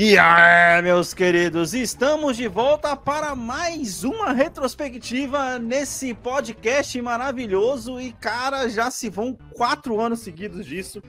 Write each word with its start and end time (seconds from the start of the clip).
E 0.00 0.16
aí, 0.16 0.80
meus 0.80 1.12
queridos, 1.12 1.74
estamos 1.74 2.36
de 2.36 2.46
volta 2.46 2.94
para 2.94 3.34
mais 3.34 4.04
uma 4.04 4.32
retrospectiva 4.32 5.58
nesse 5.58 6.14
podcast 6.14 7.02
maravilhoso. 7.02 8.00
E, 8.00 8.12
cara, 8.12 8.68
já 8.68 8.92
se 8.92 9.10
vão 9.10 9.36
quatro 9.56 10.00
anos 10.00 10.20
seguidos 10.20 10.64
disso. 10.64 11.02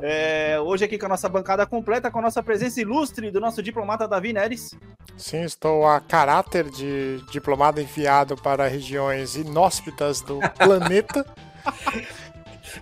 É, 0.00 0.60
hoje 0.60 0.84
aqui 0.84 0.96
com 0.96 1.06
a 1.06 1.08
nossa 1.08 1.28
bancada 1.28 1.66
completa, 1.66 2.08
com 2.08 2.20
a 2.20 2.22
nossa 2.22 2.40
presença 2.40 2.80
ilustre 2.80 3.32
do 3.32 3.40
nosso 3.40 3.60
diplomata 3.64 4.06
Davi 4.06 4.32
Neres. 4.32 4.76
Sim, 5.16 5.42
estou 5.42 5.84
a 5.84 5.98
caráter 5.98 6.70
de 6.70 7.20
diplomado 7.32 7.80
enviado 7.80 8.36
para 8.36 8.68
regiões 8.68 9.34
inóspitas 9.34 10.20
do 10.20 10.38
planeta. 10.56 11.26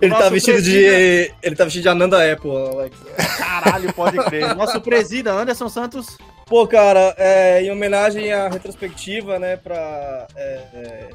Ele 0.01 0.15
tá 0.15 0.29
vestido 0.29 0.55
presida- 0.55 0.97
de. 0.97 1.35
Ele 1.43 1.57
tá 1.57 1.65
vestido 1.65 1.83
de 1.83 1.89
Ananda 1.89 2.33
Apple, 2.33 2.51
Alex. 2.51 2.97
Caralho, 3.39 3.93
pode 3.93 4.17
crer. 4.25 4.55
Nosso 4.57 4.81
presida 4.81 5.33
Anderson 5.33 5.69
Santos. 5.69 6.19
Pô, 6.47 6.67
cara, 6.67 7.15
é, 7.19 7.63
em 7.63 7.71
homenagem 7.71 8.33
à 8.33 8.49
retrospectiva, 8.49 9.39
né, 9.39 9.57
pra 9.57 10.27
é, 10.35 10.61
é, 10.73 11.09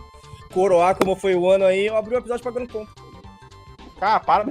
coroar 0.54 0.96
como 0.96 1.16
foi 1.16 1.34
o 1.34 1.50
ano 1.50 1.66
aí, 1.66 1.88
eu 1.88 1.98
abri 1.98 2.14
o 2.16 2.20
episódio 2.20 2.44
pagando 2.44 2.68
conta. 2.68 2.92
Cara, 4.00 4.20
para. 4.20 4.46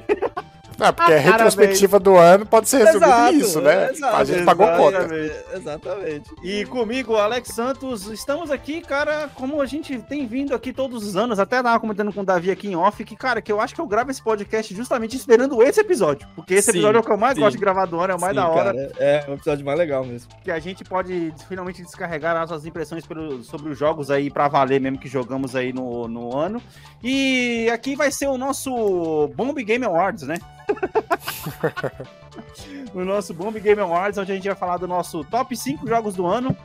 É, 0.83 0.93
porque 0.93 1.13
a 1.13 1.17
Parabéns. 1.17 1.25
retrospectiva 1.33 1.99
do 2.01 2.17
ano 2.17 2.45
pode 2.47 2.69
ser 2.69 2.79
resumida 2.85 3.07
Exato, 3.07 3.33
nisso, 3.33 3.61
né? 3.61 3.91
exato, 3.91 4.17
a 4.17 4.25
gente 4.25 4.45
pagou 4.45 4.67
conta. 4.77 5.09
exatamente. 5.55 6.31
E 6.43 6.65
comigo, 6.67 7.17
Alex 7.17 7.49
Santos, 7.55 8.07
estamos 8.09 8.51
aqui, 8.51 8.81
cara, 8.81 9.29
como 9.35 9.61
a 9.61 9.67
gente 9.67 9.99
tem 10.01 10.27
vindo 10.27 10.55
aqui 10.55 10.73
todos 10.73 11.05
os 11.07 11.17
anos, 11.17 11.39
até 11.39 11.63
tava 11.63 11.79
comentando 11.81 12.13
com 12.13 12.21
o 12.21 12.25
Davi 12.25 12.51
aqui 12.51 12.69
em 12.69 12.77
off, 12.77 13.05
que, 13.05 13.15
cara, 13.17 13.41
que 13.41 13.51
eu 13.53 13.61
acho 13.61 13.75
que 13.75 13.81
eu 13.81 13.87
gravo 13.87 14.11
esse 14.11 14.23
podcast 14.23 14.75
justamente 14.75 15.17
esperando 15.17 15.63
esse 15.63 15.81
episódio. 15.81 16.27
Porque 16.35 16.55
esse 16.55 16.71
Sim, 16.73 16.79
episódio 16.79 16.99
é 16.99 17.01
o 17.01 17.05
que 17.05 17.13
eu 17.13 17.17
mais 17.17 17.35
sim. 17.35 17.41
gosto 17.41 17.57
de 17.57 17.61
gravar 17.61 17.87
do 17.87 18.01
ano, 18.01 18.13
é 18.13 18.17
o 18.17 18.21
mais 18.21 18.35
Sim, 18.35 18.41
da 18.43 18.49
hora. 18.49 18.75
cara, 18.75 18.93
é 18.99 19.25
o 19.29 19.35
episódio 19.35 19.65
mais 19.65 19.79
legal 19.79 20.05
mesmo. 20.05 20.29
que 20.43 20.51
a 20.51 20.59
gente 20.59 20.85
pode 20.85 21.33
finalmente 21.49 21.83
descarregar 21.83 22.37
as 22.37 22.51
nossas 22.51 22.67
impressões 22.67 23.07
pelo- 23.07 23.43
sobre 23.43 23.71
os 23.71 23.79
jogos 23.79 24.11
aí 24.11 24.31
pra 24.31 24.49
valer 24.49 24.81
mesmo 24.81 24.99
que 24.99 25.09
jogamos 25.09 25.55
aí 25.55 25.73
no, 25.73 26.09
no 26.09 26.37
ano. 26.37 26.61
E 27.03 27.69
aqui 27.73 27.95
vai 27.97 28.11
ser 28.11 28.27
o 28.29 28.37
nosso 28.39 29.29
Bomb 29.35 29.63
Game 29.65 29.85
Awards, 29.85 30.23
né? 30.27 30.37
o 32.95 33.05
nosso 33.05 33.35
Bomb 33.35 33.59
Game 33.59 33.81
Awards, 33.81 34.19
onde 34.19 34.33
a 34.33 34.35
gente 34.35 34.47
vai 34.47 34.57
falar 34.57 34.77
do 34.77 34.89
nosso 34.89 35.25
top 35.25 35.57
5 35.57 35.87
jogos 35.87 36.15
do 36.15 36.27
ano, 36.27 36.57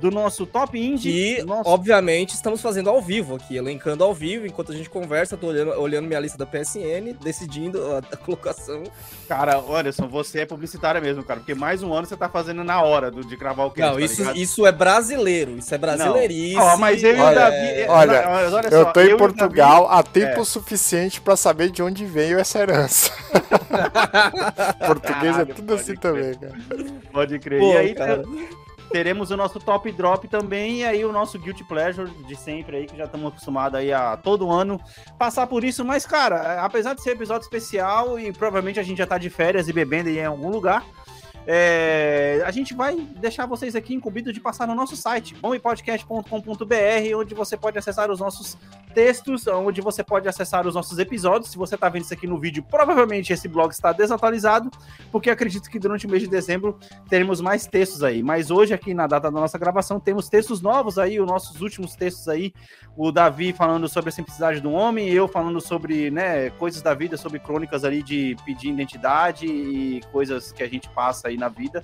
do 0.00 0.10
nosso 0.10 0.46
top 0.46 0.78
indie, 0.78 1.38
E, 1.40 1.42
nosso... 1.44 1.68
obviamente, 1.68 2.34
estamos 2.34 2.60
fazendo 2.60 2.88
ao 2.88 3.00
vivo 3.02 3.36
aqui, 3.36 3.56
elencando 3.56 4.02
ao 4.02 4.14
vivo, 4.14 4.46
enquanto 4.46 4.72
a 4.72 4.74
gente 4.74 4.88
conversa, 4.88 5.36
tô 5.36 5.48
olhando, 5.48 5.72
olhando 5.72 6.06
minha 6.08 6.18
lista 6.20 6.38
da 6.38 6.46
PSN, 6.46 7.14
decidindo 7.22 7.80
a, 7.92 7.98
a 7.98 8.16
colocação. 8.16 8.82
Cara, 9.28 9.58
Anderson, 9.58 10.08
você 10.08 10.40
é 10.40 10.46
publicitária 10.46 11.00
mesmo, 11.00 11.22
cara, 11.22 11.40
porque 11.40 11.54
mais 11.54 11.82
um 11.82 11.92
ano 11.92 12.06
você 12.06 12.16
tá 12.16 12.28
fazendo 12.28 12.64
na 12.64 12.80
hora 12.82 13.10
do, 13.10 13.24
de 13.24 13.36
gravar 13.36 13.64
o 13.66 13.70
cast, 13.70 13.90
Não, 13.92 13.98
tá 13.98 14.04
isso, 14.04 14.20
ligado? 14.22 14.36
isso 14.36 14.66
é 14.66 14.72
brasileiro, 14.72 15.58
isso 15.58 15.74
é 15.74 15.78
brasileirice. 15.78 16.56
Ó, 16.56 16.76
mas 16.76 17.02
eu 17.02 17.16
e 17.16 17.20
o 17.20 17.34
Davi... 17.34 17.56
é, 17.56 17.86
olha, 17.88 18.28
olha 18.28 18.68
Eu 18.68 18.84
só, 18.84 18.92
tô 18.92 19.00
e 19.00 19.04
em 19.04 19.06
Davi- 19.08 19.18
Portugal 19.18 19.88
há 19.90 20.02
tempo 20.02 20.40
é. 20.40 20.44
suficiente 20.44 21.20
pra 21.20 21.36
saber 21.36 21.70
de 21.70 21.82
onde 21.82 22.04
veio 22.06 22.38
essa 22.38 22.58
herança. 22.58 23.12
Português 24.86 25.32
Caralho, 25.36 25.50
é 25.50 25.54
tudo 25.54 25.74
assim 25.74 25.94
crer. 25.94 25.98
também, 25.98 26.34
cara. 26.34 26.54
Pode 27.12 27.38
crer. 27.38 27.60
Pô, 27.60 27.72
e 27.72 27.76
aí, 27.76 27.94
cara. 27.94 28.22
Teremos 28.90 29.30
o 29.30 29.36
nosso 29.36 29.58
top 29.60 29.90
drop 29.92 30.26
também, 30.28 30.78
e 30.78 30.84
aí 30.84 31.04
o 31.04 31.12
nosso 31.12 31.38
guilty 31.38 31.64
pleasure 31.64 32.10
de 32.10 32.36
sempre 32.36 32.76
aí, 32.76 32.86
que 32.86 32.96
já 32.96 33.04
estamos 33.04 33.28
acostumados 33.28 33.78
aí 33.78 33.92
a 33.92 34.16
todo 34.16 34.50
ano 34.50 34.80
passar 35.18 35.46
por 35.46 35.64
isso, 35.64 35.84
mas 35.84 36.04
cara, 36.04 36.62
apesar 36.64 36.94
de 36.94 37.02
ser 37.02 37.10
episódio 37.10 37.44
especial 37.44 38.18
e 38.18 38.32
provavelmente 38.32 38.80
a 38.80 38.82
gente 38.82 38.98
já 38.98 39.06
tá 39.06 39.18
de 39.18 39.30
férias 39.30 39.68
e 39.68 39.72
bebendo 39.72 40.08
em 40.08 40.24
algum 40.24 40.50
lugar, 40.50 40.84
é, 41.52 42.44
a 42.46 42.52
gente 42.52 42.72
vai 42.74 42.94
deixar 42.94 43.44
vocês 43.44 43.74
aqui 43.74 43.92
incumbidos 43.92 44.32
de 44.32 44.38
passar 44.38 44.68
no 44.68 44.74
nosso 44.76 44.94
site, 44.94 45.34
bompodcast.com.br, 45.34 47.16
onde 47.16 47.34
você 47.34 47.56
pode 47.56 47.76
acessar 47.76 48.08
os 48.08 48.20
nossos 48.20 48.56
textos, 48.94 49.48
onde 49.48 49.80
você 49.80 50.04
pode 50.04 50.28
acessar 50.28 50.64
os 50.64 50.76
nossos 50.76 50.96
episódios. 51.00 51.50
Se 51.50 51.58
você 51.58 51.76
tá 51.76 51.88
vendo 51.88 52.02
isso 52.02 52.14
aqui 52.14 52.28
no 52.28 52.38
vídeo, 52.38 52.62
provavelmente 52.62 53.32
esse 53.32 53.48
blog 53.48 53.72
está 53.72 53.90
desatualizado, 53.90 54.70
porque 55.10 55.28
acredito 55.28 55.68
que 55.68 55.80
durante 55.80 56.06
o 56.06 56.08
mês 56.08 56.22
de 56.22 56.28
dezembro 56.28 56.78
teremos 57.08 57.40
mais 57.40 57.66
textos 57.66 58.04
aí. 58.04 58.22
Mas 58.22 58.52
hoje, 58.52 58.72
aqui 58.72 58.94
na 58.94 59.08
data 59.08 59.28
da 59.28 59.40
nossa 59.40 59.58
gravação, 59.58 59.98
temos 59.98 60.28
textos 60.28 60.60
novos 60.60 61.00
aí, 61.00 61.20
os 61.20 61.26
nossos 61.26 61.60
últimos 61.60 61.96
textos 61.96 62.28
aí. 62.28 62.52
O 62.96 63.10
Davi 63.10 63.52
falando 63.52 63.88
sobre 63.88 64.10
a 64.10 64.12
simplicidade 64.12 64.60
do 64.60 64.70
homem, 64.70 65.08
eu 65.08 65.26
falando 65.26 65.60
sobre 65.60 66.12
né, 66.12 66.50
coisas 66.50 66.80
da 66.80 66.94
vida, 66.94 67.16
sobre 67.16 67.40
crônicas 67.40 67.82
ali 67.82 68.04
de 68.04 68.36
pedir 68.44 68.68
identidade 68.68 69.46
e 69.46 70.00
coisas 70.12 70.52
que 70.52 70.62
a 70.62 70.68
gente 70.68 70.88
passa 70.90 71.26
aí 71.26 71.39
na 71.40 71.48
vida. 71.48 71.82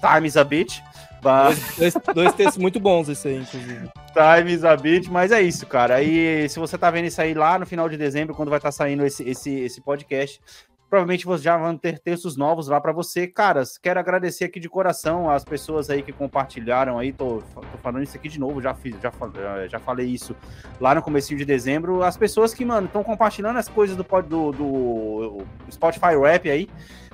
Time 0.00 0.26
is 0.26 0.36
a 0.36 0.44
bitch. 0.44 0.80
But... 1.22 1.56
Dois, 1.78 1.94
dois 2.14 2.34
textos 2.34 2.58
muito 2.58 2.78
bons 2.78 3.08
esse 3.08 3.28
aí, 3.28 3.36
inclusive. 3.38 3.88
Time 4.12 4.52
is 4.52 4.64
a 4.64 4.76
bitch, 4.76 5.08
mas 5.08 5.32
é 5.32 5.40
isso, 5.40 5.66
cara. 5.66 5.96
Aí, 5.96 6.48
se 6.48 6.58
você 6.58 6.76
tá 6.76 6.90
vendo 6.90 7.06
isso 7.06 7.20
aí 7.20 7.34
lá 7.34 7.58
no 7.58 7.66
final 7.66 7.88
de 7.88 7.96
dezembro, 7.96 8.34
quando 8.34 8.48
vai 8.50 8.58
estar 8.58 8.72
saindo 8.72 9.04
esse, 9.04 9.28
esse, 9.28 9.50
esse 9.60 9.80
podcast, 9.80 10.40
provavelmente 10.88 11.26
vocês 11.26 11.42
já 11.42 11.56
vão 11.56 11.76
ter 11.76 11.98
textos 11.98 12.36
novos 12.36 12.68
lá 12.68 12.80
para 12.80 12.92
você. 12.92 13.26
Caras, 13.26 13.76
quero 13.76 13.98
agradecer 13.98 14.44
aqui 14.44 14.60
de 14.60 14.68
coração 14.68 15.28
as 15.30 15.44
pessoas 15.44 15.90
aí 15.90 16.02
que 16.02 16.12
compartilharam 16.12 16.98
aí. 16.98 17.12
Tô, 17.12 17.42
tô 17.54 17.78
falando 17.82 18.04
isso 18.04 18.16
aqui 18.16 18.28
de 18.28 18.38
novo, 18.38 18.62
já 18.62 18.74
fiz, 18.74 18.94
já, 19.00 19.12
já 19.68 19.78
falei 19.78 20.06
isso 20.06 20.36
lá 20.80 20.94
no 20.94 21.02
comecinho 21.02 21.38
de 21.38 21.44
dezembro. 21.44 22.02
As 22.02 22.16
pessoas 22.16 22.54
que, 22.54 22.64
mano, 22.64 22.86
estão 22.86 23.02
compartilhando 23.02 23.58
as 23.58 23.68
coisas 23.68 23.96
do, 23.96 24.04
do, 24.22 24.52
do 24.52 25.46
Spotify 25.70 26.16
Rap 26.20 26.48
aí. 26.48 26.68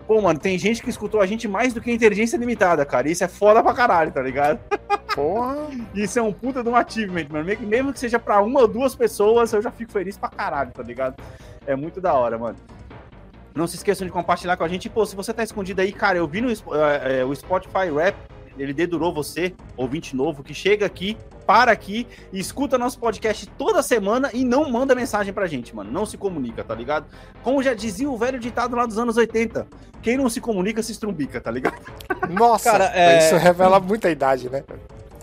Pô, 0.07 0.21
mano, 0.21 0.39
tem 0.39 0.59
gente 0.59 0.83
que 0.83 0.91
escutou 0.91 1.21
a 1.21 1.27
gente 1.27 1.47
mais 1.47 1.73
do 1.73 1.81
que 1.81 1.91
a 1.91 1.95
inteligência 1.95 2.37
limitada, 2.37 2.85
cara. 2.85 3.09
Isso 3.09 3.23
é 3.25 3.29
foda 3.29 3.63
pra 3.63 3.73
caralho, 3.73 4.11
tá 4.11 4.21
ligado? 4.21 4.59
Porra. 5.15 5.57
Isso 5.95 6.19
é 6.19 6.23
um 6.23 6.33
puta 6.33 6.63
de 6.63 6.69
um 6.69 6.75
achievement, 6.77 7.27
mano. 7.31 7.45
Mesmo 7.61 7.93
que- 7.93 7.99
seja 8.01 8.19
pra 8.19 8.43
uma 8.43 8.61
ou 8.61 8.69
duas 8.69 8.95
pessoas, 8.95 9.53
eu 9.53 9.63
já 9.63 9.71
fico 9.71 9.93
feliz 9.93 10.17
pra 10.17 10.29
caralho, 10.29 10.71
tá 10.73 10.83
ligado? 10.83 11.23
É 11.67 11.77
muito 11.77 12.01
da 12.01 12.13
hora, 12.15 12.37
mano. 12.39 12.57
Não 13.55 13.67
se 13.67 13.77
esqueçam 13.77 14.07
de 14.07 14.13
compartilhar 14.13 14.57
com 14.57 14.65
a 14.65 14.69
gente. 14.69 14.89
Pô, 14.89 15.05
se 15.07 15.15
você 15.15 15.33
tá 15.33 15.43
escondido 15.43 15.81
aí, 15.81 15.93
cara, 15.93 16.19
eu 16.19 16.27
vi 16.27 16.41
no 16.41 16.51
eh, 16.51 16.55
eh, 17.21 17.25
o 17.25 17.35
Spotify 17.35 17.91
Rap, 17.95 18.17
ele 18.59 18.73
dedurou 18.73 19.13
você, 19.13 19.55
ouvinte 19.77 20.17
novo, 20.17 20.43
que 20.43 20.55
chega 20.55 20.85
aqui, 20.87 21.17
para 21.47 21.73
aqui 21.73 22.07
escuta 22.33 22.79
nosso 22.79 22.99
podcast 22.99 23.47
toda 23.59 23.83
semana 23.83 24.31
e 24.33 24.45
não 24.45 24.71
manda 24.71 24.95
mensagem 24.95 25.33
pra 25.33 25.47
gente, 25.47 25.75
mano. 25.75 25.91
Não 25.91 26.07
se 26.07 26.17
comunica, 26.17 26.63
tá 26.65 26.75
ligado? 26.75 27.07
Como 27.43 27.63
já 27.63 27.75
dizia 27.75 28.09
o 28.11 28.17
velho 28.17 28.39
ditado 28.39 28.75
lá 28.77 28.87
dos 28.87 28.99
anos 28.99 29.17
80, 29.17 29.67
quem 30.01 30.17
não 30.17 30.29
se 30.31 30.41
comunica 30.41 30.83
se 30.83 30.93
estrumbica, 30.93 31.41
tá 31.41 31.51
ligado? 31.51 31.77
Nossa, 32.31 32.71
Cara, 32.73 32.93
é- 32.95 33.19
isso 33.27 33.37
revela 33.37 33.79
muita 33.81 34.11
idade, 34.11 34.49
né? 34.49 34.65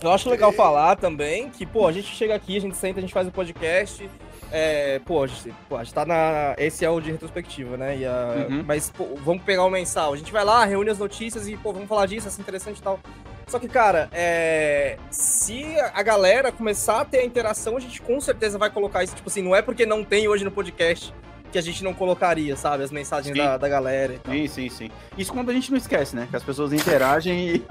Eu 0.02 0.10
acho 0.12 0.30
legal 0.30 0.50
falar 0.52 0.96
também 0.96 1.50
que, 1.50 1.66
pô, 1.66 1.86
a 1.86 1.92
gente 1.92 2.06
chega 2.08 2.34
aqui, 2.34 2.56
a 2.56 2.60
gente 2.60 2.74
senta, 2.76 2.98
a 2.98 3.02
gente 3.02 3.12
faz 3.12 3.28
o 3.28 3.30
podcast. 3.30 4.08
É, 4.50 4.98
pô, 5.04 5.22
a 5.22 5.26
gente, 5.26 5.54
pô, 5.68 5.76
a 5.76 5.84
gente 5.84 5.92
tá 5.92 6.04
na. 6.06 6.54
Esse 6.56 6.84
é 6.86 6.90
o 6.90 7.00
de 7.00 7.12
retrospectiva, 7.12 7.76
né? 7.76 7.98
E 7.98 8.06
a- 8.06 8.46
Uhum. 8.48 8.64
Mas, 8.66 8.88
pô, 8.90 9.06
vamos 9.22 9.42
pegar 9.44 9.62
o 9.64 9.70
mensal. 9.70 10.14
A 10.14 10.16
gente 10.16 10.32
vai 10.32 10.42
lá, 10.44 10.64
reúne 10.64 10.88
as 10.90 10.98
notícias 10.98 11.46
e, 11.46 11.56
pô, 11.56 11.72
vamos 11.72 11.86
falar 11.86 12.06
disso, 12.06 12.26
isso 12.28 12.40
é 12.40 12.42
interessante 12.42 12.78
e 12.78 12.82
tal. 12.82 12.98
Só 13.50 13.58
que, 13.58 13.68
cara, 13.68 14.08
é, 14.12 14.96
se 15.10 15.64
a 15.92 16.02
galera 16.04 16.52
começar 16.52 17.00
a 17.00 17.04
ter 17.04 17.18
a 17.18 17.24
interação, 17.24 17.76
a 17.76 17.80
gente 17.80 18.00
com 18.00 18.20
certeza 18.20 18.56
vai 18.56 18.70
colocar 18.70 19.02
isso. 19.02 19.16
Tipo 19.16 19.28
assim, 19.28 19.42
não 19.42 19.56
é 19.56 19.60
porque 19.60 19.84
não 19.84 20.04
tem 20.04 20.28
hoje 20.28 20.44
no 20.44 20.52
podcast 20.52 21.12
que 21.50 21.58
a 21.58 21.60
gente 21.60 21.82
não 21.82 21.92
colocaria, 21.92 22.54
sabe? 22.56 22.84
As 22.84 22.92
mensagens 22.92 23.36
da, 23.36 23.56
da 23.56 23.68
galera 23.68 24.12
e 24.14 24.18
tal. 24.20 24.32
Sim, 24.32 24.46
sim, 24.46 24.68
sim. 24.68 24.90
Isso 25.18 25.32
quando 25.32 25.50
a 25.50 25.52
gente 25.52 25.68
não 25.72 25.78
esquece, 25.78 26.14
né? 26.14 26.28
Que 26.30 26.36
as 26.36 26.44
pessoas 26.44 26.72
interagem 26.72 27.56
e, 27.56 27.64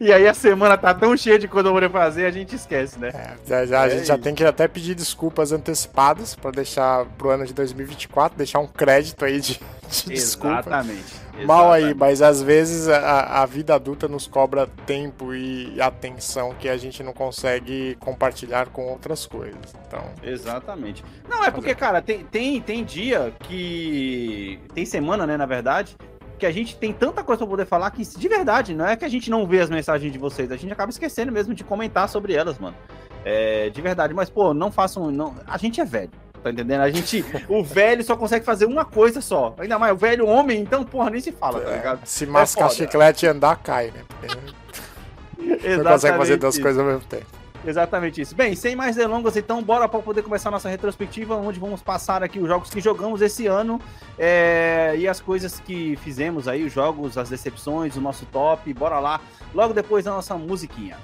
e 0.04 0.12
aí 0.12 0.26
a 0.26 0.34
semana 0.34 0.76
tá 0.76 0.92
tão 0.92 1.16
cheia 1.16 1.38
de 1.38 1.46
coisa 1.46 1.72
pra 1.72 1.88
fazer, 1.88 2.26
a 2.26 2.32
gente 2.32 2.56
esquece, 2.56 2.98
né? 2.98 3.10
É, 3.14 3.36
já, 3.46 3.64
já- 3.64 3.82
a 3.82 3.86
É 3.86 3.90
gente 3.90 4.06
já 4.06 4.14
isso. 4.14 4.22
tem 4.24 4.34
que 4.34 4.42
até 4.44 4.66
pedir 4.66 4.96
desculpas 4.96 5.52
antecipadas 5.52 6.34
pra 6.34 6.50
deixar 6.50 7.06
pro 7.16 7.30
ano 7.30 7.46
de 7.46 7.54
2024, 7.54 8.36
deixar 8.36 8.58
um 8.58 8.66
crédito 8.66 9.24
aí 9.24 9.40
de, 9.40 9.60
de 9.88 10.08
desculpa. 10.12 10.58
Exatamente. 10.58 11.25
Mal 11.44 11.72
aí, 11.72 11.82
Exatamente. 11.82 11.98
mas 11.98 12.22
às 12.22 12.42
vezes 12.42 12.88
a, 12.88 13.42
a 13.42 13.46
vida 13.46 13.74
adulta 13.74 14.08
nos 14.08 14.26
cobra 14.26 14.66
tempo 14.86 15.34
e 15.34 15.80
atenção 15.80 16.54
que 16.54 16.68
a 16.68 16.76
gente 16.76 17.02
não 17.02 17.12
consegue 17.12 17.96
compartilhar 18.00 18.68
com 18.68 18.86
outras 18.86 19.26
coisas. 19.26 19.74
Então, 19.86 20.04
Exatamente. 20.22 21.04
Não, 21.28 21.44
é 21.44 21.50
porque, 21.50 21.74
cara, 21.74 22.00
tem, 22.00 22.24
tem, 22.24 22.60
tem 22.60 22.84
dia 22.84 23.34
que. 23.40 24.60
Tem 24.74 24.84
semana, 24.84 25.26
né, 25.26 25.36
na 25.36 25.46
verdade, 25.46 25.96
que 26.38 26.46
a 26.46 26.52
gente 26.52 26.76
tem 26.76 26.92
tanta 26.92 27.22
coisa 27.22 27.40
pra 27.40 27.50
poder 27.50 27.66
falar 27.66 27.90
que, 27.90 28.02
de 28.02 28.28
verdade, 28.28 28.74
não 28.74 28.86
é 28.86 28.96
que 28.96 29.04
a 29.04 29.08
gente 29.08 29.30
não 29.30 29.46
vê 29.46 29.60
as 29.60 29.70
mensagens 29.70 30.12
de 30.12 30.18
vocês, 30.18 30.50
a 30.50 30.56
gente 30.56 30.72
acaba 30.72 30.90
esquecendo 30.90 31.32
mesmo 31.32 31.54
de 31.54 31.64
comentar 31.64 32.08
sobre 32.08 32.34
elas, 32.34 32.58
mano. 32.58 32.76
É, 33.24 33.70
de 33.70 33.82
verdade, 33.82 34.14
mas, 34.14 34.30
pô, 34.30 34.54
não 34.54 34.70
façam. 34.70 35.10
Não, 35.10 35.34
a 35.46 35.58
gente 35.58 35.80
é 35.80 35.84
velho, 35.84 36.10
tá 36.46 36.50
entendendo? 36.52 36.80
A 36.80 36.90
gente. 36.90 37.24
o 37.48 37.62
velho 37.62 38.02
só 38.04 38.16
consegue 38.16 38.44
fazer 38.44 38.66
uma 38.66 38.84
coisa 38.84 39.20
só. 39.20 39.54
Ainda 39.58 39.78
mais 39.78 39.92
o 39.92 39.96
velho 39.96 40.26
homem, 40.26 40.60
então, 40.60 40.84
porra, 40.84 41.10
nem 41.10 41.20
se 41.20 41.32
fala, 41.32 41.60
tá 41.60 41.70
ligado? 41.70 42.00
Se 42.04 42.26
mascar 42.26 42.68
foda. 42.68 42.74
chiclete 42.74 43.26
e 43.26 43.28
andar, 43.28 43.56
cai, 43.56 43.90
né? 43.90 44.02
Porque 44.08 45.76
não 45.76 45.84
consegue 45.84 46.16
fazer 46.16 46.36
duas 46.36 46.58
coisas 46.58 46.78
ao 46.78 46.86
mesmo 46.86 47.06
tempo. 47.08 47.26
Exatamente 47.64 48.20
isso. 48.20 48.34
Bem, 48.36 48.54
sem 48.54 48.76
mais 48.76 48.94
delongas, 48.94 49.36
então, 49.36 49.60
bora 49.60 49.88
para 49.88 49.98
poder 50.00 50.22
começar 50.22 50.50
a 50.50 50.52
nossa 50.52 50.68
retrospectiva, 50.68 51.34
onde 51.34 51.58
vamos 51.58 51.82
passar 51.82 52.22
aqui 52.22 52.38
os 52.38 52.46
jogos 52.46 52.70
que 52.70 52.80
jogamos 52.80 53.20
esse 53.20 53.48
ano 53.48 53.80
é, 54.16 54.94
e 54.96 55.08
as 55.08 55.20
coisas 55.20 55.58
que 55.58 55.96
fizemos 55.96 56.46
aí, 56.46 56.64
os 56.64 56.72
jogos, 56.72 57.18
as 57.18 57.28
decepções, 57.28 57.96
o 57.96 58.00
nosso 58.00 58.24
top. 58.26 58.72
Bora 58.72 59.00
lá, 59.00 59.20
logo 59.52 59.74
depois 59.74 60.04
da 60.04 60.12
nossa 60.12 60.36
musiquinha. 60.36 60.96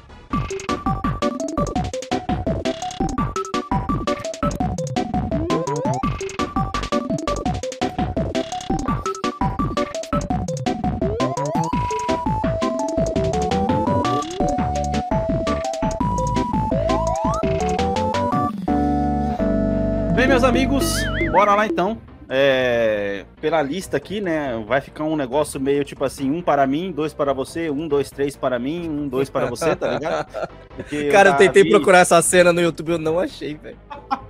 Bem, 20.22 20.28
meus 20.28 20.44
amigos, 20.44 21.04
bora 21.32 21.52
lá 21.52 21.66
então. 21.66 21.98
É, 22.28 23.24
pela 23.40 23.60
lista 23.60 23.96
aqui, 23.96 24.20
né? 24.20 24.56
Vai 24.68 24.80
ficar 24.80 25.02
um 25.02 25.16
negócio 25.16 25.60
meio 25.60 25.84
tipo 25.84 26.04
assim: 26.04 26.30
um 26.30 26.40
para 26.40 26.64
mim, 26.64 26.92
dois 26.92 27.12
para 27.12 27.32
você, 27.32 27.68
um, 27.68 27.88
dois, 27.88 28.08
três 28.08 28.36
para 28.36 28.56
mim, 28.56 28.88
um, 28.88 29.08
dois 29.08 29.28
para 29.28 29.46
você, 29.46 29.74
tá 29.74 29.94
ligado? 29.94 30.48
Porque 30.76 31.08
Cara, 31.10 31.30
eu 31.30 31.36
tentei 31.36 31.64
Davi- 31.64 31.70
procurar 31.70 31.98
essa 31.98 32.22
cena 32.22 32.52
no 32.52 32.60
YouTube, 32.60 32.92
eu 32.92 32.98
não 32.98 33.18
achei, 33.18 33.56
velho. 33.56 33.76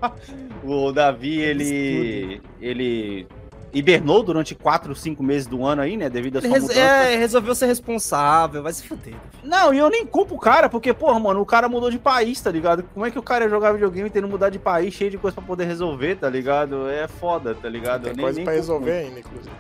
O 0.64 0.92
Davi, 0.92 1.38
ele. 1.38 2.40
Ele 2.58 3.26
hibernou 3.72 4.22
durante 4.22 4.54
quatro, 4.54 4.94
cinco 4.94 5.22
meses 5.22 5.46
do 5.46 5.64
ano 5.64 5.82
aí, 5.82 5.96
né? 5.96 6.10
Devido 6.10 6.38
Ele 6.38 6.46
sua 6.48 6.54
res- 6.54 6.62
mudança. 6.64 6.80
é, 6.80 7.16
resolveu 7.16 7.54
ser 7.54 7.66
responsável, 7.66 8.62
vai 8.62 8.72
se 8.72 8.86
fuder. 8.86 9.14
Não, 9.42 9.72
e 9.72 9.78
eu 9.78 9.88
nem 9.88 10.04
culpo 10.06 10.34
o 10.34 10.38
cara, 10.38 10.68
porque, 10.68 10.92
porra, 10.92 11.18
mano, 11.18 11.40
o 11.40 11.46
cara 11.46 11.68
mudou 11.68 11.90
de 11.90 11.98
país, 11.98 12.40
tá 12.40 12.50
ligado? 12.50 12.82
Como 12.94 13.04
é 13.06 13.10
que 13.10 13.18
o 13.18 13.22
cara 13.22 13.44
ia 13.44 13.50
jogar 13.50 13.72
videogame 13.72 14.10
tendo 14.10 14.28
mudar 14.28 14.50
de 14.50 14.58
país, 14.58 14.92
cheio 14.94 15.10
de 15.10 15.18
coisa 15.18 15.34
pra 15.34 15.44
poder 15.44 15.64
resolver, 15.64 16.16
tá 16.16 16.28
ligado? 16.28 16.88
É 16.88 17.08
foda, 17.08 17.54
tá 17.54 17.68
ligado? 17.68 18.02
Tem 18.02 18.10
Eu 18.10 18.16
nem- 18.16 18.24
coisa 18.24 18.36
nem 18.36 18.44
pra 18.44 18.54
resolver 18.54 18.92
muito. 18.92 19.06
ainda, 19.08 19.20
inclusive. 19.20 19.54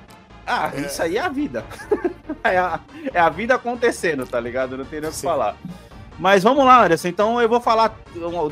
Ah, 0.46 0.70
isso 0.76 1.02
aí 1.02 1.16
é 1.16 1.20
a 1.20 1.28
vida. 1.28 1.64
é, 2.44 2.58
a, 2.58 2.80
é 3.14 3.20
a 3.20 3.28
vida 3.28 3.54
acontecendo, 3.54 4.26
tá 4.26 4.38
ligado? 4.40 4.76
Não 4.76 4.84
tem 4.84 5.00
nem 5.00 5.08
o 5.08 5.12
que 5.12 5.20
falar. 5.22 5.56
Mas 6.18 6.42
vamos 6.42 6.64
lá, 6.64 6.84
Anderson. 6.84 7.08
Então 7.08 7.40
eu 7.40 7.48
vou 7.48 7.60
falar 7.60 7.96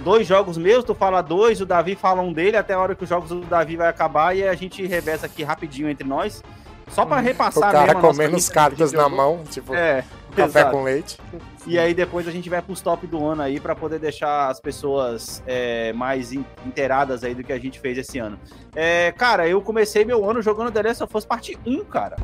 dois 0.02 0.26
jogos 0.26 0.56
meus, 0.58 0.82
tu 0.84 0.94
fala 0.94 1.20
dois, 1.22 1.60
o 1.60 1.66
Davi 1.66 1.94
fala 1.94 2.20
um 2.22 2.32
dele, 2.32 2.56
até 2.56 2.74
a 2.74 2.78
hora 2.80 2.94
que 2.94 3.04
os 3.04 3.08
jogos 3.08 3.28
do 3.30 3.40
Davi 3.42 3.76
vai 3.76 3.88
acabar 3.88 4.34
e 4.36 4.42
a 4.46 4.54
gente 4.54 4.84
reveza 4.86 5.26
aqui 5.26 5.42
rapidinho 5.42 5.88
entre 5.88 6.06
nós. 6.06 6.42
Só 6.88 7.06
pra 7.06 7.18
O 7.18 7.20
repassar 7.20 7.70
cara 7.70 7.86
mesmo 7.86 7.98
a 7.98 8.02
nossa 8.02 8.06
comendo 8.16 8.36
os 8.36 8.42
lista 8.42 8.52
que 8.52 8.58
a 8.58 8.62
gente 8.62 8.70
cartas 8.78 8.92
na 8.92 9.02
jogou. 9.04 9.16
mão, 9.16 9.44
tipo, 9.48 9.72
É, 9.72 10.02
café 10.34 10.42
exato. 10.60 10.70
com 10.76 10.82
leite. 10.82 11.18
E 11.64 11.78
aí 11.78 11.94
depois 11.94 12.26
a 12.26 12.32
gente 12.32 12.50
vai 12.50 12.60
pros 12.60 12.80
top 12.80 13.06
do 13.06 13.24
ano 13.24 13.42
aí 13.42 13.60
pra 13.60 13.76
poder 13.76 14.00
deixar 14.00 14.48
as 14.48 14.58
pessoas 14.58 15.40
é, 15.46 15.92
mais 15.92 16.32
in- 16.32 16.44
inteiradas 16.66 17.22
aí 17.22 17.32
do 17.32 17.44
que 17.44 17.52
a 17.52 17.58
gente 17.60 17.78
fez 17.78 17.96
esse 17.96 18.18
ano. 18.18 18.36
É, 18.74 19.12
cara, 19.12 19.46
eu 19.46 19.62
comecei 19.62 20.04
meu 20.04 20.28
ano 20.28 20.42
jogando 20.42 20.72
The 20.72 20.82
Last 20.82 21.04
of 21.04 21.16
Us 21.16 21.24
Parte 21.24 21.56
1, 21.64 21.84
cara. 21.84 22.16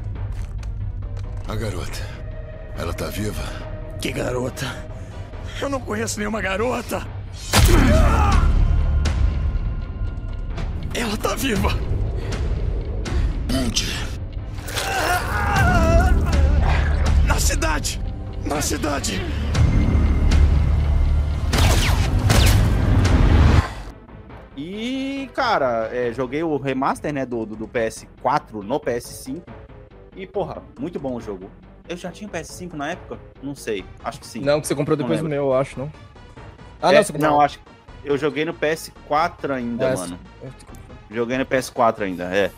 A 1.46 1.54
garota. 1.54 2.00
Ela 2.76 2.92
tá 2.92 3.06
viva? 3.06 3.42
Que 4.00 4.10
garota? 4.10 4.66
Eu 5.60 5.70
não 5.70 5.80
conheço 5.80 6.18
nenhuma 6.18 6.40
garota. 6.40 7.06
Ela 10.94 11.16
tá 11.16 11.34
viva. 11.34 11.68
Onde? 13.54 13.86
Na 17.26 17.40
cidade. 17.40 18.00
Na 18.44 18.60
cidade. 18.60 19.20
E, 24.56 25.30
cara, 25.34 25.88
é, 25.92 26.12
joguei 26.12 26.42
o 26.42 26.56
remaster, 26.56 27.12
né, 27.12 27.26
do, 27.26 27.44
do, 27.44 27.56
do 27.56 27.68
PS4 27.68 28.62
no 28.62 28.80
PS5. 28.80 29.42
E, 30.14 30.26
porra, 30.26 30.62
muito 30.78 30.98
bom 30.98 31.14
o 31.14 31.20
jogo. 31.20 31.50
Eu 31.88 31.96
já 31.96 32.10
tinha 32.10 32.28
PS5 32.28 32.72
na 32.74 32.90
época? 32.92 33.18
Não 33.42 33.54
sei, 33.54 33.84
acho 34.04 34.20
que 34.20 34.26
sim. 34.26 34.40
Não, 34.40 34.60
que 34.60 34.66
você 34.66 34.74
comprou 34.74 34.96
depois 34.96 35.20
do 35.20 35.28
meu, 35.28 35.44
eu 35.46 35.54
acho, 35.54 35.78
não? 35.78 35.90
Ah, 36.82 36.92
É, 36.92 36.96
não, 36.96 37.02
você 37.04 37.12
comprou. 37.12 37.30
não, 37.30 37.40
acho 37.40 37.58
que 37.58 37.64
eu 38.04 38.18
joguei 38.18 38.44
no 38.44 38.52
PS4 38.54 39.50
ainda, 39.50 39.86
É, 39.86 39.96
mano. 39.96 40.18
Joguei 41.10 41.38
no 41.38 41.46
PS4 41.46 42.02
ainda, 42.02 42.24
é. 42.24 42.50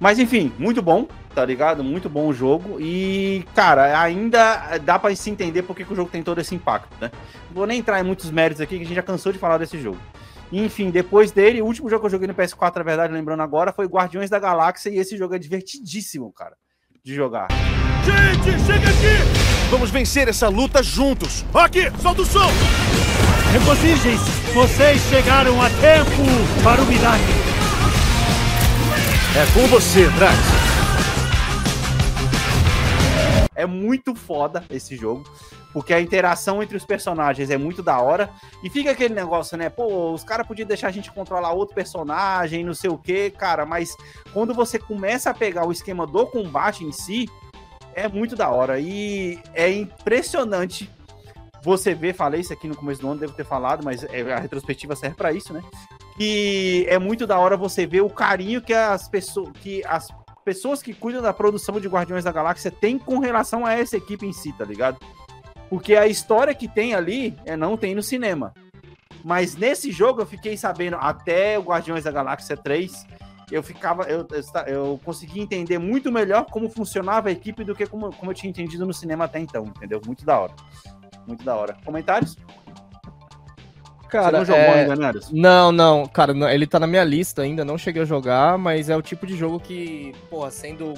Mas 0.00 0.18
enfim, 0.18 0.52
muito 0.58 0.82
bom, 0.82 1.06
tá 1.32 1.44
ligado? 1.44 1.84
Muito 1.84 2.08
bom 2.08 2.26
o 2.26 2.32
jogo. 2.34 2.78
E, 2.80 3.44
cara, 3.54 4.00
ainda 4.00 4.76
dá 4.78 4.98
pra 4.98 5.14
se 5.14 5.30
entender 5.30 5.62
porque 5.62 5.84
que 5.84 5.92
o 5.92 5.96
jogo 5.96 6.10
tem 6.10 6.22
todo 6.22 6.40
esse 6.40 6.52
impacto, 6.54 6.92
né? 7.00 7.10
Não 7.48 7.54
vou 7.54 7.66
nem 7.66 7.78
entrar 7.78 8.00
em 8.00 8.02
muitos 8.02 8.28
méritos 8.30 8.60
aqui, 8.60 8.76
que 8.76 8.82
a 8.82 8.86
gente 8.86 8.96
já 8.96 9.02
cansou 9.02 9.32
de 9.32 9.38
falar 9.38 9.58
desse 9.58 9.78
jogo. 9.80 9.98
Enfim, 10.50 10.90
depois 10.90 11.30
dele, 11.30 11.62
o 11.62 11.66
último 11.66 11.88
jogo 11.88 12.00
que 12.00 12.06
eu 12.06 12.10
joguei 12.10 12.26
no 12.26 12.34
PS4, 12.34 12.76
na 12.76 12.82
verdade, 12.82 13.12
lembrando 13.12 13.42
agora, 13.42 13.72
foi 13.72 13.86
Guardiões 13.86 14.28
da 14.28 14.38
Galáxia. 14.40 14.90
E 14.90 14.98
esse 14.98 15.16
jogo 15.16 15.34
é 15.34 15.38
divertidíssimo, 15.38 16.32
cara, 16.32 16.56
de 17.04 17.16
jogar. 17.16 17.48
Gente, 18.04 18.64
chega 18.64 18.88
aqui! 18.88 19.68
Vamos 19.70 19.90
vencer 19.90 20.28
essa 20.28 20.48
luta 20.48 20.82
juntos. 20.82 21.44
Aqui, 21.52 21.90
solta 22.00 22.22
o 22.22 22.26
som! 22.26 22.48
Regozijem-se. 23.52 24.30
Vocês 24.54 25.02
chegaram 25.10 25.60
a 25.60 25.68
tempo 25.68 26.62
para 26.62 26.80
o 26.80 26.86
milagre. 26.86 27.32
É 29.34 29.52
com 29.52 29.66
você, 29.66 30.08
Drax. 30.10 30.38
É 33.54 33.66
muito 33.66 34.14
foda 34.14 34.64
esse 34.70 34.96
jogo, 34.96 35.24
porque 35.72 35.94
a 35.94 36.00
interação 36.00 36.62
entre 36.62 36.76
os 36.76 36.84
personagens 36.84 37.50
é 37.50 37.56
muito 37.56 37.82
da 37.82 38.00
hora. 38.00 38.30
E 38.62 38.68
fica 38.70 38.90
aquele 38.90 39.14
negócio, 39.14 39.56
né? 39.56 39.68
Pô, 39.68 40.12
os 40.12 40.22
caras 40.22 40.46
podiam 40.46 40.66
deixar 40.66 40.88
a 40.88 40.92
gente 40.92 41.10
controlar 41.10 41.52
outro 41.52 41.74
personagem, 41.74 42.64
não 42.64 42.74
sei 42.74 42.90
o 42.90 42.98
que, 42.98 43.30
cara, 43.30 43.64
mas 43.64 43.96
quando 44.32 44.54
você 44.54 44.78
começa 44.78 45.30
a 45.30 45.34
pegar 45.34 45.66
o 45.66 45.72
esquema 45.72 46.06
do 46.06 46.26
combate 46.26 46.84
em 46.84 46.92
si, 46.92 47.28
é 47.94 48.08
muito 48.08 48.36
da 48.36 48.50
hora. 48.50 48.78
E 48.80 49.40
é 49.54 49.70
impressionante 49.72 50.90
você 51.62 51.94
ver, 51.94 52.14
falei 52.14 52.40
isso 52.40 52.52
aqui 52.52 52.66
no 52.66 52.76
começo 52.76 53.00
do 53.00 53.08
ano, 53.08 53.20
devo 53.20 53.32
ter 53.34 53.44
falado, 53.44 53.84
mas 53.84 54.02
é- 54.04 54.32
a 54.32 54.38
retrospectiva 54.38 54.96
serve 54.96 55.16
pra 55.16 55.32
isso, 55.32 55.52
né? 55.52 55.62
E 56.18 56.84
é 56.88 56.98
muito 56.98 57.26
da 57.26 57.38
hora 57.38 57.56
você 57.56 57.86
ver 57.86 58.00
o 58.00 58.10
carinho 58.10 58.60
que 58.60 58.74
as 58.74 59.08
pessoas, 59.08 59.50
que 59.60 59.82
as 59.86 60.08
pessoas 60.44 60.82
que 60.82 60.92
cuidam 60.92 61.22
da 61.22 61.32
produção 61.32 61.80
de 61.80 61.86
Guardiões 61.88 62.24
da 62.24 62.32
Galáxia 62.32 62.70
têm 62.70 62.98
com 62.98 63.18
relação 63.20 63.64
a 63.64 63.74
essa 63.74 63.96
equipe 63.96 64.26
em 64.26 64.32
si, 64.32 64.52
tá 64.52 64.64
ligado? 64.64 64.98
Porque 65.72 65.96
a 65.96 66.06
história 66.06 66.54
que 66.54 66.68
tem 66.68 66.92
ali 66.92 67.34
é 67.46 67.56
não 67.56 67.78
tem 67.78 67.94
no 67.94 68.02
cinema. 68.02 68.52
Mas 69.24 69.56
nesse 69.56 69.90
jogo 69.90 70.20
eu 70.20 70.26
fiquei 70.26 70.54
sabendo 70.54 70.98
até 71.00 71.58
o 71.58 71.62
Guardiões 71.62 72.04
da 72.04 72.10
Galáxia 72.10 72.58
3, 72.58 73.06
eu 73.50 73.62
ficava 73.62 74.02
eu, 74.02 74.28
eu, 74.30 74.66
eu 74.66 75.00
consegui 75.02 75.40
entender 75.40 75.78
muito 75.78 76.12
melhor 76.12 76.44
como 76.44 76.68
funcionava 76.68 77.30
a 77.30 77.32
equipe 77.32 77.64
do 77.64 77.74
que 77.74 77.86
como, 77.86 78.14
como 78.14 78.30
eu 78.30 78.34
tinha 78.34 78.50
entendido 78.50 78.84
no 78.84 78.92
cinema 78.92 79.24
até 79.24 79.38
então, 79.38 79.64
entendeu? 79.64 79.98
Muito 80.04 80.26
da 80.26 80.40
hora. 80.40 80.52
Muito 81.26 81.42
da 81.42 81.56
hora. 81.56 81.74
Comentários? 81.82 82.36
Cara, 84.10 84.26
Você 84.26 84.36
não 84.36 84.44
jogou 84.44 84.60
é... 84.60 84.80
ainda, 84.82 84.94
né? 84.94 85.12
Não, 85.30 85.72
não, 85.72 86.06
cara, 86.06 86.34
não- 86.34 86.50
ele 86.50 86.66
tá 86.66 86.78
na 86.78 86.86
minha 86.86 87.02
lista 87.02 87.40
ainda, 87.40 87.64
não 87.64 87.78
cheguei 87.78 88.02
a 88.02 88.04
jogar, 88.04 88.58
mas 88.58 88.90
é 88.90 88.96
o 88.96 89.00
tipo 89.00 89.26
de 89.26 89.38
jogo 89.38 89.58
que, 89.58 90.14
porra, 90.28 90.50
sendo 90.50 90.92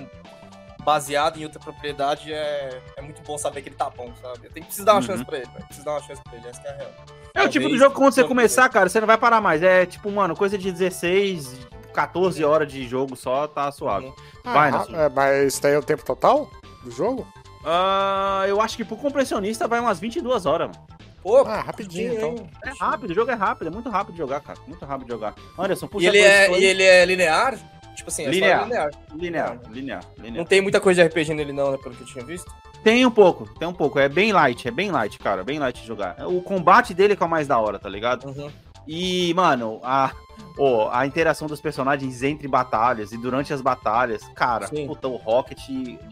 baseado 0.84 1.38
em 1.38 1.44
outra 1.44 1.58
propriedade, 1.58 2.32
é, 2.32 2.80
é 2.96 3.02
muito 3.02 3.22
bom 3.22 3.36
saber 3.38 3.62
que 3.62 3.68
ele 3.70 3.76
tá 3.76 3.88
bom, 3.90 4.12
sabe? 4.20 4.46
Eu 4.46 4.50
tenho 4.50 4.66
que 4.66 4.66
precisar 4.66 4.84
dar 4.84 4.92
uma 4.94 5.00
Uhum. 5.00 5.06
chance 5.06 5.24
pra 5.24 5.36
ele, 5.38 5.46
velho. 5.46 5.64
Preciso 5.66 5.84
dar 5.84 5.92
uma 5.92 6.02
chance 6.02 6.22
pra 6.22 6.36
ele, 6.36 6.48
essa 6.48 6.60
que 6.60 6.66
é 6.68 6.70
a 6.70 6.76
real. 6.76 6.90
É 7.34 7.42
o 7.42 7.48
tipo 7.48 7.68
do 7.68 7.76
jogo 7.76 7.90
que 7.94 7.96
quando 8.00 8.12
você 8.12 8.22
começar, 8.24 8.68
cara, 8.68 8.88
você 8.88 9.00
não 9.00 9.06
vai 9.06 9.18
parar 9.18 9.40
mais. 9.40 9.62
É 9.62 9.84
tipo, 9.86 10.10
mano, 10.10 10.36
coisa 10.36 10.56
de 10.56 10.70
16, 10.70 11.58
14 11.92 12.44
horas 12.44 12.70
de 12.70 12.86
jogo 12.86 13.16
só, 13.16 13.46
tá 13.48 13.70
suave. 13.72 14.12
Vai, 14.44 14.68
Ah, 14.68 14.72
Nelson. 14.72 14.96
é, 14.96 15.08
mas 15.08 15.58
tem 15.58 15.76
o 15.76 15.82
tempo 15.82 16.04
total 16.04 16.48
do 16.82 16.90
jogo? 16.90 17.26
Ah, 17.64 18.44
eu 18.46 18.60
acho 18.60 18.76
que 18.76 18.84
pro 18.84 18.96
compressionista 18.96 19.66
vai 19.66 19.80
umas 19.80 19.98
22 19.98 20.44
horas, 20.46 20.68
mano. 20.68 20.86
Pô, 21.22 21.38
Ah, 21.38 21.62
rapidinho, 21.62 22.12
então. 22.12 22.46
É 22.62 22.70
rápido, 22.78 23.10
o 23.10 23.14
jogo 23.14 23.30
é 23.30 23.34
rápido, 23.34 23.68
é 23.68 23.70
muito 23.70 23.88
rápido 23.88 24.12
de 24.12 24.18
jogar, 24.18 24.40
cara. 24.42 24.58
Muito 24.66 24.84
rápido 24.84 25.06
de 25.06 25.12
jogar. 25.12 25.34
Anderson, 25.58 25.86
puxa 25.86 26.04
E 26.04 26.08
ele, 26.08 26.18
é, 26.18 26.50
e 26.60 26.64
ele 26.64 26.82
é 26.82 27.04
linear? 27.06 27.58
Tipo 27.94 28.10
assim, 28.10 28.24
é 28.24 28.30
Linear. 28.30 28.64
linear. 28.64 28.90
Linear, 29.14 29.58
linear, 29.70 30.00
Não 30.18 30.24
linear. 30.24 30.46
tem 30.46 30.60
muita 30.60 30.80
coisa 30.80 31.02
de 31.02 31.08
RPG 31.08 31.34
nele 31.34 31.52
não, 31.52 31.72
né, 31.72 31.78
pelo 31.78 31.94
que 31.94 32.02
eu 32.02 32.06
tinha 32.06 32.24
visto. 32.24 32.50
Tem 32.82 33.06
um 33.06 33.10
pouco, 33.10 33.48
tem 33.58 33.66
um 33.66 33.72
pouco. 33.72 33.98
É 33.98 34.08
bem 34.08 34.32
light, 34.32 34.68
é 34.68 34.70
bem 34.70 34.90
light, 34.90 35.18
cara. 35.18 35.42
Bem 35.42 35.58
light 35.58 35.80
de 35.80 35.86
jogar. 35.86 36.16
O 36.26 36.42
combate 36.42 36.92
dele 36.92 37.16
que 37.16 37.22
é 37.22 37.26
o 37.26 37.28
mais 37.28 37.46
da 37.48 37.58
hora, 37.58 37.78
tá 37.78 37.88
ligado? 37.88 38.26
Uhum. 38.26 38.50
E, 38.86 39.32
mano, 39.34 39.80
a, 39.82 40.10
Ô, 40.56 40.88
a 40.92 41.04
interação 41.04 41.48
dos 41.48 41.60
personagens 41.60 42.22
entre 42.22 42.46
batalhas 42.46 43.10
e 43.12 43.16
durante 43.18 43.52
as 43.52 43.60
batalhas, 43.60 44.22
cara, 44.36 44.68
puta, 44.68 45.08
o 45.08 45.16
Rocket, 45.16 45.58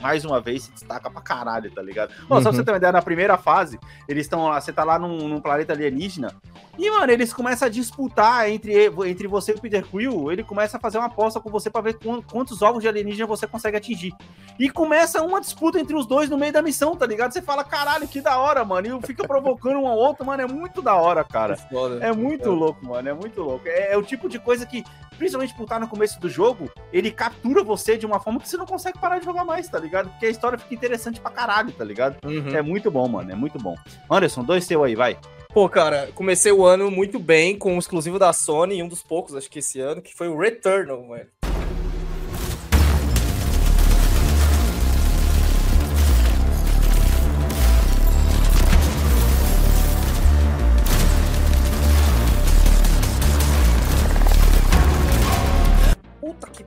mais 0.00 0.24
uma 0.24 0.40
vez, 0.40 0.64
se 0.64 0.72
destaca 0.72 1.08
pra 1.08 1.20
caralho, 1.20 1.70
tá 1.70 1.80
ligado? 1.80 2.10
Ô, 2.28 2.34
Só 2.36 2.40
pra 2.42 2.50
Uhum. 2.50 2.56
você 2.56 2.64
ter 2.64 2.70
uma 2.72 2.76
ideia, 2.78 2.92
na 2.92 3.02
primeira 3.02 3.38
fase, 3.38 3.78
eles 4.08 4.24
estão 4.26 4.48
lá, 4.48 4.60
você 4.60 4.72
tá 4.72 4.82
lá 4.82 4.98
num, 4.98 5.28
num 5.28 5.40
planeta 5.40 5.72
alienígena, 5.72 6.34
e, 6.76 6.90
mano, 6.90 7.12
eles 7.12 7.32
começam 7.32 7.66
a 7.66 7.70
disputar 7.70 8.50
entre, 8.50 8.86
entre 9.06 9.28
você 9.28 9.52
e 9.52 9.54
o 9.54 9.60
Peter 9.60 9.84
Quill, 9.86 10.32
ele 10.32 10.42
começa 10.42 10.76
a 10.76 10.80
fazer 10.80 10.98
uma 10.98 11.06
aposta 11.06 11.38
com 11.38 11.48
você 11.50 11.70
pra 11.70 11.80
ver 11.80 11.94
quan- 11.98 12.22
quantos 12.22 12.62
ovos 12.62 12.82
de 12.82 12.88
alienígena 12.88 13.26
você 13.26 13.46
consegue 13.46 13.76
atingir. 13.76 14.12
E 14.58 14.68
começa 14.70 15.22
uma 15.22 15.40
disputa 15.40 15.78
entre 15.78 15.94
os 15.94 16.06
dois 16.06 16.28
no 16.28 16.36
meio 16.38 16.52
da 16.52 16.62
missão, 16.62 16.96
tá 16.96 17.06
ligado? 17.06 17.32
Você 17.32 17.42
fala, 17.42 17.62
caralho, 17.62 18.08
que 18.08 18.20
da 18.20 18.38
hora, 18.38 18.64
mano, 18.64 18.98
e 19.02 19.06
fica 19.06 19.26
provocando 19.26 19.78
um 19.80 19.86
ao 19.86 19.96
outro, 19.96 20.24
mano, 20.26 20.42
é 20.42 20.46
muito 20.46 20.82
da 20.82 20.94
hora, 20.96 21.22
cara. 21.22 21.56
Foda. 21.70 22.04
É 22.04 22.12
muito 22.12 22.50
louco, 22.50 22.84
mano. 22.84 23.08
É 23.08 23.12
muito 23.14 23.40
louco. 23.42 23.68
É, 23.68 23.92
é 23.92 23.96
o 23.96 24.02
tipo 24.12 24.28
de 24.28 24.38
coisa 24.38 24.66
que, 24.66 24.84
principalmente 25.16 25.54
por 25.54 25.64
estar 25.64 25.80
no 25.80 25.88
começo 25.88 26.20
do 26.20 26.28
jogo, 26.28 26.70
ele 26.92 27.10
captura 27.10 27.62
você 27.62 27.96
de 27.96 28.06
uma 28.06 28.20
forma 28.20 28.40
que 28.40 28.48
você 28.48 28.56
não 28.56 28.66
consegue 28.66 28.98
parar 28.98 29.18
de 29.18 29.24
jogar 29.24 29.44
mais, 29.44 29.68
tá 29.68 29.78
ligado? 29.78 30.10
Porque 30.10 30.26
a 30.26 30.30
história 30.30 30.58
fica 30.58 30.74
interessante 30.74 31.20
pra 31.20 31.30
caralho, 31.30 31.72
tá 31.72 31.84
ligado? 31.84 32.16
Uhum. 32.24 32.54
É 32.54 32.62
muito 32.62 32.90
bom, 32.90 33.08
mano. 33.08 33.32
É 33.32 33.34
muito 33.34 33.58
bom. 33.58 33.74
Anderson, 34.10 34.44
dois 34.44 34.64
seu 34.64 34.84
aí, 34.84 34.94
vai. 34.94 35.18
Pô, 35.52 35.68
cara, 35.68 36.08
comecei 36.14 36.52
o 36.52 36.64
ano 36.64 36.90
muito 36.90 37.18
bem 37.18 37.58
com 37.58 37.76
o 37.76 37.78
exclusivo 37.78 38.18
da 38.18 38.32
Sony, 38.32 38.76
e 38.76 38.82
um 38.82 38.88
dos 38.88 39.02
poucos, 39.02 39.34
acho 39.34 39.50
que 39.50 39.58
esse 39.58 39.80
ano, 39.80 40.00
que 40.00 40.14
foi 40.14 40.28
o 40.28 40.38
Returnal, 40.38 41.06
velho. 41.08 41.28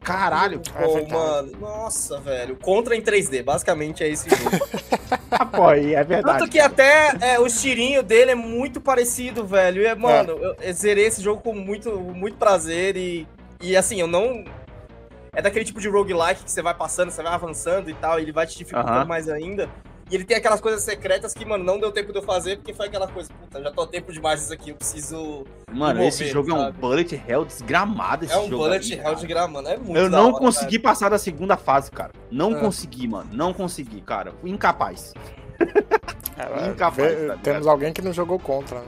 Caralho. 0.06 0.62
pariu, 0.72 0.90
É 0.90 0.94
verdade. 1.00 1.14
mano. 1.14 1.52
Nossa, 1.60 2.20
velho. 2.20 2.56
Contra 2.56 2.96
em 2.96 3.02
3D, 3.02 3.44
basicamente 3.44 4.04
é 4.04 4.08
esse 4.08 4.30
jogo. 4.30 4.52
Pô, 5.52 5.72
é 5.72 6.04
Tanto 6.22 6.48
que 6.48 6.60
até 6.60 7.16
é, 7.20 7.40
o 7.40 7.48
estirinho 7.48 8.04
dele 8.04 8.32
é 8.32 8.36
muito 8.36 8.80
parecido, 8.80 9.46
velho. 9.46 9.82
E, 9.82 9.86
é, 9.86 9.96
mano, 9.96 10.32
eu, 10.34 10.56
eu 10.62 10.74
zerei 10.74 11.06
esse 11.06 11.22
jogo 11.22 11.42
com 11.42 11.54
muito, 11.54 11.92
muito 12.00 12.38
prazer 12.38 12.96
e, 12.96 13.28
e 13.62 13.76
assim, 13.76 14.00
eu 14.00 14.08
não. 14.08 14.46
É 15.34 15.42
daquele 15.42 15.66
tipo 15.66 15.82
de 15.82 15.90
roguelike 15.90 16.46
que 16.46 16.52
você 16.52 16.62
vai 16.62 16.74
passando, 16.74 17.12
você 17.12 17.22
vai 17.22 17.34
avançando 17.34 17.90
e 17.90 17.94
tal, 17.94 18.20
e 18.20 18.22
ele 18.24 18.32
vai 18.32 18.48
te 18.48 18.58
dificultando 18.58 19.00
Aham. 19.00 19.06
mais 19.06 19.28
ainda. 19.28 19.70
E 20.10 20.16
ele 20.16 20.24
tem 20.24 20.38
aquelas 20.38 20.62
coisas 20.62 20.84
secretas 20.84 21.34
que, 21.34 21.44
mano, 21.44 21.64
não 21.64 21.80
deu 21.80 21.92
tempo 21.92 22.12
de 22.12 22.20
eu 22.20 22.24
fazer, 22.24 22.58
porque 22.58 22.74
foi 22.74 22.86
aquela 22.88 23.08
coisa, 23.08 23.28
puta, 23.34 23.60
já 23.62 23.72
tô 23.72 23.82
a 23.82 23.88
tempo 23.88 24.14
demais 24.14 24.40
disso 24.40 24.54
aqui, 24.54 24.70
eu 24.70 24.76
preciso. 24.76 25.44
Mano, 25.72 25.96
mover, 25.96 26.08
esse 26.10 26.28
jogo 26.28 26.52
é 26.52 26.54
um 26.54 26.58
sabe? 26.60 26.78
bullet 26.78 27.22
hell 27.28 27.44
desgramado. 27.44 28.26
Esse 28.26 28.34
É 28.34 28.38
um 28.38 28.44
jogo 28.48 28.58
bullet 28.64 28.86
aí, 28.94 28.98
hell 29.00 29.04
cara. 29.04 29.16
de 29.16 29.28
grama, 29.28 29.48
mano. 29.48 29.68
É 29.68 29.78
muito 29.78 29.98
Eu 29.98 30.10
não 30.10 30.28
hora, 30.30 30.38
consegui 30.38 30.78
passar 30.78 31.10
da 31.10 31.18
segunda 31.18 31.58
fase, 31.58 31.90
cara. 31.90 32.12
Não 32.30 32.54
Ah. 32.54 32.60
consegui, 32.60 33.08
mano. 33.08 33.30
Não 33.34 33.52
consegui, 33.52 34.00
cara. 34.02 34.32
Fui 34.42 34.52
incapaz. 34.52 35.14
É, 36.38 36.68
Incapaz, 36.70 36.96
vê- 36.96 37.28
tá 37.28 37.38
temos 37.38 37.66
alguém 37.66 37.92
que 37.94 38.02
não 38.02 38.12
jogou 38.14 38.38
contra. 38.38 38.80
né? 38.80 38.86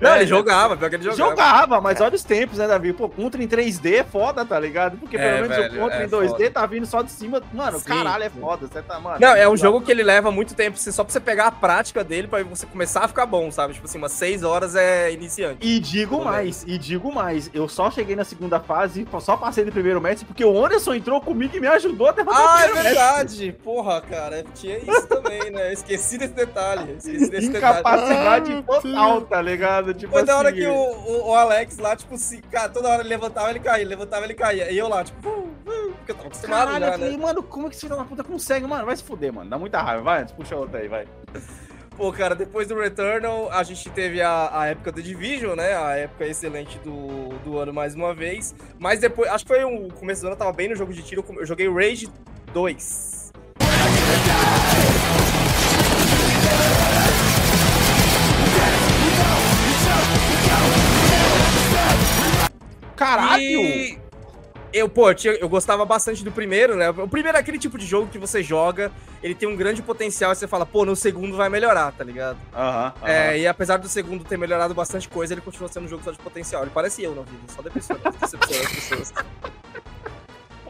Não, 0.00 0.10
É, 0.12 0.16
ele 0.18 0.26
jogava, 0.26 0.76
pior 0.76 0.88
que 0.88 0.96
ele 0.96 1.04
jogava. 1.04 1.30
Jogava, 1.30 1.80
mas 1.80 2.00
olha 2.00 2.14
os 2.14 2.22
tempos, 2.22 2.58
né, 2.58 2.66
Davi? 2.66 2.92
Pô, 2.92 3.08
Contra 3.08 3.42
em 3.42 3.48
3D 3.48 3.94
é 4.00 4.04
foda, 4.04 4.44
tá 4.44 4.58
ligado? 4.60 4.96
Porque 4.98 5.16
É, 5.16 5.20
pelo 5.36 5.48
menos 5.48 5.56
velho, 5.56 5.74
o 5.74 5.82
Contra 5.82 6.02
é 6.02 6.04
em 6.04 6.08
2D 6.08 6.28
foda. 6.30 6.50
tá 6.50 6.66
vindo 6.66 6.86
só 6.86 7.02
de 7.02 7.10
cima. 7.10 7.42
Mano, 7.52 7.78
Sim, 7.78 7.84
caralho, 7.86 8.24
é 8.24 8.30
foda. 8.30 8.66
Você 8.66 8.82
tá, 8.82 9.00
mano. 9.00 9.16
Não, 9.20 9.28
é 9.34 9.46
um 9.46 9.50
muito 9.50 9.60
jogo 9.60 9.80
que 9.80 9.90
ele 9.90 10.02
leva 10.02 10.30
muito 10.30 10.54
tempo 10.54 10.76
assim, 10.76 10.90
só 10.92 11.02
pra 11.04 11.12
você 11.12 11.20
pegar 11.20 11.46
a 11.46 11.50
prática 11.50 12.04
dele 12.04 12.28
pra 12.28 12.42
você 12.42 12.66
começar 12.66 13.04
a 13.04 13.08
ficar 13.08 13.26
bom, 13.26 13.50
sabe? 13.50 13.74
Tipo 13.74 13.86
assim, 13.86 13.98
umas 13.98 14.12
6 14.12 14.42
horas 14.42 14.74
é 14.74 15.10
iniciante. 15.12 15.58
E 15.66 15.78
digo 15.80 16.22
mais, 16.24 16.64
e 16.66 16.76
digo 16.78 17.12
mais, 17.12 17.50
eu 17.54 17.68
só 17.68 17.90
cheguei 17.90 18.14
na 18.16 18.24
segunda 18.24 18.60
fase, 18.60 19.06
só 19.20 19.36
passei 19.36 19.64
do 19.64 19.72
primeiro 19.72 20.00
mestre, 20.00 20.26
porque 20.26 20.44
o 20.44 20.64
Anderson 20.64 20.94
entrou 20.94 21.20
comigo 21.20 21.56
e 21.56 21.60
me 21.60 21.66
ajudou 21.68 22.08
a 22.08 22.12
derrotar 22.12 22.42
o 22.42 22.48
Ah, 22.48 22.60
é 22.60 22.64
primeiro 22.64 22.74
mestre. 22.88 22.94
verdade! 23.04 23.52
Porra, 23.64 24.00
cara, 24.00 24.44
tinha 24.54 24.78
isso 24.78 25.06
também, 25.08 25.50
né? 25.50 25.68
Eu 25.68 25.72
Esqueci 25.72 26.18
desse 26.18 26.34
detalhe. 26.34 26.92
Esqueci 26.98 27.30
desse 27.30 27.48
detalhe. 27.50 27.78
Incapacidade 27.80 28.52
Ah, 28.52 28.62
total, 28.62 29.20
tá 29.22 29.42
ligado? 29.42 29.55
Tipo 29.94 30.12
Foi 30.12 30.24
da 30.24 30.36
hora 30.36 30.50
assim, 30.50 30.58
que 30.58 30.66
o, 30.66 30.74
o, 30.74 31.28
o 31.28 31.34
Alex 31.34 31.78
lá, 31.78 31.96
tipo, 31.96 32.16
se, 32.16 32.40
cara, 32.42 32.68
toda 32.68 32.88
hora 32.88 33.02
ele 33.02 33.08
levantava, 33.08 33.50
ele 33.50 33.60
caía, 33.60 33.86
levantava, 33.86 34.24
ele 34.24 34.34
caía. 34.34 34.70
E 34.70 34.78
eu 34.78 34.88
lá, 34.88 35.04
tipo, 35.04 35.28
uh, 35.28 35.48
uh, 35.66 35.92
porque 35.94 36.12
eu 36.12 36.14
tava 36.16 36.28
acostumado 36.28 36.66
Caralho, 36.66 36.84
já, 36.84 36.92
eu 36.92 36.98
falei, 36.98 37.16
né? 37.16 37.22
mano, 37.22 37.42
como 37.42 37.66
é 37.66 37.70
que 37.70 37.76
esse 37.76 37.86
filho 37.86 37.96
da 37.96 38.04
puta 38.04 38.24
consegue? 38.24 38.66
Mano, 38.66 38.86
vai 38.86 38.96
se 38.96 39.02
fuder, 39.02 39.32
mano. 39.32 39.50
Dá 39.50 39.58
muita 39.58 39.82
raiva. 39.82 40.02
Vai, 40.02 40.26
puxa 40.26 40.56
outra 40.56 40.80
aí, 40.80 40.88
vai. 40.88 41.06
Pô, 41.96 42.12
cara, 42.12 42.34
depois 42.34 42.68
do 42.68 42.78
Returnal, 42.78 43.50
a 43.50 43.62
gente 43.62 43.88
teve 43.88 44.20
a, 44.20 44.50
a 44.52 44.66
época 44.66 44.92
do 44.92 45.02
Division, 45.02 45.56
né? 45.56 45.74
A 45.74 45.96
época 45.96 46.26
excelente 46.26 46.78
do, 46.80 47.30
do 47.42 47.58
ano 47.58 47.72
mais 47.72 47.94
uma 47.94 48.14
vez. 48.14 48.54
Mas 48.78 49.00
depois, 49.00 49.30
acho 49.30 49.46
que 49.46 49.54
foi 49.54 49.64
o 49.64 49.88
começo 49.94 50.20
do 50.20 50.26
ano, 50.26 50.34
eu 50.34 50.38
tava 50.38 50.52
bem 50.52 50.68
no 50.68 50.76
jogo 50.76 50.92
de 50.92 51.02
tiro, 51.02 51.24
eu 51.26 51.46
joguei 51.46 51.68
Rage 51.72 52.08
2. 52.52 53.32
Caralho! 62.96 63.42
E 63.42 63.98
eu, 64.72 64.88
pô, 64.88 65.10
eu, 65.10 65.14
tinha- 65.14 65.34
eu 65.34 65.48
gostava 65.48 65.84
bastante 65.84 66.24
do 66.24 66.30
primeiro, 66.32 66.74
né? 66.76 66.90
O 66.90 67.08
primeiro 67.08 67.38
é 67.38 67.40
aquele 67.40 67.58
tipo 67.58 67.78
de 67.78 67.86
jogo 67.86 68.08
que 68.10 68.18
você 68.18 68.42
joga, 68.42 68.90
ele 69.22 69.34
tem 69.34 69.48
um 69.48 69.56
grande 69.56 69.80
potencial 69.80 70.32
e 70.32 70.36
você 70.36 70.46
fala, 70.48 70.66
pô, 70.66 70.84
no 70.84 70.94
segundo 70.96 71.36
vai 71.36 71.48
melhorar, 71.48 71.92
tá 71.92 72.02
ligado? 72.04 72.36
Aham. 72.54 72.92
É, 73.02 73.38
e 73.38 73.46
apesar 73.46 73.78
do 73.78 73.88
segundo 73.88 74.24
ter 74.24 74.36
melhorado 74.36 74.74
bastante 74.74 75.08
coisa, 75.08 75.32
ele 75.32 75.40
continua 75.40 75.68
sendo 75.68 75.84
um 75.86 75.88
jogo 75.88 76.02
só 76.04 76.10
de 76.10 76.18
potencial. 76.18 76.62
Ele 76.62 76.72
parece 76.74 77.02
eu 77.02 77.14
na 77.14 77.22
vida, 77.22 77.40
só 77.54 77.62
decepciona, 77.62 78.00
decepciona 78.20 78.62
as 78.64 78.72
pessoas. 78.72 79.12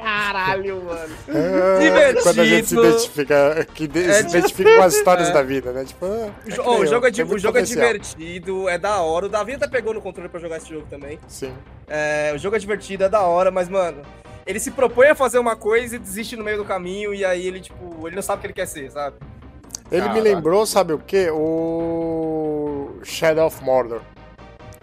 Caralho, 0.06 0.84
mano. 0.84 1.14
Ah, 1.28 1.78
Divertido. 1.82 2.22
Quando 2.22 2.40
a 2.40 2.44
gente 2.44 2.68
se 2.68 2.78
identifica, 2.78 3.66
que 3.75 3.88
de- 3.88 4.04
É, 4.04 4.12
se 4.22 4.28
identifica 4.38 4.76
com 4.76 4.82
as 4.82 4.94
histórias 4.94 5.28
é. 5.30 5.32
da 5.32 5.42
vida, 5.42 5.72
né? 5.72 5.84
Tipo, 5.84 6.06
ah, 6.06 6.08
O, 6.08 6.50
é 6.50 6.54
oh, 6.64 6.70
o 6.78 6.84
eu, 6.84 6.86
jogo, 6.86 7.06
é, 7.06 7.10
o 7.10 7.14
jogo 7.38 7.58
é 7.58 7.60
potencial. 7.62 7.86
divertido, 7.86 8.68
é 8.68 8.78
da 8.78 9.00
hora. 9.00 9.26
O 9.26 9.28
Davi 9.28 9.54
até 9.54 9.66
pegou 9.66 9.92
no 9.92 10.00
controle 10.00 10.28
pra 10.28 10.38
jogar 10.38 10.58
esse 10.58 10.68
jogo 10.68 10.86
também. 10.88 11.18
Sim. 11.26 11.52
É, 11.88 12.30
o 12.32 12.38
jogo 12.38 12.54
é 12.54 12.58
divertido, 12.60 13.02
é 13.02 13.08
da 13.08 13.22
hora, 13.22 13.50
mas, 13.50 13.68
mano, 13.68 14.00
ele 14.46 14.60
se 14.60 14.70
propõe 14.70 15.08
a 15.08 15.14
fazer 15.16 15.40
uma 15.40 15.56
coisa 15.56 15.96
e 15.96 15.98
desiste 15.98 16.36
no 16.36 16.44
meio 16.44 16.58
do 16.58 16.64
caminho, 16.64 17.12
e 17.12 17.25
aí 17.25 17.44
ele, 17.44 17.58
tipo, 17.58 18.06
ele 18.06 18.14
não 18.14 18.22
sabe 18.22 18.38
o 18.38 18.40
que 18.42 18.46
ele 18.46 18.54
quer 18.54 18.66
ser, 18.66 18.88
sabe? 18.92 19.16
Ele 19.90 20.08
me 20.10 20.20
lembrou, 20.20 20.64
sabe 20.66 20.92
o 20.92 20.98
quê? 21.00 21.30
O 21.32 23.00
Shadow 23.02 23.46
of 23.48 23.62
Mordor. 23.64 24.02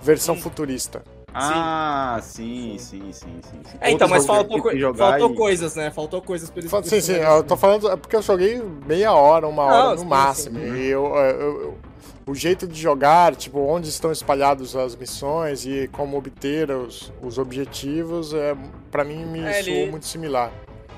Versão 0.01 0.35
Sim. 0.35 0.41
futurista. 0.41 1.01
Ah, 1.33 2.19
sim, 2.21 2.77
sim, 2.77 3.11
sim, 3.11 3.39
sim. 3.41 3.61
sim. 3.63 3.77
É, 3.81 3.91
então, 3.91 4.07
mas 4.07 4.25
faltou, 4.25 4.59
faltou 4.95 5.31
e- 5.31 5.35
coisas, 5.35 5.75
né? 5.75 5.89
Faltou 5.91 6.21
coisas 6.21 6.49
pra 6.49 6.59
eles. 6.61 6.71
Sim, 6.87 7.01
sim, 7.01 7.13
eu 7.13 7.43
tô 7.43 7.57
falando. 7.57 7.89
É 7.89 7.95
porque 7.97 8.15
eu 8.15 8.21
joguei 8.21 8.61
meia 8.85 9.11
hora, 9.13 9.47
uma 9.47 9.63
hora 9.63 9.91
no 9.95 9.97
sim, 9.99 10.05
máximo. 10.05 10.59
sim. 10.59 10.75
E 10.75 10.85
eu, 10.87 11.05
eu- 11.15 11.39
eu- 11.61 11.77
o 12.25 12.33
jeito 12.35 12.67
de 12.67 12.79
jogar, 12.79 13.35
tipo, 13.35 13.59
onde 13.59 13.89
estão 13.89 14.11
espalhadas 14.11 14.75
as 14.75 14.95
missões 14.95 15.65
e 15.65 15.89
como 15.91 16.17
obter 16.17 16.69
os, 16.71 17.11
os 17.21 17.37
objetivos, 17.37 18.33
é, 18.33 18.55
para 18.91 19.03
mim 19.03 19.25
me 19.25 19.41
É, 19.41 19.61
soou 19.63 19.75
ele- 19.75 19.91
muito 19.91 20.05
similar. 20.05 20.51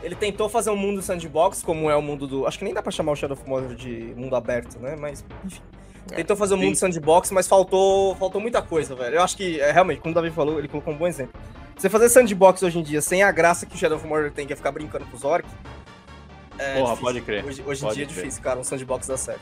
Ele 0.03 0.13
tentou 0.15 0.47
fazer 0.47 0.69
um 0.69 0.75
mundo 0.75 1.01
sandbox, 1.01 1.63
como 1.63 1.89
é 1.89 1.95
o 1.95 2.01
mundo 2.01 2.27
do. 2.27 2.45
Acho 2.45 2.59
que 2.59 2.63
nem 2.65 2.73
dá 2.73 2.81
pra 2.83 2.91
chamar 2.91 3.13
o 3.13 3.15
Shadow 3.15 3.35
of 3.35 3.49
Mordor 3.49 3.73
de 3.73 4.13
mundo 4.15 4.35
aberto, 4.35 4.77
né? 4.79 4.95
Mas, 4.99 5.25
enfim. 5.43 5.61
É, 6.11 6.15
Tentou 6.17 6.35
fazer 6.35 6.53
um 6.53 6.57
mundo 6.57 6.75
sandbox, 6.75 7.31
mas 7.31 7.47
faltou, 7.47 8.15
faltou 8.15 8.39
muita 8.39 8.61
coisa, 8.61 8.95
velho. 8.95 9.15
Eu 9.15 9.21
acho 9.23 9.35
que, 9.35 9.59
é, 9.59 9.71
realmente, 9.71 10.01
como 10.01 10.11
o 10.11 10.15
Davi 10.15 10.29
falou, 10.31 10.59
ele 10.59 10.67
colocou 10.67 10.93
um 10.93 10.97
bom 10.97 11.07
exemplo. 11.07 11.39
Você 11.75 11.89
fazer 11.89 12.09
sandbox 12.09 12.61
hoje 12.63 12.79
em 12.79 12.83
dia 12.83 13.01
sem 13.01 13.23
a 13.23 13.31
graça 13.31 13.65
que 13.65 13.75
o 13.75 13.77
Shadow 13.77 13.97
of 13.97 14.07
Mordor 14.07 14.31
tem, 14.31 14.45
que 14.47 14.53
é 14.53 14.55
ficar 14.55 14.71
brincando 14.71 15.05
com 15.05 15.17
os 15.17 15.23
orcs. 15.23 15.51
É 16.57 16.73
Porra, 16.75 16.83
difícil. 16.91 17.03
pode 17.03 17.21
crer, 17.21 17.45
Hoje, 17.45 17.63
hoje 17.65 17.81
em 17.81 17.83
pode 17.83 17.95
dia 17.95 18.03
é 18.05 18.07
crer. 18.07 18.17
difícil, 18.17 18.41
cara, 18.43 18.59
um 18.59 18.63
sandbox 18.63 19.07
dá 19.07 19.17
certo. 19.17 19.41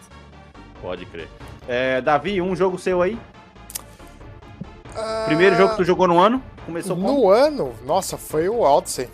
Pode 0.82 1.06
crer. 1.06 1.28
É, 1.68 2.02
Davi, 2.02 2.42
um 2.42 2.56
jogo 2.56 2.80
seu 2.80 3.02
aí? 3.02 3.20
Primeiro 5.26 5.56
jogo 5.56 5.72
que 5.72 5.78
tu 5.78 5.84
jogou 5.84 6.08
no 6.08 6.20
ano? 6.20 6.42
Começou 6.66 6.96
com 6.96 7.02
No 7.02 7.30
ano, 7.30 7.74
nossa, 7.86 8.18
foi 8.18 8.48
o 8.48 8.62
Odyssey. 8.62 9.10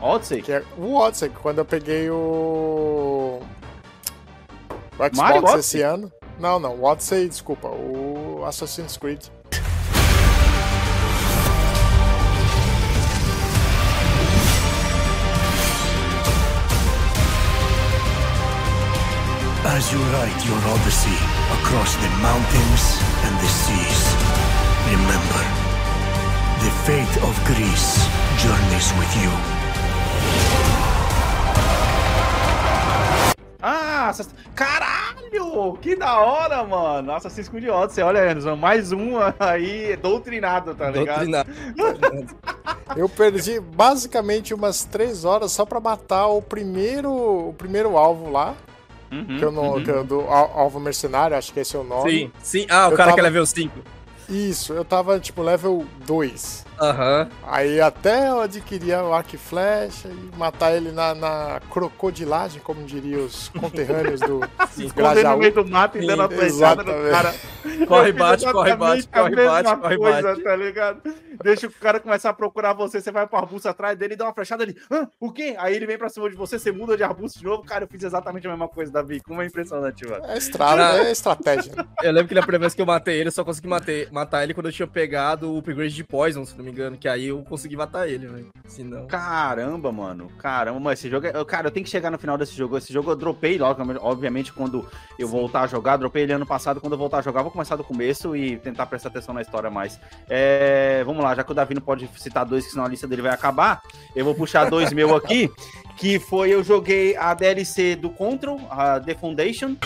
Odyssey? 0.00 0.42
Que 0.42 0.52
é 0.52 0.62
o 0.78 0.94
Odyssey, 0.94 1.28
quando 1.30 1.58
eu 1.58 1.64
peguei 1.64 2.08
o. 2.10 3.40
O 4.98 5.04
Xbox 5.04 5.16
Mario 5.16 5.42
esse 5.44 5.52
Odyssey? 5.54 5.82
ano. 5.82 6.12
Não, 6.38 6.60
não, 6.60 6.76
o 6.76 6.84
Odyssey, 6.84 7.28
desculpa, 7.28 7.66
o 7.66 8.44
Assassin's 8.46 8.96
Creed. 8.96 9.20
As 19.64 19.92
you 19.92 19.98
write 19.98 20.46
your 20.46 20.58
odyssey 20.74 21.18
across 21.60 21.96
the 21.96 22.08
mountains 22.22 22.98
and 23.26 23.36
the 23.38 23.48
seas, 23.48 24.14
remember, 24.86 25.44
the 26.62 26.70
fate 26.86 27.16
of 27.22 27.34
Greece 27.44 27.98
journeys 28.38 28.92
with 28.98 29.16
you. 29.22 30.67
Ah, 33.60 34.08
Assassin... 34.10 34.30
caralho! 34.54 35.76
Que 35.82 35.96
da 35.96 36.20
hora, 36.20 36.62
mano! 36.64 37.12
Assassin's 37.12 37.48
Creed 37.48 37.68
Odyssey, 37.68 38.04
olha, 38.04 38.22
Anderson, 38.30 38.54
mais 38.56 38.92
um 38.92 39.14
aí 39.40 39.96
doutrinado, 39.96 40.74
tá 40.74 40.90
ligado? 40.90 41.26
Doutrinado. 41.74 42.36
Eu 42.96 43.08
perdi 43.08 43.58
basicamente 43.60 44.54
umas 44.54 44.84
três 44.84 45.24
horas 45.24 45.50
só 45.52 45.64
pra 45.64 45.80
matar 45.80 46.28
o 46.28 46.40
primeiro, 46.40 47.10
o 47.48 47.52
primeiro 47.52 47.96
alvo 47.96 48.30
lá. 48.30 48.54
Uhum, 49.10 49.38
que 49.38 49.42
eu 49.44 49.50
não, 49.50 49.70
uhum. 49.72 49.82
que 49.84 49.90
eu- 49.90 50.04
do 50.04 50.20
al- 50.20 50.52
alvo 50.54 50.78
mercenário, 50.78 51.34
acho 51.36 51.52
que 51.52 51.60
esse 51.60 51.74
é 51.74 51.78
o 51.78 51.82
nome. 51.84 52.10
Sim, 52.10 52.32
sim. 52.42 52.66
Ah, 52.68 52.88
o 52.88 52.92
Eu 52.92 52.96
cara 52.96 53.10
que 53.10 53.16
tava- 53.16 53.20
é 53.20 53.30
level 53.30 53.46
5. 53.46 53.78
Isso, 54.28 54.74
eu 54.74 54.84
tava 54.84 55.18
tipo 55.18 55.42
level 55.42 55.86
2. 56.06 56.66
Aham. 56.80 57.28
Aí 57.46 57.80
até 57.80 58.28
eu 58.28 58.40
adquirir 58.40 58.96
o 58.98 59.12
arco 59.12 59.34
e 59.34 59.38
flecha 59.38 60.08
e 60.08 60.36
matar 60.36 60.72
ele 60.74 60.92
na, 60.92 61.14
na 61.14 61.60
crocodilagem, 61.70 62.60
como 62.62 62.84
diriam 62.84 63.24
os 63.24 63.48
conterrâneos 63.58 64.20
do, 64.20 64.40
do 64.40 64.46
Escondendo 64.70 64.86
no 64.88 64.92
Grajaú. 64.94 65.38
meio 65.38 65.52
do 65.54 65.66
mato 65.66 65.98
e 65.98 66.06
dando 66.06 66.22
a 66.22 66.28
flechada 66.28 66.82
no 66.82 67.10
cara. 67.10 67.34
Corre, 67.86 68.12
bate, 68.12 68.44
corre, 68.52 68.76
bate, 68.76 69.08
corre, 69.08 69.36
bate, 69.36 69.80
corre, 69.80 69.96
coisa, 69.96 70.22
bate. 70.22 70.42
Tá 70.42 70.56
ligado? 70.56 71.02
Deixa 71.42 71.66
o 71.66 71.70
cara 71.70 72.00
começar 72.00 72.30
a 72.30 72.32
procurar 72.32 72.72
você, 72.72 73.00
você 73.00 73.12
vai 73.12 73.26
pro 73.26 73.38
arbusto 73.38 73.68
atrás 73.68 73.96
dele 73.96 74.14
e 74.14 74.16
dá 74.16 74.24
uma 74.24 74.34
flechada 74.34 74.64
ali. 74.64 74.76
Hã? 74.90 75.08
O 75.20 75.30
quê? 75.30 75.54
Aí 75.58 75.74
ele 75.76 75.86
vem 75.86 75.96
pra 75.98 76.08
cima 76.08 76.28
de 76.28 76.34
você, 76.36 76.58
você 76.58 76.72
muda 76.72 76.96
de 76.96 77.02
arbusto 77.04 77.38
de 77.38 77.44
novo. 77.44 77.62
Cara, 77.64 77.84
eu 77.84 77.88
fiz 77.88 78.02
exatamente 78.02 78.46
a 78.46 78.50
mesma 78.50 78.66
coisa, 78.68 78.90
Davi. 78.90 79.20
Como 79.20 79.40
é 79.40 79.46
impressionante, 79.46 80.04
mano. 80.08 80.24
É, 80.26 80.36
estrada, 80.36 80.98
é 81.06 81.12
estratégia. 81.12 81.72
né? 81.76 81.84
Eu 82.02 82.12
lembro 82.12 82.28
que 82.28 82.34
na 82.34 82.40
primeira 82.42 82.60
vez 82.60 82.74
que 82.74 82.82
eu 82.82 82.86
matei 82.86 83.18
ele, 83.20 83.28
eu 83.28 83.32
só 83.32 83.44
consegui 83.44 83.68
matar, 83.68 83.92
matar 84.10 84.42
ele 84.42 84.52
quando 84.54 84.66
eu 84.66 84.72
tinha 84.72 84.88
pegado 84.88 85.52
o 85.52 85.58
upgrade 85.58 85.94
de 85.94 86.02
Poison, 86.02 86.44
se 86.44 86.56
não 86.56 86.64
me 86.64 86.67
engano, 86.70 86.96
que 86.96 87.08
aí 87.08 87.26
eu 87.26 87.42
consegui 87.42 87.76
matar 87.76 88.08
ele, 88.08 88.26
velho. 88.26 88.48
Caramba, 89.06 89.90
mano. 89.90 90.28
Caramba, 90.38 90.78
mas 90.80 90.98
esse 90.98 91.10
jogo 91.10 91.26
é. 91.26 91.44
Cara, 91.44 91.68
eu 91.68 91.70
tenho 91.70 91.84
que 91.84 91.90
chegar 91.90 92.10
no 92.10 92.18
final 92.18 92.36
desse 92.36 92.54
jogo. 92.54 92.76
Esse 92.76 92.92
jogo 92.92 93.10
eu 93.10 93.16
dropei 93.16 93.58
logo, 93.58 93.82
obviamente, 94.00 94.52
quando 94.52 94.86
eu 95.18 95.26
voltar 95.26 95.62
a 95.62 95.66
jogar. 95.66 95.96
Dropei 95.96 96.22
ele 96.22 96.32
ano 96.32 96.46
passado. 96.46 96.80
Quando 96.80 96.92
eu 96.92 96.98
voltar 96.98 97.18
a 97.18 97.22
jogar, 97.22 97.42
vou 97.42 97.50
começar 97.50 97.76
do 97.76 97.84
começo 97.84 98.36
e 98.36 98.56
tentar 98.58 98.86
prestar 98.86 99.08
atenção 99.08 99.34
na 99.34 99.42
história 99.42 99.70
mais. 99.70 99.98
É, 100.28 101.02
vamos 101.04 101.22
lá, 101.22 101.34
já 101.34 101.42
que 101.42 101.52
o 101.52 101.54
Davi 101.54 101.74
não 101.74 101.82
pode 101.82 102.08
citar 102.16 102.44
dois, 102.44 102.64
que 102.64 102.70
senão 102.70 102.84
a 102.84 102.88
lista 102.88 103.06
dele 103.06 103.22
vai 103.22 103.32
acabar. 103.32 103.82
Eu 104.14 104.24
vou 104.24 104.34
puxar 104.34 104.68
dois 104.68 104.92
meu 104.92 105.14
aqui. 105.14 105.50
Que 105.96 106.20
foi 106.20 106.50
eu 106.50 106.62
joguei 106.62 107.16
a 107.16 107.34
DLC 107.34 107.96
do 107.96 108.08
Control, 108.10 108.60
a 108.70 109.00
The 109.00 109.14
Foundation. 109.14 109.76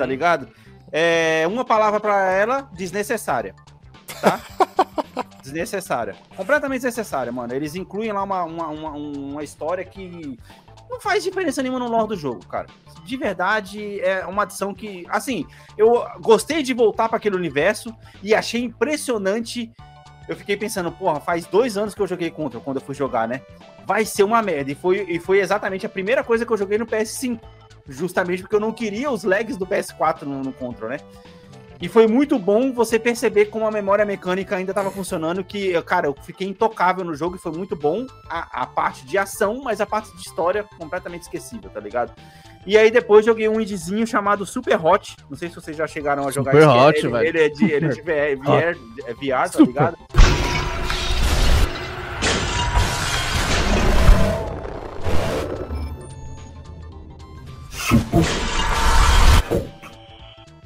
Tá 0.00 0.06
ligado? 0.06 0.48
É, 0.90 1.44
uma 1.46 1.62
palavra 1.62 2.00
pra 2.00 2.32
ela, 2.32 2.70
desnecessária. 2.72 3.54
Tá? 4.18 4.40
desnecessária. 5.44 6.16
Completamente 6.34 6.78
desnecessária, 6.80 7.30
mano. 7.30 7.52
Eles 7.52 7.74
incluem 7.74 8.10
lá 8.10 8.22
uma, 8.22 8.44
uma, 8.44 8.68
uma, 8.68 8.90
uma 8.92 9.44
história 9.44 9.84
que 9.84 10.38
não 10.88 10.98
faz 10.98 11.22
diferença 11.22 11.62
nenhuma 11.62 11.80
no 11.80 11.86
lore 11.86 12.08
do 12.08 12.16
jogo, 12.16 12.46
cara. 12.46 12.66
De 13.04 13.14
verdade, 13.18 14.00
é 14.00 14.24
uma 14.24 14.44
adição 14.44 14.72
que, 14.72 15.04
assim, 15.10 15.44
eu 15.76 16.02
gostei 16.22 16.62
de 16.62 16.72
voltar 16.72 17.06
para 17.06 17.18
aquele 17.18 17.36
universo 17.36 17.94
e 18.22 18.34
achei 18.34 18.64
impressionante. 18.64 19.70
Eu 20.26 20.34
fiquei 20.34 20.56
pensando, 20.56 20.90
porra, 20.90 21.20
faz 21.20 21.44
dois 21.44 21.76
anos 21.76 21.94
que 21.94 22.00
eu 22.00 22.06
joguei 22.06 22.30
contra 22.30 22.58
quando 22.58 22.78
eu 22.78 22.82
fui 22.82 22.94
jogar, 22.94 23.28
né? 23.28 23.42
Vai 23.84 24.06
ser 24.06 24.22
uma 24.22 24.40
merda. 24.40 24.72
E 24.72 24.74
foi, 24.74 25.04
e 25.10 25.18
foi 25.18 25.40
exatamente 25.40 25.84
a 25.84 25.90
primeira 25.90 26.24
coisa 26.24 26.46
que 26.46 26.52
eu 26.54 26.56
joguei 26.56 26.78
no 26.78 26.86
PS5. 26.86 27.38
Justamente 27.88 28.42
porque 28.42 28.54
eu 28.54 28.60
não 28.60 28.72
queria 28.72 29.10
os 29.10 29.24
lags 29.24 29.56
do 29.56 29.66
PS4 29.66 30.22
no, 30.22 30.42
no 30.42 30.52
Control, 30.52 30.90
né? 30.90 30.98
E 31.80 31.88
foi 31.88 32.06
muito 32.06 32.38
bom 32.38 32.72
você 32.72 32.98
perceber 32.98 33.46
como 33.46 33.66
a 33.66 33.70
memória 33.70 34.04
mecânica 34.04 34.54
ainda 34.54 34.72
estava 34.72 34.90
funcionando, 34.90 35.42
que, 35.42 35.80
cara, 35.82 36.08
eu 36.08 36.14
fiquei 36.22 36.46
intocável 36.46 37.02
no 37.02 37.14
jogo 37.14 37.36
e 37.36 37.38
foi 37.38 37.52
muito 37.52 37.74
bom 37.74 38.06
a, 38.28 38.62
a 38.62 38.66
parte 38.66 39.06
de 39.06 39.16
ação, 39.16 39.62
mas 39.64 39.80
a 39.80 39.86
parte 39.86 40.14
de 40.14 40.20
história 40.20 40.62
completamente 40.78 41.22
esquecível, 41.22 41.70
tá 41.70 41.80
ligado? 41.80 42.12
E 42.66 42.76
aí 42.76 42.90
depois 42.90 43.24
joguei 43.24 43.48
um 43.48 43.58
indizinho 43.58 44.06
chamado 44.06 44.44
Super 44.44 44.78
Hot, 44.84 45.16
não 45.30 45.38
sei 45.38 45.48
se 45.48 45.54
vocês 45.54 45.74
já 45.74 45.86
chegaram 45.86 46.28
a 46.28 46.30
jogar 46.30 46.52
Super 46.52 46.68
Hot, 46.68 46.98
ele, 46.98 47.08
velho. 47.08 47.26
ele 47.26 47.40
é 47.40 47.48
de, 47.48 47.72
ele 47.72 47.86
é 47.86 47.88
de 47.88 48.02
VR, 48.02 48.42
VR, 48.42 48.78
é 49.06 49.14
VR, 49.14 49.50
tá 49.50 49.60
ligado? 49.60 49.96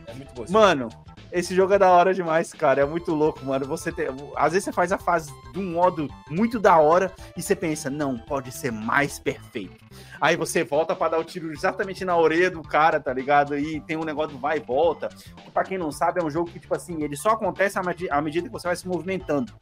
É 0.06 0.12
muito 0.14 0.52
Mano, 0.52 0.90
esse 1.38 1.54
jogo 1.54 1.72
é 1.74 1.78
da 1.78 1.90
hora 1.90 2.14
demais, 2.14 2.52
cara. 2.52 2.80
É 2.82 2.84
muito 2.84 3.12
louco, 3.14 3.44
mano. 3.44 3.66
Você 3.66 3.90
tem... 3.90 4.06
Às 4.36 4.52
vezes 4.52 4.64
você 4.64 4.72
faz 4.72 4.92
a 4.92 4.98
fase 4.98 5.32
de 5.52 5.58
um 5.58 5.72
modo 5.72 6.08
muito 6.30 6.58
da 6.60 6.78
hora 6.78 7.12
e 7.36 7.42
você 7.42 7.56
pensa, 7.56 7.90
não, 7.90 8.16
pode 8.16 8.52
ser 8.52 8.70
mais 8.70 9.18
perfeito. 9.18 9.84
Aí 10.20 10.36
você 10.36 10.62
volta 10.64 10.94
pra 10.94 11.08
dar 11.08 11.18
o 11.18 11.24
tiro 11.24 11.52
exatamente 11.52 12.04
na 12.04 12.16
orelha 12.16 12.50
do 12.50 12.62
cara, 12.62 13.00
tá 13.00 13.12
ligado? 13.12 13.58
E 13.58 13.80
tem 13.80 13.96
um 13.96 14.04
negócio 14.04 14.32
do 14.36 14.38
vai 14.38 14.58
e 14.58 14.60
volta. 14.60 15.08
Que, 15.08 15.50
pra 15.50 15.64
quem 15.64 15.76
não 15.76 15.90
sabe, 15.90 16.20
é 16.20 16.24
um 16.24 16.30
jogo 16.30 16.50
que, 16.50 16.58
tipo 16.60 16.74
assim, 16.74 17.02
ele 17.02 17.16
só 17.16 17.30
acontece 17.30 17.78
à 17.78 17.82
medi- 17.82 18.10
à 18.10 18.20
medida 18.22 18.46
que 18.46 18.52
você 18.52 18.66
vai 18.68 18.76
se 18.76 18.86
movimentando. 18.86 19.52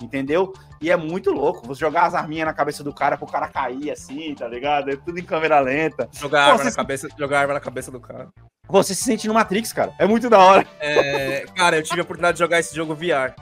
Entendeu? 0.00 0.52
E 0.80 0.90
é 0.90 0.96
muito 0.96 1.30
louco. 1.30 1.66
Você 1.66 1.80
jogar 1.80 2.04
as 2.06 2.14
arminhas 2.14 2.46
na 2.46 2.52
cabeça 2.52 2.82
do 2.82 2.92
cara 2.92 3.16
pro 3.16 3.26
cara 3.26 3.46
cair 3.48 3.90
assim, 3.90 4.34
tá 4.34 4.48
ligado? 4.48 4.90
É 4.90 4.96
tudo 4.96 5.18
em 5.18 5.24
câmera 5.24 5.60
lenta. 5.60 6.08
Jogar 6.12 6.46
Pô, 6.46 6.50
arma, 6.52 6.64
na 6.64 6.70
você- 6.70 6.76
cabeça, 6.76 7.08
jogar 7.16 7.40
arma 7.40 7.54
na 7.54 7.60
cabeça 7.60 7.90
do 7.90 8.00
cara. 8.00 8.28
Você 8.72 8.94
se 8.94 9.04
sente 9.04 9.28
no 9.28 9.34
Matrix, 9.34 9.70
cara. 9.70 9.92
É 9.98 10.06
muito 10.06 10.30
da 10.30 10.38
hora. 10.38 10.66
É, 10.80 11.44
cara, 11.54 11.76
eu 11.76 11.82
tive 11.82 12.00
a 12.00 12.02
oportunidade 12.04 12.36
de 12.36 12.38
jogar 12.38 12.58
esse 12.58 12.74
jogo 12.74 12.94
VR. 12.94 13.34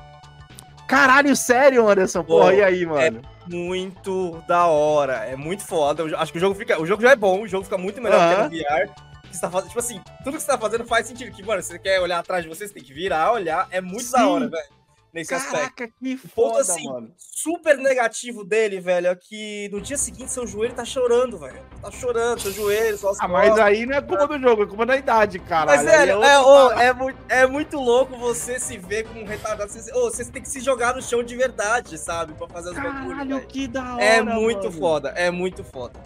Caralho, 0.88 1.37
sério, 1.37 1.88
Anderson? 1.88 2.25
Porra, 2.25 2.47
Pô, 2.47 2.51
e 2.51 2.64
aí, 2.64 2.85
mano? 2.85 3.23
Muito 3.47 4.43
da 4.49 4.66
hora. 4.66 5.25
É 5.25 5.37
muito 5.37 5.64
foda. 5.64 6.03
Eu 6.03 6.19
acho 6.19 6.33
que 6.33 6.38
o 6.38 6.40
jogo 6.40 6.57
fica. 6.57 6.83
O 6.83 6.85
jogo 6.85 7.01
já 7.01 7.12
é 7.12 7.16
bom, 7.16 7.43
o 7.43 7.47
jogo 7.47 7.62
fica 7.62 7.79
muito 7.79 8.03
melhor 8.03 8.19
Aham. 8.21 8.51
que 8.51 8.57
no 8.57 8.64
VR. 8.64 8.90
Que 9.23 9.37
você 9.37 9.40
tá 9.40 9.49
fazendo, 9.49 9.69
tipo 9.69 9.79
assim, 9.79 10.01
tudo 10.25 10.37
que 10.37 10.43
você 10.43 10.49
tá 10.49 10.59
fazendo 10.59 10.85
faz 10.85 11.07
sentido. 11.07 11.31
Que, 11.31 11.45
mano, 11.45 11.62
você 11.62 11.79
quer 11.79 12.01
olhar 12.01 12.19
atrás 12.19 12.43
de 12.43 12.49
você, 12.49 12.66
você 12.66 12.75
tem 12.75 12.83
que 12.83 12.93
virar, 12.93 13.31
olhar. 13.31 13.69
É 13.71 13.81
muito 13.81 14.03
Sim. 14.03 14.12
da 14.12 14.27
hora, 14.27 14.49
velho. 14.49 14.80
Nesse 15.12 15.35
aspecto. 15.35 15.57
Caraca, 15.57 15.88
que 15.88 16.14
O 16.14 16.29
ponto, 16.29 16.51
foda, 16.53 16.61
assim, 16.61 16.85
mano. 16.88 17.12
super 17.18 17.77
negativo 17.77 18.44
dele, 18.44 18.79
velho, 18.81 19.09
é 19.09 19.16
que 19.16 19.68
no 19.73 19.81
dia 19.81 19.96
seguinte 19.99 20.31
seu 20.31 20.46
joelho 20.46 20.73
tá 20.73 20.85
chorando, 20.85 21.37
velho. 21.37 21.61
Tá 21.83 21.90
chorando, 21.90 22.38
seu 22.40 22.53
joelho, 22.53 22.96
suas 22.96 23.18
Ah, 23.20 23.27
mas 23.27 23.49
costas. 23.49 23.66
aí 23.66 23.87
não 23.87 23.96
é 23.96 24.01
culpa 24.01 24.27
do 24.29 24.38
jogo, 24.38 24.62
é 24.62 24.66
culpa 24.66 24.87
da 24.87 24.96
idade, 24.96 25.40
cara. 25.40 25.66
Mas, 25.66 25.83
velho, 25.83 26.23
é, 26.23 26.38
ô, 26.40 26.70
é, 26.73 26.92
mu- 26.92 27.12
é 27.29 27.44
muito 27.46 27.77
louco 27.81 28.16
você 28.16 28.61
se 28.61 28.79
ver 28.79 29.05
como 29.09 29.20
um 29.23 29.27
retardado. 29.27 29.73
Você, 29.73 29.92
ô, 29.92 30.05
você 30.11 30.25
tem 30.31 30.40
que 30.42 30.49
se 30.49 30.61
jogar 30.61 30.94
no 30.94 31.03
chão 31.03 31.25
de 31.25 31.35
verdade, 31.37 31.99
sabe? 31.99 32.33
Pra 32.35 32.46
fazer 32.49 32.70
os 32.70 32.77
bagulhos, 32.77 33.44
que 33.49 33.66
da 33.66 33.94
hora, 33.96 34.05
É 34.05 34.23
muito 34.23 34.64
mano. 34.68 34.73
foda, 34.73 35.09
é 35.16 35.29
muito 35.31 35.64
foda. 35.64 35.99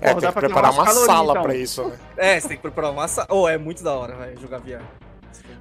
É, 0.00 0.14
Pô, 0.14 0.20
tem 0.20 0.30
que 0.32 0.34
preparar 0.40 0.72
uma 0.72 0.86
sala 0.94 1.32
então. 1.32 1.42
pra 1.42 1.54
isso, 1.54 1.84
né? 1.84 1.98
É, 2.16 2.40
você 2.40 2.48
tem 2.48 2.56
que 2.56 2.62
preparar 2.62 2.90
uma. 2.90 3.06
sa- 3.08 3.26
Ô, 3.28 3.46
é 3.48 3.58
muito 3.58 3.82
da 3.82 3.92
hora, 3.92 4.14
velho, 4.16 4.40
jogar 4.40 4.58
VR. 4.60 4.82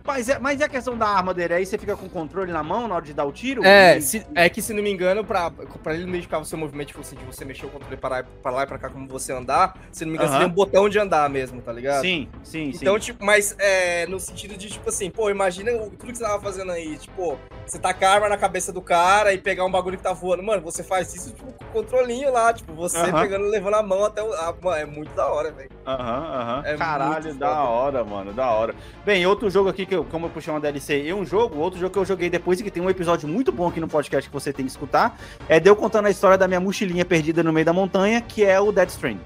Mas 0.06 0.30
é, 0.30 0.38
mas 0.38 0.62
é 0.62 0.66
a 0.66 0.70
questão 0.70 0.96
da 0.96 1.08
arma 1.08 1.34
dele, 1.34 1.56
aí 1.56 1.66
você 1.66 1.78
fica 1.78 1.96
com 1.98 2.06
o 2.06 2.10
controle 2.10 2.52
na 2.52 2.62
mão 2.62 2.88
na 2.88 2.96
hora 2.96 3.04
de 3.06 3.14
dar 3.14 3.26
o 3.26 3.32
tiro? 3.32 3.66
É, 3.66 3.98
E- 3.98 4.02
se- 4.02 4.26
é 4.36 4.48
que 4.48 4.62
se 4.62 4.72
não 4.74 4.84
me 4.84 4.92
engano, 4.92 5.24
pra, 5.26 5.50
pra 5.50 5.94
ele 5.96 6.04
não 6.04 6.10
identificar 6.10 6.38
o 6.40 6.46
seu 6.46 6.58
movimento, 6.60 6.90
tipo 6.90 7.02
assim, 7.02 7.16
de 7.16 7.26
você 7.26 7.44
mexer 7.44 7.66
o 7.66 7.70
controle 7.70 7.98
pra 7.98 8.10
lá, 8.10 8.24
pra 8.44 8.52
lá 8.52 8.64
e 8.64 8.68
pra 8.68 8.78
cá, 8.78 8.90
como 8.90 9.08
você 9.08 9.34
andar, 9.34 9.76
se 9.92 10.06
não 10.06 10.12
me 10.12 10.18
engano, 10.18 10.30
você 10.32 10.36
Aham. 10.38 10.44
tem 10.46 10.52
um 10.52 10.56
botão 10.56 10.88
de 10.88 11.00
andar 11.00 11.28
mesmo, 11.30 11.60
tá 11.62 11.72
ligado? 11.74 12.02
Sim, 12.02 12.30
sim, 12.44 12.72
sim. 12.72 12.80
Então, 12.82 13.00
tipo, 13.00 13.26
mas 13.26 13.56
é, 13.58 14.06
no 14.06 14.20
sentido 14.20 14.56
de, 14.56 14.70
tipo 14.70 14.88
assim, 14.90 15.10
pô, 15.10 15.30
imagina 15.32 15.72
o- 15.72 15.90
tudo 15.90 16.12
que 16.12 16.16
você 16.18 16.24
tava 16.24 16.40
fazendo 16.42 16.72
aí, 16.72 16.98
tipo, 16.98 17.40
você 17.66 17.80
tacar 17.80 18.12
a 18.12 18.14
arma 18.16 18.30
na 18.30 18.38
cabeça 18.38 18.72
do 18.72 18.82
cara 18.84 19.34
e 19.34 19.40
pegar 19.40 19.66
um 19.66 19.72
bagulho 19.72 19.98
que 19.98 20.04
tá 20.04 20.14
voando. 20.14 20.44
Mano, 20.44 20.62
você 20.62 20.84
faz 20.84 21.16
isso, 21.16 21.32
tipo, 21.34 21.52
com 21.52 21.66
o 21.66 21.68
controlinho 21.70 22.32
lá, 22.32 22.54
tipo, 22.54 22.74
você 22.74 22.98
Aham. 22.98 23.22
pegando, 23.22 23.46
levando 23.46 23.74
a 23.74 23.82
mão 23.82 24.06
até 24.06 24.22
o. 24.22 24.32
a- 24.34 24.54
mano, 24.62 24.78
é 24.78 24.86
muito 24.86 25.12
da 25.16 25.26
hora, 25.26 25.52
velho. 25.52 25.70
Aham, 25.88 26.26
aham. 26.42 26.62
É 26.64 26.76
Caralho, 26.76 27.34
da 27.34 27.64
hora, 27.64 28.04
mano, 28.04 28.34
da 28.34 28.48
hora. 28.52 28.76
Bem, 29.04 29.26
outro 29.26 29.50
jogo 29.50 29.70
aqui 29.70 29.86
que 29.86 29.95
eu, 29.96 30.04
como 30.04 30.28
eu 30.28 30.30
puxei 30.30 30.54
uma 30.54 30.60
DLC 30.60 31.06
e 31.08 31.14
um 31.14 31.26
jogo, 31.26 31.58
outro 31.58 31.80
jogo 31.80 31.94
que 31.94 32.00
eu 32.00 32.06
joguei 32.06 32.30
depois 32.30 32.60
e 32.60 32.64
que 32.64 32.72
tem 32.72 32.84
um 32.84 32.90
episódio 32.90 33.28
muito 33.28 33.52
bom 33.52 33.68
aqui 33.68 33.80
no 33.80 33.88
podcast 33.88 34.30
que 34.30 34.34
você 34.34 34.54
tem 34.54 34.66
que 34.66 34.72
escutar, 34.72 35.18
é 35.48 35.60
de 35.60 35.70
eu 35.70 35.76
contando 35.76 36.06
a 36.06 36.12
história 36.12 36.38
da 36.38 36.48
minha 36.48 36.60
mochilinha 36.60 37.06
perdida 37.06 37.42
no 37.42 37.52
meio 37.52 37.66
da 37.66 37.74
montanha, 37.74 38.22
que 38.22 38.44
é 38.44 38.60
o 38.60 38.72
Dead 38.72 38.90
Stranding. 38.90 39.22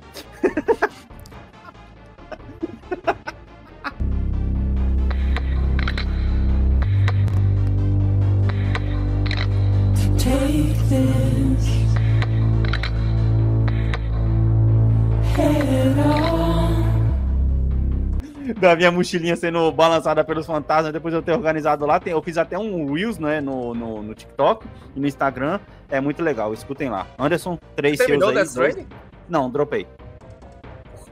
Take 10.17 10.77
this 10.89 11.79
head 15.35 15.97
on. 15.97 16.38
da 18.59 18.75
minha 18.75 18.91
mochilinha 18.91 19.35
sendo 19.35 19.71
balançada 19.71 20.23
pelos 20.23 20.45
fantasmas, 20.45 20.93
depois 20.93 21.13
eu 21.13 21.21
ter 21.21 21.33
organizado 21.33 21.85
lá. 21.85 21.99
Tem- 21.99 22.13
eu 22.13 22.21
fiz 22.21 22.37
até 22.37 22.57
um 22.57 22.93
Reels, 22.93 23.17
né, 23.19 23.41
no, 23.41 23.73
no, 23.73 24.01
no 24.01 24.13
TikTok 24.13 24.65
e 24.95 24.99
no 24.99 25.07
Instagram. 25.07 25.59
É 25.89 25.99
muito 25.99 26.21
legal, 26.23 26.53
escutem 26.53 26.89
lá. 26.89 27.07
Anderson, 27.17 27.57
três 27.75 27.97
Terminou 27.97 28.31
seus 28.33 28.57
aí. 28.57 28.73
Death 28.73 28.75
dois-? 28.75 28.87
Não, 29.27 29.49
dropei. 29.49 29.87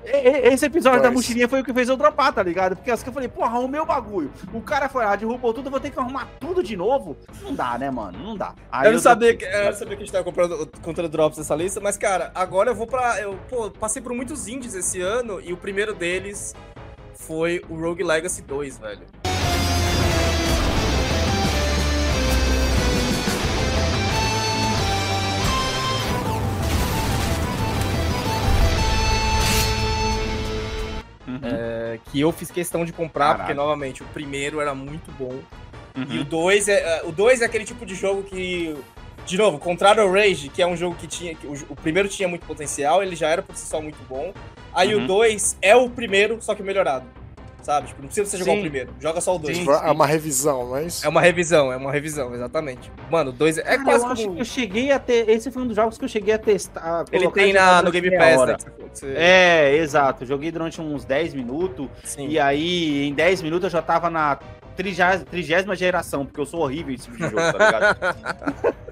Esse 0.10 0.68
episódio 0.68 1.02
da 1.02 1.10
Pois. 1.10 1.16
mochilinha 1.16 1.50
foi 1.50 1.60
o 1.60 1.64
que 1.66 1.74
fez 1.74 1.90
eu 1.90 1.98
dropar, 1.98 2.32
tá 2.32 2.42
ligado? 2.42 2.78
Porque 2.78 2.90
assim 2.90 3.04
que 3.04 3.10
eu 3.10 3.14
falei, 3.14 3.28
porra, 3.28 3.60
o 3.60 3.68
meu 3.68 3.86
bagulho. 3.86 4.32
O 4.54 4.62
cara 4.62 4.88
foi 4.88 5.04
lá, 5.04 5.18
derrubou 5.18 5.54
tudo, 5.54 5.68
eu 5.68 5.72
vou 5.72 5.82
ter 5.82 5.92
que 5.92 6.00
arrumar 6.00 6.30
tudo 6.40 6.64
de 6.64 6.78
novo. 6.78 7.18
Não 7.42 7.54
dá, 7.54 7.78
né, 7.78 7.92
mano? 7.92 8.18
Não 8.18 8.38
dá. 8.38 8.54
Aí 8.72 8.88
eu 8.88 8.94
não 8.94 9.00
sabia 9.00 9.36
que, 9.36 9.44
dropei. 9.44 9.62
eu 9.62 9.66
não 9.66 9.74
sabia 9.78 9.98
que 9.98 10.04
a 10.04 10.06
gente 10.06 10.12
tava 10.14 10.24
comprando 10.24 10.72
contra 10.82 11.10
drops 11.10 11.38
nessa 11.38 11.54
lista, 11.56 11.82
mas, 11.82 11.98
cara, 11.98 12.32
agora 12.34 12.70
eu 12.72 12.76
vou 12.76 12.88
pra. 12.88 13.20
Eu, 13.20 13.38
pô, 13.50 13.70
passei 13.70 14.02
por 14.02 14.14
muitos 14.14 14.48
indies 14.48 14.74
esse 14.76 15.02
ano 15.02 15.42
e 15.42 15.52
o 15.52 15.58
primeiro 15.58 15.94
deles 15.94 16.56
foi 17.28 17.62
o 17.70 17.76
Rogue 17.76 18.04
Legacy 18.04 18.42
2, 18.42 18.78
velho. 18.78 19.06
É, 31.44 32.00
que 32.06 32.20
eu 32.22 32.32
fiz 32.32 32.50
questão 32.50 32.86
de 32.86 32.94
comprar, 32.94 33.30
porque, 33.36 33.42
Caralho. 33.54 33.58
novamente, 33.58 34.02
o 34.02 34.06
primeiro 34.08 34.62
era 34.62 34.74
muito 34.74 35.12
bom. 35.12 35.40
E 35.96 36.16
Uhum. 36.18 36.22
o 36.22 36.24
2 36.24 36.68
é, 36.70 37.00
é- 37.00 37.02
o 37.04 37.12
2 37.12 37.42
é 37.42 37.46
aquele 37.46 37.66
tipo 37.66 37.86
de 37.86 37.96
jogo 37.96 38.24
que. 38.24 38.76
De 39.26 39.38
novo, 39.38 39.60
contrário 39.60 40.02
ao 40.02 40.10
Rage, 40.12 40.48
que 40.48 40.62
é 40.62 40.68
um 40.68 40.78
jogo 40.78 40.96
que 40.96 41.06
tinha. 41.08 41.36
que 41.36 41.46
o, 41.46 41.54
o 41.70 41.76
primeiro 41.76 42.08
tinha 42.08 42.30
muito 42.30 42.46
potencial, 42.46 43.04
ele 43.04 43.16
já 43.16 43.28
era 43.28 43.42
por 43.42 43.56
si 43.58 43.66
só 43.68 43.82
muito 43.82 43.98
bom. 44.08 44.32
Aí 44.78 44.94
Uhum. 44.96 45.04
o 45.04 45.08
2 45.08 45.58
é 45.62 45.76
o 45.76 45.90
primeiro, 45.90 46.38
só 46.40 46.54
que 46.54 46.62
melhorado. 46.62 47.06
Sabe? 47.64 47.88
Tipo, 47.88 48.02
não 48.02 48.08
precisa 48.08 48.30
você 48.30 48.38
jogar 48.38 48.52
Sim. 48.54 48.58
o 48.60 48.62
primeiro, 48.62 48.94
joga 48.98 49.20
só 49.20 49.36
o 49.36 49.40
2. 49.40 49.58
Tipo, 49.58 49.72
é 49.74 49.92
uma 49.92 50.06
revisão, 50.06 50.68
não 50.70 50.78
é 50.78 50.84
isso? 50.86 51.06
É 51.06 51.10
uma 51.10 51.20
revisão, 51.20 51.74
é 51.74 51.76
uma 51.76 51.92
revisão, 51.92 52.34
exatamente. 52.34 52.90
Mano, 53.12 53.32
o 53.32 53.34
2 53.34 53.58
é, 53.58 53.64
Cara, 53.64 53.84
quase 53.84 54.06
eu 54.06 54.12
acho 54.12 54.22
como. 54.24 54.36
que 54.36 54.42
eu 54.42 54.46
cheguei 54.46 54.90
a 54.92 55.00
ter. 55.00 55.28
Esse 55.28 55.52
foi 55.52 55.64
um 55.64 55.68
dos 55.68 55.76
jogos 55.76 55.98
que 55.98 56.06
eu 56.06 56.08
cheguei 56.08 56.34
a 56.34 56.38
testar. 56.38 57.04
Ele 57.12 57.30
tem 57.32 57.52
na, 57.52 57.82
no 57.82 57.92
Game 57.92 58.10
Pass, 58.18 58.46
né? 58.46 58.56
você- 58.94 59.14
É, 59.18 59.76
exato. 59.76 60.26
Joguei 60.26 60.50
durante 60.50 60.80
uns 60.80 61.04
10 61.04 61.34
minutos. 61.34 61.90
Sim. 62.06 62.28
E 62.30 62.40
aí, 62.40 63.06
em 63.08 63.14
10 63.14 63.42
minutos, 63.42 63.66
eu 63.66 63.70
já 63.72 63.82
tava 63.82 64.10
na 64.10 64.40
trigésima, 65.30 65.76
geração, 65.76 66.26
porque 66.26 66.40
eu 66.40 66.46
sou 66.46 66.62
horrível 66.62 66.92
em 66.92 66.96
esse 66.96 67.06
tipo 67.06 67.18
de 67.18 67.24
jogo, 67.24 67.36
tá 67.36 67.66
ligado? 67.66 68.76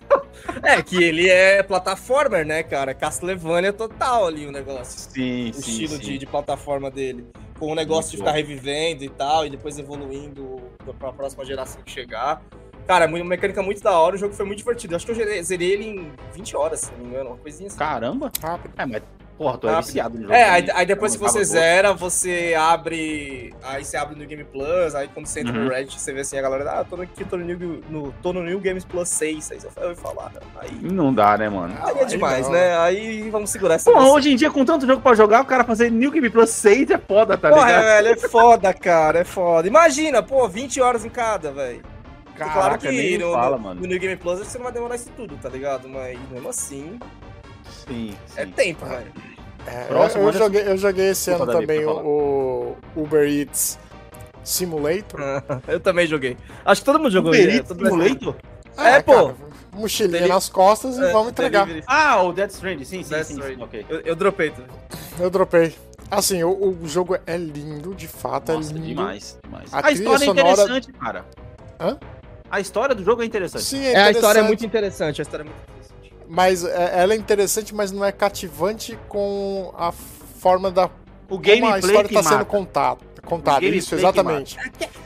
É, 0.64 0.82
que 0.82 1.04
ele 1.04 1.30
é 1.30 1.62
plataformer, 1.64 2.46
né, 2.46 2.64
cara? 2.64 2.94
Castlevania 2.94 3.74
total 3.74 4.28
ali 4.28 4.46
o 4.46 4.52
negócio. 4.52 5.00
sim, 5.12 5.50
o 5.50 5.54
sim. 5.54 5.60
estilo 5.72 5.96
sim. 5.96 6.00
De, 6.00 6.18
de 6.20 6.26
plataforma 6.26 6.90
dele. 6.92 7.26
Com 7.60 7.72
o 7.72 7.76
negócio 7.76 8.12
de 8.12 8.18
Muito 8.18 8.28
ficar 8.30 8.38
revivendo 8.38 9.04
e 9.04 9.10
tal, 9.10 9.46
e 9.46 9.50
depois 9.50 9.78
evoluindo 9.80 10.62
pra 11.00 11.12
próxima 11.14 11.46
geração 11.46 11.82
que 11.82 11.92
chegar. 11.92 12.42
Cara, 12.86 13.08
uma 13.08 13.24
mecânica 13.24 13.64
muito 13.64 13.82
da 13.82 13.98
hora, 13.98 14.16
o 14.16 14.18
jogo 14.18 14.34
foi 14.34 14.46
muito 14.46 14.60
divertido. 14.60 14.94
Eu 14.94 14.98
acho 14.98 15.06
que 15.06 15.12
eu 15.12 15.16
zerei- 15.16 15.42
zerei 15.44 15.72
ele 15.72 15.86
em 15.86 16.12
20 16.34 16.56
horas, 16.56 16.82
se 16.82 16.92
não 16.92 17.00
me 17.00 17.06
engano, 17.08 17.30
uma 17.32 17.38
coisinha 17.38 17.68
assim. 17.68 17.78
Caramba! 17.78 18.32
Rápido. 18.42 18.74
É, 18.78 18.86
mas, 18.86 19.02
porra, 19.38 19.58
tu 19.58 19.68
é 19.68 19.76
viciado 19.78 20.16
no 20.16 20.22
jogo. 20.24 20.34
É, 20.34 20.44
aí, 20.50 20.68
aí 20.74 20.86
depois 20.86 21.14
que 21.14 21.20
você 21.22 21.44
zera, 21.44 21.94
você 21.94 22.56
abre. 22.58 23.54
Aí 23.64 23.84
você 23.84 23.98
abre 23.98 24.18
no 24.18 24.26
Game 24.26 24.44
Plus, 24.44 24.96
aí 24.96 25.08
quando 25.14 25.26
você 25.26 25.42
entra 25.42 25.54
Uhum. 25.54 25.66
no 25.66 25.70
Reddit, 25.70 26.00
você 26.00 26.14
vê 26.14 26.22
assim 26.22 26.38
a 26.38 26.42
galera, 26.42 26.80
ah, 26.80 26.84
tô 26.84 26.96
aqui, 27.02 27.24
tô 27.26 27.38
no 27.38 27.46
New, 27.46 27.82
no, 27.90 28.12
tô 28.22 28.32
no 28.34 28.44
New 28.44 28.60
Games 28.60 28.84
Plus 28.86 29.10
6. 29.10 29.52
Aí 29.52 29.60
você 29.60 29.70
vai 29.80 29.96
falar, 29.96 30.32
aí. 30.60 30.72
boto. 30.72 30.94
Não 30.94 31.14
dá, 31.14 31.38
né, 31.38 31.50
mano? 31.50 31.76
Aí 31.84 32.00
é 32.00 32.06
demais, 32.06 32.46
não. 32.46 32.54
né? 32.54 32.78
Aí 32.80 33.30
vamos 33.30 33.50
segurar 33.50 33.76
essa. 33.76 33.86
Porra, 33.90 34.02
emoção. 34.04 34.18
hoje 34.18 34.32
em 34.32 34.36
dia, 34.36 34.50
com 34.52 34.64
tanto 34.66 34.86
jogo 34.88 35.02
pra 35.02 35.14
jogar, 35.16 35.42
o 35.42 35.46
cara 35.46 35.64
fazer 35.64 35.92
New 35.92 36.12
Game 36.12 36.30
Plus 36.30 36.50
6 36.52 36.90
é 36.92 36.98
foda, 36.98 37.38
tá 37.38 37.50
Porra, 37.50 37.66
ligado? 37.66 37.84
velho, 37.84 38.08
é 38.10 38.16
foda, 38.18 38.74
cara, 38.74 39.20
é 39.20 39.24
foda. 39.24 39.68
Imagina, 39.68 40.24
pô, 40.24 40.48
20 40.48 40.80
horas 40.82 41.04
em 41.06 41.10
cada, 41.10 41.52
velho. 41.52 41.82
claro 42.38 42.54
Caraca, 42.54 42.78
que 42.80 42.92
nem 42.92 43.18
no, 43.18 43.32
fala, 43.32 43.58
no- 43.58 43.64
mano. 43.64 43.82
no 43.82 43.88
New 43.88 44.00
Game 44.00 44.16
Plus 44.18 44.40
você 44.40 44.58
não 44.58 44.66
vai 44.66 44.74
demorar 44.74 44.96
isso 44.96 45.10
tudo, 45.16 45.38
tá 45.38 45.48
ligado? 45.50 45.88
Mas 45.88 46.18
mesmo 46.30 46.50
assim, 46.50 47.00
Sim, 47.88 48.16
é 48.36 48.46
sim. 48.46 48.52
tempo, 48.52 48.86
velho. 48.86 49.12
É, 49.68 49.86
Próximo, 49.86 50.24
eu, 50.24 50.28
eu 50.28 50.34
joguei, 50.34 50.62
eu 50.68 50.78
joguei 50.78 51.10
esse 51.10 51.32
ano 51.32 51.48
também 51.48 51.84
o 51.86 52.76
Uber 52.96 53.28
Eats 53.28 53.80
Simulator. 54.44 55.20
Eu 55.68 55.80
também 55.80 56.06
joguei. 56.06 56.38
Acho 56.64 56.82
que 56.82 56.86
todo 56.86 57.00
mundo 57.00 57.10
jogou 57.12 57.32
Uber 57.32 57.50
isso. 57.50 57.58
Eats 57.58 57.68
Simulator? 57.70 58.36
É, 58.78 59.02
pô. 59.02 59.12
cara, 59.14 59.36
mochilinha 59.74 60.20
Deli- 60.20 60.30
nas 60.34 60.50
costas 60.50 60.98
e 60.98 61.04
É, 61.04 61.12
vamos 61.12 61.30
entregar. 61.32 61.66
delivery. 61.66 61.84
Ah, 61.88 62.22
o 62.22 62.32
Death 62.32 62.52
Stranding, 62.52 62.84
sim, 62.86 63.02
sim, 63.04 63.10
Death 63.10 63.26
sim, 63.26 63.34
sim, 63.34 63.40
Stranding. 63.40 63.64
ok. 63.64 63.86
Eu, 63.90 64.00
eu 64.02 64.16
dropei 64.16 64.52
também. 64.52 64.70
Eu 65.20 65.30
dropei. 65.32 65.74
Assim, 66.12 66.44
o, 66.44 66.52
o 66.84 66.88
jogo 66.88 67.18
é 67.26 67.36
lindo, 67.38 67.96
de 67.96 68.08
fato, 68.08 68.52
Nossa, 68.52 68.70
é 68.70 68.74
lindo. 68.74 68.86
demais, 68.88 69.40
demais. 69.44 69.74
A 69.74 69.88
A, 69.88 69.92
história 69.92 70.24
é 70.24 70.26
sonora- 70.28 70.52
interessante, 70.52 70.94
cara. 70.94 71.26
Hã? 71.80 71.98
A 72.52 72.60
história 72.60 72.94
do 72.94 73.04
jogo 73.04 73.24
é 73.24 73.26
interessante. 73.26 73.64
Sim, 73.64 73.84
É, 73.84 73.96
a 74.04 74.12
história 74.12 74.40
é 74.40 74.44
interessante, 74.44 74.48
muito 74.48 74.66
interessante, 74.66 75.22
a 75.22 75.24
história 75.24 75.42
é 75.42 75.46
muito 75.46 75.56
interessante. 75.56 75.75
Mas 76.28 76.64
é, 76.64 77.02
ela 77.02 77.14
é 77.14 77.16
interessante, 77.18 77.74
mas 77.74 77.92
não 77.92 78.04
é 78.04 78.12
cativante 78.12 78.98
com 79.08 79.74
a 79.78 79.92
forma 79.92 80.72
da 80.72 80.86
O 80.86 80.90
como 81.30 81.40
a 81.40 81.42
gameplay 81.44 81.80
história 81.80 82.10
que 82.10 82.16
está 82.18 82.30
sendo 82.30 82.46
contada. 82.46 83.00
contada. 83.24 83.60
gameplay 83.60 83.80
Isso, 83.80 83.96
exatamente. 83.96 84.58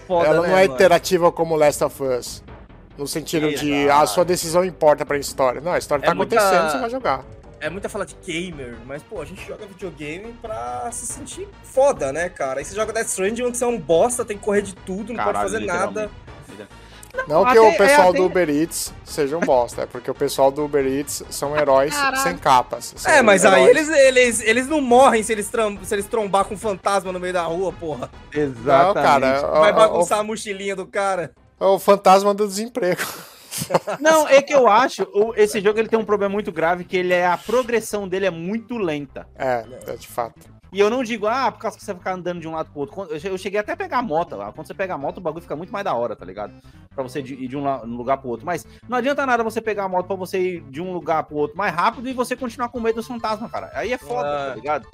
Foda, 0.07 0.27
ela 0.27 0.41
né, 0.41 0.47
não 0.49 0.57
é 0.57 0.61
mano? 0.61 0.73
interativa 0.73 1.31
como 1.31 1.55
Last 1.55 1.83
of 1.83 2.03
Us. 2.03 2.43
No 2.97 3.07
sentido 3.07 3.49
de 3.53 3.71
Exato. 3.71 4.03
a 4.03 4.07
sua 4.07 4.25
decisão 4.25 4.65
importa 4.65 5.05
pra 5.05 5.17
história. 5.17 5.61
Não, 5.61 5.71
a 5.73 5.77
história 5.77 6.03
É 6.03 6.07
tá 6.07 6.13
muita- 6.15 6.37
acontecendo, 6.37 6.71
você 6.71 6.77
vai 6.79 6.89
jogar. 6.89 7.23
É 7.61 7.69
muita 7.69 7.89
fala 7.89 8.05
de 8.05 8.15
gamer, 8.25 8.77
mas, 8.85 9.03
pô, 9.03 9.21
a 9.21 9.25
gente 9.25 9.45
joga 9.45 9.65
videogame 9.65 10.33
pra 10.41 10.89
se 10.93 11.05
sentir 11.05 11.45
foda, 11.63 12.11
né, 12.13 12.29
cara? 12.29 12.59
Aí 12.59 12.65
você 12.65 12.73
joga 12.73 12.93
Death 12.93 13.07
Stranding, 13.07 13.43
onde 13.43 13.57
você 13.57 13.65
é 13.65 13.67
um 13.67 13.77
bosta, 13.77 14.23
tem 14.23 14.37
que 14.37 14.43
correr 14.45 14.61
de 14.61 14.73
tudo, 14.75 15.09
não 15.13 15.17
Caralho, 15.17 15.37
pode 15.39 15.51
fazer 15.51 15.65
nada. 15.65 16.09
Não 17.27 17.45
que 17.45 17.59
o 17.59 17.77
pessoal 17.77 18.09
é, 18.09 18.13
do 18.13 18.25
Uber 18.25 18.49
Eats 18.49 18.93
seja 19.03 19.37
um 19.37 19.41
bosta, 19.41 19.83
é 19.83 19.85
porque 19.85 20.09
o 20.09 20.15
pessoal 20.15 20.51
do 20.51 20.63
Uber 20.65 20.85
Eats 20.85 21.23
são 21.29 21.55
heróis 21.55 21.93
sem 22.23 22.37
capas. 22.37 22.93
É, 23.05 23.21
mas 23.21 23.45
aí 23.45 23.63
heróis. 23.63 23.89
eles, 23.89 23.89
eles, 23.99 24.41
eles 24.41 24.67
não 24.67 24.81
morrem 24.81 25.21
se 25.23 25.31
eles, 25.31 25.49
se 25.83 25.95
eles 25.95 26.05
trombar 26.07 26.45
com 26.45 26.55
um 26.55 26.57
fantasma 26.57 27.11
no 27.11 27.19
meio 27.19 27.33
da 27.33 27.43
rua, 27.43 27.71
porra. 27.71 28.09
Não, 28.33 28.93
cara, 28.93 29.41
Vai 29.59 29.71
o- 29.71 29.75
bagunçar 29.75 30.19
a 30.19 30.23
mochilinha 30.23 30.75
do 30.75 30.85
cara. 30.87 31.31
o, 31.59 31.75
o 31.75 31.79
fantasma 31.79 32.33
do 32.33 32.47
desemprego. 32.47 33.01
Não, 33.99 34.27
é 34.27 34.41
que 34.41 34.53
eu 34.53 34.67
acho, 34.67 35.03
o- 35.13 35.33
esse 35.35 35.59
jogo 35.59 35.79
ele 35.79 35.89
tem 35.89 35.99
um 35.99 36.05
problema 36.05 36.31
muito 36.31 36.51
grave, 36.51 36.83
que 36.83 36.95
ele 36.95 37.13
é 37.13 37.25
a 37.27 37.37
progressão 37.37 38.07
dele 38.07 38.25
é 38.25 38.31
muito 38.31 38.77
lenta. 38.77 39.27
É, 39.37 39.65
é 39.87 39.95
de 39.95 40.07
fato. 40.07 40.39
E 40.71 40.79
eu 40.79 40.89
não 40.89 41.03
digo, 41.03 41.25
ah, 41.27 41.51
por 41.51 41.59
causa 41.59 41.77
que 41.77 41.83
você 41.83 41.91
vai 41.93 41.99
ficar 41.99 42.13
andando 42.13 42.39
de 42.39 42.47
um 42.47 42.51
lado 42.51 42.69
pro 42.71 42.81
outro. 42.81 43.07
Eu 43.25 43.37
cheguei 43.37 43.59
até 43.59 43.71
a 43.73 43.77
pegar 43.77 43.97
a 43.97 44.01
moto 44.03 44.35
lá. 44.35 44.51
Quando 44.51 44.67
você 44.67 44.73
pega 44.73 44.93
a 44.93 44.97
moto, 44.97 45.17
o 45.17 45.21
bagulho 45.21 45.41
fica 45.41 45.55
muito 45.55 45.73
mais 45.73 45.83
da 45.83 45.93
hora, 45.95 46.15
tá 46.15 46.23
ligado? 46.23 46.53
Pra 46.93 47.01
você 47.03 47.21
de- 47.21 47.33
ir 47.33 47.47
de 47.47 47.57
um 47.57 47.63
lugar 47.95 48.17
pro 48.17 48.29
outro. 48.29 48.45
Mas 48.45 48.67
não 48.87 48.97
adianta 48.97 49.25
nada 49.25 49.43
você 49.43 49.59
pegar 49.61 49.85
a 49.85 49.89
moto 49.89 50.05
pra 50.05 50.15
você 50.15 50.39
ir 50.39 50.61
de 50.69 50.79
um 50.81 50.93
lugar 50.93 51.23
pro 51.23 51.37
outro 51.37 51.57
mais 51.57 51.73
rápido 51.73 52.07
e 52.07 52.13
você 52.13 52.35
continuar 52.35 52.69
com 52.69 52.79
medo 52.79 52.95
dos 52.95 53.07
fantasmas, 53.07 53.49
cara. 53.51 53.71
Aí 53.73 53.91
é 53.93 53.97
foda, 53.97 54.27
Ah. 54.29 54.49
tá 54.49 54.55
ligado? 54.55 54.87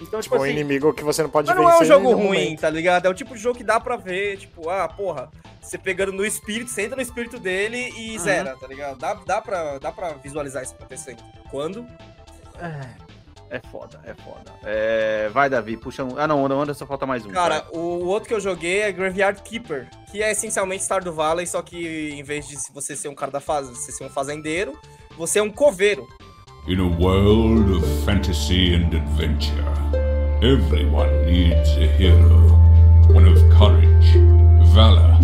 Então, 0.00 0.20
tipo 0.20 0.36
um 0.36 0.42
assim. 0.42 0.52
inimigo 0.52 0.92
que 0.94 1.04
você 1.04 1.22
não 1.22 1.30
pode 1.30 1.48
Mas 1.48 1.56
vencer. 1.56 1.70
não 1.70 1.78
é 1.78 1.82
um 1.82 1.84
jogo 1.84 2.12
ruim, 2.14 2.24
momento. 2.44 2.60
tá 2.60 2.70
ligado? 2.70 3.04
É 3.06 3.10
o 3.10 3.14
tipo 3.14 3.34
de 3.34 3.40
jogo 3.40 3.58
que 3.58 3.64
dá 3.64 3.78
pra 3.78 3.96
ver, 3.96 4.38
tipo, 4.38 4.70
ah, 4.70 4.88
porra, 4.88 5.28
você 5.60 5.76
pegando 5.76 6.12
no 6.12 6.24
espírito, 6.24 6.70
você 6.70 6.82
entra 6.82 6.96
no 6.96 7.02
espírito 7.02 7.38
dele 7.38 7.92
e 7.96 8.12
Uhum. 8.12 8.18
zera, 8.18 8.56
tá 8.58 8.66
ligado? 8.66 8.98
Dá, 8.98 9.14
dá, 9.14 9.40
pra, 9.42 9.78
dá 9.78 9.92
pra 9.92 10.10
visualizar 10.14 10.62
isso 10.62 10.74
acontecendo. 10.74 11.22
Quando? 11.50 11.86
É 12.58 13.09
foda, 13.58 14.00
é 14.04 14.14
foda. 14.14 14.52
É, 14.62 15.28
Vai, 15.32 15.50
Davi, 15.50 15.76
puxa 15.76 16.04
um. 16.04 16.16
Ah, 16.16 16.26
não, 16.26 16.46
não, 16.46 16.62
Anderson, 16.62 16.86
falta 16.86 17.04
mais 17.04 17.26
um. 17.26 17.30
Cara, 17.30 17.60
vai. 17.60 17.80
o 17.80 18.06
outro 18.06 18.28
que 18.28 18.34
eu 18.34 18.40
joguei 18.40 18.82
é 18.82 18.92
Graveyard 18.92 19.42
Keeper, 19.42 19.88
que 20.10 20.22
é 20.22 20.30
essencialmente 20.30 20.84
Stardew 20.84 21.12
Valley, 21.12 21.46
só 21.46 21.60
que 21.62 22.10
em 22.10 22.22
vez 22.22 22.46
de 22.46 22.56
você 22.72 22.94
ser 22.94 23.08
um 23.08 23.14
cara 23.14 23.32
da 23.32 23.40
fase, 23.40 23.74
você 23.74 23.90
ser 23.90 24.04
um 24.04 24.08
fazendeiro, 24.10 24.78
você 25.16 25.38
é 25.38 25.42
um 25.42 25.50
coveiro. 25.50 26.06
In 26.68 26.78
a 26.78 27.02
world 27.02 27.72
of 27.72 28.04
fantasy 28.04 28.74
and 28.74 28.94
adventure, 28.94 29.64
everyone 30.42 31.10
needs 31.26 31.70
a 31.70 31.86
hero. 32.00 32.50
One 33.12 33.26
of 33.28 33.40
courage, 33.56 34.18
valor, 34.72 35.16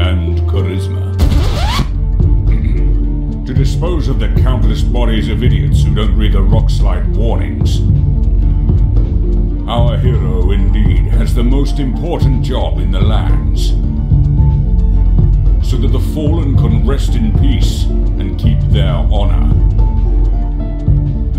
and 0.00 0.36
charisma. 0.50 1.17
To 3.48 3.54
dispose 3.54 4.08
of 4.08 4.18
the 4.18 4.28
countless 4.42 4.82
bodies 4.82 5.30
of 5.30 5.42
idiots 5.42 5.82
who 5.82 5.94
don't 5.94 6.14
read 6.14 6.32
the 6.32 6.38
rockslide 6.38 7.06
warnings. 7.16 7.80
Our 9.66 9.96
hero 9.96 10.50
indeed 10.50 11.06
has 11.12 11.34
the 11.34 11.42
most 11.42 11.78
important 11.78 12.44
job 12.44 12.78
in 12.78 12.90
the 12.90 13.00
lands. 13.00 13.68
So 15.66 15.78
that 15.78 15.92
the 15.92 16.12
fallen 16.12 16.58
can 16.58 16.86
rest 16.86 17.14
in 17.14 17.38
peace 17.38 17.84
and 17.84 18.38
keep 18.38 18.60
their 18.68 18.92
honor. 18.92 19.48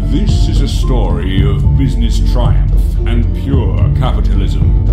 This 0.09 0.49
is 0.49 0.61
a 0.61 0.67
story 0.67 1.47
of 1.47 1.77
business 1.77 2.19
triumph 2.33 2.81
and 3.07 3.23
pure 3.43 3.77
capitalism. 3.99 4.83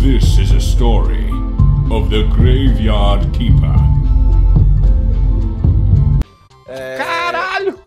This 0.00 0.36
is 0.36 0.50
a 0.50 0.60
story 0.60 1.30
of 1.92 2.10
the 2.10 2.28
Graveyard 2.32 3.32
Keeper. 3.32 4.03
Caralho! 6.96 7.80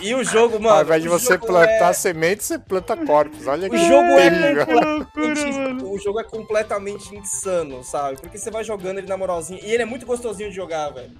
E 0.00 0.14
o 0.14 0.22
jogo, 0.22 0.60
mano. 0.60 0.76
Ao 0.76 0.82
invés 0.82 1.02
de 1.02 1.08
você 1.08 1.38
plantar 1.38 1.90
é- 1.90 1.92
sementes, 1.94 2.46
você 2.46 2.58
planta 2.58 2.96
corpos. 2.96 3.46
Olha 3.46 3.70
que 3.70 3.76
O 3.76 3.78
jogo 3.78 4.18
é 4.18 4.64
completamente, 4.66 5.84
o 5.84 5.98
jogo 5.98 6.20
é 6.20 6.24
completamente 6.24 7.16
insano, 7.16 7.82
sabe? 7.82 8.20
Porque 8.20 8.36
você 8.36 8.50
vai 8.50 8.62
jogando 8.64 8.98
ele 8.98 9.06
na 9.06 9.16
moralzinha 9.16 9.60
e 9.62 9.72
ele 9.72 9.82
é 9.82 9.86
muito 9.86 10.04
gostosinho 10.04 10.50
de 10.50 10.56
jogar, 10.56 10.90
velho. 10.90 11.12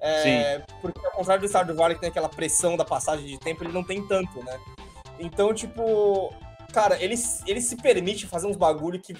É, 0.00 0.60
Porque 0.80 1.04
ao 1.06 1.12
contrário 1.12 1.42
do 1.42 1.48
Stardew 1.48 1.76
Valley 1.76 1.94
que 1.94 2.00
tem 2.00 2.10
aquela 2.10 2.28
pressão 2.28 2.76
da 2.76 2.84
passagem 2.84 3.24
de 3.26 3.38
tempo, 3.38 3.62
ele 3.62 3.72
não 3.72 3.84
tem 3.84 4.04
tanto, 4.06 4.42
né? 4.44 4.58
Então, 5.18 5.54
tipo, 5.54 6.34
cara, 6.72 7.00
ele, 7.00 7.14
ele 7.46 7.60
se 7.60 7.76
permite 7.76 8.26
fazer 8.26 8.48
uns 8.48 8.56
bagulho 8.56 8.98
que, 8.98 9.16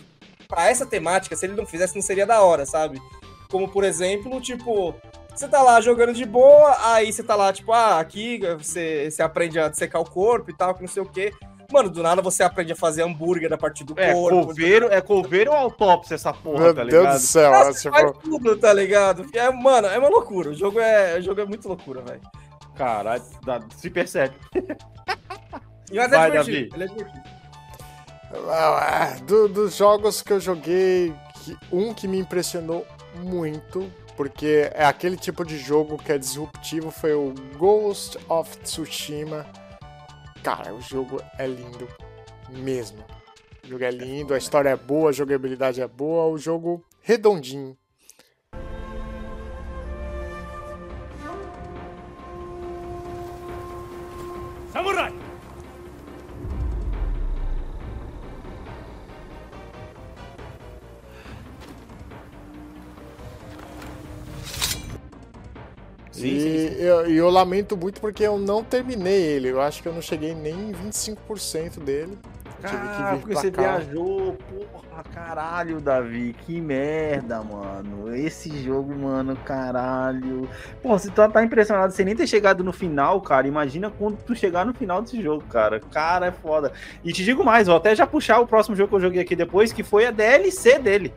pra 0.49 0.69
essa 0.69 0.85
temática, 0.85 1.37
se 1.37 1.47
ele 1.47 1.55
não 1.55 1.67
fizesse, 1.67 1.95
não 1.95 2.03
seria 2.03 2.27
da 2.27 2.43
hora, 2.43 2.67
sabe? 2.67 3.01
Como, 3.49 3.69
por 3.69 3.85
exemplo, 3.85 4.41
tipo, 4.41 4.93
você 5.35 5.49
tá 5.49 5.63
lá 5.63 5.81
jogando 5.81 6.13
de 6.13 6.25
boa, 6.25 6.77
aí 6.93 7.13
você 7.13 7.23
tá 7.23 7.35
lá, 7.35 7.53
tipo, 7.53 7.73
ah, 7.73 7.99
aqui 8.01 8.41
você, 8.59 9.11
você 9.11 9.23
aprende 9.23 9.59
a 9.59 9.73
secar 9.73 10.01
o 10.01 10.05
corpo 10.09 10.51
e 10.51 10.57
tal, 10.57 10.75
que 10.75 10.81
não 10.83 10.89
sei 10.89 11.03
o 11.03 11.07
quê. 11.07 11.33
Mano, 11.73 11.89
do 11.89 12.03
nada 12.03 12.21
você 12.21 12.43
aprende 12.43 12.73
a 12.73 12.77
fazer 12.77 13.03
hambúrguer 13.03 13.51
a 13.51 13.57
partir 13.57 13.83
do 13.85 13.99
É 13.99 14.13
corpo. 14.13 14.47
coveiro, 14.49 14.89
é 14.93 15.01
coveiro 15.01 15.51
ou 15.53 15.57
autópsia 15.57 16.17
essa 16.17 16.31
porra, 16.33 16.65
Meu 16.65 16.75
tá 16.75 16.85
Deus 16.85 16.93
ligado? 17.03 17.15
do 17.15 17.21
céu, 17.21 17.51
Nossa, 17.51 17.81
tipo, 17.81 17.95
faz 17.95 18.13
tudo, 18.23 18.57
tá 18.59 18.73
ligado? 18.75 19.25
É, 19.33 19.51
mano, 19.51 19.89
é 19.89 19.99
uma 19.99 20.09
loucura. 20.11 20.51
O 20.51 20.55
jogo 20.55 20.79
é, 20.79 21.19
o 21.19 21.23
jogo 21.23 21.41
é 21.41 21.45
muito 21.47 21.67
loucura, 21.67 22.03
velho. 22.03 22.21
Caralho, 22.77 23.23
se 23.77 23.89
percebe. 23.89 24.35
Mas 25.95 26.11
Vai, 26.11 26.29
é 26.29 26.31
divertido. 26.43 26.69
Davi. 26.69 26.71
Ele 26.75 26.85
é 26.85 26.87
divertido. 26.89 27.23
Ah, 28.51 29.17
do- 29.27 29.49
dos 29.49 29.77
jogos 29.77 30.23
que 30.23 30.33
eu 30.33 30.41
joguei, 30.41 31.15
que- 31.45 31.57
um 31.71 31.93
que 31.93 32.09
me 32.09 32.19
impressionou 32.19 32.87
muito, 33.17 33.91
porque 34.17 34.71
é 34.75 34.85
aquele 34.85 35.17
tipo 35.17 35.45
de 35.45 35.59
jogo 35.59 35.97
que 35.97 36.13
é 36.13 36.19
disruptivo, 36.19 36.91
foi 36.91 37.15
o 37.15 37.35
Ghost 37.57 38.19
of 38.29 38.57
Tsushima. 38.59 39.47
Cara, 40.43 40.75
o 40.75 40.81
jogo 40.81 41.23
é 41.39 41.47
lindo 41.47 41.89
mesmo. 42.49 43.05
O 43.65 43.69
jogo 43.69 43.85
é 43.85 43.91
lindo, 43.91 44.35
a 44.35 44.39
história 44.39 44.71
é 44.71 44.77
boa, 44.77 45.11
a 45.11 45.13
jogabilidade 45.13 45.81
é 45.81 45.87
boa, 45.87 46.27
o 46.27 46.37
jogo 46.37 46.85
redondinho. 47.01 47.77
Samurai! 54.73 55.32
Sim, 66.13 66.27
e, 66.27 66.41
sim, 66.41 66.69
sim. 66.77 66.83
Eu, 66.83 67.07
eu 67.07 67.31
lamento 67.31 67.77
muito 67.77 68.01
porque 68.01 68.23
eu 68.23 68.39
não 68.39 68.63
terminei 68.63 69.23
ele. 69.23 69.49
Eu 69.49 69.61
acho 69.61 69.83
que 69.83 69.89
eu 69.89 69.93
não 69.95 70.03
cheguei 70.03 70.35
nem 70.35 70.53
em 70.55 70.73
25% 70.73 71.81
dele. 71.81 72.19
Tive 72.65 72.89
que 72.89 73.03
Ah, 73.03 73.17
porque 73.19 73.35
você 73.35 73.51
cá. 73.51 73.79
viajou, 73.79 74.35
porra, 74.49 75.03
caralho, 75.13 75.81
Davi, 75.81 76.33
que 76.47 76.61
merda, 76.61 77.43
mano. 77.43 78.15
Esse 78.15 78.57
jogo, 78.63 78.95
mano, 78.95 79.35
caralho. 79.45 80.49
Pô, 80.81 80.97
se 80.97 81.11
tu 81.11 81.29
tá 81.29 81.43
impressionado 81.43 81.93
sem 81.93 82.05
nem 82.05 82.15
ter 82.15 82.29
chegado 82.29 82.63
no 82.63 82.73
final, 82.73 83.21
cara, 83.21 83.49
imagina 83.49 83.91
quando 83.91 84.17
tu 84.19 84.33
chegar 84.37 84.65
no 84.65 84.73
final 84.73 85.03
desse 85.03 85.21
jogo, 85.21 85.43
cara. 85.49 85.81
Cara, 85.81 86.27
é 86.27 86.31
foda. 86.31 86.73
E 87.03 87.13
te 87.13 87.25
digo 87.25 87.43
mais, 87.43 87.67
vou 87.67 87.77
até 87.77 87.97
já 87.97 88.07
puxar 88.07 88.39
o 88.39 88.47
próximo 88.47 88.77
jogo 88.77 88.91
que 88.91 88.95
eu 88.95 89.01
joguei 89.01 89.23
aqui 89.23 89.35
depois, 89.35 89.73
que 89.73 89.83
foi 89.83 90.07
a 90.07 90.13
DLC 90.13 90.79
dele. 90.79 91.13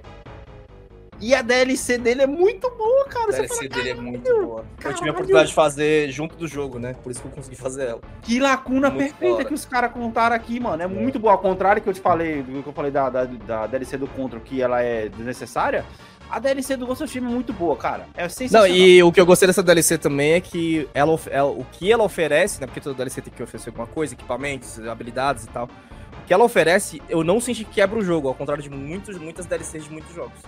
E 1.21 1.33
a 1.33 1.41
DLC 1.41 1.97
dele 1.97 2.23
é 2.23 2.27
muito 2.27 2.69
boa, 2.71 3.05
cara. 3.05 3.29
A 3.29 3.31
DLC 3.31 3.55
fala, 3.55 3.69
dele 3.69 3.89
é 3.89 3.93
muito 3.95 4.23
boa. 4.33 4.59
Eu 4.59 4.63
tive 4.63 4.83
caralho. 4.83 5.07
a 5.07 5.11
oportunidade 5.11 5.47
de 5.47 5.53
fazer 5.53 6.11
junto 6.11 6.35
do 6.35 6.47
jogo, 6.47 6.77
né? 6.77 6.93
Por 7.01 7.11
isso 7.11 7.21
que 7.21 7.27
eu 7.27 7.31
consegui 7.31 7.55
fazer 7.55 7.85
ela. 7.87 8.01
Que 8.21 8.39
lacuna 8.39 8.89
Muito 8.89 9.09
perfeita 9.11 9.35
fora. 9.35 9.45
que 9.45 9.53
os 9.53 9.65
caras 9.65 9.91
contaram 9.91 10.35
aqui, 10.35 10.59
mano. 10.59 10.83
É 10.83 10.87
muito 10.87 11.17
boa. 11.17 11.33
Ao 11.33 11.39
contrário 11.39 11.81
que 11.81 11.87
eu 11.87 11.93
te 11.93 12.01
falei, 12.01 12.43
do 12.43 12.61
que 12.61 12.67
eu 12.69 12.73
falei 12.73 12.91
da, 12.91 13.09
da, 13.09 13.23
da 13.25 13.67
DLC 13.67 13.97
do 13.97 14.07
Control, 14.07 14.41
que 14.41 14.61
ela 14.61 14.81
é 14.81 15.07
desnecessária. 15.09 15.85
A 16.29 16.39
DLC 16.39 16.75
do 16.75 16.85
Ghost 16.87 17.03
of 17.03 17.09
Tsushima 17.11 17.29
é 17.29 17.33
muito 17.33 17.53
boa, 17.53 17.77
cara. 17.77 18.07
É 18.17 18.23
Não, 18.23 18.29
sensacional. 18.29 18.67
e 18.67 19.01
o 19.01 19.11
que 19.11 19.21
eu 19.21 19.25
gostei 19.25 19.47
dessa 19.47 19.61
DLC 19.63 19.97
também 19.97 20.33
é 20.33 20.41
que 20.41 20.89
ela, 20.93 21.17
ela- 21.29 21.51
o 21.51 21.63
que 21.71 21.91
ela 21.91 22.03
oferece, 22.03 22.59
né? 22.59 22.67
Porque 22.67 22.81
toda 22.81 22.95
DLC 22.95 23.21
tem 23.21 23.31
que 23.31 23.41
oferecer 23.43 23.69
alguma 23.69 23.87
coisa, 23.87 24.13
equipamentos, 24.15 24.79
habilidades 24.87 25.43
e 25.45 25.47
tal. 25.47 25.65
O 26.23 26.25
que 26.25 26.33
ela 26.33 26.43
oferece, 26.43 26.99
eu 27.07 27.23
não 27.23 27.39
senti 27.39 27.63
que 27.63 27.75
quebra 27.75 27.99
o 27.99 28.01
jogo, 28.01 28.27
ao 28.27 28.33
contrário 28.33 28.63
de 28.63 28.69
muitos, 28.71 29.17
muitas 29.19 29.45
DLCs 29.45 29.83
de 29.83 29.91
muitos 29.91 30.13
jogos. 30.15 30.39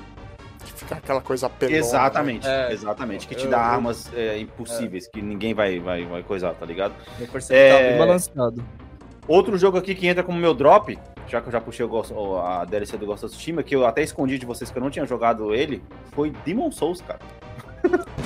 Fica 0.88 0.96
aquela 1.00 1.22
coisa 1.22 1.50
pelona. 1.50 1.78
Exatamente, 1.78 2.48
É. 2.48 2.72
exatamente. 2.72 3.28
Que 3.28 3.36
te 3.36 3.46
dá 3.48 3.58
eu- 3.58 3.64
armas 3.64 4.10
é, 4.16 4.40
impossíveis, 4.40 5.08
que 5.08 5.22
ninguém 5.22 5.54
vai, 5.54 5.80
vai, 5.80 6.06
vai 6.06 6.24
coisar, 6.24 6.54
tá 6.54 6.66
ligado? 6.66 6.94
Eu 7.20 7.28
percebi 7.28 7.60
que 7.60 7.66
É. 7.66 7.90
bem 7.90 7.98
balanceado. 7.98 8.64
Outro 9.28 9.58
jogo 9.58 9.78
aqui 9.78 9.94
que 9.94 10.08
entra 10.08 10.24
como 10.24 10.40
meu 10.40 10.54
drop, 10.54 10.98
já 11.28 11.42
que 11.42 11.48
eu 11.50 11.52
já 11.52 11.60
puxei 11.60 11.86
o- 11.86 12.38
a 12.38 12.64
DLC 12.64 12.98
do 12.98 13.06
Ghost 13.06 13.26
of 13.26 13.36
Tsushima, 13.36 13.62
que 13.62 13.76
eu 13.76 13.86
até 13.86 14.02
escondi 14.02 14.38
de 14.40 14.46
vocês 14.46 14.72
que 14.72 14.78
eu 14.78 14.82
não 14.82 14.90
tinha 14.90 15.06
jogado 15.06 15.54
ele, 15.54 15.84
foi 16.14 16.32
Demon 16.46 16.72
Souls, 16.72 17.02
cara. 17.02 17.20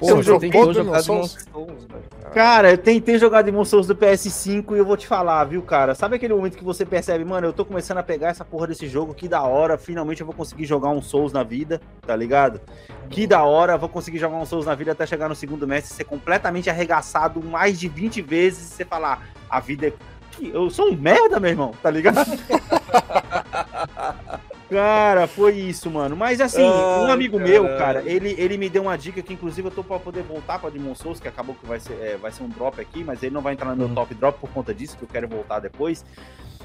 Pô, 0.00 0.22
jogou 0.22 0.40
tem 0.40 0.50
que 0.50 0.72
Demon 0.72 1.02
Souls? 1.02 1.34
Velho. 1.34 2.32
Cara, 2.32 2.70
eu 2.70 2.78
tentei 2.78 3.18
jogar 3.18 3.42
Demon 3.42 3.66
Souls 3.66 3.86
do 3.86 3.94
PS5 3.94 4.74
e 4.74 4.78
eu 4.78 4.84
vou 4.84 4.96
te 4.96 5.06
falar, 5.06 5.44
viu, 5.44 5.60
cara? 5.60 5.94
Sabe 5.94 6.16
aquele 6.16 6.32
momento 6.32 6.56
que 6.56 6.64
você 6.64 6.86
percebe, 6.86 7.22
mano, 7.22 7.48
eu 7.48 7.52
tô 7.52 7.66
começando 7.66 7.98
a 7.98 8.02
pegar 8.02 8.28
essa 8.28 8.44
porra 8.44 8.68
desse 8.68 8.88
jogo, 8.88 9.12
que 9.12 9.28
da 9.28 9.42
hora, 9.42 9.76
finalmente 9.76 10.22
eu 10.22 10.26
vou 10.26 10.34
conseguir 10.34 10.64
jogar 10.64 10.88
um 10.88 11.02
Souls 11.02 11.34
na 11.34 11.42
vida, 11.42 11.82
tá 12.06 12.16
ligado? 12.16 12.62
Que 13.10 13.26
da 13.26 13.44
hora, 13.44 13.76
vou 13.76 13.90
conseguir 13.90 14.18
jogar 14.18 14.38
um 14.38 14.46
Souls 14.46 14.64
na 14.64 14.74
vida 14.74 14.92
até 14.92 15.06
chegar 15.06 15.28
no 15.28 15.34
segundo 15.34 15.68
mestre, 15.68 15.94
ser 15.94 16.04
completamente 16.04 16.70
arregaçado 16.70 17.42
mais 17.42 17.78
de 17.78 17.86
20 17.86 18.22
vezes 18.22 18.70
e 18.70 18.76
você 18.76 18.84
falar, 18.86 19.28
a 19.50 19.60
vida 19.60 19.88
é. 19.88 19.92
Eu 20.40 20.70
sou 20.70 20.90
um 20.90 20.96
merda, 20.96 21.38
meu 21.38 21.50
irmão, 21.50 21.74
tá 21.82 21.90
ligado? 21.90 22.24
Cara, 24.70 25.26
foi 25.26 25.54
isso, 25.56 25.90
mano. 25.90 26.16
Mas 26.16 26.40
assim, 26.40 26.62
um 26.62 27.06
Ai, 27.06 27.10
amigo 27.12 27.38
meu, 27.40 27.64
cara, 27.76 28.02
ele, 28.06 28.34
ele 28.38 28.56
me 28.56 28.68
deu 28.68 28.82
uma 28.82 28.96
dica 28.96 29.20
que, 29.20 29.32
inclusive, 29.32 29.66
eu 29.68 29.72
tô 29.72 29.82
pra 29.82 29.98
poder 29.98 30.22
voltar 30.22 30.58
pra 30.60 30.70
Demon 30.70 30.94
Souls, 30.94 31.18
que 31.18 31.26
acabou 31.26 31.54
que 31.56 31.66
vai 31.66 31.80
ser, 31.80 31.94
é, 32.00 32.16
vai 32.16 32.30
ser 32.30 32.44
um 32.44 32.48
drop 32.48 32.80
aqui, 32.80 33.02
mas 33.02 33.22
ele 33.22 33.34
não 33.34 33.40
vai 33.42 33.54
entrar 33.54 33.70
no 33.70 33.76
meu 33.76 33.88
Uhum. 33.88 33.94
top 33.94 34.14
drop 34.14 34.38
por 34.38 34.50
conta 34.50 34.72
disso, 34.72 34.96
que 34.96 35.02
eu 35.02 35.08
quero 35.08 35.26
voltar 35.28 35.58
depois. 35.58 36.04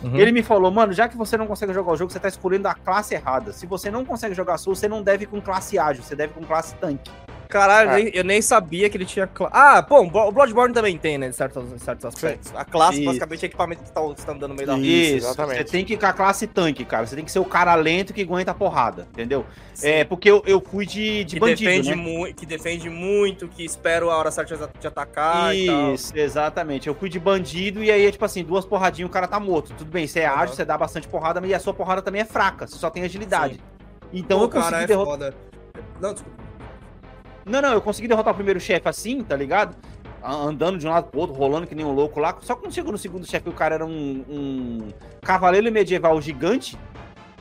Uhum. 0.03 0.15
Ele 0.17 0.31
me 0.31 0.43
falou, 0.43 0.69
mano, 0.69 0.93
já 0.93 1.07
que 1.07 1.17
você 1.17 1.35
não 1.35 1.47
consegue 1.47 1.73
jogar 1.73 1.93
o 1.93 1.97
jogo, 1.97 2.11
você 2.11 2.19
tá 2.19 2.27
escolhendo 2.27 2.67
a 2.67 2.75
classe 2.75 3.15
errada. 3.15 3.51
Se 3.51 3.65
você 3.65 3.89
não 3.89 4.05
consegue 4.05 4.35
jogar 4.35 4.57
Souls, 4.57 4.77
você 4.77 4.87
não 4.87 5.01
deve 5.01 5.23
ir 5.23 5.27
com 5.27 5.41
classe 5.41 5.79
ágil, 5.79 6.03
você 6.03 6.15
deve 6.15 6.33
ir 6.33 6.35
com 6.35 6.43
classe 6.43 6.75
tanque. 6.75 7.09
Caralho, 7.55 7.89
Ah. 7.91 7.99
eu 8.13 8.23
nem 8.25 8.41
sabia 8.41 8.89
que 8.89 8.97
ele 8.97 9.05
tinha. 9.05 9.25
cla- 9.27 9.49
Ah, 9.53 9.81
bom, 9.81 10.05
o 10.07 10.31
Bloodborne 10.31 10.73
também 10.73 10.97
tem, 10.97 11.17
né? 11.17 11.29
Em 11.29 11.31
certos, 11.31 11.71
em 11.71 11.77
certos 11.77 12.03
aspectos. 12.05 12.51
A 12.53 12.65
classe, 12.65 12.97
Isso. 12.97 13.05
basicamente, 13.05 13.43
é 13.43 13.45
equipamento 13.45 13.81
que 13.83 13.91
tá, 13.93 14.01
que 14.13 14.25
tá 14.25 14.31
andando 14.33 14.49
no 14.49 14.55
meio 14.55 14.67
da 14.67 14.73
rua. 14.73 14.83
Isso, 14.85 15.15
exatamente. 15.27 15.57
Você 15.59 15.63
tem 15.63 15.85
que 15.85 15.93
ir 15.93 15.97
com 15.97 16.05
a 16.05 16.11
classe 16.11 16.47
tanque, 16.47 16.83
cara. 16.83 17.07
Você 17.07 17.15
tem 17.15 17.23
que 17.23 17.31
ser 17.31 17.39
o 17.39 17.45
cara 17.45 17.73
lento 17.75 18.13
que 18.13 18.23
aguenta 18.23 18.51
a 18.51 18.53
porrada, 18.53 19.07
entendeu? 19.13 19.45
É, 19.81 20.03
porque 20.03 20.29
eu, 20.29 20.43
eu 20.45 20.59
fui 20.59 20.85
de, 20.85 21.23
de 21.23 21.35
que, 21.35 21.39
bandido, 21.39 21.59
defende 21.69 21.89
né? 21.91 21.95
mu- 21.95 22.33
que 22.33 22.45
defende 22.45 22.89
muito, 22.89 23.47
que 23.47 23.63
espera 23.63 24.03
a 24.03 24.17
hora 24.17 24.31
certa 24.31 24.57
de- 24.57 24.79
de 24.79 24.87
atacar 24.87 25.55
e 25.55 25.65
tal. 25.67 25.93
Isso, 25.93 26.11
exatamente. 26.17 26.87
Eu 26.89 26.95
fui 26.95 27.07
de 27.07 27.19
bandido 27.19 27.81
e 27.81 27.89
aí, 27.89 28.05
é 28.05 28.11
tipo 28.11 28.25
assim, 28.25 28.43
duas 28.43 28.65
porradinhas 28.65 29.09
o 29.09 29.13
cara 29.13 29.27
tá 29.29 29.39
morto. 29.39 29.73
Tudo 29.77 29.89
bem, 29.89 30.05
você 30.07 30.19
é 30.19 30.25
ágil, 30.25 30.55
você 30.55 30.65
dá 30.65 30.77
bastante 30.77 31.07
porrada, 31.07 31.39
mas 31.39 31.53
a 31.53 31.59
sua 31.59 31.73
porrada 31.73 32.01
também 32.01 32.19
é 32.21 32.25
fraca, 32.25 32.67
você 32.67 32.75
só 32.77 32.89
tem 32.89 33.03
agilidade. 33.03 33.61
Então 34.11 34.39
Pô, 34.39 34.43
eu 34.45 34.49
consegui 34.49 34.71
cara, 34.71 34.83
é 34.83 34.87
derrotar. 34.87 35.11
foda. 35.13 35.33
Não, 36.01 36.13
desculpa. 36.13 36.44
Não, 37.45 37.61
não, 37.61 37.73
eu 37.73 37.81
consegui 37.81 38.07
derrotar 38.07 38.33
o 38.33 38.35
primeiro 38.35 38.59
chefe 38.59 38.87
assim, 38.89 39.23
tá 39.23 39.35
ligado? 39.35 39.75
Andando 40.23 40.79
de 40.79 40.87
um 40.87 40.89
lado 40.89 41.09
pro 41.11 41.19
outro, 41.19 41.35
rolando 41.35 41.67
que 41.67 41.75
nem 41.75 41.85
um 41.85 41.91
louco 41.91 42.19
lá. 42.19 42.35
Só 42.41 42.55
quando 42.55 42.73
chegou 42.73 42.91
no 42.91 42.97
segundo 42.97 43.25
chefe, 43.29 43.47
o 43.47 43.53
cara 43.53 43.75
era 43.75 43.85
um, 43.85 44.25
um 44.27 44.87
cavaleiro 45.21 45.71
medieval 45.71 46.19
gigante. 46.19 46.77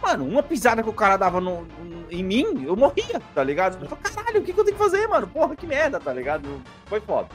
Mano, 0.03 0.27
uma 0.27 0.43
pisada 0.43 0.83
que 0.83 0.89
o 0.91 0.93
cara 0.93 1.17
dava 1.17 1.41
no- 1.41 1.67
em 2.11 2.23
mim, 2.23 2.65
eu 2.67 2.77
morria, 2.77 3.23
tá 3.35 3.43
ligado? 3.43 3.83
Eu 3.83 3.89
falei, 3.89 4.05
caralho, 4.05 4.41
o 4.41 4.45
que, 4.45 4.53
que 4.53 4.61
eu 4.61 4.65
tenho 4.65 4.77
que 4.77 4.83
fazer, 4.83 5.07
mano? 5.07 5.27
Porra, 5.27 5.57
que 5.57 5.67
merda, 5.67 5.99
tá 5.99 6.13
ligado? 6.13 6.61
Foi 6.85 7.01
foda. 7.01 7.29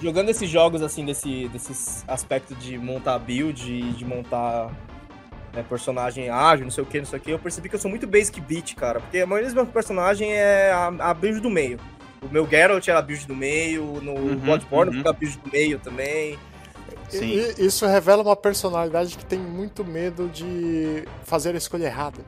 Jogando 0.00 0.30
esses 0.30 0.48
jogos, 0.48 0.80
assim, 0.80 1.04
desse, 1.04 1.48
desses 1.48 2.02
aspectos 2.08 2.58
de 2.58 2.78
montar 2.78 3.18
build 3.18 3.70
e 3.70 3.92
de 3.92 4.04
montar 4.06 4.70
né, 5.52 5.62
personagem 5.68 6.30
ágil, 6.30 6.64
não 6.64 6.70
sei 6.72 6.82
o 6.82 6.86
que, 6.86 6.98
não 6.98 7.04
sei 7.06 7.18
o 7.18 7.22
que, 7.22 7.30
eu 7.30 7.38
percebi 7.38 7.68
que 7.68 7.74
eu 7.74 7.78
sou 7.80 7.90
muito 7.90 8.06
basic 8.06 8.40
beat, 8.40 8.74
cara. 8.74 9.00
Porque 9.00 9.18
a 9.18 9.26
maioria 9.26 9.48
dos 9.48 9.54
meus 9.54 9.68
personagens 9.68 10.30
é 10.32 10.72
a, 10.72 10.86
a 11.10 11.12
build 11.14 11.40
do 11.40 11.50
meio. 11.50 11.78
O 12.24 12.32
meu 12.32 12.48
Geralt 12.48 12.86
era 12.88 12.98
a 12.98 13.02
build 13.02 13.26
do 13.26 13.36
meio, 13.36 13.84
no 14.02 14.12
Uhum, 14.14 14.36
Bloodborne 14.36 14.90
uhum. 14.92 14.98
fica 14.98 15.10
a 15.10 15.12
build 15.12 15.38
do 15.38 15.50
meio 15.50 15.78
também. 15.78 16.38
E- 17.12 17.54
e 17.58 17.66
isso 17.66 17.86
revela 17.86 18.22
uma 18.22 18.34
personalidade 18.34 19.16
que 19.16 19.24
tem 19.24 19.38
muito 19.38 19.84
medo 19.84 20.28
de 20.28 21.04
fazer 21.24 21.54
a 21.54 21.58
escolha 21.58 21.86
errada. 21.86 22.18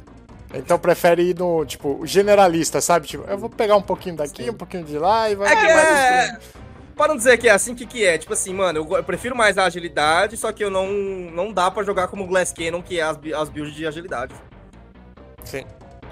Então 0.54 0.78
prefere 0.78 1.22
ir 1.30 1.36
no, 1.38 1.64
tipo, 1.64 2.00
generalista, 2.06 2.80
sabe? 2.80 3.06
Tipo, 3.06 3.24
eu 3.28 3.36
vou 3.36 3.50
pegar 3.50 3.76
um 3.76 3.82
pouquinho 3.82 4.16
daqui, 4.16 4.48
um 4.48 4.54
pouquinho 4.54 4.84
de 4.84 4.96
lá 4.98 5.28
e 5.30 5.34
vai. 5.34 5.52
É 5.52 5.56
que 5.56 5.66
vai 5.66 6.26
é. 6.28 6.38
Para 6.94 7.08
não 7.08 7.16
dizer 7.16 7.36
que 7.36 7.48
é 7.48 7.52
assim, 7.52 7.72
o 7.72 7.76
que, 7.76 7.84
que 7.84 8.04
é? 8.06 8.16
Tipo 8.16 8.32
assim, 8.32 8.54
mano, 8.54 8.78
eu, 8.78 8.96
eu 8.96 9.04
prefiro 9.04 9.36
mais 9.36 9.58
a 9.58 9.64
agilidade, 9.64 10.36
só 10.36 10.50
que 10.52 10.64
eu 10.64 10.70
não, 10.70 10.86
não 10.88 11.52
dá 11.52 11.70
pra 11.70 11.82
jogar 11.82 12.08
como 12.08 12.26
Glass 12.26 12.52
Cannon, 12.52 12.80
que 12.80 12.98
é 12.98 13.02
as, 13.02 13.18
as 13.38 13.48
builds 13.50 13.74
de 13.74 13.86
agilidade. 13.86 14.34
Sim. 15.44 15.64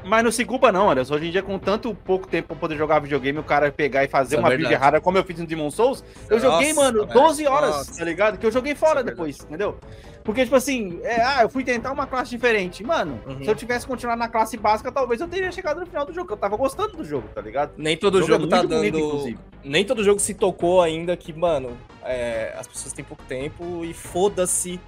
Mas 0.05 0.23
não 0.23 0.31
se 0.31 0.45
culpa 0.45 0.71
não, 0.71 0.87
olha. 0.87 1.01
Hoje 1.03 1.27
em 1.27 1.31
dia, 1.31 1.43
com 1.43 1.59
tanto 1.59 1.95
pouco 1.95 2.27
tempo 2.29 2.49
pra 2.49 2.57
poder 2.57 2.77
jogar 2.77 2.99
videogame, 2.99 3.39
o 3.39 3.43
cara 3.43 3.73
pegar 3.73 4.05
e 4.05 4.09
fazer 4.09 4.35
Isso 4.35 4.37
é 4.37 4.39
uma 4.39 4.49
build 4.49 4.63
verdade. 4.65 4.83
errada, 4.83 5.01
como 5.01 5.17
eu 5.17 5.25
fiz 5.25 5.39
no 5.39 5.47
Demon 5.47 5.71
Souls, 5.71 6.05
eu 6.29 6.37
Nossa, 6.37 6.51
joguei, 6.51 6.73
mano, 6.75 7.07
velho. 7.07 7.13
12 7.21 7.47
horas, 7.47 7.71
Nossa. 7.77 7.99
tá 7.99 8.05
ligado? 8.05 8.37
Que 8.39 8.47
eu 8.47 8.51
joguei 8.53 8.75
fora 8.75 9.01
é 9.01 9.03
depois, 9.03 9.39
entendeu? 9.41 9.79
Porque, 10.23 10.45
tipo 10.45 10.57
assim, 10.57 11.01
é, 11.03 11.23
ah, 11.23 11.43
eu 11.43 11.49
fui 11.49 11.65
tentar 11.65 11.93
uma 11.93 12.07
classe 12.07 12.31
diferente. 12.31 12.83
Mano, 12.85 13.21
Uhum. 13.27 13.43
se 13.45 13.49
eu 13.51 13.55
tivesse 13.55 13.87
continuado 13.87 14.19
na 14.19 14.29
classe 14.29 14.57
básica, 14.57 14.91
talvez 14.93 15.21
eu 15.21 15.29
teria 15.29 15.51
chegado 15.53 15.81
no 15.81 15.87
final 15.87 16.05
do 16.07 16.13
jogo, 16.13 16.27
que 16.29 16.33
eu 16.33 16.39
tava 16.39 16.57
gostando 16.57 16.97
do 16.97 17.05
jogo, 17.05 17.29
tá 17.35 17.41
ligado? 17.41 17.73
Nem 17.77 17.97
todo 17.97 18.17
O 18.17 18.21
jogo, 18.21 18.33
jogo 18.33 18.47
é 18.47 18.49
tá 18.49 18.57
dando. 18.63 18.77
bonito, 18.77 18.99
inclusive. 18.99 19.39
nem 19.63 19.85
todo 19.85 20.03
jogo 20.05 20.21
se 20.21 20.33
tocou 20.35 20.81
ainda 20.83 21.17
que, 21.17 21.33
mano, 21.33 21.77
é, 22.03 22.55
as 22.59 22.67
pessoas 22.67 22.93
têm 22.93 23.05
pouco 23.05 23.23
tempo 23.25 23.85
e 23.85 23.93
foda-se 23.93 24.79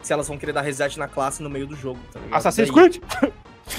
se 0.00 0.12
elas 0.12 0.26
vão 0.26 0.38
querer 0.38 0.52
dar 0.52 0.62
reset 0.62 0.98
na 0.98 1.06
classe 1.06 1.42
no 1.42 1.50
meio 1.50 1.66
do 1.66 1.76
jogo, 1.76 1.98
tá 2.12 2.18
ligado? 2.18 2.38
Assassin's 2.38 2.70
Daí- 2.70 3.02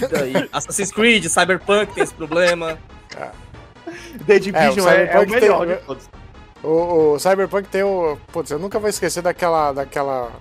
Daí- 0.10 0.50
Assassin's 0.54 0.92
Creed, 0.92 1.26
Cyberpunk 1.28 1.94
tem 1.94 2.04
esse 2.04 2.14
problema. 2.14 2.78
The 4.26 4.40
Division 4.40 4.88
é, 4.88 5.06
é 5.06 5.18
o 5.18 5.22
Cyberpunk 5.22 5.32
melhor 5.32 5.68
tem- 5.68 5.76
de 5.78 5.84
todos. 5.84 6.10
O, 6.64 7.14
o 7.14 7.20
Cyberpunk 7.20 7.68
tem 7.70 7.84
o. 7.84 8.18
Putz, 8.32 8.52
eu 8.52 8.60
nunca 8.60 8.80
vou 8.80 8.90
esquecer 8.90 9.22
daquela, 9.22 9.72
daquela 9.74 10.32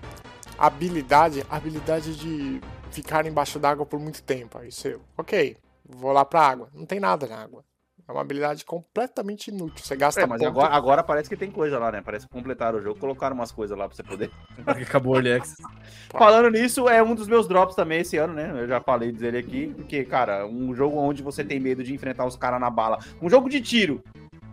habilidade, 0.59 1.45
habilidade 1.51 2.15
de 2.17 2.61
ficar 2.91 3.25
embaixo 3.27 3.59
d'água 3.59 3.87
por 3.87 3.99
muito 3.99 4.23
tempo. 4.23 4.59
Aí 4.59 4.71
você, 4.71 4.99
ok, 5.17 5.57
vou 5.89 6.13
lá 6.13 6.25
pra 6.25 6.43
água. 6.43 6.69
Não 6.75 6.85
tem 6.85 7.01
nada 7.01 7.27
na 7.27 7.37
água. 7.43 7.65
É 8.11 8.12
uma 8.12 8.23
habilidade 8.23 8.64
completamente 8.64 9.49
inútil. 9.53 9.85
Você 9.85 9.94
gasta 9.94 10.20
É, 10.23 10.27
mas 10.27 10.40
ponto- 10.40 10.49
agora, 10.49 10.75
agora 10.75 11.03
parece 11.05 11.29
que 11.29 11.37
tem 11.37 11.49
coisa 11.49 11.79
lá, 11.79 11.92
né? 11.92 12.03
Parece 12.05 12.27
que 12.27 12.33
completaram 12.33 12.81
o 12.81 12.83
jogo, 12.83 12.99
colocaram 12.99 13.37
umas 13.37 13.53
coisas 13.53 13.79
lá 13.79 13.87
pra 13.87 13.94
você 13.96 14.03
poder. 14.03 14.33
Acabou 14.66 15.12
o 15.12 15.16
Early 15.16 15.35
Access. 15.35 15.62
Falando 16.11 16.51
nisso, 16.51 16.88
é 16.88 17.01
um 17.01 17.14
dos 17.14 17.29
meus 17.29 17.46
drops 17.46 17.77
também 17.77 18.01
esse 18.01 18.16
ano, 18.16 18.33
né? 18.35 18.51
Eu 18.53 18.66
já 18.66 18.81
falei 18.81 19.12
dele 19.12 19.38
aqui, 19.38 19.73
porque, 19.77 20.05
cara, 20.05 20.44
um 20.44 20.75
jogo 20.75 20.99
onde 20.99 21.23
você 21.23 21.44
tem 21.44 21.61
medo 21.61 21.85
de 21.85 21.94
enfrentar 21.94 22.27
os 22.27 22.35
caras 22.35 22.61
na 22.61 22.68
bala. 22.68 22.99
Um 23.23 23.31
jogo 23.31 23.49
de 23.49 23.61
tiro. 23.61 24.03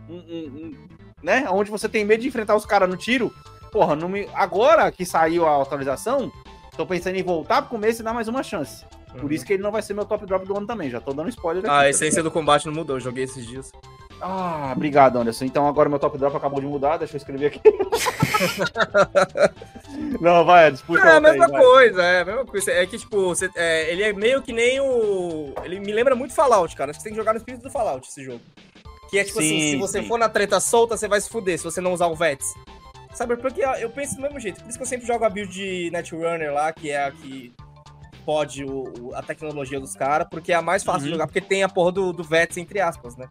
Um, 0.08 0.14
um- 0.14 0.18
um- 0.20 0.74
né? 1.20 1.44
Onde 1.50 1.68
você 1.68 1.88
tem 1.88 2.04
medo 2.04 2.20
de 2.22 2.28
enfrentar 2.28 2.54
os 2.54 2.64
caras 2.64 2.88
no 2.88 2.96
tiro. 2.96 3.34
Porra, 3.72 3.96
não 3.96 4.08
me... 4.08 4.28
agora 4.34 4.88
que 4.92 5.04
saiu 5.04 5.44
a 5.48 5.60
atualização, 5.60 6.30
tô 6.76 6.86
pensando 6.86 7.16
em 7.16 7.24
voltar 7.24 7.62
pro 7.62 7.70
começo 7.72 8.02
e 8.02 8.04
dar 8.04 8.14
mais 8.14 8.28
uma 8.28 8.44
chance. 8.44 8.84
Por 9.20 9.32
isso 9.32 9.44
que 9.44 9.54
ele 9.54 9.62
não 9.62 9.70
vai 9.72 9.82
ser 9.82 9.94
meu 9.94 10.04
top 10.04 10.24
drop 10.26 10.46
do 10.46 10.56
ano 10.56 10.66
também. 10.66 10.90
Já 10.90 11.00
tô 11.00 11.12
dando 11.12 11.28
spoiler 11.28 11.62
aqui. 11.64 11.70
Ah, 11.70 11.78
a 11.78 11.82
tá 11.82 11.90
essência 11.90 12.22
do 12.22 12.30
combate 12.30 12.66
não 12.66 12.72
mudou, 12.74 12.96
eu 12.96 13.00
joguei 13.00 13.24
esses 13.24 13.46
dias. 13.46 13.72
Ah, 14.20 14.72
obrigado, 14.74 15.16
Anderson. 15.18 15.44
Então 15.44 15.66
agora 15.68 15.88
meu 15.88 15.98
top 15.98 16.18
drop 16.18 16.36
acabou 16.36 16.60
de 16.60 16.66
mudar, 16.66 16.96
deixa 16.96 17.14
eu 17.14 17.18
escrever 17.18 17.46
aqui. 17.46 17.60
não, 20.20 20.44
vai, 20.44 20.70
disputa. 20.70 21.00
É 21.00 21.10
a 21.10 21.14
outra 21.14 21.30
aí, 21.32 21.38
mesma 21.38 21.48
vai. 21.52 21.62
coisa, 21.62 22.02
é 22.02 22.20
a 22.20 22.24
mesma 22.24 22.44
coisa. 22.44 22.70
É 22.72 22.86
que, 22.86 22.98
tipo, 22.98 23.22
você- 23.28 23.50
é, 23.54 23.90
ele 23.92 24.02
é 24.02 24.12
meio 24.12 24.42
que 24.42 24.52
nem 24.52 24.80
o. 24.80 25.52
Ele 25.64 25.80
me 25.80 25.92
lembra 25.92 26.14
muito 26.14 26.34
Fallout, 26.34 26.74
cara. 26.76 26.90
Acho 26.90 26.98
que 26.98 27.02
você 27.02 27.08
tem 27.08 27.12
que 27.14 27.18
jogar 27.20 27.32
no 27.32 27.38
espírito 27.38 27.62
do 27.62 27.70
Fallout 27.70 28.06
esse 28.08 28.24
jogo. 28.24 28.40
Que 29.10 29.18
é 29.18 29.24
tipo 29.24 29.38
assim, 29.38 29.60
Sim, 29.60 29.70
se 29.70 29.76
você 29.76 30.02
sim. 30.02 30.08
for 30.08 30.18
na 30.18 30.28
treta 30.28 30.60
solta, 30.60 30.96
você 30.96 31.08
vai 31.08 31.20
se 31.20 31.30
fuder 31.30 31.56
se 31.56 31.64
você 31.64 31.80
não 31.80 31.92
usar 31.94 32.06
o 32.08 32.14
VETS. 32.14 32.54
Cyberpunk, 33.14 33.58
eu- 33.58 33.70
eu 33.74 33.90
penso 33.90 34.16
do 34.16 34.22
mesmo 34.22 34.38
jeito. 34.38 34.60
Por 34.60 34.68
isso 34.68 34.78
que 34.78 34.82
eu 34.82 34.86
sempre 34.86 35.06
jogo 35.06 35.24
a 35.24 35.30
build 35.30 35.50
de 35.52 35.90
Netrunner 35.90 36.52
lá, 36.52 36.70
que 36.72 36.90
é 36.90 37.04
a 37.04 37.10
que 37.10 37.52
pode 38.28 38.62
o, 38.62 38.84
o- 39.00 39.14
a 39.14 39.22
tecnologia 39.22 39.80
dos 39.80 39.94
caras, 39.94 40.28
porque 40.30 40.52
é 40.52 40.54
a 40.54 40.60
mais 40.60 40.84
fácil 40.84 41.00
de 41.04 41.06
Uhum. 41.06 41.12
jogar, 41.14 41.26
porque 41.28 41.40
tem 41.40 41.62
a 41.62 41.68
porra 41.68 41.92
do, 41.92 42.12
do 42.12 42.22
VETS, 42.22 42.58
entre 42.58 42.78
aspas, 42.78 43.16
né? 43.16 43.26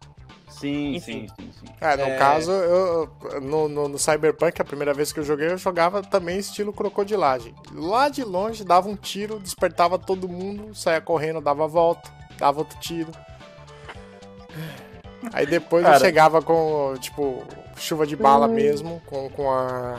Sim, 0.48 0.96
Enfim. 0.96 1.28
sim, 1.38 1.52
sim, 1.52 1.52
sim. 1.52 1.72
É, 1.80 1.96
no 1.96 2.02
É. 2.02 2.16
caso, 2.16 2.50
eu, 2.50 3.08
no, 3.40 3.68
no, 3.68 3.88
no 3.90 3.96
Cyberpunk, 3.96 4.60
a 4.60 4.64
primeira 4.64 4.92
vez 4.92 5.12
que 5.12 5.20
eu 5.20 5.24
joguei, 5.24 5.52
eu 5.52 5.56
jogava 5.56 6.02
também 6.02 6.36
estilo 6.40 6.72
crocodilagem. 6.72 7.54
Lá 7.72 8.08
de 8.08 8.24
longe, 8.24 8.64
dava 8.64 8.88
um 8.88 8.96
tiro, 8.96 9.38
despertava 9.38 10.00
todo 10.00 10.28
mundo, 10.28 10.74
saia 10.74 11.00
correndo, 11.00 11.40
dava 11.40 11.62
a 11.62 11.68
volta, 11.68 12.10
dava 12.36 12.58
outro 12.58 12.76
tiro. 12.80 13.12
Aí 15.32 15.46
depois 15.46 15.84
eu 15.84 15.92
Cara. 15.92 16.04
chegava 16.04 16.42
com, 16.42 16.94
tipo, 16.98 17.44
chuva 17.78 18.06
de 18.06 18.16
bala 18.16 18.46
mesmo, 18.48 19.00
com, 19.06 19.28
com 19.30 19.50
a. 19.50 19.98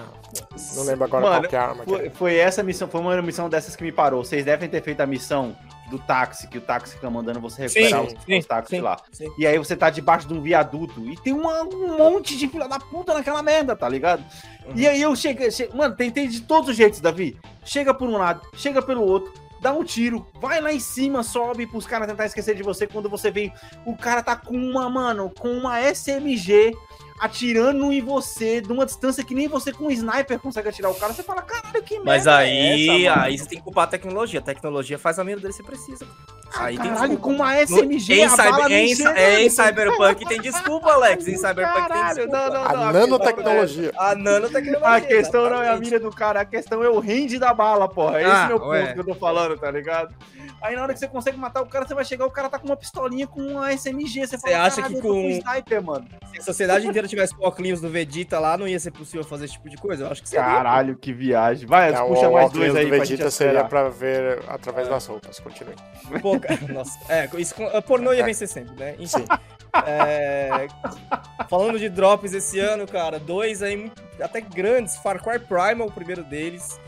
Não 0.75 0.83
lembro 0.83 1.05
agora 1.05 1.23
Mano, 1.25 1.39
qual 1.41 1.49
que 1.49 1.55
é 1.55 1.59
a 1.59 1.63
arma. 1.69 1.83
que 1.85 1.89
Foi, 1.89 1.99
era. 2.01 2.11
foi 2.11 2.35
essa 2.37 2.61
missão, 2.63 2.87
foi 2.87 3.01
uma 3.01 3.21
missão 3.21 3.49
dessas 3.49 3.75
que 3.75 3.83
me 3.83 3.91
parou. 3.91 4.23
Vocês 4.23 4.45
devem 4.45 4.69
ter 4.69 4.81
feito 4.83 5.01
a 5.01 5.05
missão 5.05 5.55
do 5.89 5.97
táxi, 5.97 6.47
que 6.47 6.59
o 6.59 6.61
táxi 6.61 6.93
fica 6.93 7.09
mandando 7.09 7.39
você 7.39 7.63
recuperar 7.63 8.01
Sim, 8.07 8.15
os, 8.15 8.23
sim, 8.23 8.37
os 8.37 8.45
táxis 8.45 8.69
sim, 8.77 8.81
lá. 8.81 8.97
sim. 9.11 9.31
E 9.39 9.47
aí 9.47 9.57
você 9.57 9.75
tá 9.75 9.89
debaixo 9.89 10.27
de 10.27 10.33
um 10.35 10.41
viaduto 10.41 11.03
e 11.09 11.15
tem 11.17 11.33
uma- 11.33 11.63
um 11.63 11.97
monte 11.97 12.37
de 12.37 12.47
filha 12.47 12.67
da 12.67 12.77
puta 12.79 13.11
naquela 13.15 13.41
merda, 13.41 13.75
tá 13.75 13.89
ligado? 13.89 14.23
E 14.75 14.87
aí 14.87 15.01
eu 15.01 15.15
cheguei, 15.15 15.49
che- 15.49 15.69
mano, 15.73 15.95
tentei 15.95 16.27
de 16.27 16.41
todos 16.41 16.69
os 16.69 16.75
jeitos, 16.75 16.99
Davi. 17.01 17.35
Chega 17.65 17.91
por 17.91 18.07
um 18.07 18.17
lado, 18.17 18.41
chega 18.53 18.83
pelo 18.83 19.01
outro, 19.01 19.33
dá 19.61 19.73
um 19.73 19.83
tiro, 19.83 20.27
vai 20.39 20.61
lá 20.61 20.71
em 20.71 20.79
cima, 20.79 21.23
sobe 21.23 21.65
pros 21.65 21.87
caras 21.87 22.07
tentar 22.07 22.27
esquecer 22.27 22.55
de 22.55 22.61
você 22.61 22.85
quando 22.85 23.09
você 23.09 23.31
vem. 23.31 23.51
O 23.83 23.97
cara 23.97 24.21
tá 24.21 24.35
com 24.35 24.55
uma, 24.55 24.87
mano, 24.91 25.31
com 25.39 25.49
uma 25.49 25.81
SMG 25.81 26.71
atirando 27.19 27.91
em 27.91 28.01
você 28.01 28.61
de 28.61 28.71
uma 28.71 28.85
distância 28.85 29.23
que 29.23 29.35
nem 29.35 29.47
você 29.47 29.71
com 29.73 29.85
um 29.85 29.91
sniper 29.91 30.39
consegue 30.39 30.69
atirar 30.69 30.89
o 30.91 30.95
cara. 30.95 31.13
Você 31.13 31.23
fala, 31.23 31.41
caralho, 31.41 31.83
que 31.83 31.95
merda. 31.95 32.05
Mas 32.05 32.27
é 32.27 32.31
aí, 32.31 32.89
essa, 32.89 33.09
mano?" 33.15 33.23
aí 33.25 33.37
você 33.37 33.45
tem 33.49 33.57
que 33.57 33.63
culpar 33.63 33.83
a 33.83 33.87
tecnologia. 33.87 34.39
A 34.39 34.43
tecnologia 34.43 34.97
faz 34.97 35.19
a 35.19 35.23
mira 35.23 35.39
dele 35.39 35.53
ser 35.53 35.63
precisa. 35.63 36.05
Aí 36.55 36.77
tem 36.77 36.89
Caralho, 36.89 37.09
desculpa. 37.09 37.21
com 37.23 37.31
uma 37.35 37.55
SMG, 37.61 38.13
em, 38.13 38.23
a 38.25 38.29
cyber- 38.29 38.71
em, 38.71 38.95
chega, 38.95 39.39
em? 39.41 39.49
Cyberpunk 39.51 40.25
tem 40.25 40.41
desculpa, 40.41 40.93
Alex. 40.93 41.27
Em 41.27 41.37
Cyberpunk 41.37 41.73
tem 41.75 41.87
Caralho, 41.87 42.15
desculpa. 42.15 42.37
não, 42.37 42.53
não, 42.53 42.65
A 42.65 42.73
não, 42.73 42.93
nanotecnologia. 42.93 43.91
A 43.97 44.15
nanotecnologia. 44.15 44.95
A 44.95 45.01
questão 45.01 45.49
não 45.49 45.61
é 45.61 45.69
a 45.69 45.77
mira 45.77 45.99
do 45.99 46.09
cara, 46.09 46.41
a 46.41 46.45
questão 46.45 46.83
é 46.83 46.89
o 46.89 46.99
range 46.99 47.37
da 47.37 47.53
bala, 47.53 47.87
porra. 47.87 48.19
Esse 48.21 48.31
Ah, 48.31 48.45
é 48.45 48.47
meu 48.47 48.59
ponto 48.59 48.69
ué. 48.71 48.93
que 48.93 48.99
eu 48.99 49.03
tô 49.05 49.13
falando, 49.13 49.57
tá 49.59 49.69
ligado? 49.69 50.13
Aí 50.61 50.75
na 50.75 50.83
hora 50.83 50.93
que 50.93 50.99
você 50.99 51.07
consegue 51.07 51.37
matar 51.37 51.61
o 51.61 51.65
cara, 51.65 51.87
você 51.87 51.93
vai 51.93 52.03
chegar, 52.05 52.25
o 52.25 52.31
cara 52.31 52.49
tá 52.49 52.59
com 52.59 52.65
uma 52.67 52.75
pistolinha 52.75 53.25
com 53.27 53.41
uma 53.41 53.71
SMG. 53.73 54.27
Você, 54.27 54.37
fala, 54.37 54.63
acha 54.63 54.77
"Caralho, 54.77 54.95
que 54.95 55.01
com 55.01 55.07
com- 55.09 55.21
um 55.21 55.29
sniper, 55.29 55.83
mano? 55.83 56.05
Se 56.33 56.39
a 56.39 56.43
sociedade 56.43 56.87
inteira 56.87 57.07
tivesse 57.07 57.33
óculos 57.39 57.81
do 57.81 57.89
Vegeta 57.89 58.39
lá, 58.39 58.57
não 58.57 58.67
ia 58.67 58.79
ser 58.79 58.91
possível 58.91 59.23
fazer 59.23 59.45
esse 59.45 59.53
tipo 59.53 59.69
de 59.69 59.77
coisa. 59.77 60.03
Eu 60.05 60.11
acho 60.11 60.21
que 60.21 60.29
seria. 60.29 60.45
Caralho, 60.45 60.95
que 60.97 61.11
viagem. 61.13 61.67
Vai, 61.67 61.89
É, 61.93 61.93
puxa 62.01 62.27
o 62.29 62.33
mais 62.33 62.51
dois 62.51 62.75
aí 62.75 62.83
do 62.85 62.89
pra 62.89 62.97
gente 62.99 63.09
Vegeta 63.11 63.31
seria 63.31 63.63
pra 63.63 63.89
ver 63.89 64.43
através 64.47 64.87
das 64.87 65.05
roupas. 65.05 65.39
Continue. 65.39 65.75
Pô, 66.21 66.39
cara, 66.39 66.59
nossa. 66.73 66.97
É, 67.11 67.27
isso, 67.37 67.55
pornô 67.87 68.13
ia 68.13 68.23
vencer 68.23 68.47
sempre, 68.47 68.75
né? 68.75 68.95
Enfim. 68.99 69.25
É, 69.85 70.67
falando 71.47 71.77
de 71.79 71.89
drops 71.89 72.33
esse 72.33 72.59
ano, 72.59 72.87
cara, 72.87 73.19
dois 73.19 73.61
aí 73.61 73.91
até 74.19 74.41
grandes. 74.41 74.97
Far 74.97 75.21
Cry 75.23 75.39
Primal, 75.39 75.87
o 75.87 75.91
primeiro 75.91 76.23
deles. 76.23 76.79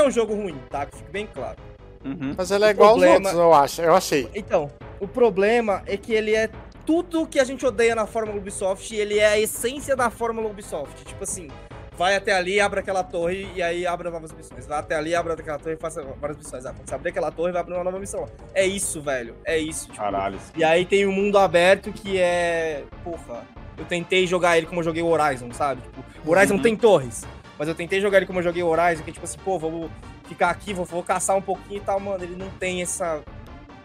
É 0.00 0.06
um 0.06 0.10
jogo 0.10 0.34
ruim, 0.34 0.58
tá? 0.68 0.86
Que 0.86 0.96
fique 0.96 1.10
bem 1.10 1.26
claro. 1.32 1.56
Uhum. 2.04 2.34
Mas 2.36 2.50
ele 2.50 2.64
é 2.64 2.68
O 2.68 2.70
igual 2.70 2.90
problema- 2.90 3.14
aos 3.14 3.24
outros, 3.24 3.40
eu 3.40 3.54
acho. 3.54 3.82
Eu 3.82 3.94
achei. 3.94 4.28
Então, 4.34 4.70
o 4.98 5.06
problema 5.06 5.82
é 5.86 5.96
que 5.96 6.12
ele 6.12 6.34
é 6.34 6.48
tudo 6.86 7.26
que 7.26 7.38
a 7.38 7.44
gente 7.44 7.64
odeia 7.66 7.94
na 7.94 8.06
fórmula 8.06 8.38
Ubisoft 8.38 8.92
e 8.94 8.98
ele 8.98 9.18
é 9.18 9.26
a 9.26 9.38
essência 9.38 9.94
da 9.94 10.10
fórmula 10.10 10.48
Ubisoft. 10.48 11.04
Tipo 11.04 11.22
assim, 11.24 11.48
vai 11.96 12.16
até 12.16 12.32
ali, 12.32 12.58
abre 12.58 12.80
aquela 12.80 13.04
torre 13.04 13.46
e 13.54 13.62
aí 13.62 13.86
abre 13.86 14.08
novas 14.08 14.32
missões. 14.32 14.66
Vai 14.66 14.78
até 14.78 14.94
ali, 14.96 15.14
abre 15.14 15.34
aquela 15.34 15.58
torre 15.58 15.74
e 15.74 15.78
faça 15.78 16.02
várias 16.18 16.38
missões. 16.38 16.64
Ah, 16.64 16.72
quando 16.72 16.88
você 16.88 16.94
abrir 16.94 17.10
aquela 17.10 17.30
torre, 17.30 17.52
vai 17.52 17.60
abrir 17.60 17.74
uma 17.74 17.84
nova 17.84 17.98
missão. 17.98 18.26
É 18.54 18.66
isso, 18.66 19.00
velho. 19.02 19.34
É 19.44 19.58
isso. 19.58 19.84
tipo, 19.86 19.98
Caralho. 19.98 20.38
E 20.56 20.64
aí 20.64 20.86
tem 20.86 21.04
o 21.06 21.12
mundo 21.12 21.36
aberto 21.38 21.92
que 21.92 22.18
é. 22.18 22.84
Porra, 23.04 23.42
eu 23.76 23.84
tentei 23.84 24.26
jogar 24.26 24.56
ele 24.56 24.66
como 24.66 24.80
eu 24.80 24.84
joguei 24.84 25.02
o 25.02 25.08
Horizon, 25.08 25.52
sabe? 25.52 25.82
Tipo, 25.82 26.02
o 26.24 26.30
Horizon 26.32 26.54
Uhum. 26.54 26.62
tem 26.62 26.74
torres. 26.76 27.24
Mas 27.60 27.68
eu 27.68 27.74
tentei 27.74 28.00
jogar 28.00 28.16
ele 28.16 28.24
como 28.24 28.38
eu 28.38 28.42
joguei 28.42 28.62
o 28.62 28.68
Horizon, 28.68 29.04
que 29.04 29.12
tipo 29.12 29.26
assim, 29.26 29.36
pô, 29.44 29.58
vamos 29.58 29.90
ficar 30.26 30.48
aqui, 30.48 30.72
vou, 30.72 30.86
vou 30.86 31.02
caçar 31.02 31.36
um 31.36 31.42
pouquinho 31.42 31.76
e 31.76 31.84
tal, 31.84 32.00
mano. 32.00 32.24
Ele 32.24 32.34
não 32.34 32.48
tem 32.52 32.80
essa, 32.80 33.22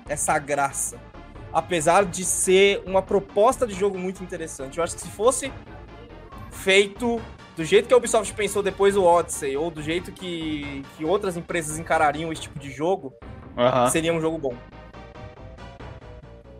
essa 0.07 0.39
graça. 0.39 0.97
Apesar 1.51 2.05
de 2.05 2.23
ser 2.23 2.81
uma 2.85 3.01
proposta 3.01 3.67
de 3.67 3.73
jogo 3.73 3.97
muito 3.97 4.23
interessante. 4.23 4.77
Eu 4.77 4.83
acho 4.85 4.95
que 4.95 5.01
se 5.01 5.09
fosse 5.09 5.51
feito 6.51 7.21
do 7.57 7.65
jeito 7.65 7.89
que 7.89 7.93
a 7.93 7.97
Ubisoft 7.97 8.33
pensou 8.33 8.63
depois 8.63 8.93
do 8.93 9.03
Odyssey, 9.03 9.57
ou 9.57 9.69
do 9.69 9.83
jeito 9.83 10.09
que, 10.13 10.81
que 10.95 11.03
outras 11.03 11.35
empresas 11.35 11.77
encarariam 11.77 12.31
esse 12.31 12.43
tipo 12.43 12.57
de 12.57 12.71
jogo, 12.71 13.13
seria 13.91 14.13
um 14.13 14.21
jogo 14.21 14.37
bom. 14.37 14.55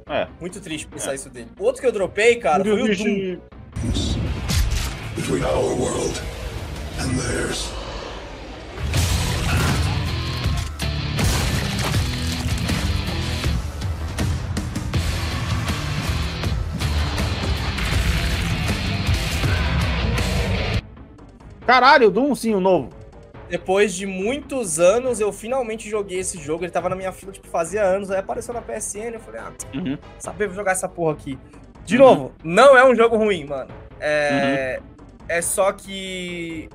É. 0.10 0.28
Muito 0.42 0.60
triste 0.60 0.86
pensar 0.86 1.16
isso 1.16 1.30
dele. 1.30 1.48
Outro 1.58 1.80
que 1.80 1.88
eu 1.88 1.94
dropei, 1.94 2.36
cara, 2.36 2.62
foi 2.62 2.74
o 2.74 2.94
Doom. 2.94 3.40
Between 5.16 5.46
our 5.46 5.80
world 5.80 6.35
and 7.00 7.18
theirs. 7.20 7.72
Caralho, 21.66 22.12
Doom 22.12 22.36
sim, 22.36 22.54
o 22.54 22.60
novo. 22.60 22.90
Depois 23.50 23.94
de 23.94 24.06
muitos 24.06 24.80
anos, 24.80 25.20
eu 25.20 25.32
finalmente 25.32 25.90
joguei 25.90 26.20
esse 26.20 26.38
jogo. 26.40 26.64
Ele 26.64 26.72
tava 26.72 26.90
na 26.90 26.96
minha 26.96 27.12
fila, 27.12 27.32
tipo, 27.32 27.48
fazia 27.48 27.84
anos. 27.84 28.10
Aí 28.12 28.20
apareceu 28.20 28.54
na 28.54 28.62
PSN. 28.62 29.14
Eu 29.14 29.20
falei, 29.20 29.42
ah, 29.42 29.52
Uhum. 29.74 29.98
saber 30.20 30.50
jogar 30.52 30.72
essa 30.72 30.88
porra 30.90 31.14
aqui. 31.14 31.38
De 31.86 31.98
novo, 31.98 32.32
não 32.44 32.76
é 32.76 32.84
um 32.88 32.96
jogo 32.96 33.16
ruim, 33.18 33.46
mano. 33.46 33.70
É, 34.00 34.80
Uhum. 34.82 34.88
é 35.30 35.42
só 35.42 35.72
que. 35.72 36.70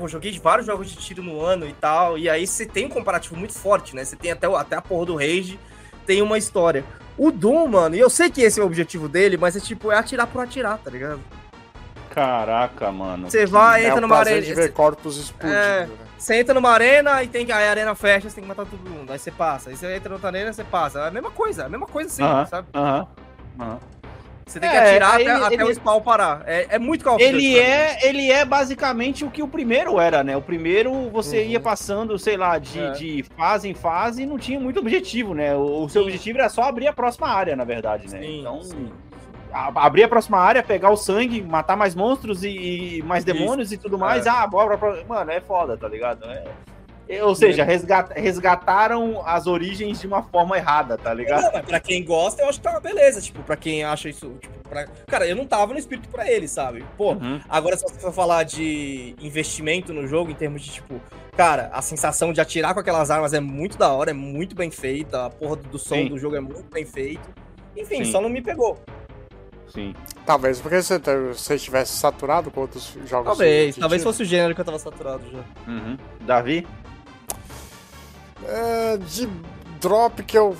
Pô, 0.00 0.08
joguei 0.08 0.36
vários 0.38 0.66
jogos 0.66 0.90
de 0.90 0.96
tiro 0.96 1.22
no 1.22 1.42
ano 1.42 1.68
e 1.68 1.74
tal. 1.74 2.16
E 2.16 2.26
aí 2.26 2.46
você 2.46 2.64
tem 2.64 2.86
um 2.86 2.88
comparativo 2.88 3.36
muito 3.36 3.52
forte, 3.52 3.94
né? 3.94 4.02
Você 4.02 4.16
tem 4.16 4.32
até, 4.32 4.46
até 4.46 4.74
a 4.76 4.80
porra 4.80 5.04
do 5.04 5.16
Rage, 5.16 5.60
tem 6.06 6.22
uma 6.22 6.38
história. 6.38 6.82
O 7.18 7.30
Doom, 7.30 7.66
mano, 7.66 7.94
e 7.94 7.98
eu 7.98 8.08
sei 8.08 8.30
que 8.30 8.40
esse 8.40 8.58
é 8.58 8.62
o 8.62 8.66
objetivo 8.66 9.10
dele, 9.10 9.36
mas 9.36 9.54
é 9.56 9.60
tipo, 9.60 9.92
é 9.92 9.98
atirar 9.98 10.26
por 10.26 10.42
atirar, 10.42 10.78
tá 10.78 10.90
ligado? 10.90 11.20
Caraca, 12.08 12.90
mano. 12.90 13.30
Você 13.30 13.44
vai, 13.44 13.84
É 13.84 13.88
entra 13.88 13.98
o 13.98 14.00
numa 14.00 14.16
arena. 14.16 14.40
de 14.40 14.54
ver 14.54 14.72
corpos 14.72 15.18
explodindo, 15.18 15.54
É, 15.54 15.86
né? 15.86 15.96
você 16.16 16.36
entra 16.36 16.54
numa 16.54 16.70
arena 16.70 17.22
e 17.22 17.28
tem 17.28 17.44
que. 17.44 17.52
Aí 17.52 17.68
a 17.68 17.70
arena 17.70 17.94
fecha, 17.94 18.30
você 18.30 18.36
tem 18.36 18.42
que 18.44 18.48
matar 18.48 18.64
todo 18.64 18.80
mundo. 18.88 19.12
Aí 19.12 19.18
você 19.18 19.30
passa. 19.30 19.68
Aí 19.68 19.76
você 19.76 19.94
entra 19.94 20.08
noutra 20.08 20.28
arena, 20.28 20.50
você 20.50 20.64
passa. 20.64 21.00
É 21.00 21.08
a 21.08 21.10
mesma 21.10 21.30
coisa, 21.30 21.62
é 21.62 21.66
a 21.66 21.68
mesma 21.68 21.86
coisa 21.86 22.08
sempre, 22.08 22.32
Aham, 22.32 22.46
sabe? 22.46 22.68
aham, 22.74 23.06
aham. 23.60 23.78
Você 24.50 24.58
tem 24.58 24.68
que 24.68 24.76
É, 24.76 24.80
atirar 24.90 25.14
aí 25.14 25.22
até, 25.22 25.34
ele- 25.36 25.44
até 25.44 25.54
ele- 25.54 25.64
o 25.64 25.70
spawn 25.74 26.00
parar. 26.00 26.42
É, 26.46 26.66
é 26.70 26.78
muito 26.78 27.04
Call 27.04 27.20
Ele 27.20 27.36
mim. 27.38 27.54
é, 27.56 27.98
ele 28.08 28.30
é 28.32 28.44
basicamente 28.44 29.24
o 29.24 29.30
que 29.30 29.42
o 29.42 29.48
primeiro 29.48 30.00
era, 30.00 30.24
né? 30.24 30.36
O 30.36 30.42
primeiro 30.42 31.08
você 31.10 31.44
ia 31.44 31.60
passando, 31.60 32.18
sei 32.18 32.36
lá, 32.36 32.58
de, 32.58 32.78
Uhum. 32.80 32.86
É. 32.88 32.90
de 32.92 33.24
fase 33.36 33.68
em 33.68 33.74
fase 33.74 34.22
e 34.22 34.26
não 34.26 34.36
tinha 34.38 34.58
muito 34.58 34.80
objetivo, 34.80 35.34
né? 35.34 35.54
O, 35.56 35.84
o 35.84 35.88
seu 35.88 36.02
objetivo 36.02 36.38
era 36.38 36.48
só 36.48 36.62
abrir 36.64 36.88
a 36.88 36.92
próxima 36.92 37.28
área, 37.28 37.54
na 37.54 37.62
verdade, 37.64 38.10
né? 38.12 38.20
Sim, 38.20 38.40
então, 38.40 38.60
sim. 38.62 38.90
a- 39.52 39.70
abrir 39.86 40.02
a 40.04 40.08
próxima 40.08 40.38
área, 40.38 40.62
pegar 40.62 40.90
o 40.90 40.96
sangue, 40.96 41.40
matar 41.42 41.76
mais 41.76 41.94
monstros 41.94 42.42
e, 42.42 42.98
e 42.98 43.02
mais 43.02 43.22
demônios 43.24 43.70
e 43.72 43.76
tudo 43.76 43.96
mais. 43.98 44.26
É. 44.26 44.30
Ah, 44.30 44.46
bora 44.48 44.76
pra... 44.76 44.96
Mano, 45.08 45.30
é 45.30 45.40
foda, 45.40 45.76
tá 45.76 45.86
ligado? 45.88 46.24
É- 46.28 46.44
Ou 47.22 47.34
seja, 47.34 47.64
resgat- 47.64 48.12
resgataram 48.14 49.22
as 49.26 49.46
origens 49.46 50.00
de 50.00 50.06
uma 50.06 50.22
forma 50.22 50.56
errada, 50.56 50.96
tá 50.96 51.12
ligado? 51.12 51.42
Não, 51.42 51.52
mas 51.52 51.66
pra 51.66 51.80
quem 51.80 52.04
gosta, 52.04 52.42
eu 52.42 52.48
acho 52.48 52.58
que 52.58 52.64
tá 52.64 52.70
uma 52.70 52.80
beleza. 52.80 53.20
Tipo, 53.20 53.42
pra 53.42 53.56
quem 53.56 53.82
acha 53.82 54.08
isso. 54.08 54.32
Tipo, 54.40 54.68
pra... 54.68 54.86
Cara, 55.08 55.26
eu 55.26 55.34
não 55.34 55.44
tava 55.46 55.72
no 55.72 55.78
espírito 55.78 56.08
pra 56.08 56.30
ele, 56.30 56.46
sabe? 56.46 56.84
Pô, 56.96 57.12
Uhum. 57.14 57.40
agora 57.48 57.76
se 57.76 57.82
você 57.82 57.98
for 57.98 58.12
falar 58.12 58.44
de 58.44 59.16
investimento 59.20 59.92
no 59.92 60.06
jogo, 60.06 60.30
em 60.30 60.34
termos 60.34 60.62
de, 60.62 60.70
tipo, 60.70 61.00
cara, 61.36 61.68
a 61.72 61.82
sensação 61.82 62.32
de 62.32 62.40
atirar 62.40 62.74
com 62.74 62.80
aquelas 62.80 63.10
armas 63.10 63.32
é 63.32 63.40
muito 63.40 63.76
da 63.76 63.90
hora, 63.92 64.10
é 64.10 64.14
muito 64.14 64.54
bem 64.54 64.70
feita. 64.70 65.26
A 65.26 65.30
porra 65.30 65.56
do, 65.56 65.78
som 65.78 65.96
Sim. 65.96 66.08
do 66.08 66.18
jogo 66.18 66.36
é 66.36 66.40
muito 66.40 66.70
bem 66.72 66.84
feito. 66.84 67.28
Enfim, 67.76 68.04
Sim. 68.04 68.12
só 68.12 68.20
não 68.20 68.28
me 68.28 68.40
pegou. 68.40 68.78
Sim. 69.68 69.94
Talvez 70.26 70.60
porque 70.60 70.82
você, 70.82 70.98
você 71.32 71.54
estivesse 71.54 71.92
saturado 71.96 72.50
com 72.50 72.60
outros 72.60 72.96
jogos. 73.06 73.26
Talvez, 73.26 73.76
talvez 73.76 74.02
fosse 74.02 74.22
o 74.22 74.24
gênero 74.24 74.54
que 74.54 74.60
eu 74.60 74.64
tava 74.64 74.78
saturado 74.78 75.22
já. 75.30 75.44
Uhum. 75.70 75.96
Davi? 76.22 76.66
É, 78.46 78.96
de 78.96 79.28
drop 79.80 80.22
que 80.22 80.36
eu, 80.36 80.56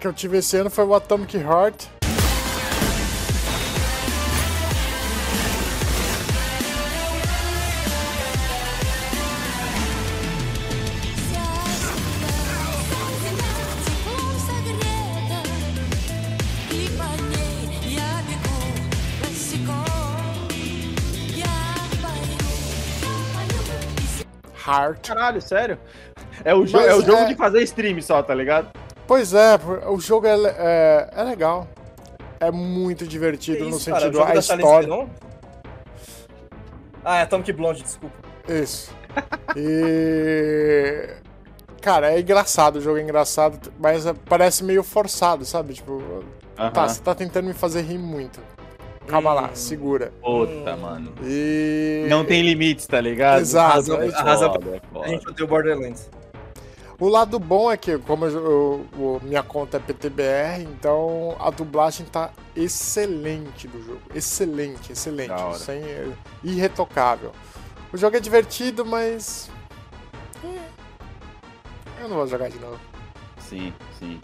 que 0.00 0.06
eu 0.06 0.12
tive 0.12 0.38
esse 0.38 0.56
ano 0.56 0.70
foi 0.70 0.84
o 0.84 0.94
Atomic 0.94 1.36
Heart. 1.36 1.88
Heart. 24.68 25.08
Caralho, 25.08 25.40
sério? 25.40 25.78
É 26.44 26.54
o, 26.54 26.64
jo 26.66 26.78
é 26.78 26.94
o 26.94 27.00
jogo 27.00 27.18
é- 27.22 27.24
de 27.26 27.34
fazer 27.34 27.62
stream 27.62 28.00
só, 28.00 28.22
tá 28.22 28.34
ligado? 28.34 28.68
Pois 29.06 29.32
é, 29.32 29.58
o 29.88 29.98
jogo 29.98 30.26
é, 30.26 30.34
é, 30.58 31.10
é 31.16 31.22
legal. 31.24 31.66
É 32.40 32.50
muito 32.50 33.06
divertido 33.06 33.64
no 33.64 33.76
isso, 33.76 33.86
cara? 33.90 34.00
sentido 34.02 34.18
jogo 34.18 34.30
a 34.30 34.34
história. 34.36 35.08
Ah, 37.04 37.18
é 37.18 37.22
Atomic 37.22 37.52
Blonde, 37.52 37.82
desculpa. 37.82 38.16
Isso. 38.48 38.92
E. 39.56 41.08
Cara, 41.80 42.12
é 42.12 42.20
engraçado, 42.20 42.76
o 42.76 42.80
jogo 42.80 42.98
é 42.98 43.02
engraçado, 43.02 43.72
mas 43.78 44.04
é- 44.04 44.12
parece 44.28 44.62
meio 44.64 44.82
forçado, 44.82 45.44
sabe? 45.44 45.74
Tipo, 45.74 46.02
tá, 46.56 46.64
Aham. 46.64 46.88
você 46.88 47.00
tá 47.00 47.14
tentando 47.14 47.46
me 47.46 47.54
fazer 47.54 47.82
rir 47.82 47.98
muito. 47.98 48.40
Calma 49.06 49.32
lá, 49.32 49.44
Hum. 49.44 49.54
segura. 49.54 50.12
Puta, 50.22 50.76
mano. 50.76 51.12
E. 51.24 52.06
Não 52.10 52.24
tem 52.24 52.42
limites, 52.42 52.86
tá 52.86 53.00
ligado? 53.00 53.40
Exato. 53.40 53.74
Razão- 53.74 53.96
a 54.00 54.22
razão 54.22 54.52
foda, 54.52 54.76
é 54.76 54.80
foda. 54.92 55.06
A 55.06 55.08
gente 55.08 55.28
odeia 55.28 55.44
o 55.44 55.48
Borderlands. 55.48 56.10
O 57.00 57.08
lado 57.08 57.38
bom 57.38 57.70
é 57.70 57.76
que, 57.76 57.96
como 57.98 58.24
eu, 58.26 58.84
eu- 58.98 59.20
minha 59.22 59.42
conta 59.42 59.76
é 59.76 59.80
PTBR, 59.80 60.64
então 60.64 61.36
a 61.38 61.48
dublagem 61.50 62.04
tá 62.06 62.32
excelente 62.56 63.68
do 63.68 63.80
jogo. 63.82 64.00
Excelente, 64.12 64.90
excelente. 64.92 65.58
Sem, 65.58 65.80
irretocável. 66.42 67.32
O 67.92 67.96
jogo 67.96 68.16
é 68.16 68.20
divertido, 68.20 68.84
mas. 68.84 69.48
é, 70.44 72.02
Eu 72.02 72.08
não 72.08 72.16
vou 72.16 72.26
jogar 72.26 72.50
de 72.50 72.58
novo. 72.58 72.80
Sim, 73.38 73.72
sim. 73.98 74.20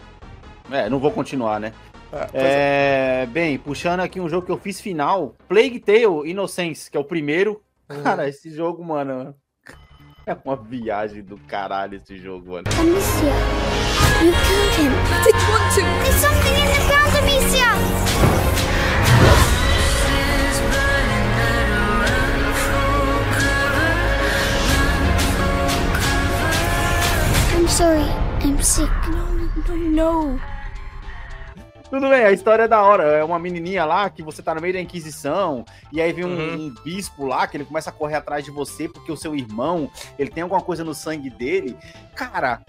É, 0.69 0.89
não 0.89 0.99
vou 0.99 1.11
continuar, 1.11 1.59
né? 1.61 1.73
É, 2.11 2.29
é. 2.33 3.21
É, 3.23 3.25
bem, 3.27 3.57
puxando 3.57 4.01
aqui 4.01 4.19
um 4.19 4.27
jogo 4.29 4.45
que 4.45 4.51
eu 4.51 4.57
fiz 4.57 4.81
final, 4.81 5.35
Plague 5.47 5.79
Tale 5.79 6.29
Innocence, 6.29 6.91
que 6.91 6.97
é 6.97 6.99
o 6.99 7.05
primeiro. 7.05 7.61
Uhum. 7.89 8.03
Cara, 8.03 8.27
esse 8.27 8.49
jogo, 8.51 8.83
mano, 8.83 9.35
é 10.27 10.35
uma 10.43 10.55
viagem 10.55 11.21
do 11.21 11.37
caralho 11.37 11.97
esse 11.97 12.17
jogo, 12.17 12.51
mano. 12.51 12.63
Amicia, 12.79 13.33
you 14.23 14.31
killed 14.31 14.73
him. 14.79 14.91
I 15.11 15.23
didn't 15.23 15.49
want 15.49 15.73
to. 15.75 15.81
There's 16.03 16.15
something 16.15 16.55
in 16.55 16.67
the 16.73 16.81
ground, 16.87 17.13
Amicia. 17.21 17.71
I'm 27.55 27.67
sorry. 27.67 28.09
I'm 28.41 28.61
sick. 28.61 28.89
No, 29.09 29.25
no, 29.67 29.75
no. 29.75 30.54
Tudo 31.89 32.09
bem, 32.09 32.25
a 32.25 32.31
história 32.31 32.63
é 32.63 32.67
da 32.67 32.81
hora. 32.81 33.03
É 33.03 33.23
uma 33.23 33.37
menininha 33.39 33.85
lá 33.85 34.09
que 34.09 34.23
você 34.23 34.41
tá 34.41 34.53
no 34.55 34.61
meio 34.61 34.73
da 34.73 34.81
Inquisição, 34.81 35.63
e 35.91 36.01
aí 36.01 36.11
vem 36.11 36.25
um, 36.25 36.35
Uhum. 36.35 36.65
um 36.65 36.75
bispo 36.83 37.25
lá 37.25 37.47
que 37.47 37.57
ele 37.57 37.65
começa 37.65 37.89
a 37.89 37.93
correr 37.93 38.15
atrás 38.15 38.43
de 38.43 38.51
você 38.51 38.89
porque 38.89 39.11
o 39.11 39.17
seu 39.17 39.35
irmão, 39.35 39.89
ele 40.17 40.29
tem 40.31 40.43
alguma 40.43 40.61
coisa 40.61 40.83
no 40.83 40.93
sangue 40.93 41.29
dele. 41.29 41.77
Cara, 42.15 42.61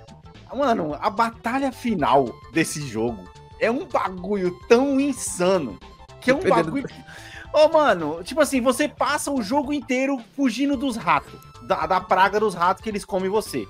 mano, 0.55 0.97
a 1.01 1.11
batalha 1.11 1.73
final 1.73 2.27
desse 2.53 2.87
jogo 2.87 3.25
é 3.59 3.71
um 3.71 3.85
bagulho 3.87 4.57
tão 4.69 5.01
insano 5.01 5.79
que 6.21 6.31
é 6.31 6.35
um 6.35 6.41
bagulho. 6.41 6.87
Ô, 7.53 7.69
mano, 7.69 8.23
tipo 8.23 8.41
assim, 8.41 8.61
você 8.61 8.87
passa 8.87 9.31
o 9.31 9.41
jogo 9.43 9.73
inteiro 9.73 10.21
fugindo 10.35 10.77
dos 10.77 10.95
ratos, 10.97 11.41
da, 11.63 11.87
da 11.87 12.01
praga 12.01 12.39
dos 12.39 12.55
ratos 12.55 12.83
que 12.83 12.91
eles 12.91 13.05
comem 13.05 13.31
você. 13.31 13.67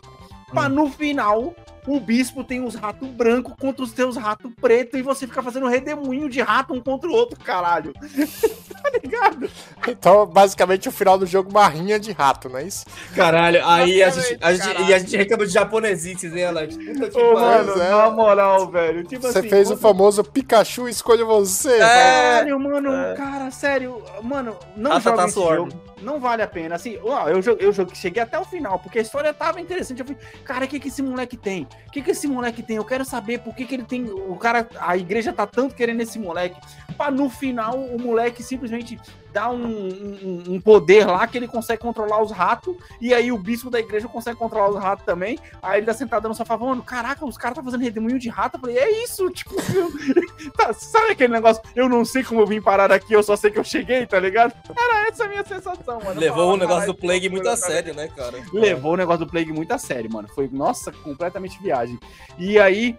Pra 0.51 0.69
no 0.69 0.91
final, 0.91 1.55
o 1.87 2.01
bispo 2.01 2.43
tem 2.45 2.65
os 2.65 2.75
ratos 2.75 3.09
brancos 3.09 3.55
contra 3.59 3.83
os 3.85 3.93
teus 3.93 4.17
ratos 4.17 4.51
pretos 4.61 4.99
e 4.99 5.03
você 5.03 5.27
fica 5.27 5.43
fazendo 5.43 5.67
redemoinho 5.69 6.29
de 6.29 6.41
rato 6.41 6.75
um 6.75 6.81
contra 6.81 7.09
o 7.09 7.13
outro, 7.13 7.39
caralho. 7.41 7.93
tá 8.83 8.91
ligado? 9.03 9.49
Então, 9.89 10.27
basicamente, 10.27 10.89
o 10.89 10.93
final 10.93 11.17
do 11.19 11.27
jogo 11.27 11.51
uma 11.51 11.67
rinha 11.69 11.99
de 11.99 12.13
rato, 12.13 12.49
não 12.49 12.59
é 12.59 12.65
isso? 12.65 12.85
Caralho, 13.15 13.65
aí 13.67 14.03
a 14.03 14.11
gente, 14.11 14.39
a 14.41 14.53
gente, 14.53 14.67
caralho. 14.67 14.85
e 14.89 14.95
a 14.95 14.99
gente 14.99 15.17
reclama 15.17 15.47
de 15.47 15.53
japonesices, 15.53 16.35
hein, 16.35 16.45
Alex? 16.45 16.77
Puta 16.77 17.09
que 17.11 17.19
Ô, 17.19 17.35
mano, 17.35 17.73
é. 17.81 17.89
na 17.91 18.11
moral, 18.11 18.69
velho. 18.71 19.05
Tipo 19.05 19.23
Você 19.23 19.39
assim, 19.39 19.49
fez 19.49 19.71
o 19.71 19.77
famoso 19.77 20.23
Pikachu 20.25 20.89
escolha 20.89 21.25
você. 21.25 21.71
É. 21.73 21.87
Sério, 21.87 22.59
mano, 22.61 22.93
É. 22.93 23.15
cara, 23.15 23.51
sério, 23.51 24.03
mano, 24.23 24.57
não 24.77 24.93
Ah, 24.93 24.95
tá, 24.95 25.01
joga 25.11 25.17
tá 25.17 25.25
esse 25.25 25.35
suor. 25.35 25.57
jogo. 25.57 25.71
Não 26.03 26.21
vale 26.21 26.43
a 26.43 26.47
pena. 26.47 26.75
Assim, 26.75 26.99
ó, 27.03 27.29
eu, 27.29 27.41
eu 27.59 27.73
jo- 27.73 27.89
cheguei 27.95 28.23
até 28.23 28.39
o 28.39 28.45
final, 28.45 28.79
porque 28.79 28.99
a 28.99 29.03
história 29.03 29.33
tava 29.33 29.61
interessante. 29.61 30.01
Eu 30.01 30.07
falei, 30.07 30.21
cara, 30.45 30.65
o 30.65 30.69
que 30.69 30.79
que 30.79 30.89
esse 30.89 31.03
moleque 31.03 31.37
tem? 31.37 31.67
O 31.87 31.91
que 31.91 32.03
que 32.03 32.11
esse 32.11 32.27
moleque 32.29 32.63
tem? 32.63 32.77
Eu 32.77 32.85
quero 32.85 33.05
saber 33.05 33.39
por 33.41 33.55
que 33.55 33.65
que 33.65 33.75
ele 33.75 33.85
tem. 33.85 34.05
O 34.05 34.37
cara, 34.37 34.69
a 34.79 34.97
igreja 34.97 35.33
tá 35.33 35.47
tanto 35.47 35.75
querendo 35.75 36.03
esse 36.03 36.19
moleque. 36.19 36.61
Pra 36.97 37.11
no 37.11 37.29
final, 37.31 37.79
o 37.79 37.99
moleque 38.01 38.43
simplesmente. 38.43 38.99
Dá 39.33 39.51
um, 39.51 39.65
um, 39.65 40.43
um 40.49 40.61
poder 40.61 41.07
lá 41.07 41.27
que 41.27 41.37
ele 41.37 41.49
consegue 41.49 41.81
controlar 41.81 42.23
os 42.23 42.31
ratos, 42.31 42.75
e 43.01 43.13
aí 43.13 43.31
o 43.31 43.39
bispo 43.39 43.71
da 43.71 43.79
igreja 43.79 44.09
consegue 44.09 44.39
controlar 44.39 44.71
os 44.71 44.79
ratos 44.79 45.05
também. 45.05 45.39
Aí 45.63 45.79
ele 45.79 45.87
tá 45.87 45.95
sentado 45.95 46.29
no 46.29 46.35
sofá 46.35 46.59
falando: 46.59 46.83
Caraca, 46.83 47.25
os 47.25 47.37
caras 47.37 47.57
tá 47.57 47.63
fazendo 47.63 47.83
redemoinho 47.83 48.19
de 48.19 48.29
rato. 48.29 48.57
Eu 48.57 48.61
falei: 48.61 48.79
É 48.79 49.03
isso, 49.03 49.29
tipo, 49.31 49.55
tá, 50.57 50.73
sabe 50.73 51.13
aquele 51.13 51.33
negócio? 51.33 51.63
Eu 51.75 51.89
não 51.89 52.05
sei 52.05 52.25
como 52.25 52.41
eu 52.41 52.47
vim 52.47 52.61
parar 52.61 52.91
aqui, 52.91 53.13
eu 53.13 53.23
só 53.23 53.37
sei 53.37 53.51
que 53.51 53.59
eu 53.59 53.65
cheguei, 53.65 54.07
tá 54.07 54.19
ligado? 54.19 54.55
Era 54.77 55.09
essa 55.09 55.25
a 55.25 55.29
minha 55.29 55.45
sensação, 55.45 56.01
mano. 56.03 56.21
Levou 56.21 56.55
o 56.55 56.57
negócio 56.57 56.87
do 56.87 56.95
Plague 56.95 57.29
muito 57.29 57.49
a 57.49 57.57
sério, 57.57 57.95
né, 57.95 58.09
cara? 58.09 58.39
Levou 58.53 58.95
o 58.95 58.97
negócio 58.97 59.25
do 59.25 59.31
Plague 59.31 59.53
muito 59.53 59.73
a 59.73 59.79
sério, 59.79 60.11
mano. 60.13 60.29
Foi, 60.35 60.49
nossa, 60.51 60.93
completamente 60.93 61.61
viagem. 61.63 61.99
E 62.39 62.59
aí, 62.59 62.97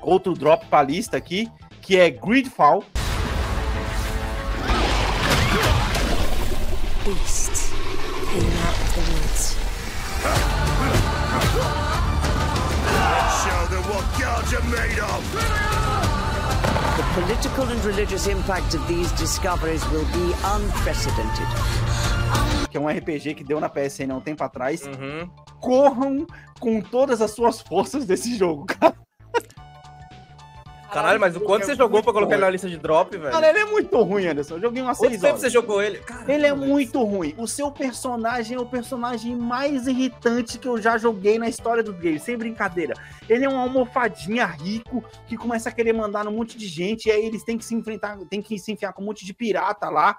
outro 0.00 0.34
drop 0.34 0.66
pra 0.66 0.82
lista 0.82 1.16
aqui, 1.16 1.50
que 1.80 1.96
é 1.98 2.10
Gridfall. 2.10 2.84
Beast 7.08 7.72
came 8.28 8.52
out 8.66 8.76
of 8.84 8.88
the 8.94 9.00
woods. 9.00 9.56
Let's 13.08 13.34
show 13.44 13.60
them 13.72 13.82
what 13.88 14.04
gods 14.20 14.52
are 14.52 14.66
made 14.68 14.98
of! 15.00 15.22
The 16.98 17.04
political 17.14 17.64
and 17.64 17.82
religious 17.82 18.26
impact 18.26 18.74
of 18.74 18.86
these 18.86 19.10
discoveries 19.12 19.82
will 19.88 20.04
be 20.12 20.34
unprecedented. 20.44 21.48
Que 22.70 22.76
é 22.76 22.80
um 22.80 22.90
RPG 22.90 23.36
que 23.36 23.44
deu 23.44 23.58
na 23.58 23.70
PSN 23.70 24.10
há 24.10 24.16
um 24.16 24.20
tempo 24.20 24.44
atrás. 24.44 24.82
Corram 25.60 26.26
com 26.60 26.82
todas 26.82 27.22
as 27.22 27.30
suas 27.30 27.62
forças 27.62 28.04
desse 28.04 28.36
jogo, 28.36 28.66
cara. 28.66 28.94
Caralho, 31.02 31.20
mas 31.20 31.36
o 31.36 31.40
quanto 31.40 31.64
você 31.66 31.74
jogou 31.74 32.02
pra 32.02 32.12
colocar 32.12 32.34
ele 32.34 32.44
na 32.44 32.50
lista 32.50 32.68
de 32.68 32.76
drop, 32.76 33.16
velho? 33.16 33.30
Cara, 33.32 33.48
ele 33.50 33.58
é 33.58 33.64
muito 33.64 34.00
ruim, 34.02 34.26
Anderson. 34.26 34.54
Eu 34.56 34.60
joguei 34.60 34.82
umas 34.82 34.98
Quanto 34.98 35.10
6 35.10 35.20
tempo 35.20 35.30
horas. 35.32 35.40
você 35.40 35.50
jogou 35.50 35.82
ele? 35.82 35.98
Caramba, 35.98 36.32
Ele 36.32 36.46
é 36.46 36.54
velho. 36.54 36.66
muito 36.66 37.02
ruim. 37.04 37.34
O 37.38 37.46
seu 37.46 37.70
personagem 37.70 38.56
é 38.56 38.60
o 38.60 38.66
personagem 38.66 39.36
mais 39.36 39.86
irritante 39.86 40.58
que 40.58 40.66
eu 40.68 40.80
já 40.80 40.98
joguei 40.98 41.38
na 41.38 41.48
história 41.48 41.82
do 41.82 41.92
game, 41.92 42.18
sem 42.18 42.36
brincadeira. 42.36 42.94
Ele 43.28 43.44
é 43.44 43.48
uma 43.48 43.62
almofadinha 43.62 44.44
rico 44.46 45.04
que 45.26 45.36
começa 45.36 45.68
a 45.68 45.72
querer 45.72 45.92
mandar 45.92 46.24
num 46.24 46.32
monte 46.32 46.58
de 46.58 46.66
gente, 46.66 47.06
e 47.06 47.12
aí 47.12 47.24
eles 47.24 47.44
têm 47.44 47.56
que 47.56 47.64
se 47.64 47.74
enfrentar, 47.74 48.18
tem 48.28 48.42
que 48.42 48.58
se 48.58 48.72
enfiar 48.72 48.92
com 48.92 49.02
um 49.02 49.06
monte 49.06 49.24
de 49.24 49.32
pirata 49.34 49.88
lá, 49.88 50.18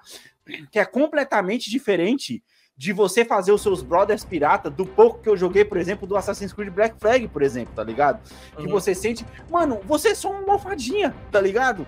que 0.71 0.79
é 0.79 0.85
completamente 0.85 1.69
diferente 1.69 2.41
de 2.79 2.93
você 2.93 3.25
fazer 3.25 3.51
os 3.51 3.61
seus 3.61 3.83
brothers 3.83 4.23
pirata 4.23 4.69
do 4.69 4.85
pouco 4.85 5.19
que 5.19 5.27
eu 5.27 5.35
joguei, 5.35 5.65
por 5.65 5.77
exemplo, 5.77 6.07
do 6.07 6.15
Assassin's 6.15 6.53
Creed 6.53 6.69
Black 6.73 6.95
Flag, 6.97 7.27
por 7.27 7.41
exemplo, 7.41 7.73
tá 7.75 7.83
ligado? 7.83 8.21
Que 8.55 8.63
Uhum. 8.63 8.69
você 8.69 8.95
sente, 8.95 9.25
mano, 9.51 9.81
você 9.85 10.09
é 10.11 10.15
só 10.15 10.31
uma 10.31 10.39
almofadinha, 10.39 11.13
tá 11.29 11.41
ligado? 11.41 11.85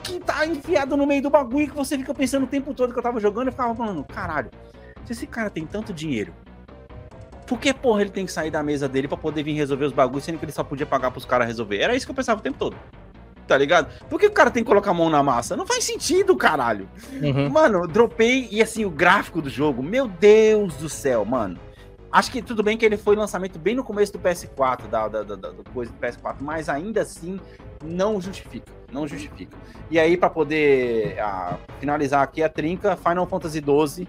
que 0.00 0.20
tá 0.20 0.46
enfiado 0.46 0.96
no 0.96 1.04
meio 1.04 1.20
do 1.20 1.28
bagulho 1.28 1.68
que 1.68 1.74
você 1.74 1.98
fica 1.98 2.14
pensando 2.14 2.44
o 2.44 2.46
tempo 2.46 2.72
todo 2.72 2.92
que 2.92 2.98
eu 2.98 3.02
tava 3.02 3.18
jogando, 3.18 3.48
eu 3.48 3.52
ficava 3.52 3.74
falando, 3.74 4.04
caralho, 4.04 4.48
se 5.04 5.12
esse 5.12 5.26
cara 5.26 5.50
tem 5.50 5.66
tanto 5.66 5.92
dinheiro, 5.92 6.32
por 7.48 7.58
que, 7.58 7.74
porra, 7.74 8.02
ele 8.02 8.10
tem 8.10 8.24
que 8.24 8.30
sair 8.32 8.50
da 8.50 8.62
mesa 8.62 8.88
dele 8.88 9.08
pra 9.08 9.16
poder 9.16 9.42
vir 9.42 9.54
resolver 9.54 9.86
os 9.86 9.92
bagulhos, 9.92 10.22
sendo 10.24 10.38
que 10.38 10.44
ele 10.44 10.52
só 10.52 10.62
podia 10.62 10.86
pagar 10.86 11.10
pros 11.10 11.24
caras 11.24 11.48
resolver? 11.48 11.78
Era 11.80 11.96
isso 11.96 12.06
que 12.06 12.12
eu 12.12 12.14
pensava 12.14 12.38
o 12.38 12.42
tempo 12.42 12.56
todo. 12.56 12.76
Tá 13.48 13.56
ligado? 13.56 13.88
Por 14.10 14.20
que 14.20 14.26
o 14.26 14.30
cara 14.30 14.50
tem 14.50 14.62
que 14.62 14.68
colocar 14.68 14.90
a 14.90 14.94
mão 14.94 15.08
na 15.08 15.22
massa? 15.22 15.56
Não 15.56 15.66
faz 15.66 15.82
sentido, 15.82 16.36
caralho. 16.36 16.86
Mano, 17.50 17.78
eu 17.84 17.86
dropei 17.88 18.46
e 18.50 18.60
assim, 18.62 18.84
o 18.84 18.90
gráfico 18.90 19.40
do 19.40 19.48
jogo, 19.48 19.82
meu 19.82 20.06
Deus 20.06 20.74
do 20.74 20.86
céu, 20.88 21.24
mano. 21.24 21.58
Acho 22.12 22.30
que 22.30 22.42
tudo 22.42 22.62
bem 22.62 22.76
que 22.76 22.84
ele 22.84 22.98
foi 22.98 23.16
lançamento 23.16 23.58
bem 23.58 23.74
no 23.74 23.82
começo 23.82 24.12
do 24.12 24.18
PS4, 24.18 24.86
da, 24.90 25.08
da, 25.08 25.22
da, 25.22 25.34
da- 25.36 25.52
coisa 25.72 25.90
do 25.90 25.98
PS4, 25.98 26.36
mas 26.40 26.68
ainda 26.68 27.00
assim 27.00 27.40
não 27.82 28.20
justifica. 28.20 28.70
Não 28.92 29.06
justifica. 29.06 29.56
E 29.90 29.98
aí, 29.98 30.16
pra 30.16 30.28
poder 30.30 31.18
ah, 31.18 31.56
finalizar 31.80 32.22
aqui 32.22 32.42
a 32.42 32.48
trinca, 32.50 32.96
Final 32.96 33.26
Fantasy 33.26 33.60
XII. 33.62 34.06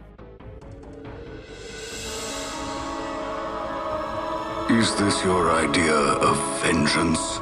Is 4.70 4.92
this 4.96 5.24
your 5.24 5.50
idea 5.64 5.96
of 6.22 6.38
vengeance? 6.62 7.42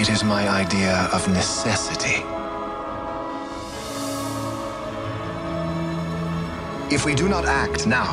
It 0.00 0.08
is 0.08 0.24
my 0.24 0.48
idea 0.48 1.10
of 1.12 1.28
necessity. 1.28 2.24
If 6.90 7.04
we 7.04 7.14
do 7.14 7.28
not 7.28 7.44
act 7.44 7.86
now, 7.86 8.12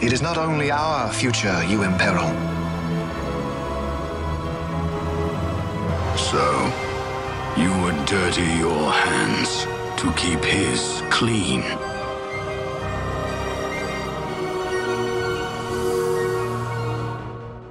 it 0.00 0.14
is 0.14 0.22
not 0.22 0.38
only 0.38 0.70
our 0.70 1.12
future 1.12 1.62
you 1.64 1.82
imperil. 1.82 2.30
So, 6.16 6.44
you 7.54 7.70
would 7.82 8.06
dirty 8.06 8.48
your 8.64 8.90
hands 8.90 9.66
to 10.00 10.10
keep 10.16 10.42
his 10.42 11.02
clean. 11.10 11.60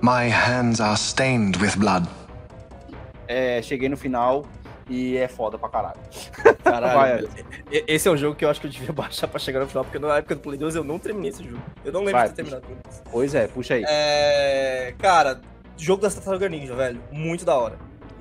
My 0.01 0.25
hands 0.25 0.79
are 0.79 0.97
stained 0.97 1.55
with 1.55 1.79
blood. 1.79 2.07
É, 3.27 3.61
cheguei 3.61 3.89
no 3.89 3.97
final 3.97 4.45
e 4.89 5.17
é 5.17 5.27
foda 5.27 5.57
pra 5.57 5.69
caralho. 5.69 5.99
Caralho, 6.63 7.27
Vai, 7.27 7.45
esse 7.87 8.07
é 8.07 8.11
um 8.11 8.17
jogo 8.17 8.35
que 8.35 8.43
eu 8.43 8.49
acho 8.49 8.59
que 8.59 8.67
eu 8.67 8.71
devia 8.71 8.91
baixar 8.93 9.27
pra 9.27 9.39
chegar 9.39 9.59
no 9.59 9.67
final, 9.67 9.83
porque 9.83 9.99
na 9.99 10.17
época 10.17 10.35
do 10.35 10.41
Play 10.41 10.57
2 10.57 10.75
eu 10.75 10.83
não 10.83 10.99
terminei 10.99 11.29
esse 11.29 11.43
jogo. 11.43 11.61
Eu 11.83 11.91
não 11.91 12.01
lembro 12.01 12.13
Vai, 12.13 12.29
de 12.29 12.35
ter 12.35 12.43
terminado. 12.43 12.65
Pois 13.11 13.33
é, 13.33 13.47
puxa 13.47 13.75
aí. 13.75 13.83
É. 13.87 14.93
Cara, 14.99 15.41
jogo 15.77 16.01
das 16.01 16.15
Tartaruga 16.15 16.49
Ninja, 16.49 16.75
velho. 16.75 17.01
Muito 17.11 17.45
da 17.45 17.55
hora. 17.55 17.77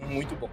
Muito 0.09 0.35
bom. 0.37 0.49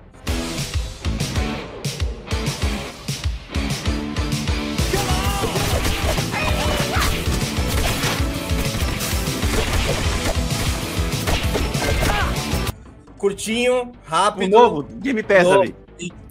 Curtinho, 13.20 13.92
rápido. 14.06 14.56
O 14.56 14.60
novo, 14.60 14.84
Game 14.84 15.22
Pass 15.22 15.44
novo. 15.44 15.62
ali. 15.62 15.76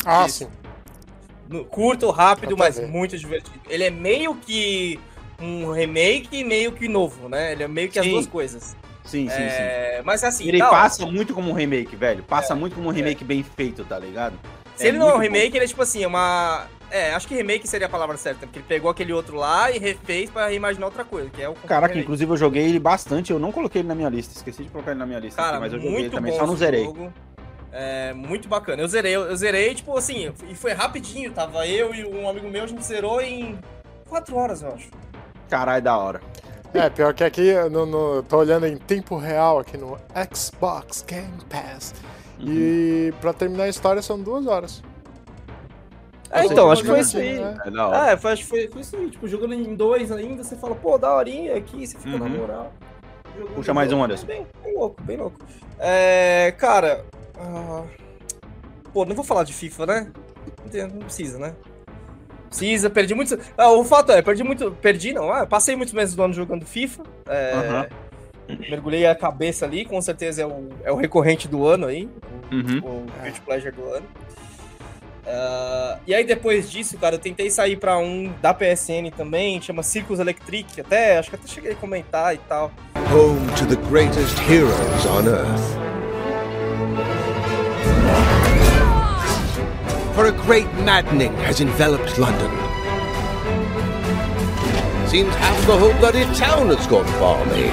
Ah, 0.05 0.26
Isso. 0.26 0.39
sim. 0.45 0.49
No- 1.49 1.64
curto, 1.64 2.11
rápido, 2.11 2.57
mas 2.57 2.76
ver. 2.78 2.89
muito 2.89 3.16
divertido. 3.16 3.61
Ele 3.68 3.84
é 3.84 3.91
meio 3.91 4.34
que 4.34 4.99
um 5.41 5.70
remake 5.70 6.39
e 6.39 6.45
meio 6.45 6.72
que 6.72 6.89
novo, 6.89 7.28
né? 7.28 7.53
Ele 7.53 7.62
é 7.62 7.68
meio 7.68 7.89
que 7.89 7.99
as 7.99 8.05
Sim. 8.05 8.12
duas 8.12 8.26
coisas. 8.26 8.76
Sim, 9.05 9.28
sim, 9.28 9.36
sim. 9.36 9.41
É, 9.41 10.03
Mas 10.05 10.22
assim, 10.24 10.47
Ele 10.47 10.61
hora. 10.61 10.70
passa 10.70 11.07
muito 11.07 11.32
como 11.32 11.51
um 11.51 11.55
remake, 11.55 11.97
velho. 11.97 12.22
Passa 12.22 12.55
muito 12.55 12.74
como 12.74 12.89
um 12.89 12.93
remake 12.93 13.24
bem 13.24 13.43
feito, 13.43 13.82
tá 13.84 13.99
ligado? 13.99 14.39
Se 14.76 14.86
ele 14.86 14.99
não 14.99 15.09
é 15.09 15.14
um 15.14 15.18
remake, 15.18 15.57
ele 15.57 15.64
é 15.64 15.68
tipo 15.68 15.80
assim, 15.82 16.03
é 16.03 16.07
uma. 16.07 16.66
É, 16.91 17.12
acho 17.14 17.28
que 17.28 17.34
remake 17.34 17.68
seria 17.68 17.86
a 17.86 17.91
palavra 17.91 18.16
certa, 18.16 18.47
porque 18.47 18.61
ele 18.61 18.66
pegou 18.66 18.91
aquele 18.91 19.12
outro 19.12 19.36
lá 19.36 19.70
e 19.70 19.78
refez 19.78 20.30
pra 20.30 20.49
reimaginar 20.49 20.86
outra 20.89 21.05
coisa, 21.05 21.28
que 21.28 21.43
é 21.43 21.49
o. 21.49 21.55
Caraca, 21.55 21.89
remake. 21.89 22.01
inclusive 22.01 22.32
eu 22.32 22.36
joguei 22.36 22.64
ele 22.64 22.78
bastante, 22.78 23.30
eu 23.30 23.39
não 23.39 23.53
coloquei 23.53 23.82
ele 23.82 23.89
na 23.89 23.95
minha 23.95 24.09
lista, 24.09 24.34
esqueci 24.34 24.64
de 24.64 24.70
colocar 24.70 24.93
ele 24.93 25.01
na 25.01 25.07
minha 25.07 25.18
lista, 25.18 25.41
Cara, 25.43 25.57
aqui, 25.57 25.61
mas 25.61 25.72
eu 25.72 25.78
joguei 25.78 25.95
ele 25.95 26.01
muito 26.03 26.14
também, 26.14 26.32
bom 26.32 26.39
só 26.39 26.47
não 26.47 26.57
zerei. 26.57 26.84
jogo. 26.84 27.12
É, 27.70 28.14
muito 28.14 28.49
bacana. 28.49 28.80
Eu 28.82 28.89
zerei, 28.89 29.14
eu, 29.14 29.36
zerei, 29.36 29.74
tipo 29.74 29.97
assim, 29.97 30.32
e 30.49 30.55
foi 30.55 30.72
rapidinho, 30.72 31.30
tava 31.32 31.66
eu 31.66 31.95
e 31.95 32.05
um 32.05 32.28
amigo 32.28 32.49
meu, 32.49 32.64
a 32.64 32.66
gente 32.66 32.82
zerou 32.82 33.20
em 33.20 33.59
4 34.09 34.34
horas, 34.36 34.62
eu 34.62 34.72
acho. 34.72 34.89
Caralho, 35.51 35.82
da 35.82 35.97
hora. 35.97 36.20
É, 36.72 36.89
pior 36.91 37.14
que 37.14 37.24
aqui, 37.24 37.53
no, 37.70 37.86
no, 37.86 38.14
eu 38.16 38.22
tô 38.22 38.39
olhando 38.39 38.66
em 38.66 38.76
tempo 38.76 39.16
real 39.16 39.59
aqui 39.59 39.76
no 39.76 39.99
Xbox 40.34 41.05
Game 41.07 41.32
Pass. 41.49 41.95
E 42.41 43.12
pra 43.20 43.32
terminar 43.32 43.64
a 43.64 43.68
história 43.68 44.01
são 44.03 44.18
duas 44.20 44.47
horas. 44.47 44.82
É, 46.30 46.44
então, 46.44 46.70
acho 46.70 46.82
que 46.82 46.88
foi 46.88 47.00
isso 47.00 47.16
aí. 47.16 47.38
né? 47.38 47.56
É. 48.08 48.12
É, 48.12 48.16
foi, 48.16 48.32
acho 48.32 48.42
que 48.42 48.48
foi, 48.48 48.68
foi 48.68 48.80
isso 48.82 48.96
aí. 48.96 49.10
Tipo, 49.10 49.26
jogando 49.28 49.54
em 49.54 49.74
dois 49.74 50.12
ainda, 50.12 50.44
você 50.44 50.56
fala, 50.56 50.74
pô, 50.74 50.98
da 50.98 51.14
horinha 51.14 51.56
aqui, 51.56 51.86
você 51.86 51.98
fica 51.98 52.18
na 52.18 52.24
Uhum. 52.24 52.30
moral. 52.30 52.72
Jogando 53.38 53.54
Puxa 53.54 53.72
mais 53.74 53.92
um, 53.92 54.02
Anderson. 54.02 54.26
Bem, 54.26 54.46
bem 54.62 54.74
louco, 54.76 55.02
bem 55.02 55.16
louco. 55.16 55.38
É, 55.78 56.52
cara. 56.58 57.04
ah, 57.38 57.84
pô, 58.92 59.04
não 59.04 59.14
vou 59.14 59.24
falar 59.24 59.44
de 59.44 59.52
FIFA, 59.54 59.86
né? 59.86 60.12
Não, 60.72 60.98
precisa, 61.00 61.38
né? 61.38 61.54
Precisa, 62.48 62.88
perdi 62.90 63.14
muito. 63.14 63.38
Ah, 63.56 63.70
o 63.72 63.84
fato 63.84 64.10
é, 64.12 64.20
perdi 64.22 64.42
muito. 64.42 64.70
Perdi, 64.82 65.12
não. 65.12 65.30
Ah, 65.30 65.46
passei 65.46 65.76
muitos 65.76 65.94
meses 65.94 66.14
do 66.14 66.22
ano 66.22 66.32
jogando 66.34 66.64
FIFA. 66.66 67.02
é, 67.28 67.52
Aham. 67.54 67.86
Mergulhei 68.70 69.06
a 69.06 69.14
cabeça 69.14 69.66
ali, 69.66 69.84
com 69.84 70.00
certeza 70.00 70.40
é 70.42 70.46
o, 70.46 70.68
é 70.82 70.90
o 70.90 70.96
recorrente 70.96 71.46
do 71.46 71.66
ano 71.66 71.86
aí. 71.86 72.08
Uhum. 72.50 72.78
O 72.78 73.22
Guilty 73.22 73.40
Pleasure 73.42 73.72
do 73.76 73.84
ano. 73.92 74.06
Ah, 75.30 75.98
e 76.06 76.14
aí 76.14 76.24
depois 76.24 76.70
disso, 76.70 76.96
cara, 76.96 77.16
eu 77.16 77.18
tentei 77.18 77.50
sair 77.50 77.76
pra 77.76 77.98
um 77.98 78.32
da 78.40 78.54
PSN 78.54 79.10
também, 79.14 79.60
chama 79.60 79.82
Circus 79.82 80.18
Electric, 80.18 80.80
até, 80.80 81.18
acho 81.18 81.28
que 81.28 81.36
até 81.36 81.46
cheguei 81.46 81.72
a 81.72 81.74
comentar 81.74 82.34
e 82.34 82.38
tal. 82.38 82.72
Home 83.12 83.46
to 83.56 83.66
the 83.66 83.76
greatest 83.88 84.38
heroes 84.48 85.06
on 85.06 85.26
Earth. 85.28 85.78
For 90.14 90.26
a 90.26 90.32
great 90.32 90.66
maddening 90.82 91.32
has 91.46 91.60
enveloped 91.60 92.18
London. 92.18 92.50
Seems 95.06 95.34
half 95.36 95.66
the 95.66 95.76
whole 95.76 95.94
bloody 96.00 96.24
town 96.34 96.68
has 96.70 96.86
gone 96.86 97.06
balmy. 97.18 97.70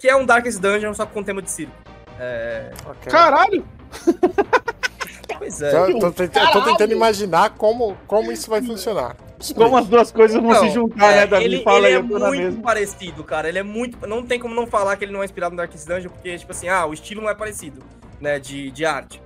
Que 0.00 0.08
é 0.08 0.16
um 0.16 0.24
Darkest 0.24 0.60
Dungeon, 0.60 0.94
só 0.94 1.04
com 1.04 1.22
tema 1.22 1.42
de 1.42 1.50
circo. 1.50 1.72
É... 2.18 2.70
Caralho! 3.08 3.64
Pois 5.40 5.62
é. 5.62 5.74
Eu 5.74 5.92
tô, 5.94 5.98
tô 6.00 6.12
tentando- 6.12 6.46
eu 6.46 6.52
tô 6.52 6.62
tentando 6.64 6.92
imaginar 6.92 7.50
como, 7.56 7.96
como 8.06 8.30
isso 8.30 8.50
vai 8.50 8.60
funcionar. 8.60 9.16
Como 9.56 9.74
as 9.74 9.86
duas 9.88 10.12
coisas 10.12 10.36
vão 10.38 10.52
Não, 10.52 10.60
se 10.60 10.68
juntar, 10.68 11.12
é, 11.12 11.16
né, 11.20 11.26
Davi? 11.26 11.44
Ele, 11.46 11.62
Fala 11.62 11.78
ele 11.78 11.86
aí, 11.86 11.92
é 11.94 12.02
muito 12.02 12.30
mesma. 12.30 12.62
parecido, 12.62 13.24
cara. 13.24 13.48
Ele 13.48 13.58
é 13.58 13.62
muito. 13.62 14.06
Não 14.06 14.22
tem 14.22 14.38
como 14.38 14.54
não 14.54 14.66
falar 14.66 14.96
que 14.98 15.04
ele 15.06 15.12
não 15.12 15.22
é 15.22 15.24
inspirado 15.24 15.52
no 15.52 15.56
Darkest 15.56 15.86
Dungeon, 15.88 16.10
porque, 16.10 16.36
tipo 16.36 16.52
assim, 16.52 16.68
ah, 16.68 16.84
o 16.84 16.92
estilo 16.92 17.22
não 17.22 17.30
é 17.30 17.34
parecido, 17.34 17.82
né, 18.20 18.38
de, 18.38 18.70
de 18.70 18.84
arte. 18.84 19.22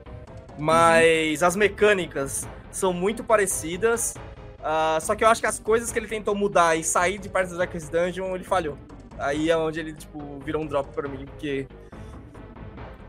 Mas 0.56 1.42
as 1.42 1.56
mecânicas 1.56 2.46
são 2.70 2.92
muito 2.92 3.24
parecidas. 3.24 4.14
ah, 4.62 4.98
só 5.00 5.16
que 5.16 5.24
eu 5.24 5.28
acho 5.28 5.40
que 5.40 5.48
as 5.48 5.58
coisas 5.58 5.90
que 5.90 5.98
ele 5.98 6.06
tentou 6.06 6.34
mudar 6.34 6.76
e 6.76 6.84
sair 6.84 7.18
de 7.18 7.28
parte 7.28 7.50
do 7.50 7.58
Darkest 7.58 7.90
Dungeon, 7.90 8.36
ele 8.36 8.44
falhou. 8.44 8.78
Aí 9.18 9.50
é 9.50 9.56
onde 9.56 9.80
ele, 9.80 9.92
tipo, 9.92 10.38
virou 10.44 10.62
um 10.62 10.66
drop 10.66 10.88
pra 10.94 11.08
mim, 11.08 11.24
porque. 11.26 11.66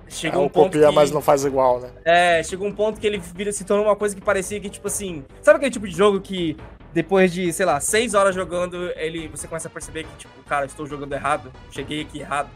Chega 0.08 0.38
É, 0.38 0.39
um 0.39 0.47
ponto 0.47 0.66
copia, 0.74 0.89
que... 0.89 0.95
mas 0.95 1.12
não 1.12 1.22
faz 1.22 1.43
igual, 1.45 1.80
né? 1.80 1.89
É, 2.06 2.43
chegou 2.43 2.68
um 2.68 2.72
ponto 2.72 2.99
que 2.99 3.08
ele 3.08 3.18
vira, 3.18 3.51
se 3.51 3.64
tornou 3.66 3.86
uma 3.86 3.95
coisa 3.95 4.16
que 4.16 4.22
parecia 4.22 4.60
que, 4.60 4.70
tipo 4.70 4.88
assim. 4.88 5.26
Sabe 5.41 5.58
aquele 5.58 5.72
tipo 5.72 5.88
de 5.88 5.95
jogo 5.95 6.22
que 6.22 6.56
depois 6.93 7.34
de, 7.34 7.51
sei 7.51 7.66
lá, 7.66 7.80
seis 7.80 8.14
horas 8.14 8.34
jogando, 8.36 8.91
ele, 8.95 9.28
você 9.28 9.47
começa 9.47 9.68
a 9.68 9.72
perceber 9.72 10.03
que, 10.06 10.16
tipo, 10.18 10.34
cara, 10.47 10.66
estou 10.66 10.86
jogando 10.86 11.12
errado, 11.14 11.51
cheguei 11.72 12.01
aqui 12.01 12.20
errado. 12.20 12.49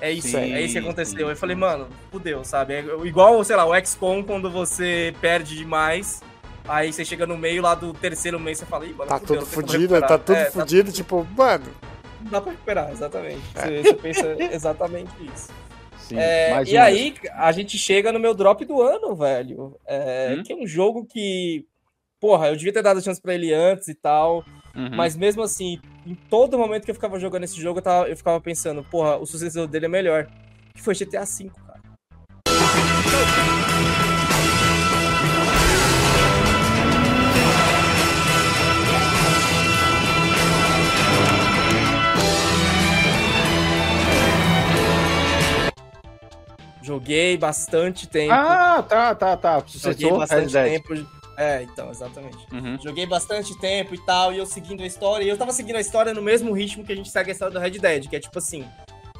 É 0.00 0.10
isso, 0.10 0.28
Sim, 0.28 0.52
é 0.52 0.60
isso 0.60 0.72
que 0.72 0.80
aconteceu. 0.80 1.30
Eu 1.30 1.36
falei, 1.36 1.54
mano, 1.54 1.86
fudeu, 2.10 2.42
sabe? 2.42 2.74
É 2.74 2.84
igual, 3.04 3.42
sei 3.44 3.54
lá, 3.54 3.64
o 3.64 3.72
XCOM 3.86 4.24
quando 4.24 4.50
você 4.50 5.14
perde 5.20 5.56
demais. 5.56 6.20
Aí 6.66 6.92
você 6.92 7.04
chega 7.04 7.24
no 7.26 7.36
meio 7.38 7.62
lá 7.62 7.74
do 7.76 7.92
terceiro 7.92 8.38
mês 8.40 8.58
você 8.58 8.66
fala, 8.66 8.84
ih, 8.86 8.92
mano, 8.92 9.08
Tá 9.08 9.18
fudeu, 9.20 9.36
tudo 9.36 9.46
fudido, 9.46 9.94
recuperar." 9.94 10.08
tá 10.08 10.18
tudo 10.18 10.36
É, 10.36 10.50
fudido, 10.50 10.90
tipo, 10.90 11.24
mano. 11.36 11.66
Não 12.20 12.30
dá 12.32 12.40
pra 12.40 12.50
recuperar, 12.52 12.90
exatamente. 12.90 13.42
É. 13.54 13.60
Você, 13.60 13.82
você 13.82 13.94
pensa 13.94 14.36
exatamente 14.52 15.12
isso. 15.32 15.48
Sim, 16.02 16.18
É, 16.18 16.62
e 16.66 16.76
aí, 16.76 17.14
a 17.34 17.52
gente 17.52 17.78
chega 17.78 18.12
no 18.12 18.18
meu 18.20 18.34
drop 18.34 18.64
do 18.64 18.80
ano, 18.82 19.14
velho. 19.14 19.76
É, 19.86 20.34
Hum? 20.38 20.42
Que 20.42 20.52
é 20.52 20.56
um 20.56 20.66
jogo 20.66 21.04
que. 21.06 21.64
Porra, 22.20 22.48
eu 22.48 22.56
devia 22.56 22.72
ter 22.72 22.82
dado 22.82 23.02
chance 23.02 23.20
pra 23.20 23.34
ele 23.34 23.52
antes 23.52 23.88
e 23.88 23.94
tal. 23.94 24.44
Uhum. 24.74 24.90
Mas 24.94 25.16
mesmo 25.16 25.42
assim, 25.42 25.80
em 26.06 26.14
todo 26.14 26.56
momento 26.58 26.84
que 26.84 26.90
eu 26.90 26.94
ficava 26.94 27.18
jogando 27.18 27.44
esse 27.44 27.60
jogo, 27.60 27.78
eu, 27.80 27.82
tava- 27.82 28.08
eu 28.08 28.16
ficava 28.16 28.40
pensando, 28.40 28.82
porra, 28.84 29.16
o 29.18 29.26
sucessor 29.26 29.66
dele 29.66 29.86
é 29.86 29.88
melhor. 29.88 30.26
Que 30.74 30.80
foi 30.80 30.94
GTA 30.94 31.24
V, 31.24 31.50
Joguei 46.82 47.36
bastante 47.36 48.06
tempo. 48.08 48.32
Ah, 48.32 48.82
tá, 48.82 49.14
tá, 49.14 49.36
tá. 49.36 49.58
Joguei 49.58 49.70
Sucessor, 49.72 50.10
Red 50.12 50.18
bastante 50.18 50.52
Dead. 50.52 50.82
tempo. 50.82 51.06
É, 51.38 51.62
então, 51.62 51.90
exatamente. 51.90 52.36
Uhum. 52.52 52.78
Joguei 52.82 53.06
bastante 53.06 53.58
tempo 53.58 53.94
e 53.94 53.98
tal, 54.04 54.32
e 54.32 54.38
eu 54.38 54.44
seguindo 54.46 54.82
a 54.82 54.86
história. 54.86 55.24
E 55.24 55.28
eu 55.28 55.36
tava 55.38 55.52
seguindo 55.52 55.76
a 55.76 55.80
história 55.80 56.12
no 56.12 56.20
mesmo 56.22 56.52
ritmo 56.52 56.84
que 56.84 56.92
a 56.92 56.96
gente 56.96 57.08
segue 57.10 57.30
a 57.30 57.32
história 57.32 57.54
do 57.54 57.60
Red 57.60 57.78
Dead, 57.78 58.08
que 58.08 58.16
é 58.16 58.20
tipo 58.20 58.38
assim: 58.38 58.64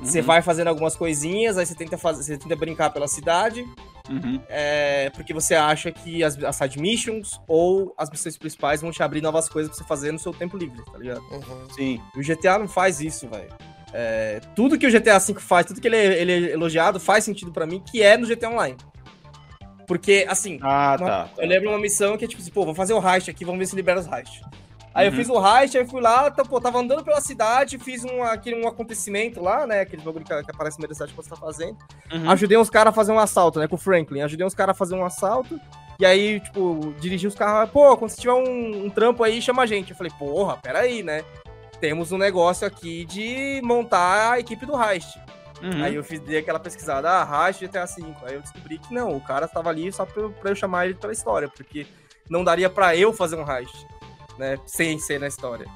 você 0.01 0.21
Uhum. 0.21 0.27
vai 0.27 0.43
fazendo 0.43 0.69
algumas 0.69 0.95
coisinhas, 0.97 1.57
aí 1.57 1.65
você 1.65 1.75
tenta 1.75 1.97
fazer, 1.97 2.23
você 2.23 2.37
tenta 2.37 2.55
brincar 2.55 2.91
pela 2.91 3.09
cidade, 3.09 3.65
Uhum. 4.11 4.41
é, 4.49 5.09
porque 5.11 5.33
você 5.33 5.55
acha 5.55 5.91
que 5.91 6.23
as, 6.23 6.37
as 6.43 6.57
side 6.57 6.79
missions 6.79 7.41
ou 7.49 7.95
as 7.97 8.11
missões 8.11 8.37
principais 8.37 8.83
vão 8.83 8.91
te 8.91 9.03
abrir 9.03 9.23
novas 9.23 9.49
coisas 9.49 9.71
pra 9.71 9.79
você 9.79 9.85
fazer 9.89 10.13
no 10.13 10.19
seu 10.19 10.33
tempo 10.35 10.57
livre, 10.59 10.83
tá 10.85 10.99
ligado? 10.99 11.21
Uhum. 11.31 11.71
Sim. 11.75 12.01
E 12.17 12.21
o 12.21 12.23
GTA 12.23 12.59
não 12.59 12.69
faz 12.69 13.01
isso, 13.01 13.27
velho. 13.29 13.49
É, 13.93 14.41
tudo 14.57 14.79
que 14.79 14.87
o 14.87 14.91
GTA 14.91 15.19
V 15.19 15.35
faz, 15.39 15.67
tudo 15.67 15.81
que 15.81 15.87
ele 15.89 15.97
é, 15.97 16.21
ele 16.21 16.33
é 16.33 16.53
elogiado, 16.53 16.99
faz 16.99 17.25
sentido 17.25 17.53
pra 17.53 17.67
mim, 17.67 17.83
que 17.91 18.03
é 18.03 18.17
no 18.17 18.27
GTA 18.27 18.49
Online. 18.51 18.77
Porque, 19.87 20.25
assim, 20.29 20.59
Ah, 20.63 20.97
uma- 20.99 21.09
tá. 21.09 21.29
eu 21.39 21.47
lembro 21.49 21.69
uma 21.69 21.79
missão 21.79 22.17
que 22.17 22.25
é 22.25 22.29
tipo 22.29 22.41
assim, 22.41 22.51
pô, 22.51 22.63
vamos 22.63 22.77
fazer 22.77 22.95
o 22.95 23.07
heist 23.07 23.29
aqui, 23.31 23.45
vamos 23.45 23.59
ver 23.59 23.67
se 23.67 23.77
libera 23.77 24.01
os 24.01 24.07
heist. 24.07 24.41
Aí 24.95 25.07
Uhum. 25.09 25.13
eu 25.13 25.17
fiz 25.19 25.29
o 25.29 25.35
heist, 25.47 25.77
aí 25.77 25.87
fui 25.87 26.01
lá, 26.01 26.31
tá, 26.31 26.45
pô, 26.45 26.61
tava 26.61 26.79
andando 26.79 27.03
pela 27.03 27.21
cidade, 27.21 27.79
fiz 27.79 28.05
um, 28.05 28.23
aquele, 28.23 28.63
um 28.63 28.69
acontecimento 28.69 29.43
lá, 29.43 29.67
né, 29.67 29.81
aquele 29.81 30.03
bagulho 30.03 30.25
que, 30.25 30.43
que 30.45 30.51
aparece 30.51 30.77
no 30.79 30.83
meio 30.83 30.89
da 30.91 30.95
cidade 30.95 31.13
que 31.13 31.17
você 31.17 31.31
tá 31.31 31.37
fazendo. 31.37 31.77
Uhum. 32.13 32.31
Ajudei 32.31 32.57
uns 32.59 32.71
caras 32.71 32.93
a 32.93 32.95
fazer 32.95 33.13
um 33.13 33.19
assalto, 33.19 33.59
né, 33.59 33.67
com 33.67 33.75
o 33.75 33.79
Franklin. 33.79 34.21
Ajudei 34.21 34.47
uns 34.47 34.55
caras 34.55 34.75
a 34.75 34.79
fazer 34.79 34.95
um 34.95 35.05
assalto. 35.05 35.59
E 35.99 36.05
aí, 36.07 36.41
tipo, 36.41 36.95
dirigi 37.01 37.27
os 37.27 37.35
carros, 37.35 37.71
pô, 37.71 37.97
quando 37.97 38.11
você 38.11 38.21
tiver 38.21 38.33
um, 38.35 38.87
um 38.87 38.91
trampo 38.91 39.23
aí, 39.25 39.41
chama 39.41 39.63
a 39.63 39.67
gente. 39.67 39.91
Eu 39.91 39.97
falei, 39.97 40.13
porra, 40.19 40.57
peraí, 40.57 41.03
né? 41.03 41.23
Temos 41.83 42.13
um 42.13 42.17
negócio 42.17 42.65
aqui 42.65 43.05
de 43.05 43.61
montar 43.65 44.35
a 44.35 44.39
equipe 44.39 44.65
do 44.65 44.81
heist. 44.81 45.19
Uhum. 45.61 45.83
Aí 45.83 45.97
eu 45.97 46.05
fiz 46.05 46.21
dei 46.21 46.39
aquela 46.39 46.61
pesquisada, 46.61 47.11
ah, 47.11 47.49
Heist 47.49 47.61
GTA 47.61 47.87
V. 47.87 48.05
Aí 48.25 48.35
eu 48.35 48.41
descobri 48.41 48.79
que 48.79 48.95
não, 48.95 49.17
o 49.17 49.21
cara 49.21 49.49
tava 49.49 49.69
ali 49.69 49.91
só 49.93 50.07
pra, 50.07 50.23
eu- 50.23 50.31
pra 50.31 50.53
eu 50.53 50.55
chamar 50.55 50.85
ele 50.87 50.95
pela 50.95 51.13
história, 51.13 51.49
porque 51.49 51.85
não 52.31 52.45
daria 52.45 52.71
pra 52.71 52.95
eu 52.97 53.13
fazer 53.13 53.35
um 53.35 53.45
Heist, 53.53 53.85
né? 54.39 54.59
Sem 54.65 54.97
ser 55.01 55.19
na 55.19 55.27
história. 55.27 55.67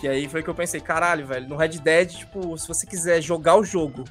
E 0.00 0.06
aí 0.06 0.28
foi 0.28 0.44
que 0.44 0.48
eu 0.48 0.54
pensei, 0.54 0.80
caralho, 0.80 1.26
velho, 1.26 1.48
no 1.48 1.56
Red 1.56 1.70
Dead, 1.80 2.08
tipo, 2.18 2.56
se 2.56 2.68
você 2.68 2.86
quiser 2.86 3.20
jogar 3.20 3.56
o 3.56 3.64
jogo, 3.64 4.04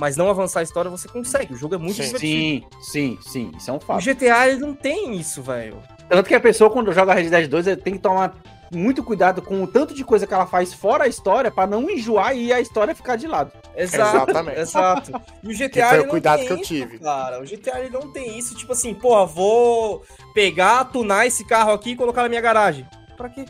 mas 0.00 0.16
não 0.16 0.30
avançar 0.30 0.60
a 0.60 0.62
história, 0.62 0.90
você 0.90 1.08
consegue. 1.08 1.52
O 1.52 1.56
jogo 1.58 1.74
é 1.74 1.78
muito 1.78 1.96
divertido. 2.00 2.66
Sim, 2.80 2.80
sim, 2.80 3.18
sim. 3.20 3.52
Isso 3.54 3.68
é 3.70 3.72
um 3.74 3.76
O 3.76 3.80
fato. 3.80 4.02
GTA, 4.02 4.48
ele 4.48 4.60
não 4.60 4.74
tem 4.74 5.14
isso, 5.14 5.42
velho. 5.42 5.76
Tanto 6.08 6.26
que 6.26 6.34
a 6.34 6.40
pessoa, 6.40 6.70
quando 6.70 6.90
joga 6.94 7.12
Red 7.12 7.28
Dead 7.28 7.48
2, 7.50 7.66
ela 7.66 7.76
tem 7.76 7.92
que 7.94 7.98
tomar 7.98 8.34
muito 8.72 9.02
cuidado 9.04 9.40
com 9.40 9.62
o 9.62 9.66
tanto 9.66 9.94
de 9.94 10.04
coisa 10.04 10.26
que 10.26 10.34
ela 10.34 10.46
faz 10.46 10.72
fora 10.74 11.04
a 11.04 11.08
história 11.08 11.50
pra 11.50 11.66
não 11.66 11.88
enjoar 11.90 12.36
e 12.36 12.52
a 12.52 12.60
história 12.60 12.94
ficar 12.94 13.16
de 13.16 13.26
lado. 13.26 13.52
Exato, 13.76 14.16
Exatamente. 14.30 14.58
exato. 14.60 15.12
E 15.42 15.48
o 15.48 15.56
GTA 15.56 15.68
Que 15.68 15.82
foi 15.96 16.00
o 16.00 16.08
cuidado 16.08 16.38
tem 16.38 16.46
que 16.48 16.52
eu 16.52 16.56
isso, 16.58 16.66
tive. 16.66 16.98
Cara, 16.98 17.40
o 17.40 17.44
GTA 17.44 17.78
ele 17.80 17.90
não 17.90 18.10
tem 18.12 18.38
isso, 18.38 18.54
tipo 18.54 18.72
assim, 18.72 18.92
porra, 18.94 19.24
vou 19.26 20.02
pegar, 20.34 20.84
tunar 20.86 21.26
esse 21.26 21.44
carro 21.46 21.72
aqui 21.72 21.90
e 21.90 21.96
colocar 21.96 22.22
na 22.22 22.28
minha 22.28 22.40
garagem. 22.40 22.86
Pra 23.16 23.28
quê? 23.28 23.44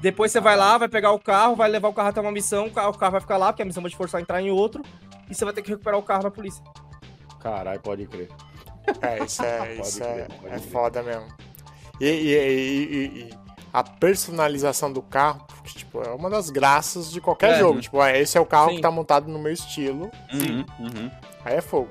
Depois 0.00 0.32
você 0.32 0.40
vai 0.40 0.56
lá, 0.56 0.78
vai 0.78 0.88
pegar 0.88 1.12
o 1.12 1.18
carro, 1.18 1.54
vai 1.56 1.68
levar 1.68 1.88
o 1.88 1.92
carro 1.92 2.08
até 2.08 2.20
uma 2.20 2.32
missão, 2.32 2.66
o 2.66 2.70
carro, 2.70 2.90
o 2.90 2.98
carro 2.98 3.12
vai 3.12 3.20
ficar 3.20 3.36
lá, 3.36 3.52
porque 3.52 3.62
a 3.62 3.66
missão 3.66 3.82
vai 3.82 3.90
te 3.90 3.96
forçar 3.96 4.18
a 4.18 4.22
entrar 4.22 4.40
em 4.40 4.50
outro, 4.50 4.82
e 5.28 5.34
você 5.34 5.44
vai 5.44 5.52
ter 5.52 5.60
que 5.60 5.70
recuperar 5.70 5.98
o 5.98 6.02
carro 6.02 6.22
da 6.22 6.30
polícia. 6.30 6.62
Caralho, 7.40 7.80
pode 7.80 8.06
crer. 8.06 8.28
É, 9.02 9.22
isso 9.22 9.42
é, 9.44 9.58
Pode 9.76 9.80
isso 9.88 10.00
crer, 10.00 10.08
é, 10.18 10.24
pode 10.24 10.46
é 10.46 10.48
crer. 10.58 10.60
foda 10.72 11.02
mesmo. 11.02 11.26
E, 12.00 12.06
e- 12.06 12.08
e- 12.10 12.94
e- 12.94 13.20
e 13.28 13.30
a 13.72 13.82
personalização 13.82 14.92
do 14.92 15.00
carro, 15.02 15.42
porque, 15.46 15.78
tipo, 15.78 16.02
é 16.02 16.10
uma 16.10 16.28
das 16.28 16.50
graças 16.50 17.10
de 17.10 17.20
qualquer 17.20 17.52
É. 17.54 17.58
jogo. 17.58 17.80
Tipo, 17.80 18.00
ah, 18.00 18.16
esse 18.16 18.36
é 18.36 18.40
o 18.40 18.46
carro 18.46 18.70
Sim. 18.70 18.76
que 18.76 18.82
tá 18.82 18.90
montado 18.90 19.28
no 19.28 19.38
meu 19.38 19.52
estilo. 19.52 20.10
Uhum, 20.32 20.64
uhum. 20.80 21.10
Aí 21.44 21.56
é 21.56 21.60
fogo. 21.60 21.88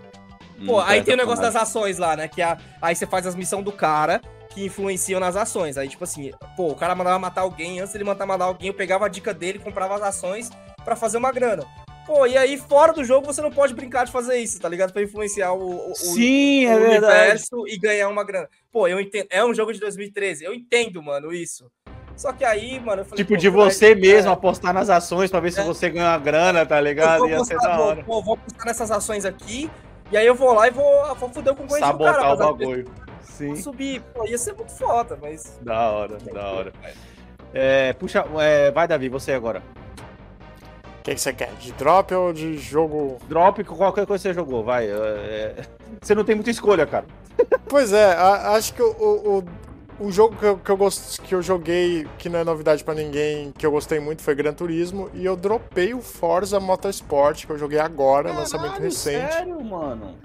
Pô, 0.66 0.78
Hum, 0.78 0.80
aí 0.86 1.00
tá, 1.00 1.06
tem 1.06 1.14
o 1.14 1.18
negócio 1.18 1.42
das 1.42 1.56
ações 1.56 1.98
lá, 1.98 2.16
né? 2.18 2.28
Que 2.28 2.42
a- 2.42 2.58
aí 2.82 2.94
você 2.96 3.06
faz 3.08 3.26
as 3.26 3.34
missões 3.36 3.64
do 3.64 3.72
cara 3.72 4.22
que 4.50 4.66
influenciam 4.66 5.20
nas 5.20 5.36
ações. 5.38 5.78
Aí, 5.78 5.88
tipo 5.88 6.04
assim, 6.04 6.32
pô, 6.58 6.68
o 6.72 6.76
cara 6.76 6.94
mandava 6.96 7.18
matar 7.18 7.42
alguém, 7.42 7.80
antes 7.80 7.94
dele 7.94 8.04
mandar 8.04 8.26
matar 8.26 8.46
alguém, 8.46 8.68
eu 8.68 8.74
pegava 8.74 9.06
a 9.06 9.08
dica 9.10 9.34
dele, 9.34 9.60
comprava 9.60 9.96
as 9.96 10.02
ações 10.02 10.50
pra 10.84 10.96
fazer 10.98 11.18
uma 11.18 11.32
grana. 11.32 11.64
Pô, 12.10 12.26
e 12.26 12.36
aí, 12.36 12.58
fora 12.58 12.92
do 12.92 13.04
jogo, 13.04 13.24
você 13.28 13.40
não 13.40 13.52
pode 13.52 13.72
brincar 13.76 14.04
de 14.04 14.12
fazer 14.12 14.36
isso, 14.38 14.60
tá 14.60 14.68
ligado? 14.68 14.92
Pra 14.92 15.04
influenciar 15.04 15.54
o, 15.54 15.92
o- 15.92 15.96
Sim, 15.96 16.66
o 16.66 16.70
é 16.72 16.80
verdade. 16.80 17.06
universo 17.22 17.68
e 17.68 17.78
ganhar 17.78 18.10
uma 18.10 18.24
grana. 18.24 18.50
Pô, 18.72 18.88
eu 18.88 19.00
entendo. 19.00 19.28
É 19.30 19.46
um 19.46 19.54
jogo 19.54 19.72
de 19.72 19.80
2013, 19.80 20.44
eu 20.44 20.52
entendo, 20.52 21.04
mano, 21.04 21.32
isso. 21.32 21.70
Só 22.18 22.34
que 22.34 22.44
aí, 22.44 22.80
mano, 22.80 23.02
eu 23.04 23.06
falei. 23.06 23.24
Tipo, 23.24 23.36
pô, 23.36 23.40
de 23.40 23.48
vai- 23.50 23.70
você 23.70 23.92
é, 23.92 23.96
mesmo 23.96 24.32
apostar 24.32 24.74
nas 24.74 24.90
ações 24.90 25.30
pra 25.30 25.40
ver 25.40 25.52
se 25.52 25.60
É. 25.60 25.64
você 25.64 25.88
ganha 25.88 26.08
uma 26.10 26.18
grana, 26.18 26.66
tá 26.66 26.80
eu 26.80 26.84
ligado? 26.84 27.28
Ia 27.30 27.44
ser 27.46 27.54
apostar- 27.54 27.72
da 27.72 27.78
vou- 27.78 27.86
hora. 27.88 28.02
Vou, 28.02 28.24
vou 28.24 28.34
apostar 28.34 28.66
nessas 28.66 28.90
ações 28.90 29.24
aqui, 29.24 29.70
e 30.12 30.18
aí 30.18 30.26
eu 30.26 30.34
vou 30.34 30.52
lá 30.54 30.68
e 30.68 30.72
vou, 30.72 31.16
vou 31.16 31.30
foder 31.30 31.54
o 31.54 31.56
concorrente 31.56 31.92
do 31.92 31.98
cara. 32.00 32.14
Sabotar 32.14 32.34
o 32.34 32.36
dar- 32.38 32.46
bagulho. 32.54 32.86
Sim. 33.22 33.56
subir. 33.56 34.02
Pô, 34.16 34.26
ia 34.26 34.38
ser 34.40 34.54
muito 34.54 34.72
foda, 34.72 35.16
mas. 35.22 35.60
Da 35.62 35.92
hora, 35.92 36.18
da 36.34 36.48
hora. 36.48 36.74
É, 37.54 37.94
puxa, 37.94 38.26
é, 38.40 38.72
vai, 38.72 38.88
Davi, 38.88 39.10
você 39.10 39.32
agora. 39.32 39.62
Que, 41.10 41.16
que 41.16 41.22
você 41.22 41.34
quer? 41.34 41.52
De 41.60 41.72
drop 41.74 42.14
ou 42.14 42.32
de 42.32 42.56
jogo? 42.58 43.18
Drop 43.28 43.64
qualquer 43.64 44.06
coisa 44.06 44.22
que 44.22 44.30
você 44.30 44.34
jogou, 44.34 44.64
vai. 44.64 44.86
é, 44.88 45.56
Você 46.02 46.14
não 46.14 46.24
tem 46.24 46.36
muita 46.36 46.52
escolha, 46.52 46.86
cara. 46.86 47.06
Pois 47.68 47.92
é, 47.94 48.14
a- 48.14 48.52
acho 48.52 48.74
que 48.76 48.82
o, 48.84 48.92
o, 48.92 49.44
o- 50.06 50.12
jogo 50.12 50.36
que 50.36 50.46
eu, 50.46 50.58
que, 50.58 50.70
eu 50.70 50.78
gost, 50.78 51.20
que 51.22 51.34
eu 51.34 51.42
joguei, 51.42 52.06
que 52.20 52.30
não 52.30 52.38
é 52.40 52.44
novidade 52.44 52.84
pra 52.84 52.94
ninguém, 52.94 53.52
que 53.58 53.66
eu 53.66 53.72
gostei 53.72 54.00
muito, 54.00 54.22
foi 54.22 54.36
Gran 54.36 54.54
Turismo. 54.54 55.10
E 55.16 55.26
eu 55.26 55.36
dropei 55.36 55.96
o 55.96 56.02
Forza 56.02 56.60
Motorsport, 56.60 57.46
que 57.46 57.52
eu 57.52 57.58
joguei 57.58 57.80
agora, 57.80 58.32
lançamento 58.32 58.80
recente. 58.80 59.34
Sério, 59.34 59.64
mano? 59.64 60.16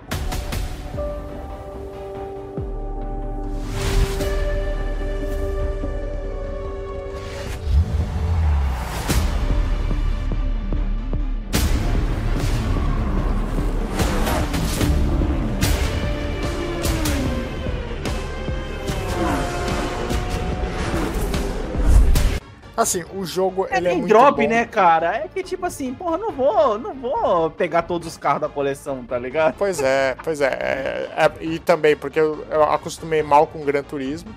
Assim, 22.85 23.05
o 23.15 23.25
jogo 23.25 23.67
É 23.71 23.79
ele 23.79 23.87
é 23.87 23.91
nem 23.91 23.99
muito 24.01 24.11
drop, 24.11 24.43
bom. 24.43 24.49
né, 24.49 24.65
cara? 24.67 25.17
É 25.17 25.29
que 25.29 25.43
tipo 25.43 25.65
assim, 25.67 25.93
porra, 25.95 26.17
não 26.19 26.31
vou, 26.31 26.79
não 26.79 26.95
vou 26.95 27.51
pegar 27.51 27.83
todos 27.83 28.07
os 28.07 28.17
carros 28.17 28.43
da 28.43 28.49
coleção, 28.49 29.05
tá 29.05 29.19
ligado? 29.19 29.55
Pois 29.59 29.81
é, 29.81 30.15
pois 30.23 30.41
é. 30.41 30.47
É- 30.49 31.25
é- 31.25 31.45
e 31.45 31.59
também 31.59 31.97
porque 31.97 32.21
eu, 32.21 32.45
eu 32.51 32.63
acostumei 32.65 33.23
mal 33.23 33.47
com 33.47 33.61
o 33.61 33.65
Gran 33.65 33.83
Turismo. 33.83 34.31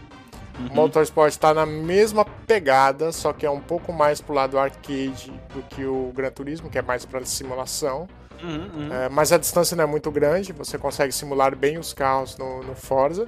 Uhum. 0.59 0.69
Motorsport 0.73 1.35
tá 1.35 1.53
na 1.53 1.65
mesma 1.67 2.25
pegada, 2.47 3.11
só 3.11 3.31
que 3.31 3.45
é 3.45 3.51
um 3.51 3.59
pouco 3.59 3.93
mais 3.93 4.19
pro 4.21 4.33
lado 4.33 4.57
arcade 4.57 5.31
do 5.53 5.61
que 5.69 5.85
o 5.85 6.11
Gran 6.15 6.31
Turismo, 6.31 6.67
que 6.69 6.79
é 6.79 6.81
mais 6.81 7.05
pra 7.05 7.23
simulação. 7.25 8.07
Uhum, 8.41 8.89
É, 8.91 9.09
mas 9.09 9.31
a 9.31 9.37
distância 9.37 9.75
não 9.75 9.83
é 9.83 9.87
muito 9.87 10.09
grande, 10.09 10.53
você 10.53 10.77
consegue 10.77 11.11
simular 11.11 11.55
bem 11.55 11.77
os 11.77 11.93
carros 11.93 12.37
no, 12.37 12.63
no 12.63 12.73
Forza. 12.75 13.27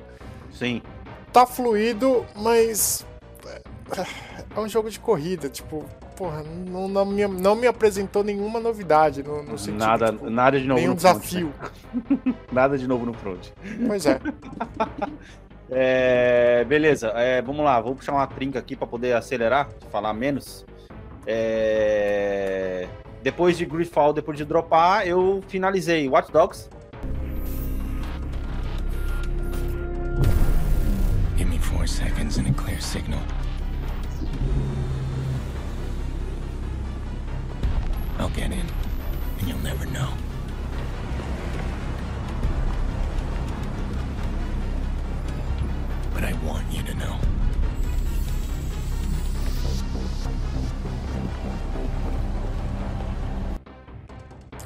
Sim. 0.53 0.81
Tá 1.33 1.45
fluido, 1.45 2.25
mas. 2.35 3.05
É, 3.97 4.59
um 4.59 4.67
jogo 4.67 4.89
de 4.89 4.99
corrida, 4.99 5.49
tipo, 5.49 5.85
porra, 6.15 6.43
não, 6.43 6.87
não, 6.87 7.05
me, 7.05 7.27
não 7.27 7.55
me 7.55 7.67
apresentou 7.67 8.23
nenhuma 8.23 8.59
novidade 8.59 9.23
no, 9.23 9.41
no 9.43 9.57
sentido. 9.57 9.79
Nada, 9.79 10.11
tipo, 10.11 10.29
nada 10.29 10.59
de 10.59 10.67
novo 10.67 10.79
nenhum 10.81 10.93
no 10.93 10.99
front, 10.99 11.17
desafio. 11.19 11.53
né? 12.25 12.33
Nada 12.51 12.77
de 12.77 12.87
novo 12.87 13.05
no 13.05 13.13
front. 13.13 13.47
Pois 13.87 14.05
é. 14.05 14.19
É, 15.71 16.63
beleza, 16.65 17.09
é, 17.09 17.43
vamos 17.43 17.63
lá, 17.63 17.79
vou 17.79 17.93
puxar 17.95 18.13
uma 18.13 18.25
trinca 18.25 18.57
aqui 18.57 18.75
pra 18.75 18.87
poder 18.87 19.13
acelerar, 19.15 19.69
falar 19.91 20.13
menos. 20.13 20.65
É, 21.27 22.87
depois 23.21 23.55
de 23.55 23.65
Gridfall, 23.65 24.11
depois 24.11 24.35
de 24.35 24.45
dropar, 24.45 25.07
eu 25.07 25.43
finalizei 25.47 26.09
Watch 26.09 26.31
Dogs. 26.31 26.69
Give 31.37 31.49
me 31.49 31.59
four 31.59 31.87
seconds 31.87 32.39
and 32.39 32.49
a 32.49 32.53
clear 32.53 32.81
signal. 32.81 33.19
I'll 38.19 38.29
get 38.29 38.51
in, 38.51 38.65
and 39.39 39.47
you'll 39.47 39.57
never 39.59 39.85
know. 39.85 40.13
But 46.13 46.23
I 46.23 46.33
want 46.45 46.65
you 46.71 46.83
to 46.83 46.93
know. 46.95 47.19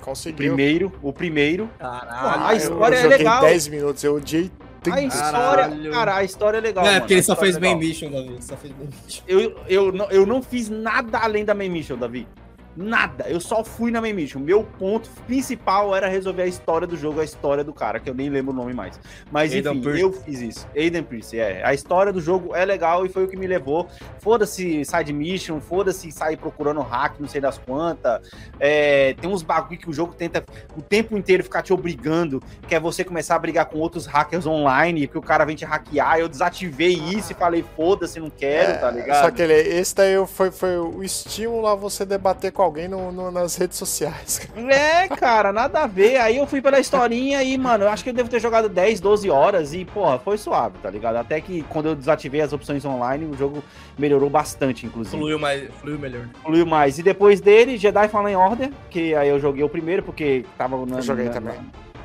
Conseguiu. 0.02 0.36
Primeiro, 0.54 0.92
o 1.02 1.14
primeiro. 1.14 1.70
Caralho. 1.80 2.46
a 2.46 2.56
história 2.56 2.96
eu 2.96 3.00
é 3.00 3.04
joguei 3.04 3.18
legal. 3.20 3.42
10 3.42 3.68
minutos, 3.70 4.04
eu 4.04 4.16
odiei 4.16 4.52
A 4.80 4.84
30 4.84 5.00
história, 5.16 5.64
Caralho. 5.64 5.92
cara, 5.92 6.16
a 6.18 6.24
história 6.26 6.58
é 6.58 6.62
legal. 6.62 6.84
Não, 6.84 6.92
é 6.92 6.94
mano, 6.96 7.02
porque 7.04 7.14
a 7.14 7.18
ele 7.18 7.24
só 7.24 7.36
fez 7.38 7.56
é 7.56 7.60
main 7.60 7.76
legal. 7.76 7.88
mission, 7.88 8.12
Davi. 8.12 8.38
Só 8.42 8.58
fez 8.58 8.74
main 8.78 8.90
mission. 9.06 9.24
Eu, 9.28 9.56
eu, 9.68 9.92
não- 9.94 10.12
eu 10.12 10.26
não 10.26 10.42
fiz 10.44 10.68
nada 10.70 11.20
além 11.20 11.46
da 11.46 11.54
main 11.54 11.70
mission, 11.70 11.98
Davi. 11.98 12.28
Nada. 12.76 13.26
Eu 13.28 13.40
só 13.40 13.64
fui 13.64 13.92
na 13.92 14.02
main 14.02 14.14
mission. 14.14 14.40
Meu 14.40 14.64
ponto 14.64 15.10
principal 15.28 15.96
era 15.96 16.08
resolver 16.08 16.42
a 16.42 16.48
história 16.48 16.88
do 16.88 16.98
jogo, 16.98 17.20
a 17.20 17.24
história 17.24 17.64
do 17.64 17.72
cara, 17.72 18.00
que 18.00 18.10
eu 18.10 18.14
nem 18.14 18.30
lembro 18.30 18.52
o 18.52 18.56
nome 18.56 18.74
mais. 18.74 19.00
Mas 19.32 19.54
Aiden 19.54 19.74
enfim, 19.74 19.82
Pierce. 19.82 20.02
eu 20.02 20.12
fiz 20.12 20.42
isso. 20.42 20.68
Aiden 20.76 21.04
Pierce, 21.04 21.40
é. 21.40 21.64
A 21.64 21.74
história 21.74 22.12
do 22.12 22.20
jogo 22.20 22.56
é 22.56 22.66
legal 22.66 23.06
e 23.06 23.10
foi 23.10 23.26
o 23.26 23.28
que 23.28 23.38
me 23.38 23.46
levou. 23.46 23.88
Foda-se 24.20 24.84
side 24.84 25.14
mission, 25.14 25.60
foda-se 25.60 26.12
sair 26.12 26.38
procurando 26.38 26.82
hack, 26.82 27.20
não 27.20 27.28
sei 27.28 27.40
das 27.40 27.60
quantas. 27.60 28.28
É, 28.60 29.14
tem 29.22 29.30
uns 29.30 29.44
bagulho 29.44 29.80
que 29.80 29.90
o 29.90 29.94
jogo 29.94 30.14
tenta 30.14 30.44
o 30.76 30.82
tempo 30.82 31.16
inteiro 31.16 31.44
ficar 31.44 31.62
te 31.62 31.74
obrigando, 31.74 32.42
que 32.68 32.74
é 32.74 32.80
você 32.80 33.04
começar 33.04 33.36
a 33.36 33.40
brigar 33.40 33.66
com 33.68 33.78
outros 33.78 34.08
hackers 34.08 34.48
online, 34.48 35.08
que 35.08 35.18
o 35.18 35.22
cara 35.22 35.46
vem 35.46 35.56
te 35.56 35.64
hackear. 35.66 36.18
Eu 36.18 36.28
desativei 36.28 36.94
isso 36.94 37.34
e 37.34 37.36
falei, 37.36 37.64
foda-se, 37.76 38.20
não 38.20 38.32
quero, 38.32 38.80
tá 38.80 38.90
ligado? 38.90 39.26
Só 39.26 39.32
que 39.32 39.42
ele, 39.44 39.54
esse 39.54 39.96
daí 39.96 40.26
foi, 40.26 40.50
foi 40.50 40.78
o 40.78 41.04
estímulo 41.04 41.68
a 41.68 41.76
você 41.76 42.04
debater 42.04 42.52
com 42.52 42.63
alguém 42.64 42.88
no- 42.88 43.12
no- 43.12 43.32
nas 43.32 43.56
redes 43.56 43.78
sociais. 43.78 44.48
É, 44.56 45.08
cara, 45.10 45.52
nada 45.54 45.82
a 45.84 45.88
ver. 45.88 46.18
Aí 46.18 46.38
eu 46.38 46.48
fui 46.48 46.62
pela 46.62 46.80
historinha 46.80 47.44
e, 47.44 47.58
mano, 47.58 47.84
eu 47.84 47.90
acho 47.90 48.04
que 48.04 48.10
eu 48.10 48.14
devo 48.14 48.30
ter 48.30 48.40
jogado 48.40 48.68
10, 48.70 49.00
12 49.00 49.30
horas 49.30 49.74
e, 49.74 49.86
porra, 49.86 50.18
foi 50.20 50.38
suave, 50.38 50.78
tá 50.82 50.90
ligado? 50.90 51.18
Até 51.18 51.40
que 51.42 51.64
quando 51.70 51.88
eu 51.90 51.96
desativei 51.96 52.42
as 52.42 52.54
opções 52.54 52.84
online, 52.86 53.26
o 53.26 53.38
jogo 53.38 53.64
melhorou 53.98 54.30
bastante, 54.30 54.86
inclusive. 54.86 55.18
Fluiu, 55.18 55.38
mais, 55.40 55.70
fluiu 55.82 56.00
melhor. 56.00 56.28
Fluiu 56.44 56.66
mais. 56.66 56.98
E 57.00 57.04
depois 57.04 57.40
dele, 57.42 57.78
Jedi 57.78 58.08
Fallen 58.08 58.36
Order, 58.36 58.72
que 58.90 59.14
aí 59.16 59.30
eu 59.30 59.40
joguei 59.40 59.64
o 59.64 59.70
primeiro, 59.70 60.02
porque 60.04 60.46
tava 60.58 60.78
na, 60.86 60.98
Eu 60.98 61.02
joguei 61.02 61.26
na- 61.26 61.32
também. 61.32 61.60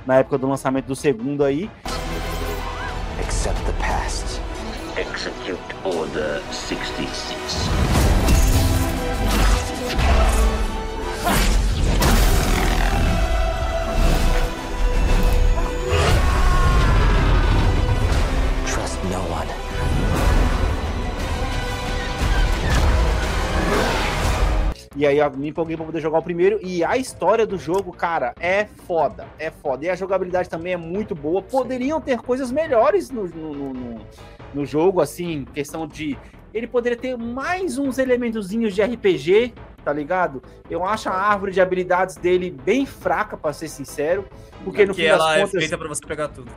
na 0.07 0.17
época 0.17 0.39
do 0.39 0.49
lançamento 0.49 0.87
do 0.87 0.97
segundo 0.97 1.45
aí. 1.45 1.71
Accept 3.21 3.61
the 3.65 3.73
past. 3.81 4.41
Execute 4.97 5.59
Order 5.85 6.41
66. 6.51 7.28
E 24.99 25.07
aí 25.07 25.19
eu 25.19 25.31
me 25.31 25.49
empolguei 25.51 25.77
pra 25.77 25.87
poder 25.87 26.01
jogar 26.01 26.19
o 26.19 26.23
primeiro. 26.23 26.59
E 26.61 26.83
a 26.83 26.97
história 26.97 27.47
do 27.47 27.57
jogo, 27.57 27.93
cara, 27.93 28.35
é 28.41 28.65
foda. 28.65 29.27
É 29.39 29.49
foda. 29.49 29.87
E 29.87 29.89
a 29.89 29.95
jogabilidade 29.95 30.49
também 30.51 30.73
é 30.73 30.77
muito 30.77 31.15
boa. 31.15 31.41
Poderiam 31.41 32.01
ter 32.01 32.19
coisas 32.19 32.51
melhores 32.51 33.09
no, 33.09 33.29
no, 33.29 33.55
no- 33.55 33.73
no- 33.75 34.01
no 34.53 34.67
jogo, 34.67 35.01
assim, 35.01 35.45
questão 35.55 35.87
de. 35.87 36.19
Ele 36.53 36.67
poderia 36.67 36.99
ter 36.99 37.17
mais 37.17 37.79
uns 37.79 37.97
elementozinhos 37.99 38.75
de 38.75 38.83
RPG, 38.83 39.55
tá 39.85 39.93
ligado? 39.93 40.43
Eu 40.69 40.85
acho 40.85 41.09
a 41.09 41.13
árvore 41.13 41.53
de 41.53 41.61
habilidades 41.61 42.17
dele 42.17 42.51
bem 42.51 42.85
fraca, 42.85 43.37
pra 43.37 43.53
ser 43.53 43.69
sincero. 43.69 44.25
Porque 44.65 44.81
no 44.85 44.89
Porque 44.89 45.03
fim 45.03 45.09
das 45.09 45.21
ela 45.21 45.35
contas. 45.37 45.55
é 45.55 45.59
feita 45.61 45.79
pra 45.79 45.87
você 45.89 46.05
pegar 46.05 46.27
tudo. 46.29 46.51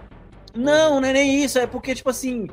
Não, 0.55 0.99
não 0.99 1.07
é 1.07 1.13
nem 1.13 1.43
isso. 1.43 1.59
É 1.59 1.67
porque, 1.67 1.93
tipo 1.93 2.09
assim, 2.09 2.47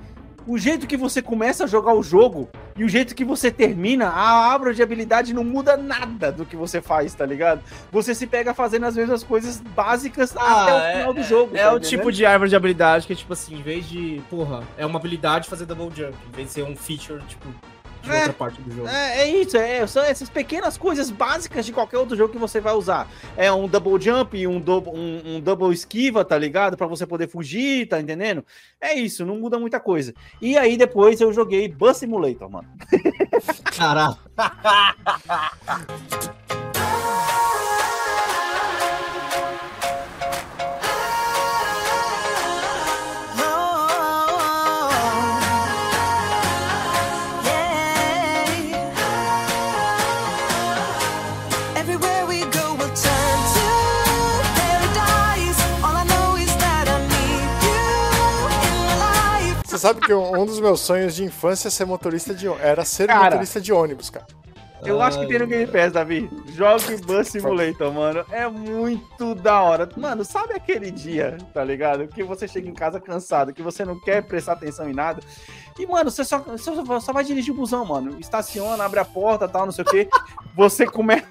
o 0.49 0.57
jeito 0.57 0.87
que 0.87 0.97
você 0.97 1.21
começa 1.21 1.65
a 1.65 1.67
jogar 1.67 1.93
o 1.93 2.03
jogo 2.03 2.49
e 2.75 2.83
o 2.83 2.89
jeito 2.89 3.15
que 3.15 3.25
você 3.25 3.51
termina, 3.51 4.07
a 4.07 4.51
árvore 4.51 4.75
de 4.75 4.83
habilidade 4.83 5.35
não 5.35 5.45
muda 5.45 5.77
nada 5.77 6.33
do 6.33 6.47
que 6.47 6.57
você 6.57 6.81
faz, 6.81 7.15
tá 7.15 7.27
ligado? 7.27 7.61
Você 7.93 8.15
se 8.15 8.27
pega 8.27 8.55
fazendo 8.55 8.87
as 8.87 8.97
mesmas 8.97 9.23
coisas 9.23 9.61
básicas 9.61 10.35
até 10.35 10.73
o 10.73 10.93
final 10.97 11.15
do 11.15 11.23
jogo. 11.23 11.55
É 11.55 11.65
tá 11.65 11.67
o 11.67 11.77
entendendo? 11.77 11.91
tipo 11.91 12.11
de 12.11 12.25
árvore 12.25 12.49
de 12.49 12.57
habilidade 12.57 13.07
que, 13.07 13.15
tipo 13.15 13.33
assim, 13.33 13.57
em 13.57 13.63
vez 13.63 13.87
de. 13.87 14.23
Porra, 14.31 14.63
é 14.79 14.87
uma 14.87 14.99
habilidade 14.99 15.49
fazer 15.49 15.67
double 15.67 15.91
jump. 15.95 16.17
Em 16.29 16.37
vez 16.37 16.49
de 16.49 16.55
ser 16.55 16.63
um 16.63 16.75
feature, 16.75 17.21
tipo, 17.29 17.47
de 18.09 18.17
É, 18.17 18.21
outra 18.21 18.33
parte 18.33 18.61
do 18.63 18.75
jogo. 18.75 18.89
É, 18.89 19.21
é 19.21 19.27
isso, 19.29 19.57
é, 19.57 19.87
são 19.87 20.03
essas 20.03 20.29
pequenas 20.29 20.77
coisas 20.77 21.11
básicas 21.11 21.65
de 21.67 21.73
qualquer 21.73 21.99
outro 21.99 22.17
jogo 22.17 22.33
que 22.33 22.39
você 22.39 22.61
vai 22.61 22.73
usar. 22.75 23.09
É 23.37 23.51
um 23.53 23.69
double 23.69 24.01
jump, 24.01 24.47
um 24.47 24.61
double, 24.61 24.93
um, 24.93 25.37
um 25.37 25.41
double 25.41 25.73
esquiva, 25.73 26.25
tá 26.25 26.37
ligado? 26.39 26.77
Pra 26.77 26.87
você 26.87 27.07
poder 27.07 27.29
fugir, 27.29 27.89
tá 27.89 28.01
entendendo? 28.01 28.45
É 28.81 28.95
isso, 28.95 29.25
não 29.25 29.39
muda 29.39 29.59
muita 29.59 29.81
coisa. 29.81 30.15
E 30.41 30.57
aí 30.57 30.77
depois 30.77 31.21
eu 31.21 31.33
joguei 31.33 31.69
Bus 31.69 31.97
Simulator, 31.99 32.51
mano. 32.51 32.69
Caralho. 33.77 34.17
Você 59.79 59.87
sabe 59.87 60.01
que 60.01 60.13
um 60.13 60.45
dos 60.45 60.59
meus 60.59 60.81
sonhos 60.81 61.15
de 61.15 61.23
infância 61.23 61.69
é 61.69 61.71
ser 61.71 61.85
motorista 61.85 62.35
de 62.35 62.49
era 62.49 62.85
ser 62.85 63.07
Cara. 63.07 63.27
motorista 63.27 63.61
de 63.61 63.73
ônibus, 63.73 64.11
cara. 64.11 64.27
Eu 64.85 65.01
acho 65.01 65.21
que 65.21 65.27
tem 65.27 65.39
no 65.39 65.47
Game 65.47 65.67
Pass, 65.69 65.93
Davi. 65.93 66.29
Jogue 66.49 66.97
Bus 67.07 67.29
Simulator, 67.29 67.93
mano. 67.93 68.25
É 68.31 68.49
muito 68.49 69.37
da 69.37 69.61
hora. 69.63 69.89
Mano, 69.97 70.25
sabe 70.25 70.55
aquele 70.55 70.91
dia, 70.91 71.39
tá 71.55 71.63
ligado? 71.63 72.09
Que 72.09 72.25
você 72.25 72.49
chega 72.49 72.69
em 72.69 72.75
casa 72.75 73.01
cansado, 73.01 73.53
que 73.53 73.63
você 73.63 73.85
não 73.85 74.01
quer 74.01 74.23
prestar 74.23 74.55
atenção 74.55 74.91
em 74.91 74.95
nada. 74.95 75.21
E, 75.79 75.87
mano, 75.87 76.11
você 76.11 76.25
só, 76.25 76.39
você 76.41 76.75
só- 76.75 77.01
só 77.01 77.13
vai 77.13 77.23
dirigir 77.25 77.53
o 77.55 77.57
busão, 77.57 77.85
mano. 77.85 78.17
Estaciona, 78.19 78.85
abre 78.85 78.99
a 79.01 79.05
porta 79.05 79.47
tal, 79.49 79.65
não 79.67 79.73
sei 79.73 79.85
o 79.85 79.89
quê. 79.89 80.09
Você 80.57 80.87
começa. 80.87 81.25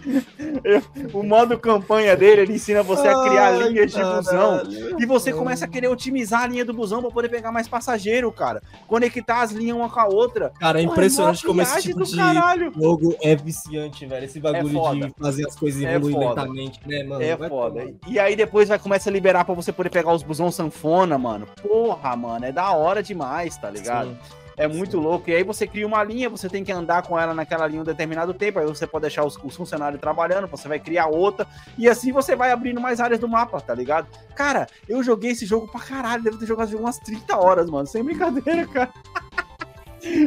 Eu- 0.64 0.82
o 1.12 1.22
modo 1.22 1.58
campanha 1.58 2.16
dele, 2.16 2.42
ele 2.42 2.52
ensina 2.54 2.82
você 2.82 3.08
a 3.08 3.22
criar 3.24 3.46
Ai, 3.54 3.68
linhas 3.68 3.92
de 3.92 4.02
busão. 4.02 4.62
E 4.98 5.06
você 5.06 5.32
começa 5.32 5.64
a 5.64 5.68
querer 5.68 5.88
otimizar 5.88 6.42
a 6.42 6.46
linha 6.46 6.64
do 6.64 6.72
busão 6.72 7.00
pra 7.02 7.10
poder 7.10 7.28
pegar 7.28 7.50
mais 7.50 7.66
passageiro, 7.68 8.30
cara. 8.30 8.62
Conectar 8.86 9.42
as 9.42 9.50
linhas 9.50 9.76
uma 9.76 9.88
com 9.90 10.00
a 10.00 10.06
outra. 10.06 10.50
Cara, 10.60 10.78
é 10.80 10.82
Porra, 10.84 10.92
impressionante 10.94 11.42
mó 11.44 11.48
como 11.48 11.62
esse 11.62 11.82
tipo 11.82 11.98
do 11.98 12.04
de 12.04 12.16
caralho. 12.16 12.72
jogo 12.80 13.16
é 13.22 13.34
viciante, 13.34 14.06
velho. 14.06 14.24
Esse 14.24 14.38
bagulho 14.40 14.72
foda. 14.78 15.06
de 15.08 15.14
fazer 15.18 15.46
as 15.48 15.56
coisas 15.56 15.82
É 15.82 15.94
evoluir 15.94 16.14
foda. 16.28 16.42
lentamente, 16.42 16.80
né, 16.86 17.02
mano? 17.02 17.22
É 17.22 17.36
Vai 17.36 17.48
foda. 17.48 17.80
tomar. 17.80 17.92
E 18.06 18.18
aí 18.18 18.36
depois 18.36 18.68
vai 18.68 18.78
começar 18.78 19.10
a 19.10 19.12
liberar 19.12 19.44
pra 19.44 19.54
você 19.54 19.72
poder 19.72 19.90
pegar 19.90 20.12
os 20.12 20.22
busão 20.22 20.50
sanfona, 20.50 21.18
mano. 21.18 21.46
Porra, 21.62 22.14
mano, 22.16 22.44
é 22.44 22.52
da 22.52 22.70
hora 22.72 23.02
demais, 23.02 23.56
tá 23.64 23.70
ligado? 23.70 24.18
É 24.56 24.68
muito 24.68 25.00
louco. 25.00 25.30
E 25.30 25.34
aí 25.34 25.42
você 25.42 25.66
cria 25.66 25.86
uma 25.86 26.04
linha, 26.04 26.28
você 26.28 26.48
tem 26.48 26.62
que 26.62 26.70
andar 26.70 27.02
com 27.02 27.18
ela 27.18 27.32
naquela 27.32 27.66
linha 27.66 27.80
um 27.80 27.84
determinado 27.84 28.34
tempo. 28.34 28.58
Aí 28.58 28.66
você 28.66 28.86
pode 28.86 29.02
deixar 29.02 29.24
os, 29.24 29.36
os 29.42 29.56
funcionários 29.56 30.00
trabalhando, 30.00 30.46
você 30.46 30.68
vai 30.68 30.78
criar 30.78 31.06
outra. 31.06 31.46
E 31.78 31.88
assim 31.88 32.12
você 32.12 32.36
vai 32.36 32.52
abrindo 32.52 32.80
mais 32.80 33.00
áreas 33.00 33.18
do 33.18 33.26
mapa, 33.26 33.58
tá 33.60 33.74
ligado? 33.74 34.06
Cara, 34.36 34.66
eu 34.86 35.02
joguei 35.02 35.30
esse 35.30 35.46
jogo 35.46 35.66
pra 35.66 35.80
caralho. 35.80 36.22
Devo 36.22 36.38
ter 36.38 36.46
jogado 36.46 36.76
umas 36.76 36.98
30 36.98 37.36
horas, 37.36 37.70
mano. 37.70 37.86
Sem 37.86 38.04
brincadeira, 38.04 38.66
cara. 38.68 38.92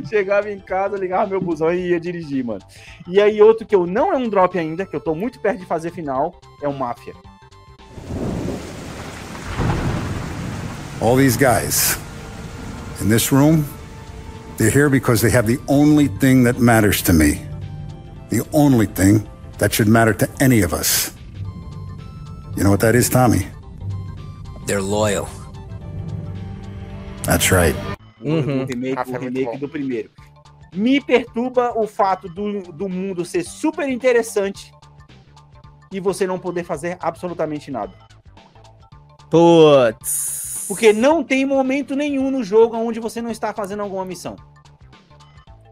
Chegava 0.09 0.51
em 0.51 0.59
casa, 0.59 0.97
ligava 0.97 1.27
meu 1.29 1.39
busão 1.39 1.71
e 1.71 1.91
ia 1.91 1.99
dirigir, 1.99 2.43
mano. 2.43 2.61
E 3.07 3.21
aí, 3.21 3.39
outro 3.39 3.67
que 3.67 3.75
eu 3.75 3.85
não 3.85 4.11
é 4.11 4.17
um 4.17 4.27
drop 4.27 4.57
ainda, 4.57 4.87
que 4.87 4.95
eu 4.95 4.99
tô 4.99 5.13
muito 5.13 5.39
perto 5.39 5.59
de 5.59 5.65
fazer 5.67 5.91
final, 5.91 6.41
é 6.63 6.67
o 6.67 6.73
Máfia. 6.73 7.13
All 10.99 11.15
these 11.15 11.37
guys 11.37 12.06
in 13.01 13.09
this 13.09 13.31
room, 13.31 13.65
they're 14.57 14.71
here 14.71 14.89
because 14.89 15.21
they 15.21 15.29
have 15.29 15.47
the 15.47 15.59
only 15.67 16.07
thing 16.07 16.43
that 16.43 16.59
matters 16.59 17.01
to 17.03 17.13
me. 17.13 17.45
The 18.29 18.45
only 18.53 18.87
thing 18.87 19.27
that 19.59 19.73
should 19.73 19.87
matter 19.87 20.13
to 20.13 20.29
any 20.39 20.61
of 20.61 20.73
us. 20.73 21.13
You 22.55 22.63
know 22.63 22.71
what 22.71 22.79
that 22.79 22.95
is, 22.95 23.09
Tommy? 23.09 23.47
They're 24.65 24.81
loyal. 24.81 25.29
That's 27.23 27.51
right. 27.51 27.75
O 28.25 28.41
remake, 28.65 28.97
o 29.07 29.17
remake 29.17 29.59
do 29.59 29.67
primeiro. 29.67 30.09
Me 30.75 30.99
perturba 30.99 31.73
o 31.75 31.87
fato 31.87 32.27
do, 32.27 32.63
do 32.73 32.89
mundo 32.89 33.23
ser 33.23 33.43
super 33.43 33.87
interessante 33.87 34.71
e 35.91 35.99
você 35.99 36.27
não 36.27 36.39
poder 36.39 36.63
fazer 36.63 36.97
absolutamente 36.99 37.71
nada. 37.71 37.93
Putz. 39.29 40.46
Porque 40.67 40.91
não 40.93 41.23
tem 41.23 41.45
momento 41.45 41.95
nenhum 41.95 42.29
no 42.31 42.43
jogo 42.43 42.75
onde 42.77 42.99
você 42.99 43.21
não 43.21 43.31
está 43.31 43.53
fazendo 43.53 43.81
alguma 43.81 44.03
missão. 44.05 44.35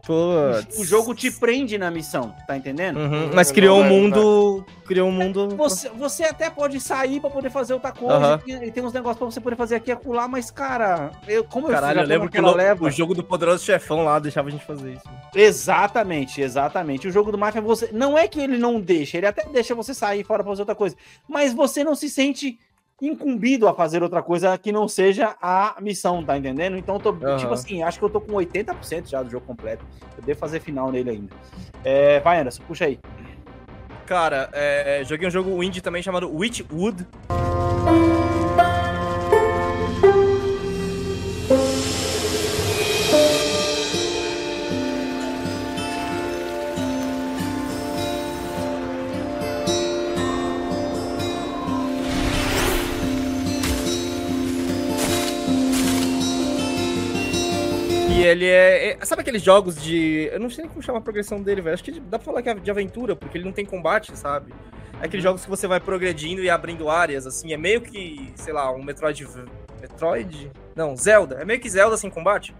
Putz. 0.06 0.78
O 0.78 0.84
jogo 0.84 1.12
te 1.16 1.32
prende 1.32 1.76
na 1.76 1.90
missão, 1.90 2.32
tá 2.46 2.56
entendendo? 2.56 2.96
Uhum, 2.96 3.30
Mas 3.34 3.50
criou 3.50 3.80
um 3.80 3.84
mundo. 3.88 4.64
Criou 4.86 5.08
um 5.08 5.12
mundo. 5.12 5.48
Você, 5.56 5.88
você 5.88 6.22
até 6.22 6.48
pode 6.48 6.78
sair 6.78 7.18
pra 7.18 7.28
poder 7.28 7.50
fazer 7.50 7.74
outra 7.74 7.90
coisa. 7.90 8.14
Aham. 8.14 8.40
E 8.46 8.70
tem- 8.70 8.84
uns 8.84 8.92
negócios 8.92 9.18
pra 9.18 9.26
você 9.26 9.40
poder 9.40 9.56
fazer 9.56 9.74
aqui 9.74 9.90
e 9.90 9.92
acolá, 9.92 10.28
mas, 10.28 10.48
cara, 10.48 11.10
eu, 11.26 11.42
como 11.42 11.66
Caralho, 11.66 11.98
eu 11.98 12.02
eu 12.04 12.08
lembro 12.08 12.30
que 12.30 12.40
o, 12.40 12.54
leva- 12.54 12.84
o 12.84 12.88
jogo 12.90 13.16
do 13.16 13.24
Poderoso 13.24 13.64
Chefão 13.64 14.04
lá 14.04 14.20
deixava 14.20 14.46
a 14.46 14.52
gente 14.52 14.64
fazer 14.64 14.92
isso. 14.92 15.02
Exatamente, 15.34 16.40
exatamente. 16.40 17.08
O 17.08 17.10
jogo 17.10 17.32
do 17.32 17.38
Mafia, 17.38 17.60
você. 17.60 17.90
Não 17.92 18.16
é 18.16 18.28
que 18.28 18.38
ele 18.40 18.58
não 18.58 18.80
deixa, 18.80 19.16
ele 19.16 19.26
até 19.26 19.44
deixa 19.48 19.74
você 19.74 19.92
sair 19.92 20.22
fora 20.22 20.44
pra 20.44 20.52
fazer 20.52 20.62
outra 20.62 20.76
coisa. 20.76 20.94
Mas 21.28 21.52
você 21.52 21.82
não 21.82 21.96
se 21.96 22.08
sente 22.08 22.56
incumbido 23.00 23.68
a 23.68 23.74
fazer 23.74 24.02
outra 24.02 24.22
coisa 24.22 24.56
que 24.56 24.72
não 24.72 24.88
seja 24.88 25.36
a 25.40 25.76
missão, 25.80 26.24
tá 26.24 26.36
entendendo? 26.36 26.76
Então, 26.76 26.96
eu 26.96 27.00
tô, 27.00 27.10
Aham. 27.10 27.36
tipo 27.36 27.52
assim, 27.52 27.82
acho 27.82 27.98
que 27.98 28.04
eu 28.04 28.10
tô 28.10 28.20
com 28.20 28.32
80% 28.32 29.08
já 29.08 29.22
do 29.22 29.30
jogo 29.30 29.44
completo. 29.46 29.84
Eu 30.16 30.24
devo 30.24 30.38
fazer 30.38 30.60
final 30.60 30.90
nele 30.90 31.10
ainda. 31.10 31.34
É, 31.84 32.20
vai, 32.20 32.40
Anderson, 32.40 32.62
puxa 32.66 32.86
aí. 32.86 32.98
Cara, 34.06 34.48
é, 34.52 35.02
joguei 35.04 35.26
um 35.26 35.30
jogo 35.30 35.62
indie 35.62 35.80
também 35.80 36.02
chamado 36.02 36.34
Witchwood. 36.34 37.06
Ele 58.26 58.46
é, 58.46 58.90
é- 59.00 59.04
Sabe 59.04 59.22
aqueles 59.22 59.42
jogos 59.42 59.80
de. 59.80 60.28
Eu 60.32 60.40
não 60.40 60.50
sei 60.50 60.62
nem 60.64 60.70
como 60.70 60.82
chama 60.82 60.98
a 60.98 61.00
progressão 61.02 61.40
dele, 61.42 61.60
velho. 61.60 61.74
Acho 61.74 61.84
que 61.84 61.98
dá 62.00 62.18
pra 62.18 62.24
falar 62.24 62.42
que 62.42 62.48
é 62.48 62.54
de 62.54 62.70
aventura, 62.70 63.14
porque 63.16 63.38
ele 63.38 63.44
não 63.44 63.52
tem 63.52 63.64
combate, 63.64 64.16
sabe? 64.16 64.52
É 65.00 65.06
aqueles 65.06 65.22
jogos 65.22 65.42
que 65.44 65.50
você 65.50 65.66
vai 65.66 65.78
progredindo 65.80 66.42
e 66.42 66.48
abrindo 66.50 66.88
áreas, 66.88 67.26
assim. 67.26 67.52
É 67.52 67.56
meio 67.56 67.80
que, 67.80 68.32
sei 68.36 68.52
lá, 68.52 68.70
um 68.72 68.82
Metroid. 68.82 69.26
Metroid? 69.80 70.50
Não, 70.74 70.96
Zelda. 70.96 71.36
É 71.40 71.44
meio 71.44 71.60
que 71.60 71.68
Zelda 71.68 71.96
sem 71.96 72.10
combate. 72.10 72.54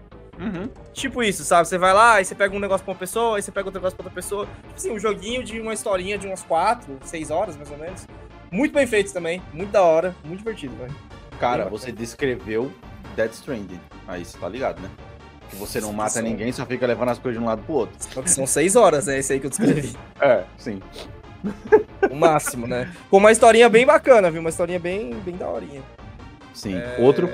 Tipo 0.93 1.23
isso, 1.23 1.43
sabe? 1.43 1.67
Você 1.67 1.79
vai 1.79 1.93
lá, 1.93 2.13
aí 2.15 2.25
você 2.25 2.35
pega 2.35 2.55
um 2.55 2.59
negócio 2.59 2.83
pra 2.85 2.93
uma 2.93 2.99
pessoa, 2.99 3.37
aí 3.37 3.41
você 3.41 3.51
pega 3.51 3.67
outro 3.67 3.79
negócio 3.79 3.97
pra 3.97 4.05
outra 4.05 4.15
pessoa. 4.15 4.45
Tipo 4.45 4.75
assim, 4.75 4.91
um 4.91 4.99
joguinho 4.99 5.43
de 5.43 5.59
uma 5.59 5.73
historinha 5.73 6.15
de 6.17 6.27
umas 6.27 6.43
4, 6.43 6.99
6 7.03 7.31
horas, 7.31 7.57
mais 7.57 7.71
ou 7.71 7.77
menos. 7.77 8.05
Muito 8.51 8.71
bem 8.71 8.85
feito 8.85 9.11
também, 9.11 9.41
muito 9.51 9.71
da 9.71 9.81
hora, 9.81 10.15
muito 10.23 10.39
divertido, 10.39 10.75
velho. 10.75 10.95
Cara, 11.39 11.65
você 11.65 11.91
descreveu 11.91 12.71
Dead 13.15 13.31
Stranding. 13.31 13.79
Aí 14.07 14.23
você 14.23 14.37
tá 14.37 14.47
ligado, 14.47 14.79
né? 14.79 14.89
Que 15.49 15.55
você 15.55 15.79
não 15.79 15.93
mata 15.93 16.21
ninguém, 16.21 16.51
só 16.51 16.65
fica 16.65 16.85
levando 16.85 17.09
as 17.09 17.19
coisas 17.19 17.39
de 17.39 17.43
um 17.43 17.47
lado 17.47 17.61
pro 17.63 17.73
outro. 17.73 17.95
São 18.25 18.45
6 18.45 18.75
horas, 18.75 19.07
é 19.07 19.19
esse 19.19 19.33
aí 19.33 19.39
que 19.39 19.45
eu 19.45 19.49
descrevi. 19.49 19.95
É, 20.19 20.43
sim. 20.57 20.81
O 22.09 22.15
máximo, 22.15 22.67
né? 22.67 22.91
Com 23.09 23.17
uma 23.17 23.31
historinha 23.31 23.69
bem 23.69 23.85
bacana, 23.85 24.31
viu? 24.31 24.41
Uma 24.41 24.49
historinha 24.49 24.79
bem, 24.79 25.13
bem 25.23 25.35
daorinha. 25.37 25.81
Sim. 26.53 26.75
É, 26.75 26.97
Outro? 26.99 27.29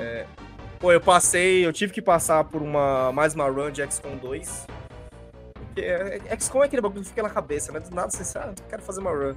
Pô, 0.78 0.92
eu 0.92 1.00
passei, 1.00 1.64
eu 1.64 1.72
tive 1.72 1.92
que 1.92 2.02
passar 2.02 2.44
por 2.44 2.60
uma 2.60 3.10
mais 3.10 3.34
uma 3.34 3.48
run 3.48 3.70
de 3.70 3.82
XCOM 3.90 4.16
2. 4.16 4.66
É- 5.76 6.20
é- 6.28 6.36
XCOM 6.38 6.62
é 6.62 6.66
aquele 6.66 6.82
bagulho 6.82 7.02
que 7.02 7.08
fica 7.08 7.22
na 7.22 7.30
cabeça, 7.30 7.72
né? 7.72 7.80
Do 7.80 7.94
nada 7.94 8.10
você 8.10 8.24
sabe, 8.24 8.54
ah, 8.58 8.62
quero 8.68 8.82
fazer 8.82 9.00
uma 9.00 9.10
run. 9.10 9.34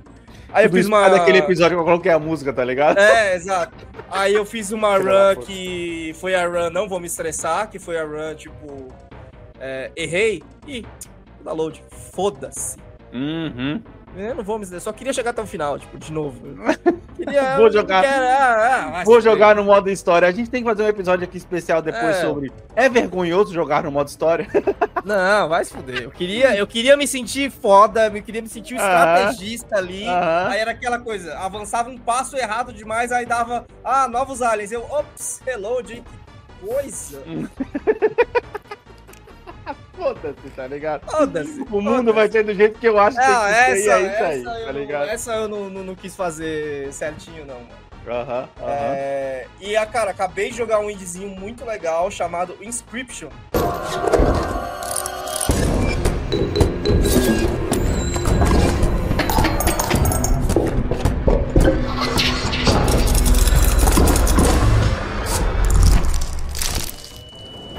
Aí 0.54 0.66
eu 0.66 0.72
fiz 0.72 0.86
uma. 0.86 1.10
daquele 1.10 1.40
episódio 1.40 1.78
que 1.78 1.82
eu 1.82 1.86
coloquei 1.86 2.12
a 2.12 2.20
música, 2.20 2.54
tá 2.54 2.64
ligado? 2.64 2.98
É, 3.00 3.36
exato. 3.36 3.74
Aí 4.10 4.34
eu 4.34 4.46
fiz 4.46 4.72
uma 4.72 4.98
run 4.98 5.36
que 5.42 6.14
foi 6.20 6.36
a 6.36 6.48
run 6.48 6.70
Não 6.70 6.88
Vou 6.88 7.00
Me 7.00 7.08
Estressar, 7.08 7.70
que 7.70 7.80
foi 7.80 7.98
a 7.98 8.04
run, 8.04 8.36
tipo. 8.36 8.88
é, 9.60 9.92
errei 9.96 10.44
e. 10.68 10.86
Da 11.44 11.52
load. 11.54 11.84
Foda-se. 12.14 12.78
Uhum. 13.14 13.82
Eu 14.18 14.36
não 14.36 14.43
vou 14.43 14.57
me 14.57 14.63
estressar, 14.63 14.91
só 14.91 14.97
queria 14.97 15.13
chegar 15.13 15.30
até 15.30 15.41
o 15.41 15.45
final, 15.45 15.78
tipo, 15.78 15.97
de 15.97 16.11
novo. 16.11 16.41
Queria, 17.18 17.57
Vou 17.57 17.72
jogar. 17.72 18.03
quero- 18.03 18.26
ah, 18.26 18.91
ah, 18.99 19.03
Vou 19.03 19.20
jogar 19.20 19.55
no 19.55 19.63
modo 19.63 19.89
história. 19.89 20.28
A 20.28 20.32
gente 20.32 20.51
tem 20.51 20.61
que 20.63 20.70
fazer 20.70 20.84
um 20.84 20.88
episódio 20.88 21.24
aqui 21.24 21.36
especial 21.38 21.82
depois 21.82 22.15
É. 22.18 22.22
sobre. 22.22 22.51
É 22.76 22.88
vergonhoso 22.88 23.51
jogar 23.51 23.84
no 23.84 23.91
modo 23.91 24.07
história? 24.07 24.47
Não, 25.03 25.49
vai 25.49 25.65
se 25.65 25.74
fuder. 25.74 26.03
Eu 26.03 26.11
queria, 26.11 26.55
eu 26.55 26.68
queria 26.68 26.95
me 26.95 27.07
sentir 27.07 27.49
foda, 27.49 28.05
eu 28.13 28.22
queria 28.22 28.41
me 28.41 28.47
sentir 28.47 28.76
um 28.76 28.78
estrategista 28.78 29.78
ali. 29.78 30.07
Aham. 30.07 30.47
Aí 30.49 30.59
era 30.59 30.72
aquela 30.72 30.99
coisa, 30.99 31.36
avançava 31.39 31.89
um 31.89 31.97
passo 31.97 32.38
errado 32.38 32.72
demais, 32.72 33.11
aí 33.11 33.26
dava, 33.26 33.65
ah, 33.84 34.07
novos 34.07 34.43
aliens. 34.43 34.72
Eu, 34.72 34.84
ops, 34.84 35.41
reload, 35.43 36.03
coisa. 36.63 37.24
Foda-se, 39.98 40.50
tá 40.56 40.68
ligado? 40.68 41.10
Foda-se. 41.10 41.66
O 41.72 41.82
mundo 41.82 42.14
vai 42.14 42.30
ser 42.32 42.43
do 42.43 42.54
jeito 42.54 42.80
que 42.80 42.88
eu 42.88 43.00
acho 43.00 43.18
que 43.18 43.26
Não, 43.28 43.41
tem 43.45 43.54
que 43.54 43.54
ser, 43.54 43.60
essa, 43.62 43.72
é 43.72 43.78
isso 43.78 43.91
aí, 43.91 44.06
essa, 44.06 44.24
eu, 44.60 44.66
tá 44.68 44.74
não- 44.74 44.80
ligado? 44.80 45.10
essa 45.10 45.34
eu 45.34 45.48
não, 45.48 45.70
não, 45.70 45.84
não 45.84 45.95
quis 45.95 46.16
fazer 46.16 46.93
certinho, 46.93 47.45
não, 47.45 47.56
mano. 47.56 47.88
Aham, 48.08 48.48
aham. 48.62 48.93
É, 48.95 49.48
e, 49.60 49.76
a 49.76 49.86
cara, 49.86 50.12
acabei 50.12 50.50
de 50.52 50.56
jogar 50.58 50.80
um 50.80 50.89
indiezinho 50.89 51.28
muito 51.30 51.66
legal 51.66 52.10
chamado 52.10 52.56
Inscription. 52.62 53.30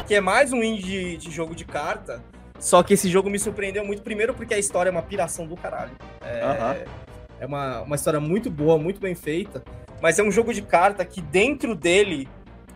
Que 0.09 0.15
é 0.15 0.23
mais 0.23 0.55
um 0.55 0.63
indie 0.63 1.19
de 1.19 1.31
jogo 1.31 1.55
de 1.55 1.67
carta. 1.67 2.25
Só 2.59 2.83
que 2.83 2.95
esse 2.95 3.11
jogo 3.11 3.29
me 3.29 3.39
surpreendeu 3.39 3.85
muito, 3.85 4.01
primeiro 4.01 4.33
porque 4.33 4.55
a 4.55 4.59
história 4.59 4.89
é 4.89 4.91
uma 4.91 5.03
piração 5.03 5.47
do 5.47 5.55
caralho. 5.55 5.93
É, 6.23 6.87
é 7.41 7.47
uma, 7.47 7.83
uma 7.83 7.95
história 7.95 8.19
muito 8.19 8.51
boa, 8.51 8.79
muito 8.79 8.99
bem 8.99 9.15
feita. 9.15 9.63
Mas 10.01 10.19
é 10.19 10.23
um 10.23 10.31
jogo 10.31 10.55
de 10.55 10.63
carta 10.63 11.05
que 11.05 11.21
dentro 11.21 11.75
dele 11.75 12.27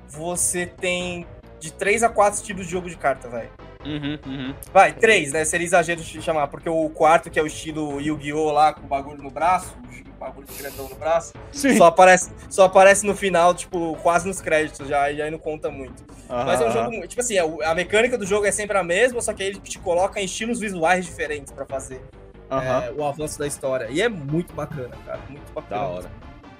você 0.06 0.66
tem 0.66 1.26
de 1.58 1.72
3 1.72 2.02
a 2.02 2.10
4 2.10 2.38
estilos 2.38 2.66
de 2.66 2.72
jogo 2.72 2.90
de 2.90 2.98
carta, 2.98 3.30
velho. 3.30 3.50
Uhum, 3.82 4.18
uhum. 4.26 4.54
Vai, 4.70 4.92
três, 4.92 5.32
né? 5.32 5.42
Seria 5.46 5.64
exagero 5.64 6.02
de 6.02 6.20
chamar, 6.20 6.48
porque 6.48 6.68
o 6.68 6.90
quarto, 6.90 7.30
que 7.30 7.38
é 7.38 7.42
o 7.42 7.46
estilo 7.46 7.98
Yu-Gi-Oh! 7.98 8.52
lá, 8.52 8.74
com 8.74 8.84
o 8.84 8.86
bagulho 8.86 9.22
no 9.22 9.30
braço, 9.30 9.74
bagulho 10.22 10.46
grandão 10.58 10.88
no 10.88 10.94
braço, 10.96 11.32
Sim. 11.52 11.76
só 11.76 11.86
aparece, 11.86 12.30
só 12.48 12.64
aparece 12.64 13.06
no 13.06 13.14
final, 13.16 13.54
tipo, 13.54 13.96
quase 14.02 14.26
nos 14.26 14.40
créditos 14.40 14.88
já, 14.88 15.10
e 15.10 15.20
aí 15.20 15.30
não 15.30 15.38
conta 15.38 15.70
muito. 15.70 16.04
Aham, 16.30 16.44
Mas 16.44 16.60
é 16.60 16.68
um 16.68 16.70
jogo, 16.70 17.06
tipo 17.08 17.20
assim, 17.20 17.36
é 17.36 17.66
a 17.66 17.74
mecânica 17.74 18.16
do 18.16 18.24
jogo 18.24 18.46
é 18.46 18.52
sempre 18.52 18.78
a 18.78 18.84
mesma, 18.84 19.20
só 19.20 19.32
que 19.32 19.42
aí 19.42 19.48
ele 19.50 19.60
te 19.60 19.78
coloca 19.78 20.20
em 20.20 20.24
estilos 20.24 20.58
visuais 20.60 21.04
diferentes 21.04 21.52
pra 21.52 21.66
fazer 21.66 22.02
é, 22.50 22.92
o 22.92 23.04
avanço 23.04 23.38
da 23.38 23.46
história. 23.46 23.88
E 23.90 24.00
é 24.00 24.08
muito 24.08 24.54
bacana, 24.54 24.96
cara, 25.04 25.20
muito 25.28 25.52
bacana. 25.52 25.80
Da 25.80 25.86
hora, 25.88 26.10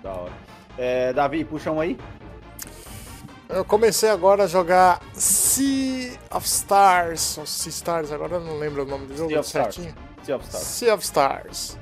da 0.03 0.11
hora. 0.13 0.33
É, 0.77 1.13
Davi, 1.13 1.45
puxa 1.45 1.71
um 1.71 1.81
aí. 1.81 1.99
Eu 3.49 3.65
comecei 3.67 4.09
agora 4.09 4.45
a 4.45 4.47
jogar 4.47 5.01
Sea 5.13 6.13
of 6.31 6.47
Stars, 6.47 7.37
ou 7.37 7.47
Sea 7.47 7.71
Stars, 7.71 8.11
agora 8.11 8.37
eu 8.37 8.41
não 8.41 8.59
lembro 8.59 8.83
o 8.83 8.87
nome 8.87 9.07
do 9.07 9.17
jogo 9.17 9.29
Sea 9.31 9.41
of 9.41 9.47
Stars. 9.47 9.75
certinho. 9.75 9.95
Sea 10.23 10.37
of 10.37 10.45
Stars. 10.47 10.65
Sea 10.67 10.95
of 10.95 11.05
Stars. 11.05 11.79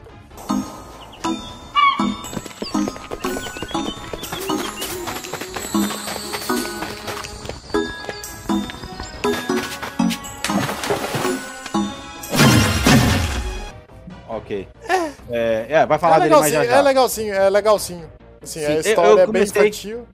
É, 15.30 15.66
é, 15.68 15.86
vai 15.86 15.98
falar 15.98 16.16
é 16.16 16.20
dele 16.20 16.36
mais 16.36 16.52
já 16.52 16.64
já. 16.64 16.76
É 16.76 16.82
legalzinho, 16.82 17.34
é 17.34 17.48
legalzinho. 17.50 18.10
Assim, 18.42 18.60
Sim, 18.60 18.66
a 18.66 18.70
eu- 18.72 18.80
história 18.80 19.10
eu 19.10 19.18
é 19.18 19.26
bem 19.26 19.42
infantil. 19.42 20.06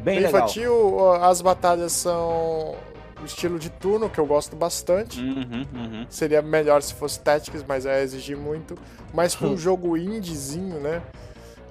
Bem 0.00 0.18
legal. 0.20 0.40
infantil, 0.42 1.14
as 1.22 1.40
batalhas 1.40 1.92
são 1.92 2.74
o 3.20 3.24
estilo 3.24 3.58
de 3.58 3.70
turno, 3.70 4.08
que 4.10 4.18
eu 4.18 4.26
gosto 4.26 4.54
bastante. 4.56 5.20
Uhum, 5.20 5.66
uhum. 5.74 6.06
Seria 6.08 6.42
melhor 6.42 6.82
se 6.82 6.94
fosse 6.94 7.18
Tactics, 7.20 7.64
mas 7.66 7.86
é 7.86 8.02
exigir 8.02 8.36
muito. 8.36 8.76
Mas 9.14 9.34
para 9.34 9.48
um 9.48 9.56
jogo 9.58 9.96
indiezinho, 9.96 10.80
né? 10.80 11.02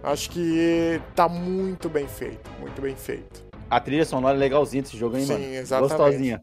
Acho 0.04 0.30
que 0.30 1.02
tá 1.16 1.28
muito 1.28 1.90
bem 1.90 2.08
feito, 2.08 2.50
muito 2.60 2.82
bem 2.82 2.96
feito. 2.96 3.44
A 3.70 3.80
trilha 3.80 4.06
sonora 4.06 4.36
é 4.36 4.40
legalzinha 4.40 4.84
desse 4.84 4.96
jogo, 4.98 5.18
hein, 5.18 5.26
Sim, 5.26 5.34
mano? 5.34 5.46
exatamente. 5.46 5.98
Gostosinha. 5.98 6.42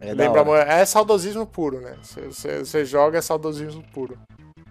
É, 0.00 0.14
Lembra, 0.14 0.40
é 0.62 0.84
saudosismo 0.84 1.46
puro, 1.46 1.80
né? 1.80 1.96
Você 2.02 2.84
joga 2.84 3.18
é 3.18 3.20
saudosismo 3.20 3.84
puro. 3.92 4.18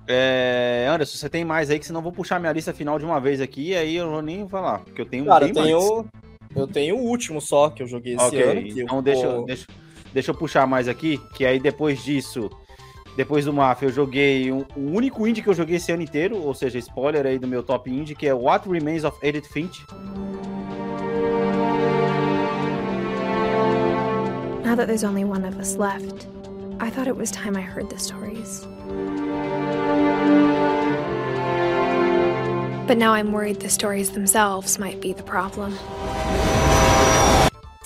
É, 0.07 0.87
Anderson, 0.89 1.17
você 1.17 1.29
tem 1.29 1.45
mais 1.45 1.69
aí, 1.69 1.79
que 1.79 1.85
senão 1.85 1.99
eu 1.99 2.03
vou 2.03 2.11
puxar 2.11 2.39
minha 2.39 2.51
lista 2.51 2.73
final 2.73 2.97
de 2.99 3.05
uma 3.05 3.19
vez 3.19 3.39
aqui, 3.39 3.69
e 3.69 3.75
aí 3.75 3.95
eu 3.95 4.05
não 4.05 4.13
vou 4.13 4.21
nem 4.21 4.47
falar, 4.49 4.79
porque 4.79 5.01
eu 5.01 5.05
tenho 5.05 5.25
Cara, 5.25 5.45
bem 5.47 5.49
eu 5.49 5.63
tenho, 5.63 5.95
mais. 5.95 6.05
eu 6.55 6.67
tenho 6.67 6.97
o 6.97 7.01
último 7.03 7.39
só 7.39 7.69
que 7.69 7.83
eu 7.83 7.87
joguei 7.87 8.15
esse 8.15 8.25
Ok, 8.25 8.41
ano. 8.43 8.59
então 8.61 8.97
eu- 8.97 9.01
deixa, 9.01 9.25
eu- 9.25 9.45
deixa, 9.45 9.67
deixa 10.13 10.31
eu 10.31 10.35
puxar 10.35 10.65
mais 10.67 10.87
aqui, 10.87 11.17
que 11.35 11.45
aí 11.45 11.59
depois 11.59 12.03
disso, 12.03 12.49
depois 13.15 13.45
do 13.45 13.53
Mafia, 13.53 13.87
eu 13.87 13.91
joguei 13.93 14.51
um- 14.51 14.65
o 14.75 14.91
único 14.91 15.25
indie 15.27 15.41
que 15.41 15.47
eu 15.49 15.53
joguei 15.53 15.75
esse 15.77 15.91
ano 15.91 16.01
inteiro, 16.01 16.35
ou 16.41 16.53
seja, 16.53 16.77
spoiler 16.79 17.25
aí 17.25 17.37
do 17.39 17.47
meu 17.47 17.61
top 17.63 17.89
indie, 17.89 18.15
que 18.15 18.27
é 18.27 18.33
What 18.33 18.67
Remains 18.67 19.03
of 19.03 19.17
Edith 19.25 19.47
Finch. 19.47 19.85
Now 24.63 24.75
that 24.75 24.87
there's 24.87 25.03
only 25.03 25.23
one 25.25 25.45
of 25.47 25.57
us 25.59 25.75
left, 25.77 26.27
I 26.79 26.89
thought 26.89 27.07
it 27.07 27.17
was 27.17 27.29
time 27.31 27.57
I 27.57 27.61
heard 27.61 27.87
the 27.89 27.97
stories. 27.99 28.67
But 32.87 32.97
now 32.97 33.13
I'm 33.13 33.31
worried 33.31 33.61
the 33.61 33.69
stories 33.69 34.09
themselves 34.09 34.77
might 34.77 34.99
be 34.99 35.13
the 35.13 35.23
problem. 35.23 35.73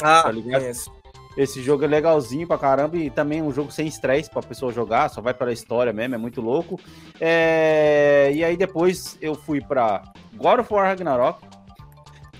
Ah, 0.01 0.23
tá 0.23 0.33
conheço. 0.33 0.91
Esse 1.37 1.61
jogo 1.61 1.83
é 1.83 1.87
legalzinho 1.87 2.47
pra 2.47 2.57
caramba 2.57 2.95
e 2.97 3.09
também 3.09 3.39
é 3.39 3.43
um 3.43 3.51
jogo 3.51 3.69
sem 3.69 3.87
estresse 3.87 4.29
pra 4.29 4.41
pessoa 4.41 4.71
jogar, 4.71 5.09
só 5.09 5.21
vai 5.21 5.33
pela 5.33 5.51
história 5.51 5.91
mesmo, 5.91 6.15
é 6.15 6.17
muito 6.17 6.39
louco. 6.39 6.79
É, 7.19 8.31
E 8.33 8.43
aí 8.43 8.55
depois 8.55 9.17
eu 9.21 9.35
fui 9.35 9.59
pra 9.61 10.01
God 10.33 10.61
of 10.61 10.73
War 10.73 10.87
Ragnarok, 10.87 11.45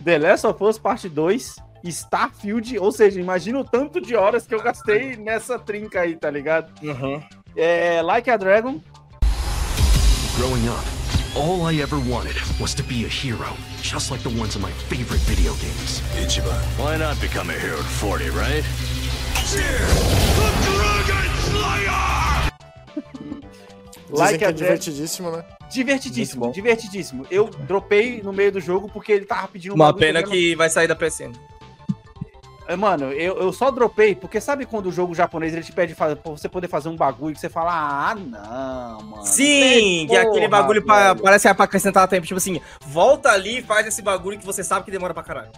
The 0.04 0.18
Last 0.18 0.48
of 0.48 0.64
Us 0.64 0.80
Parte 0.80 1.10
2, 1.10 1.56
Starfield, 1.84 2.80
ou 2.80 2.92
seja, 2.92 3.20
imagina 3.20 3.60
o 3.60 3.66
tanto 3.66 4.00
de 4.00 4.16
horas 4.16 4.48
que 4.48 4.56
eu 4.56 4.62
gastei 4.64 5.18
nessa 5.18 5.60
trinca 5.60 6.02
aí, 6.02 6.16
tá 6.16 6.30
ligado? 6.32 6.72
É, 7.56 8.02
like 8.02 8.30
a 8.30 8.38
Dragon, 8.38 8.82
Growing 10.38 10.68
up, 10.68 10.84
all 11.36 11.66
I 11.66 11.80
ever 11.82 11.98
wanted 11.98 12.36
was 12.60 12.74
to 12.76 12.84
be 12.84 13.06
a 13.06 13.08
hero, 13.08 13.56
just 13.82 14.12
like 14.12 14.22
the 14.24 14.30
ones 14.38 14.56
in 14.58 14.62
my 14.62 14.72
favorite 14.90 15.22
video 15.22 15.54
games. 15.54 16.02
Ichiban, 16.22 16.52
why 16.78 16.98
not 16.98 17.18
become 17.22 17.50
a 17.50 17.54
hero 17.54 17.78
at 17.78 17.86
40, 17.86 18.30
right? 18.32 18.64
Dizem 24.10 24.20
Like 24.20 24.38
que 24.38 24.46
a 24.46 24.50
é 24.50 24.52
Dragon. 24.52 24.74
divertidíssimo, 24.76 25.32
né? 25.32 25.44
Divertidíssimo, 25.72 26.52
divertidíssimo. 26.52 27.26
Eu 27.32 27.46
dropei 27.50 28.22
no 28.22 28.32
meio 28.32 28.52
do 28.52 28.60
jogo 28.62 28.90
porque 28.90 29.12
ele 29.12 29.26
tava 29.26 29.48
pedindo 29.48 29.72
um 29.72 29.76
Uma 29.76 29.86
bagulho 29.86 30.06
pena 30.06 30.22
não- 30.22 30.30
que 30.30 30.56
vai 30.56 30.70
sair 30.70 30.88
da 30.88 30.96
PSN. 30.96 31.32
É, 32.68 32.76
Mano, 32.76 33.12
eu, 33.12 33.38
eu 33.38 33.54
só 33.54 33.70
dropei, 33.70 34.16
porque 34.16 34.42
sabe 34.42 34.66
quando 34.66 34.88
o 34.88 34.92
jogo 34.92 35.14
japonês 35.14 35.54
ele 35.54 35.64
te 35.64 35.72
pede 35.72 35.94
pra 35.94 36.16
você 36.24 36.50
poder 36.50 36.68
fazer 36.68 36.90
um 36.90 36.96
bagulho 36.96 37.36
que 37.36 37.40
você 37.40 37.50
fala, 37.50 37.72
ah, 37.72 38.16
não, 38.16 39.02
mano. 39.04 39.26
Sim, 39.26 40.08
que 40.10 40.16
é 40.16 40.22
aquele 40.22 40.48
bagulho 40.48 40.84
pra, 40.84 41.16
parece 41.16 41.44
que 41.44 41.48
é 41.50 41.54
pra 41.54 41.66
acrescentar 41.66 42.08
tempo. 42.08 42.26
Tipo 42.26 42.38
assim, 42.38 42.60
volta 42.88 43.30
ali 43.30 43.60
e 43.60 43.62
faz 43.62 43.86
esse 43.86 44.02
bagulho 44.02 44.40
que 44.40 44.46
você 44.46 44.64
sabe 44.64 44.86
que 44.86 44.92
demora 44.92 45.14
pra 45.14 45.24
caralho. 45.24 45.52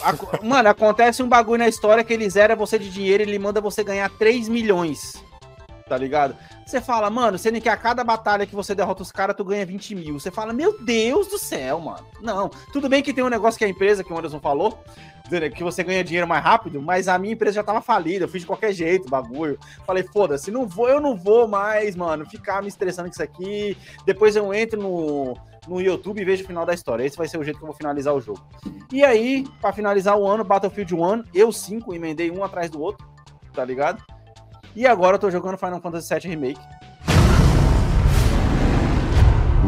Mano, 0.42 0.68
acontece 0.68 1.22
um 1.22 1.28
bagulho 1.28 1.58
na 1.58 1.68
história 1.68 2.04
que 2.04 2.12
ele 2.12 2.28
zera 2.28 2.56
você 2.56 2.78
de 2.78 2.90
dinheiro 2.90 3.22
e 3.22 3.26
ele 3.26 3.38
manda 3.38 3.60
você 3.60 3.84
ganhar 3.84 4.10
3 4.10 4.48
milhões. 4.48 5.22
Tá 5.88 5.96
ligado? 5.96 6.36
Você 6.64 6.80
fala, 6.80 7.10
mano, 7.10 7.36
sendo 7.38 7.60
que 7.60 7.68
a 7.68 7.76
cada 7.76 8.04
batalha 8.04 8.46
que 8.46 8.54
você 8.54 8.74
derrota 8.74 9.02
os 9.02 9.12
caras, 9.12 9.36
tu 9.36 9.44
ganha 9.44 9.66
20 9.66 9.94
mil. 9.94 10.18
Você 10.18 10.30
fala, 10.30 10.52
meu 10.52 10.80
Deus 10.82 11.28
do 11.28 11.38
céu, 11.38 11.80
mano. 11.80 12.06
Não, 12.20 12.48
tudo 12.72 12.88
bem 12.88 13.02
que 13.02 13.12
tem 13.12 13.24
um 13.24 13.28
negócio 13.28 13.58
que 13.58 13.64
a 13.64 13.68
empresa, 13.68 14.04
que 14.04 14.12
o 14.12 14.18
Anderson 14.18 14.40
falou, 14.40 14.78
né, 15.30 15.50
que 15.50 15.62
você 15.62 15.82
ganha 15.82 16.04
dinheiro 16.04 16.26
mais 16.26 16.42
rápido, 16.42 16.80
mas 16.80 17.08
a 17.08 17.18
minha 17.18 17.34
empresa 17.34 17.56
já 17.56 17.64
tava 17.64 17.80
falida, 17.80 18.24
eu 18.24 18.28
fiz 18.28 18.42
de 18.42 18.46
qualquer 18.46 18.72
jeito, 18.72 19.08
bagulho. 19.08 19.58
Falei, 19.86 20.02
foda-se, 20.02 20.50
não 20.50 20.66
vou, 20.66 20.88
eu 20.88 21.00
não 21.00 21.16
vou 21.16 21.48
mais, 21.48 21.96
mano, 21.96 22.24
ficar 22.26 22.62
me 22.62 22.68
estressando 22.68 23.08
com 23.08 23.12
isso 23.12 23.22
aqui. 23.22 23.76
Depois 24.06 24.36
eu 24.36 24.52
entro 24.54 24.80
no, 24.80 25.36
no 25.66 25.80
YouTube 25.80 26.20
e 26.20 26.24
vejo 26.24 26.44
o 26.44 26.46
final 26.46 26.64
da 26.64 26.74
história. 26.74 27.04
Esse 27.04 27.16
vai 27.16 27.28
ser 27.28 27.38
o 27.38 27.44
jeito 27.44 27.58
que 27.58 27.64
eu 27.64 27.68
vou 27.68 27.76
finalizar 27.76 28.14
o 28.14 28.20
jogo. 28.20 28.44
E 28.92 29.04
aí, 29.04 29.44
pra 29.60 29.72
finalizar 29.72 30.16
o 30.16 30.26
ano, 30.26 30.44
Battlefield 30.44 30.94
1, 30.94 31.24
eu 31.34 31.52
5, 31.52 31.94
emendei 31.94 32.30
um 32.30 32.44
atrás 32.44 32.70
do 32.70 32.80
outro, 32.80 33.06
tá 33.52 33.64
ligado? 33.64 34.02
E 34.74 34.86
agora 34.86 35.16
eu 35.16 35.20
tô 35.20 35.30
jogando 35.30 35.58
Final 35.58 35.80
Fantasy 35.80 36.14
VII 36.14 36.28
Remake. 36.30 36.60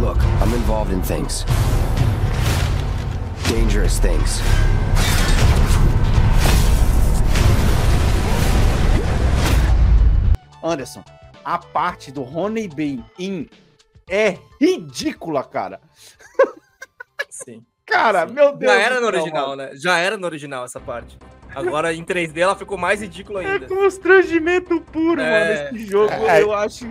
Look, 0.01 0.19
I'm 0.43 0.55
involved 0.55 0.93
in 0.93 1.01
things. 1.03 1.45
Dangerous 3.49 3.99
things. 3.99 4.41
Anderson, 10.63 11.05
a 11.45 11.59
parte 11.59 12.11
do 12.11 12.23
Honey 12.23 12.69
Bean 12.69 13.05
in 13.19 13.49
é 14.09 14.39
ridícula, 14.61 15.45
cara. 15.45 15.81
Sim. 17.29 17.65
Cara, 17.87 18.25
meu 18.27 18.57
Deus. 18.57 18.73
Já 18.73 18.79
era 18.81 19.01
no 19.01 19.07
original, 19.07 19.49
mano. 19.49 19.63
né? 19.63 19.71
Já 19.77 19.99
era 19.99 20.17
no 20.17 20.27
original 20.27 20.65
essa 20.65 20.81
parte. 20.81 21.19
Agora 21.55 21.93
em 21.95 22.05
3D 22.05 22.39
ela 22.39 22.57
ficou 22.57 22.77
mais 22.79 23.01
ridícula 23.01 23.41
ainda. 23.41 23.67
Constrangimento 23.67 24.81
puro, 24.81 25.21
É. 25.21 25.65
mano. 25.65 25.77
Esse 25.79 25.87
jogo 25.87 26.13
É. 26.13 26.43
eu 26.43 26.53
acho. 26.53 26.87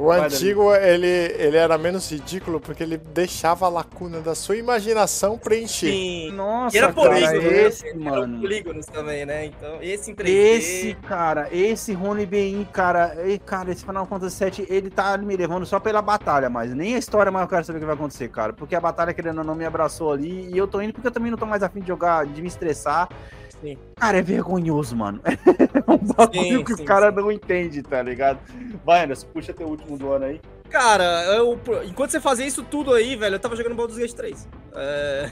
O 0.00 0.12
antigo, 0.12 0.72
ele, 0.76 1.08
ele 1.08 1.56
era 1.56 1.76
menos 1.76 2.08
ridículo 2.08 2.60
porque 2.60 2.84
ele 2.84 2.96
deixava 2.96 3.66
a 3.66 3.68
lacuna 3.68 4.20
da 4.20 4.32
sua 4.32 4.56
imaginação 4.56 5.36
preencher. 5.36 5.90
Sim. 5.90 6.30
Nossa, 6.30 6.76
E 6.76 6.78
era 6.78 6.92
cara, 6.92 7.08
polígono, 7.08 7.50
né? 7.50 7.62
esse, 7.66 7.88
Eram 7.88 7.98
mano. 8.00 8.40
polígonos 8.40 8.86
também, 8.86 9.26
né? 9.26 9.46
Então, 9.46 9.78
esse 9.82 10.12
em 10.12 10.14
3D. 10.14 10.28
Esse, 10.30 10.94
cara, 11.08 11.48
esse 11.50 11.92
Rony 11.94 12.26
BI, 12.26 12.68
cara, 12.72 13.16
e, 13.26 13.40
cara, 13.40 13.72
esse 13.72 13.84
Final 13.84 14.06
Fantasy 14.06 14.44
VII, 14.44 14.66
ele 14.70 14.88
tá 14.88 15.18
me 15.18 15.36
levando 15.36 15.66
só 15.66 15.80
pela 15.80 16.00
batalha, 16.00 16.48
mas 16.48 16.72
nem 16.72 16.94
a 16.94 16.98
história 16.98 17.32
mais 17.32 17.42
eu 17.42 17.48
quero 17.48 17.64
saber 17.64 17.78
o 17.78 17.80
que 17.80 17.86
vai 17.86 17.96
acontecer, 17.96 18.28
cara. 18.28 18.52
Porque 18.52 18.76
a 18.76 18.80
batalha, 18.80 19.12
querendo 19.12 19.38
ou 19.38 19.44
não, 19.44 19.56
me 19.56 19.64
abraçou 19.64 20.12
ali, 20.12 20.48
e 20.48 20.56
eu 20.56 20.68
tô 20.68 20.80
indo 20.80 20.92
porque 20.92 21.08
eu 21.08 21.12
também 21.12 21.32
não 21.32 21.38
tô 21.38 21.44
mais 21.44 21.64
afim 21.64 21.80
de 21.80 21.88
jogar, 21.88 22.24
de 22.24 22.40
me 22.40 22.46
estressar. 22.46 23.08
Sim. 23.60 23.76
Cara, 23.96 24.18
é 24.18 24.22
vergonhoso, 24.22 24.96
mano. 24.96 25.20
É 25.88 25.90
um 25.90 25.98
bagulho 25.98 26.58
Sim, 26.58 26.64
que 26.64 26.74
sim, 26.74 26.82
o 26.82 26.84
cara 26.84 27.10
não 27.10 27.32
entende, 27.32 27.82
tá 27.82 28.02
ligado? 28.02 28.38
Vai, 28.84 29.04
Anderson, 29.04 29.26
puxa 29.32 29.54
teu 29.54 29.66
último 29.66 29.96
do 29.96 30.12
ano 30.12 30.26
aí. 30.26 30.40
Cara, 30.68 31.24
eu, 31.34 31.58
enquanto 31.86 32.10
você 32.10 32.20
fazia 32.20 32.46
isso 32.46 32.62
tudo 32.62 32.92
aí, 32.92 33.16
velho, 33.16 33.36
eu 33.36 33.40
tava 33.40 33.56
jogando 33.56 33.74
Baldur's 33.74 33.98
Gate 33.98 34.12
3. 34.12 34.48
É... 34.74 35.30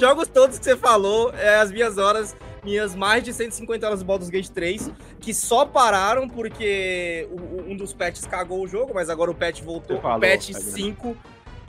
Jogos 0.00 0.28
todos 0.28 0.58
que 0.58 0.64
você 0.64 0.76
falou 0.76 1.30
é 1.34 1.56
as 1.56 1.70
minhas 1.70 1.98
horas 1.98 2.34
minhas 2.64 2.94
mais 2.94 3.22
de 3.22 3.32
150 3.32 3.86
horas 3.86 3.98
do 4.00 4.04
Baldur's 4.04 4.28
Gate 4.30 4.48
3, 4.48 4.90
que 5.20 5.32
só 5.32 5.64
pararam 5.66 6.26
porque 6.28 7.28
um 7.66 7.76
dos 7.76 7.92
patches 7.94 8.26
cagou 8.26 8.62
o 8.62 8.66
jogo, 8.68 8.92
mas 8.94 9.08
agora 9.10 9.30
o 9.30 9.34
patch 9.34 9.62
voltou. 9.62 9.98
Falou, 10.00 10.18
o 10.18 10.20
patch 10.20 10.50
é 10.50 10.52
verdade. 10.54 10.72
5 10.72 11.16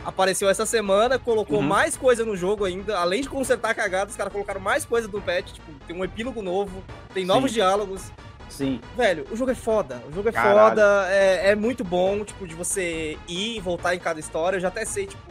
apareceu 0.06 0.50
essa 0.50 0.66
semana, 0.66 1.18
colocou 1.20 1.60
Uhum. 1.60 1.66
mais 1.66 1.96
coisa 1.96 2.26
no 2.26 2.36
jogo 2.36 2.66
ainda. 2.66 2.98
Além 2.98 3.22
de 3.22 3.30
consertar 3.30 3.74
cagadas, 3.74 4.12
os 4.14 4.18
caras 4.18 4.32
colocaram 4.34 4.60
mais 4.60 4.84
coisa 4.84 5.08
do 5.08 5.22
patch. 5.22 5.52
Tipo, 5.54 5.72
tem 5.88 5.96
um 5.96 6.04
epílogo 6.04 6.42
novo, 6.42 6.84
tem 7.14 7.26
novos 7.26 7.52
Sim. 7.52 7.56
diálogos. 7.56 8.12
Sim. 8.50 8.82
Velho, 8.98 9.26
o 9.32 9.36
jogo 9.36 9.52
é 9.52 9.56
foda. 9.56 10.02
O 10.10 10.12
jogo 10.14 10.28
é 10.28 10.32
Caralho. 10.34 10.70
foda, 10.72 11.08
é, 11.10 11.52
é 11.52 11.56
muito 11.56 11.84
bom, 11.86 12.24
tipo, 12.26 12.46
de 12.46 12.54
você 12.56 13.18
ir 13.30 13.58
e 13.58 13.60
voltar 13.62 13.96
em 13.96 14.00
cada 14.00 14.20
história. 14.20 14.58
Eu 14.58 14.62
já 14.62 14.68
até 14.70 14.84
sei, 14.86 15.06
tipo. 15.08 15.22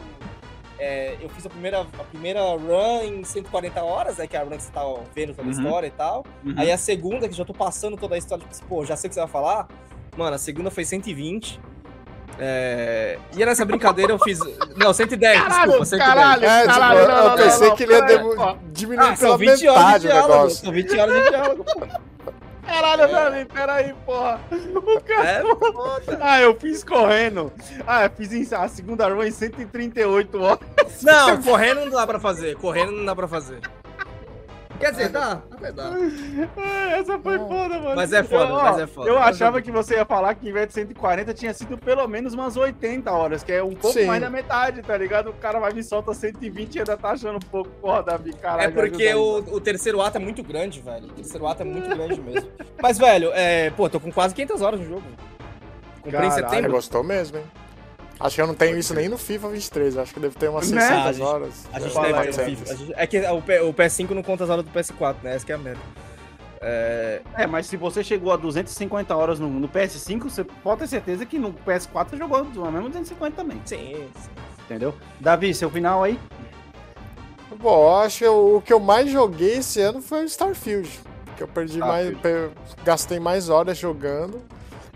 É, 0.83 1.15
eu 1.21 1.29
fiz 1.29 1.45
a 1.45 1.49
primeira, 1.49 1.81
a 1.81 2.03
primeira 2.05 2.41
run 2.41 3.03
em 3.03 3.23
140 3.23 3.83
horas, 3.83 4.17
né? 4.17 4.25
Que 4.27 4.35
é 4.35 4.39
a 4.39 4.43
run 4.43 4.49
que 4.57 4.63
você 4.63 4.71
tá 4.71 4.81
vendo 5.13 5.33
toda 5.35 5.43
a 5.43 5.45
Uhum. 5.45 5.51
história 5.51 5.87
e 5.87 5.91
tal. 5.91 6.25
Uhum. 6.43 6.55
Aí 6.57 6.71
a 6.71 6.77
segunda, 6.77 7.29
que 7.29 7.35
já 7.35 7.45
tô 7.45 7.53
passando 7.53 7.95
toda 7.95 8.15
a 8.15 8.17
história, 8.17 8.41
tipo, 8.41 8.51
assim, 8.53 8.65
pô, 8.67 8.83
já 8.83 8.95
sei 8.95 9.07
o 9.07 9.09
que 9.09 9.13
você 9.13 9.19
vai 9.21 9.29
falar. 9.29 9.67
Mano, 10.17 10.35
a 10.35 10.39
segunda 10.39 10.71
foi 10.71 10.83
120. 10.83 11.59
É... 12.39 13.19
E 13.37 13.45
nessa 13.45 13.63
brincadeira 13.65 14.11
eu 14.13 14.17
fiz. 14.19 14.39
Não, 14.75 14.91
110, 14.93 15.39
Caralho, 15.41 15.55
desculpa, 15.63 15.85
110. 15.85 16.09
caralho, 16.09 16.45
É, 16.45 16.61
tipo, 16.61 16.73
caralho, 16.73 16.99
eu- 16.99 17.07
não, 17.07 17.17
eu 17.17 17.29
não, 17.29 17.35
pensei 17.35 17.67
não, 17.67 17.75
que 17.75 17.83
ele 17.83 17.93
ia 17.93 18.57
diminuir 18.71 19.05
ah, 19.05 19.15
são 19.15 19.37
pela 19.37 19.37
20 19.37 19.67
horas 19.67 19.83
metade 19.85 19.99
de 20.01 20.07
o 20.07 20.11
diálogo. 20.11 20.33
negócio. 20.33 20.65
São 20.65 20.71
20 20.73 20.99
horas 20.99 21.23
de 21.23 21.29
diálogo. 21.29 21.63
pô. 21.65 21.81
Caralho, 22.65 23.07
peraí, 23.09 23.45
peraí, 23.45 23.93
porra. 24.05 24.39
O 24.75 25.01
cara. 25.01 25.27
É 25.39 25.43
ah, 26.21 26.41
eu 26.41 26.55
fiz 26.59 26.83
correndo. 26.83 27.51
Ah, 27.85 28.05
eu 28.05 28.09
fiz 28.11 28.31
em- 28.33 28.55
a 28.55 28.67
segunda 28.67 29.07
run 29.07 29.23
em 29.23 29.31
138 29.31 30.41
horas. 30.41 30.59
Não, 31.01 31.41
correndo 31.43 31.81
não 31.85 31.89
dá 31.89 32.05
pra 32.05 32.19
fazer. 32.19 32.55
Correndo 32.55 32.91
não 32.91 33.05
dá 33.05 33.15
pra 33.15 33.27
fazer. 33.27 33.59
Quer 34.81 34.91
dizer, 34.91 35.09
dá, 35.09 35.41
até 35.51 35.71
dá. 35.71 35.91
Ah, 36.57 36.91
Essa 36.97 37.19
foi 37.19 37.37
foda, 37.37 37.79
mano. 37.79 37.95
Mas 37.95 38.11
é 38.11 38.23
foda, 38.23 38.49
Eu, 38.49 38.55
ó, 38.55 38.63
mas 38.63 38.79
é 38.79 38.87
foda. 38.87 39.09
Eu 39.09 39.17
achava 39.17 39.61
que 39.61 39.71
você 39.71 39.95
ia 39.95 40.05
falar 40.05 40.35
que 40.35 40.49
em 40.49 40.51
vez 40.51 40.67
de 40.67 40.73
140 40.73 41.33
tinha 41.33 41.53
sido 41.53 41.77
pelo 41.77 42.07
menos 42.07 42.33
umas 42.33 42.57
80 42.57 43.11
horas, 43.11 43.43
que 43.43 43.51
é 43.51 43.63
um 43.63 43.75
pouco 43.75 43.97
Sim. 43.99 44.05
mais 44.05 44.21
da 44.21 44.29
metade, 44.29 44.81
tá 44.81 44.97
ligado? 44.97 45.29
O 45.29 45.33
cara 45.33 45.59
vai 45.59 45.71
me 45.71 45.83
solta 45.83 46.13
120 46.13 46.75
e 46.75 46.79
ainda 46.79 46.97
tá 46.97 47.11
achando 47.11 47.35
um 47.37 47.49
pouco, 47.49 47.69
porra, 47.81 48.03
Davi, 48.03 48.33
caralho. 48.33 48.69
É 48.69 48.71
porque 48.71 49.13
o, 49.13 49.37
o 49.37 49.61
terceiro 49.61 50.01
ato 50.01 50.17
é 50.17 50.19
muito 50.19 50.43
grande, 50.43 50.81
velho. 50.81 51.05
O 51.05 51.11
terceiro 51.11 51.45
ato 51.47 51.61
é 51.61 51.65
muito 51.65 51.87
grande 51.87 52.19
mesmo. 52.19 52.49
Mas, 52.81 52.97
velho, 52.97 53.31
é, 53.33 53.69
pô, 53.71 53.87
tô 53.89 53.99
com 53.99 54.11
quase 54.11 54.33
500 54.35 54.61
horas 54.61 54.79
no 54.79 54.85
jogo. 54.85 55.03
Comprei 56.01 56.19
em 56.25 56.29
Caralho, 56.29 56.49
setembro. 56.49 56.71
gostou 56.71 57.03
mesmo, 57.03 57.37
hein? 57.37 57.43
Acho 58.23 58.35
que 58.35 58.41
eu 58.41 58.47
não 58.47 58.53
tenho 58.53 58.77
isso 58.77 58.93
nem 58.93 59.09
no 59.09 59.17
FIFA 59.17 59.49
23, 59.49 59.97
acho 59.97 60.13
que 60.13 60.19
deve 60.19 60.35
ter 60.35 60.47
umas 60.49 60.69
Né? 60.69 60.79
600 60.81 61.05
A 61.07 61.11
gente- 61.13 61.21
horas. 61.23 61.67
A 61.73 61.79
gente 61.79 61.97
É, 61.97 62.01
deve 62.01 62.01
ter 62.01 62.07
no 62.09 62.13
400. 62.13 62.59
FIFA. 62.59 62.75
Gente- 62.75 62.93
é 62.95 63.07
que 63.07 63.19
o, 63.27 63.41
P- 63.41 63.59
o 63.61 63.73
PS5 63.73 64.11
não 64.13 64.23
conta 64.23 64.43
as 64.43 64.49
horas 64.49 64.63
do 64.63 64.71
PS4, 64.71 65.15
né? 65.23 65.35
Essa 65.35 65.45
que 65.45 65.51
é 65.51 65.55
a 65.55 65.57
merda. 65.57 65.81
É, 66.63 67.21
É, 67.37 67.47
mas 67.47 67.65
se 67.65 67.75
você 67.75 68.03
chegou 68.03 68.31
a 68.31 68.37
250 68.37 69.15
horas 69.15 69.39
no, 69.39 69.49
no 69.49 69.67
PS5, 69.67 70.29
você 70.29 70.43
pode 70.43 70.81
ter 70.81 70.87
certeza 70.87 71.25
que 71.25 71.39
no 71.39 71.51
PS4 71.51 72.11
você 72.11 72.17
jogou 72.17 72.37
a 72.37 72.43
mesma 72.43 72.89
250 72.89 73.35
também. 73.35 73.59
Sim, 73.65 74.07
Entendeu? 74.65 74.93
Davi, 75.19 75.53
seu 75.55 75.69
final 75.71 76.03
aí? 76.03 76.19
Bom, 77.59 77.97
acho 77.99 78.19
que 78.19 78.25
o 78.27 78.57
o 78.57 78.61
que 78.61 78.71
eu 78.71 78.79
mais 78.79 79.09
joguei 79.11 79.55
esse 79.57 79.81
ano 79.81 80.01
foi 80.01 80.21
o 80.23 80.25
Starfield. 80.25 80.89
Que 81.35 81.43
eu 81.43 81.47
perdi 81.47 81.79
mais. 81.79 82.15
pe- 82.19 82.49
gastei 82.83 83.19
mais 83.19 83.49
horas 83.49 83.77
jogando. 83.77 84.41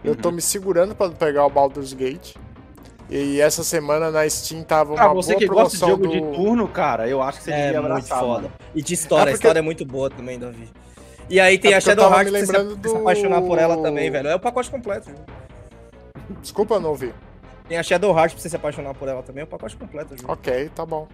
Eu 0.03 0.11
Uhum. 0.13 0.17
tô 0.17 0.32
me 0.32 0.41
segurando 0.41 0.95
pra 0.95 1.09
pegar 1.09 1.45
o 1.45 1.49
Baldur's 1.49 1.93
Gate. 1.93 2.36
E 3.09 3.39
essa 3.39 3.63
semana 3.63 4.09
na 4.09 4.27
Steam 4.27 4.63
tava 4.63 4.91
uma 4.93 4.95
Pra 4.97 5.13
você 5.13 5.33
boa 5.33 5.39
que 5.39 5.47
gosta 5.47 5.77
de 5.77 5.79
jogo 5.91 6.07
do... 6.07 6.09
de 6.11 6.21
turno, 6.21 6.67
cara, 6.67 7.07
eu 7.07 7.21
acho 7.21 7.37
que 7.37 7.43
você 7.45 7.51
é 7.51 7.65
devia 7.67 7.81
muito 7.81 7.91
abraçar, 7.93 8.19
foda. 8.19 8.33
mano. 8.43 8.51
E 8.73 8.81
de 8.81 8.93
história, 8.93 9.21
É 9.21 9.23
a 9.23 9.25
porque- 9.25 9.35
história 9.35 9.59
é 9.59 9.61
muito 9.61 9.85
boa 9.85 10.09
também, 10.09 10.39
Davi. 10.39 10.67
E 11.29 11.39
aí 11.39 11.57
tem 11.59 11.73
É 11.73 11.77
a 11.77 11.81
Shadow 11.81 12.11
Heart 12.11 12.29
você 12.29 12.45
se- 12.45 12.51
pra 12.51 12.61
se 12.61 12.75
do- 12.75 12.97
apaixonar 12.97 13.41
por 13.41 13.57
ela 13.59 13.77
também, 13.77 14.09
velho. 14.09 14.27
É 14.29 14.35
o 14.35 14.39
pacote 14.39 14.69
completo. 14.71 15.09
viu? 15.09 15.17
Desculpa, 16.41 16.79
não 16.79 16.89
ouvi. 16.89 17.13
Tem 17.67 17.77
a 17.77 17.83
Shadow 17.83 18.15
Heart 18.17 18.33
pra 18.33 18.41
você 18.41 18.49
se 18.49 18.55
apaixonar 18.55 18.93
por 18.93 19.07
ela 19.07 19.21
também, 19.23 19.41
é 19.41 19.43
o 19.43 19.47
pacote 19.47 19.75
completo. 19.75 20.15
Viu? 20.15 20.25
Ok, 20.29 20.69
tá 20.75 20.85
bom. 20.85 21.07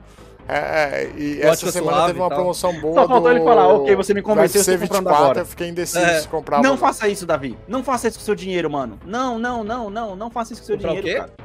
É, 0.48 0.58
é, 0.58 1.12
e 1.18 1.40
essa 1.42 1.72
semana 1.72 2.08
teve 2.08 2.20
uma 2.20 2.28
promoção 2.30 2.74
boa 2.82 2.96
Só 2.96 3.08
faltou 3.08 3.22
do 3.22 3.38
ele 3.38 3.46
falar, 3.46 3.68
ok, 3.70 3.96
você 3.96 4.14
me 4.14 4.22
convenceu, 4.22 4.60
eu 4.60 4.66
tô 4.66 4.72
UFC 4.72 4.88
comprando 4.88 5.04
24, 5.04 5.24
agora. 5.24 5.40
eu 5.42 5.46
fiquei 5.46 5.68
indeciso 5.70 6.00
É. 6.04 6.20
se 6.22 6.28
comprava. 6.28 6.64
Não 6.64 6.76
faça 6.78 7.08
isso, 7.08 7.26
Davi. 7.26 7.58
Não 7.68 7.84
faça 7.84 8.08
isso 8.08 8.18
com 8.20 8.26
seu 8.26 8.36
dinheiro, 8.36 8.70
mano. 8.70 9.00
Não, 9.06 9.38
não, 9.38 9.64
não, 9.64 9.90
não. 9.90 10.16
Não 10.16 10.32
faça 10.32 10.52
isso 10.54 10.62
com 10.64 10.66
seu 10.66 10.76
Comprar 10.78 10.92
o 10.94 10.96
dinheiro, 11.02 11.08
quê? 11.26 11.32
cara. 11.32 11.41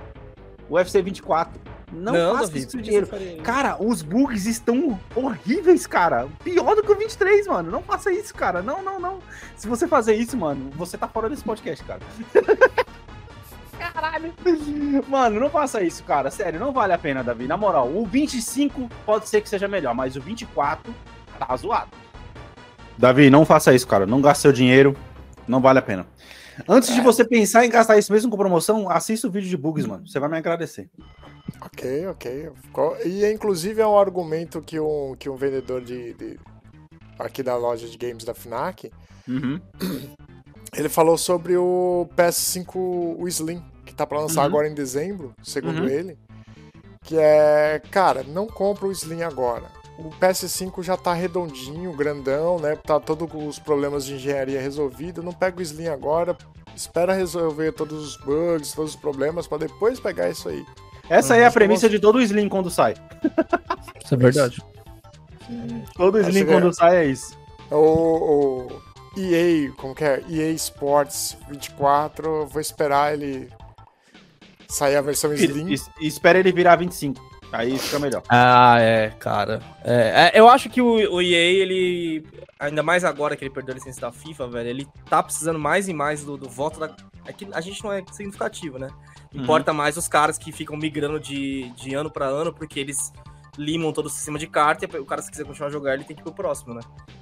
O 0.68 0.74
UFC 0.74 1.02
24. 1.02 1.60
Não, 1.92 2.12
Não, 2.12 2.38
faça 2.38 2.58
isso 2.58 2.82
dinheiro. 2.82 3.08
Cara, 3.44 3.76
os 3.80 4.02
bugs 4.02 4.44
estão 4.46 4.98
horríveis, 5.14 5.86
cara. 5.86 6.26
Pior 6.42 6.74
do 6.74 6.82
que 6.82 6.90
o 6.90 6.96
23, 6.96 7.46
mano. 7.46 7.70
Não 7.70 7.82
faça 7.82 8.12
isso, 8.12 8.34
cara. 8.34 8.60
Não, 8.60 8.82
não, 8.82 8.98
não. 8.98 9.18
Se 9.56 9.68
você 9.68 9.86
fazer 9.86 10.14
isso, 10.14 10.36
mano, 10.36 10.70
você 10.74 10.98
tá 10.98 11.06
fora 11.06 11.30
desse 11.30 11.44
podcast, 11.44 11.84
cara. 11.84 12.00
Caralho. 13.78 14.32
Mano, 15.06 15.38
não 15.38 15.50
faça 15.50 15.82
isso, 15.82 16.02
cara. 16.02 16.30
Sério, 16.30 16.58
não 16.58 16.72
vale 16.72 16.92
a 16.92 16.98
pena, 16.98 17.22
Davi. 17.22 17.46
Na 17.46 17.56
moral, 17.56 17.88
o 17.88 18.04
25 18.04 18.88
pode 19.04 19.28
ser 19.28 19.40
que 19.40 19.48
seja 19.48 19.68
melhor, 19.68 19.94
mas 19.94 20.16
o 20.16 20.20
24 20.20 20.92
tá 21.38 21.56
zoado. 21.56 21.90
Davi, 22.98 23.30
não 23.30 23.44
faça 23.44 23.74
isso, 23.74 23.86
cara. 23.86 24.06
Não 24.06 24.20
gaste 24.20 24.42
seu 24.42 24.52
dinheiro. 24.52 24.96
Não 25.46 25.60
vale 25.60 25.78
a 25.78 25.82
pena. 25.82 26.06
Antes 26.68 26.94
de 26.94 27.00
você 27.00 27.24
pensar 27.24 27.64
em 27.66 27.70
gastar 27.70 27.98
isso 27.98 28.12
mesmo 28.12 28.30
com 28.30 28.36
promoção, 28.36 28.88
assista 28.88 29.26
o 29.28 29.30
vídeo 29.30 29.48
de 29.48 29.56
bugs, 29.56 29.86
mano. 29.86 30.06
Você 30.06 30.18
vai 30.18 30.28
me 30.28 30.36
agradecer. 30.38 30.88
Ok, 31.60 32.06
ok. 32.08 32.50
E 33.04 33.30
inclusive 33.32 33.80
é 33.80 33.86
um 33.86 33.98
argumento 33.98 34.60
que 34.62 34.78
um, 34.80 35.14
que 35.18 35.28
um 35.28 35.36
vendedor 35.36 35.82
de, 35.82 36.14
de- 36.14 36.38
aqui 37.18 37.42
da 37.42 37.56
loja 37.56 37.86
de 37.88 37.96
games 37.96 38.24
da 38.24 38.34
FNAC, 38.34 38.90
Uhum. 39.28 39.60
ele 40.76 40.88
falou 40.88 41.18
sobre 41.18 41.56
o 41.56 42.08
PS5 42.16 42.76
o 43.18 43.26
Slim, 43.28 43.62
que 43.84 43.92
tá 43.94 44.06
pra 44.06 44.20
lançar 44.20 44.40
Uhum. 44.42 44.46
agora 44.46 44.68
em 44.68 44.74
dezembro, 44.74 45.34
segundo 45.42 45.80
Uhum. 45.82 45.88
ele. 45.88 46.18
Que 47.02 47.16
é, 47.18 47.80
cara, 47.90 48.22
não 48.24 48.46
compra 48.46 48.86
o 48.86 48.92
Slim 48.92 49.22
agora. 49.22 49.64
O 49.98 50.10
PS5 50.10 50.82
já 50.82 50.96
tá 50.96 51.14
redondinho, 51.14 51.92
grandão, 51.92 52.58
né? 52.58 52.76
Tá 52.76 53.00
todos 53.00 53.28
os 53.32 53.58
problemas 53.58 54.04
de 54.04 54.14
engenharia 54.14 54.60
resolvidos. 54.60 55.24
Não 55.24 55.32
pega 55.32 55.58
o 55.58 55.62
Slim 55.62 55.88
agora. 55.88 56.36
Espera 56.74 57.14
resolver 57.14 57.72
todos 57.72 58.06
os 58.06 58.16
bugs, 58.18 58.72
todos 58.72 58.94
os 58.94 59.00
problemas, 59.00 59.46
pra 59.46 59.56
depois 59.56 59.98
pegar 59.98 60.28
isso 60.28 60.48
aí. 60.48 60.64
Essa 61.08 61.32
Hum, 61.32 61.36
aí 61.36 61.42
é 61.42 61.46
a 61.46 61.50
premissa 61.50 61.88
de 61.88 61.98
todo 61.98 62.20
Slim 62.20 62.48
quando 62.48 62.70
sai. 62.70 62.94
Isso 64.04 64.14
é 64.14 64.16
verdade. 64.16 64.62
Todo 65.96 66.20
Slim 66.20 66.44
que 66.44 66.52
quando 66.52 66.68
é. 66.68 66.72
sai 66.72 66.96
é 66.96 67.04
isso. 67.06 67.36
O, 67.70 67.76
o 67.76 68.82
EA, 69.16 69.72
como 69.72 69.94
que 69.94 70.04
é? 70.04 70.22
EA 70.28 70.52
Sports 70.52 71.36
24, 71.48 72.28
eu 72.28 72.46
vou 72.46 72.60
esperar 72.60 73.14
ele 73.14 73.48
sair 74.68 74.96
a 74.96 75.00
versão 75.00 75.32
Slim. 75.32 75.72
E, 75.72 76.04
e 76.04 76.06
espera 76.06 76.38
ele 76.38 76.52
virar 76.52 76.76
25. 76.76 77.35
Aí 77.56 77.78
fica 77.78 77.98
melhor. 77.98 78.22
Ah, 78.28 78.78
é, 78.78 79.10
cara. 79.18 79.62
É, 79.82 80.32
é, 80.34 80.38
eu 80.38 80.48
acho 80.48 80.68
que 80.68 80.82
o, 80.82 81.14
o 81.14 81.22
EA, 81.22 81.38
ele. 81.38 82.26
Ainda 82.60 82.82
mais 82.82 83.04
agora 83.04 83.34
que 83.34 83.44
ele 83.44 83.52
perdeu 83.52 83.72
a 83.72 83.76
licença 83.76 84.00
da 84.00 84.12
FIFA, 84.12 84.48
velho, 84.48 84.68
ele 84.68 84.88
tá 85.08 85.22
precisando 85.22 85.58
mais 85.58 85.88
e 85.88 85.94
mais 85.94 86.22
do, 86.22 86.36
do 86.36 86.48
voto 86.48 86.78
da. 86.78 86.94
É 87.26 87.32
que 87.32 87.48
a 87.52 87.60
gente 87.60 87.82
não 87.82 87.92
é 87.92 88.04
significativo, 88.12 88.78
né? 88.78 88.88
Importa 89.34 89.72
mais 89.72 89.96
os 89.96 90.08
caras 90.08 90.38
que 90.38 90.52
ficam 90.52 90.76
migrando 90.76 91.18
de, 91.20 91.70
de 91.70 91.94
ano 91.94 92.10
pra 92.10 92.26
ano, 92.26 92.52
porque 92.52 92.80
eles 92.80 93.12
limam 93.58 93.92
todo 93.92 94.06
o 94.06 94.10
sistema 94.10 94.38
de 94.38 94.46
carta 94.46 94.86
e 94.86 94.98
o 94.98 95.04
cara, 95.04 95.22
se 95.22 95.30
quiser 95.30 95.44
continuar 95.44 95.68
a 95.68 95.72
jogar, 95.72 95.94
ele 95.94 96.04
tem 96.04 96.14
que 96.14 96.22
ir 96.22 96.24
pro 96.24 96.32
próximo, 96.32 96.74
né? 96.74 96.80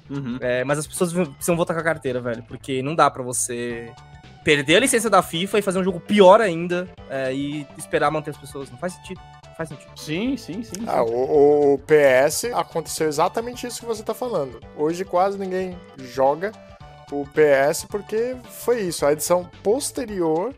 Uhum. 0.09 0.37
É, 0.39 0.63
mas 0.63 0.79
as 0.79 0.87
pessoas 0.87 1.11
precisam 1.13 1.55
votar 1.55 1.75
com 1.75 1.81
a 1.81 1.83
carteira, 1.83 2.19
velho, 2.21 2.43
porque 2.43 2.81
não 2.81 2.93
dá 2.93 3.09
pra 3.09 3.23
você 3.23 3.91
perder 4.43 4.75
a 4.75 4.79
licença 4.81 5.09
da 5.09 5.23
FIFA 5.23 5.59
e 5.59 5.61
fazer 5.61 5.79
um 5.79 5.83
jogo 5.83 5.99
pior 5.99 6.39
ainda 6.39 6.87
é, 7.09 7.33
e 7.33 7.67
esperar 7.77 8.11
manter 8.11 8.29
as 8.29 8.37
pessoas. 8.37 8.69
Não 8.69 8.77
faz 8.77 8.93
sentido. 8.93 9.19
Faz 9.57 9.69
sentido. 9.69 9.91
Sim, 9.95 10.35
sim, 10.37 10.63
sim. 10.63 10.83
Ah, 10.85 11.01
o, 11.03 11.75
o 11.75 11.79
PS 11.79 12.45
aconteceu 12.53 13.07
exatamente 13.07 13.65
isso 13.65 13.79
que 13.79 13.85
você 13.85 14.03
tá 14.03 14.13
falando. 14.13 14.59
Hoje 14.75 15.05
quase 15.05 15.37
ninguém 15.37 15.77
joga 15.97 16.51
o 17.11 17.25
PS 17.25 17.85
porque 17.85 18.35
foi 18.49 18.81
isso. 18.81 19.05
A 19.05 19.13
edição 19.13 19.49
posterior, 19.63 20.53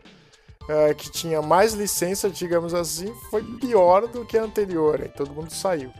eh, 0.68 0.94
que 0.94 1.10
tinha 1.10 1.40
mais 1.40 1.74
licença, 1.74 2.28
digamos 2.28 2.74
assim, 2.74 3.12
foi 3.30 3.42
pior 3.60 4.08
do 4.08 4.24
que 4.24 4.36
a 4.36 4.42
anterior. 4.42 5.00
Aí 5.00 5.08
todo 5.08 5.30
mundo 5.32 5.50
saiu. 5.52 5.92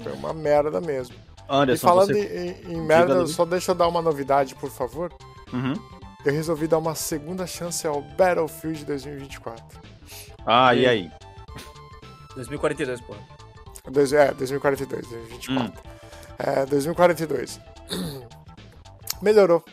Foi 0.00 0.12
uma 0.12 0.32
merda 0.32 0.80
mesmo. 0.80 1.16
Anderson, 1.48 1.86
e 1.86 1.88
falando 1.90 2.12
você- 2.12 2.62
em, 2.68 2.74
em 2.74 2.80
merda, 2.80 3.26
só 3.26 3.44
deixa 3.44 3.70
eu 3.72 3.74
dar 3.74 3.88
uma 3.88 4.02
novidade, 4.02 4.54
por 4.54 4.70
favor. 4.70 5.12
Uhum. 5.52 5.74
Eu 6.24 6.32
resolvi 6.32 6.68
dar 6.68 6.78
uma 6.78 6.94
segunda 6.94 7.46
chance 7.46 7.86
ao 7.86 8.00
Battlefield 8.02 8.84
2024. 8.84 9.64
Ah, 10.46 10.74
e 10.74 10.86
aí? 10.86 11.10
2042, 12.38 13.00
pô. 13.02 13.14
Dois, 13.90 14.12
é, 14.12 14.32
2042, 14.32 15.06
2024. 15.08 15.80
Hum. 15.80 15.92
É, 16.38 16.66
2042. 16.66 17.60
Melhorou. 19.22 19.64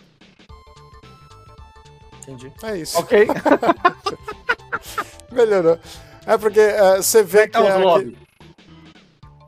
Entendi. 2.27 2.51
É 2.63 2.77
isso. 2.77 2.97
Ok. 2.99 3.27
Melhorou. 5.31 5.79
É 6.25 6.37
porque 6.37 6.59
é, 6.59 6.97
você 6.97 7.23
vê 7.23 7.47
que. 7.47 7.57
é, 7.57 7.75
lobby? 7.75 8.11
que- 8.11 8.25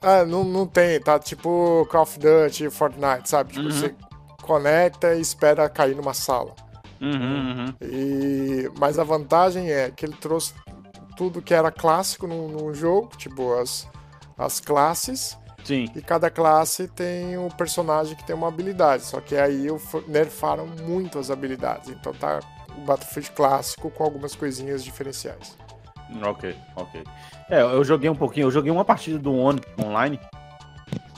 Ah, 0.02 0.24
não, 0.26 0.44
não 0.44 0.68
tem, 0.68 1.00
tá 1.02 1.18
tipo 1.18 1.88
Call 1.90 2.04
of 2.04 2.20
Duty, 2.20 2.70
Fortnite, 2.70 3.28
sabe? 3.28 3.54
Tipo, 3.54 3.66
Uhum. 3.66 3.72
você 3.72 3.96
conecta 4.44 5.16
e 5.16 5.22
espera 5.22 5.68
cair 5.70 5.96
numa 5.96 6.14
sala. 6.14 6.54
Uhum, 7.02 7.66
uhum. 7.66 7.74
E, 7.82 8.72
mas 8.80 9.00
a 9.00 9.04
vantagem 9.04 9.72
é 9.72 9.90
que 9.92 10.06
ele 10.06 10.16
trouxe 10.16 10.54
tudo 11.18 11.42
que 11.42 11.54
era 11.54 11.72
clássico 11.72 12.28
no, 12.28 12.48
no 12.48 12.74
jogo, 12.74 13.10
tipo 13.18 13.54
as, 13.56 13.90
as 14.38 14.60
classes. 14.60 15.38
Sim. 15.64 15.92
E 15.94 16.02
cada 16.02 16.30
classe 16.30 16.88
tem 16.88 17.38
um 17.38 17.50
personagem 17.50 18.16
que 18.16 18.24
tem 18.24 18.36
uma 18.36 18.48
habilidade. 18.48 19.04
Só 19.04 19.20
que 19.20 19.36
aí 19.36 19.68
nerfaram 20.08 20.66
muito 20.66 21.20
as 21.20 21.30
habilidades. 21.30 21.90
Então 21.90 22.14
tá 22.14 22.40
o 22.78 22.82
Battlefield 22.82 23.32
clássico 23.32 23.90
com 23.90 24.04
algumas 24.04 24.34
coisinhas 24.34 24.82
diferenciais. 24.84 25.58
Ok, 26.24 26.56
ok. 26.76 27.04
É, 27.50 27.62
eu 27.62 27.84
joguei 27.84 28.10
um 28.10 28.16
pouquinho, 28.16 28.48
eu 28.48 28.52
joguei 28.52 28.72
uma 28.72 28.86
partida 28.86 29.20
do 29.20 29.34
ONU 29.34 29.60
online. 29.84 30.18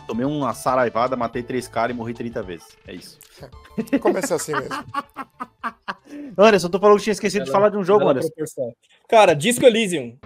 Tomei 0.10 0.26
uma 0.26 0.56
saraivada, 0.56 1.16
matei 1.16 1.44
três 1.44 1.68
caras 1.68 1.96
e 1.96 1.96
morri 1.96 2.16
30 2.16 2.42
vezes. 2.42 2.66
É 2.88 2.96
isso. 2.96 3.20
Começa 4.02 4.34
assim 4.34 4.54
mesmo. 4.54 4.70
Anderson, 6.36 6.68
tu 6.68 6.80
falou 6.80 6.98
que 6.98 7.04
tinha 7.04 7.12
esquecido 7.12 7.46
de 7.46 7.52
falar 7.52 7.70
de 7.70 7.78
um 7.78 7.84
jogo, 7.84 8.08
Anderson. 8.10 8.28
proporção. 8.30 8.74
Cara, 9.08 9.36
Disco 9.36 9.68
Elysium. 9.68 10.18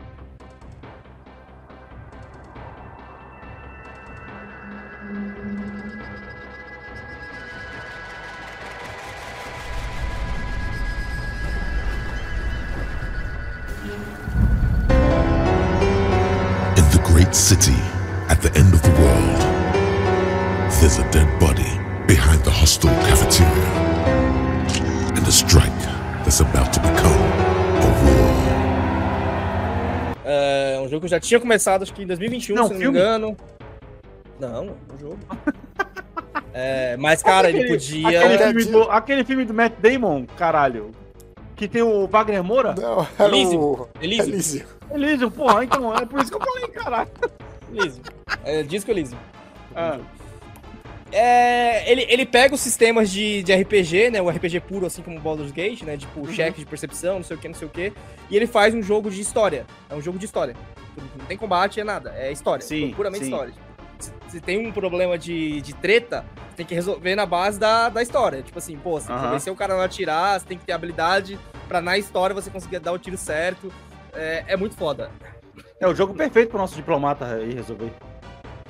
In 16.78 16.86
the 16.92 17.02
great 17.04 17.36
city, 17.36 17.76
at 18.30 18.42
the 18.42 18.58
end 18.58 18.74
of 18.74 18.82
the 18.82 18.92
world, 19.02 19.43
there's 20.84 21.00
a 21.00 21.10
dead 21.12 21.28
body 21.40 21.64
behind 22.08 22.44
the 22.44 22.52
hostile 22.52 22.90
cafeteria. 23.08 23.70
And 25.16 25.26
a 25.26 25.32
strike 25.32 25.72
that's 26.26 26.42
about 26.42 26.74
to 26.74 26.82
become 26.82 27.22
a 27.80 27.88
war. 28.04 28.34
É 30.26 30.78
um 30.82 30.90
jogo 30.90 31.00
que 31.00 31.06
eu 31.06 31.10
já 31.10 31.22
tinha 31.22 31.40
começado, 31.40 31.84
acho 31.84 31.94
que 31.94 32.04
em 32.04 32.08
2021, 32.08 32.54
Não, 32.56 32.68
se 32.68 32.74
não 32.74 32.80
filme? 32.82 32.98
me 32.98 33.00
engano. 33.02 33.38
Não, 34.42 34.56
é 34.58 34.60
um 34.94 34.98
jogo. 35.00 35.20
É, 36.54 36.98
mas, 36.98 37.24
cara, 37.24 37.48
ele 37.50 37.60
Aquele- 37.60 37.74
podia. 37.80 38.20
Aquele 38.20 38.38
filme, 38.44 38.66
do, 38.66 38.82
aquele 38.92 39.24
filme 39.24 39.46
do 39.46 39.54
Matt 39.54 39.74
Damon, 39.80 40.26
caralho. 40.38 40.92
Que 41.56 41.66
tem 41.66 41.82
o 41.82 42.08
Wagner 42.08 42.44
Moura? 42.44 42.76
Não, 42.78 43.08
era 43.18 43.30
Elysium. 43.30 43.60
o- 43.62 43.88
Elysium. 44.02 44.28
Elysium. 44.34 44.66
Elysium, 44.92 45.32
porra, 45.32 45.64
então 45.64 45.96
é 45.96 46.06
por 46.06 46.20
isso 46.20 46.30
que 46.30 46.36
eu 46.36 46.46
falei, 46.46 46.68
caralho. 46.68 47.10
Elysium. 47.74 48.04
É, 48.44 48.64
Disco 48.64 48.92
Elysium. 48.92 49.18
Ah. 49.76 49.98
É, 49.98 50.23
ele, 51.92 52.06
ele 52.10 52.26
pega 52.26 52.56
os 52.56 52.62
sistemas 52.62 53.10
de, 53.12 53.44
de 53.44 53.54
RPG, 53.54 54.10
né? 54.12 54.22
O 54.22 54.30
RPG 54.30 54.60
puro, 54.62 54.86
assim 54.86 55.02
como 55.02 55.18
o 55.18 55.20
Baldur's 55.22 55.52
Gate, 55.52 55.84
né? 55.84 55.98
Tipo, 55.98 56.22
Uhum. 56.22 56.34
cheque 56.34 56.60
de 56.60 56.66
percepção, 56.66 57.16
não 57.18 57.24
sei 57.24 57.38
o 57.38 57.40
que, 57.40 57.48
não 57.48 57.56
sei 57.56 57.68
o 57.68 57.72
que. 57.72 57.94
E 58.30 58.36
ele 58.36 58.48
faz 58.48 58.74
um 58.74 58.82
jogo 58.82 59.10
de 59.10 59.22
história. 59.22 59.66
É 59.90 59.96
um 59.96 60.02
jogo 60.02 60.18
de 60.18 60.26
história. 60.26 60.56
Não 61.18 61.26
tem 61.26 61.38
combate, 61.38 61.80
é 61.80 61.84
nada. 61.84 62.14
É 62.16 62.32
história. 62.32 62.64
Sim, 62.66 62.94
puramente 62.96 63.26
sim. 63.26 63.32
história. 63.32 63.54
Se, 64.00 64.12
se 64.28 64.42
tem 64.42 64.66
um 64.68 64.72
problema 64.72 65.18
de, 65.18 65.62
de 65.62 65.74
treta, 65.74 66.26
tem 66.56 66.66
que 66.66 66.76
resolver 66.76 67.16
na 67.16 67.26
base 67.26 67.60
da, 67.60 67.90
da 67.90 68.02
história. 68.02 68.42
Tipo 68.42 68.60
assim, 68.60 68.78
pô, 68.78 69.00
você 69.00 69.08
tem 69.08 69.16
que 69.16 69.24
convencer 69.24 69.54
o 69.54 69.56
cara 69.56 69.74
a 69.74 69.78
não 69.78 69.84
atirar, 69.84 70.40
você 70.40 70.46
tem 70.46 70.58
que 70.58 70.66
ter 70.66 70.72
habilidade 70.74 71.40
pra 71.68 71.82
na 71.82 71.98
história 71.98 72.34
você 72.34 72.50
conseguir 72.50 72.80
dar 72.80 72.92
o 72.92 73.00
tiro 73.00 73.18
certo. 73.18 73.72
É, 74.14 74.44
é 74.50 74.58
muito 74.58 74.76
foda. 74.76 75.10
É 75.80 75.88
o 75.88 75.96
jogo 75.96 76.14
perfeito 76.14 76.50
pro 76.50 76.58
nosso 76.60 76.76
diplomata 76.76 77.26
aí 77.26 77.54
resolver. 77.54 77.92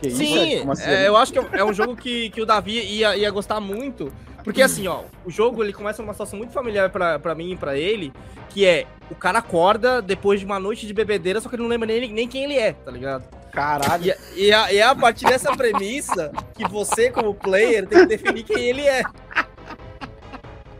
Que 0.01 0.09
Sim, 0.11 0.69
assim? 0.69 0.83
é, 0.89 1.07
eu 1.07 1.15
acho 1.15 1.31
que 1.31 1.39
é 1.39 1.45
é 1.53 1.63
um 1.63 1.73
jogo 1.73 1.95
que, 1.95 2.29
que 2.31 2.41
o 2.41 2.45
Davi 2.45 2.79
ia, 2.79 3.15
ia 3.15 3.31
gostar 3.31 3.59
muito. 3.59 4.11
Porque 4.43 4.61
assim, 4.63 4.87
ó, 4.87 5.01
o 5.25 5.31
jogo 5.31 5.63
ele 5.63 5.71
começa 5.73 6.01
numa 6.01 6.13
situação 6.13 6.37
muito 6.37 6.51
familiar 6.51 6.89
pra, 6.89 7.17
pra 7.19 7.33
mim 7.35 7.51
e 7.51 7.55
pra 7.55 7.77
ele, 7.77 8.11
que 8.49 8.65
é 8.65 8.85
o 9.09 9.15
cara 9.15 9.39
acorda 9.39 10.01
depois 10.01 10.39
de 10.39 10.45
uma 10.45 10.59
noite 10.59 10.85
de 10.85 10.93
bebedeira, 10.93 11.39
só 11.39 11.47
que 11.47 11.55
ele 11.55 11.63
não 11.63 11.69
lembra 11.69 11.87
nem, 11.87 12.11
nem 12.11 12.27
quem 12.27 12.43
ele 12.43 12.57
é, 12.57 12.73
tá 12.73 12.91
ligado? 12.91 13.23
Caralho. 13.51 14.03
E, 14.03 14.09
é- 14.11 14.17
e, 14.35 14.51
é- 14.51 14.73
e 14.73 14.77
é 14.79 14.83
a 14.83 14.95
partir 14.95 15.25
dessa 15.25 15.55
premissa 15.55 16.31
que 16.55 16.67
você, 16.67 17.09
como 17.11 17.33
player, 17.35 17.85
tem 17.87 17.99
que 17.99 18.05
definir 18.07 18.43
quem 18.43 18.57
ele 18.69 18.81
é. 18.81 19.03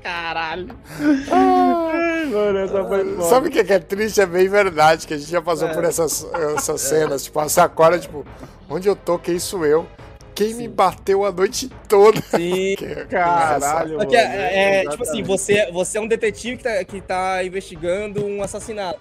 Caralho. 0.03 0.67
Mano, 2.29 2.59
essa 2.59 2.83
foi 2.83 3.05
foda. 3.15 3.23
Sabe 3.29 3.47
o 3.47 3.51
que 3.51 3.59
é 3.59 3.63
que 3.63 3.73
é 3.73 3.79
triste? 3.79 4.19
É 4.21 4.25
bem 4.25 4.47
verdade, 4.49 5.07
que 5.07 5.13
a 5.13 5.17
gente 5.17 5.29
já 5.31 5.41
passou 5.41 5.69
É. 5.69 5.73
por 5.73 5.83
essas, 5.83 6.27
essas 6.57 6.81
cenas. 6.81 7.23
Tipo, 7.23 7.41
você 7.41 7.61
acorda, 7.61 7.97
tipo, 7.97 8.25
onde 8.69 8.87
eu 8.87 8.95
tô, 8.95 9.17
quem 9.17 9.39
sou 9.39 9.65
eu? 9.65 9.87
Quem 10.35 10.55
me 10.55 10.67
bateu 10.67 11.23
a 11.25 11.31
noite 11.31 11.69
toda? 11.87 12.19
Sim, 12.21 12.75
caralho. 13.09 13.99
Que 14.07 14.15
é, 14.15 14.27
mano, 14.27 14.41
é, 14.41 14.89
tipo 14.89 15.03
assim, 15.03 15.21
você, 15.23 15.71
você 15.71 15.97
é 15.99 16.01
um 16.01 16.07
detetive 16.07 16.57
que 16.57 16.63
tá, 16.63 16.83
que 16.83 17.01
tá 17.01 17.43
investigando 17.43 18.25
um 18.25 18.41
assassinato. 18.41 18.99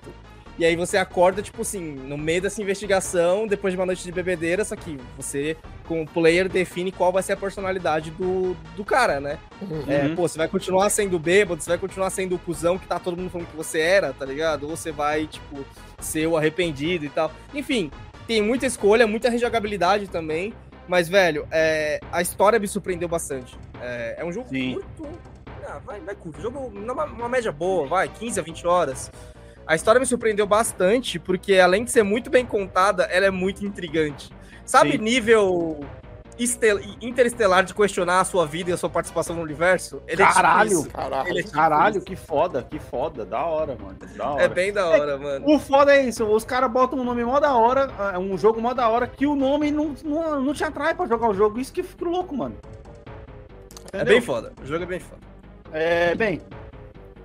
E 0.59 0.65
aí 0.65 0.77
você 0.77 0.99
acorda, 0.99 1.41
tipo 1.41 1.63
assim, 1.63 1.81
no 1.81 2.19
meio 2.19 2.43
dessa 2.43 2.61
investigação, 2.61 3.47
depois 3.47 3.73
de 3.73 3.79
uma 3.79 3.87
noite 3.87 4.05
de 4.05 4.13
bebedeira, 4.13 4.65
só 4.65 4.77
que 4.77 4.99
você, 5.17 5.57
como 5.87 6.07
player, 6.07 6.49
define 6.49 6.93
qual 6.93 7.11
vai 7.11 7.23
ser 7.23 7.33
a 7.33 7.37
personalidade 7.37 8.11
do, 8.11 8.55
do 8.77 8.85
cara, 8.85 9.19
né? 9.19 9.39
Uhum. 9.63 9.85
É, 9.89 10.09
pô, 10.11 10.29
você 10.29 10.37
vai 10.37 10.49
continuar 10.49 10.91
sendo 10.91 11.19
bêbado, 11.19 11.63
você 11.63 11.71
vai 11.71 11.79
continuar 11.79 12.11
sendo 12.11 12.35
o 12.35 12.39
cuzão 12.39 12.79
que 12.79 12.87
tá 12.87 12.99
todo 12.99 13.17
mundo 13.17 13.31
falando 13.31 13.49
que 13.49 13.57
você 13.57 13.81
era, 13.81 14.13
tá 14.13 14.27
ligado? 14.27 14.69
Ou 14.69 14.77
você 14.77 14.93
vai, 14.93 15.27
tipo, 15.27 15.65
ser 15.99 16.27
o 16.27 16.37
arrependido 16.37 17.07
e 17.07 17.09
tal. 17.09 17.33
Enfim, 17.55 17.91
tem 18.27 18.43
muita 18.43 18.67
escolha, 18.67 19.07
muita 19.07 19.31
rejogabilidade 19.31 20.09
também. 20.09 20.53
Mas, 20.87 21.09
velho, 21.09 21.47
é, 21.51 22.01
a 22.11 22.21
história 22.21 22.59
me 22.59 22.69
surpreendeu 22.69 23.09
bastante. 23.09 23.57
É, 23.81 24.17
é 24.19 24.25
um 24.25 24.33
jogo 24.33 24.49
muito. 24.53 25.09
Ah, 25.67 25.81
vai, 25.85 26.01
vai 26.01 26.15
curto. 26.15 26.41
Jogo 26.41 26.71
numa 26.71 27.05
uma 27.05 27.29
média 27.29 27.53
boa, 27.53 27.87
vai, 27.87 28.09
15 28.09 28.41
a 28.41 28.43
20 28.43 28.67
horas. 28.67 29.11
A 29.67 29.75
história 29.75 29.99
me 30.01 30.07
surpreendeu 30.07 30.47
bastante, 30.47 31.19
porque 31.19 31.59
além 31.59 31.85
de 31.85 31.91
ser 31.91 32.03
muito 32.03 32.29
bem 32.31 32.45
contada, 32.45 33.05
ela 33.05 33.27
é 33.27 33.31
muito 33.31 33.65
intrigante. 33.65 34.31
Sabe, 34.65 34.93
Sim. 34.93 34.99
nível 34.99 35.81
estel- 36.39 36.81
interestelar 37.01 37.65
de 37.65 37.75
questionar 37.75 38.21
a 38.21 38.25
sua 38.25 38.47
vida 38.47 38.71
e 38.71 38.73
a 38.73 38.77
sua 38.77 38.89
participação 38.91 39.37
no 39.37 39.43
universo? 39.43 40.03
Ele 40.07 40.23
é 40.23 40.27
tipo 40.27 40.35
Caralho, 40.37 40.71
isso. 40.73 40.91
caralho. 40.91 41.29
Ele 41.29 41.39
é 41.39 41.43
tipo 41.43 41.55
Caralho, 41.55 42.01
que 42.03 42.17
foda, 42.17 42.63
que 42.69 42.79
foda. 42.79 43.25
Da 43.25 43.45
hora, 43.45 43.77
mano. 43.81 43.97
Da 44.17 44.31
hora. 44.31 44.43
É 44.43 44.49
bem 44.49 44.73
da 44.73 44.87
hora, 44.89 45.17
mano. 45.19 45.47
O 45.49 45.59
foda 45.59 45.95
é 45.95 46.03
isso, 46.03 46.25
os 46.25 46.45
caras 46.45 46.71
botam 46.71 46.99
um 46.99 47.05
nome 47.05 47.25
mó 47.25 47.39
da 47.41 47.55
hora, 47.55 47.89
é 48.15 48.19
um 48.19 48.37
jogo 48.37 48.61
mó 48.61 48.73
da 48.75 48.89
hora, 48.89 49.07
que 49.07 49.27
o 49.27 49.35
nome 49.37 49.71
não, 49.71 49.95
não, 50.05 50.41
não 50.41 50.55
te 50.55 50.65
atrai 50.65 50.95
pra 50.95 51.07
jogar 51.07 51.29
o 51.29 51.35
jogo. 51.35 51.59
Isso 51.61 51.73
que 51.73 51.83
fica 51.83 52.05
louco, 52.05 52.37
mano. 52.37 52.57
É 53.93 53.99
Entendeu? 53.99 54.15
bem 54.15 54.21
foda. 54.23 54.53
O 54.63 54.67
jogo 54.67 54.83
é 54.85 54.87
bem 54.87 55.01
foda. 55.01 55.21
É, 55.73 56.15
bem, 56.15 56.41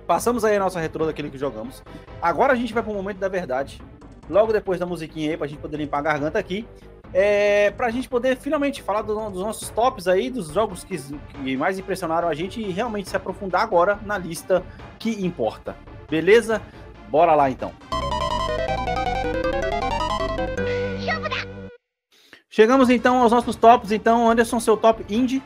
passamos 0.08 0.42
aí 0.42 0.56
a 0.56 0.58
nossa 0.58 0.80
retrô 0.80 1.04
daquele 1.04 1.28
que 1.30 1.36
jogamos. 1.38 1.82
Agora 2.20 2.54
a 2.54 2.56
gente 2.56 2.72
vai 2.72 2.82
pro 2.82 2.94
momento 2.94 3.18
da 3.18 3.28
verdade. 3.28 3.80
Logo 4.28 4.52
depois 4.52 4.80
da 4.80 4.86
musiquinha 4.86 5.30
aí, 5.30 5.36
pra 5.36 5.46
gente 5.46 5.60
poder 5.60 5.76
limpar 5.76 5.98
a 5.98 6.02
garganta 6.02 6.38
aqui. 6.38 6.66
É, 7.12 7.70
pra 7.70 7.90
gente 7.90 8.08
poder 8.08 8.36
finalmente 8.36 8.82
falar 8.82 9.02
do- 9.02 9.30
dos 9.30 9.42
nossos 9.42 9.68
tops 9.70 10.08
aí, 10.08 10.28
dos 10.30 10.48
jogos 10.52 10.82
que, 10.84 10.96
que 10.98 11.56
mais 11.56 11.78
impressionaram 11.78 12.28
a 12.28 12.34
gente 12.34 12.60
e 12.60 12.70
realmente 12.70 13.08
se 13.08 13.16
aprofundar 13.16 13.62
agora 13.62 13.98
na 14.04 14.18
lista 14.18 14.62
que 14.98 15.24
importa. 15.24 15.76
Beleza? 16.10 16.60
Bora 17.08 17.34
lá 17.34 17.50
então. 17.50 17.72
Chegamos 22.50 22.90
então 22.90 23.22
aos 23.22 23.32
nossos 23.32 23.56
tops. 23.56 23.92
Então, 23.92 24.28
Anderson, 24.30 24.58
seu 24.60 24.76
top 24.76 25.04
indie. 25.08 25.42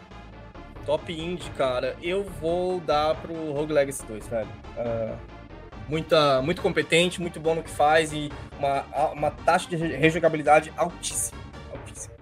Top 0.87 1.13
Indie, 1.13 1.51
cara, 1.51 1.97
eu 2.03 2.25
vou 2.25 2.81
dar 2.81 3.15
pro 3.17 3.53
Rogue 3.53 3.73
Legacy 3.73 4.05
2, 4.07 4.27
velho. 4.29 4.49
Ah, 4.77 5.15
muita, 5.89 6.43
muito 6.43 6.61
competente, 6.61 7.21
muito 7.21 7.39
bom 7.39 7.55
no 7.55 7.63
que 7.63 7.71
faz 7.71 8.13
e 8.13 8.31
uma, 8.59 8.85
uma 9.13 9.31
taxa 9.31 9.69
de 9.69 9.77
re- 9.77 9.97
rejogabilidade 9.97 10.73
altíssima. 10.77 11.41
altíssima. 11.73 12.15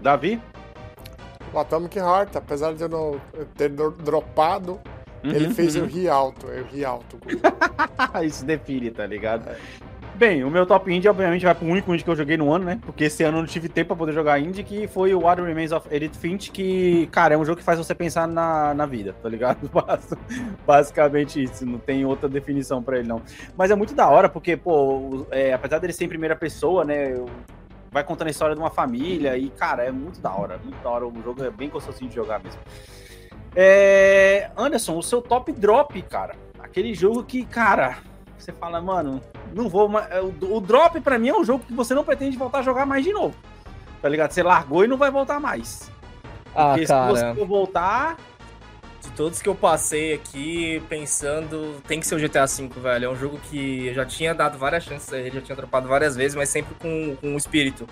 Davi? 0.00 0.40
O 1.52 1.58
Atomic 1.58 1.98
Heart, 1.98 2.36
apesar 2.36 2.72
de 2.74 2.82
eu 2.82 2.88
não 2.88 3.20
ter 3.56 3.68
dro- 3.68 3.90
dropado, 3.92 4.80
ele 5.22 5.46
Uhum, 5.48 5.54
fez 5.54 5.74
uhum. 5.76 5.82
eu 5.82 5.86
rir 5.88 6.08
alto. 6.08 6.46
Eu 6.46 6.64
ri 6.66 6.84
alto. 6.84 7.18
Isso 8.24 8.44
define, 8.44 8.90
tá 8.90 9.06
ligado? 9.06 9.48
Bem, 10.14 10.44
o 10.44 10.50
meu 10.50 10.66
top 10.66 10.92
indie, 10.92 11.08
obviamente, 11.08 11.44
vai 11.44 11.54
pro 11.54 11.66
único 11.66 11.92
indie 11.92 12.04
que 12.04 12.10
eu 12.10 12.14
joguei 12.14 12.36
no 12.36 12.52
ano, 12.52 12.66
né? 12.66 12.78
Porque 12.84 13.04
esse 13.04 13.24
ano 13.24 13.38
eu 13.38 13.42
não 13.42 13.48
tive 13.48 13.68
tempo 13.68 13.88
pra 13.88 13.96
poder 13.96 14.12
jogar 14.12 14.38
indie, 14.38 14.62
que 14.62 14.86
foi 14.86 15.12
o 15.14 15.20
What 15.22 15.40
Remains 15.40 15.72
of 15.72 15.88
Edith 15.90 16.14
Finch, 16.16 16.50
que, 16.52 17.06
cara, 17.10 17.34
é 17.34 17.38
um 17.38 17.44
jogo 17.44 17.58
que 17.58 17.64
faz 17.64 17.78
você 17.78 17.94
pensar 17.94 18.28
na, 18.28 18.74
na 18.74 18.84
vida, 18.86 19.14
tá 19.22 19.28
ligado? 19.28 19.68
Bas- 19.72 20.12
Basicamente 20.66 21.42
isso, 21.42 21.64
não 21.66 21.78
tem 21.78 22.04
outra 22.04 22.28
definição 22.28 22.82
pra 22.82 22.98
ele, 22.98 23.08
não. 23.08 23.22
Mas 23.56 23.70
é 23.70 23.74
muito 23.74 23.94
da 23.94 24.06
hora, 24.08 24.28
porque, 24.28 24.56
pô, 24.56 25.26
é, 25.30 25.54
apesar 25.54 25.78
dele 25.78 25.92
ser 25.94 26.04
em 26.04 26.08
primeira 26.08 26.36
pessoa, 26.36 26.84
né? 26.84 27.12
eu- 27.14 27.26
Vai 27.90 28.02
contando 28.04 28.28
a 28.28 28.30
história 28.30 28.54
de 28.54 28.60
uma 28.60 28.70
família 28.70 29.36
e, 29.36 29.50
cara, 29.50 29.84
é 29.84 29.90
muito 29.92 30.18
da 30.20 30.30
hora, 30.34 30.58
muito 30.64 30.82
da 30.82 30.88
hora. 30.88 31.06
O 31.06 31.12
jogo 31.22 31.44
é 31.44 31.50
bem 31.50 31.68
gostosinho 31.68 32.08
de 32.08 32.16
jogar 32.16 32.42
mesmo. 32.42 32.58
É, 33.54 34.50
Anderson, 34.56 34.96
o 34.96 35.02
seu 35.02 35.20
top 35.20 35.52
drop, 35.52 36.00
cara. 36.02 36.34
Aquele 36.58 36.94
jogo 36.94 37.22
que, 37.22 37.44
cara, 37.44 37.98
você 38.42 38.52
fala, 38.52 38.80
mano, 38.80 39.20
não 39.54 39.68
vou 39.68 39.88
mais. 39.88 40.10
é, 40.10 40.20
O, 40.20 40.60
drop 40.60 41.00
pra 41.00 41.18
mim 41.18 41.28
é 41.28 41.36
um 41.36 41.44
jogo 41.44 41.64
que 41.66 41.72
você 41.72 41.94
não 41.94 42.04
pretende 42.04 42.36
voltar 42.36 42.58
a 42.58 42.62
jogar 42.62 42.84
mais 42.86 43.04
de 43.04 43.12
novo. 43.12 43.34
Tá 44.00 44.08
ligado? 44.08 44.32
Você 44.32 44.42
largou 44.42 44.84
e 44.84 44.88
não 44.88 44.96
vai 44.96 45.10
voltar 45.10 45.38
mais. 45.38 45.90
Ah, 46.54 46.70
Porque 46.70 46.86
cara. 46.86 47.14
se 47.16 47.24
você 47.24 47.34
for 47.34 47.46
voltar. 47.46 48.16
De 49.00 49.10
todos 49.12 49.42
que 49.42 49.48
eu 49.48 49.54
passei 49.56 50.14
aqui, 50.14 50.80
pensando, 50.88 51.82
tem 51.88 51.98
que 51.98 52.06
ser 52.06 52.14
o 52.14 52.18
GTA 52.20 52.46
V, 52.46 52.68
velho. 52.80 53.06
É 53.06 53.08
um 53.08 53.16
jogo 53.16 53.36
que 53.50 53.88
eu 53.88 53.94
já 53.94 54.06
tinha 54.06 54.32
dado 54.32 54.56
várias 54.56 54.84
chances 54.84 55.12
a 55.12 55.18
ele, 55.18 55.32
já 55.32 55.40
tinha 55.40 55.56
dropado 55.56 55.88
várias 55.88 56.14
vezes, 56.14 56.36
mas 56.36 56.48
sempre 56.48 56.72
com, 56.76 57.16
com 57.16 57.34
o 57.34 57.36
espírito. 57.36 57.84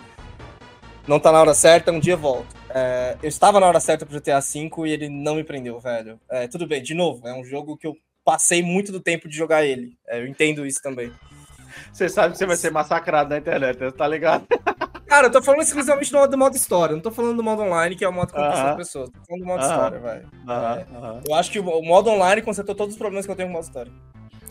Não 1.09 1.19
tá 1.19 1.33
na 1.33 1.41
hora 1.41 1.53
certa, 1.53 1.91
um 1.91 1.99
dia 1.99 2.13
eu 2.13 2.19
volto. 2.19 2.55
É, 2.69 3.17
eu 3.21 3.29
estava 3.29 3.59
na 3.59 3.67
hora 3.67 3.81
certa 3.81 4.07
pro 4.07 4.21
GTA 4.21 4.39
V 4.39 4.71
e 4.87 4.93
ele 4.93 5.09
não 5.09 5.35
me 5.35 5.43
prendeu, 5.43 5.81
velho. 5.81 6.21
É, 6.31 6.47
tudo 6.47 6.65
bem, 6.65 6.81
de 6.81 6.95
novo, 6.95 7.27
é 7.27 7.35
um 7.35 7.43
jogo 7.43 7.77
que 7.77 7.89
eu 7.89 7.97
passei 8.25 8.63
muito 8.63 8.93
do 8.93 9.01
tempo 9.01 9.29
de 9.29 9.37
jogar 9.37 9.65
ele. 9.65 9.97
É, 10.07 10.21
eu 10.21 10.27
entendo 10.27 10.67
isso 10.67 10.81
também. 10.83 11.13
Você 11.93 12.09
sabe 12.09 12.33
que 12.33 12.39
você 12.39 12.47
vai 12.47 12.57
ser 12.57 12.71
massacrado 12.71 13.31
na 13.31 13.39
internet, 13.39 13.79
tá 13.93 14.07
ligado? 14.07 14.47
Cara, 15.07 15.27
eu 15.27 15.33
tô 15.33 15.43
falando 15.43 15.63
exclusivamente 15.63 16.13
do, 16.13 16.27
do 16.29 16.39
modo 16.39 16.55
história, 16.55 16.95
não 16.95 17.03
tô 17.03 17.11
falando 17.11 17.37
do 17.37 17.43
modo 17.43 17.63
online, 17.63 17.97
que 17.97 18.05
é 18.05 18.09
o 18.09 18.13
modo 18.13 18.29
que 18.33 18.39
conquista 18.39 18.61
Aham. 18.63 18.71
as 18.71 18.77
pessoas. 18.77 19.11
Tô 19.11 19.21
falando 19.27 19.41
do 19.43 19.47
modo 19.47 19.61
Aham. 19.61 19.71
história, 19.71 19.99
velho. 19.99 20.29
Aham, 20.49 20.77
É, 20.79 20.97
aham. 20.97 21.21
Eu 21.29 21.35
acho 21.35 21.51
que 21.51 21.59
o, 21.59 21.69
o 21.69 21.85
modo 21.85 22.11
online 22.11 22.43
consertou 22.43 22.75
todos 22.77 22.95
os 22.95 22.99
problemas 22.99 23.27
que 23.27 23.33
eu 23.33 23.37
tenho 23.37 23.49
com 23.49 23.55
o 23.55 23.57
modo 23.57 23.65
história. 23.67 23.93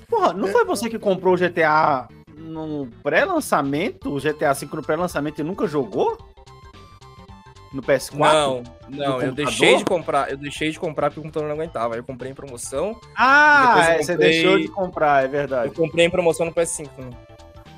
Porra, 0.10 0.34
não 0.34 0.50
foi 0.50 0.66
você 0.66 0.90
que 0.90 1.00
comprou 1.00 1.34
o 1.34 1.38
GTA 1.38 2.10
no 2.36 2.88
pré-lançamento? 3.02 4.14
O 4.14 4.20
GTA 4.20 4.54
V 4.54 4.68
no 4.74 4.84
pré-lançamento 4.84 5.40
e 5.40 5.44
nunca 5.44 5.66
jogou? 5.66 6.18
No 7.72 7.82
PS4? 7.84 8.18
Não, 8.18 8.64
não, 8.90 9.22
eu 9.22 9.32
deixei 9.32 9.78
de 9.78 9.86
comprar, 9.86 10.32
eu 10.32 10.38
deixei 10.38 10.72
de 10.72 10.80
comprar 10.80 11.10
porque 11.10 11.20
o 11.20 11.24
computador 11.24 11.48
não 11.50 11.56
aguentava. 11.56 11.96
Eu 11.96 12.04
comprei 12.04 12.32
em 12.32 12.34
promoção. 12.34 13.00
Ah, 13.16 13.76
é, 13.78 14.02
você 14.02 14.14
comprei- 14.14 14.32
deixou 14.32 14.58
de 14.58 14.68
comprar, 14.70 15.24
é 15.24 15.28
verdade. 15.28 15.68
Eu 15.68 15.74
comprei 15.76 16.06
em 16.06 16.10
promoção 16.10 16.46
no 16.48 16.52
PS5 16.54 16.90
também. 16.96 17.18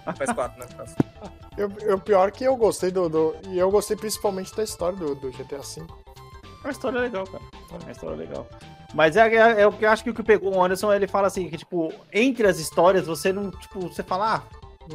No 0.05 0.13
PS4, 0.13 0.57
né? 0.57 0.65
Eu, 1.57 1.69
eu, 1.81 1.99
pior 1.99 2.29
é 2.29 2.31
que 2.31 2.45
eu 2.45 2.55
gostei 2.55 2.91
do, 2.91 3.09
do- 3.09 3.35
E 3.49 3.59
eu 3.59 3.69
gostei 3.69 3.95
principalmente 3.97 4.55
da 4.55 4.63
história 4.63 4.97
do, 4.97 5.13
do 5.15 5.29
GTA 5.31 5.57
V. 5.57 5.81
É 5.81 6.67
uma 6.67 6.71
história 6.71 6.99
legal, 7.01 7.25
cara. 7.27 7.43
É 7.73 7.83
uma 7.83 7.91
história 7.91 8.15
legal. 8.15 8.47
Mas 8.93 9.17
é, 9.17 9.27
é, 9.35 9.61
é 9.61 9.67
o 9.67 9.71
que 9.73 9.83
eu 9.85 9.89
acho 9.89 10.01
que 10.01 10.09
o 10.09 10.13
que 10.13 10.23
pegou 10.23 10.55
o 10.55 10.63
Anderson, 10.63 10.93
ele 10.93 11.07
fala 11.07 11.27
assim, 11.27 11.49
que 11.49 11.57
tipo, 11.57 11.93
entre 12.11 12.47
as 12.47 12.57
histórias, 12.57 13.05
você 13.05 13.33
não, 13.33 13.51
tipo, 13.51 13.81
você 13.81 14.01
fala, 14.01 14.35
ah, 14.37 14.41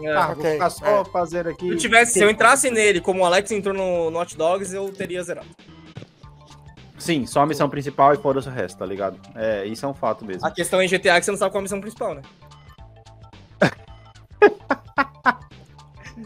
É, 0.03 0.15
tá, 0.15 0.27
vou 0.27 0.37
ok, 0.39 0.53
ficar 0.53 0.71
só 0.71 1.01
é. 1.01 1.05
fazendo 1.05 1.49
aqui. 1.49 1.67
Se 1.67 1.73
eu, 1.73 1.79
tivesse, 1.79 2.13
se 2.13 2.23
eu 2.23 2.31
entrasse 2.31 2.71
nele 2.71 3.01
como 3.01 3.23
o 3.23 3.25
Alex 3.25 3.51
entrou 3.53 3.75
no, 3.75 4.11
no 4.11 4.21
Hot 4.21 4.37
Dogs, 4.37 4.75
eu 4.75 4.93
teria 4.93 5.23
zerado. 5.23 5.49
Sim, 6.99 7.27
só 7.27 7.43
a 7.43 7.47
missão 7.47 7.69
principal 7.69 8.15
e 8.15 8.17
foda-se 8.17 8.49
o 8.49 8.51
resto, 8.51 8.79
tá 8.79 8.87
ligado? 8.87 9.19
É, 9.35 9.65
isso 9.67 9.85
é 9.85 9.89
um 9.89 9.95
fato 9.95 10.25
mesmo. 10.25 10.47
A 10.47 10.51
questão 10.51 10.83
em 10.83 10.89
GTA 10.89 11.15
é 11.15 11.19
que 11.21 11.25
você 11.25 11.31
não 11.31 11.39
sabe 11.39 11.53
qual 11.53 11.61
é 11.61 11.63
a 11.63 11.63
missão 11.63 11.81
principal, 11.81 12.15
né? 12.15 12.23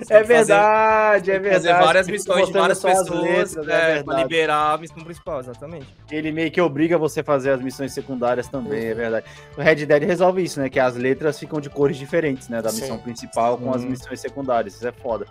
Você 0.01 0.15
É 0.15 0.19
fazer- 0.19 0.35
verdade, 0.35 1.31
é 1.31 1.39
que 1.41 1.49
fazer 1.51 1.61
verdade. 1.69 1.85
várias 1.87 2.09
missões 2.09 2.47
de 2.47 2.53
várias 2.53 2.85
as 2.85 2.99
pessoas 2.99 3.21
letras, 3.23 3.57
é 3.57 3.61
é, 3.61 3.65
pra 3.67 3.87
verdade. 4.15 4.23
liberar 4.23 4.73
a 4.75 4.79
missão 4.79 5.05
principal, 5.05 5.41
exatamente. 5.41 5.87
Ele 6.11 6.33
meio 6.33 6.51
que 6.51 6.61
obriga 6.61 6.97
você 6.99 7.21
a 7.21 7.25
fazer 7.25 7.51
as 7.51 7.61
missões 7.61 7.93
secundárias 7.93 8.49
também, 8.49 8.87
é 8.87 8.95
verdade. 8.95 9.27
O 9.57 9.61
Red 9.61 9.87
Dead 9.87 10.03
resolve 10.05 10.43
isso, 10.43 10.61
né? 10.61 10.69
Que 10.69 10.81
as 10.81 10.97
letras 10.97 11.39
ficam 11.39 11.61
de 11.61 11.69
cores 11.71 11.97
diferentes, 11.97 12.49
né? 12.49 12.63
Da 12.63 12.71
Sim. 12.71 12.81
missão 12.83 12.99
principal 12.99 13.59
com 13.59 13.71
as 13.75 13.83
Hum. 13.83 13.89
missões 13.91 14.21
secundárias. 14.21 14.75
Isso 14.75 14.87
é 14.89 14.93
foda. 14.93 15.27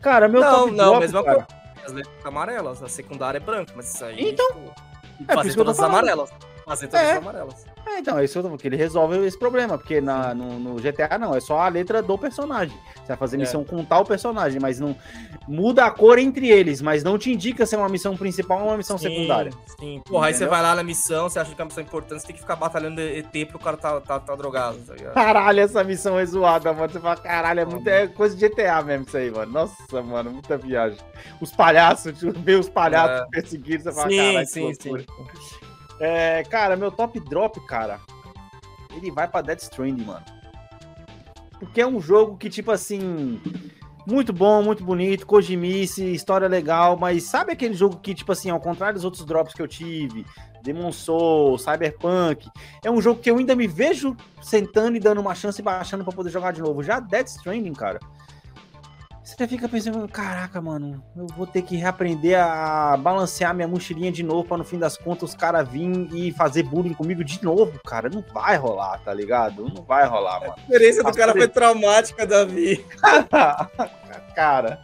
Cara, 0.00 0.28
meu 0.28 0.40
não, 0.40 0.50
top 0.60 0.70
não, 0.72 0.84
drop, 0.90 1.00
mesma 1.00 1.22
cara, 1.24 1.34
coisa. 1.46 1.64
As 1.86 1.92
letras 1.92 2.14
amarelas, 2.26 2.82
a 2.82 2.88
secundária 2.88 3.38
é 3.38 3.40
branca, 3.40 3.72
mas 3.76 3.92
isso 3.94 4.04
aí. 4.04 4.30
Então, 4.30 4.46
tipo, 4.48 4.60
é 5.22 5.24
por 5.26 5.34
fazer 5.36 5.48
isso 5.48 5.56
que 5.56 5.60
eu 5.60 5.64
tô 5.64 5.70
todas 5.72 5.78
as 5.80 5.84
amarelas. 5.84 6.30
Fazer 6.64 6.86
todas 6.88 7.06
É. 7.06 7.12
as 7.12 7.18
amarelas. 7.18 7.66
É, 7.86 7.98
então, 7.98 8.18
é 8.18 8.24
isso 8.24 8.32
que 8.32 8.38
eu 8.38 8.42
tô 8.42 8.48
falando, 8.48 8.60
que 8.60 8.66
ele 8.68 8.76
resolve 8.76 9.16
esse 9.26 9.38
problema, 9.38 9.76
porque 9.76 10.00
na, 10.00 10.34
no, 10.34 10.58
no 10.58 10.74
GTA 10.76 11.18
não, 11.18 11.34
é 11.34 11.40
só 11.40 11.58
a 11.60 11.68
letra 11.68 12.02
do 12.02 12.16
personagem. 12.18 12.76
Você 12.96 13.08
vai 13.08 13.16
fazer 13.16 13.36
É. 13.36 13.40
missão 13.40 13.62
com 13.62 13.84
tal 13.84 14.04
personagem, 14.04 14.58
mas 14.60 14.80
não 14.80 14.96
muda 15.46 15.84
a 15.84 15.90
cor 15.90 16.18
entre 16.18 16.48
eles, 16.50 16.80
mas 16.80 17.04
não 17.04 17.18
te 17.18 17.30
indica 17.30 17.66
se 17.66 17.74
é 17.74 17.78
uma 17.78 17.88
missão 17.88 18.16
principal 18.16 18.60
ou 18.60 18.68
uma 18.68 18.76
missão 18.78 18.96
Sim, 18.96 19.08
secundária. 19.10 19.52
Sim, 19.78 20.00
porra, 20.06 20.26
aí 20.28 20.32
você 20.32 20.38
Entendeu? 20.44 20.50
vai 20.50 20.62
lá 20.62 20.74
na 20.74 20.82
missão, 20.82 21.28
você 21.28 21.38
acha 21.38 21.54
que 21.54 21.60
é 21.60 21.62
uma 21.62 21.68
missão 21.68 21.82
importante, 21.82 22.20
você 22.22 22.26
tem 22.28 22.34
que 22.36 22.40
ficar 22.42 22.56
batalhando 22.56 23.00
ET 23.00 23.30
pro 23.48 23.58
cara 23.58 23.76
tá, 23.76 24.00
tá, 24.00 24.18
tá 24.18 24.34
drogado, 24.34 24.78
tá 24.78 24.94
ligado? 24.94 25.14
Caralho, 25.14 25.60
essa 25.60 25.84
missão 25.84 26.18
é 26.18 26.24
zoada, 26.24 26.72
mano. 26.72 26.90
Você 26.90 27.00
fala, 27.00 27.16
caralho, 27.16 27.60
é, 27.60 27.64
muito, 27.66 27.86
é 27.86 28.06
coisa 28.08 28.34
de 28.34 28.48
GTA 28.48 28.82
mesmo 28.82 29.04
isso 29.06 29.16
aí, 29.16 29.30
mano. 29.30 29.52
Nossa, 29.52 30.02
mano, 30.02 30.30
muita 30.32 30.56
viagem. 30.56 30.98
Os 31.40 31.52
palhaços, 31.52 32.20
ver 32.42 32.58
os 32.58 32.68
palhaços 32.68 33.20
É. 33.20 33.26
perseguindo, 33.30 33.82
você 33.82 33.92
fala, 33.92 34.08
Sim, 34.08 34.16
caralho, 34.16 34.46
sim, 34.46 34.60
loucura. 34.62 35.04
É, 36.04 36.42
cara, 36.44 36.76
meu 36.76 36.92
top 36.92 37.18
drop, 37.18 37.58
cara, 37.66 37.98
ele 38.94 39.10
vai 39.10 39.26
pra 39.26 39.40
Dead 39.40 39.58
Stranding, 39.58 40.04
mano. 40.04 40.22
Porque 41.58 41.80
é 41.80 41.86
um 41.86 41.98
jogo 41.98 42.36
que, 42.36 42.50
tipo 42.50 42.70
assim, 42.70 43.40
muito 44.06 44.30
bom, 44.30 44.62
muito 44.62 44.84
bonito, 44.84 45.26
Kojimice, 45.26 46.04
história 46.12 46.46
legal, 46.46 46.98
mas 46.98 47.22
sabe 47.22 47.54
aquele 47.54 47.72
jogo 47.72 47.96
que, 48.00 48.14
tipo 48.14 48.30
assim, 48.32 48.50
ao 48.50 48.60
contrário 48.60 48.96
dos 48.96 49.04
outros 49.06 49.24
drops 49.24 49.54
que 49.54 49.62
eu 49.62 49.66
tive, 49.66 50.26
Demon 50.62 50.92
Souls, 50.92 51.62
Cyberpunk, 51.62 52.50
é 52.84 52.90
um 52.90 53.00
jogo 53.00 53.20
que 53.20 53.30
eu 53.30 53.38
ainda 53.38 53.56
me 53.56 53.66
vejo 53.66 54.14
sentando 54.42 54.98
e 54.98 55.00
dando 55.00 55.22
uma 55.22 55.34
chance 55.34 55.58
e 55.58 55.64
baixando 55.64 56.04
pra 56.04 56.12
poder 56.12 56.28
jogar 56.28 56.52
de 56.52 56.60
novo. 56.60 56.82
Já 56.82 57.00
Dead 57.00 57.26
Stranding, 57.26 57.72
cara, 57.72 57.98
você 59.24 59.48
fica 59.48 59.66
pensando, 59.66 60.06
caraca, 60.06 60.60
mano, 60.60 61.02
eu 61.16 61.26
vou 61.28 61.46
ter 61.46 61.62
que 61.62 61.76
reaprender 61.76 62.38
a 62.38 62.94
balancear 62.98 63.54
minha 63.54 63.66
mochilinha 63.66 64.12
de 64.12 64.22
novo 64.22 64.46
pra 64.46 64.58
no 64.58 64.64
fim 64.64 64.78
das 64.78 64.98
contas 64.98 65.30
os 65.30 65.34
caras 65.34 65.66
virem 65.66 66.08
e 66.12 66.30
fazer 66.30 66.62
bullying 66.64 66.92
comigo 66.92 67.24
de 67.24 67.42
novo, 67.42 67.80
cara. 67.86 68.10
Não 68.10 68.22
vai 68.34 68.56
rolar, 68.58 68.98
tá 68.98 69.14
ligado? 69.14 69.66
Não 69.74 69.82
vai 69.82 70.06
rolar, 70.06 70.40
mano. 70.40 70.54
A 70.56 70.60
experiência 70.60 71.02
do 71.02 71.12
cara 71.12 71.32
foi 71.32 71.48
traumática, 71.48 72.26
Davi. 72.26 72.84
cara. 74.36 74.78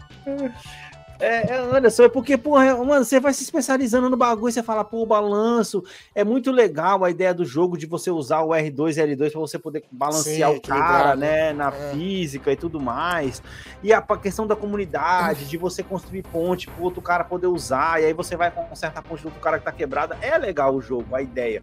É, 1.20 1.52
é, 1.52 1.56
Anderson, 1.56 2.04
é 2.04 2.08
porque, 2.08 2.36
porra, 2.36 2.76
mano, 2.76 3.04
você 3.04 3.20
vai 3.20 3.32
se 3.32 3.42
especializando 3.42 4.08
no 4.08 4.16
bagulho, 4.16 4.52
você 4.52 4.62
fala, 4.62 4.84
pô, 4.84 5.02
o 5.02 5.06
balanço. 5.06 5.84
É 6.14 6.24
muito 6.24 6.50
legal 6.50 7.04
a 7.04 7.10
ideia 7.10 7.32
do 7.32 7.44
jogo 7.44 7.76
de 7.76 7.86
você 7.86 8.10
usar 8.10 8.40
o 8.40 8.48
R2 8.48 8.96
e 8.96 9.16
L2 9.16 9.30
pra 9.30 9.40
você 9.40 9.58
poder 9.58 9.84
balancear 9.90 10.50
Sim, 10.50 10.56
o 10.56 10.60
cara, 10.60 10.80
equilibrar, 10.80 11.16
né, 11.16 11.52
na 11.52 11.70
física 11.70 12.52
e 12.52 12.56
tudo 12.56 12.80
mais. 12.80 13.42
E 13.82 13.92
a 13.92 14.00
a 14.10 14.18
questão 14.18 14.46
da 14.46 14.56
comunidade, 14.56 15.44
de 15.44 15.56
você 15.56 15.82
construir 15.82 16.22
ponte 16.22 16.66
pro 16.68 16.84
outro 16.84 17.00
cara 17.00 17.22
poder 17.22 17.46
usar, 17.46 18.02
e 18.02 18.06
aí 18.06 18.12
você 18.12 18.36
vai 18.36 18.50
consertar 18.50 19.00
a 19.00 19.02
ponte 19.02 19.22
do 19.22 19.26
outro 19.26 19.40
cara 19.40 19.58
que 19.58 19.64
tá 19.64 19.72
quebrada. 19.72 20.18
É 20.20 20.36
legal 20.36 20.74
o 20.74 20.80
jogo, 20.80 21.14
a 21.14 21.22
ideia. 21.22 21.62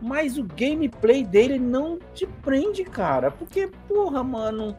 Mas 0.00 0.38
o 0.38 0.44
gameplay 0.44 1.24
dele 1.24 1.58
não 1.58 1.98
te 2.14 2.26
prende, 2.26 2.84
cara. 2.84 3.30
Porque, 3.30 3.68
porra, 3.88 4.22
mano. 4.22 4.76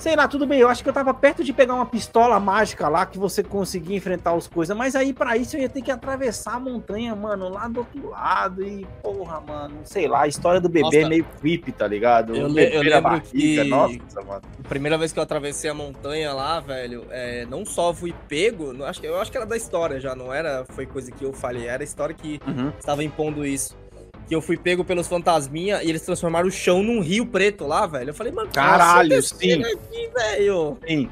Sei 0.00 0.16
lá, 0.16 0.26
tudo 0.26 0.46
bem. 0.46 0.58
Eu 0.60 0.68
acho 0.68 0.82
que 0.82 0.88
eu 0.88 0.94
tava 0.94 1.12
perto 1.12 1.44
de 1.44 1.52
pegar 1.52 1.74
uma 1.74 1.84
pistola 1.84 2.40
mágica 2.40 2.88
lá 2.88 3.04
que 3.04 3.18
você 3.18 3.42
conseguia 3.42 3.94
enfrentar 3.98 4.32
os 4.34 4.48
coisas. 4.48 4.74
Mas 4.74 4.96
aí, 4.96 5.12
pra 5.12 5.36
isso, 5.36 5.56
eu 5.58 5.60
ia 5.60 5.68
ter 5.68 5.82
que 5.82 5.90
atravessar 5.90 6.54
a 6.54 6.58
montanha, 6.58 7.14
mano, 7.14 7.50
lá 7.50 7.68
do 7.68 7.80
outro 7.80 8.08
lado. 8.08 8.62
E, 8.66 8.86
porra, 9.02 9.42
mano, 9.42 9.80
sei 9.84 10.08
lá, 10.08 10.22
a 10.22 10.26
história 10.26 10.58
do 10.58 10.70
bebê 10.70 10.84
Nossa. 10.86 10.96
é 11.00 11.08
meio 11.08 11.26
creepy, 11.38 11.70
tá 11.72 11.86
ligado? 11.86 12.34
Eu, 12.34 12.48
le- 12.48 12.74
eu 12.74 12.80
lembro 12.82 13.02
barriga, 13.02 13.28
que 13.30 13.64
Nossa, 13.64 14.22
mano. 14.26 14.40
a 14.64 14.68
primeira 14.68 14.96
vez 14.96 15.12
que 15.12 15.18
eu 15.18 15.22
atravessei 15.22 15.68
a 15.68 15.74
montanha 15.74 16.32
lá, 16.32 16.60
velho, 16.60 17.04
é, 17.10 17.44
não 17.44 17.66
só 17.66 17.92
fui 17.92 18.14
pego, 18.26 18.72
não- 18.72 18.86
acho 18.86 19.02
que- 19.02 19.06
eu 19.06 19.20
acho 19.20 19.30
que 19.30 19.36
era 19.36 19.44
da 19.44 19.56
história 19.56 20.00
já, 20.00 20.14
não 20.14 20.32
era 20.32 20.64
foi 20.70 20.86
coisa 20.86 21.12
que 21.12 21.22
eu 21.22 21.34
falei, 21.34 21.66
era 21.66 21.82
a 21.82 21.84
história 21.84 22.14
que 22.14 22.40
Uhum. 22.46 22.72
estava 22.78 23.04
impondo 23.04 23.44
isso. 23.44 23.76
Que 24.30 24.36
eu 24.36 24.40
fui 24.40 24.56
pego 24.56 24.84
pelos 24.84 25.08
fantasminha 25.08 25.82
e 25.82 25.88
eles 25.88 26.02
transformaram 26.02 26.46
o 26.46 26.52
chão 26.52 26.84
num 26.84 27.00
rio 27.00 27.26
preto 27.26 27.66
lá, 27.66 27.84
velho. 27.84 28.10
Eu 28.10 28.14
falei, 28.14 28.32
mano, 28.32 28.48
Caralho, 28.52 29.16
nossa, 29.16 29.34
sim. 29.34 29.60
aqui, 29.60 30.08
velho. 30.14 30.78
Sim. 30.86 31.10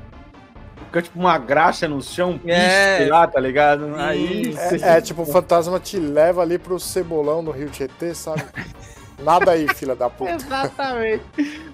Fica 0.84 1.02
tipo 1.02 1.18
uma 1.18 1.36
graxa 1.36 1.88
no 1.88 2.00
chão, 2.00 2.38
É. 2.46 3.08
lá, 3.10 3.26
tá 3.26 3.40
ligado? 3.40 3.92
Aí. 3.96 4.54
É, 4.56 4.98
é, 4.98 5.00
tipo, 5.00 5.22
o 5.22 5.26
fantasma 5.26 5.80
te 5.80 5.98
leva 5.98 6.42
ali 6.42 6.58
pro 6.58 6.78
cebolão 6.78 7.42
no 7.42 7.50
Rio 7.50 7.68
Tietê, 7.70 8.14
sabe? 8.14 8.40
Nada 9.18 9.50
aí, 9.50 9.66
filha 9.74 9.96
da 9.96 10.08
puta. 10.08 10.30
Exatamente. 10.30 11.24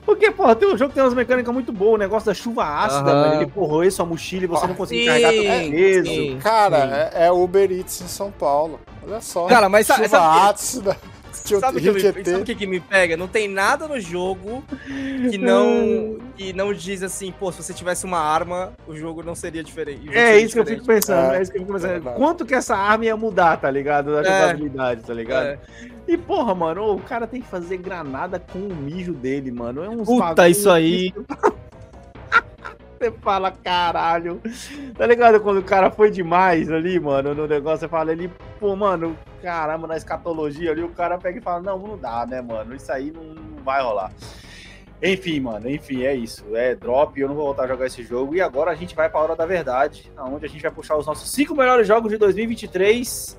Porque, 0.06 0.30
porra, 0.30 0.56
tem 0.56 0.66
um 0.66 0.78
jogo 0.78 0.88
que 0.88 0.94
tem 0.94 1.02
umas 1.04 1.12
mecânicas 1.12 1.52
muito 1.52 1.70
boas. 1.74 1.96
O 1.96 1.98
negócio 1.98 2.24
da 2.24 2.32
chuva 2.32 2.64
ácida, 2.64 3.10
Aham. 3.10 3.20
mano. 3.28 3.42
Ele 3.42 3.50
corroer 3.50 3.92
sua 3.92 4.06
mochila 4.06 4.44
e 4.44 4.46
você 4.46 4.66
não 4.66 4.74
conseguir 4.74 5.00
Sim, 5.02 5.06
carregar 5.08 5.30
teu 5.30 5.70
peso. 5.70 6.06
sim. 6.10 6.38
Cara, 6.42 7.10
é, 7.14 7.26
é 7.26 7.30
Uber 7.32 7.70
Eats 7.70 8.00
em 8.00 8.08
São 8.08 8.30
Paulo. 8.30 8.80
Olha 9.06 9.20
só. 9.20 9.44
Cara, 9.46 9.68
mas 9.68 9.86
Chuva 9.86 10.08
sabe- 10.08 10.50
ácida. 10.50 10.96
Tio- 11.44 11.60
Sabe 11.60 11.76
o 11.76 11.80
que, 11.80 11.84
Rio 11.84 11.94
me- 11.94 12.00
Tietê. 12.00 12.30
sabe 12.30 12.52
o 12.52 12.56
que, 12.56 12.66
me 12.66 12.80
pega? 12.80 13.16
Não 13.18 13.28
tem 13.28 13.46
nada 13.48 13.86
no 13.86 14.00
jogo 14.00 14.64
que 15.30 15.36
não, 15.36 16.18
que 16.36 16.52
não 16.54 16.72
diz 16.72 17.02
assim, 17.02 17.32
pô, 17.38 17.52
se 17.52 17.62
você 17.62 17.74
tivesse 17.74 18.06
uma 18.06 18.18
arma, 18.18 18.72
o 18.88 18.96
jogo 18.96 19.22
não 19.22 19.34
seria 19.34 19.62
diferente. 19.62 20.08
É 20.08 20.12
seria 20.12 20.40
isso 20.40 20.54
que 20.54 20.60
eu 20.60 20.64
fico 20.66 20.80
diferente. 20.80 21.00
pensando, 21.06 21.34
é, 21.34 21.42
isso 21.42 21.52
que 21.52 21.58
eu 21.58 21.60
fico 21.62 21.72
pensando. 21.74 21.90
verdade. 21.90 22.16
Quanto 22.16 22.46
que 22.46 22.54
essa 22.54 22.74
arma 22.74 23.04
ia 23.04 23.16
mudar, 23.16 23.58
tá 23.58 23.70
ligado? 23.70 24.12
Da 24.12 24.20
É. 24.22 24.40
jogabilidade, 24.40 25.02
tá 25.02 25.12
ligado? 25.12 25.46
É. 25.48 25.58
E, 26.08 26.16
porra, 26.16 26.54
mano, 26.54 26.94
o 26.94 27.00
cara 27.00 27.26
tem 27.26 27.42
que 27.42 27.48
fazer 27.48 27.76
granada 27.76 28.38
com 28.38 28.58
o 28.58 28.74
mijo 28.74 29.12
dele, 29.12 29.50
mano. 29.50 29.84
É 29.84 29.88
uns 29.90 30.06
Puta, 30.06 30.48
isso 30.48 30.70
aí. 30.70 31.12
Você 32.98 33.10
fala, 33.20 33.50
caralho. 33.50 34.40
Tá 34.96 35.06
ligado? 35.06 35.38
Quando 35.40 35.58
o 35.58 35.62
cara 35.62 35.90
foi 35.90 36.10
demais 36.10 36.70
ali, 36.70 36.98
mano, 36.98 37.34
no 37.34 37.46
negócio, 37.46 37.80
você 37.80 37.88
fala 37.88 38.12
ele, 38.12 38.30
pô, 38.58 38.74
mano, 38.74 39.14
caramba, 39.44 39.86
na 39.86 39.96
escatologia 39.96 40.70
ali, 40.70 40.82
o 40.82 40.88
cara 40.88 41.18
pega 41.18 41.38
e 41.38 41.42
fala, 41.42 41.60
não, 41.60 41.78
não 41.78 41.98
dá, 41.98 42.24
né, 42.24 42.40
mano? 42.40 42.74
Isso 42.74 42.90
aí 42.90 43.12
não, 43.12 43.62
vai 43.62 43.82
rolar. 43.82 44.10
Enfim, 45.02 45.38
mano, 45.40 45.68
enfim, 45.68 46.02
é 46.02 46.14
isso. 46.14 46.44
É 46.54 46.74
drop, 46.74 47.20
eu 47.20 47.28
não 47.28 47.34
vou 47.34 47.44
voltar 47.44 47.64
a 47.64 47.68
jogar 47.68 47.86
esse 47.86 48.02
jogo. 48.02 48.34
E 48.34 48.40
agora 48.40 48.70
a 48.70 48.74
gente 48.74 48.94
vai 48.94 49.10
pra 49.10 49.20
hora 49.20 49.36
da 49.36 49.44
verdade, 49.44 50.10
onde 50.18 50.46
a 50.46 50.48
gente 50.48 50.62
vai 50.62 50.70
puxar 50.70 50.96
os 50.96 51.06
nossos 51.06 51.30
cinco 51.30 51.54
melhores 51.54 51.86
jogos 51.86 52.10
de 52.10 52.16
2023. 52.16 53.38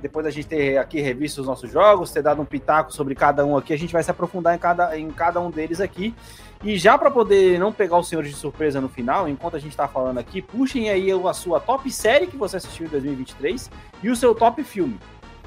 Depois 0.00 0.24
da 0.24 0.30
gente 0.30 0.46
ter 0.46 0.78
aqui 0.78 1.00
revisto 1.00 1.42
os 1.42 1.46
nossos 1.46 1.70
jogos, 1.70 2.10
ter 2.10 2.22
dado 2.22 2.40
um 2.40 2.44
pitaco 2.44 2.92
sobre 2.92 3.14
cada 3.14 3.44
um 3.44 3.56
aqui, 3.56 3.72
a 3.72 3.78
gente 3.78 3.92
vai 3.92 4.02
se 4.02 4.10
aprofundar 4.10 4.54
em 4.54 4.58
cada, 4.58 4.98
em 4.98 5.10
cada 5.10 5.40
um 5.40 5.50
deles 5.50 5.80
aqui. 5.80 6.14
E 6.62 6.78
já 6.78 6.96
para 6.96 7.10
poder 7.10 7.58
não 7.58 7.70
pegar 7.70 7.98
os 7.98 8.08
senhores 8.08 8.30
de 8.30 8.36
surpresa 8.36 8.80
no 8.80 8.88
final, 8.88 9.28
enquanto 9.28 9.56
a 9.56 9.58
gente 9.58 9.76
tá 9.76 9.86
falando 9.86 10.16
aqui, 10.16 10.40
puxem 10.40 10.88
aí 10.88 11.10
a 11.10 11.32
sua 11.34 11.60
top 11.60 11.90
série 11.90 12.26
que 12.26 12.36
você 12.36 12.56
assistiu 12.56 12.86
em 12.86 12.88
2023 12.88 13.70
e 14.02 14.08
o 14.08 14.16
seu 14.16 14.34
top 14.34 14.64
filme, 14.64 14.98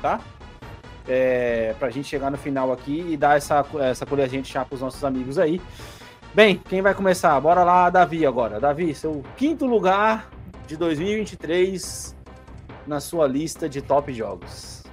tá? 0.01 0.19
É, 1.07 1.73
pra 1.79 1.89
gente 1.89 2.07
chegar 2.07 2.29
no 2.29 2.37
final 2.37 2.71
aqui 2.71 3.05
e 3.09 3.17
dar 3.17 3.37
essa, 3.37 3.65
essa 3.81 4.05
colherzinha 4.05 4.41
de 4.41 4.49
chá 4.49 4.65
pros 4.65 4.81
nossos 4.81 5.03
amigos 5.03 5.39
aí. 5.39 5.61
Bem, 6.33 6.61
quem 6.67 6.81
vai 6.81 6.93
começar? 6.93 7.39
Bora 7.39 7.63
lá, 7.63 7.89
Davi, 7.89 8.25
agora. 8.25 8.59
Davi, 8.59 8.93
seu 8.93 9.23
quinto 9.37 9.65
lugar 9.65 10.29
de 10.67 10.75
2023 10.75 12.15
na 12.85 12.99
sua 12.99 13.25
lista 13.25 13.67
de 13.67 13.81
top 13.81 14.13
jogos. 14.13 14.83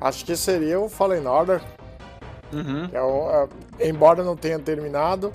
Acho 0.00 0.24
que 0.24 0.36
seria 0.36 0.80
o 0.80 0.88
Fallen 0.88 1.26
Order. 1.26 1.60
Uhum. 2.52 2.88
É 2.92 3.84
é, 3.84 3.88
embora 3.88 4.22
não 4.22 4.36
tenha 4.36 4.58
terminado, 4.58 5.32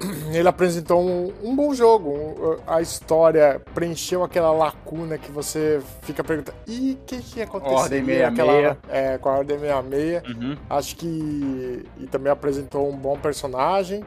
ele 0.32 0.48
apresentou 0.48 1.00
um, 1.00 1.32
um 1.42 1.54
bom 1.54 1.74
jogo. 1.74 2.10
Um, 2.10 2.56
a 2.66 2.80
história 2.80 3.60
preencheu 3.74 4.22
aquela 4.22 4.50
lacuna 4.52 5.18
que 5.18 5.30
você 5.30 5.80
fica 6.02 6.22
perguntando: 6.24 6.56
e 6.66 6.92
o 6.92 7.04
que, 7.06 7.18
que 7.18 7.42
aconteceu? 7.42 7.76
Ordem 7.76 8.04
66. 8.04 8.76
É, 8.88 9.18
com 9.18 9.28
a 9.28 9.38
Ordem 9.38 9.58
66. 9.58 10.22
Uhum. 10.36 10.56
Acho 10.68 10.96
que. 10.96 11.86
E 11.98 12.06
também 12.06 12.32
apresentou 12.32 12.88
um 12.88 12.96
bom 12.96 13.18
personagem. 13.18 14.04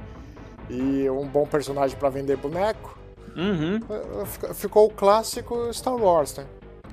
E 0.69 1.09
um 1.09 1.27
bom 1.27 1.45
personagem 1.45 1.97
para 1.97 2.09
vender 2.09 2.37
boneco. 2.37 2.97
Uhum. 3.35 3.79
Fic- 4.25 4.53
Ficou 4.53 4.87
o 4.87 4.89
clássico 4.89 5.71
Star 5.73 5.95
Wars, 5.95 6.35
né? 6.37 6.45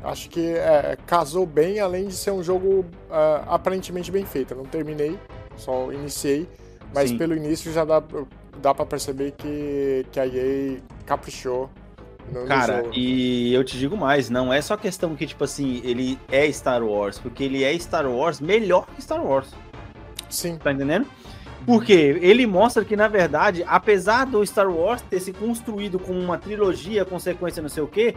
Acho 0.03 0.29
que 0.31 0.55
é, 0.55 0.97
casou 1.07 1.45
bem, 1.47 1.79
além 1.79 2.07
de 2.09 2.15
ser 2.15 2.31
um 2.31 2.43
jogo 2.43 2.87
ah, 3.11 3.45
aparentemente 3.47 4.11
bem 4.11 4.25
feito. 4.25 4.53
Eu 4.55 4.57
não 4.59 4.65
terminei, 4.65 5.19
só 5.57 5.93
iniciei, 5.93 6.49
mas 6.95 7.11
Sim. 7.11 7.19
pelo 7.19 7.37
início 7.37 7.71
já 7.73 7.85
dá, 7.85 8.03
dá 8.59 8.75
para 8.75 8.87
perceber 8.87 9.33
que, 9.33 10.07
que 10.11 10.21
a 10.21 10.27
EA 10.27 10.79
caprichou 11.07 11.71
no, 12.33 12.47
Cara, 12.47 12.85
e 12.93 13.53
eu 13.53 13.65
te 13.65 13.77
digo 13.77 13.97
mais, 13.97 14.31
não 14.31 14.53
é 14.53 14.61
só 14.61 14.77
questão 14.77 15.17
que, 15.17 15.27
tipo 15.27 15.43
assim, 15.43 15.81
ele 15.85 16.19
é 16.31 16.51
Star 16.53 16.83
Wars, 16.83 17.19
porque 17.19 17.43
ele 17.43 17.65
é 17.65 17.77
Star 17.79 18.09
Wars 18.09 18.41
melhor 18.41 18.87
que 18.95 19.03
Star 19.03 19.25
Wars. 19.25 19.49
Sim. 20.29 20.57
Tá 20.57 20.73
entendendo? 20.73 21.07
Porque 21.67 21.93
ele 21.93 22.47
mostra 22.47 22.85
que, 22.85 22.95
na 22.95 23.09
verdade, 23.09 23.65
apesar 23.67 24.27
do 24.27 24.45
Star 24.47 24.71
Wars 24.71 25.03
ter 25.03 25.21
se 25.21 25.33
construído 25.33 25.99
como 25.99 26.21
uma 26.21 26.39
trilogia, 26.39 27.05
consequência 27.05 27.61
não 27.61 27.69
sei 27.69 27.83
o 27.83 27.89
quê, 27.89 28.15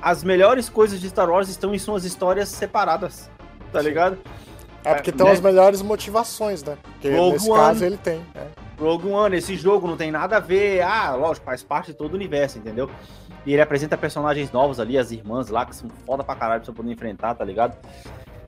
as 0.00 0.22
melhores 0.22 0.68
coisas 0.68 1.00
de 1.00 1.08
Star 1.08 1.28
Wars 1.28 1.48
estão 1.48 1.74
em 1.74 1.78
suas 1.78 2.04
histórias 2.04 2.48
separadas, 2.48 3.30
tá 3.72 3.82
ligado? 3.82 4.18
É 4.84 4.94
porque 4.94 5.12
tem 5.12 5.24
né? 5.26 5.32
as 5.32 5.40
melhores 5.40 5.80
motivações, 5.82 6.62
né? 6.62 6.76
Porque 6.82 7.10
Rogue 7.10 7.32
nesse 7.34 7.50
One. 7.50 7.60
caso 7.60 7.84
ele 7.84 7.96
tem. 7.96 8.20
é. 8.34 8.46
Rogue 8.80 9.08
One, 9.08 9.36
esse 9.36 9.54
jogo 9.56 9.86
não 9.86 9.96
tem 9.96 10.10
nada 10.10 10.38
a 10.38 10.40
ver. 10.40 10.80
Ah, 10.82 11.14
lógico, 11.14 11.46
faz 11.46 11.62
parte 11.62 11.92
de 11.92 11.94
todo 11.94 12.12
o 12.12 12.16
universo, 12.16 12.58
entendeu? 12.58 12.90
E 13.46 13.52
ele 13.52 13.62
apresenta 13.62 13.96
personagens 13.96 14.50
novos 14.50 14.80
ali, 14.80 14.98
as 14.98 15.12
irmãs 15.12 15.48
lá, 15.48 15.64
que 15.64 15.74
são 15.76 15.88
foda 16.04 16.24
pra 16.24 16.34
caralho 16.34 16.60
pra 16.60 16.66
você 16.66 16.72
poder 16.76 16.90
enfrentar, 16.92 17.34
tá 17.34 17.44
ligado? 17.44 17.76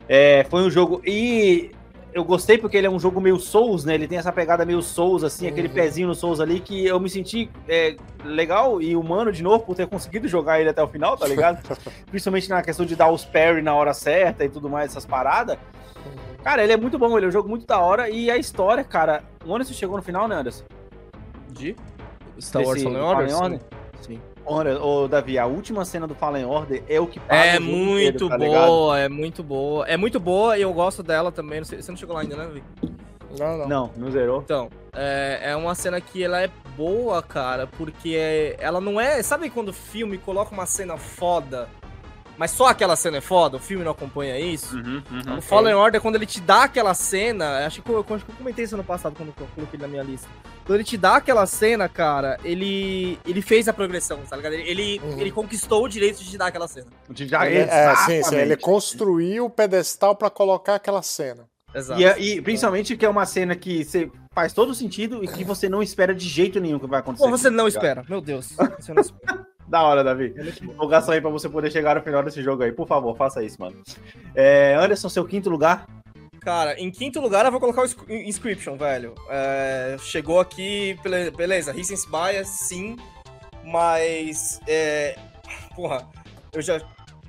É, 0.09 0.45
foi 0.51 0.63
um 0.63 0.71
jogo. 0.71 1.01
E 1.07 1.71
eu 2.13 2.25
gostei 2.25 2.59
porque 2.59 2.77
ele 2.77 2.87
é 2.87 2.91
um 2.91 2.99
jogo 2.99 3.21
meio 3.21 3.39
Souls, 3.39 3.85
né? 3.85 3.95
Ele 3.95 4.07
tem 4.09 4.19
essa 4.19 4.33
pegada 4.33 4.65
meio 4.65 4.83
Souls, 4.83 5.23
assim, 5.25 5.47
aquele 5.47 5.69
Uhum. 5.69 5.75
pezinho 5.75 6.09
no 6.09 6.15
Souls 6.17 6.41
ali, 6.41 6.59
que 6.61 6.85
eu 6.85 6.99
me 7.01 7.09
senti 7.11 7.49
é, 7.69 7.97
legal 8.25 8.81
e 8.83 8.97
humano 8.97 9.31
de 9.33 9.43
novo 9.43 9.65
por 9.65 9.75
ter 9.77 9.87
conseguido 9.87 10.27
jogar 10.29 10.61
ele 10.61 10.69
até 10.71 10.83
o 10.83 10.89
final, 10.89 11.17
tá 11.17 11.27
ligado? 11.29 11.61
Principalmente 12.11 12.49
na 12.49 12.63
questão 12.63 12.85
de 12.87 12.95
dar 12.97 13.11
os 13.11 13.25
parry 13.25 13.63
na 13.63 13.75
hora 13.75 13.95
certa 13.95 14.45
e 14.45 14.49
tudo 14.49 14.69
mais, 14.69 14.91
essas 14.91 15.05
paradas. 15.07 15.57
Cara, 16.45 16.63
ele 16.63 16.73
é 16.73 16.77
muito 16.77 16.99
bom, 16.99 17.17
ele 17.17 17.25
é 17.27 17.29
um 17.29 17.33
jogo 17.33 17.49
muito 17.49 17.67
da 17.67 17.81
hora. 17.81 18.09
E 18.11 18.31
a 18.31 18.37
história, 18.37 18.85
cara. 18.85 19.23
O 19.45 19.55
Anderson 19.55 19.73
chegou 19.73 19.97
no 19.97 20.03
final, 20.03 20.29
né, 20.29 20.37
Anderson? 20.37 20.65
De? 21.49 21.75
Star 22.39 22.63
Wars 22.63 22.83
Fallen 22.83 23.01
Order? 23.01 23.31
Fallen 23.31 23.43
Order? 23.43 23.61
Sim. 24.03 24.21
Olha, 24.47 24.79
ô 24.79 25.09
Davi, 25.09 25.39
a 25.39 25.47
última 25.47 25.85
cena 25.87 26.07
do 26.07 26.15
Fallen 26.15 26.45
Order 26.45 26.83
é 26.87 27.01
o 27.01 27.07
que 27.07 27.19
paga 27.19 27.45
É 27.47 27.59
o 27.59 27.63
muito 27.63 28.01
inteiro, 28.01 28.29
tá 28.29 28.37
ligado? 28.37 28.67
boa, 28.67 28.99
é 28.99 29.09
muito 29.09 29.43
boa. 29.43 29.87
É 29.87 29.97
muito 29.97 30.21
boa 30.21 30.59
e 30.59 30.63
eu 30.63 30.73
gosto 30.75 31.03
dela 31.03 31.33
também. 31.33 31.61
Não 31.61 31.65
sei, 31.65 31.81
você 31.81 31.91
não 31.91 31.97
chegou 31.97 32.15
lá 32.15 32.21
ainda, 32.21 32.37
né, 32.37 32.47
Vic? 32.53 32.65
Não, 33.39 33.59
não. 33.59 33.69
Não, 33.69 33.91
não 33.97 34.11
zerou. 34.11 34.43
Então, 34.43 34.69
é, 34.95 35.41
é 35.51 35.57
uma 35.57 35.75
cena 35.75 35.99
que 36.01 36.23
ela 36.23 36.43
é 36.43 36.51
boa, 36.77 37.23
cara, 37.23 37.67
porque 37.67 38.15
é- 38.17 38.57
ela 38.61 38.81
não 38.83 39.01
é. 39.01 39.23
Sabe 39.23 39.49
quando 39.49 39.71
o 39.71 39.73
filme 39.73 40.19
coloca 40.19 40.53
uma 40.53 40.67
cena 40.67 40.97
foda, 40.99 41.69
mas 42.37 42.51
só 42.51 42.67
aquela 42.67 42.97
cena 42.97 43.19
é 43.19 43.21
foda? 43.21 43.57
O 43.57 43.61
filme 43.61 43.85
não 43.85 43.93
acompanha 43.93 44.39
isso? 44.39 44.77
Uhum, 44.77 45.03
O 45.39 45.41
Fallen 45.43 45.75
Order, 45.75 46.01
quando 46.01 46.17
ele 46.17 46.27
te 46.27 46.41
dá 46.41 46.65
aquela 46.65 46.95
cena, 46.95 47.67
acho 47.67 47.83
que 47.83 47.91
eu, 47.91 47.99
acho 48.01 48.25
que 48.25 48.31
eu 48.33 48.37
comentei 48.37 48.65
isso 48.65 48.75
ano 48.75 48.85
passado 48.85 49.15
quando 49.17 49.29
eu 49.29 49.47
coloquei 49.55 49.77
ele 49.79 49.83
na 49.83 49.89
minha 49.89 50.03
lista. 50.03 50.29
Quando 50.65 50.77
ele 50.77 50.85
te 50.85 50.97
dá 50.97 51.17
aquela 51.17 51.45
cena, 51.47 51.89
cara, 51.89 52.39
ele 52.43 53.19
ele 53.27 53.43
fez 53.43 53.69
a 53.69 53.73
progressão, 53.73 54.19
tá 54.29 54.35
ligado? 54.37 54.55
Ele, 54.55 54.69
ele, 54.71 55.01
Uhum. 55.05 55.21
ele 55.21 55.31
conquistou 55.31 55.85
o 55.85 55.89
direito 55.89 56.23
de 56.25 56.31
te 56.31 56.39
dar 56.39 56.47
aquela 56.47 56.67
cena. 56.67 56.87
Já, 57.11 57.47
Ele- 57.47 57.59
é, 57.71 57.95
sim, 58.07 58.23
sim, 58.23 58.37
ele 58.37 58.57
construiu 58.57 59.45
o 59.47 59.51
pedestal 59.51 60.17
pra 60.17 60.31
colocar 60.31 60.77
aquela 60.77 61.03
cena. 61.03 61.45
Exato. 61.75 62.01
E, 62.01 62.05
é- 62.05 62.19
e 62.21 62.41
principalmente 62.41 62.97
que 62.97 63.05
é 63.05 63.09
uma 63.09 63.27
cena 63.27 63.55
que 63.57 63.85
você 63.85 64.09
faz 64.33 64.53
todo 64.53 64.75
sentido 64.75 65.23
e 65.25 65.29
que 65.29 65.43
você 65.45 65.69
não 65.69 65.83
espera 65.83 66.15
de 66.15 66.29
jeito 66.29 66.61
nenhum 66.61 66.79
que 66.79 66.87
vai 66.87 67.01
acontecer. 67.01 67.25
Pô, 67.25 67.31
você 67.31 67.51
não 67.51 67.65
tá 67.65 67.69
espera, 67.69 68.05
meu 68.09 68.21
Deus. 68.21 68.55
Você 68.79 68.95
não 68.95 69.03
espera. 69.03 69.47
Da 69.67 69.83
hora, 69.83 70.05
Davi. 70.05 70.35
Divulgação 70.61 71.15
aí 71.15 71.21
pra 71.21 71.31
você 71.31 71.49
poder 71.49 71.71
chegar 71.71 71.97
no 71.97 72.03
final 72.03 72.23
desse 72.23 72.43
jogo 72.43 72.63
aí. 72.63 72.73
Por 72.73 72.87
favor, 72.87 73.17
faça 73.17 73.43
isso, 73.43 73.57
mano. 73.61 73.83
É, 74.35 74.75
Anderson, 74.75 75.09
seu 75.09 75.25
quinto 75.25 75.49
lugar. 75.49 75.87
Cara, 76.41 76.79
em 76.79 76.91
quinto 76.91 77.21
lugar 77.21 77.47
eu 77.47 77.51
vou 77.51 77.59
colocar 77.61 77.81
o 77.81 77.85
Inscri- 77.87 78.29
Inscription, 78.29 78.77
velho. 78.77 79.15
É, 79.31 79.97
chegou 80.01 80.39
aqui, 80.41 80.99
bele- 81.03 81.31
beleza, 81.31 81.73
Recency 81.73 82.07
Bias, 82.11 82.49
sim, 82.49 82.97
mas. 83.65 84.61
É, 84.67 85.17
porra, 85.75 86.07
eu 86.53 86.61
já. 86.63 86.81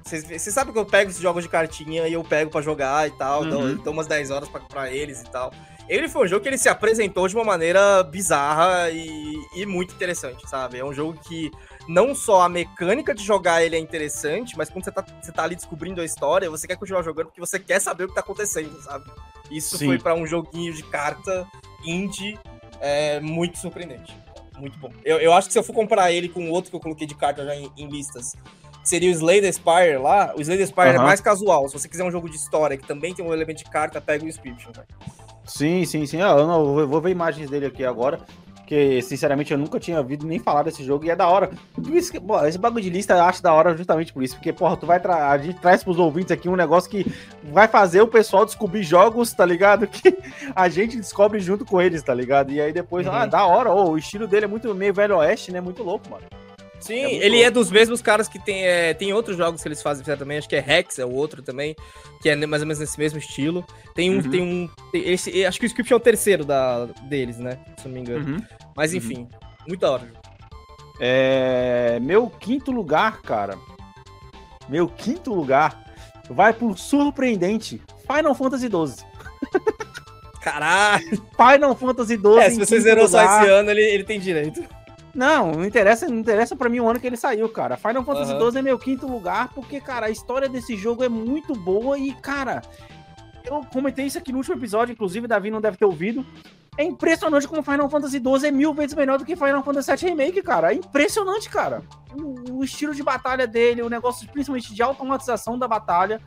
Vocês 0.06 0.54
sabem 0.54 0.72
que 0.72 0.78
eu 0.78 0.86
pego 0.86 1.10
esses 1.10 1.22
jogos 1.22 1.42
de 1.44 1.50
cartinha 1.50 2.08
e 2.08 2.14
eu 2.14 2.24
pego 2.24 2.52
pra 2.52 2.62
jogar 2.62 3.08
e 3.08 3.12
tal, 3.12 3.42
Uhum. 3.42 3.50
dou, 3.50 3.76
dou 3.78 3.94
umas 3.94 4.06
10 4.06 4.30
horas 4.30 4.48
pra, 4.48 4.60
pra 4.62 4.92
eles 4.92 5.22
e 5.22 5.26
tal. 5.32 5.52
Ele 5.90 6.08
foi 6.08 6.26
um 6.26 6.28
jogo 6.28 6.44
que 6.44 6.50
ele 6.50 6.58
se 6.60 6.70
apresentou 6.70 7.28
de 7.28 7.36
uma 7.36 7.44
maneira 7.44 8.04
bizarra 8.04 8.90
e, 8.92 9.34
e 9.56 9.66
muito 9.66 9.96
interessante, 9.96 10.48
sabe? 10.48 10.78
É 10.78 10.86
um 10.86 10.94
jogo 10.94 11.18
que 11.28 11.50
não 11.88 12.16
só 12.16 12.42
a 12.42 12.50
mecânica 12.50 13.14
de 13.14 13.24
jogar 13.24 13.64
ele 13.64 13.76
é 13.76 13.80
interessante, 13.80 14.58
mas 14.58 14.70
quando 14.70 14.86
você 14.86 14.92
tá, 14.92 15.06
você 15.22 15.32
tá 15.32 15.44
ali 15.44 15.56
descobrindo 15.56 16.02
a 16.02 16.06
história, 16.06 16.50
você 16.50 16.68
quer 16.68 16.78
continuar 16.78 17.04
jogando 17.04 17.28
porque 17.28 17.40
você 17.40 17.60
quer 17.60 17.80
saber 17.80 18.06
o 18.06 18.08
que 18.08 18.16
tá 18.16 18.22
acontecendo, 18.22 18.82
sabe? 18.82 19.06
Isso 19.52 19.78
Sim. 19.78 19.88
foi 19.88 20.00
pra 20.00 20.16
um 20.16 20.26
joguinho 20.26 20.74
de 20.74 20.84
carta 20.84 21.48
indie 21.84 22.40
é, 22.80 23.20
muito 23.20 23.58
surpreendente. 23.58 24.16
Muito 24.58 24.78
bom. 24.80 24.90
Eu, 25.04 25.20
eu 25.20 25.34
acho 25.34 25.48
que 25.48 25.54
se 25.54 25.60
eu 25.60 25.64
for 25.64 25.74
comparar 25.74 26.12
ele 26.12 26.30
com 26.30 26.50
outro 26.50 26.72
que 26.72 26.76
eu 26.76 26.80
coloquei 26.80 27.06
de 27.06 27.16
carta 27.16 27.46
já 27.46 27.56
em, 27.56 27.72
em 27.78 27.88
listas, 27.88 28.36
seria 28.84 29.10
o 29.10 29.12
Slay 29.12 29.42
the 29.42 29.52
Spire 29.52 29.98
lá, 29.98 30.34
o 30.36 30.42
Slay 30.42 30.58
the 30.58 30.66
Spire 30.66 30.88
é 30.88 30.96
Aham. 30.96 31.04
mais 31.04 31.20
casual. 31.20 31.68
Se 31.68 31.74
você 31.74 31.90
quiser 31.90 32.04
um 32.04 32.12
jogo 32.12 32.30
de 32.30 32.38
história 32.38 32.78
que 32.78 32.88
também 32.88 33.14
tem 33.14 33.26
um 33.26 33.34
elemento 33.34 33.58
de 33.58 33.70
carta, 33.70 34.00
pega 34.00 34.24
o 34.24 34.28
Inscription, 34.28 34.72
velho. 34.72 34.88
Sim, 35.46 35.86
sim, 35.86 36.06
sim. 36.06 36.22
Ah, 36.22 36.32
eu, 36.38 36.48
não, 36.48 36.80
eu 36.80 36.88
vou 36.88 37.02
ver 37.02 37.12
imagens 37.12 37.50
dele 37.50 37.68
aqui 37.68 37.84
agora. 37.84 38.20
Porque, 38.66 39.00
sinceramente, 39.04 39.52
eu 39.54 39.60
nunca 39.60 39.80
tinha 39.80 40.00
ouvido 40.00 40.26
nem 40.26 40.40
falar 40.40 40.64
desse 40.64 40.84
jogo 40.84 41.06
e 41.06 41.12
é 41.12 41.16
da 41.16 41.28
hora. 41.28 41.52
Isso 41.94 42.12
que, 42.12 42.20
pô, 42.20 42.44
esse 42.46 42.58
bagulho 42.58 42.84
de 42.84 42.90
lista 42.90 43.14
eu 43.14 43.24
acho 43.24 43.42
da 43.44 43.54
hora 43.54 43.78
justamente 43.78 44.12
por 44.12 44.24
isso. 44.24 44.34
Porque, 44.36 44.52
porra, 44.52 44.76
tu 44.76 44.88
vai 44.88 45.00
tra 45.00 45.30
a 45.30 45.38
gente 45.38 45.60
traz 45.60 45.84
pros 45.84 46.00
ouvintes 46.00 46.32
aqui 46.32 46.50
um 46.50 46.56
negócio 46.56 46.90
que 46.90 47.06
vai 47.44 47.68
fazer 47.68 48.02
o 48.02 48.08
pessoal 48.08 48.44
descobrir 48.44 48.82
jogos, 48.82 49.32
tá 49.34 49.46
ligado? 49.46 49.86
Que 49.96 50.18
a 50.56 50.68
gente 50.68 50.98
descobre 50.98 51.40
junto 51.40 51.64
com 51.64 51.80
eles, 51.80 52.02
tá 52.02 52.14
ligado? 52.14 52.52
E 52.52 52.60
aí 52.60 52.74
depois, 52.74 53.06
Uhum. 53.06 53.14
ah, 53.14 53.26
da 53.28 53.46
hora. 53.46 53.72
ô, 53.72 53.92
o 53.92 53.98
estilo 54.00 54.26
dele 54.28 54.46
é 54.46 54.48
muito 54.48 54.74
meio 54.74 54.94
velho 54.94 55.18
oeste, 55.18 55.52
né? 55.52 55.62
Muito 55.62 55.84
louco, 55.84 56.10
mano. 56.10 56.24
Sim, 56.80 56.94
É 57.04 57.14
ele 57.16 57.30
louco. 57.36 57.44
é 57.48 57.52
dos 57.52 57.72
mesmos 57.72 58.02
caras 58.02 58.28
que 58.28 58.38
tem, 58.38 58.66
é, 58.66 58.94
tem 58.94 59.12
outros 59.14 59.36
jogos 59.38 59.62
que 59.62 59.68
eles 59.68 59.82
fazem 59.82 60.04
também, 60.18 60.38
acho 60.38 60.48
que 60.50 60.56
é 60.56 60.60
Rex, 60.60 61.00
é 61.00 61.06
o 61.06 61.12
outro 61.14 61.42
também, 61.42 61.76
que 62.22 62.30
é 62.30 62.36
mais 62.36 62.62
ou 62.62 62.68
menos 62.68 62.80
nesse 62.80 63.00
mesmo 63.00 63.18
estilo. 63.18 63.66
Tem 63.96 64.12
um, 64.12 64.16
Uhum. 64.18 64.30
tem 64.30 64.42
um, 64.42 64.70
tem 64.92 65.10
esse, 65.12 65.46
acho 65.46 65.60
que 65.60 65.66
o 65.66 65.68
Script 65.68 65.92
é 65.92 65.96
o 65.96 66.00
terceiro 66.00 66.46
da, 66.46 66.86
deles, 67.10 67.38
né, 67.38 67.58
se 67.78 67.86
eu 67.86 67.90
não 67.90 67.94
me 67.96 68.00
engano. 68.02 68.34
Uhum. 68.36 68.44
Mas 68.76 68.94
enfim, 68.94 69.28
muito 69.68 69.82
da 69.82 69.92
hora. 69.92 70.12
É, 71.00 72.00
meu 72.02 72.30
quinto 72.30 72.72
lugar, 72.72 73.22
cara. 73.22 73.58
Meu 74.70 74.88
quinto 74.88 75.34
lugar 75.34 75.84
vai 76.30 76.54
pro 76.54 76.76
surpreendente 76.78 77.82
Final 78.08 78.34
Fantasy 78.36 78.68
XII. 78.68 79.06
Caralho! 80.42 81.04
Final 81.36 81.76
Fantasy 81.76 82.16
XII. 82.18 82.38
É, 82.40 82.50
se 82.52 82.58
você 82.60 82.80
zerou 82.80 83.08
só 83.08 83.20
lugar. 83.22 83.42
esse 83.44 83.52
ano, 83.52 83.72
ele, 83.72 83.82
ele 83.82 84.04
tem 84.04 84.20
direito. 84.20 84.64
Não, 85.16 85.54
não 85.54 85.66
interessa, 85.66 86.10
não 86.10 86.18
interessa 86.18 86.58
pra 86.58 86.68
mim 86.68 86.82
o 86.82 86.90
ano 86.90 87.00
que 87.00 87.08
ele 87.08 87.16
saiu, 87.16 87.48
cara. 87.48 87.78
Final 87.78 88.04
Fantasy. 88.04 88.34
XII 88.38 88.60
é 88.60 88.62
meu 88.62 88.78
quinto 88.78 89.08
lugar, 89.08 89.48
porque, 89.54 89.80
cara, 89.80 90.08
a 90.08 90.10
história 90.10 90.50
desse 90.50 90.76
jogo 90.76 91.06
é 91.06 91.10
muito 91.10 91.56
boa 91.56 91.98
e, 91.98 92.14
cara, 92.16 92.62
eu 93.46 93.62
comentei 93.72 94.06
isso 94.06 94.18
aqui 94.18 94.34
no 94.34 94.40
último 94.40 94.58
episódio, 94.58 94.92
inclusive, 94.92 95.26
Davi 95.26 95.50
não 95.50 95.62
deve 95.62 95.78
ter 95.78 95.86
ouvido. 95.86 96.26
É 96.78 96.84
impressionante 96.84 97.48
como 97.48 97.64
Final 97.64 97.90
Fantasy 97.90 98.18
XII 98.18 98.50
é 98.50 98.52
mil 98.52 98.74
vezes 98.74 98.94
melhor 98.94 99.18
do 99.18 99.24
que 99.24 99.38
Final 99.38 99.64
Fantasy 99.64 99.96
VII 99.96 100.10
Remake, 100.10 100.42
cara. 100.42 100.74
É 100.74 100.76
impressionante, 100.76 101.50
cara. 101.50 101.82
O, 102.14 102.58
o 102.58 102.64
estilo 102.66 102.94
de 102.94 103.02
batalha 103.02 103.48
dele, 103.48 103.82
o 103.82 103.90
negócio 103.90 104.28
principalmente 104.28 104.76
de 104.76 104.84
automatização 104.84 105.58
da 105.58 105.66
batalha, 105.66 106.20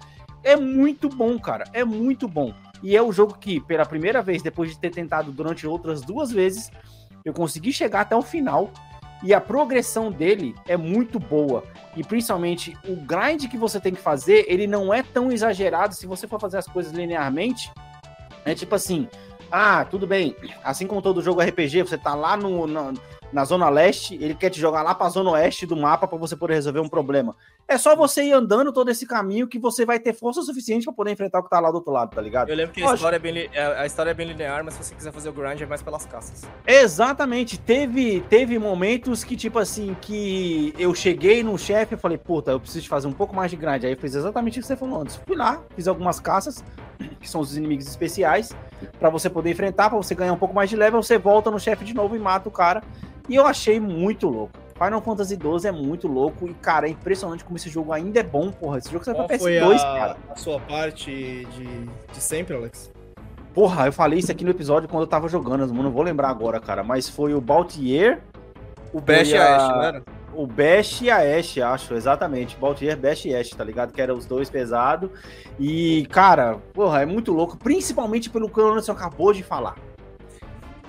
é 0.42 0.56
muito 0.56 1.10
bom, 1.10 1.38
cara. 1.38 1.64
É 1.74 1.84
muito 1.84 2.26
bom. 2.26 2.54
E 2.82 2.96
é 2.96 3.02
o 3.02 3.12
jogo 3.12 3.36
que, 3.38 3.60
pela 3.60 3.84
primeira 3.84 4.22
vez, 4.22 4.40
depois 4.40 4.70
de 4.70 4.78
ter 4.78 4.90
tentado 4.90 5.30
durante 5.30 5.66
outras 5.66 6.00
duas 6.00 6.30
vezes, 6.32 6.70
eu 7.24 7.32
consegui 7.32 7.72
chegar 7.72 8.02
até 8.02 8.16
o 8.16 8.22
final. 8.22 8.70
E 9.22 9.34
a 9.34 9.40
progressão 9.40 10.12
dele 10.12 10.54
é 10.68 10.76
muito 10.76 11.18
boa. 11.18 11.64
E 11.96 12.04
principalmente 12.04 12.76
o 12.86 12.94
grind 12.94 13.48
que 13.48 13.56
você 13.56 13.80
tem 13.80 13.92
que 13.92 14.00
fazer, 14.00 14.44
ele 14.48 14.66
não 14.66 14.94
é 14.94 15.02
tão 15.02 15.32
exagerado 15.32 15.94
se 15.94 16.06
você 16.06 16.28
for 16.28 16.40
fazer 16.40 16.58
as 16.58 16.66
coisas 16.66 16.92
linearmente. 16.92 17.72
É 18.44 18.54
tipo 18.54 18.74
assim, 18.74 19.08
ah, 19.50 19.84
tudo 19.84 20.06
bem. 20.06 20.36
Assim 20.62 20.86
como 20.86 21.02
todo 21.02 21.22
jogo 21.22 21.40
RPG, 21.40 21.82
você 21.82 21.96
tá 21.98 22.14
lá 22.14 22.36
no, 22.36 22.66
na, 22.66 22.92
na 23.32 23.44
zona 23.44 23.68
leste, 23.68 24.14
ele 24.20 24.34
quer 24.34 24.50
te 24.50 24.60
jogar 24.60 24.82
lá 24.82 24.94
pra 24.94 25.08
zona 25.08 25.30
oeste 25.30 25.66
do 25.66 25.76
mapa 25.76 26.06
para 26.06 26.18
você 26.18 26.36
poder 26.36 26.54
resolver 26.54 26.80
um 26.80 26.88
problema. 26.88 27.36
É 27.66 27.76
só 27.76 27.94
você 27.94 28.24
ir 28.24 28.32
andando 28.32 28.72
todo 28.72 28.90
esse 28.90 29.06
caminho 29.06 29.46
que 29.46 29.58
você 29.58 29.84
vai 29.84 29.98
ter 29.98 30.14
força 30.14 30.40
suficiente 30.40 30.84
para 30.84 30.94
poder 30.94 31.10
enfrentar 31.12 31.40
o 31.40 31.42
que 31.42 31.50
tá 31.50 31.60
lá 31.60 31.70
do 31.70 31.74
outro 31.76 31.92
lado, 31.92 32.14
tá 32.14 32.20
ligado? 32.22 32.48
Eu 32.48 32.56
lembro 32.56 32.72
que 32.72 32.82
a 32.82 32.94
história, 32.94 33.16
é 33.16 33.18
bem, 33.18 33.32
li- 33.32 33.50
a 33.58 33.84
história 33.84 34.10
é 34.10 34.14
bem 34.14 34.26
linear, 34.28 34.64
mas 34.64 34.72
se 34.74 34.84
você 34.84 34.94
quiser 34.94 35.12
fazer 35.12 35.28
o 35.28 35.32
grind 35.32 35.60
é 35.60 35.66
mais 35.66 35.82
pelas 35.82 36.06
caças. 36.06 36.48
Exatamente. 36.66 37.58
Teve, 37.58 38.20
teve 38.22 38.58
momentos 38.58 39.22
que, 39.22 39.36
tipo 39.36 39.58
assim, 39.58 39.94
que 40.00 40.72
eu 40.78 40.94
cheguei 40.94 41.42
no 41.42 41.58
chefe 41.58 41.94
e 41.94 41.98
falei, 41.98 42.16
puta, 42.16 42.50
eu 42.52 42.60
preciso 42.60 42.88
fazer 42.88 43.06
um 43.06 43.12
pouco 43.12 43.36
mais 43.36 43.50
de 43.50 43.56
grind. 43.58 43.84
Aí 43.84 43.92
eu 43.92 43.98
fiz 43.98 44.14
exatamente 44.14 44.58
o 44.58 44.62
que 44.62 44.66
você 44.66 44.76
falou 44.76 45.02
antes. 45.02 45.16
Fui 45.26 45.36
lá, 45.36 45.62
fiz 45.76 45.86
algumas 45.86 46.18
caças, 46.18 46.64
que 47.20 47.28
são 47.28 47.42
os 47.42 47.54
inimigos 47.54 47.86
especiais, 47.86 48.56
pra 48.98 49.10
você 49.10 49.28
poder 49.28 49.50
enfrentar, 49.50 49.88
pra 49.88 49.98
você 49.98 50.14
ganhar 50.14 50.32
um 50.32 50.38
pouco 50.38 50.54
mais 50.54 50.68
de 50.70 50.76
level, 50.76 51.02
você 51.02 51.18
volta 51.18 51.50
no 51.50 51.58
chefe 51.58 51.84
de 51.84 51.94
novo 51.94 52.16
e 52.16 52.18
mata 52.18 52.48
o 52.48 52.52
cara. 52.52 52.82
E 53.28 53.34
eu 53.34 53.46
achei 53.46 53.78
muito 53.78 54.28
louco. 54.28 54.52
Final 54.74 55.02
Fantasy 55.02 55.34
XII 55.34 55.68
é 55.68 55.72
muito 55.72 56.06
louco 56.06 56.46
e, 56.48 56.54
cara, 56.54 56.86
é 56.86 56.90
impressionante 56.90 57.44
como 57.44 57.56
esse 57.56 57.68
jogo 57.68 57.92
ainda 57.92 58.20
é 58.20 58.22
bom, 58.22 58.50
porra. 58.50 58.78
Esse 58.78 58.90
jogo 58.90 59.04
sai 59.04 59.14
pra 59.14 59.24
Qual 59.24 59.38
foi 59.38 59.52
PS2, 59.58 59.74
a, 59.74 59.98
cara. 59.98 60.16
a 60.30 60.36
sua 60.36 60.60
parte 60.60 61.10
de, 61.10 61.66
de 62.12 62.20
sempre, 62.20 62.56
Alex? 62.56 62.92
Porra, 63.52 63.86
eu 63.86 63.92
falei 63.92 64.20
isso 64.20 64.30
aqui 64.30 64.44
no 64.44 64.52
episódio 64.52 64.88
quando 64.88 65.02
eu 65.02 65.08
tava 65.08 65.28
jogando, 65.28 65.64
eu 65.64 65.66
não 65.66 65.90
vou 65.90 66.02
lembrar 66.02 66.28
agora, 66.28 66.60
cara. 66.60 66.84
Mas 66.84 67.08
foi 67.08 67.34
o 67.34 67.40
Baltier, 67.40 68.20
o 68.92 69.00
Bash 69.00 69.30
e 69.30 69.36
a 69.36 69.56
Ashe, 69.56 69.68
não 69.68 69.82
era? 69.82 70.02
O 70.38 70.46
Bash 70.46 71.02
e 71.02 71.10
a 71.10 71.16
Ashe, 71.18 71.60
acho, 71.60 71.94
exatamente. 71.94 72.56
Baltier, 72.56 72.96
Bash 72.96 73.24
e 73.24 73.34
Ashe, 73.34 73.56
tá 73.56 73.64
ligado? 73.64 73.92
Que 73.92 74.00
eram 74.00 74.14
os 74.16 74.24
dois 74.24 74.48
pesados. 74.48 75.10
E, 75.58 76.06
cara, 76.12 76.58
porra, 76.72 77.02
é 77.02 77.06
muito 77.06 77.32
louco, 77.32 77.56
principalmente 77.56 78.30
pelo 78.30 78.48
que 78.48 78.60
o 78.60 78.68
Anderson 78.70 78.92
acabou 78.92 79.32
de 79.32 79.42
falar. 79.42 79.74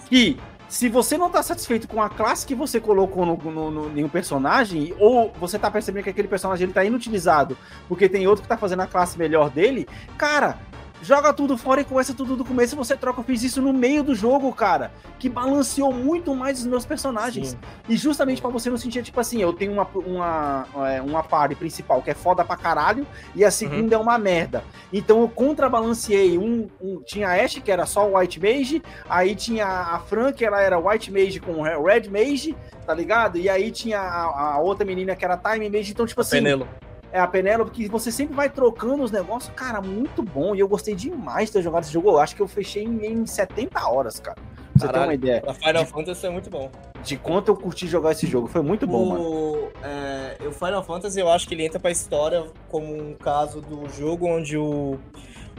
Que 0.08 0.38
se 0.68 0.88
você 0.88 1.18
não 1.18 1.32
tá 1.32 1.42
satisfeito 1.42 1.88
com 1.88 2.00
a 2.00 2.10
classe 2.10 2.46
que 2.46 2.54
você 2.54 2.80
colocou 2.80 3.26
no, 3.26 3.38
no, 3.38 3.72
no- 3.72 4.00
em 4.00 4.04
um 4.04 4.10
personagem, 4.10 4.94
ou 5.00 5.34
você 5.40 5.58
tá 5.58 5.72
percebendo 5.72 6.04
que 6.04 6.12
aquele 6.12 6.28
personagem 6.28 6.66
ele 6.66 6.74
tá 6.74 6.84
inutilizado 6.84 7.58
porque 7.88 8.08
tem 8.08 8.28
outro 8.28 8.44
que 8.44 8.48
tá 8.48 8.56
fazendo 8.56 8.82
a 8.84 8.88
classe 8.88 9.18
melhor 9.18 9.50
dele, 9.50 9.88
cara, 10.16 10.60
joga 11.02 11.32
tudo 11.34 11.58
fora 11.58 11.82
e 11.82 11.84
começa 11.84 12.14
tudo 12.14 12.36
do 12.36 12.44
começo 12.46 12.76
e 12.76 12.78
você 12.78 12.96
troca. 12.96 13.20
Eu 13.20 13.24
fiz 13.24 13.44
isso 13.44 13.62
no 13.62 13.72
meio 13.74 14.04
do 14.04 14.14
jogo, 14.16 14.52
cara, 14.54 14.92
que 15.18 15.30
balanceou 15.30 15.94
muito 15.94 16.36
mais 16.36 16.60
os 16.60 16.66
meus 16.66 16.86
personagens. 16.86 17.58
E 17.88 17.96
justamente 17.98 18.42
pra 18.42 18.50
você 18.50 18.70
não 18.70 18.78
sentir, 18.78 19.02
tipo 19.04 19.20
assim, 19.20 19.42
eu 19.42 19.54
tenho 19.54 19.72
uma, 19.74 19.88
uma, 19.96 20.68
é, 20.90 21.02
uma 21.02 21.24
party 21.24 21.56
principal 21.56 22.02
que 22.02 22.10
é 22.12 22.14
foda 22.14 22.44
pra 22.44 22.56
caralho 22.58 23.06
e 23.36 23.44
a 23.46 23.52
segunda 23.52 23.96
é 23.96 23.98
uma 23.98 24.18
merda. 24.18 24.64
Então 24.92 25.22
eu 25.22 25.28
contrabalanceei. 25.30 26.38
Um, 26.38 26.68
um- 26.82 27.02
tinha 27.06 27.30
a 27.30 27.34
Ashe, 27.44 27.62
que 27.62 27.72
era 27.72 27.86
só 27.86 28.08
o 28.08 28.18
White 28.18 28.40
Mage, 28.40 28.82
aí 29.10 29.36
tinha 29.36 29.66
a 29.66 30.00
Fran, 30.00 30.32
que 30.32 30.44
ela 30.46 30.62
era 30.62 30.78
White 30.80 31.12
Mage 31.12 31.40
com 31.40 31.62
Red 31.62 32.10
Mage, 32.10 32.56
tá 32.86 32.94
ligado? 32.94 33.38
E 33.38 33.50
aí 33.50 33.72
tinha 33.72 34.00
a, 34.00 34.54
a 34.56 34.60
outra 34.60 34.86
menina 34.86 35.16
que 35.16 35.24
era 35.26 35.38
Time 35.38 35.70
Mage. 35.70 35.92
Então, 35.92 36.06
tipo 36.06 36.22
assim. 36.22 36.38
Penélope. 36.38 36.72
É 37.12 37.20
a 37.20 37.28
Penélope, 37.28 37.72
que 37.72 37.88
você 37.88 38.12
sempre 38.12 38.36
vai 38.36 38.50
trocando 38.50 39.04
os 39.04 39.12
negócios, 39.12 39.52
cara, 39.56 39.82
muito 39.82 40.22
bom. 40.22 40.56
E 40.56 40.60
eu 40.60 40.68
gostei 40.68 40.94
demais 40.94 41.48
de 41.48 41.54
ter 41.54 41.62
jogado 41.64 41.84
esse 41.84 41.92
jogo. 41.92 42.10
Eu 42.10 42.20
acho 42.20 42.36
que 42.36 42.42
eu 42.42 42.48
fechei 42.48 42.84
em, 42.84 43.06
em 43.06 43.26
70 43.26 43.88
horas, 43.88 44.20
cara. 44.20 44.36
Pra 44.36 44.54
você 44.74 44.80
ter 44.80 44.86
uma 44.86 44.94
Caralho, 44.94 45.14
ideia. 45.14 45.44
A 45.48 45.54
Final 45.54 45.86
Fantasy 45.86 46.26
é 46.28 46.30
muito 46.30 46.50
bom. 46.50 46.70
De 47.04 47.18
quanto 47.18 47.50
eu 47.50 47.56
curti 47.56 47.88
jogar 47.88 48.12
esse 48.12 48.28
jogo. 48.28 48.48
Foi 48.48 48.62
muito 48.62 48.86
bom, 48.86 49.06
mano. 49.06 49.22
o, 49.24 49.72
é, 49.84 50.38
o 50.48 50.52
Final 50.52 50.84
Fantasy 50.84 51.20
eu 51.20 51.30
acho 51.30 51.48
que 51.48 51.56
ele 51.56 51.66
entra 51.66 51.80
pra 51.80 51.90
história 51.90 52.46
como 52.68 52.96
um 52.96 53.16
caso 53.16 53.60
do 53.60 53.90
jogo 53.90 54.28
onde 54.28 54.56
o, 54.56 55.00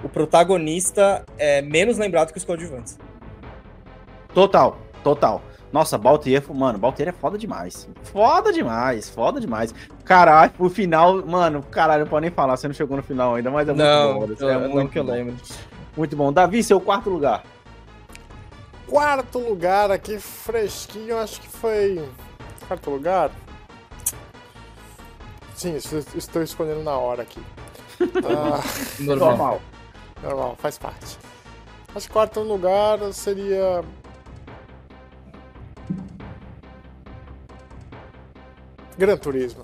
o 0.05 0.09
protagonista 0.09 1.25
é 1.37 1.61
menos 1.61 1.99
lembrado 1.99 2.31
que 2.31 2.39
os 2.39 2.45
coadjuvantes. 2.45 2.97
Total, 4.33 4.79
total. 5.03 5.43
Nossa, 5.73 5.97
Baltier, 5.97 6.43
mano, 6.53 6.79
Baltier 6.79 7.09
é 7.09 7.13
foda 7.13 7.39
demais. 7.39 7.89
Foda 8.13 8.53
demais, 8.53 9.09
foda 9.09 9.41
demais. 9.41 9.73
Caralho, 10.05 10.51
o 10.59 10.69
final, 10.69 11.25
mano, 11.25 11.63
caralho, 11.63 12.05
não 12.05 12.11
pode 12.11 12.23
nem 12.23 12.31
falar, 12.31 12.57
você 12.57 12.67
não 12.67 12.75
chegou 12.75 12.97
no 12.97 13.03
final 13.03 13.37
ainda, 13.37 13.51
mas 13.51 13.69
é 13.69 13.73
muito 13.73 13.85
Não, 13.87 14.15
bom. 14.19 14.35
eu- 14.41 14.51
é 14.51 14.59
não 14.59 14.69
muito 14.69 14.91
que 14.91 14.99
eu 14.99 15.05
lembro. 15.05 15.37
Muito 15.97 16.17
bom. 16.17 16.33
Davi, 16.33 16.63
seu 16.65 16.81
quarto 16.81 17.09
lugar. 17.09 17.45
Quarto 18.89 19.39
lugar 19.39 19.91
aqui, 19.93 20.19
fresquinho, 20.19 21.17
acho 21.19 21.41
que 21.41 21.49
foi. 21.49 22.05
Quarto 22.67 22.91
lugar? 22.91 23.31
Sim, 25.55 25.77
estou 25.77 26.43
escolhendo 26.43 26.83
na 26.83 26.97
hora 26.97 27.23
aqui. 27.23 27.41
Ah, 28.25 28.61
Normal. 28.99 29.61
Normal, 30.23 30.57
faz 30.59 30.79
parte. 30.79 31.19
Acho 31.95 32.07
que 32.07 32.13
quarto 32.13 32.41
lugar 32.41 32.99
seria. 33.13 33.83
Gran 39.01 39.19
Turismo. 39.19 39.63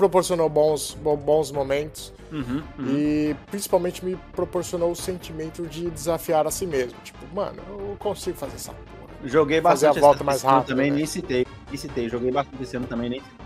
Proporcionou 0.00 0.48
bons, 0.48 0.94
bo- 0.94 1.14
bons 1.16 1.52
momentos 1.52 2.10
Uhum, 2.32 2.62
e 2.86 3.36
principalmente 3.50 4.02
me 4.02 4.16
proporcionou 4.32 4.90
o 4.92 4.96
sentimento 4.96 5.66
de 5.66 5.90
desafiar 5.90 6.46
a 6.46 6.50
si 6.50 6.66
mesmo. 6.66 6.96
Tipo, 7.04 7.18
mano, 7.34 7.60
eu 7.68 7.96
consigo 7.98 8.38
fazer 8.38 8.54
essa 8.56 8.72
porra. 8.72 9.10
Joguei 9.24 9.60
Fazer 9.60 9.86
bastante 9.88 9.98
a 10.02 10.06
volta 10.08 10.24
mais 10.24 10.40
rápido, 10.42 10.68
Também 10.68 10.90
né? 10.90 10.96
nem 10.98 11.06
citei. 11.06 11.44
Nem 11.68 11.76
citei. 11.76 12.08
Joguei 12.08 12.30
bastante 12.30 12.62
esse 12.62 12.74
ano 12.76 12.86
também, 12.86 13.10
nem 13.10 13.20
citei. 13.20 13.36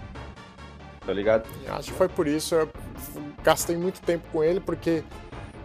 Tá 1.04 1.12
ligado? 1.12 1.48
Acho 1.70 1.90
que 1.90 1.98
foi 1.98 2.08
por 2.08 2.28
isso. 2.28 2.54
Eu 2.54 2.68
gastei 3.42 3.76
muito 3.76 4.00
tempo 4.00 4.24
com 4.30 4.44
ele, 4.44 4.60
porque 4.60 5.02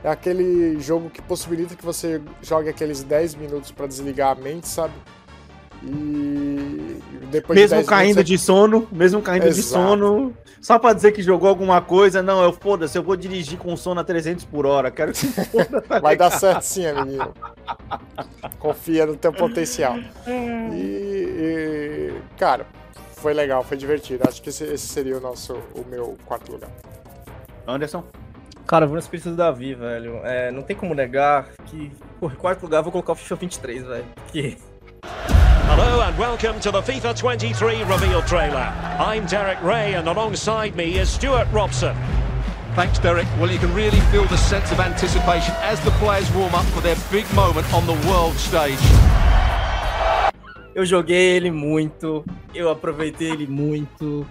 é 0.03 0.09
aquele 0.09 0.79
jogo 0.79 1.09
que 1.11 1.21
possibilita 1.21 1.75
que 1.75 1.85
você 1.85 2.19
jogue 2.41 2.67
aqueles 2.69 3.03
10 3.03 3.35
minutos 3.35 3.69
pra 3.71 3.85
desligar 3.85 4.31
a 4.31 4.35
mente, 4.41 4.67
sabe? 4.67 4.93
E 5.83 6.99
depois 7.31 7.55
de 7.57 7.61
mesmo 7.61 7.77
10 7.77 7.87
caindo 7.87 8.09
minutos, 8.09 8.29
de 8.29 8.37
sono, 8.37 8.87
mesmo 8.91 9.21
caindo 9.21 9.43
de 9.43 9.59
Exato. 9.59 9.67
sono, 9.67 10.33
só 10.61 10.77
pra 10.77 10.93
dizer 10.93 11.11
que 11.11 11.21
jogou 11.21 11.47
alguma 11.47 11.81
coisa, 11.81 12.21
não, 12.21 12.43
eu 12.43 12.51
foda-se, 12.51 12.97
eu 12.97 13.03
vou 13.03 13.15
dirigir 13.15 13.57
com 13.57 13.75
sono 13.77 14.01
a 14.01 14.03
300 14.03 14.45
por 14.45 14.65
hora, 14.65 14.91
quero 14.91 15.13
que 15.13 15.27
foda, 15.27 15.81
tá 15.81 15.99
Vai 15.99 16.17
dar 16.17 16.31
certo 16.31 16.61
sim, 16.63 16.91
menino. 16.91 17.33
Confia 18.57 19.05
no 19.05 19.15
teu 19.15 19.31
potencial. 19.31 19.97
É. 20.25 20.69
E, 20.73 21.37
e, 21.39 22.13
cara, 22.37 22.65
foi 23.17 23.33
legal, 23.33 23.63
foi 23.63 23.77
divertido. 23.77 24.27
Acho 24.27 24.41
que 24.41 24.49
esse, 24.49 24.63
esse 24.65 24.87
seria 24.87 25.17
o 25.17 25.21
nosso, 25.21 25.53
o 25.75 25.85
meu 25.89 26.17
quarto 26.25 26.51
lugar. 26.51 26.69
Anderson? 27.65 28.03
Cara, 28.65 28.85
eu 28.85 28.89
vou 28.89 28.95
no 28.95 29.01
espírito 29.01 29.29
do 29.29 29.35
Davi, 29.35 29.73
velho. 29.73 30.19
É, 30.23 30.51
não 30.51 30.61
tem 30.61 30.75
como 30.75 30.93
negar 30.93 31.49
que, 31.65 31.91
em 32.21 32.29
quarto 32.35 32.63
lugar 32.63 32.79
eu 32.79 32.83
vou 32.83 32.91
colocar 32.91 33.13
o 33.13 33.15
FIFA 33.15 33.35
23, 33.35 33.83
velho. 33.83 34.05
Porque 34.15 34.57
Hello 35.71 36.01
and 36.01 36.17
welcome 36.17 36.59
to 36.61 36.71
the 36.71 36.81
FIFA 36.81 37.15
23 37.15 37.83
reveal 37.83 38.23
trailer. 38.23 38.73
I'm 38.99 39.27
Derek 39.27 39.61
Ray 39.61 39.93
and 39.93 40.07
alongside 40.07 40.75
me 40.75 40.97
is 40.97 41.09
Stuart 41.09 41.47
Robson. 41.51 41.95
Thanks, 42.75 42.97
Derek. 42.97 43.27
Well, 43.37 43.51
you 43.51 43.59
can 43.59 43.71
really 43.75 43.99
feel 44.11 44.25
the 44.25 44.37
sense 44.37 44.71
of 44.71 44.79
anticipation 44.79 45.53
as 45.59 45.79
the 45.85 45.91
players 45.91 46.29
warm 46.33 46.55
up 46.55 46.65
for 46.73 46.81
their 46.81 46.97
big 47.11 47.31
moment 47.35 47.71
on 47.71 47.85
the 47.85 47.93
world 48.09 48.35
stage. 48.35 48.79
eu 50.73 50.85
joguei 50.85 51.35
ele 51.35 51.51
muito, 51.51 52.23
eu 52.55 52.69
aproveitei 52.69 53.31
ele 53.31 53.45
muito. 53.45 54.25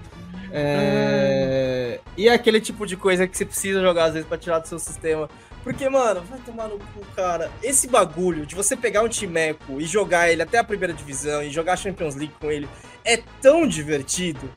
É, 0.52 2.00
E 2.16 2.28
é 2.28 2.32
aquele 2.32 2.60
tipo 2.60 2.86
de 2.86 2.96
coisa 2.96 3.26
que 3.26 3.36
você 3.36 3.44
precisa 3.44 3.80
jogar 3.80 4.06
às 4.06 4.14
vezes 4.14 4.28
pra 4.28 4.38
tirar 4.38 4.58
do 4.58 4.68
seu 4.68 4.78
sistema. 4.78 5.28
Porque, 5.62 5.88
mano, 5.88 6.22
vai 6.22 6.38
tomar 6.40 6.68
no 6.68 6.78
cu, 6.78 7.04
cara. 7.14 7.50
Esse 7.62 7.88
bagulho 7.88 8.46
de 8.46 8.54
você 8.54 8.76
pegar 8.76 9.02
um 9.02 9.08
timeco 9.08 9.80
e 9.80 9.84
jogar 9.84 10.30
ele 10.30 10.42
até 10.42 10.58
a 10.58 10.64
primeira 10.64 10.94
divisão 10.94 11.42
e 11.42 11.50
jogar 11.50 11.76
Champions 11.76 12.14
League 12.14 12.34
com 12.40 12.50
ele 12.50 12.68
é 13.04 13.18
tão 13.40 13.66
divertido. 13.66 14.50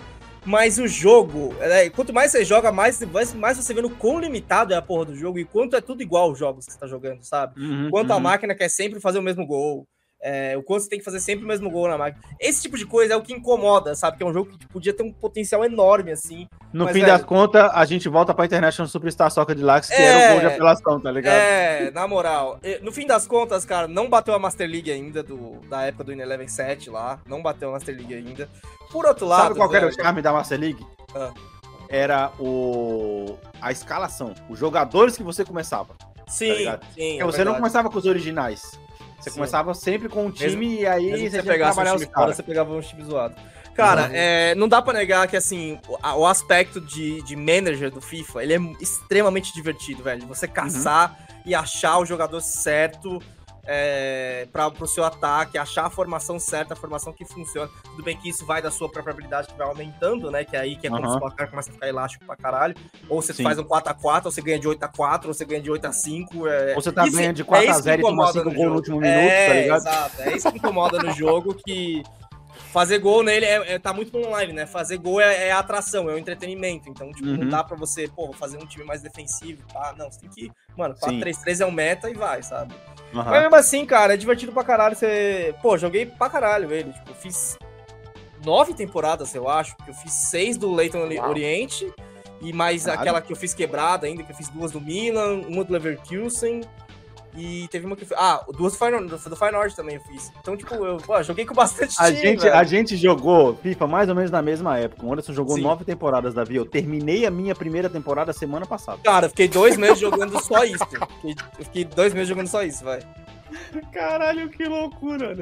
Mas 0.43 0.79
o 0.79 0.87
jogo, 0.87 1.53
né, 1.55 1.89
quanto 1.89 2.13
mais 2.13 2.31
você 2.31 2.43
joga, 2.43 2.71
mais, 2.71 2.99
mais, 3.01 3.33
mais 3.33 3.57
você 3.57 3.73
vê 3.73 3.81
no 3.81 3.91
quão 3.91 4.19
limitado 4.19 4.73
é 4.73 4.77
a 4.77 4.81
porra 4.81 5.05
do 5.05 5.15
jogo 5.15 5.37
e 5.37 5.45
quanto 5.45 5.75
é 5.75 5.81
tudo 5.81 6.01
igual 6.01 6.31
os 6.31 6.39
jogos 6.39 6.65
que 6.65 6.73
você 6.73 6.79
tá 6.79 6.87
jogando, 6.87 7.21
sabe? 7.23 7.61
Uhum, 7.61 7.89
quanto 7.91 8.11
a 8.11 8.15
uhum. 8.15 8.21
máquina 8.21 8.55
quer 8.55 8.69
sempre 8.69 8.99
fazer 8.99 9.19
o 9.19 9.23
mesmo 9.23 9.45
gol. 9.45 9.87
É, 10.23 10.55
o 10.55 10.61
quanto 10.61 10.83
você 10.83 10.89
tem 10.89 10.99
que 10.99 11.05
fazer 11.05 11.19
sempre 11.19 11.43
o 11.43 11.47
mesmo 11.47 11.69
gol 11.69 11.87
na 11.87 11.97
máquina. 11.97 12.23
Esse 12.39 12.61
tipo 12.61 12.77
de 12.77 12.85
coisa 12.85 13.13
é 13.13 13.17
o 13.17 13.21
que 13.21 13.33
incomoda, 13.33 13.95
sabe? 13.95 14.17
Que 14.17 14.23
é 14.23 14.25
um 14.25 14.31
jogo 14.33 14.51
que 14.57 14.67
podia 14.67 14.93
ter 14.93 15.01
um 15.03 15.11
potencial 15.11 15.65
enorme, 15.65 16.11
assim. 16.11 16.47
No 16.71 16.85
Mas, 16.85 16.93
fim 16.93 16.99
velho, 17.01 17.11
das 17.13 17.23
contas, 17.23 17.71
a 17.73 17.83
gente 17.85 18.07
volta 18.07 18.33
pra 18.33 18.45
International 18.45 18.87
Superstar 18.87 19.31
Soccer 19.31 19.55
Deluxe, 19.55 19.89
que 19.89 19.95
É. 20.01 20.05
era 20.05 20.29
o 20.29 20.31
gol 20.33 20.39
de 20.41 20.53
apelação, 20.53 20.99
tá 20.99 21.11
ligado? 21.11 21.33
É, 21.33 21.91
na 21.91 22.07
moral. 22.07 22.59
No 22.81 22.91
fim 22.91 23.07
das 23.07 23.25
contas, 23.25 23.65
cara, 23.65 23.87
não 23.87 24.09
bateu 24.09 24.33
a 24.33 24.39
Master 24.39 24.69
League 24.69 24.91
ainda, 24.91 25.23
do, 25.23 25.59
da 25.69 25.83
época 25.83 26.03
do 26.03 26.13
Ineleven 26.13 26.47
7 26.47 26.89
lá. 26.89 27.19
Não 27.25 27.41
bateu 27.41 27.69
a 27.69 27.71
Master 27.73 27.95
League 27.95 28.13
ainda. 28.13 28.47
Por 28.91 29.05
outro 29.05 29.25
lado. 29.25 29.43
Sabe 29.43 29.55
qual 29.55 29.69
que 29.69 29.75
era 29.75 29.85
o 29.87 29.89
velho, 29.89 30.01
charme 30.03 30.21
da 30.21 30.31
Master 30.31 30.59
League? 30.59 30.85
Ah. 31.15 31.31
Era 31.89 32.31
o 32.39 33.37
a 33.61 33.71
escalação, 33.71 34.33
os 34.49 34.57
jogadores 34.57 35.17
que 35.17 35.23
você 35.23 35.43
começava. 35.43 35.95
Sim, 36.27 36.63
tá 36.65 36.79
sim, 36.93 37.17
Porque 37.17 37.21
é 37.21 37.25
você 37.25 37.39
não 37.39 37.53
verdade. 37.53 37.57
começava 37.57 37.89
com 37.89 37.97
os 37.97 38.05
originais. 38.05 38.79
Você 39.21 39.29
Sim. 39.29 39.35
começava 39.35 39.73
sempre 39.73 40.09
com 40.09 40.25
um 40.25 40.31
time 40.31 40.49
Mesmo- 40.55 40.63
e 40.81 40.85
aí 40.87 41.29
você 41.29 41.39
um 41.39 41.43
trabalhar 41.43 41.71
time 41.91 41.95
os 41.95 42.03
fora, 42.03 42.07
caras. 42.15 42.35
você 42.35 42.43
pegava 42.43 42.73
um 42.73 42.81
time 42.81 43.03
zoado. 43.03 43.35
Cara, 43.75 44.07
Uhum. 44.07 44.09
é, 44.13 44.55
não 44.55 44.67
dá 44.67 44.81
pra 44.81 44.93
negar 44.93 45.27
que, 45.27 45.37
assim, 45.37 45.79
o, 45.87 45.97
a- 46.03 46.15
o 46.15 46.25
aspecto 46.27 46.81
de, 46.81 47.21
de 47.21 47.35
manager 47.37 47.89
do 47.89 48.01
FIFA, 48.01 48.43
ele 48.43 48.53
é 48.55 48.59
extremamente 48.81 49.53
divertido, 49.53 50.03
velho. 50.03 50.25
Você 50.27 50.47
caçar 50.47 51.17
e 51.45 51.55
achar 51.55 51.97
o 51.99 52.05
jogador 52.05 52.41
certo 52.41 53.21
é, 53.65 54.47
para 54.51 54.69
pro 54.71 54.87
seu 54.87 55.03
ataque, 55.03 55.57
achar 55.57 55.85
a 55.85 55.89
formação 55.89 56.39
certa, 56.39 56.73
a 56.73 56.77
formação 56.77 57.13
que 57.13 57.25
funciona. 57.25 57.69
Tudo 57.83 58.03
bem 58.03 58.17
que 58.17 58.29
isso 58.29 58.45
vai 58.45 58.61
da 58.61 58.71
sua 58.71 58.89
própria 58.89 59.13
habilidade 59.13 59.47
que 59.47 59.57
vai 59.57 59.67
aumentando, 59.67 60.29
né? 60.31 60.43
Que 60.43 60.55
é 60.55 60.59
aí 60.59 60.75
que 60.75 60.87
é 60.87 60.89
quando 60.89 61.05
Aham. 61.05 61.17
o 61.17 61.19
placar 61.19 61.49
começa 61.49 61.69
a 61.69 61.73
ficar 61.73 61.87
elástico 61.87 62.25
pra 62.25 62.35
caralho. 62.35 62.75
Ou 63.07 63.21
você 63.21 63.33
Sim. 63.33 63.43
faz 63.43 63.57
um 63.59 63.63
4x4, 63.63 64.25
ou 64.25 64.31
você 64.31 64.41
ganha 64.41 64.59
de 64.59 64.67
8x4, 64.67 65.27
ou 65.27 65.33
você 65.33 65.45
ganha 65.45 65.61
de 65.61 65.69
8x5. 65.71 66.47
É... 66.47 66.75
Ou 66.75 66.81
você 66.81 66.91
tá 66.91 67.07
ganhando 67.07 67.35
de 67.35 67.41
é 67.41 67.45
4 67.45 67.67
a 67.67 67.71
isso 67.71 67.79
que 67.79 67.83
0 67.83 67.99
e 67.99 68.01
toma 68.03 68.13
incomoda 68.13 68.33
5 68.39 68.49
no 68.49 68.55
gols 68.55 68.69
no 68.69 68.75
último 68.75 68.99
minuto, 68.99 69.17
é, 69.31 69.47
tá 69.47 69.53
ligado? 69.53 69.77
Exato, 69.81 70.21
é 70.21 70.35
isso 70.35 70.51
que 70.51 70.57
incomoda 70.57 70.97
no 71.03 71.11
jogo, 71.13 71.53
que 71.53 72.03
fazer 72.71 72.99
gol 72.99 73.21
nele 73.23 73.45
é, 73.45 73.73
é- 73.73 73.79
tá 73.79 73.93
muito 73.93 74.15
online, 74.17 74.53
né? 74.53 74.65
Fazer 74.65 74.97
gol 74.97 75.19
é, 75.19 75.47
é 75.47 75.51
atração, 75.51 76.09
é 76.09 76.13
o 76.13 76.17
entretenimento. 76.17 76.89
Então, 76.89 77.11
tipo, 77.11 77.27
não 77.27 77.41
Uhum. 77.41 77.49
dá 77.49 77.63
pra 77.63 77.75
você, 77.75 78.07
pô, 78.07 78.31
fazer 78.33 78.57
um 78.57 78.65
time 78.65 78.83
mais 78.85 79.01
defensivo, 79.01 79.61
tá? 79.73 79.93
Não, 79.97 80.09
você 80.11 80.19
tem 80.21 80.29
que, 80.29 80.51
mano, 80.77 80.95
Sim. 80.97 81.19
4-3-3 81.19 81.59
é 81.61 81.65
o 81.65 81.71
meta 81.71 82.09
e 82.09 82.13
vai, 82.13 82.41
sabe? 82.43 82.73
Aham. 83.13 83.29
Mas 83.29 83.41
mesmo 83.41 83.55
assim, 83.55 83.85
cara, 83.85 84.13
é 84.13 84.17
divertido 84.17 84.51
pra 84.51 84.63
caralho. 84.63 84.95
Você. 84.95 85.53
Pô, 85.61 85.77
joguei 85.77 86.05
pra 86.05 86.29
caralho 86.29 86.71
ele. 86.71 86.93
Tipo, 86.93 87.11
eu 87.11 87.15
fiz 87.15 87.57
nove 88.45 88.73
temporadas, 88.73 89.33
eu 89.35 89.49
acho. 89.49 89.75
porque 89.75 89.91
Eu 89.91 89.95
fiz 89.95 90.13
seis 90.13 90.57
do 90.57 90.73
Leighton 90.73 91.07
Oriente. 91.27 91.91
E 92.41 92.51
mais 92.51 92.85
Caralho. 92.85 93.01
aquela 93.01 93.21
que 93.21 93.31
eu 93.31 93.37
fiz 93.37 93.53
quebrada 93.53 94.07
ainda, 94.07 94.23
que 94.23 94.31
eu 94.31 94.35
fiz 94.35 94.49
duas 94.49 94.71
do 94.71 94.81
Milan, 94.81 95.41
uma 95.47 95.63
do 95.63 95.71
Leverkusen. 95.71 96.61
E 97.35 97.67
teve 97.69 97.85
uma 97.85 97.95
que 97.95 98.05
fiz. 98.05 98.17
Ah, 98.17 98.43
duas 98.53 98.77
do 98.77 99.07
do 99.07 99.29
do 99.29 99.35
Feyenoord 99.35 99.75
também 99.75 99.95
eu 99.95 100.01
fiz. 100.01 100.31
Então, 100.39 100.57
tipo, 100.57 100.73
eu 100.75 100.97
pô, 100.97 101.21
joguei 101.23 101.45
com 101.45 101.53
bastante 101.53 101.95
A 101.97 102.07
time, 102.07 102.17
gente, 102.17 102.41
velho. 102.41 102.55
a 102.55 102.63
gente 102.63 102.97
jogou 102.97 103.55
FIFA 103.55 103.87
mais 103.87 104.09
ou 104.09 104.15
menos 104.15 104.31
na 104.31 104.41
mesma 104.41 104.77
época. 104.77 105.05
O 105.05 105.11
Anderson 105.13 105.33
jogou 105.33 105.55
Sim. 105.55 105.61
nove 105.61 105.85
temporadas 105.85 106.33
da 106.33 106.43
Eu 106.43 106.65
terminei 106.65 107.25
a 107.25 107.31
minha 107.31 107.55
primeira 107.55 107.89
temporada 107.89 108.33
semana 108.33 108.65
passada. 108.65 108.99
Cara, 109.03 109.27
eu 109.27 109.29
fiquei 109.29 109.47
dois 109.47 109.77
meses 109.77 109.99
jogando 109.99 110.41
só 110.43 110.63
isso. 110.63 110.83
Eu 111.57 111.65
fiquei 111.65 111.85
dois 111.85 112.13
meses 112.13 112.29
jogando 112.29 112.47
só 112.47 112.63
isso, 112.63 112.83
vai. 112.83 112.99
Caralho, 113.91 114.49
que 114.49 114.63
loucura, 114.65 115.35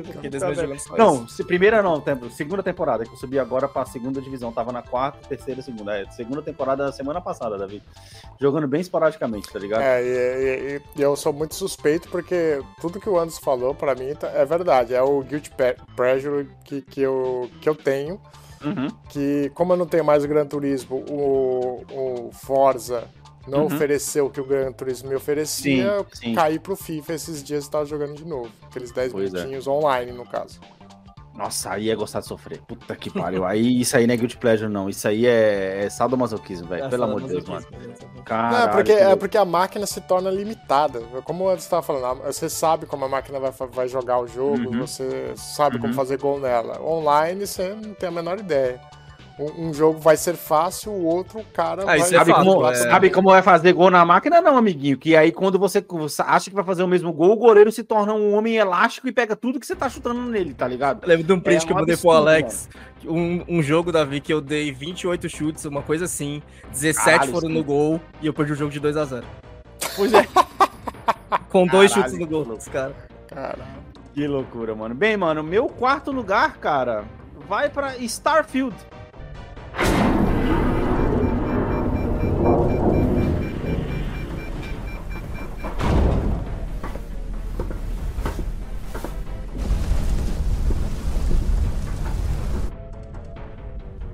Não, 0.97 1.25
isso. 1.25 1.35
se, 1.35 1.43
primeira 1.43 1.81
não, 1.81 1.99
tempo, 2.01 2.29
segunda 2.29 2.63
temporada, 2.63 3.05
que 3.05 3.11
eu 3.11 3.17
subi 3.17 3.37
agora 3.39 3.67
pra 3.67 3.85
segunda 3.85 4.21
divisão. 4.21 4.51
Tava 4.51 4.71
na 4.71 4.81
quarta, 4.81 5.27
terceira, 5.27 5.61
segunda. 5.61 5.97
É, 5.99 6.05
segunda 6.11 6.41
temporada 6.41 6.85
da 6.85 6.91
semana 6.91 7.21
passada, 7.21 7.57
Davi. 7.57 7.81
Jogando 8.39 8.67
bem 8.67 8.81
esporadicamente, 8.81 9.51
tá 9.51 9.59
ligado? 9.59 9.81
É, 9.81 10.01
e, 10.03 10.77
e- 10.77 10.81
e 10.97 11.01
eu 11.01 11.15
sou 11.15 11.31
muito 11.33 11.55
suspeito 11.55 12.09
porque 12.09 12.61
tudo 12.81 12.99
que 12.99 13.09
o 13.09 13.17
Anderson 13.19 13.41
falou 13.41 13.73
pra 13.75 13.95
mim 13.95 14.13
tá- 14.15 14.29
é 14.29 14.45
verdade. 14.45 14.93
É 14.93 15.01
o 15.01 15.21
guilt 15.21 15.49
pleasure 15.95 16.49
que, 16.65 16.81
que, 16.81 17.01
eu, 17.01 17.49
que 17.61 17.67
eu 17.69 17.75
tenho. 17.75 18.19
Uhum. 18.63 18.87
Que, 19.07 19.49
como 19.55 19.71
eu 19.73 19.77
não 19.77 19.85
tenho 19.85 20.03
mais 20.03 20.23
o 20.23 20.27
Gran 20.27 20.45
Turismo, 20.45 20.97
o, 21.09 21.85
o 22.27 22.31
Forza 22.33 23.05
não 23.49 23.59
Uhum. 23.59 23.65
ofereceu 23.65 24.27
o 24.27 24.29
que 24.29 24.39
o 24.39 24.45
Gran 24.45 24.71
Turismo 24.71 25.09
me 25.09 25.15
oferecia, 25.15 25.75
Sim, 25.75 25.81
eu 25.81 26.05
sim. 26.13 26.33
caí 26.35 26.59
pro 26.59 26.75
FIFA 26.75 27.13
esses 27.13 27.43
dias 27.43 27.65
e 27.65 27.71
tava 27.71 27.85
jogando 27.85 28.15
de 28.15 28.25
novo. 28.25 28.49
Aqueles 28.69 28.91
10 28.91 29.11
Pois 29.11 29.29
é. 29.33 29.37
minutinhos 29.37 29.67
online, 29.67 30.11
no 30.11 30.25
caso. 30.25 30.59
Nossa, 31.35 31.71
aí 31.71 31.89
é 31.89 31.95
gostar 31.95 32.19
de 32.19 32.27
sofrer. 32.27 32.59
Puta 32.67 32.93
que 32.97 33.09
pariu. 33.09 33.45
Aí 33.45 33.79
isso 33.79 33.95
aí 33.95 34.05
não 34.05 34.13
é 34.13 34.17
guilt 34.17 34.35
pleasure, 34.35 34.69
não. 34.69 34.89
Isso 34.89 35.07
aí 35.07 35.25
é, 35.25 35.85
é 35.85 35.89
sadomasoquismo, 35.89 36.67
velho. 36.67 36.83
É 36.83 36.89
Pelo 36.89 37.05
amor 37.05 37.21
de 37.21 37.29
Deus, 37.29 37.45
mano. 37.45 37.65
Caralho. 38.25 38.57
não, 38.57 38.63
é 38.65 38.67
porque, 38.67 38.93
que 38.93 38.99
é 39.01 39.15
porque 39.15 39.37
a 39.37 39.45
máquina 39.45 39.85
se 39.85 40.01
torna 40.01 40.29
limitada. 40.29 40.99
Como 41.23 41.45
o 41.45 41.47
Anderson 41.47 41.63
estava 41.63 41.81
falando, 41.81 42.23
você 42.23 42.49
sabe 42.49 42.85
como 42.85 43.05
a 43.05 43.07
máquina 43.07 43.39
vai, 43.39 43.53
vai 43.71 43.87
jogar 43.87 44.19
o 44.19 44.27
jogo, 44.27 44.57
Uhum. 44.69 44.81
você 44.85 45.31
sabe 45.37 45.77
como 45.77 45.87
Uhum. 45.87 45.93
fazer 45.93 46.17
gol 46.17 46.41
nela. 46.41 46.81
Online, 46.81 47.47
você 47.47 47.69
não 47.69 47.93
tem 47.93 48.09
a 48.09 48.11
menor 48.11 48.37
ideia. 48.37 48.81
Um, 49.39 49.69
um 49.69 49.73
jogo 49.73 49.97
vai 49.99 50.17
ser 50.17 50.35
fácil, 50.35 50.91
o 50.91 51.05
outro 51.05 51.39
o 51.39 51.45
cara 51.45 51.85
vai... 51.85 52.01
sabe, 52.01 52.33
como, 52.33 52.67
é. 52.67 52.75
sabe 52.75 53.09
como 53.09 53.29
vai 53.29 53.41
fazer 53.41 53.71
gol 53.71 53.89
na 53.89 54.03
máquina? 54.03 54.41
Não, 54.41 54.57
amiguinho. 54.57 54.97
Que 54.97 55.15
aí 55.15 55.31
quando 55.31 55.57
você 55.57 55.81
acha 56.27 56.49
que 56.49 56.55
vai 56.55 56.65
fazer 56.65 56.83
o 56.83 56.87
mesmo 56.87 57.13
gol, 57.13 57.31
o 57.31 57.37
goleiro 57.37 57.71
se 57.71 57.81
torna 57.81 58.13
um 58.13 58.35
homem 58.35 58.57
elástico 58.57 59.07
e 59.07 59.13
pega 59.13 59.37
tudo 59.37 59.57
que 59.57 59.65
você 59.65 59.77
tá 59.77 59.87
chutando 59.87 60.21
nele, 60.23 60.53
tá 60.53 60.67
ligado? 60.67 61.07
Lembro 61.07 61.25
de 61.25 61.31
um 61.31 61.39
print 61.39 61.63
É 61.63 61.65
que 61.65 61.71
eu 61.71 61.77
mandei 61.77 61.95
pro 61.95 62.11
Alex. 62.11 62.67
Um, 63.05 63.45
um 63.47 63.63
jogo, 63.63 63.93
Davi, 63.93 64.19
que 64.19 64.33
eu 64.33 64.41
dei 64.41 64.73
28 64.73 65.29
chutes, 65.29 65.63
uma 65.63 65.81
coisa 65.81 66.03
assim. 66.03 66.43
17 66.73 67.05
Caralho, 67.05 67.31
foram 67.31 67.47
no 67.47 67.63
gol 67.63 68.01
e 68.21 68.27
eu 68.27 68.33
perdi 68.33 68.51
o 68.51 68.55
jogo 68.55 68.71
de 68.71 68.81
2x0. 68.81 69.23
Pois 69.95 70.13
é. 70.13 70.27
Com 71.47 71.65
dois 71.65 71.93
Caralho, 71.93 72.11
chutes 72.11 72.19
no 72.19 72.27
gol 72.27 72.43
dos 72.43 72.67
caras. 72.67 72.95
Que 74.13 74.27
loucura, 74.27 74.75
mano. 74.75 74.93
Bem, 74.93 75.15
mano, 75.15 75.41
meu 75.41 75.67
quarto 75.67 76.11
lugar, 76.11 76.57
cara, 76.57 77.05
vai 77.47 77.69
pra 77.69 77.95
Starfield. 77.99 78.75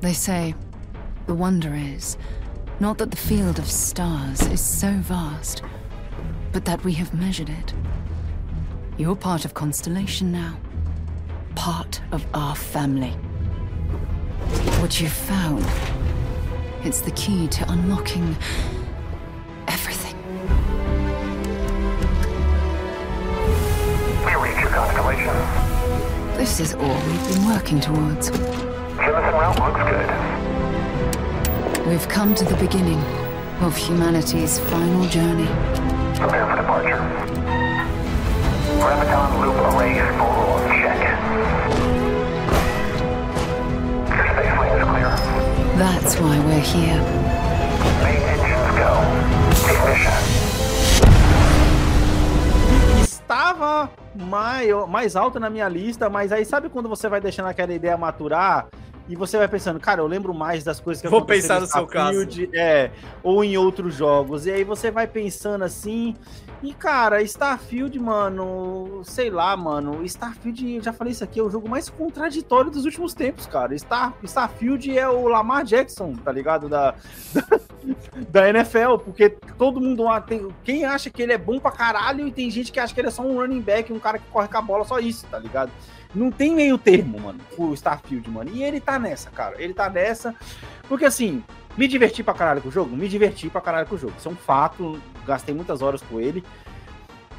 They 0.02 0.14
say 0.14 0.54
the 1.26 1.34
wonder 1.34 1.74
is 1.74 2.16
not 2.80 3.00
that 3.00 3.10
the 3.10 3.18
field 3.18 3.58
of 3.58 3.66
stars 3.66 4.40
is 4.48 4.62
so 4.62 4.92
vast, 4.98 5.64
but 6.52 6.66
that 6.66 6.84
we 6.84 6.94
have 6.94 7.12
measured 7.12 7.50
it. 7.50 7.74
You're 8.98 9.16
part 9.16 9.46
of 9.46 9.56
Constellation 9.56 10.32
now, 10.32 10.60
part 11.56 12.02
of 12.12 12.24
our 12.36 12.56
family. 12.56 13.16
What 14.82 15.02
you've 15.02 15.12
found, 15.12 15.66
it's 16.84 17.02
the 17.02 17.12
key 17.12 17.48
to 17.48 17.72
unlocking 17.72 18.36
everything. 19.68 20.16
We 24.26 24.36
reach 24.36 24.60
your 24.62 24.70
constellation. 24.70 25.36
This 26.38 26.60
is 26.60 26.76
all 26.76 27.02
we've 27.08 27.28
been 27.34 27.46
working 27.48 27.80
towards. 27.80 28.30
Jemison 28.30 29.34
route 29.34 29.60
looks 29.60 29.84
good. 29.90 30.10
We've 31.88 32.08
come 32.08 32.36
to 32.36 32.46
the 32.46 32.56
beginning 32.58 33.00
of 33.62 33.76
humanity's 33.76 34.60
final 34.60 35.08
journey. 35.08 35.48
Prepare 36.20 36.46
for 36.50 36.56
departure. 36.58 37.02
Graviton 38.80 39.40
loop 39.42 39.56
array 39.74 40.00
full 40.18 40.55
That's 45.78 46.16
why 46.16 46.40
we're 46.40 46.60
here. 46.62 47.02
Estava 53.04 53.90
maior, 54.16 54.88
mais 54.88 55.18
alta 55.18 55.38
na 55.38 55.50
minha 55.50 55.68
lista, 55.68 56.10
mas 56.10 56.32
aí 56.32 56.46
sabe 56.46 56.70
quando 56.70 56.88
você 56.88 57.10
vai 57.10 57.20
deixando 57.20 57.48
aquela 57.48 57.74
ideia 57.74 57.98
maturar 57.98 58.68
e 59.08 59.16
você 59.16 59.38
vai 59.38 59.48
pensando, 59.48 59.80
cara, 59.80 60.02
eu 60.02 60.08
lembro 60.08 60.34
mais 60.34 60.64
das 60.64 60.80
coisas 60.80 61.02
que 61.02 61.08
Vou 61.08 61.24
pensar 61.24 61.62
no 61.62 61.68
seu 61.68 61.86
caso. 61.86 62.22
Starfield, 62.22 62.58
É, 62.58 62.92
ou 63.22 63.44
em 63.44 63.56
outros 63.56 63.94
jogos. 63.94 64.48
E 64.48 64.52
aí 64.52 64.64
você 64.64 64.90
vai 64.90 65.06
pensando 65.06 65.64
assim. 65.64 66.16
E, 66.64 66.74
cara, 66.74 67.22
Starfield, 67.22 68.00
mano, 68.00 69.02
sei 69.04 69.30
lá, 69.30 69.56
mano. 69.56 70.04
Starfield, 70.04 70.78
eu 70.78 70.82
já 70.82 70.92
falei 70.92 71.12
isso 71.12 71.24
aqui, 71.24 71.40
é 71.40 71.44
o 71.44 71.50
jogo 71.50 71.70
mais 71.70 71.88
contraditório 71.88 72.72
dos 72.72 72.86
últimos 72.86 73.14
tempos, 73.14 73.46
cara. 73.46 73.78
Star, 73.78 74.14
Starfield 74.24 74.98
é 74.98 75.08
o 75.08 75.28
Lamar 75.28 75.64
Jackson, 75.64 76.14
tá 76.16 76.32
ligado? 76.32 76.68
Da, 76.68 76.96
da 78.30 78.50
NFL, 78.50 78.98
porque 79.04 79.30
todo 79.30 79.80
mundo 79.80 80.04
lá 80.04 80.20
tem. 80.20 80.48
Quem 80.64 80.84
acha 80.84 81.12
que 81.12 81.22
ele 81.22 81.34
é 81.34 81.38
bom 81.38 81.60
pra 81.60 81.72
caralho 81.72 82.28
e 82.28 82.32
tem 82.32 82.50
gente 82.50 82.72
que 82.72 82.80
acha 82.80 82.92
que 82.92 83.00
ele 83.00 83.10
é 83.10 83.12
só 83.12 83.22
um 83.22 83.36
running 83.36 83.62
back, 83.62 83.94
um 83.94 84.00
cara 84.00 84.18
que 84.18 84.28
corre 84.32 84.48
com 84.48 84.58
a 84.58 84.62
bola, 84.62 84.84
só 84.84 84.98
isso, 84.98 85.28
tá 85.28 85.38
ligado? 85.38 85.72
Não 86.16 86.32
tem 86.32 86.56
meio 86.56 86.78
termo, 86.78 87.20
mano, 87.20 87.40
o 87.58 87.74
Starfield, 87.74 88.30
mano. 88.30 88.50
E 88.54 88.64
ele 88.64 88.80
tá 88.80 88.98
nessa, 88.98 89.30
cara. 89.30 89.62
Ele 89.62 89.74
tá 89.74 89.90
nessa. 89.90 90.34
Porque 90.88 91.06
assim, 91.06 91.44
me 91.78 91.88
diverti 91.88 92.24
pra 92.24 92.34
caralho 92.34 92.62
com 92.62 92.70
o 92.70 92.72
jogo? 92.72 92.96
Me 92.96 93.08
diverti 93.08 93.50
pra 93.50 93.62
caralho 93.62 93.88
com 93.88 93.96
o 93.96 93.98
jogo. 93.98 94.14
Isso 94.18 94.30
é 94.30 94.32
um 94.32 94.36
fato. 94.36 95.02
Gastei 95.26 95.54
muitas 95.54 95.82
horas 95.82 96.02
com 96.02 96.20
ele. 96.20 96.44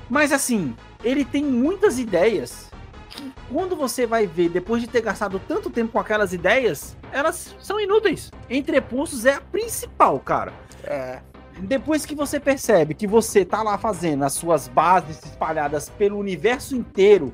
Mas 0.09 0.33
assim, 0.33 0.77
ele 1.03 1.25
tem 1.25 1.43
muitas 1.45 1.99
ideias 1.99 2.71
que 3.09 3.33
quando 3.51 3.75
você 3.75 4.07
vai 4.07 4.27
ver, 4.27 4.49
depois 4.49 4.83
de 4.83 4.89
ter 4.89 5.01
gastado 5.01 5.41
tanto 5.49 5.71
tempo 5.71 5.93
com 5.93 5.99
aquelas 5.99 6.33
ideias, 6.33 6.97
elas 7.13 7.57
são 7.61 7.81
inúteis. 7.81 8.31
Entrepostos 8.51 9.25
é 9.25 9.35
a 9.35 9.41
principal, 9.41 10.19
cara. 10.21 10.53
É. 10.85 11.21
Depois 11.59 12.05
que 12.05 12.15
você 12.15 12.39
percebe 12.39 12.93
que 12.93 13.07
você 13.07 13.45
tá 13.45 13.63
lá 13.63 13.79
fazendo 13.79 14.25
as 14.25 14.35
suas 14.35 14.69
bases 14.69 15.25
espalhadas 15.25 15.89
pelo 15.89 16.19
universo 16.19 16.77
inteiro, 16.77 17.33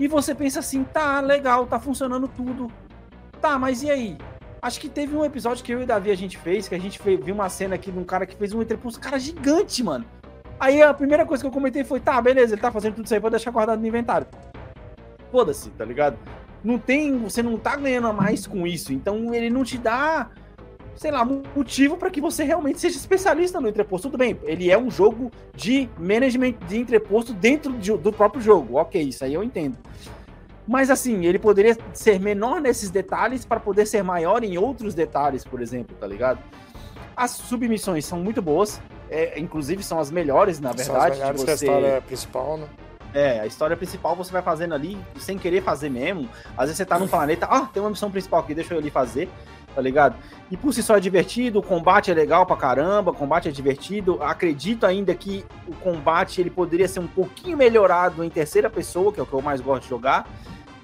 e 0.00 0.08
você 0.08 0.34
pensa 0.34 0.60
assim, 0.60 0.82
tá, 0.82 1.20
legal, 1.20 1.66
tá 1.66 1.78
funcionando 1.78 2.26
tudo. 2.26 2.72
Tá, 3.38 3.58
mas 3.58 3.82
e 3.82 3.90
aí? 3.90 4.16
Acho 4.62 4.80
que 4.80 4.88
teve 4.88 5.14
um 5.14 5.22
episódio 5.22 5.62
que 5.62 5.70
eu 5.74 5.80
e 5.80 5.84
o 5.84 5.86
Davi 5.86 6.10
a 6.10 6.16
gente 6.16 6.38
fez, 6.38 6.66
que 6.66 6.74
a 6.74 6.80
gente 6.80 6.98
viu 7.18 7.34
uma 7.34 7.50
cena 7.50 7.74
aqui 7.74 7.92
de 7.92 7.98
um 7.98 8.04
cara 8.04 8.24
que 8.24 8.34
fez 8.34 8.54
um 8.54 8.62
entrepulso, 8.62 8.98
cara 8.98 9.18
gigante, 9.18 9.82
mano. 9.82 10.06
Aí 10.58 10.80
a 10.80 10.94
primeira 10.94 11.26
coisa 11.26 11.42
que 11.42 11.46
eu 11.46 11.52
comentei 11.52 11.84
foi, 11.84 12.00
tá, 12.00 12.18
beleza, 12.18 12.54
ele 12.54 12.62
tá 12.62 12.72
fazendo 12.72 12.94
tudo 12.94 13.04
isso 13.04 13.12
aí 13.12 13.20
pra 13.20 13.28
deixar 13.28 13.50
guardado 13.50 13.78
no 13.78 13.86
inventário. 13.86 14.26
Foda-se, 15.30 15.68
tá 15.68 15.84
ligado? 15.84 16.18
Não 16.64 16.78
tem, 16.78 17.18
você 17.18 17.42
não 17.42 17.58
tá 17.58 17.76
ganhando 17.76 18.06
a 18.06 18.12
mais 18.12 18.46
com 18.46 18.66
isso, 18.66 18.94
então 18.94 19.34
ele 19.34 19.50
não 19.50 19.64
te 19.64 19.76
dá, 19.76 20.30
sei 21.00 21.10
lá, 21.10 21.24
motivo 21.24 21.96
pra 21.96 22.10
que 22.10 22.20
você 22.20 22.44
realmente 22.44 22.78
seja 22.78 22.98
especialista 22.98 23.58
no 23.58 23.66
entreposto. 23.66 24.08
Tudo 24.10 24.18
bem, 24.18 24.38
ele 24.42 24.70
é 24.70 24.76
um 24.76 24.90
jogo 24.90 25.30
de 25.56 25.88
management 25.98 26.52
de 26.68 26.76
entreposto 26.76 27.32
dentro 27.32 27.72
de- 27.78 27.96
do 27.96 28.12
próprio 28.12 28.42
jogo, 28.42 28.76
ok, 28.76 29.00
isso 29.00 29.24
aí 29.24 29.32
eu 29.32 29.42
entendo. 29.42 29.78
Mas 30.68 30.90
assim, 30.90 31.24
ele 31.24 31.38
poderia 31.38 31.74
ser 31.94 32.20
menor 32.20 32.60
nesses 32.60 32.90
detalhes 32.90 33.46
para 33.46 33.58
poder 33.58 33.86
ser 33.86 34.02
maior 34.04 34.44
em 34.44 34.58
outros 34.58 34.94
detalhes, 34.94 35.42
por 35.42 35.62
exemplo, 35.62 35.96
tá 35.98 36.06
ligado? 36.06 36.38
As 37.16 37.30
submissões 37.30 38.04
são 38.04 38.20
muito 38.20 38.42
boas, 38.42 38.78
é, 39.08 39.40
inclusive 39.40 39.82
são 39.82 39.98
as 39.98 40.10
melhores, 40.10 40.60
na 40.60 40.74
São 40.76 40.80
as 40.80 40.86
verdade. 40.86 41.16
melhores 41.18 41.44
que 41.44 41.50
a 41.50 41.56
você- 41.56 41.64
história 41.64 42.02
principal, 42.02 42.58
né? 42.58 42.66
é, 43.14 43.40
a 43.40 43.46
história 43.46 43.76
principal 43.76 44.14
você 44.14 44.30
vai 44.30 44.42
fazendo 44.42 44.74
ali 44.74 44.96
sem 45.18 45.36
querer 45.38 45.62
fazer 45.62 45.88
mesmo. 45.88 46.28
Às 46.56 46.66
vezes 46.66 46.76
você 46.76 46.84
tá 46.84 46.98
num 46.98 47.08
planeta, 47.08 47.46
ah, 47.50 47.62
tem 47.72 47.82
uma 47.82 47.90
missão 47.90 48.10
principal 48.10 48.40
aqui, 48.40 48.54
deixa 48.54 48.74
eu 48.74 48.78
ali 48.78 48.90
fazer, 48.90 49.28
tá 49.80 49.82
ligado? 49.82 50.14
E 50.50 50.56
por 50.56 50.74
si 50.74 50.82
só 50.82 50.96
é 50.96 51.00
divertido, 51.00 51.58
o 51.58 51.62
combate 51.62 52.10
é 52.10 52.14
legal 52.14 52.44
pra 52.44 52.54
caramba, 52.54 53.10
o 53.12 53.14
combate 53.14 53.48
é 53.48 53.50
divertido. 53.50 54.22
Acredito 54.22 54.84
ainda 54.84 55.14
que 55.14 55.44
o 55.66 55.72
combate 55.76 56.40
ele 56.40 56.50
poderia 56.50 56.86
ser 56.86 57.00
um 57.00 57.06
pouquinho 57.06 57.56
melhorado 57.56 58.22
em 58.22 58.28
terceira 58.28 58.68
pessoa, 58.68 59.10
que 59.12 59.18
é 59.18 59.22
o 59.22 59.26
que 59.26 59.32
eu 59.32 59.40
mais 59.40 59.60
gosto 59.60 59.84
de 59.84 59.88
jogar. 59.88 60.28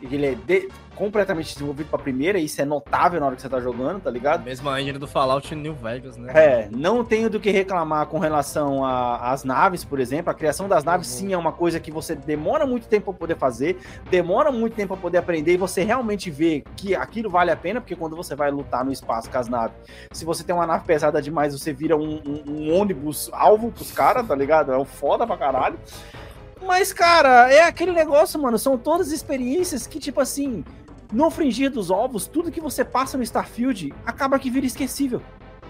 Ele 0.01 0.27
é 0.27 0.35
de- 0.35 0.69
completamente 0.97 1.53
desenvolvido 1.53 1.89
pra 1.89 1.99
primeira, 1.99 2.39
e 2.39 2.47
isso 2.47 2.61
é 2.61 2.65
notável 2.65 3.21
na 3.21 3.27
hora 3.27 3.37
que 3.37 3.43
você 3.43 3.49
tá 3.49 3.61
jogando, 3.61 4.01
tá 4.01 4.11
ligado? 4.11 4.43
Mesma 4.43 4.81
engine 4.81 4.99
do 4.99 5.07
Fallout 5.07 5.55
New 5.55 5.75
Vegas, 5.75 6.17
né? 6.17 6.33
É, 6.35 6.69
não 6.73 7.05
tenho 7.05 7.31
do 7.31 7.39
que 7.39 7.51
reclamar 7.51 8.07
com 8.07 8.19
relação 8.19 8.85
às 8.85 9.45
naves, 9.45 9.85
por 9.85 10.01
exemplo. 10.01 10.31
A 10.31 10.35
criação 10.35 10.67
das 10.69 10.83
naves, 10.83 11.07
sim, 11.07 11.33
é 11.33 11.39
uma 11.39 11.53
coisa 11.53 11.79
que 11.79 11.91
você 11.93 12.15
demora 12.17 12.67
muito 12.67 12.89
tempo 12.89 13.13
para 13.13 13.19
poder 13.21 13.37
fazer, 13.37 13.79
demora 14.11 14.51
muito 14.51 14.75
tempo 14.75 14.95
para 14.95 15.03
poder 15.03 15.19
aprender 15.19 15.53
e 15.53 15.57
você 15.57 15.85
realmente 15.85 16.31
vê 16.31 16.65
que 16.77 16.95
aquilo 16.95 17.29
vale 17.31 17.51
a 17.51 17.57
pena, 17.57 17.81
porque 17.81 17.95
quando 17.95 18.17
você 18.17 18.35
vai 18.35 18.51
lutar 18.51 18.85
no 18.85 18.91
espaço 18.91 19.31
com 19.31 19.39
as 19.39 19.49
naves, 19.49 19.77
se 20.13 20.25
você 20.25 20.43
tem 20.43 20.55
uma 20.55 20.67
nave 20.67 20.85
pesada 20.87 21.21
demais, 21.21 21.53
você 21.53 21.73
vira 21.73 21.97
um, 21.97 22.21
um- 22.27 22.45
um 22.49 22.75
ônibus 22.75 23.29
alvo 23.33 23.71
pros 23.71 23.93
caras, 23.93 24.27
tá 24.27 24.35
ligado? 24.35 24.73
É 24.73 24.79
um 24.79 24.85
foda 24.85 25.27
pra 25.27 25.37
caralho. 25.37 25.79
Mas, 26.67 26.93
cara, 26.93 27.53
é 27.53 27.63
aquele 27.63 27.93
negócio, 27.93 28.41
mano. 28.41 28.59
São 28.59 28.79
todas 28.79 29.13
experiências 29.13 29.87
que, 29.87 29.99
tipo 29.99 30.21
assim, 30.21 30.65
no 31.13 31.31
fringir 31.31 31.71
dos 31.71 31.91
ovos, 31.91 32.27
tudo 32.27 32.51
que 32.51 32.61
você 32.61 32.85
passa 32.85 33.17
no 33.17 33.23
Starfield 33.23 33.93
acaba 34.05 34.39
que 34.39 34.51
vira 34.51 34.67
esquecível. 34.67 35.23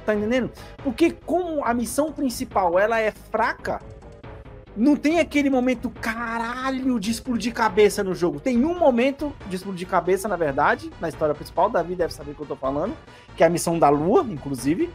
Tá 0.05 0.15
entendendo? 0.15 0.51
Porque 0.85 1.11
como 1.11 1.65
a 1.65 1.75
missão 1.75 2.13
principal 2.13 2.79
ela 2.79 3.01
é 3.01 3.11
fraca, 3.11 3.81
não 4.77 4.95
tem 4.95 5.19
aquele 5.19 5.49
momento 5.49 5.91
caralho 5.91 7.01
de 7.01 7.11
explodir 7.11 7.53
cabeça 7.53 8.05
no 8.05 8.15
jogo. 8.15 8.39
Tem 8.39 8.63
um 8.65 8.79
momento 8.79 9.33
de 9.49 9.57
explodir 9.57 9.89
cabeça, 9.89 10.29
na 10.29 10.37
verdade, 10.37 10.91
na 11.01 11.09
história 11.09 11.35
principal. 11.35 11.71
Davi 11.71 11.95
deve 11.95 12.13
saber 12.13 12.33
o 12.33 12.35
que 12.35 12.43
eu 12.43 12.47
tô 12.47 12.57
falando, 12.57 12.95
que 13.37 13.43
é 13.43 13.47
a 13.47 13.51
missão 13.51 13.79
da 13.79 13.89
Lua, 13.89 14.25
inclusive. 14.29 14.91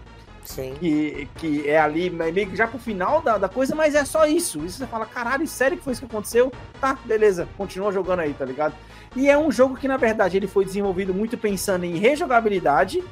Sim. 0.46 0.76
Que, 0.80 1.28
que 1.36 1.70
é 1.70 1.80
ali 1.80 2.10
meio 2.10 2.50
que 2.50 2.56
já 2.56 2.68
pro 2.68 2.80
final 2.80 3.22
da, 3.22 3.38
da 3.38 3.50
coisa, 3.50 3.76
mas 3.76 3.96
é 3.96 4.06
só 4.06 4.26
isso. 4.26 4.64
Isso 4.66 4.78
você 4.78 4.88
fala, 4.88 5.06
caralho, 5.06 5.48
sério 5.48 5.78
que 5.78 5.84
foi 5.84 5.94
isso 5.94 6.02
que 6.02 6.08
aconteceu? 6.08 6.52
Tá, 6.80 6.98
beleza, 7.06 7.48
continua 7.58 7.92
jogando 7.92 8.22
aí, 8.22 8.34
tá 8.34 8.46
ligado? 8.46 8.76
E 9.16 9.30
é 9.30 9.38
um 9.38 9.52
jogo 9.52 9.76
que, 9.76 9.88
na 9.88 9.98
verdade, 9.98 10.38
ele 10.38 10.48
foi 10.48 10.64
desenvolvido 10.66 11.14
muito 11.14 11.38
pensando 11.38 11.84
em 11.84 11.98
rejogabilidade 11.98 13.04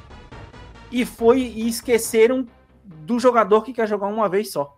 e 0.90 1.04
foi 1.04 1.40
e 1.40 1.68
esqueceram 1.68 2.46
do 2.84 3.18
jogador 3.20 3.62
que 3.62 3.72
quer 3.72 3.86
jogar 3.86 4.06
uma 4.06 4.28
vez 4.28 4.50
só. 4.50 4.76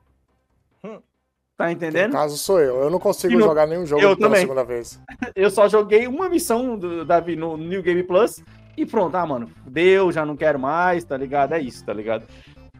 Tá 1.56 1.70
entendendo? 1.70 2.08
No 2.08 2.16
caso 2.18 2.36
sou 2.38 2.58
eu. 2.60 2.76
Eu 2.82 2.90
não 2.90 2.98
consigo 2.98 3.34
no- 3.34 3.44
jogar 3.44 3.66
nenhum 3.66 3.86
jogo 3.86 4.02
Eu 4.02 4.16
pela 4.16 4.28
também. 4.30 4.40
segunda 4.40 4.64
vez. 4.64 4.98
Eu 5.36 5.50
só 5.50 5.68
joguei 5.68 6.06
uma 6.08 6.28
missão 6.28 6.76
do 6.76 7.04
Davi 7.04 7.36
no 7.36 7.56
New 7.56 7.82
Game 7.82 8.02
Plus 8.02 8.42
e 8.76 8.84
pronto, 8.86 9.14
ah, 9.16 9.26
mano, 9.26 9.48
deu, 9.66 10.10
já 10.10 10.24
não 10.26 10.34
quero 10.36 10.58
mais, 10.58 11.04
tá 11.04 11.16
ligado? 11.16 11.52
É 11.52 11.60
isso, 11.60 11.84
tá 11.84 11.92
ligado? 11.92 12.24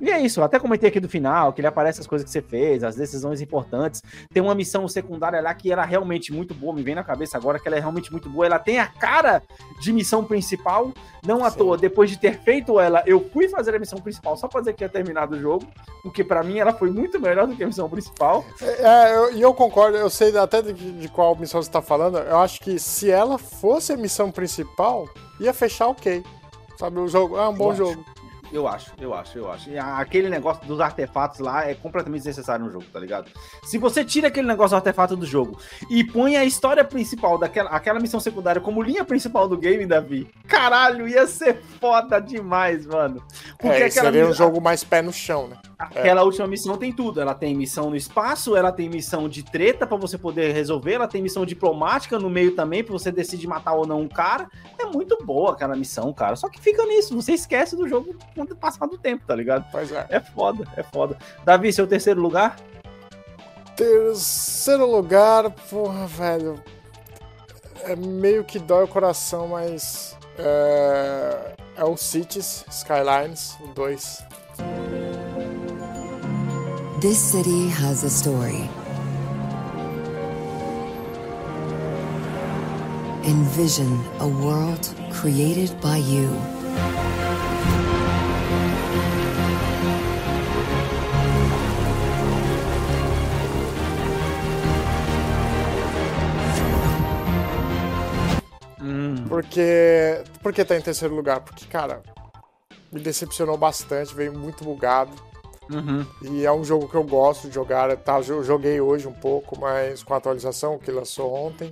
E 0.03 0.11
é 0.11 0.19
isso, 0.21 0.41
eu 0.41 0.45
até 0.45 0.59
comentei 0.59 0.89
aqui 0.89 0.99
do 0.99 1.09
final, 1.09 1.53
que 1.53 1.61
ele 1.61 1.69
aparece 1.69 2.01
as 2.01 2.09
coisas 2.09 2.25
que 2.25 2.31
você 2.33 2.43
fez, 2.43 2.83
as 2.83 2.97
decisões 2.97 3.41
importantes. 3.41 4.03
Tem 4.35 4.43
uma 4.43 4.53
missão 4.53 4.89
secundária 4.89 5.41
lá 5.41 5.55
que 5.55 5.71
era 5.71 5.85
realmente 5.85 6.33
muito 6.33 6.53
boa, 6.53 6.75
me 6.75 6.83
vem 6.83 6.97
na 6.97 7.05
cabeça 7.05 7.39
agora 7.39 7.57
que 7.61 7.69
ela 7.69 7.77
é 7.77 7.81
realmente 7.81 8.11
muito 8.11 8.29
boa. 8.29 8.45
Ela 8.45 8.59
tem 8.59 8.81
a 8.81 8.87
cara 8.89 9.41
de 9.81 9.93
missão 9.93 10.25
principal, 10.25 10.91
não 11.25 11.45
à 11.45 11.53
toa. 11.53 11.79
Depois 11.79 12.11
de 12.11 12.19
ter 12.19 12.41
feito 12.41 12.81
ela, 12.81 13.05
eu 13.07 13.31
fui 13.33 13.49
fazer 13.49 13.77
a 13.77 13.79
missão 13.79 14.01
principal 14.01 14.37
só 14.37 14.49
pra 14.49 14.59
dizer 14.61 14.73
que 14.73 14.79
tinha 14.79 14.89
terminado 14.89 15.37
o 15.37 15.39
jogo, 15.41 15.69
porque 16.03 16.25
pra 16.25 16.43
mim 16.43 16.59
ela 16.59 16.73
foi 16.73 16.91
muito 16.91 17.21
melhor 17.21 17.47
do 17.47 17.55
que 17.55 17.63
a 17.63 17.67
missão 17.69 17.89
principal. 17.89 18.45
É, 18.61 19.15
eu- 19.17 19.33
e 19.37 19.41
eu, 19.41 19.55
concordo, 19.55 19.97
eu 19.97 20.11
sei 20.11 20.37
até 20.37 20.61
de, 20.63 20.73
de 20.73 21.09
qual 21.11 21.37
missão 21.37 21.63
você 21.63 21.71
tá 21.71 21.81
falando. 21.81 22.19
Eu 22.19 22.39
acho 22.41 22.59
que 22.61 22.77
se 22.77 23.09
ela 23.09 23.39
fosse 23.39 23.93
a 23.93 23.97
missão 23.97 24.33
principal, 24.33 25.09
ia 25.39 25.55
fechar 25.55 25.87
ok. 25.87 26.25
Sabe, 26.77 26.99
o 26.99 27.07
jogo 27.07 27.39
é 27.39 27.47
um 27.49 27.55
bom 27.55 27.73
Eu 27.73 27.91
acho. 27.91 28.05
Eu 28.53 28.69
acho, 28.69 28.93
eu 29.01 29.15
acho, 29.15 29.39
eu 29.39 29.51
acho. 29.51 29.71
E 29.71 29.79
aquele 29.79 30.29
negócio 30.29 30.67
dos 30.67 30.79
artefatos 30.79 31.41
lá 31.41 31.67
é 31.67 31.75
completamente 31.75 32.21
desnecessário 32.21 32.65
no 32.67 32.71
jogo, 32.71 32.85
tá 32.93 33.01
ligado? 33.01 33.31
Se 33.65 33.79
você 33.79 34.05
tira 34.05 34.29
aquele 34.29 34.47
negócio 34.47 34.71
do 34.71 34.77
artefato 34.77 35.17
do 35.17 35.25
jogo 35.25 35.59
e 35.91 36.05
põe 36.05 36.37
a 36.37 36.45
história 36.45 36.85
principal 36.85 37.39
daquela 37.39 37.71
aquela 37.71 37.99
missão 37.99 38.21
secundária 38.21 38.61
como 38.61 38.83
linha 38.83 39.05
principal 39.05 39.49
do 39.49 39.57
game, 39.57 39.87
Davi, 39.87 40.29
caralho, 40.53 41.09
ia 41.09 41.27
ser 41.27 41.57
foda 41.81 42.21
demais, 42.21 42.87
mano. 42.87 43.25
É, 43.59 43.89
seria 43.89 44.27
um 44.27 44.35
jogo 44.35 44.61
mais 44.61 44.85
pé 44.85 45.01
no 45.01 45.13
chão, 45.13 45.49
né? 45.49 45.57
Aquela 45.79 46.23
última 46.23 46.47
missão 46.47 46.77
tem 46.77 46.93
tudo. 46.93 47.21
Ela 47.21 47.35
tem 47.35 47.57
missão 47.57 47.89
no 47.89 47.97
espaço, 47.97 48.55
ela 48.55 48.71
tem 48.71 48.89
missão 48.89 49.29
de 49.29 49.43
treta 49.43 49.87
pra 49.87 49.97
você 49.97 50.19
poder 50.19 50.53
resolver, 50.53 50.93
ela 50.93 51.09
tem 51.09 51.23
missão 51.23 51.47
diplomática 51.47 52.19
no 52.19 52.29
meio 52.29 52.55
também 52.55 52.85
pra 52.85 52.93
você 52.93 53.11
decidir 53.11 53.47
matar 53.47 53.73
ou 53.73 53.87
não 53.87 54.03
um 54.03 54.09
cara. 54.09 54.49
É 54.79 54.85
muito 54.85 55.19
boa 55.25 55.53
aquela 55.53 55.75
missão, 55.75 56.13
cara. 56.13 56.37
Só 56.37 56.49
que 56.49 56.61
fica 56.61 56.85
nisso, 56.85 57.15
você 57.17 57.33
esquece 57.33 57.75
do 57.75 57.89
jogo 57.89 58.15
quando 58.35 58.55
passar 58.55 58.87
do 58.87 58.99
tempo, 58.99 59.25
tá 59.27 59.35
ligado? 59.35 59.65
Pois 59.73 59.91
é. 59.91 60.07
É 60.11 60.21
foda, 60.21 60.69
é 60.77 60.83
foda. 60.83 61.17
Davi, 61.45 61.73
seu 61.73 61.87
terceiro 61.87 62.21
lugar? 62.21 62.57
Terceiro 63.75 64.87
lugar, 64.87 65.51
porra, 65.71 66.07
velho. 66.07 66.63
É 67.85 67.97
meio 67.97 68.45
que 68.45 68.59
dói 68.59 68.85
o 68.85 68.89
coração, 68.89 69.49
mas. 69.49 70.17
É, 70.39 71.55
é 71.77 71.85
o 71.85 71.97
Cities 71.97 72.65
Skylines, 72.71 73.57
2. 73.75 74.25
This 77.01 77.19
city 77.19 77.69
has 77.69 78.05
a 78.05 78.11
story. 78.11 78.69
Envision 83.25 84.01
a 84.21 84.27
world 84.27 84.95
created 85.13 85.81
by 85.81 85.97
you. 85.97 86.29
Porque 99.33 100.23
por 100.43 100.53
que 100.53 100.65
tá 100.65 100.77
em 100.77 100.81
terceiro 100.83 101.15
lugar? 101.15 101.41
Porque, 101.41 101.65
cara, 101.67 102.03
me 102.93 103.01
decepcionou 103.01 103.57
bastante, 103.57 104.15
veio 104.15 104.33
muito 104.39 104.63
bugado. 104.65 105.13
Uhum. 105.71 106.05
E 106.23 106.45
é 106.45 106.53
um 106.53 106.63
jogo 106.65 106.89
que 106.89 106.95
eu 106.95 107.05
gosto 107.05 107.49
de 107.49 107.55
jogar. 107.55 107.97
Tá, 107.97 108.21
eu 108.21 108.45
joguei 108.45 108.81
hoje 108.81 109.09
um 109.09 109.13
pouco, 109.13 109.59
mas 109.59 110.03
com 110.03 110.13
a 110.13 110.19
atualização 110.19 110.79
que 110.79 110.91
lançou 110.91 111.33
ontem. 111.33 111.71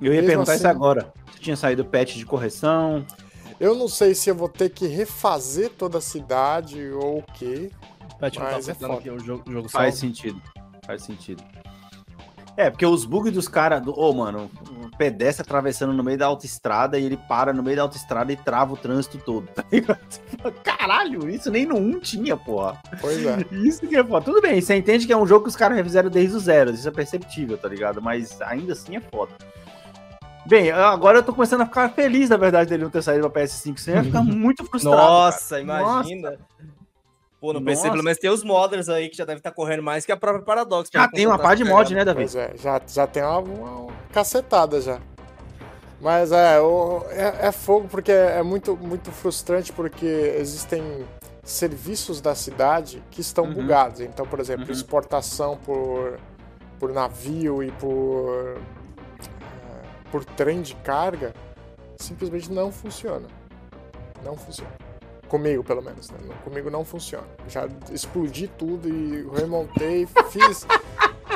Eu 0.00 0.06
ia 0.12 0.20
Mesmo 0.22 0.26
perguntar 0.28 0.54
isso 0.54 0.66
assim- 0.66 0.76
agora. 0.76 1.12
Se 1.34 1.40
tinha 1.40 1.56
saído 1.56 1.84
patch 1.84 2.14
de 2.16 2.24
correção. 2.24 3.04
Eu 3.60 3.74
não 3.74 3.88
sei 3.88 4.14
se 4.14 4.30
eu 4.30 4.34
vou 4.34 4.48
ter 4.48 4.70
que 4.70 4.86
refazer 4.86 5.70
toda 5.70 5.98
a 5.98 6.00
cidade 6.00 6.90
ou 6.92 7.18
o 7.18 7.22
quê. 7.34 7.70
Não 8.20 8.30
tá 8.30 8.40
Mas 8.40 8.68
é 8.68 8.72
afetando 8.72 8.94
foda. 8.94 8.98
aqui 8.98 9.10
o 9.10 9.18
jogo, 9.18 9.52
jogo 9.52 9.68
Faz 9.68 9.94
salvo. 9.96 10.14
sentido. 10.14 10.42
Faz 10.86 11.02
sentido. 11.02 11.42
É, 12.56 12.70
porque 12.70 12.86
os 12.86 13.04
bugs 13.04 13.32
dos 13.32 13.48
caras. 13.48 13.82
Do... 13.82 13.98
Ô, 13.98 14.12
mano, 14.12 14.50
um 14.70 14.88
pedestre 14.96 15.42
atravessando 15.42 15.92
no 15.92 16.02
meio 16.02 16.16
da 16.16 16.26
autoestrada 16.26 16.98
e 16.98 17.04
ele 17.04 17.16
para 17.28 17.52
no 17.52 17.62
meio 17.62 17.76
da 17.76 17.82
autoestrada 17.82 18.32
e 18.32 18.36
trava 18.36 18.72
o 18.72 18.76
trânsito 18.76 19.18
todo. 19.18 19.46
Tá 19.56 19.64
ligado? 19.70 19.98
Você 20.08 20.50
Caralho, 20.62 21.28
isso 21.28 21.50
nem 21.50 21.66
no 21.66 21.76
1 21.76 22.00
tinha, 22.00 22.36
porra. 22.36 22.80
Pois 23.00 23.24
é. 23.24 23.44
Isso 23.50 23.86
que 23.86 23.96
é 23.96 24.04
foda. 24.04 24.24
Tudo 24.24 24.40
bem, 24.40 24.60
você 24.60 24.76
entende 24.76 25.06
que 25.06 25.12
é 25.12 25.16
um 25.16 25.26
jogo 25.26 25.44
que 25.44 25.50
os 25.50 25.56
caras 25.56 25.76
refizeram 25.76 26.08
desde 26.08 26.36
o 26.36 26.40
zero, 26.40 26.70
isso 26.70 26.86
é 26.86 26.90
perceptível, 26.90 27.58
tá 27.58 27.68
ligado? 27.68 28.00
Mas 28.00 28.40
ainda 28.42 28.72
assim 28.72 28.96
é 28.96 29.00
foda. 29.00 29.32
Bem, 30.46 30.70
agora 30.70 31.18
eu 31.18 31.22
tô 31.24 31.32
começando 31.32 31.62
a 31.62 31.66
ficar 31.66 31.88
feliz, 31.88 32.30
na 32.30 32.36
verdade, 32.36 32.70
dele 32.70 32.84
não 32.84 32.90
ter 32.90 33.02
saído 33.02 33.28
pra 33.28 33.42
PS5, 33.42 33.78
senão 33.78 33.98
eu 33.98 34.04
ia 34.04 34.10
ficar 34.10 34.22
muito 34.24 34.64
frustrado. 34.64 34.96
Nossa, 34.96 35.60
cara. 35.60 35.62
imagina. 35.62 36.38
Pô, 37.46 37.52
no 37.52 37.62
PC 37.64 37.76
Nossa. 37.82 37.90
pelo 37.92 38.02
menos 38.04 38.18
tem 38.18 38.30
os 38.30 38.42
modders 38.42 38.88
aí 38.88 39.08
que 39.08 39.16
já 39.16 39.24
deve 39.24 39.38
estar 39.38 39.52
correndo 39.52 39.82
mais 39.82 40.04
que 40.04 40.12
a 40.12 40.16
própria 40.16 40.44
Paradox. 40.44 40.90
Já 40.92 41.08
tem 41.08 41.26
uma 41.26 41.38
pá 41.38 41.54
de 41.54 41.64
mod, 41.64 41.94
né, 41.94 42.04
Davi? 42.04 42.20
Pois 42.20 42.34
é, 42.34 42.52
já, 42.56 42.80
já 42.86 43.06
tem 43.06 43.22
uma, 43.22 43.38
uma 43.38 43.92
cacetada 44.12 44.80
já. 44.80 44.98
Mas 46.00 46.30
é, 46.32 46.60
o- 46.60 47.02
é, 47.10 47.46
é 47.48 47.52
fogo 47.52 47.88
porque 47.88 48.12
é 48.12 48.42
muito, 48.42 48.76
muito 48.76 49.10
frustrante 49.12 49.72
porque 49.72 50.04
existem 50.38 50.82
serviços 51.42 52.20
da 52.20 52.34
cidade 52.34 53.02
que 53.10 53.20
estão 53.20 53.44
Uhum. 53.44 53.54
bugados. 53.54 54.00
Então, 54.00 54.26
por 54.26 54.40
exemplo, 54.40 54.70
exportação 54.72 55.56
por, 55.56 56.18
por 56.78 56.92
navio 56.92 57.62
e 57.62 57.70
por, 57.72 58.56
é, 58.58 60.10
por 60.10 60.24
trem 60.24 60.60
de 60.62 60.74
carga 60.76 61.32
simplesmente 61.98 62.52
não 62.52 62.70
funciona. 62.72 63.28
Não 64.24 64.36
funciona. 64.36 64.72
Comigo, 65.28 65.64
pelo 65.64 65.82
menos. 65.82 66.10
Né? 66.10 66.18
Comigo 66.44 66.70
não 66.70 66.84
funciona. 66.84 67.26
Já 67.48 67.66
explodi 67.90 68.48
tudo 68.48 68.88
e 68.88 69.26
remontei, 69.38 70.06
fiz, 70.30 70.66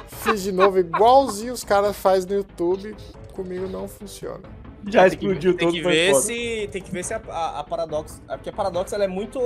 fiz 0.07 0.43
de 0.43 0.53
novo 0.53 0.79
igualzinho 0.79 1.53
os 1.53 1.65
caras 1.65 1.97
fazem 1.97 2.29
no 2.31 2.37
YouTube. 2.37 2.95
Comigo 3.33 3.67
não 3.69 3.89
funciona. 3.89 4.41
Já 4.89 5.03
Tem 5.03 5.11
que- 5.11 5.27
explodiu 5.27 5.55
tem 5.57 5.67
todo, 5.69 5.77
que 5.77 5.83
foi 5.83 5.93
ver 5.93 6.11
foda. 6.13 6.23
se 6.25 6.69
Tem 6.73 6.81
que 6.83 6.91
ver 6.91 7.05
se 7.05 7.13
a, 7.13 7.21
a, 7.29 7.61
a 7.61 7.65
Paradox. 7.65 8.23
Porque 8.27 8.49
a 8.49 8.53
Paradox 8.53 8.93
ela 8.95 9.05
é 9.05 9.09
muito 9.09 9.39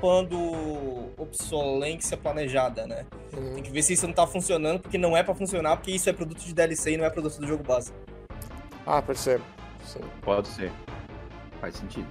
fã 0.00 0.22
do 0.22 1.10
obsolência 1.16 2.16
planejada, 2.16 2.86
né? 2.86 3.04
Uhum. 3.36 3.54
Tem 3.54 3.62
que 3.64 3.70
ver 3.70 3.82
se 3.82 3.94
isso 3.94 4.06
não 4.06 4.14
tá 4.14 4.26
funcionando, 4.26 4.80
porque 4.80 4.96
não 4.98 5.16
é 5.16 5.22
pra 5.24 5.34
funcionar, 5.34 5.76
porque 5.76 5.90
isso 5.90 6.08
é 6.08 6.12
produto 6.12 6.38
de 6.44 6.54
DLC 6.54 6.92
e 6.92 6.96
não 6.96 7.04
é 7.04 7.10
produto 7.10 7.40
do 7.40 7.46
jogo 7.46 7.64
base. 7.64 7.92
Ah, 8.86 9.02
percebo. 9.02 9.42
Sim. 9.84 10.00
Pode 10.22 10.46
ser. 10.48 10.70
Faz 11.60 11.74
sentido. 11.74 12.06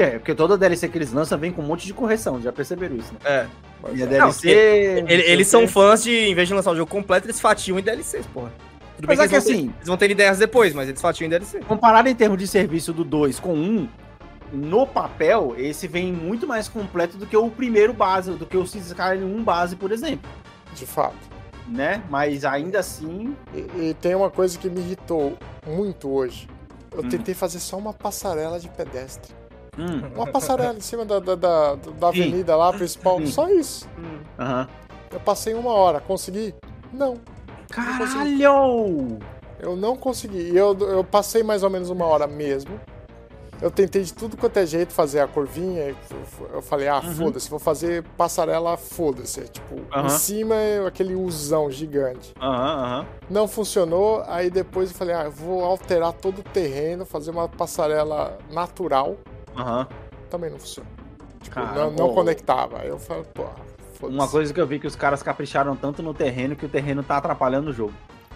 Porque, 0.00 0.18
porque 0.18 0.34
toda 0.34 0.56
DLC 0.56 0.88
que 0.88 0.96
eles 0.96 1.12
lançam 1.12 1.38
vem 1.38 1.52
com 1.52 1.60
um 1.62 1.66
monte 1.66 1.86
de 1.86 1.92
correção, 1.92 2.40
já 2.40 2.50
perceberam 2.52 2.96
isso, 2.96 3.12
né? 3.12 3.18
É. 3.24 3.46
E 3.92 4.02
a 4.02 4.06
Não, 4.06 4.10
DLC. 4.12 4.48
ele- 4.48 5.00
não 5.02 5.08
sei 5.08 5.30
eles 5.32 5.46
são 5.48 5.68
fãs 5.68 6.02
de, 6.02 6.10
em 6.12 6.34
vez 6.34 6.48
de 6.48 6.54
lançar 6.54 6.70
o 6.72 6.76
jogo 6.76 6.90
completo, 6.90 7.26
eles 7.26 7.40
fatiam 7.40 7.78
em 7.78 7.82
DLCs, 7.82 8.26
porra. 8.26 8.50
Tudo 8.96 9.06
bem 9.06 9.16
Mas 9.16 9.26
é 9.26 9.28
que, 9.28 9.34
eles, 9.34 9.44
vão 9.44 9.52
ter, 9.54 9.58
assim- 9.60 9.72
eles 9.76 9.86
vão 9.88 9.96
ter 9.96 10.10
ideias 10.10 10.38
depois, 10.38 10.74
mas 10.74 10.88
eles 10.88 11.00
fatiam 11.00 11.26
em 11.26 11.30
DLC. 11.30 11.60
Comparado 11.60 12.08
em 12.08 12.14
termos 12.14 12.38
de 12.38 12.46
serviço 12.46 12.92
do 12.92 13.04
2 13.04 13.38
com 13.40 13.54
um, 13.54 13.88
no 14.52 14.86
papel, 14.86 15.54
esse 15.58 15.86
vem 15.86 16.12
muito 16.12 16.46
mais 16.46 16.66
completo 16.68 17.16
do 17.18 17.26
que 17.26 17.36
o 17.36 17.50
primeiro 17.50 17.92
base, 17.92 18.30
do 18.32 18.46
que 18.46 18.56
o 18.56 18.62
Skyrim 18.62 19.24
1 19.24 19.42
base, 19.44 19.76
por 19.76 19.92
exemplo. 19.92 20.30
De 20.74 20.86
fato. 20.86 21.16
Né? 21.68 22.02
Mas 22.10 22.44
ainda 22.44 22.80
assim. 22.80 23.36
E, 23.54 23.58
e 23.90 23.96
tem 24.00 24.14
uma 24.14 24.30
coisa 24.30 24.58
que 24.58 24.68
me 24.68 24.80
irritou 24.80 25.36
muito 25.66 26.10
hoje. 26.10 26.48
Eu 26.92 27.04
Hum. 27.04 27.08
tentei 27.08 27.34
fazer 27.34 27.60
só 27.60 27.76
uma 27.78 27.92
passarela 27.92 28.58
de 28.58 28.68
pedestre. 28.68 29.32
Hum. 29.80 30.02
Uma 30.14 30.26
passarela 30.26 30.74
em 30.76 30.80
cima 30.80 31.04
da, 31.04 31.18
da, 31.18 31.34
da, 31.34 31.74
da 31.74 32.08
avenida 32.08 32.54
lá 32.56 32.72
principal. 32.72 33.18
Sim. 33.20 33.26
Só 33.26 33.48
isso. 33.48 33.88
Eu 35.10 35.20
passei 35.20 35.54
uma 35.54 35.72
hora. 35.72 36.00
Consegui? 36.00 36.54
Não. 36.92 37.16
Caralho! 37.70 39.18
Eu 39.58 39.76
não 39.76 39.96
consegui. 39.96 40.50
E 40.52 40.56
eu, 40.56 40.76
eu 40.80 41.04
passei 41.04 41.42
mais 41.42 41.62
ou 41.62 41.70
menos 41.70 41.90
uma 41.90 42.04
hora 42.04 42.26
mesmo. 42.26 42.80
Eu 43.60 43.70
tentei 43.70 44.02
de 44.02 44.14
tudo 44.14 44.38
quanto 44.38 44.56
é 44.56 44.64
jeito 44.64 44.90
fazer 44.90 45.20
a 45.20 45.28
curvinha. 45.28 45.94
Eu 46.50 46.62
falei, 46.62 46.88
ah, 46.88 47.02
Uhum. 47.04 47.14
foda-se, 47.14 47.50
vou 47.50 47.58
fazer 47.58 48.02
passarela, 48.16 48.74
foda-se. 48.78 49.42
Tipo, 49.42 49.74
em 49.74 49.84
Aham. 49.92 50.08
cima 50.08 50.54
é 50.54 50.86
aquele 50.86 51.14
usão 51.14 51.70
gigante. 51.70 52.32
Aham. 52.40 53.06
Não 53.28 53.46
funcionou, 53.46 54.24
aí 54.26 54.48
depois 54.48 54.90
eu 54.90 54.96
falei, 54.96 55.14
ah, 55.14 55.24
eu 55.24 55.30
vou 55.30 55.62
alterar 55.62 56.14
todo 56.14 56.38
o 56.38 56.42
terreno, 56.42 57.04
fazer 57.04 57.30
uma 57.30 57.48
passarela 57.50 58.38
natural. 58.50 59.16
Aham. 59.56 59.86
Também 60.28 60.50
não 60.50 60.58
funcionou. 60.58 60.90
Tipo, 61.42 61.54
Cara, 61.54 61.74
não, 61.74 61.90
não 61.90 62.14
conectava. 62.14 62.80
Aí 62.80 62.88
eu 62.88 62.98
falei, 62.98 63.24
pô, 63.34 63.46
foda-se. 63.94 64.18
Uma 64.18 64.28
coisa 64.28 64.52
que 64.52 64.60
eu 64.60 64.66
vi 64.66 64.78
que 64.78 64.86
os 64.86 64.96
caras 64.96 65.22
capricharam 65.22 65.74
tanto 65.74 66.02
no 66.02 66.14
terreno 66.14 66.56
que 66.56 66.66
o 66.66 66.68
terreno 66.68 67.02
tá 67.02 67.16
atrapalhando 67.16 67.70
o 67.70 67.72
jogo. 67.72 67.94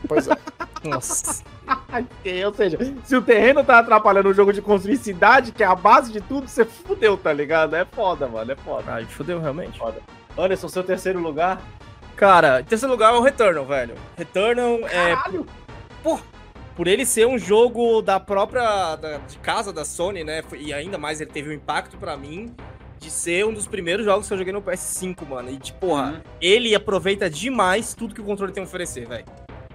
Pois 0.09 0.29
é. 0.29 0.37
Nossa. 0.85 1.43
Ou 2.47 2.55
seja, 2.55 2.79
se 3.05 3.17
o 3.17 3.23
terreno 3.23 3.65
tá 3.65 3.79
atrapalhando 3.79 4.29
o 4.29 4.35
jogo 4.35 4.53
de 4.53 4.61
construir 4.61 4.97
cidade, 4.97 5.53
que 5.53 5.63
é 5.63 5.67
a 5.67 5.75
base 5.75 6.13
de 6.13 6.21
tudo, 6.21 6.49
você 6.49 6.65
fudeu, 6.65 7.17
tá 7.17 7.33
ligado? 7.33 7.75
É 7.75 7.85
foda, 7.85 8.27
mano, 8.27 8.53
é 8.53 8.57
foda. 8.57 8.97
Ah, 8.97 9.07
fudeu 9.07 9.41
realmente. 9.41 9.79
Foda. 9.79 10.01
Anderson, 10.37 10.69
seu 10.69 10.83
terceiro 10.83 11.21
lugar? 11.21 11.61
Cara, 12.17 12.63
terceiro 12.63 12.93
lugar 12.93 13.15
é 13.15 13.17
o 13.17 13.23
Returnal, 13.23 13.65
velho. 13.65 13.95
Returnal 14.17 14.81
é. 14.89 15.17
Por, 16.03 16.21
por 16.77 16.87
ele 16.87 17.05
ser 17.07 17.27
um 17.27 17.39
jogo 17.39 18.03
da 18.03 18.19
própria. 18.21 18.97
da- 18.97 19.19
de 19.19 19.39
casa 19.39 19.73
da 19.73 19.85
Sony, 19.85 20.25
né? 20.25 20.43
E 20.57 20.73
ainda 20.73 20.99
mais 20.99 21.21
ele 21.21 21.31
teve 21.31 21.51
um 21.51 21.53
impacto 21.53 21.97
pra 21.97 22.17
mim 22.17 22.55
de 22.99 23.11
ser 23.11 23.45
um 23.45 23.53
dos 23.53 23.67
primeiros 23.67 24.05
jogos 24.05 24.27
que 24.27 24.33
eu 24.33 24.39
joguei 24.39 24.53
no 24.53 24.63
PS5, 24.63 25.27
mano. 25.29 25.51
E, 25.51 25.59
tipo, 25.59 25.81
porra, 25.81 26.13
Uhum. 26.13 26.21
ele 26.41 26.75
aproveita 26.75 27.29
demais 27.29 27.95
tudo 27.95 28.15
que 28.15 28.21
o 28.21 28.25
controle 28.25 28.53
tem 28.53 28.63
a 28.63 28.67
oferecer, 28.67 29.07
velho. 29.07 29.25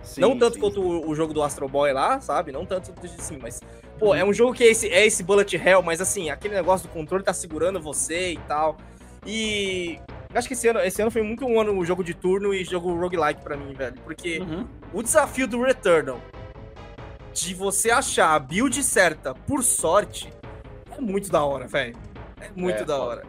Sim, 0.02 0.22
Não 0.22 0.38
tanto 0.38 0.56
sim, 0.56 0.60
quanto 0.62 0.82
o, 0.82 1.10
o 1.10 1.14
jogo 1.14 1.34
do 1.34 1.44
Astro 1.44 1.68
Boy 1.70 1.92
lá, 1.94 2.20
sabe? 2.22 2.52
Não 2.52 2.66
tanto 2.66 2.92
assim, 3.04 3.38
mas. 3.40 3.62
Pô, 4.00 4.08
Uhum. 4.08 4.16
é 4.16 4.26
um 4.26 4.34
jogo 4.34 4.54
que 4.54 4.64
é 4.64 4.68
esse, 4.68 4.88
é 4.90 5.06
esse 5.06 5.22
bullet 5.22 5.56
hell, 5.56 5.84
mas 5.84 6.02
assim, 6.02 6.30
aquele 6.30 6.56
negócio 6.56 6.88
do 6.88 6.92
controle 6.94 7.24
tá 7.24 7.34
segurando 7.34 7.80
você 7.80 8.32
e 8.34 8.38
tal. 8.48 8.78
E. 9.26 10.00
Acho 10.34 10.48
que 10.48 10.54
esse 10.54 10.68
ano, 10.68 10.80
esse 10.80 11.02
ano 11.02 11.10
foi 11.12 11.22
muito 11.24 11.44
um 11.46 11.60
ano 11.60 11.84
jogo 11.84 12.04
de 12.04 12.14
turno 12.14 12.54
e 12.54 12.64
jogo 12.64 12.94
roguelike 12.96 13.42
pra 13.44 13.58
mim, 13.58 13.74
velho. 13.74 13.96
Porque 14.04 14.40
Uhum. 14.40 14.66
o 14.94 15.02
desafio 15.04 15.48
do 15.48 15.62
Returnal 15.62 16.20
de 17.34 17.54
você 17.54 17.92
achar 17.92 18.34
a 18.36 18.40
build 18.40 18.82
certa 18.84 19.34
por 19.34 19.64
sorte 19.64 20.32
é 20.96 21.02
muito 21.02 21.30
da 21.32 21.44
hora, 21.44 21.68
velho. 21.68 21.96
É 22.42 22.50
muito 22.56 22.84
É, 22.84 22.86
da 22.86 22.98
hora. 22.98 23.24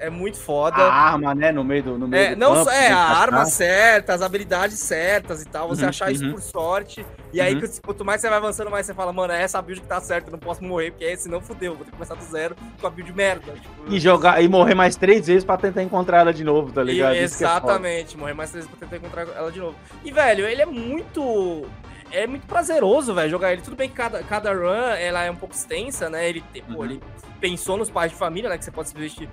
É 0.00 0.08
muito 0.08 0.38
foda. 0.38 0.76
A 0.80 0.92
arma, 0.92 1.34
né, 1.34 1.50
no 1.50 1.64
meio 1.64 1.82
do, 1.82 1.98
no 1.98 2.06
meio 2.06 2.22
É, 2.22 2.34
do 2.36 2.38
não 2.38 2.52
campo, 2.54 2.64
só 2.66 2.70
é 2.70 2.92
a 2.92 2.98
arma 3.00 3.44
certa, 3.46 4.14
as 4.14 4.22
habilidades 4.22 4.78
certas 4.78 5.42
e 5.42 5.44
tal, 5.44 5.66
você 5.68 5.82
Uhum, 5.82 5.88
achar 5.88 6.12
isso 6.12 6.24
uhum. 6.24 6.30
por 6.34 6.40
sorte. 6.40 7.04
E 7.32 7.40
aí, 7.40 7.54
Uhum. 7.54 7.60
que- 7.62 7.80
quanto 7.80 8.04
mais 8.04 8.20
você 8.20 8.28
vai 8.28 8.38
avançando, 8.38 8.70
mais 8.70 8.86
você 8.86 8.94
fala, 8.94 9.12
mano, 9.12 9.32
é 9.32 9.42
essa 9.42 9.60
build 9.60 9.80
que 9.80 9.88
tá 9.88 10.00
certa, 10.00 10.28
eu 10.28 10.32
não 10.32 10.38
posso 10.38 10.62
morrer, 10.62 10.92
porque 10.92 11.02
esse 11.04 11.28
não 11.28 11.40
fudeu, 11.40 11.74
vou 11.74 11.84
ter 11.84 11.90
que 11.90 11.96
começar 11.96 12.14
do 12.14 12.22
zero 12.24 12.54
com 12.80 12.86
a 12.86 12.90
build 12.90 13.12
merda. 13.12 13.50
Tipo, 13.54 13.92
E 13.92 13.98
jogar 13.98 14.40
e 14.40 14.46
morrer 14.46 14.74
mais 14.76 14.94
três 14.94 15.26
vezes 15.26 15.42
pra 15.44 15.56
tentar 15.56 15.82
encontrar 15.82 16.18
ela 16.20 16.32
de 16.32 16.44
novo, 16.44 16.70
tá 16.70 16.84
ligado? 16.84 17.16
e- 17.16 17.24
Isso 17.24 17.42
é 17.42 17.46
exatamente, 17.48 18.16
morrer 18.16 18.34
mais 18.34 18.52
três 18.52 18.66
vezes 18.66 18.78
pra 18.78 18.88
tentar 18.88 19.04
encontrar 19.04 19.36
ela 19.36 19.50
de 19.50 19.58
novo. 19.58 19.74
E, 20.04 20.12
velho, 20.12 20.46
ele 20.46 20.62
é 20.62 20.66
muito. 20.66 21.66
É 22.10 22.26
muito 22.26 22.46
prazeroso, 22.46 23.14
velho, 23.14 23.30
jogar 23.30 23.52
ele. 23.52 23.60
Tudo 23.62 23.76
bem 23.76 23.88
que 23.88 23.94
cada, 23.94 24.22
cada 24.22 24.52
run 24.52 24.72
ela 24.98 25.22
é 25.24 25.30
um 25.30 25.36
pouco 25.36 25.54
extensa, 25.54 26.08
né? 26.08 26.28
Ele, 26.28 26.42
Uhum. 26.68 26.74
pô, 26.74 26.84
ele 26.84 27.00
pensou 27.40 27.76
nos 27.76 27.90
pais 27.90 28.10
de 28.12 28.16
família, 28.16 28.48
né? 28.48 28.56
Que 28.58 28.64
você 28.64 28.70
pode 28.70 28.88
simplesmente. 28.88 29.28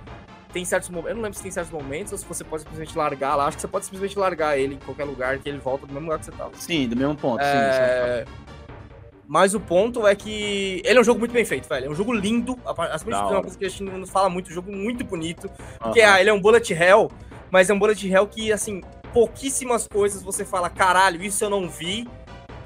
Tem 0.52 0.64
certos 0.64 0.88
momentos. 0.88 1.10
Eu 1.10 1.16
não 1.16 1.22
lembro 1.22 1.36
se 1.36 1.42
tem 1.42 1.50
certos 1.52 1.72
momentos 1.72 2.12
ou 2.12 2.18
se 2.18 2.24
você 2.24 2.42
pode 2.44 2.62
simplesmente 2.62 2.96
largar 2.96 3.34
lá. 3.34 3.46
Acho 3.46 3.56
que 3.56 3.60
você 3.62 3.68
pode 3.68 3.84
simplesmente 3.84 4.18
largar 4.18 4.58
ele 4.58 4.74
em 4.74 4.78
qualquer 4.78 5.04
lugar 5.04 5.38
que 5.38 5.48
ele 5.48 5.58
volta 5.58 5.86
do 5.86 5.92
mesmo 5.92 6.06
lugar 6.06 6.18
que 6.18 6.24
você 6.26 6.32
tava. 6.32 6.50
Sim, 6.54 6.88
do 6.88 6.96
mesmo 6.96 7.14
ponto, 7.16 7.42
sim. 7.44 7.48
É, 7.50 8.24
Mas 9.28 9.54
o 9.54 9.60
ponto 9.60 10.06
é 10.06 10.14
que 10.14 10.80
ele 10.84 10.98
é 10.98 11.00
um 11.00 11.04
jogo 11.04 11.18
muito 11.18 11.32
bem 11.32 11.44
feito, 11.44 11.68
velho. 11.68 11.86
É 11.86 11.90
um 11.90 11.94
jogo 11.94 12.12
lindo. 12.12 12.56
A- 12.64 12.84
Acima 12.94 13.10
de 13.10 13.18
Da 13.18 13.22
tudo, 13.22 13.32
é 13.32 13.36
uma 13.36 13.42
coisa 13.42 13.58
que 13.58 13.64
a 13.66 13.68
gente 13.68 13.82
não 13.82 14.06
fala 14.06 14.30
muito, 14.30 14.50
um 14.50 14.54
jogo 14.54 14.70
muito 14.72 15.04
bonito. 15.04 15.50
Porque 15.80 16.00
ah, 16.00 16.20
ele 16.20 16.30
é 16.30 16.32
um 16.32 16.40
bullet 16.40 16.72
hell, 16.72 17.10
mas 17.50 17.68
é 17.68 17.74
um 17.74 17.78
bullet 17.78 18.08
hell 18.08 18.26
que, 18.26 18.52
assim, 18.52 18.82
pouquíssimas 19.12 19.86
coisas 19.88 20.22
você 20.22 20.44
fala, 20.44 20.70
caralho, 20.70 21.22
isso 21.22 21.44
eu 21.44 21.50
não 21.50 21.68
vi, 21.68 22.08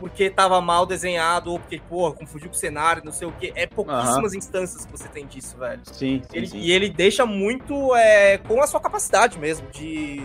porque 0.01 0.31
tava 0.31 0.61
mal 0.61 0.85
desenhado, 0.87 1.53
ou 1.53 1.61
porque, 1.61 1.79
porra, 1.89 2.15
confundiu 2.15 2.49
com 2.49 2.55
o 2.55 2.59
cenário, 2.59 3.03
não 3.05 3.13
sei 3.13 3.29
o 3.29 3.33
quê. 3.33 3.53
É 3.55 3.67
pouquíssimas 3.67 4.33
instâncias 4.35 4.85
que 4.87 4.91
você 4.91 5.07
tem 5.09 5.27
disso, 5.27 5.57
velho. 5.59 5.83
Sim, 5.85 6.23
sim, 6.23 6.29
Ele- 6.33 6.47
sim. 6.47 6.59
E 6.59 6.73
ele 6.73 6.89
deixa 6.89 7.25
muito 7.27 7.95
é, 7.95 8.39
com 8.39 8.61
a 8.63 8.67
sua 8.67 8.81
capacidade 8.81 9.39
mesmo, 9.39 9.69
de 9.71 10.23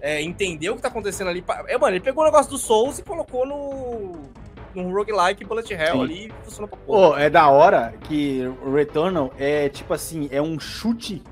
é, 0.00 0.20
entender 0.20 0.68
o 0.70 0.76
que 0.76 0.82
tá 0.82 0.88
acontecendo 0.88 1.30
ali. 1.30 1.42
É, 1.68 1.78
mano, 1.78 1.94
ele 1.94 2.04
pegou 2.04 2.22
o 2.24 2.26
negócio 2.26 2.50
do 2.50 2.58
Souls 2.58 2.98
e 2.98 3.02
colocou 3.04 3.46
no. 3.46 4.12
num 4.74 4.92
roguelike 4.92 5.44
Bullet 5.44 5.72
Hell 5.72 5.92
Sim. 5.92 6.00
ali 6.02 6.32
funciona 6.42 6.66
pra 6.66 6.76
porra. 6.78 7.10
Pô, 7.12 7.16
é 7.16 7.30
da 7.30 7.48
hora 7.48 7.94
que 8.08 8.42
o 8.64 8.74
Returnal 8.74 9.32
é 9.38 9.68
tipo 9.68 9.94
assim, 9.94 10.28
é 10.32 10.42
um 10.42 10.58
chute 10.58 11.22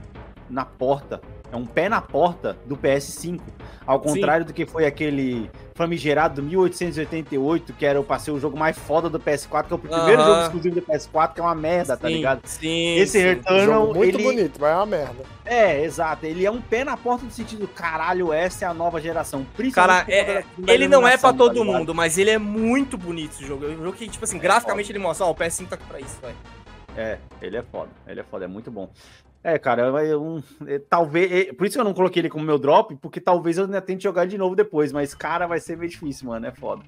na 0.48 0.64
porta. 0.64 1.20
É 1.52 1.56
um 1.56 1.66
pé 1.66 1.88
na 1.88 2.00
porta 2.00 2.56
do 2.64 2.76
PS5. 2.76 3.40
Ao 3.86 3.98
contrário 3.98 4.44
do 4.46 4.52
que 4.52 4.64
foi 4.64 4.86
aquele 4.86 5.50
famigerado 5.74 6.36
do 6.36 6.42
1888, 6.46 7.72
que 7.72 7.84
era 7.84 8.00
pra 8.02 8.18
ser 8.20 8.30
o 8.30 8.38
jogo 8.38 8.56
mais 8.56 8.78
foda 8.78 9.08
do 9.10 9.18
PS4, 9.18 9.66
que 9.66 9.72
é 9.72 9.76
o 9.76 9.78
primeiro 9.78 10.20
Aham. 10.20 10.24
jogo 10.26 10.42
exclusivo 10.42 10.74
do 10.76 10.82
PS4, 10.82 11.34
que 11.34 11.40
é 11.40 11.42
uma 11.42 11.54
merda, 11.54 11.96
tá 11.96 12.06
Sim, 12.06 12.14
ligado? 12.14 12.40
sim, 12.44 12.94
Esse 12.96 13.18
sim. 13.18 13.24
Returnal, 13.24 13.86
Jogo 13.86 13.94
muito 13.98 14.16
ele... 14.16 14.22
bonito, 14.22 14.60
mas 14.60 14.70
é 14.70 14.74
uma 14.76 14.86
merda. 14.86 15.24
É, 15.44 15.82
exato. 15.82 16.24
Ele 16.24 16.46
é 16.46 16.50
um 16.50 16.60
pé 16.60 16.84
na 16.84 16.96
porta 16.96 17.24
no 17.24 17.30
sentido, 17.32 17.66
caralho, 17.66 18.32
essa 18.32 18.64
é 18.64 18.68
a 18.68 18.74
nova 18.74 19.00
geração. 19.00 19.44
Cara, 19.74 20.04
é- 20.06 20.18
é- 20.38 20.44
ele 20.68 20.86
não 20.86 21.06
é 21.08 21.16
pra 21.18 21.30
iluminação, 21.30 21.36
todo 21.36 21.58
tá 21.58 21.64
mundo, 21.64 21.94
mas 21.94 22.16
ele 22.16 22.30
é 22.30 22.38
muito 22.38 22.96
bonito 22.96 23.32
esse 23.32 23.44
jogo. 23.46 23.64
É 23.64 23.68
um 23.70 23.78
jogo 23.82 23.92
que, 23.94 24.06
tipo 24.08 24.24
assim, 24.24 24.38
graficamente 24.38 24.92
ele 24.92 24.98
mostra, 25.00 25.26
ó, 25.26 25.30
o 25.30 25.34
PS5 25.34 25.66
tá 25.68 25.76
pra 25.76 25.98
isso, 25.98 26.16
velho. 26.22 26.36
É, 26.96 27.18
ele 27.40 27.56
é 27.56 27.62
foda. 27.62 27.90
Ele 28.06 28.20
é 28.20 28.24
foda, 28.24 28.44
é 28.44 28.48
muito 28.48 28.70
bom. 28.70 28.90
É, 29.42 29.58
cara, 29.58 29.82
eu, 30.04 30.22
um, 30.22 30.42
é, 30.66 30.78
talvez. 30.78 31.32
é, 31.32 31.52
por 31.52 31.66
isso 31.66 31.74
que 31.76 31.80
eu 31.80 31.84
não 31.84 31.94
coloquei 31.94 32.20
ele 32.20 32.28
como 32.28 32.44
meu 32.44 32.58
drop, 32.58 32.94
porque 32.96 33.20
talvez 33.20 33.56
eu 33.56 33.64
ainda 33.64 33.80
tente 33.80 34.02
jogar 34.02 34.26
de 34.26 34.36
novo 34.36 34.54
depois, 34.54 34.92
mas, 34.92 35.14
cara, 35.14 35.46
vai 35.46 35.58
ser 35.58 35.78
meio 35.78 35.90
difícil, 35.90 36.28
mano. 36.28 36.46
É 36.46 36.50
foda. 36.50 36.82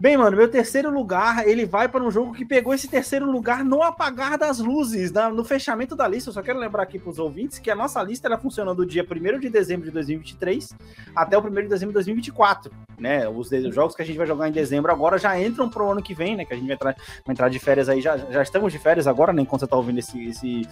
Bem, 0.00 0.16
mano, 0.16 0.36
meu 0.36 0.48
terceiro 0.48 0.92
lugar, 0.92 1.44
ele 1.48 1.66
vai 1.66 1.88
para 1.88 2.04
um 2.04 2.10
jogo 2.10 2.32
que 2.32 2.44
pegou 2.44 2.72
esse 2.72 2.86
terceiro 2.86 3.28
lugar 3.28 3.64
no 3.64 3.82
apagar 3.82 4.38
das 4.38 4.60
luzes, 4.60 5.10
na- 5.10 5.28
no 5.28 5.44
fechamento 5.44 5.96
da 5.96 6.06
lista. 6.06 6.30
Eu 6.30 6.34
só 6.34 6.40
quero 6.40 6.56
lembrar 6.60 6.84
aqui 6.84 7.00
para 7.00 7.10
os 7.10 7.18
ouvintes 7.18 7.58
que 7.58 7.68
a 7.68 7.74
nossa 7.74 8.00
lista 8.00 8.28
ela 8.28 8.38
funciona 8.38 8.72
do 8.72 8.86
dia 8.86 9.04
1 9.04 9.40
de 9.40 9.48
dezembro 9.50 9.86
de 9.86 9.90
2023 9.90 10.72
até 11.16 11.36
o 11.36 11.40
1 11.40 11.50
de 11.62 11.68
dezembro 11.68 11.88
de 11.88 11.94
2024, 11.94 12.70
né? 12.96 13.28
Os, 13.28 13.50
os 13.50 13.74
jogos 13.74 13.96
que 13.96 14.02
a 14.02 14.04
gente 14.04 14.16
vai 14.16 14.26
jogar 14.26 14.48
em 14.48 14.52
dezembro 14.52 14.92
agora 14.92 15.18
já 15.18 15.36
entram 15.40 15.68
pro 15.68 15.90
ano 15.90 16.00
que 16.00 16.14
vem, 16.14 16.36
né? 16.36 16.44
Que 16.44 16.54
a 16.54 16.56
gente 16.56 16.66
vai 16.66 16.76
entrar, 16.76 16.94
vai 17.26 17.32
entrar 17.32 17.48
de 17.48 17.58
férias 17.58 17.88
aí, 17.88 18.00
já, 18.00 18.16
já 18.16 18.42
estamos 18.42 18.72
de 18.72 18.78
férias 18.78 19.08
agora, 19.08 19.32
né? 19.32 19.42
Enquanto 19.42 19.62
você 19.62 19.66
tá 19.66 19.76
ouvindo 19.76 19.98
esse, 19.98 20.28
esse, 20.28 20.62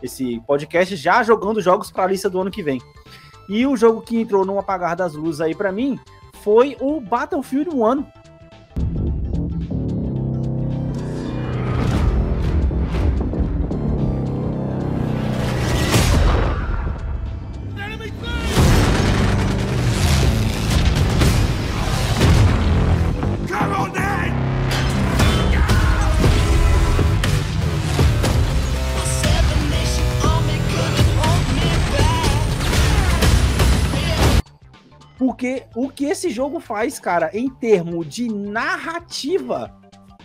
esse 0.00 0.40
podcast, 0.46 0.94
já 0.94 1.24
jogando 1.24 1.60
jogos 1.60 1.90
para 1.90 2.04
a 2.04 2.06
lista 2.06 2.30
do 2.30 2.40
ano 2.40 2.52
que 2.52 2.62
vem. 2.62 2.80
E 3.48 3.66
o 3.66 3.76
jogo 3.76 4.00
que 4.00 4.16
entrou 4.20 4.44
no 4.44 4.60
apagar 4.60 4.94
das 4.94 5.14
luzes 5.14 5.40
aí 5.40 5.56
para 5.56 5.72
mim 5.72 5.98
foi 6.44 6.76
o 6.80 7.00
Battlefield 7.00 7.70
1. 7.70 8.04
Porque 35.46 35.62
o 35.76 35.88
que 35.88 36.06
esse 36.06 36.28
jogo 36.30 36.58
faz, 36.58 36.98
cara, 36.98 37.30
em 37.32 37.48
termos 37.48 38.08
de 38.08 38.26
narrativa, 38.28 39.72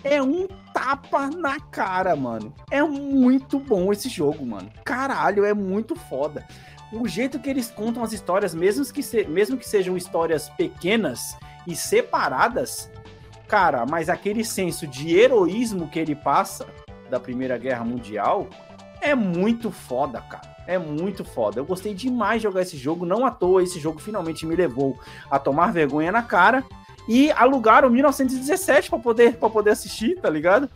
é 0.03 0.19
um 0.21 0.47
tapa 0.73 1.29
na 1.29 1.59
cara, 1.59 2.15
mano. 2.15 2.51
É 2.71 2.81
muito 2.81 3.59
bom 3.59 3.91
esse 3.91 4.09
jogo, 4.09 4.43
mano. 4.45 4.69
Caralho, 4.83 5.45
é 5.45 5.53
muito 5.53 5.95
foda. 5.95 6.43
O 6.91 7.07
jeito 7.07 7.39
que 7.39 7.49
eles 7.49 7.69
contam 7.69 8.03
as 8.03 8.13
histórias, 8.13 8.55
mesmo 8.55 8.83
que, 8.91 9.03
se- 9.03 9.25
mesmo 9.25 9.57
que 9.57 9.67
sejam 9.69 9.95
histórias 9.95 10.49
pequenas 10.49 11.37
e 11.67 11.75
separadas, 11.75 12.89
cara, 13.47 13.85
mas 13.85 14.09
aquele 14.09 14.43
senso 14.43 14.87
de 14.87 15.15
heroísmo 15.15 15.87
que 15.87 15.99
ele 15.99 16.15
passa 16.15 16.65
da 17.11 17.19
Primeira 17.19 17.57
Guerra 17.59 17.85
Mundial 17.85 18.47
é 19.01 19.13
muito 19.13 19.69
foda, 19.71 20.19
cara. 20.21 20.50
É 20.67 20.77
muito 20.77 21.25
foda. 21.25 21.59
Eu 21.59 21.65
gostei 21.65 21.93
demais 21.93 22.41
de 22.41 22.43
jogar 22.47 22.61
esse 22.61 22.77
jogo. 22.77 23.05
Não 23.05 23.25
à 23.25 23.31
toa, 23.31 23.63
esse 23.63 23.79
jogo 23.79 23.99
finalmente 23.99 24.45
me 24.45 24.55
levou 24.55 24.97
a 25.29 25.37
tomar 25.39 25.73
vergonha 25.73 26.11
na 26.11 26.21
cara 26.21 26.63
e 27.07 27.31
alugar 27.31 27.83
o 27.85 27.89
1917 27.89 28.89
pra 28.89 28.99
poder, 28.99 29.37
pra 29.37 29.49
poder 29.49 29.71
assistir, 29.71 30.19
tá 30.21 30.29
ligado? 30.29 30.69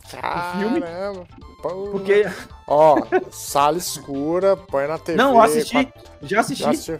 O 0.53 0.57
filme. 0.60 0.82
Caramba. 0.82 1.28
Pô. 1.62 1.90
Porque. 1.91 2.26
Ó, 2.68 2.98
sala 3.32 3.78
escura, 3.78 4.57
põe 4.57 4.88
na 4.88 4.98
TV. 4.98 5.18
Não, 5.18 5.34
eu 5.36 5.41
assisti. 5.41 5.86
pra- 5.86 6.02
Já 6.24 6.40
assisti. 6.41 6.64
Já 6.64 6.70
assistiu? 6.72 6.99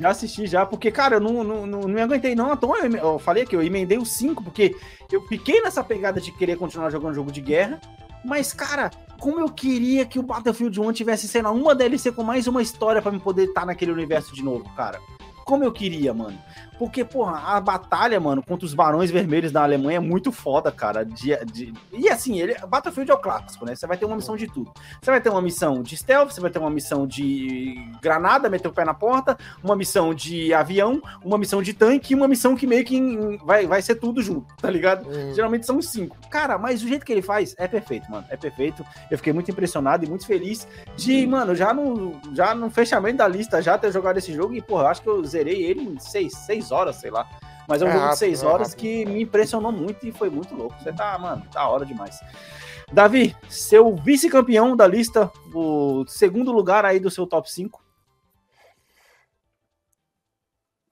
Já 0.00 0.08
assisti 0.10 0.46
já, 0.48 0.66
porque, 0.66 0.90
cara, 0.90 1.16
eu 1.16 1.20
não, 1.20 1.44
não, 1.44 1.66
não, 1.66 1.80
não 1.82 1.88
me 1.88 2.02
aguentei 2.02 2.34
não. 2.34 2.52
Então 2.52 2.76
eu, 2.76 2.90
eu 2.96 3.18
falei 3.20 3.46
que 3.46 3.54
eu 3.54 3.62
emendei 3.62 3.96
os 3.96 4.10
5, 4.12 4.42
porque 4.42 4.74
eu 5.12 5.22
fiquei 5.28 5.60
nessa 5.62 5.84
pegada 5.84 6.20
de 6.20 6.32
querer 6.32 6.56
continuar 6.56 6.90
jogando 6.90 7.14
jogo 7.14 7.30
de 7.30 7.40
guerra. 7.40 7.80
Mas, 8.24 8.52
cara, 8.52 8.90
como 9.24 9.40
eu 9.40 9.48
queria 9.48 10.04
que 10.04 10.18
o 10.18 10.22
Battlefield 10.22 10.78
1 10.78 10.92
tivesse, 10.92 11.26
sei 11.26 11.40
lá, 11.40 11.50
uma 11.50 11.74
DLC 11.74 12.12
com 12.12 12.22
mais 12.22 12.46
uma 12.46 12.60
história 12.60 13.00
pra 13.00 13.10
me 13.10 13.18
poder 13.18 13.44
estar 13.44 13.64
naquele 13.64 13.90
universo 13.90 14.34
de 14.34 14.42
novo, 14.42 14.68
cara. 14.76 15.00
Como 15.46 15.64
eu 15.64 15.72
queria, 15.72 16.12
mano. 16.12 16.38
Porque, 16.78 17.04
porra, 17.04 17.38
a 17.38 17.60
batalha, 17.60 18.18
mano, 18.18 18.42
contra 18.42 18.66
os 18.66 18.74
Barões 18.74 19.10
Vermelhos 19.10 19.52
da 19.52 19.62
Alemanha 19.62 19.98
é 19.98 20.00
muito 20.00 20.32
foda, 20.32 20.72
cara. 20.72 21.04
De, 21.04 21.36
de- 21.46 21.72
E 21.92 22.08
assim, 22.08 22.38
ele, 22.40 22.54
Battlefield 22.68 23.10
é 23.10 23.14
o 23.14 23.18
clássico, 23.18 23.64
né? 23.64 23.74
Você 23.74 23.86
vai 23.86 23.96
ter 23.96 24.04
uma 24.04 24.16
missão 24.16 24.36
de 24.36 24.46
tudo. 24.46 24.72
Você 25.00 25.10
vai 25.10 25.20
ter 25.20 25.30
uma 25.30 25.40
missão 25.42 25.82
de 25.82 25.96
stealth, 25.96 26.30
você 26.32 26.40
vai 26.40 26.50
ter 26.50 26.58
uma 26.58 26.70
missão 26.70 27.06
de 27.06 27.76
granada, 28.02 28.48
meter 28.50 28.68
o 28.68 28.72
pé 28.72 28.84
na 28.84 28.94
porta, 28.94 29.36
uma 29.62 29.76
missão 29.76 30.12
de 30.14 30.52
avião, 30.52 31.00
uma 31.24 31.38
missão 31.38 31.62
de 31.62 31.72
tanque 31.72 32.12
e 32.12 32.16
uma 32.16 32.26
missão 32.28 32.56
que 32.56 32.66
meio 32.66 32.84
que 32.84 32.96
em- 32.96 33.36
vai, 33.38 33.66
vai 33.66 33.80
ser 33.80 33.94
tudo 33.96 34.20
junto, 34.22 34.54
tá 34.56 34.70
ligado? 34.70 35.06
Geralmente 35.34 35.66
são 35.66 35.80
cinco. 35.80 36.16
Cara, 36.30 36.58
mas 36.58 36.82
o 36.82 36.88
jeito 36.88 37.04
que 37.06 37.12
ele 37.12 37.22
faz 37.22 37.54
é 37.58 37.68
perfeito, 37.68 38.10
mano. 38.10 38.24
É 38.28 38.36
perfeito. 38.36 38.84
Eu 39.10 39.16
fiquei 39.18 39.32
muito 39.32 39.50
impressionado 39.50 40.04
e 40.04 40.08
muito 40.08 40.26
feliz 40.26 40.66
de, 40.96 41.26
mano, 41.26 41.54
já 41.54 41.72
no, 41.72 42.20
já 42.34 42.54
no 42.54 42.68
fechamento 42.70 43.18
da 43.18 43.28
lista, 43.28 43.62
já 43.62 43.78
ter 43.78 43.92
jogado 43.92 44.18
esse 44.18 44.32
jogo 44.32 44.54
e, 44.54 44.60
porra, 44.62 44.88
acho 44.88 45.02
que 45.02 45.08
eu 45.08 45.24
zerei 45.24 45.62
ele 45.64 45.82
em 45.82 45.98
seis, 45.98 46.32
seis 46.38 46.63
horas, 46.70 46.96
sei 46.96 47.10
lá. 47.10 47.28
Mas 47.66 47.80
é 47.80 47.84
um 47.86 47.88
É 47.88 47.92
jogo 47.92 48.00
de 48.00 48.04
rápido, 48.08 48.18
seis 48.18 48.42
é 48.42 48.46
horas 48.46 48.68
rápido. 48.70 48.80
que 48.80 49.06
me 49.06 49.22
impressionou 49.22 49.72
muito 49.72 50.06
e 50.06 50.12
foi 50.12 50.28
muito 50.28 50.54
louco. 50.54 50.74
Você 50.82 50.92
tá, 50.92 51.18
mano, 51.18 51.42
da 51.52 51.66
hora 51.68 51.86
demais. 51.86 52.18
Davi, 52.92 53.34
seu 53.48 53.94
vice-campeão 53.96 54.76
da 54.76 54.86
lista, 54.86 55.32
o 55.54 56.04
segundo 56.06 56.52
lugar 56.52 56.84
aí 56.84 57.00
do 57.00 57.10
seu 57.10 57.26
top 57.26 57.50
5. 57.50 57.82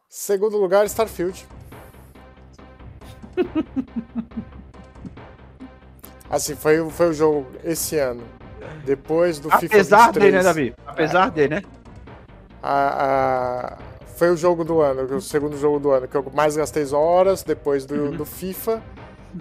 Segundo 0.09 0.57
lugar, 0.59 0.85
Starfield. 0.87 1.47
assim, 6.31 6.55
foi, 6.57 6.89
foi 6.91 7.11
o 7.11 7.13
jogo 7.13 7.47
esse 7.65 7.99
ano. 7.99 8.23
Depois 8.85 9.39
do 9.39 9.51
FIFA 9.51 9.67
Apesar 9.67 10.07
23. 10.07 10.25
dele, 10.25 10.37
né, 10.37 10.43
Davi? 10.43 10.75
Apesar 10.87 11.31
dele, 11.31 11.55
né? 11.57 11.63
A- 12.63 13.05
a- 13.05 13.79
foi 14.17 14.31
o 14.31 14.37
jogo 14.37 14.65
do 14.65 14.81
ano, 14.81 15.03
o 15.17 15.21
segundo 15.21 15.57
jogo 15.59 15.79
do 15.81 15.91
ano, 15.91 16.07
que 16.09 16.17
eu 16.17 16.25
mais 16.35 16.57
gastei 16.57 16.85
horas 16.93 17.43
depois 17.43 17.85
do, 17.87 17.95
Uhum. 17.95 18.11
do 18.17 18.25
FIFA. 18.25 18.83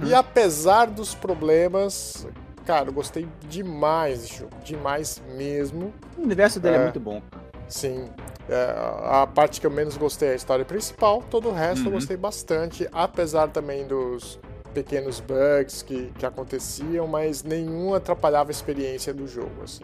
E 0.06 0.14
apesar 0.14 0.88
dos 0.88 1.14
problemas, 1.14 2.26
cara, 2.65 2.89
eu 2.89 2.93
gostei 2.93 3.27
demais 3.49 4.22
desse 4.22 4.39
jogo, 4.39 4.52
demais 4.64 5.22
mesmo. 5.35 5.93
O 6.18 6.22
universo 6.22 6.60
dele 6.60 6.76
é, 6.77 6.80
É. 6.80 6.84
muito 6.84 6.99
bom. 6.99 7.22
Sim. 7.68 8.10
É, 8.49 8.76
a 9.03 9.27
parte 9.27 9.60
que 9.61 9.68
eu 9.68 9.72
menos 9.72 9.95
gostei 9.98 10.30
é 10.30 10.31
a 10.34 10.35
história 10.35 10.65
principal, 10.65 11.22
todo 11.30 11.49
o 11.49 11.53
resto 11.53 11.81
eu 11.81 11.85
Uhum. 11.88 11.91
gostei 11.93 12.18
bastante, 12.18 12.88
apesar 12.91 13.48
também 13.49 13.85
dos 13.85 14.39
pequenos 14.73 15.19
bugs 15.19 15.81
que, 15.84 16.11
que 16.18 16.26
aconteciam, 16.26 17.06
mas 17.07 17.43
nenhum 17.43 17.93
atrapalhava 17.93 18.49
a 18.49 18.53
experiência 18.53 19.14
do 19.14 19.27
jogo, 19.27 19.52
assim. 19.64 19.84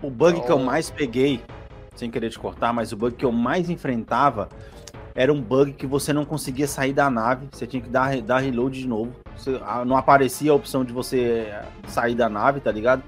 O 0.00 0.10
bug 0.10 0.34
que 0.34 0.40
eu 0.40 0.56
Então- 0.56 0.58
mais 0.64 0.90
peguei, 0.90 1.42
sem 1.94 2.10
querer 2.10 2.30
te 2.30 2.38
cortar, 2.38 2.72
mas 2.72 2.92
o 2.92 2.96
bug 2.96 3.14
que 3.16 3.24
eu 3.24 3.32
mais 3.32 3.68
enfrentava 3.70 4.48
era 5.14 5.32
um 5.32 5.40
bug 5.40 5.72
que 5.72 5.86
você 5.86 6.12
não 6.12 6.24
conseguia 6.24 6.66
sair 6.66 6.92
da 6.94 7.10
nave, 7.10 7.46
você 7.52 7.66
tinha 7.66 7.82
que 7.82 7.88
dar, 7.90 8.18
dar 8.22 8.38
reload 8.38 8.78
de 8.80 8.88
novo. 8.88 9.12
Você- 9.36 9.60
ah, 9.64 9.84
não 9.84 9.96
aparecia 9.96 10.50
a 10.52 10.54
opção 10.54 10.84
de 10.84 10.92
você 10.92 11.48
eh, 11.50 11.64
sair 11.88 12.14
da 12.14 12.28
nave, 12.28 12.60
tá 12.60 12.72
ligado? 12.72 13.02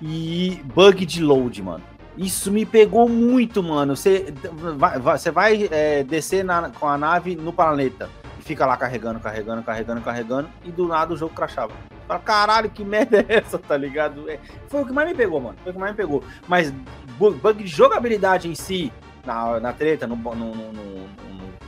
E 0.00 0.60
bug 0.64 1.04
de 1.04 1.22
load, 1.22 1.62
mano. 1.62 1.82
Isso 2.16 2.50
me 2.50 2.64
pegou 2.66 3.08
muito, 3.08 3.62
mano. 3.62 3.96
Você 3.96 4.32
vai, 4.76 4.98
você 4.98 5.30
vai 5.30 5.68
é, 5.70 6.02
descer 6.04 6.44
na- 6.44 6.70
com 6.70 6.86
a 6.86 6.98
nave 6.98 7.34
no 7.36 7.52
planeta 7.52 8.08
e 8.38 8.42
fica 8.42 8.66
lá 8.66 8.76
carregando, 8.76 9.20
carregando, 9.20 9.62
carregando, 9.62 10.00
carregando, 10.00 10.48
e 10.64 10.70
do 10.70 10.86
nada 10.86 11.14
o 11.14 11.16
jogo 11.16 11.34
crashava. 11.34 11.72
Fala, 12.08 12.20
caralho, 12.20 12.70
que 12.70 12.82
merda 12.84 13.18
é 13.28 13.36
essa, 13.36 13.58
tá 13.58 13.76
ligado? 13.76 14.28
É, 14.30 14.40
foi 14.68 14.82
o 14.82 14.86
que 14.86 14.92
mais 14.92 15.06
me 15.08 15.14
pegou, 15.14 15.38
mano. 15.40 15.56
Foi 15.62 15.70
o 15.70 15.74
que 15.74 15.78
mais 15.80 15.92
me 15.92 15.96
pegou. 15.96 16.24
Mas 16.48 16.70
bu- 17.18 17.32
bug 17.32 17.62
de 17.62 17.68
jogabilidade 17.68 18.48
em 18.48 18.54
si, 18.54 18.90
na, 19.26 19.60
na 19.60 19.72
treta, 19.74 20.06
no, 20.06 20.16
no- 20.16 20.34
no- 20.34 20.72
no- 20.72 21.08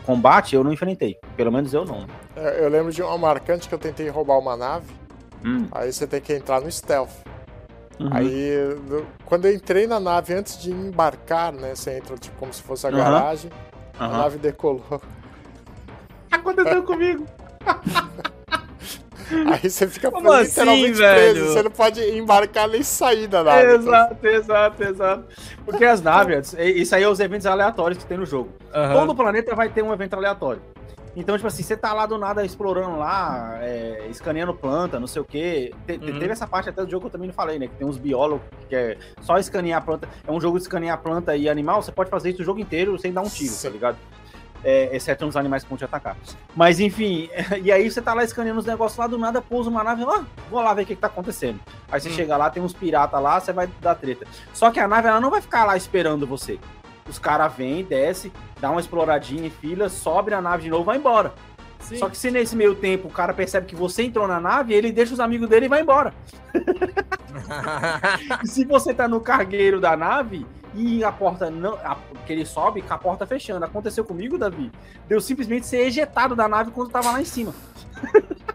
combate, 0.06 0.54
eu 0.56 0.64
não 0.64 0.72
enfrentei. 0.72 1.18
Pelo 1.36 1.52
menos 1.52 1.72
eu 1.74 1.84
não. 1.84 2.06
É, 2.34 2.64
Eu 2.64 2.68
lembro 2.70 2.90
de 2.90 3.02
uma 3.02 3.16
marcante 3.18 3.68
que 3.68 3.74
eu 3.74 3.78
tentei 3.78 4.08
roubar 4.08 4.38
uma 4.38 4.56
nave, 4.56 4.90
Hum. 5.44 5.66
aí 5.70 5.92
você 5.92 6.06
tem 6.06 6.20
que 6.22 6.32
entrar 6.32 6.60
no 6.62 6.72
stealth. 6.72 7.10
Uhum. 8.00 8.08
Aí, 8.10 8.50
quando 9.26 9.44
eu 9.44 9.54
entrei 9.54 9.86
na 9.86 10.00
nave, 10.00 10.32
antes 10.32 10.58
de 10.60 10.70
embarcar, 10.72 11.52
né, 11.52 11.74
você 11.74 11.98
entra 11.98 12.16
tipo 12.16 12.34
como 12.38 12.50
se 12.52 12.62
fosse 12.62 12.86
a 12.86 12.90
Aham. 12.90 12.96
garagem, 12.98 13.50
a 13.98 14.06
Aham. 14.06 14.18
nave 14.18 14.38
decolou. 14.38 15.02
Aconteceu 16.30 16.82
comigo. 16.82 17.26
Aí 19.62 19.70
você 19.70 19.86
fica 19.88 20.10
Como 20.10 20.32
literalmente 20.34 20.90
assim, 20.90 20.92
preso. 20.94 20.98
velho? 21.00 21.46
Você 21.48 21.62
não 21.62 21.70
pode 21.70 22.00
embarcar 22.16 22.68
nem 22.68 22.82
sair 22.82 23.26
da 23.26 23.42
nave. 23.44 23.74
Exato, 23.74 24.26
exato, 24.26 24.82
exato. 24.84 25.24
Porque 25.64 25.84
as 25.84 26.00
naves, 26.02 26.54
isso 26.58 26.94
aí 26.94 27.02
é 27.02 27.08
os 27.08 27.20
eventos 27.20 27.46
aleatórios 27.46 27.98
que 27.98 28.06
tem 28.06 28.18
no 28.18 28.26
jogo. 28.26 28.50
Aham. 28.74 28.94
Todo 28.94 29.14
planeta 29.14 29.54
vai 29.54 29.68
ter 29.68 29.82
um 29.82 29.92
evento 29.92 30.14
aleatório. 30.14 30.62
Então, 31.16 31.34
tipo 31.36 31.48
assim, 31.48 31.64
você 31.64 31.76
tá 31.76 31.92
lá 31.92 32.06
do 32.06 32.16
nada 32.16 32.44
explorando 32.44 32.96
lá, 32.96 33.58
é, 33.60 34.06
escaneando 34.08 34.54
planta, 34.54 35.00
não 35.00 35.08
sei 35.08 35.20
o 35.20 35.24
quê. 35.24 35.72
Te- 35.84 35.94
Uhum. 35.94 36.18
Teve 36.20 36.28
essa 36.28 36.46
parte 36.46 36.68
até 36.68 36.84
do 36.84 36.90
jogo 36.90 37.00
que 37.02 37.06
eu 37.08 37.10
também 37.10 37.26
não 37.26 37.34
falei, 37.34 37.58
né? 37.58 37.66
Que 37.66 37.74
tem 37.74 37.86
uns 37.86 37.98
biólogos 37.98 38.42
que 38.68 38.76
é 38.76 38.96
só 39.20 39.36
escanear 39.36 39.84
planta. 39.84 40.08
É 40.24 40.30
um 40.30 40.40
jogo 40.40 40.56
de 40.56 40.62
escanear 40.62 40.96
planta 40.98 41.34
e 41.36 41.48
animal, 41.48 41.82
você 41.82 41.90
pode 41.90 42.08
fazer 42.10 42.30
isso 42.30 42.42
o 42.42 42.44
jogo 42.44 42.60
inteiro 42.60 42.96
sem 42.96 43.12
dar 43.12 43.22
um 43.22 43.28
tiro, 43.28 43.52
tá 43.60 43.68
ligado? 43.68 43.96
É, 44.62 44.94
exceto 44.94 45.24
uns 45.24 45.36
animais 45.36 45.62
que 45.62 45.68
vão 45.70 45.78
te 45.78 45.84
atacar. 45.84 46.16
Mas 46.54 46.80
enfim, 46.80 47.30
e 47.62 47.72
aí 47.72 47.90
você 47.90 48.02
tá 48.02 48.12
lá 48.12 48.22
escaneando 48.22 48.60
os 48.60 48.66
negócios 48.66 48.98
lá, 48.98 49.06
do 49.06 49.16
nada 49.16 49.40
pousa 49.40 49.70
uma 49.70 49.82
nave 49.82 50.04
lá, 50.04 50.24
vou 50.50 50.60
lá 50.60 50.74
ver 50.74 50.82
o 50.82 50.86
que, 50.86 50.94
que 50.94 51.00
tá 51.00 51.06
acontecendo. 51.06 51.58
Aí 51.90 52.00
você 52.00 52.10
Hum. 52.10 52.12
chega 52.12 52.36
lá, 52.36 52.50
tem 52.50 52.62
uns 52.62 52.74
piratas 52.74 53.22
lá, 53.22 53.40
você 53.40 53.52
vai 53.52 53.68
dar 53.80 53.94
treta. 53.94 54.26
Só 54.52 54.70
que 54.70 54.78
a 54.78 54.86
nave 54.86 55.08
ela 55.08 55.20
não 55.20 55.30
vai 55.30 55.40
ficar 55.40 55.64
lá 55.64 55.76
esperando 55.76 56.26
você. 56.26 56.58
Os 57.08 57.18
caras 57.18 57.52
vêm, 57.54 57.82
desce, 57.82 58.30
dá 58.60 58.70
uma 58.70 58.80
exploradinha 58.80 59.46
em 59.46 59.50
fila, 59.50 59.88
sobe 59.88 60.30
na 60.30 60.40
nave 60.42 60.64
de 60.64 60.70
novo, 60.70 60.84
vai 60.84 60.98
embora. 60.98 61.32
Só 61.80 62.10
que 62.10 62.16
se 62.16 62.30
nesse 62.30 62.54
meio 62.54 62.74
tempo 62.74 63.08
o 63.08 63.10
cara 63.10 63.32
percebe 63.32 63.66
que 63.66 63.74
você 63.74 64.02
entrou 64.02 64.28
na 64.28 64.38
nave, 64.38 64.74
ele 64.74 64.92
deixa 64.92 65.14
os 65.14 65.20
amigos 65.20 65.48
dele 65.48 65.64
e 65.64 65.68
vai 65.68 65.80
embora. 65.80 66.12
Se 68.44 68.64
você 68.64 68.92
tá 68.92 69.08
no 69.08 69.20
cargueiro 69.20 69.80
da 69.80 69.96
nave 69.96 70.46
e 70.74 71.04
a 71.04 71.12
porta 71.12 71.50
não. 71.50 71.74
A, 71.74 71.96
que 72.26 72.32
ele 72.32 72.46
sobe 72.46 72.82
com 72.82 72.94
a 72.94 72.98
porta 72.98 73.26
fechando. 73.26 73.64
Aconteceu 73.64 74.04
comigo, 74.04 74.38
Davi. 74.38 74.70
Deu 75.08 75.20
simplesmente 75.20 75.66
ser 75.66 75.78
ejetado 75.80 76.36
da 76.36 76.48
nave 76.48 76.70
quando 76.70 76.90
tava 76.90 77.10
lá 77.12 77.20
em 77.20 77.24
cima. 77.24 77.54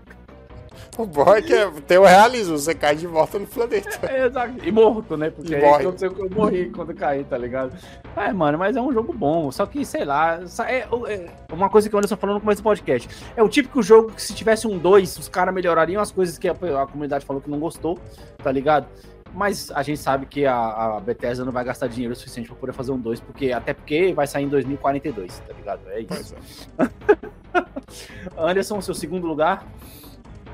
O 0.98 1.06
bom 1.06 1.36
é 1.36 1.42
que 1.42 1.82
tem 1.82 1.98
o 1.98 2.06
realismo, 2.06 2.58
você 2.58 2.74
cai 2.74 2.96
de 2.96 3.06
volta 3.06 3.38
no 3.38 3.46
planeta. 3.46 4.00
É, 4.08 4.28
exato. 4.28 4.54
E 4.64 4.72
morto, 4.72 5.18
né? 5.18 5.30
Porque 5.30 5.52
E 5.52 5.56
aí 5.56 5.66
aconteceu 5.66 6.14
que 6.14 6.22
eu 6.22 6.30
morri 6.30 6.70
quando 6.70 6.94
caí, 6.94 7.24
tá 7.26 7.38
ligado? 7.38 7.74
É, 8.16 8.32
mano, 8.32 8.58
mas 8.58 8.78
é 8.78 8.82
um 8.82 8.94
jogo 8.94 9.12
bom. 9.12 9.52
Só 9.52 9.66
que, 9.66 9.84
sei 9.84 10.06
lá, 10.06 10.40
é, 10.66 10.78
é 10.80 11.30
uma 11.52 11.70
coisa 11.70 11.90
que 11.90 11.96
o 11.96 11.98
Anderson 11.98 12.16
falou 12.16 12.36
no 12.36 12.42
começo 12.42 12.62
do 12.62 12.64
podcast. 12.64 13.10
É 13.36 13.44
o 13.44 13.50
típico 13.50 13.84
jogo 13.84 14.12
que 14.12 14.22
se 14.22 14.34
tivesse 14.34 14.68
um 14.68 14.78
2, 14.78 15.18
os 15.18 15.28
caras 15.28 15.54
melhorariam 15.54 16.02
as 16.02 16.12
coisas 16.12 16.38
que 16.38 16.48
a, 16.48 16.54
a 16.54 16.88
comunidade 16.88 17.26
falou 17.26 17.42
que 17.42 17.50
não 17.50 17.60
gostou, 17.60 18.00
tá 18.42 18.52
ligado? 18.52 18.88
Mas 19.34 19.70
a 19.72 19.84
gente 19.84 20.00
sabe 20.00 20.26
que 20.26 20.46
a, 20.46 20.56
a 20.56 21.00
Bethesda 21.02 21.44
não 21.44 21.52
vai 21.52 21.64
gastar 21.64 21.88
dinheiro 21.88 22.16
suficiente 22.16 22.48
pra 22.48 22.56
poder 22.58 22.74
fazer 22.74 22.92
um 22.92 22.98
2, 22.98 23.20
porque, 23.20 23.52
até 23.52 23.74
porque 23.74 24.14
vai 24.14 24.26
sair 24.28 24.46
em 24.46 24.48
2042, 24.48 25.40
tá 25.40 25.54
ligado? 25.54 25.82
É 25.90 26.00
isso. 26.02 26.36
Anderson, 28.38 28.80
seu 28.82 28.94
segundo 28.94 29.28
lugar. 29.28 29.66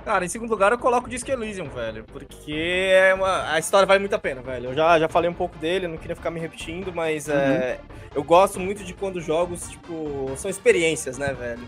Cara, 0.04 0.26
em 0.26 0.28
segundo 0.28 0.50
lugar 0.50 0.72
eu 0.72 0.80
coloco 0.80 1.06
o 1.06 1.10
Disco 1.10 1.30
Elysium, 1.30 1.70
velho. 1.70 2.04
Porque 2.06 2.54
é 2.92 3.14
uma... 3.14 3.52
a 3.52 3.60
história 3.60 3.86
vale 3.86 4.00
muito 4.00 4.16
a 4.16 4.20
pena, 4.20 4.42
velho. 4.42 4.70
Eu 4.70 4.74
já, 4.74 4.98
já 5.00 5.08
falei 5.08 5.30
um 5.30 5.34
pouco 5.34 5.56
dele, 5.60 5.86
eu 5.86 5.90
não 5.90 5.98
queria 5.98 6.16
ficar 6.16 6.32
me 6.32 6.40
repetindo, 6.40 6.92
mas 6.92 7.30
é, 7.30 7.80
eu 8.16 8.24
gosto 8.24 8.60
muito 8.60 8.84
de 8.84 8.96
quando 8.96 9.22
jogos, 9.22 9.70
tipo, 9.70 10.32
são 10.38 10.50
experiências, 10.50 11.20
né, 11.20 11.34
velho? 11.34 11.62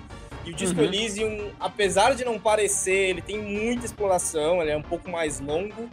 E 0.46 0.50
o 0.50 0.54
Disco 0.54 0.80
Uhum. 0.80 0.86
Elysium, 0.86 1.52
apesar 1.60 2.16
de 2.16 2.26
não 2.26 2.40
parecer, 2.40 3.10
ele 3.12 3.22
tem 3.22 3.40
muita 3.40 3.86
exploração, 3.86 4.62
ele 4.64 4.72
é 4.72 4.78
um 4.78 4.82
pouco 4.82 5.12
mais 5.12 5.40
longo. 5.40 5.88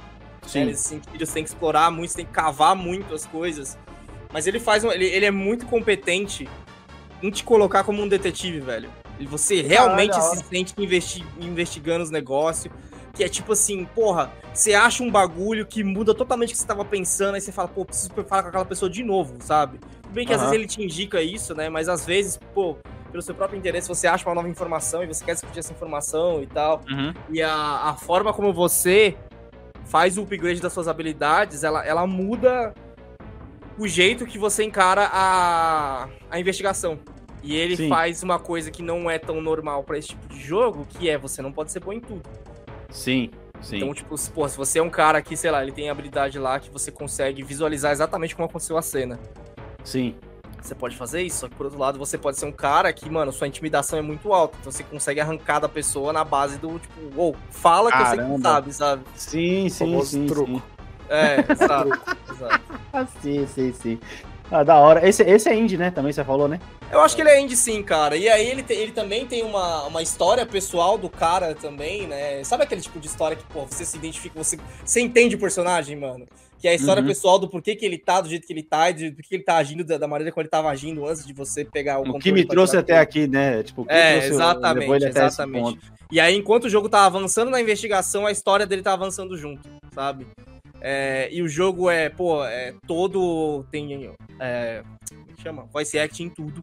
Sim. 0.52 0.60
Né, 0.60 0.64
nesse 0.66 0.84
sentido, 0.88 1.26
você 1.26 1.32
tem 1.32 1.42
que 1.44 1.50
explorar 1.50 1.90
muito, 1.90 2.10
você 2.10 2.16
tem 2.18 2.26
que 2.26 2.32
cavar 2.32 2.74
muito 2.76 3.14
as 3.14 3.26
coisas. 3.26 3.78
Mas 4.32 4.46
ele 4.46 4.60
faz. 4.60 4.84
um- 4.84 4.90
Ele, 4.92 5.06
ele 5.06 5.26
é 5.26 5.30
muito 5.30 5.66
competente 5.66 6.48
em 7.22 7.30
te 7.30 7.42
colocar 7.44 7.84
como 7.84 8.02
um 8.02 8.08
detetive, 8.08 8.60
velho. 8.60 8.88
Você 9.22 9.60
realmente 9.60 10.12
da 10.12 10.20
se 10.22 10.44
sente 10.44 10.72
investi- 10.78 11.24
investigando 11.40 12.02
os 12.04 12.10
negócios. 12.10 12.72
Que 13.12 13.24
é 13.24 13.28
tipo 13.28 13.52
assim, 13.52 13.84
porra, 13.86 14.32
você 14.54 14.72
acha 14.72 15.02
um 15.02 15.10
bagulho 15.10 15.66
que 15.66 15.82
muda 15.82 16.14
totalmente 16.14 16.50
o 16.50 16.52
que 16.52 16.58
você 16.58 16.66
tava 16.66 16.84
pensando, 16.84 17.34
aí 17.34 17.40
você 17.40 17.50
fala, 17.50 17.66
pô, 17.68 17.84
preciso 17.84 18.08
falar 18.26 18.42
com 18.44 18.48
aquela 18.48 18.64
pessoa 18.64 18.88
de 18.88 19.02
novo, 19.02 19.34
sabe? 19.40 19.78
Tudo 20.00 20.12
bem 20.12 20.24
que 20.24 20.32
às 20.32 20.40
Aham. 20.40 20.50
vezes 20.50 20.54
ele 20.64 20.68
te 20.68 20.82
indica 20.82 21.20
isso, 21.20 21.52
né? 21.52 21.68
Mas 21.68 21.88
às 21.88 22.06
vezes, 22.06 22.38
pô, 22.54 22.76
pelo 23.10 23.20
seu 23.20 23.34
próprio 23.34 23.58
interesse, 23.58 23.88
você 23.88 24.06
acha 24.06 24.26
uma 24.28 24.34
nova 24.36 24.48
informação 24.48 25.02
e 25.02 25.08
você 25.08 25.24
quer 25.24 25.34
discutir 25.34 25.58
essa 25.58 25.72
informação 25.72 26.40
e 26.40 26.46
tal. 26.46 26.80
Uhum. 26.88 27.12
E 27.30 27.42
a, 27.42 27.52
a 27.90 27.94
forma 27.96 28.32
como 28.32 28.52
você 28.54 29.16
faz 29.90 30.16
o 30.16 30.22
upgrade 30.22 30.60
das 30.60 30.72
suas 30.72 30.86
habilidades, 30.86 31.64
ela, 31.64 31.84
ela 31.84 32.06
muda 32.06 32.72
o 33.76 33.88
jeito 33.88 34.24
que 34.24 34.38
você 34.38 34.62
encara 34.62 35.10
a, 35.12 36.08
a 36.30 36.38
investigação. 36.38 37.00
E 37.42 37.56
ele 37.56 37.76
Sim. 37.76 37.88
faz 37.88 38.22
uma 38.22 38.38
coisa 38.38 38.70
que 38.70 38.82
não 38.82 39.10
é 39.10 39.18
tão 39.18 39.40
normal 39.40 39.82
pra 39.82 39.98
esse 39.98 40.08
tipo 40.08 40.28
de 40.28 40.38
jogo, 40.40 40.86
que 40.88 41.10
é 41.10 41.18
você 41.18 41.42
não 41.42 41.50
pode 41.50 41.72
ser 41.72 41.80
bom 41.80 41.92
em 41.92 41.98
tudo. 41.98 42.22
Sim, 42.88 43.30
sim. 43.60 43.78
Então, 43.78 43.92
tipo, 43.92 44.16
se, 44.16 44.30
pô, 44.30 44.48
se 44.48 44.56
você 44.56 44.78
é 44.78 44.82
um 44.82 44.90
cara 44.90 45.20
que, 45.20 45.36
sei 45.36 45.50
lá, 45.50 45.60
ele 45.60 45.72
tem 45.72 45.90
habilidade 45.90 46.38
lá 46.38 46.60
que 46.60 46.70
você 46.70 46.92
consegue 46.92 47.42
visualizar 47.42 47.90
exatamente 47.90 48.36
como 48.36 48.46
aconteceu 48.46 48.78
a 48.78 48.82
cena. 48.82 49.18
Sim. 49.82 50.14
Você 50.62 50.74
pode 50.74 50.96
fazer 50.96 51.22
isso, 51.22 51.38
só 51.38 51.48
que 51.48 51.54
por 51.54 51.66
outro 51.66 51.78
lado, 51.78 51.98
você 51.98 52.16
pode 52.18 52.38
ser 52.38 52.46
um 52.46 52.52
cara 52.52 52.92
que, 52.92 53.08
mano, 53.08 53.32
sua 53.32 53.46
intimidação 53.48 53.98
é 53.98 54.02
muito 54.02 54.32
alta. 54.32 54.56
Então 54.60 54.70
você 54.72 54.82
consegue 54.82 55.20
arrancar 55.20 55.60
da 55.60 55.68
pessoa 55.68 56.12
na 56.12 56.24
base 56.24 56.58
do, 56.58 56.78
tipo, 56.78 57.00
uou, 57.16 57.36
fala 57.50 57.90
sei 57.90 57.98
que 57.98 58.04
tu 58.04 58.16
Caramba. 58.16 58.42
sabe, 58.42 58.72
sabe? 58.72 59.02
Sim, 59.14 59.68
sim, 59.68 60.00
sim, 60.04 60.26
truco. 60.26 60.52
sim. 60.52 60.62
É, 61.08 61.44
exato. 61.50 61.88
exato. 62.30 62.60
Ah, 62.92 63.06
sim, 63.20 63.46
sim, 63.46 63.72
sim. 63.72 64.00
Ah, 64.52 64.64
da 64.64 64.76
hora. 64.76 65.08
Esse, 65.08 65.22
esse 65.22 65.48
é 65.48 65.54
indie, 65.54 65.76
né? 65.76 65.90
Também 65.92 66.12
você 66.12 66.24
falou, 66.24 66.48
né? 66.48 66.60
Eu 66.90 67.00
acho 67.00 67.14
que 67.14 67.22
ele 67.22 67.30
é 67.30 67.40
indie 67.40 67.56
sim, 67.56 67.82
cara. 67.84 68.16
E 68.16 68.28
aí 68.28 68.48
ele, 68.48 68.62
te- 68.64 68.72
ele 68.74 68.90
também 68.90 69.24
tem 69.24 69.44
uma, 69.44 69.84
uma 69.84 70.02
história 70.02 70.44
pessoal 70.44 70.98
do 70.98 71.08
cara 71.08 71.54
também, 71.54 72.08
né? 72.08 72.42
Sabe 72.42 72.64
aquele 72.64 72.80
tipo 72.80 72.98
de 72.98 73.06
história 73.06 73.36
que, 73.36 73.44
pô, 73.44 73.64
você 73.64 73.84
se 73.84 73.96
identifica, 73.96 74.36
você, 74.42 74.58
você 74.84 75.00
entende 75.00 75.36
o 75.36 75.38
personagem, 75.38 75.96
mano? 75.96 76.26
Que 76.60 76.68
é 76.68 76.72
a 76.72 76.74
história 76.74 77.00
Uhum. 77.00 77.08
pessoal 77.08 77.38
do 77.38 77.48
porquê 77.48 77.74
que 77.74 77.86
ele 77.86 77.96
tá 77.96 78.20
do 78.20 78.28
jeito 78.28 78.46
que 78.46 78.52
ele 78.52 78.62
tá, 78.62 78.90
e 78.90 78.92
de, 78.92 79.10
do 79.10 79.22
que 79.22 79.34
ele 79.34 79.42
tá 79.42 79.56
agindo, 79.56 79.82
da, 79.82 79.96
da 79.96 80.06
maneira 80.06 80.30
como 80.30 80.42
ele 80.42 80.50
tava 80.50 80.68
agindo 80.68 81.06
antes 81.06 81.24
de 81.26 81.32
você 81.32 81.64
pegar 81.64 81.98
o 82.00 82.02
O 82.02 82.18
que 82.18 82.30
me 82.30 82.44
trouxe 82.44 82.76
até 82.76 82.94
tudo. 82.94 83.02
aqui, 83.02 83.26
né? 83.26 83.62
Tipo, 83.62 83.84
que 83.86 83.92
É, 83.92 84.26
exatamente, 84.26 85.04
exatamente. 85.06 85.78
E 86.12 86.20
aí, 86.20 86.36
enquanto 86.36 86.64
o 86.64 86.68
jogo 86.68 86.88
tá 86.88 87.06
avançando 87.06 87.50
na 87.50 87.60
investigação, 87.60 88.26
a 88.26 88.32
história 88.32 88.66
dele 88.66 88.82
tá 88.82 88.92
avançando 88.92 89.36
junto, 89.38 89.68
sabe? 89.94 90.26
É, 90.82 91.28
e 91.32 91.40
o 91.42 91.48
jogo 91.48 91.88
é, 91.90 92.08
pô, 92.08 92.44
é 92.44 92.74
todo. 92.86 93.64
Tem. 93.70 94.10
É, 94.38 94.82
como 95.08 95.24
é 95.30 95.32
que 95.34 95.42
chama? 95.42 95.66
Voice 95.72 95.98
acting 95.98 96.24
em 96.24 96.28
tudo. 96.30 96.62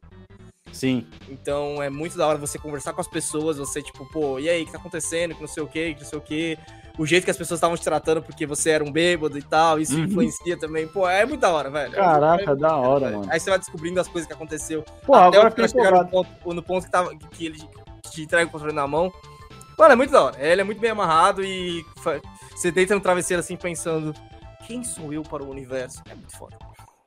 Sim. 0.71 1.05
Então 1.29 1.81
é 1.81 1.89
muito 1.89 2.17
da 2.17 2.27
hora 2.27 2.37
você 2.37 2.59
conversar 2.59 2.93
com 2.93 3.01
as 3.01 3.07
pessoas, 3.07 3.57
você, 3.57 3.81
tipo, 3.81 4.05
pô, 4.11 4.37
e 4.37 4.49
aí, 4.49 4.63
o 4.63 4.65
que 4.65 4.71
tá 4.71 4.77
acontecendo? 4.77 5.33
Que 5.33 5.41
não 5.41 5.47
sei 5.47 5.63
o 5.63 5.67
quê, 5.67 5.93
que 5.93 6.01
não 6.01 6.09
sei 6.09 6.17
o 6.19 6.21
quê. 6.21 6.57
O 6.97 7.05
jeito 7.05 7.25
que 7.25 7.31
as 7.31 7.37
pessoas 7.37 7.59
estavam 7.59 7.77
te 7.77 7.83
tratando 7.83 8.21
porque 8.23 8.45
você 8.45 8.71
era 8.71 8.83
um 8.83 8.91
bêbado 8.91 9.37
e 9.37 9.41
tal, 9.43 9.79
isso 9.79 9.95
Uhum. 9.95 10.05
influencia 10.05 10.57
também. 10.57 10.87
Pô, 10.87 11.07
é 11.07 11.25
muito 11.25 11.41
da 11.41 11.49
hora, 11.51 11.69
velho. 11.69 11.93
Caraca, 11.93 12.51
É 12.51 12.55
da 12.55 12.75
hora, 12.75 13.05
velho. 13.05 13.19
mano. 13.19 13.31
Aí 13.31 13.39
você 13.39 13.49
vai 13.51 13.59
descobrindo 13.59 13.99
as 13.99 14.07
coisas 14.07 14.27
que 14.27 14.33
aconteceu. 14.33 14.83
Pô, 15.05 15.13
Até 15.13 15.37
agora 15.37 15.53
o 15.63 15.67
chegar 15.69 15.91
no 15.91 16.07
ponto, 16.09 16.53
no 16.53 16.63
ponto 16.63 16.85
que, 16.85 16.91
tava, 16.91 17.15
que 17.15 17.45
ele 17.45 17.59
te 18.09 18.23
entrega 18.23 18.47
o 18.47 18.51
controle 18.51 18.73
na 18.73 18.87
mão. 18.87 19.11
Mano, 19.77 19.93
é 19.93 19.95
muito 19.95 20.11
da 20.11 20.23
hora. 20.23 20.35
Ele 20.43 20.61
é 20.61 20.63
muito 20.63 20.81
bem 20.81 20.89
amarrado 20.89 21.43
e 21.43 21.85
você 22.55 22.71
deita 22.71 22.95
no 22.95 23.01
travesseiro 23.01 23.41
assim 23.41 23.55
pensando: 23.55 24.11
quem 24.65 24.83
sou 24.83 25.13
eu 25.13 25.21
para 25.21 25.43
o 25.43 25.49
universo? 25.51 26.01
É 26.09 26.15
muito 26.15 26.35
foda. 26.35 26.57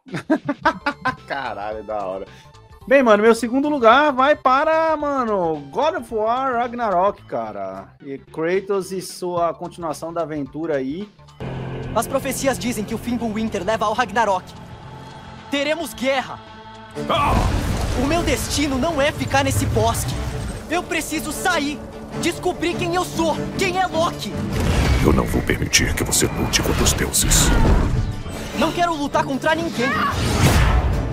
Caralho, 1.26 1.82
da 1.84 1.98
hora. 2.06 2.26
Bem, 2.86 3.02
mano, 3.02 3.23
meu 3.23 3.35
segundo 3.35 3.69
lugar 3.69 4.11
vai 4.12 4.35
para, 4.35 4.97
mano, 4.97 5.57
God 5.70 5.97
of 5.97 6.15
War 6.15 6.55
Ragnarok, 6.55 7.23
cara. 7.24 7.89
E 8.05 8.19
Kratos 8.19 8.90
e 8.90 9.02
sua 9.02 9.52
continuação 9.52 10.12
da 10.12 10.23
aventura 10.23 10.77
aí. 10.77 11.09
As 11.94 12.07
profecias 12.07 12.59
dizem 12.59 12.85
que 12.85 12.94
o 12.94 12.98
Fimbulwinter 12.98 13.62
leva 13.65 13.85
ao 13.85 13.93
Ragnarok. 13.93 14.44
Teremos 15.51 15.93
guerra. 15.93 16.39
O 18.02 18.07
meu 18.07 18.23
destino 18.23 18.78
não 18.78 19.01
é 19.01 19.12
ficar 19.12 19.44
nesse 19.44 19.66
bosque. 19.66 20.15
Eu 20.70 20.82
preciso 20.82 21.32
sair, 21.32 21.78
descobrir 22.23 22.74
quem 22.74 22.94
eu 22.94 23.05
sou, 23.05 23.36
quem 23.59 23.78
é 23.78 23.86
Loki. 23.86 24.32
Eu 25.05 25.12
não 25.12 25.24
vou 25.27 25.43
permitir 25.43 25.94
que 25.94 26.02
você 26.02 26.27
lute 26.27 26.62
contra 26.62 26.82
os 26.82 26.93
deuses. 26.94 27.48
Não 28.59 28.73
quero 28.73 28.94
lutar 28.94 29.24
contra 29.24 29.55
ninguém. 29.55 29.90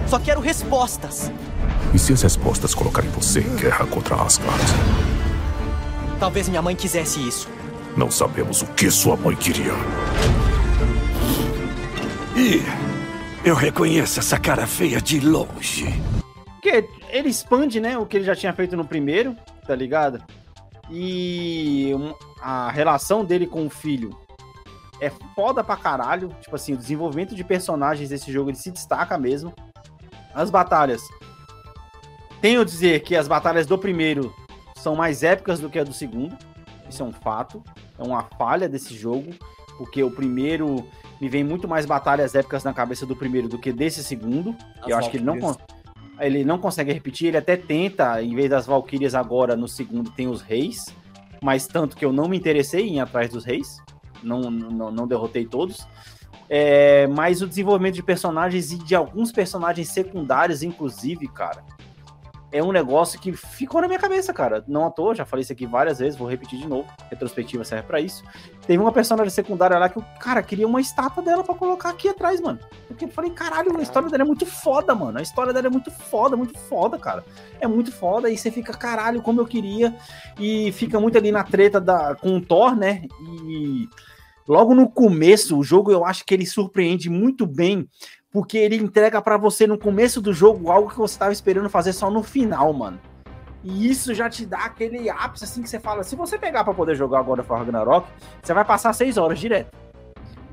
Só 0.10 0.18
quero 0.18 0.40
respostas. 0.40 1.32
E 1.94 2.00
se 2.00 2.14
as 2.14 2.22
respostas 2.22 2.74
colocarem 2.74 3.10
você 3.12 3.42
em 3.42 3.56
guerra 3.58 3.86
contra 3.86 4.16
Asgard? 4.16 4.64
Talvez 6.18 6.48
minha 6.48 6.62
mãe 6.62 6.76
quisesse 6.76 7.26
isso. 7.28 7.50
Não 7.96 8.10
sabemos 8.10 8.62
o 8.62 8.68
que 8.68 8.90
sua 8.90 9.18
mãe 9.18 9.36
queria. 9.36 9.74
E 12.38 12.62
eu 13.44 13.54
reconheço 13.54 14.20
essa 14.20 14.40
cara 14.40 14.66
feia 14.66 15.02
de 15.02 15.20
longe. 15.20 16.02
Porque 16.54 16.88
ele 17.10 17.30
expande, 17.30 17.80
né, 17.80 17.98
o 17.98 18.06
que 18.06 18.18
ele 18.18 18.26
já 18.26 18.36
tinha 18.36 18.54
feito 18.54 18.78
no 18.78 18.86
primeiro, 18.86 19.36
tá 19.66 19.76
ligado? 19.76 20.24
E 20.90 21.92
a 22.42 22.72
relação 22.72 23.26
dele 23.26 23.46
com 23.46 23.66
o 23.66 23.70
filho 23.70 24.18
é 25.02 25.12
foda 25.36 25.64
pra 25.64 25.76
caralho. 25.76 26.30
Tipo 26.42 26.56
assim, 26.56 26.74
o 26.74 26.78
desenvolvimento 26.78 27.36
de 27.36 27.44
personagens 27.44 28.10
desse 28.10 28.32
jogo 28.32 28.50
ele 28.50 28.58
se 28.58 28.72
destaca 28.72 29.18
mesmo. 29.18 29.54
As 30.38 30.52
batalhas. 30.52 31.02
Tenho 32.40 32.62
a 32.62 32.64
dizer 32.64 33.02
que 33.02 33.16
as 33.16 33.28
batalhas 33.28 33.66
do 33.66 33.76
primeiro 33.76 34.32
são 34.76 34.96
mais 34.96 35.24
épicas 35.24 35.60
do 35.60 35.68
que 35.68 35.80
a 35.80 35.84
do 35.84 35.92
segundo. 35.92 36.38
Isso 36.88 37.02
é 37.02 37.06
um 37.08 37.12
fato. 37.12 37.64
É 37.98 38.04
uma 38.04 38.22
falha 38.38 38.70
desse 38.70 38.96
jogo. 38.96 39.34
Porque 39.80 40.04
o 40.04 40.12
primeiro 40.12 40.88
me 41.20 41.28
vem 41.28 41.44
muito 41.44 41.68
mais 41.68 41.88
batalhas 41.88 42.36
épicas 42.36 42.64
na 42.64 42.72
cabeça 42.72 43.04
do 43.04 43.16
primeiro 43.16 43.50
do 43.50 43.58
que 43.58 43.74
desse 43.74 44.04
segundo. 44.04 44.56
As 44.84 44.90
eu 44.90 44.98
acho 44.98 45.10
que 45.10 45.18
ele 45.18 45.26
não, 45.26 45.58
ele 46.20 46.46
não 46.46 46.60
consegue 46.60 46.94
repetir. 46.94 47.30
Ele 47.30 47.38
até 47.38 47.58
tenta, 47.58 48.22
em 48.22 48.36
vez 48.36 48.48
das 48.48 48.68
Valkyrias 48.68 49.16
agora, 49.16 49.56
no 49.56 49.68
segundo 49.68 50.12
tem 50.12 50.28
os 50.28 50.44
reis. 50.44 50.86
Mas 51.42 51.66
tanto 51.66 51.98
que 51.98 52.06
eu 52.06 52.14
não 52.14 52.28
me 52.28 52.38
interessei 52.38 52.88
em 52.88 52.98
ir 52.98 53.00
atrás 53.00 53.32
dos 53.32 53.44
reis. 53.44 53.78
Não, 54.22 54.52
não, 54.52 54.92
não 54.92 55.08
derrotei 55.08 55.48
todos. 55.48 55.88
É, 56.50 57.08
mas 57.08 57.42
o 57.42 57.48
desenvolvimento 57.48 57.96
de 57.96 58.04
personagens 58.04 58.72
e 58.72 58.78
de 58.78 58.96
alguns 58.96 59.32
personagens 59.32 59.90
secundários, 59.90 60.64
inclusive, 60.64 61.28
cara, 61.28 61.64
é 62.52 62.64
um 62.64 62.72
negócio 62.72 63.20
que 63.20 63.34
ficou 63.34 63.82
na 63.82 63.88
minha 63.88 64.00
cabeça, 64.00 64.34
cara. 64.34 64.64
Não 64.68 64.86
à 64.86 64.90
toa, 64.90 65.14
já 65.14 65.26
falei 65.26 65.44
isso 65.44 65.52
aqui 65.52 65.66
várias 65.66 66.00
vezes, 66.00 66.18
vou 66.18 66.30
repetir 66.30 66.58
de 66.58 66.68
novo. 66.68 66.88
Retrospectiva 67.10 67.64
serve 67.66 67.86
pra 67.86 68.00
isso. 68.00 68.24
Teve 68.66 68.82
uma 68.82 68.92
personagem 68.92 69.30
secundária 69.30 69.78
lá 69.78 69.90
que 69.90 69.98
eu, 69.98 70.06
cara, 70.20 70.42
queria 70.42 70.66
uma 70.66 70.80
estátua 70.80 71.22
dela 71.22 71.44
pra 71.44 71.54
colocar 71.54 71.90
aqui 71.90 72.08
atrás, 72.08 72.40
mano. 72.40 72.60
Porque 72.88 73.06
eu 73.06 73.10
falei, 73.10 73.32
caralho, 73.32 73.76
a 73.78 73.82
história 73.82 74.10
dela 74.10 74.24
é 74.24 74.26
muito 74.26 74.46
foda, 74.46 74.96
mano. 74.96 75.20
A 75.20 75.22
história 75.22 75.52
dela 75.52 75.68
é 75.68 75.70
muito 75.70 75.92
foda, 75.92 76.38
muito 76.38 76.58
foda, 76.58 76.98
cara. 76.98 77.26
É 77.60 77.68
muito 77.68 77.92
foda. 77.92 78.30
E 78.30 78.38
você 78.38 78.50
fica, 78.50 78.74
caralho, 78.74 79.22
como 79.22 79.42
eu 79.42 79.46
queria. 79.46 79.94
E 80.40 80.72
fica 80.72 81.00
muito 81.00 81.18
ali 81.18 81.32
na 81.32 81.44
treta 81.44 81.82
da, 81.82 82.16
com 82.16 82.38
o 82.38 82.42
Thor, 82.42 82.76
né? 82.78 83.04
E 83.46 83.90
logo 84.48 84.74
no 84.74 84.90
começo, 84.90 85.58
o 85.58 85.64
jogo 85.64 85.92
eu 85.92 86.06
acho 86.06 86.26
que 86.26 86.34
ele 86.34 86.46
surpreende 86.46 87.10
muito 87.10 87.46
bem, 87.46 87.88
porque 88.32 88.58
ele 88.58 88.76
entrega 88.76 89.22
pra 89.22 89.38
você 89.38 89.66
no 89.66 89.78
começo 89.78 90.22
do 90.22 90.34
jogo 90.34 90.72
algo 90.72 90.90
que 90.90 90.98
você 90.98 91.18
tava 91.18 91.34
esperando 91.34 91.70
fazer 91.70 91.94
só 91.94 92.10
no 92.10 92.24
final, 92.24 92.72
mano. 92.74 93.00
E 93.64 93.90
isso 93.90 94.14
já 94.14 94.30
te 94.30 94.46
dá 94.46 94.60
aquele 94.60 95.10
ápice 95.10 95.44
assim 95.44 95.62
que 95.62 95.70
você 95.70 95.80
fala, 95.80 96.04
se 96.04 96.16
você 96.16 96.38
pegar 96.38 96.64
pra 96.64 96.74
poder 96.74 96.96
jogar 96.96 97.20
agora 97.20 97.44
for 97.44 97.58
Ragnarok, 97.58 98.08
você 98.42 98.54
vai 98.54 98.64
passar 98.64 98.94
seis 98.94 99.18
horas 99.18 99.40
direto. 99.40 99.76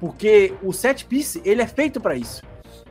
Porque 0.00 0.54
o 0.62 0.72
set 0.72 1.04
piece, 1.04 1.40
ele 1.44 1.62
é 1.62 1.66
feito 1.66 2.00
pra 2.00 2.16
isso. 2.16 2.42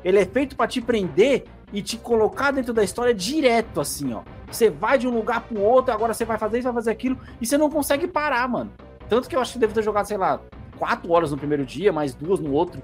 Ele 0.03 0.19
é 0.19 0.25
feito 0.25 0.55
pra 0.55 0.67
te 0.67 0.81
prender 0.81 1.45
e 1.71 1.81
te 1.81 1.97
colocar 1.97 2.51
dentro 2.51 2.73
da 2.73 2.83
história 2.83 3.13
direto 3.13 3.81
assim, 3.81 4.13
ó. 4.13 4.21
Você 4.49 4.69
vai 4.69 4.97
de 4.97 5.07
um 5.07 5.11
lugar 5.11 5.41
pro 5.41 5.59
outro, 5.59 5.93
agora 5.93 6.13
você 6.13 6.23
vai 6.23 6.37
fazer 6.37 6.59
isso, 6.59 6.65
vai 6.65 6.73
fazer 6.73 6.91
aquilo, 6.91 7.17
e 7.41 7.45
você 7.45 7.57
não 7.57 7.69
consegue 7.69 8.07
parar, 8.07 8.47
mano. 8.47 8.71
Tanto 9.09 9.27
que 9.27 9.35
eu 9.35 9.41
acho 9.41 9.53
que 9.53 9.59
devo 9.59 9.73
ter 9.73 9.83
jogado, 9.83 10.05
sei 10.05 10.17
lá, 10.17 10.39
quatro 10.77 11.11
horas 11.11 11.31
no 11.31 11.37
primeiro 11.37 11.65
dia, 11.65 11.91
mais 11.91 12.13
duas 12.13 12.39
no 12.39 12.51
outro. 12.51 12.81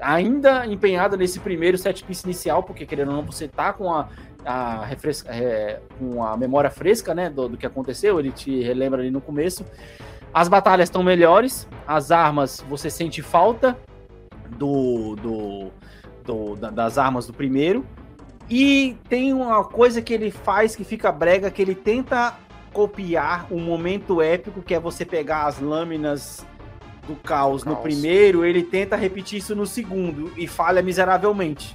Ainda 0.00 0.64
empenhado 0.66 1.16
nesse 1.16 1.40
primeiro 1.40 1.76
set 1.76 2.04
piece 2.04 2.24
inicial, 2.24 2.62
porque 2.62 2.86
querendo 2.86 3.08
ou 3.08 3.16
não, 3.16 3.24
você 3.26 3.48
tá 3.48 3.72
com 3.72 3.92
a, 3.92 4.08
a, 4.44 4.84
refresca, 4.84 5.34
é, 5.34 5.80
com 5.98 6.22
a 6.22 6.36
memória 6.36 6.70
fresca, 6.70 7.14
né, 7.14 7.28
do, 7.28 7.48
do 7.48 7.56
que 7.56 7.66
aconteceu, 7.66 8.18
ele 8.20 8.30
te 8.30 8.62
relembra 8.62 9.00
ali 9.00 9.10
no 9.10 9.20
começo. 9.20 9.64
As 10.32 10.46
batalhas 10.46 10.88
estão 10.88 11.02
melhores, 11.02 11.66
as 11.86 12.10
armas 12.12 12.64
você 12.68 12.90
sente 12.90 13.22
falta 13.22 13.76
do, 14.50 15.16
do, 15.16 15.70
do- 16.24 16.56
da- 16.56 16.70
das 16.70 16.98
armas 16.98 17.26
do 17.26 17.32
primeiro. 17.32 17.84
E 18.48 18.96
tem 19.08 19.32
uma 19.32 19.64
coisa 19.64 20.00
que 20.00 20.14
ele 20.14 20.30
faz 20.30 20.76
que 20.76 20.84
fica 20.84 21.10
brega, 21.10 21.50
que 21.50 21.60
ele 21.60 21.74
tenta 21.74 22.34
copiar 22.72 23.46
um 23.50 23.58
momento 23.60 24.22
épico, 24.22 24.62
que 24.62 24.74
é 24.74 24.80
você 24.80 25.04
pegar 25.04 25.46
as 25.46 25.58
lâminas 25.58 26.46
do 27.08 27.16
caos 27.16 27.64
no 27.64 27.72
Caos. 27.72 27.82
primeiro, 27.82 28.44
ele 28.44 28.62
tenta 28.62 28.94
repetir 28.94 29.38
isso 29.38 29.56
no 29.56 29.66
segundo 29.66 30.30
e 30.36 30.46
falha 30.46 30.82
miseravelmente. 30.82 31.74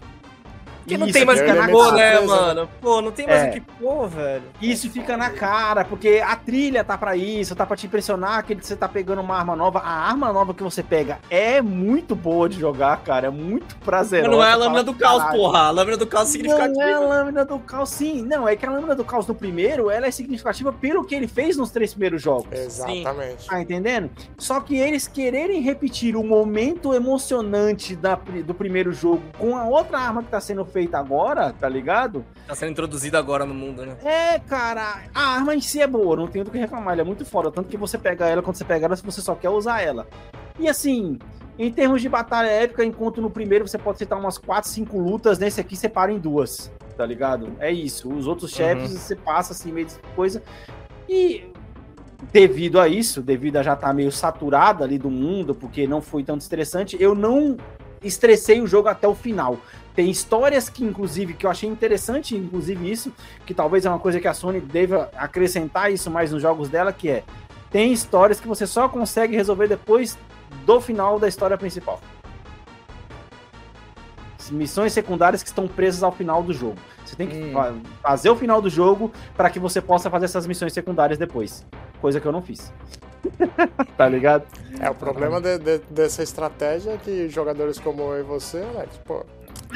Porque 0.84 0.98
não 0.98 1.08
Isso 1.08 1.14
tem 1.18 1.26
mais 1.26 1.40
o 1.40 1.44
que 1.46 1.72
pôr, 1.72 1.94
né, 1.94 2.20
mano? 2.20 2.70
Pô, 2.82 3.02
não 3.02 3.12
tem 3.12 3.26
mais 3.26 3.44
É. 3.44 3.50
o 3.50 3.52
que 3.54 3.62
pôr, 3.62 4.08
velho. 4.10 4.44
Isso 4.62 4.90
fica 4.90 5.16
na 5.16 5.30
cara, 5.30 5.86
porque 5.86 6.22
a 6.26 6.36
trilha 6.36 6.84
tá 6.84 6.98
pra 6.98 7.16
isso, 7.16 7.56
tá 7.56 7.66
pra 7.66 7.78
te 7.78 7.86
impressionar 7.88 8.44
que 8.46 8.54
você 8.54 8.76
tá 8.76 8.88
pegando 8.88 9.22
uma 9.22 9.38
arma 9.38 9.56
nova. 9.56 9.80
A 9.80 10.08
arma 10.10 10.34
nova 10.34 10.54
que 10.54 10.62
você 10.62 10.84
pega 10.84 11.20
é 11.30 11.62
muito 11.62 12.16
boa 12.16 12.50
de 12.50 12.60
jogar, 12.60 12.98
cara, 13.02 13.28
é 13.28 13.30
muito 13.30 13.78
prazerosa. 13.78 14.30
Mas 14.30 14.38
não 14.38 14.44
é 14.46 14.52
a 14.52 14.56
lâmina 14.56 14.84
do 14.84 14.94
caos, 14.94 15.22
"Caralho". 15.24 15.40
porra. 15.40 15.60
A 15.60 15.72
lâmina 15.72 15.98
do 15.98 16.06
caos 16.08 16.28
é 16.30 16.32
significativa. 16.34 16.74
Não 16.74 16.82
é 16.84 16.94
a 16.94 17.00
lâmina 17.00 17.46
do 17.46 17.60
caos, 17.60 17.90
sim. 17.90 18.22
Não, 18.24 18.46
é 18.48 18.56
que 18.58 18.66
a 18.66 18.70
lâmina 18.72 18.94
do 18.94 19.06
caos 19.06 19.26
no 19.26 19.34
primeiro, 19.34 19.90
ela 19.90 20.06
é 20.08 20.12
significativa 20.12 20.74
pelo 20.74 21.06
que 21.06 21.16
ele 21.16 21.28
fez 21.28 21.56
nos 21.56 21.72
três 21.72 21.92
primeiros 21.94 22.22
jogos. 22.22 22.48
Exatamente. 22.52 23.48
Tá 23.48 23.62
entendendo? 23.62 24.10
Só 24.38 24.60
que 24.60 24.76
eles 24.76 25.08
quererem 25.08 25.62
repetir 25.62 26.18
o 26.18 26.24
momento 26.24 26.94
emocionante 26.94 27.96
da, 27.96 28.16
do 28.46 28.54
primeiro 28.54 28.92
jogo 28.92 29.22
com 29.38 29.56
a 29.58 29.64
outra 29.66 29.98
arma 30.00 30.22
que 30.24 30.30
tá 30.30 30.42
sendo 30.42 30.66
feita 30.74 30.98
agora, 30.98 31.54
tá 31.54 31.70
ligado? 31.70 32.26
Tá 32.48 32.56
sendo 32.56 32.72
introduzido 32.72 33.16
agora 33.16 33.46
no 33.46 33.54
mundo, 33.54 33.86
né? 33.86 33.96
É, 34.04 34.40
cara, 34.40 35.04
a 35.14 35.36
arma 35.36 35.54
em 35.54 35.62
si 35.62 35.80
é 35.80 35.88
boa, 35.88 36.16
não 36.16 36.28
tenho 36.28 36.44
do 36.44 36.52
que 36.52 36.58
reclamar, 36.58 36.94
ela 36.94 37.02
é 37.02 37.06
muito 37.06 37.24
foda. 37.24 37.52
Tanto 37.52 37.70
que 37.70 37.78
você 37.78 37.98
pega 37.98 38.28
ela, 38.28 38.42
quando 38.42 38.56
você 38.56 38.66
pega 38.66 38.88
ela, 38.88 38.96
você 38.96 39.22
só 39.22 39.36
quer 39.36 39.50
usar 39.50 39.82
ela. 39.82 40.08
E 40.60 40.68
assim, 40.68 41.20
em 41.58 41.72
termos 41.72 42.02
de 42.02 42.10
batalha 42.10 42.48
épica, 42.48 42.84
enquanto 42.84 43.22
no 43.22 43.30
primeiro 43.30 43.68
você 43.68 43.78
pode 43.78 44.00
citar 44.00 44.20
umas 44.20 44.40
4, 44.40 44.70
5 44.70 44.98
lutas, 44.98 45.38
nesse 45.38 45.62
aqui 45.62 45.76
você 45.76 45.88
para 45.88 46.12
em 46.12 46.18
duas, 46.18 46.72
tá 46.98 47.06
ligado? 47.06 47.52
É 47.60 47.72
isso. 47.72 48.12
Os 48.12 48.26
outros 48.26 48.52
chefes 48.52 48.92
você 48.92 49.16
passa 49.16 49.54
assim, 49.54 49.72
meio 49.72 49.86
de 49.86 49.94
coisa. 50.16 50.42
E 51.08 51.46
devido 52.32 52.80
a 52.80 52.88
isso, 52.88 53.22
devido 53.22 53.58
a 53.58 53.64
já 53.64 53.74
estar 53.74 53.94
meio 53.94 54.12
saturado 54.12 54.84
ali 54.84 54.98
do 54.98 55.10
mundo, 55.10 55.54
porque 55.54 55.86
não 55.86 56.02
foi 56.02 56.24
tanto 56.24 56.42
estressante, 56.42 56.98
eu 57.00 57.14
não 57.14 57.58
estressei 58.04 58.62
o 58.62 58.68
jogo 58.68 58.88
até 58.88 59.08
o 59.08 59.16
final. 59.16 59.58
Tem 59.96 60.10
histórias 60.10 60.70
que, 60.70 60.84
inclusive, 60.84 61.34
que 61.34 61.46
eu 61.46 61.52
achei 61.52 61.70
interessante, 61.70 62.36
inclusive 62.36 62.92
isso, 62.92 63.14
que 63.46 63.54
talvez 63.54 63.86
é 63.86 63.90
uma 63.90 64.00
coisa 64.00 64.20
que 64.20 64.28
a 64.28 64.34
Sony 64.34 64.60
deva 64.60 65.10
acrescentar 65.16 65.92
isso 65.92 66.10
mais 66.10 66.32
nos 66.32 66.42
jogos 66.42 66.68
dela, 66.70 66.92
que 66.92 67.10
é 67.10 67.24
tem 67.70 67.92
histórias 67.92 68.40
que 68.40 68.48
você 68.48 68.66
só 68.68 68.88
consegue 68.90 69.36
resolver 69.36 69.68
depois 69.68 70.18
do 70.66 70.80
final 70.82 71.20
da 71.20 71.28
história 71.28 71.58
principal. 71.58 72.00
Missões 74.52 74.92
secundárias 74.92 75.42
que 75.42 75.48
estão 75.50 75.68
presas 75.68 76.04
ao 76.04 76.12
final 76.12 76.44
do 76.44 76.54
jogo. 76.54 76.76
Você 77.06 77.16
tem 77.16 77.28
que 77.28 77.52
fa- 77.54 77.74
fazer 78.02 78.30
o 78.30 78.36
final 78.36 78.62
do 78.62 78.70
jogo 78.70 79.12
para 79.38 79.50
que 79.50 79.58
você 79.58 79.82
possa 79.82 80.10
fazer 80.10 80.26
essas 80.26 80.46
missões 80.46 80.74
secundárias 80.74 81.18
depois. 81.18 81.66
Coisa 82.02 82.20
que 82.20 82.26
eu 82.28 82.32
não 82.32 82.42
fiz. 82.42 82.72
tá 83.98 84.08
ligado? 84.08 84.44
É, 84.82 84.90
o 84.90 84.96
problema 84.96 85.40
de- 85.40 85.58
de- 85.58 85.78
dessa 85.90 86.22
estratégia 86.22 86.92
é 86.92 86.98
que 86.98 87.30
jogadores 87.30 87.80
como 87.80 88.02
eu 88.14 88.20
e 88.20 88.24
você, 88.24 88.58
Alex, 88.76 88.98
pô. 89.06 89.26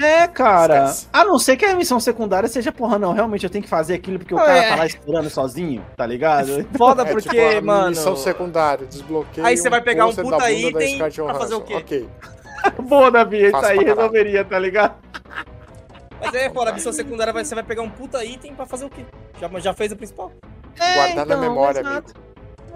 É, 0.01 0.27
cara. 0.27 0.85
Esquece. 0.85 1.07
A 1.11 1.25
não 1.25 1.39
ser 1.39 1.57
que 1.57 1.65
a 1.65 1.75
missão 1.75 1.99
secundária 1.99 2.47
seja, 2.47 2.71
porra, 2.71 2.99
não, 2.99 3.13
realmente 3.13 3.43
eu 3.43 3.49
tenho 3.49 3.63
que 3.63 3.69
fazer 3.69 3.95
aquilo 3.95 4.19
porque 4.19 4.33
o 4.33 4.37
Ah, 4.37 4.45
cara 4.45 4.57
é. 4.57 4.69
tá 4.69 4.75
lá 4.75 4.85
esperando 4.85 5.29
sozinho, 5.29 5.83
tá 5.95 6.05
ligado? 6.05 6.67
Foda 6.77 7.01
É 7.07 7.11
porque, 7.11 7.29
tipo 7.51 7.65
mano. 7.65 7.89
Missão 7.89 8.15
secundária, 8.15 8.85
desbloqueia. 8.85 9.47
Aí 9.47 9.57
você 9.57 9.69
vai 9.69 9.81
pegar 9.81 10.05
um 10.05 10.09
puta 10.13 10.21
bunda 10.23 10.37
da 10.37 10.51
item 10.51 10.97
pra 10.97 11.33
fazer 11.35 11.55
o 11.55 11.61
quê? 11.61 11.73
Ok. 11.75 12.09
Boa, 12.83 13.09
Davi, 13.09 13.45
isso 13.45 13.55
aí 13.57 13.77
resolveria, 13.79 14.43
tá 14.45 14.59
ligado? 14.59 14.95
Mas 16.19 16.33
é, 16.33 16.49
fora, 16.49 16.71
a 16.71 16.73
missão 16.73 16.91
secundária 16.91 17.31
você 17.33 17.55
vai 17.55 17.63
pegar 17.63 17.81
um 17.81 17.89
puta 17.89 18.23
item 18.23 18.53
pra 18.55 18.65
fazer 18.65 18.85
o 18.85 18.89
quê? 18.89 19.05
Já, 19.39 19.47
já 19.59 19.73
fez 19.73 19.91
o 19.91 19.95
principal? 19.95 20.31
Guardar 20.77 21.25
na 21.25 21.37
memória, 21.37 21.79
É, 21.79 21.81
exato. 21.81 22.13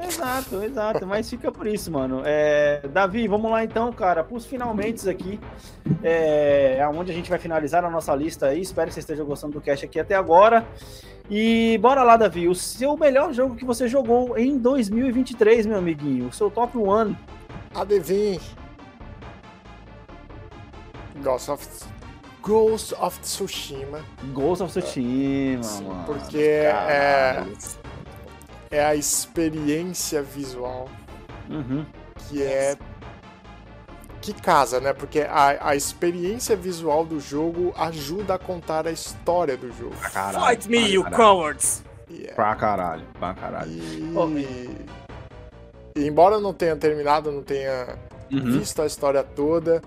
Exato, 0.03 0.63
exato, 0.63 1.05
mas 1.05 1.29
fica 1.29 1.51
por 1.51 1.67
isso, 1.67 1.91
mano. 1.91 2.23
É, 2.25 2.81
Davi, 2.91 3.27
vamos 3.27 3.51
lá 3.51 3.63
então, 3.63 3.91
cara, 3.93 4.23
pros 4.23 4.45
finalmente 4.45 5.07
aqui, 5.07 5.39
é, 6.03 6.79
onde 6.93 7.11
a 7.11 7.15
gente 7.15 7.29
vai 7.29 7.37
finalizar 7.37 7.85
a 7.85 7.89
nossa 7.89 8.13
lista 8.15 8.47
aí. 8.47 8.61
Espero 8.61 8.87
que 8.87 8.95
você 8.95 8.99
esteja 8.99 9.23
gostando 9.23 9.53
do 9.53 9.61
cast 9.61 9.85
aqui 9.85 9.99
até 9.99 10.15
agora. 10.15 10.65
E 11.29 11.77
bora 11.77 12.03
lá, 12.03 12.17
Davi, 12.17 12.47
o 12.47 12.55
seu 12.55 12.97
melhor 12.97 13.31
jogo 13.31 13.55
que 13.55 13.63
você 13.63 13.87
jogou 13.87 14.37
em 14.37 14.57
2023, 14.57 15.65
meu 15.65 15.77
amiguinho, 15.77 16.27
o 16.27 16.33
seu 16.33 16.49
top 16.49 16.77
1. 16.77 17.15
Adivinhe. 17.75 18.41
Ghost 21.23 21.51
of, 21.51 21.67
Ghost 22.41 22.95
of 22.99 23.19
Tsushima. 23.19 24.03
Ghost 24.33 24.63
of 24.63 24.73
Tsushima, 24.73 25.61
mano. 25.83 26.03
Porque 26.05 26.63
Caralho. 26.63 27.51
é 27.77 27.80
a 28.79 28.95
experiência 28.95 30.21
visual 30.21 30.87
Uhum. 31.49 31.85
que 32.29 32.41
é. 32.43 32.77
Que 34.21 34.33
casa, 34.33 34.79
né? 34.79 34.93
Porque 34.93 35.21
a, 35.21 35.69
a 35.69 35.75
experiência 35.75 36.55
visual 36.55 37.03
do 37.03 37.19
jogo 37.19 37.73
ajuda 37.75 38.35
a 38.35 38.39
contar 38.39 38.85
a 38.87 38.91
história 38.91 39.57
do 39.57 39.71
jogo. 39.73 39.95
Caralho, 40.13 40.45
Fight 40.47 40.69
me, 40.69 40.77
pra 40.79 40.87
you 40.89 41.03
caralho. 41.03 41.23
cowards! 41.23 41.83
Pra 42.35 42.55
caralho, 42.55 43.03
pra 43.17 43.33
caralho. 43.33 43.71
E, 43.71 44.69
e 45.95 46.07
embora 46.07 46.35
eu 46.35 46.41
não 46.41 46.53
tenha 46.53 46.75
terminado, 46.75 47.31
não 47.31 47.41
tenha 47.41 47.97
Uhum. 48.31 48.51
visto 48.59 48.81
a 48.81 48.85
história 48.85 49.23
toda, 49.23 49.81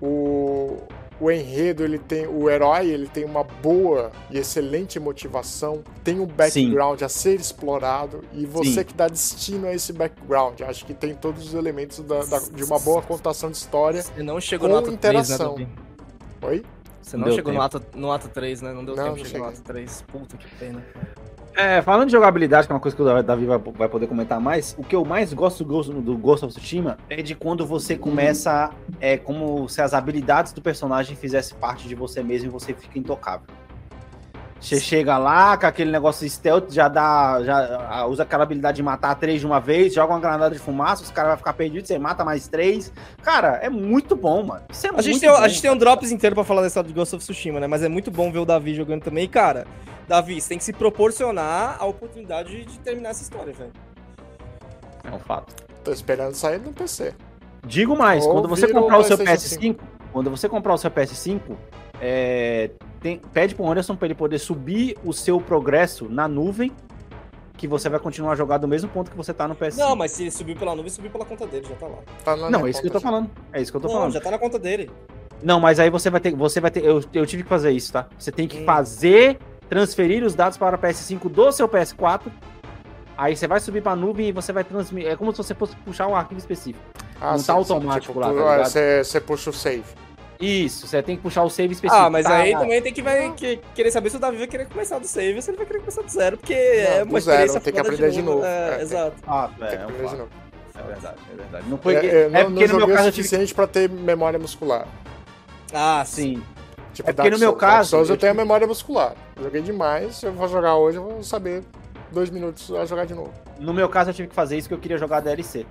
o, 0.00 0.78
o 1.22 1.30
enredo, 1.30 1.84
ele 1.84 1.98
tem. 1.98 2.26
O 2.26 2.50
herói, 2.50 2.88
ele 2.90 3.06
tem 3.06 3.24
uma 3.24 3.44
boa 3.44 4.10
e 4.30 4.38
excelente 4.38 4.98
motivação, 4.98 5.82
tem 6.02 6.18
um 6.18 6.26
background 6.26 7.00
a 7.02 7.08
ser 7.08 7.38
explorado, 7.38 8.22
e 8.32 8.44
você 8.44 8.80
Sim. 8.80 8.84
que 8.84 8.94
dá 8.94 9.06
destino 9.08 9.66
a 9.68 9.72
esse 9.74 9.92
background. 9.92 10.60
Acho 10.62 10.84
que 10.84 10.92
tem 10.94 11.14
todos 11.14 11.46
os 11.46 11.54
elementos 11.54 12.00
da- 12.00 12.24
da- 12.24 12.40
de 12.40 12.64
uma 12.64 12.78
boa 12.78 13.00
contação 13.02 13.50
de 13.50 13.56
história. 13.56 14.02
Você 14.02 14.22
não 14.22 14.40
chegou 14.40 14.68
com 14.68 14.74
no 14.74 14.78
ato 14.80 14.96
3, 14.96 15.28
né, 15.28 15.34
interação. 15.34 15.52
Davi? 15.54 15.68
Oi? 16.42 16.64
Você 17.00 17.16
não 17.16 17.24
Deu 17.24 17.34
chegou 17.34 17.52
no 17.52 17.60
tempo. 17.60 17.76
ato, 17.76 17.98
no 17.98 18.12
ato 18.12 18.28
3, 18.28 18.62
né? 18.62 18.72
Não 18.72 18.84
deu 18.84 18.94
Não, 18.96 19.04
tempo 19.04 19.16
não 19.16 19.22
de 19.24 19.28
chegar 19.28 19.44
no 19.44 19.48
ato 19.50 19.62
3. 19.62 20.02
Puta 20.08 20.36
que 20.36 20.46
pena. 20.56 20.84
É, 21.54 21.82
falando 21.82 22.06
de 22.06 22.12
jogabilidade, 22.12 22.66
que 22.66 22.72
é 22.72 22.74
uma 22.74 22.80
coisa 22.80 22.96
que 22.96 23.02
o 23.02 23.22
Davi 23.22 23.44
vai, 23.44 23.88
poder 23.88 24.06
comentar 24.06 24.40
mais, 24.40 24.74
o 24.78 24.82
que 24.82 24.96
eu 24.96 25.04
mais 25.04 25.32
gosto 25.34 25.64
do 25.64 26.16
Ghost 26.16 26.46
of 26.46 26.54
Tsushima 26.54 26.96
é 27.10 27.20
de 27.20 27.34
quando 27.34 27.66
você 27.66 27.96
começa, 27.96 28.70
é 29.00 29.18
como 29.18 29.68
se 29.68 29.82
as 29.82 29.92
habilidades 29.92 30.52
do 30.52 30.62
personagem 30.62 31.14
fizessem 31.14 31.56
parte 31.58 31.86
de 31.86 31.94
você 31.94 32.22
mesmo 32.22 32.48
e 32.48 32.50
você 32.50 32.72
fica 32.72 32.98
intocável. 32.98 33.46
Você 34.62 34.78
chega 34.80 35.18
lá 35.18 35.56
com 35.56 35.66
aquele 35.66 35.90
negócio 35.90 36.28
stealth, 36.28 36.70
já 36.70 36.86
dá. 36.86 37.42
Já 37.42 38.06
usa 38.06 38.22
aquela 38.22 38.44
habilidade 38.44 38.76
de 38.76 38.82
matar 38.82 39.16
três 39.16 39.40
de 39.40 39.46
uma 39.46 39.58
vez, 39.58 39.92
joga 39.92 40.12
uma 40.12 40.20
granada 40.20 40.54
de 40.54 40.60
fumaça, 40.60 41.02
os 41.02 41.10
caras 41.10 41.30
vão 41.30 41.38
ficar 41.38 41.52
perdidos, 41.54 41.88
você 41.88 41.98
mata 41.98 42.24
mais 42.24 42.46
três. 42.46 42.92
Cara, 43.22 43.58
é 43.60 43.68
muito 43.68 44.14
bom, 44.14 44.44
mano. 44.44 44.62
Isso 44.70 44.86
é 44.86 44.90
A 44.90 45.02
gente, 45.02 45.10
muito 45.14 45.20
tem, 45.20 45.30
bom. 45.30 45.36
a 45.36 45.48
gente 45.48 45.62
tem 45.62 45.70
um 45.70 45.76
drops 45.76 46.12
inteiro 46.12 46.36
pra 46.36 46.44
falar 46.44 46.60
da 46.60 46.68
história 46.68 46.88
do 46.88 46.94
Ghost 46.94 47.16
of 47.16 47.24
Tsushima, 47.24 47.58
né? 47.58 47.66
Mas 47.66 47.82
é 47.82 47.88
muito 47.88 48.10
bom 48.10 48.30
ver 48.30 48.38
o 48.38 48.44
Davi 48.44 48.72
jogando 48.74 49.02
também. 49.02 49.24
E, 49.24 49.28
cara, 49.28 49.66
Davi, 50.06 50.40
você 50.40 50.50
tem 50.50 50.58
que 50.58 50.64
se 50.64 50.72
proporcionar 50.72 51.76
a 51.80 51.84
oportunidade 51.84 52.64
de 52.64 52.78
terminar 52.78 53.10
essa 53.10 53.22
história, 53.24 53.52
velho. 53.52 53.72
É 55.04 55.10
um 55.10 55.18
fato. 55.18 55.54
Tô 55.82 55.90
esperando 55.90 56.34
sair 56.34 56.60
no 56.60 56.72
PC. 56.72 57.14
Digo 57.66 57.96
mais, 57.96 58.24
Ou 58.24 58.32
quando 58.32 58.48
você 58.48 58.68
comprar 58.68 58.98
o 58.98 59.04
seu 59.04 59.16
PlayStation 59.18 59.74
PS5, 59.74 59.76
quando 60.12 60.30
você 60.30 60.48
comprar 60.48 60.74
o 60.74 60.78
seu 60.78 60.90
PS5, 60.90 61.40
é, 62.04 62.70
tem- 63.00 63.18
pede 63.32 63.54
pro 63.54 63.70
Anderson 63.70 63.94
pra 63.94 64.06
ele 64.06 64.14
poder 64.14 64.38
subir 64.40 64.98
o 65.04 65.12
seu 65.12 65.40
progresso 65.40 66.08
na 66.08 66.26
nuvem, 66.26 66.72
que 67.56 67.68
você 67.68 67.88
vai 67.88 68.00
continuar 68.00 68.32
a 68.32 68.34
jogar 68.34 68.58
do 68.58 68.66
mesmo 68.66 68.88
ponto 68.90 69.08
que 69.08 69.16
você 69.16 69.32
tá 69.32 69.46
no 69.46 69.54
PS5. 69.54 69.78
Não, 69.78 69.94
mas 69.94 70.10
se 70.10 70.24
ele 70.24 70.30
subiu 70.32 70.56
pela 70.56 70.74
nuvem, 70.74 70.90
subiu 70.90 71.10
pela 71.12 71.24
conta 71.24 71.46
dele, 71.46 71.64
já 71.68 71.76
tá 71.76 71.86
lá. 71.86 71.98
Tá 72.24 72.36
na 72.36 72.50
Não, 72.50 72.66
é 72.66 72.70
isso 72.70 72.80
que 72.80 72.88
eu 72.88 72.92
tô 72.92 72.98
já. 72.98 73.04
falando. 73.04 73.30
É 73.52 73.62
isso 73.62 73.70
que 73.70 73.76
eu 73.76 73.80
tô 73.80 73.86
Não, 73.86 73.94
falando. 73.94 74.12
já 74.12 74.20
tá 74.20 74.30
na 74.32 74.38
conta 74.38 74.58
dele. 74.58 74.90
Não, 75.44 75.60
mas 75.60 75.78
aí 75.78 75.88
você 75.88 76.10
vai 76.10 76.20
ter. 76.20 76.34
Você 76.34 76.60
vai 76.60 76.70
ter. 76.72 76.84
Eu, 76.84 77.02
eu 77.14 77.24
tive 77.24 77.44
que 77.44 77.48
fazer 77.48 77.70
isso, 77.70 77.92
tá? 77.92 78.08
Você 78.18 78.32
tem 78.32 78.48
que 78.48 78.58
Hum. 78.60 78.64
fazer, 78.64 79.38
transferir 79.68 80.24
os 80.24 80.34
dados 80.34 80.58
para 80.58 80.74
o 80.76 80.78
PS5 80.78 81.28
do 81.28 81.52
seu 81.52 81.68
PS4. 81.68 82.30
Aí 83.16 83.36
você 83.36 83.46
vai 83.46 83.60
subir 83.60 83.80
pra 83.82 83.94
nuvem 83.94 84.28
e 84.28 84.32
você 84.32 84.52
vai 84.52 84.64
transmitir. 84.64 85.10
É 85.10 85.16
como 85.16 85.30
se 85.32 85.38
você 85.38 85.54
fosse 85.54 85.76
puxar 85.76 86.08
um 86.08 86.16
arquivo 86.16 86.38
específico. 86.40 86.84
Ah, 87.20 87.32
não 87.32 87.38
sim, 87.38 87.46
tá 87.46 87.52
sim, 87.52 87.58
automático 87.58 88.12
tipo, 88.12 88.18
lá, 88.20 88.32
tá? 88.58 88.64
Você 88.64 89.04
você 89.04 89.20
puxa 89.20 89.50
o 89.50 89.52
save. 89.52 89.84
Isso, 90.42 90.86
você 90.86 91.02
tem 91.02 91.16
que 91.16 91.22
puxar 91.22 91.42
o 91.44 91.48
save 91.50 91.72
específico. 91.72 92.04
Ah, 92.06 92.10
mas 92.10 92.26
Tá, 92.26 92.36
aí 92.36 92.52
também 92.52 92.82
tem 92.82 92.92
que, 92.92 93.00
vai, 93.02 93.32
que- 93.32 93.60
querer 93.74 93.90
saber 93.92 94.10
se 94.10 94.16
o 94.16 94.18
Davi 94.18 94.38
vai 94.38 94.46
querer 94.46 94.66
começar 94.66 94.98
do 94.98 95.06
save 95.06 95.36
ou 95.36 95.42
se 95.42 95.50
ele 95.50 95.56
vai 95.56 95.66
querer 95.66 95.78
começar 95.78 96.02
do 96.02 96.10
zero, 96.10 96.36
porque 96.36 96.54
Não, 96.54 96.60
é 96.60 97.04
do 97.04 97.10
uma 97.10 97.20
zero, 97.20 97.34
experiência 97.36 97.60
tem 97.60 97.72
que 97.72 97.80
aprender 97.80 98.10
de 98.10 98.22
novo. 98.22 98.44
É, 98.44 98.78
É, 98.78 98.82
exato. 98.82 99.16
Ah, 99.26 99.50
é, 99.60 99.66
Tem 99.66 99.68
que 99.68 99.74
é 99.74 99.84
aprender 99.84 100.08
de 100.08 100.16
novo. 100.16 100.28
É 100.74 100.82
verdade, 100.82 101.16
é 101.32 101.36
verdade. 101.36 101.66
Não 101.68 101.78
foi. 101.78 101.94
É, 101.94 101.98
é, 102.06 102.20
é 102.22 102.28
não, 102.28 102.52
porque 102.52 102.66
não 102.66 102.80
no 102.80 102.86
meu 102.86 102.96
caso 102.96 103.06
o 103.06 103.08
eu 103.08 103.12
tive 103.12 103.22
que. 103.22 103.28
suficiente 103.28 103.54
pra 103.54 103.66
ter 103.66 103.88
memória 103.88 104.38
muscular. 104.38 104.88
Ah, 105.72 106.02
Sim. 106.04 106.42
Tipo, 106.92 107.08
É 107.08 107.12
porque 107.12 107.22
Dark 107.30 107.32
no 107.32 107.38
meu 107.38 107.48
Souls. 107.50 107.60
Dark 107.60 107.72
caso, 107.76 107.90
Souls 107.90 108.08
eu 108.10 108.14
eu 108.16 108.18
tenho 108.18 108.32
a 108.32 108.34
memória 108.34 108.66
muscular. 108.66 109.14
Joguei 109.40 109.62
demais, 109.62 110.22
eu 110.22 110.32
vou 110.32 110.46
jogar 110.48 110.74
hoje, 110.76 110.98
eu 110.98 111.04
vou 111.04 111.22
saber 111.22 111.62
dois 112.10 112.28
minutos 112.30 112.70
a 112.72 112.84
jogar 112.84 113.06
de 113.06 113.14
novo. 113.14 113.32
No 113.58 113.72
meu 113.72 113.88
caso, 113.88 114.10
eu 114.10 114.14
tive 114.14 114.28
que 114.28 114.34
fazer 114.34 114.58
isso 114.58 114.68
porque 114.68 114.74
eu 114.78 114.82
queria 114.82 114.98
jogar 114.98 115.18
a 115.18 115.20
DLC. 115.20 115.64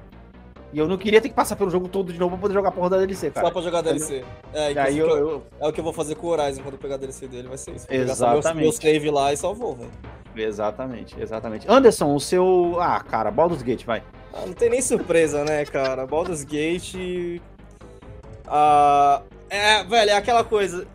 E 0.73 0.79
eu 0.79 0.87
não 0.87 0.97
queria 0.97 1.19
ter 1.19 1.27
que 1.29 1.35
passar 1.35 1.55
pelo 1.57 1.69
jogo 1.69 1.87
todo 1.89 2.13
de 2.13 2.19
novo 2.19 2.31
pra 2.31 2.41
poder 2.41 2.53
jogar 2.53 2.69
a 2.69 2.71
porra 2.71 2.91
da 2.91 2.97
DLC, 2.97 3.29
cara. 3.29 3.47
Só 3.47 3.51
pra 3.53 3.61
jogar 3.61 3.81
DLC. 3.81 4.23
É, 4.53 4.67
aí 4.79 4.97
eu- 4.97 5.09
eu- 5.09 5.43
é 5.59 5.67
o 5.67 5.73
que 5.73 5.79
eu 5.79 5.83
vou 5.83 5.91
fazer 5.91 6.15
com 6.15 6.27
o 6.27 6.29
Horizon 6.29 6.61
quando 6.63 6.75
eu 6.75 6.79
pegar 6.79 6.95
a 6.95 6.97
DLC 6.97 7.27
dele, 7.27 7.47
vai 7.49 7.57
ser 7.57 7.71
isso. 7.71 7.87
Vou 7.87 7.97
pegar 7.97 8.15
só 8.15 8.29
meu- 8.29 8.37
Exatamente. 8.39 8.63
Meu 8.63 8.71
save 8.71 9.09
lá 9.11 9.33
e 9.33 9.37
só 9.37 9.53
vou, 9.53 9.75
velho. 9.75 9.91
Exatamente, 10.33 11.19
exatamente. 11.19 11.65
Anderson, 11.69 12.15
o 12.15 12.19
seu. 12.19 12.77
Ah, 12.79 13.01
cara, 13.01 13.29
Baldur's 13.29 13.61
Gate, 13.61 13.83
vai. 13.85 14.01
Ah, 14.33 14.45
não 14.45 14.53
tem 14.53 14.69
nem 14.69 14.81
surpresa, 14.81 15.43
né, 15.43 15.65
cara? 15.65 16.07
Baldur's 16.07 16.45
Gate. 16.45 17.41
Ah, 18.47 19.21
é, 19.49 19.83
velho, 19.83 20.11
é 20.11 20.13
aquela 20.15 20.43
coisa. 20.43 20.87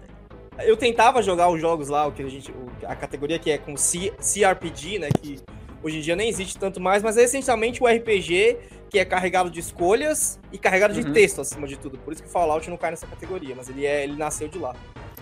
Eu 0.61 0.77
tentava 0.77 1.23
jogar 1.23 1.51
os 1.51 1.61
jogos 1.61 1.89
lá, 1.89 2.07
o 2.07 2.13
que 2.13 2.23
a 2.23 2.29
gente. 2.29 2.53
a 2.87 2.95
categoria 2.97 3.39
que 3.39 3.51
é 3.51 3.59
com 3.59 3.77
C, 3.77 4.13
CRPG, 4.19 4.99
né? 4.99 5.09
Que 5.21 5.39
hoje 5.83 5.99
em 5.99 6.01
dia 6.01 6.17
nem 6.17 6.29
existe 6.29 6.57
tanto 6.59 6.81
mais, 6.81 7.03
mas 7.03 7.17
é 7.19 7.25
essencialmente 7.25 7.83
o 7.83 7.87
RPG 7.87 8.57
que 8.91 8.99
é 8.99 9.05
carregado 9.05 9.51
de 9.51 9.61
escolhas 9.61 10.39
e 10.53 10.59
carregado 10.59 10.95
de 10.95 11.01
Uhum. 11.07 11.13
texto, 11.13 11.41
acima 11.41 11.67
de 11.67 11.77
tudo. 11.77 11.99
Por 11.99 12.13
isso 12.13 12.23
que 12.23 12.29
o 12.29 12.33
Fallout 12.33 12.69
não 12.71 12.77
cai 12.77 12.91
nessa 12.91 13.07
categoria, 13.07 13.55
mas 13.57 13.69
ele, 13.69 13.85
é, 13.85 14.05
ele 14.05 14.17
nasceu 14.17 14.49
de 14.49 14.59
lá. 14.59 14.75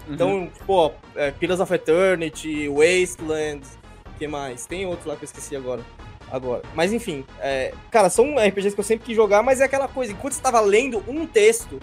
Uhum. 0.07 0.15
Então, 0.15 0.51
pô, 0.67 0.93
é, 1.17 1.31
Pillars 1.31 1.61
of 1.61 1.73
Eternity, 1.73 2.69
Wasteland, 2.69 3.63
que 4.19 4.27
mais? 4.29 4.67
Tem 4.67 4.85
outro 4.87 5.09
lá 5.09 5.17
que 5.17 5.23
eu 5.25 5.27
esqueci 5.27 5.57
agora. 5.57 5.83
Agora. 6.31 6.63
Mas 6.75 6.93
enfim, 6.93 7.25
é, 7.41 7.73
cara, 7.91 8.11
são 8.11 8.37
RPGs 8.39 8.75
que 8.75 8.81
eu 8.81 8.85
sempre 8.85 9.07
quis 9.07 9.17
jogar, 9.17 9.43
mas 9.43 9.61
é 9.61 9.65
aquela 9.65 9.87
coisa, 9.89 10.13
enquanto 10.13 10.33
você 10.35 10.43
tava 10.43 10.61
lendo 10.61 11.03
um 11.09 11.27
texto, 11.27 11.79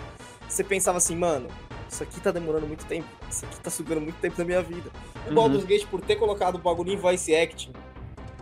você 0.47 0.63
pensava 0.63 0.97
assim, 0.97 1.15
mano, 1.15 1.47
isso 1.89 2.03
aqui 2.03 2.19
tá 2.19 2.31
demorando 2.31 2.67
muito 2.67 2.85
tempo, 2.85 3.07
isso 3.29 3.45
aqui 3.45 3.59
tá 3.59 3.69
sugando 3.69 4.01
muito 4.01 4.15
tempo 4.19 4.35
da 4.37 4.43
minha 4.45 4.61
vida. 4.61 4.89
O 5.25 5.29
Uhum. 5.29 5.35
Baldur's 5.35 5.63
Gate, 5.65 5.85
por 5.87 6.01
ter 6.01 6.15
colocado 6.15 6.55
o 6.55 6.57
bagulho 6.59 6.91
em 6.91 6.97
voice 6.97 7.33
acting 7.35 7.71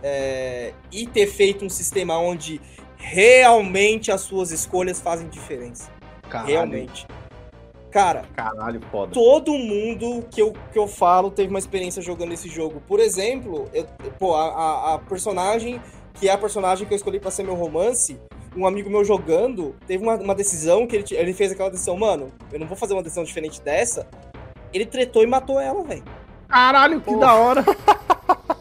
é, 0.02 0.72
e 0.90 1.06
ter 1.06 1.26
feito 1.26 1.64
um 1.64 1.68
sistema 1.70 2.18
onde 2.18 2.60
realmente 3.00 4.12
as 4.12 4.20
suas 4.20 4.50
escolhas 4.52 5.00
fazem 5.00 5.28
diferença. 5.28 5.90
Caralho. 6.28 6.50
Realmente. 6.52 7.06
Cara, 7.90 8.22
Caralho, 8.36 8.80
foda. 8.92 9.12
todo 9.12 9.50
mundo 9.52 10.24
que 10.30 10.40
eu, 10.40 10.52
que 10.72 10.78
eu 10.78 10.86
falo 10.86 11.28
teve 11.28 11.48
uma 11.50 11.58
experiência 11.58 12.00
jogando 12.00 12.32
esse 12.32 12.48
jogo. 12.48 12.80
Por 12.86 13.00
exemplo, 13.00 13.68
eu- 13.74 13.84
pô, 14.16 14.36
a, 14.36 14.94
a- 14.94 14.98
personagem, 14.98 15.82
que 16.14 16.28
é 16.28 16.32
a 16.32 16.38
personagem 16.38 16.86
que 16.86 16.92
eu 16.92 16.96
escolhi 16.96 17.18
pra 17.18 17.32
ser 17.32 17.42
meu 17.42 17.54
romance, 17.56 18.20
um 18.56 18.64
amigo 18.64 18.88
meu 18.88 19.04
jogando, 19.04 19.74
teve 19.88 20.04
uma, 20.04 20.14
uma 20.14 20.34
decisão 20.36 20.86
que 20.86 20.94
ele, 20.94 21.04
ele 21.10 21.32
fez 21.34 21.50
aquela 21.50 21.70
decisão, 21.70 21.96
mano, 21.96 22.28
eu 22.52 22.60
não 22.60 22.66
vou 22.68 22.76
fazer 22.76 22.92
uma 22.92 23.02
decisão 23.02 23.24
diferente 23.24 23.60
dessa. 23.60 24.06
Ele 24.72 24.86
tretou 24.86 25.24
e 25.24 25.26
matou 25.26 25.58
ela, 25.58 25.82
velho. 25.82 26.04
Caralho, 26.48 27.00
que 27.00 27.16
da 27.16 27.34
hora. 27.34 27.64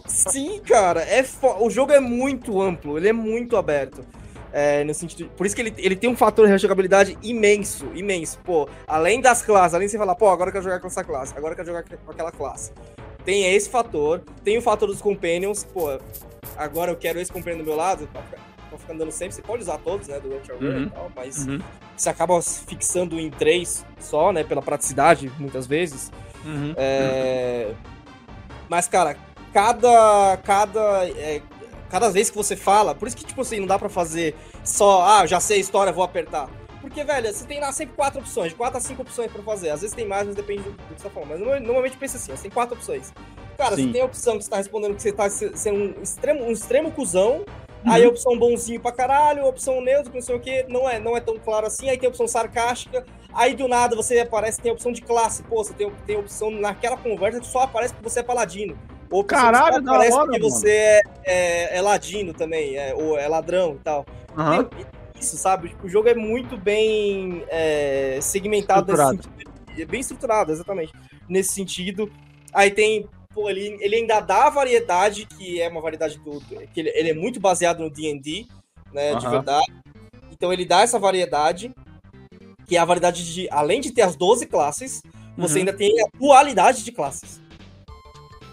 Sim, 0.08 0.60
cara, 0.62 1.02
é 1.04 1.22
fo- 1.24 1.64
o 1.64 1.70
jogo 1.70 1.92
é 1.92 2.00
muito 2.00 2.60
amplo, 2.60 2.98
ele 2.98 3.10
é 3.10 3.14
muito 3.14 3.56
aberto. 3.56 4.04
É, 4.52 4.84
no 4.84 4.94
sentido, 4.94 5.30
por 5.38 5.46
isso 5.46 5.56
que 5.56 5.62
ele, 5.62 5.74
ele 5.78 5.96
tem 5.96 6.10
um 6.10 6.16
fator 6.16 6.48
de 6.48 6.58
jogabilidade 6.58 7.18
imenso, 7.22 7.86
imenso. 7.94 8.40
Pô, 8.44 8.68
além 8.88 9.22
das 9.22 9.42
classes, 9.44 9.74
além 9.76 9.86
de 9.88 9.92
você 9.92 9.98
falar, 9.98 10.16
pô, 10.16 10.28
agora 10.30 10.50
eu 10.50 10.54
quero 10.54 10.64
jogar 10.64 10.80
com 10.80 10.88
essa 10.88 11.04
classe, 11.04 11.34
agora 11.38 11.52
eu 11.54 11.56
quero 11.56 11.68
jogar 11.68 11.84
com 11.84 12.12
aquela 12.12 12.32
classe. 12.32 12.72
Tem 13.24 13.54
esse 13.54 13.70
fator, 13.70 14.22
tem 14.44 14.58
o 14.58 14.62
fator 14.62 14.88
dos 14.88 15.02
companions, 15.02 15.64
pô, 15.64 16.00
agora 16.58 16.92
eu 16.92 16.96
quero 16.96 17.20
esse 17.20 17.32
companion 17.32 17.60
do 17.60 17.64
meu 17.64 17.76
lado, 17.76 18.08
pra 18.12 18.22
ficar, 18.24 18.42
pra 18.70 18.78
ficar 18.80 18.94
andando 18.94 19.12
sempre, 19.12 19.36
você 19.36 19.42
pode 19.44 19.62
usar 19.62 19.78
todos, 19.78 20.08
né, 20.08 20.20
do 20.20 20.30
Ultra 20.30 20.56
Uhum. 20.56 20.84
e 20.84 20.90
tal, 20.90 21.12
mas 21.16 21.46
Uhum. 21.48 21.60
você 21.96 22.10
acaba 22.10 22.42
fixando 22.42 23.20
em 23.20 23.30
três 23.30 23.86
só, 24.00 24.32
né, 24.32 24.44
pela 24.44 24.62
praticidade, 24.64 25.32
muitas 25.38 25.68
vezes. 25.68 26.12
Uhum. 26.44 26.74
É, 26.76 27.72
Mas, 28.68 28.88
cara, 28.88 29.16
cada. 29.54 30.38
Cada. 30.44 31.08
é, 31.10 31.42
Cada 31.90 32.10
vez 32.10 32.30
que 32.30 32.38
você 32.38 32.56
fala, 32.56 32.94
por 32.94 33.08
isso 33.08 33.18
que, 33.18 33.26
tipo 33.26 33.42
assim, 33.42 33.60
não 33.60 33.68
dá 33.68 33.80
pra 33.80 33.90
fazer 33.90 34.36
só, 34.64 35.02
ah, 35.04 35.26
já 35.26 35.40
sei 35.40 35.58
a 35.58 35.60
história, 35.60 35.92
vou 35.92 36.04
apertar. 36.04 36.50
Porque, 36.82 37.04
velho, 37.04 37.34
você 37.34 37.46
tem 37.46 37.60
lá 37.60 37.72
sempre 37.74 37.96
quatro 37.96 38.20
opções, 38.20 38.50
de 38.52 38.56
quatro 38.56 38.78
a 38.78 38.82
cinco 38.82 39.02
opções 39.02 39.32
pra 39.32 39.44
fazer. 39.44 39.70
Às 39.70 39.82
vezes 39.82 39.96
tem 39.96 40.08
mais, 40.08 40.26
mas 40.28 40.36
depende 40.36 40.64
do, 40.64 40.72
que 40.72 40.84
você 40.96 41.04
tá 41.04 41.10
falando. 41.10 41.30
Mas 41.32 41.40
norma- 41.40 41.60
normalmente 41.60 41.98
pensa 41.98 42.18
assim, 42.18 42.32
você 42.32 42.44
tem 42.44 42.52
quatro 42.52 42.76
opções. 42.76 43.12
Cara, 43.58 43.76
Sim. 43.76 43.88
você 43.88 43.92
tem 43.94 44.02
a 44.02 44.06
opção 44.06 44.38
que 44.38 44.44
você 44.46 44.50
tá 44.50 44.58
respondendo 44.58 44.96
que 44.96 45.02
você 45.02 45.12
tá 45.12 45.30
se- 45.30 45.52
sendo 45.58 46.00
um 46.00 46.02
extremo, 46.02 46.44
um 46.46 46.52
extremo 46.52 46.92
cuzão. 46.92 47.44
Uhum. 47.86 47.92
Aí 47.92 48.04
a 48.06 48.08
opção 48.10 48.38
bonzinho 48.38 48.80
pra 48.80 48.92
caralho, 48.92 49.44
a 49.44 49.48
opção 49.48 49.82
neutro, 49.82 50.10
que 50.12 50.18
não 50.18 50.22
sei 50.26 50.36
o 50.36 50.40
que, 50.40 50.64
não 50.70 50.90
é, 50.90 51.00
não 51.00 51.18
é 51.18 51.20
tão 51.22 51.38
claro 51.38 51.66
assim. 51.68 51.90
Aí 51.90 51.98
tem 51.98 52.08
a 52.08 52.10
opção 52.10 52.28
sarcástica. 52.28 53.06
Aí 53.34 53.54
do 53.56 53.68
nada 53.68 53.96
você 53.96 54.20
aparece, 54.20 54.62
tem 54.62 54.70
a 54.72 54.74
opção 54.74 54.92
de 54.92 55.02
classe. 55.02 55.44
Pô, 55.44 55.64
você 55.64 55.74
tem, 55.74 55.92
tem 56.06 56.16
a 56.16 56.20
opção 56.20 56.50
naquela 56.50 56.96
conversa 56.98 57.40
que 57.42 57.48
só 57.48 57.60
aparece 57.64 57.94
porque 57.94 58.10
você 58.10 58.22
é 58.22 58.24
paladino. 58.24 58.78
Ou 59.12 59.24
que 59.24 59.30
Caralho, 59.30 59.82
da 59.82 59.92
aparece 59.92 60.16
hora, 60.16 60.26
porque 60.26 60.40
mano. 60.40 60.52
você 60.52 60.70
é, 60.72 61.02
é, 61.26 61.78
é 61.78 61.82
ladino 61.82 62.34
também, 62.34 62.76
é, 62.78 62.94
ou 62.94 63.18
é 63.18 63.28
ladrão 63.28 63.76
e 63.76 63.80
tal. 63.84 64.06
Tem 64.70 64.86
isso, 65.20 65.38
sabe? 65.38 65.70
Tipo, 65.70 65.88
o 65.88 65.90
jogo 65.90 66.08
é 66.10 66.14
muito 66.14 66.56
bem 66.58 67.44
é, 67.50 68.20
segmentado 68.22 68.92
nesse. 68.96 69.28
É 69.78 69.86
bem 69.86 70.00
estruturado, 70.02 70.52
exatamente. 70.52 70.94
Nesse 71.28 71.54
sentido. 71.54 72.12
Aí 72.54 72.70
tem. 72.72 73.08
Pô, 73.34 73.50
ele, 73.50 73.78
ele 73.80 73.96
ainda 73.98 74.20
dá 74.20 74.48
a 74.48 74.50
variedade, 74.50 75.26
que 75.26 75.62
é 75.62 75.68
uma 75.70 75.82
variedade 75.82 76.18
do. 76.20 76.40
que 76.42 76.80
ele, 76.80 76.90
ele 76.96 77.10
é 77.10 77.14
muito 77.14 77.40
baseado 77.40 77.80
no 77.80 77.90
DD, 77.90 78.46
né? 78.94 79.16
De 79.16 79.26
Aham. 79.26 79.32
verdade. 79.32 79.74
Então 80.32 80.54
ele 80.54 80.66
dá 80.66 80.82
essa 80.82 80.98
variedade, 81.00 81.74
que 82.66 82.76
é 82.76 82.80
a 82.80 82.86
variedade 82.86 83.34
de. 83.34 83.48
Além 83.52 83.82
de 83.82 83.92
ter 83.92 84.04
as 84.04 84.16
12 84.16 84.46
classes, 84.46 85.02
você 85.38 85.54
Uhum. 85.56 85.60
ainda 85.60 85.74
tem 85.74 85.92
a 86.02 86.08
dualidade 86.18 86.84
de 86.84 86.92
classes. 86.92 87.42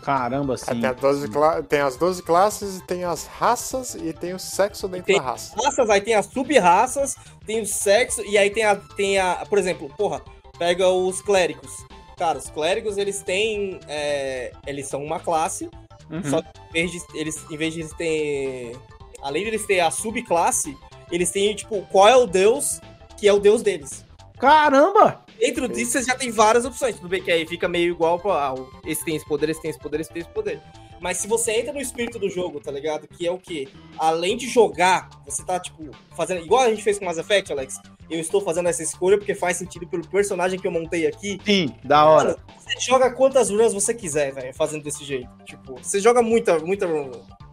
Caramba, 0.06 0.56
sim. 0.56 0.66
Tem, 0.80 0.86
as 0.88 0.96
12 1.00 1.28
cla- 1.28 1.62
tem 1.64 1.80
as 1.80 1.96
12 1.96 2.22
classes, 2.22 2.80
tem 2.86 3.02
as 3.02 3.26
raças 3.26 3.96
e 3.96 4.12
tem 4.12 4.34
o 4.34 4.38
sexo 4.38 4.86
dentro 4.86 5.06
tem 5.06 5.16
da 5.16 5.22
raça. 5.24 5.52
raças, 5.60 5.90
aí 5.90 6.00
tem 6.00 6.14
as 6.14 6.26
sub-raças, 6.26 7.16
tem 7.44 7.60
o 7.60 7.66
sexo, 7.66 8.22
e 8.24 8.38
aí 8.38 8.48
tem 8.50 8.64
a, 8.64 8.76
tem 8.76 9.18
a. 9.18 9.44
Por 9.48 9.58
exemplo, 9.58 9.92
porra, 9.98 10.22
pega 10.60 10.88
os 10.88 11.20
clérigos. 11.20 11.72
Cara, 12.16 12.38
os 12.38 12.48
clérigos, 12.48 12.96
eles 12.96 13.20
têm. 13.22 13.80
é, 13.88 14.52
eles 14.64 14.86
são 14.86 15.02
uma 15.02 15.18
classe, 15.18 15.68
Uhum. 16.08 16.22
só 16.22 16.40
que 16.40 16.48
em 16.70 16.72
vez 16.72 16.92
de 16.92 17.02
eles, 17.18 17.44
em 17.50 17.56
vez 17.56 17.74
de 17.74 17.80
eles 17.80 17.92
terem. 17.94 18.76
Além 19.20 19.42
de 19.42 19.48
eles 19.48 19.66
terem 19.66 19.82
a 19.82 19.90
subclasse, 19.90 20.78
eles 21.10 21.32
têm, 21.32 21.52
tipo, 21.56 21.82
qual 21.90 22.06
é 22.06 22.14
o 22.16 22.28
deus 22.28 22.80
que 23.16 23.26
é 23.26 23.32
o 23.32 23.40
deus 23.40 23.60
deles. 23.60 24.04
Caramba! 24.38 25.25
Dentro 25.38 25.68
disso, 25.68 25.92
você 25.92 26.02
já 26.02 26.14
tem 26.14 26.30
várias 26.30 26.64
opções. 26.64 26.96
Tudo 26.96 27.08
bem 27.08 27.22
que 27.22 27.30
aí 27.30 27.46
fica 27.46 27.68
meio 27.68 27.92
igual 27.92 28.18
pra. 28.18 28.32
Ah, 28.32 28.54
esse 28.84 29.04
tem 29.04 29.16
esse 29.16 29.26
poder, 29.26 29.48
esse 29.50 29.60
tem 29.60 29.70
esse 29.70 29.78
poder, 29.78 30.00
esse 30.00 30.12
tem 30.12 30.22
esse 30.22 30.30
poder. 30.30 30.60
Mas 31.00 31.18
se 31.18 31.28
você 31.28 31.52
entra 31.52 31.72
no 31.72 31.80
espírito 31.80 32.18
do 32.18 32.28
jogo, 32.28 32.58
tá 32.60 32.70
ligado? 32.70 33.06
Que 33.06 33.26
é 33.26 33.30
o 33.30 33.38
quê? 33.38 33.68
Além 33.98 34.36
de 34.36 34.48
jogar, 34.48 35.08
você 35.26 35.44
tá, 35.44 35.60
tipo, 35.60 35.90
fazendo. 36.16 36.42
Igual 36.42 36.62
a 36.62 36.70
gente 36.70 36.82
fez 36.82 36.98
com 36.98 37.04
Mass 37.04 37.18
Effect, 37.18 37.52
Alex. 37.52 37.80
Eu 38.08 38.20
estou 38.20 38.40
fazendo 38.40 38.68
essa 38.68 38.82
escolha 38.82 39.18
porque 39.18 39.34
faz 39.34 39.56
sentido 39.56 39.86
pelo 39.86 40.06
personagem 40.06 40.58
que 40.58 40.66
eu 40.66 40.70
montei 40.70 41.06
aqui. 41.06 41.38
Sim, 41.44 41.74
da 41.84 42.04
hora. 42.04 42.30
Mano, 42.30 42.38
você 42.58 42.80
joga 42.80 43.10
quantas 43.10 43.50
runs 43.50 43.74
você 43.74 43.92
quiser, 43.92 44.32
velho, 44.32 44.54
fazendo 44.54 44.84
desse 44.84 45.04
jeito. 45.04 45.28
Tipo, 45.44 45.74
você 45.74 46.00
joga 46.00 46.22
muita, 46.22 46.58
muita 46.60 46.86
run. 46.86 47.10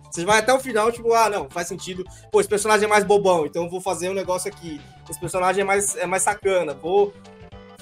Você 0.09 0.23
vai 0.25 0.37
até 0.37 0.53
o 0.53 0.59
final, 0.59 0.91
tipo, 0.91 1.11
ah, 1.11 1.27
não, 1.27 1.49
faz 1.49 1.67
sentido. 1.67 2.03
Pô, 2.31 2.39
esse 2.39 2.47
personagem 2.47 2.85
é 2.85 2.87
mais 2.87 3.03
bobão, 3.03 3.47
então 3.47 3.63
eu 3.63 3.69
vou 3.69 3.81
fazer 3.81 4.09
um 4.09 4.13
negócio 4.13 4.47
aqui. 4.47 4.79
Esse 5.09 5.19
personagem 5.19 5.61
é 5.61 5.65
mais, 5.65 5.95
é 5.95 6.05
mais 6.05 6.21
sacana. 6.21 6.75
Vou 6.75 7.11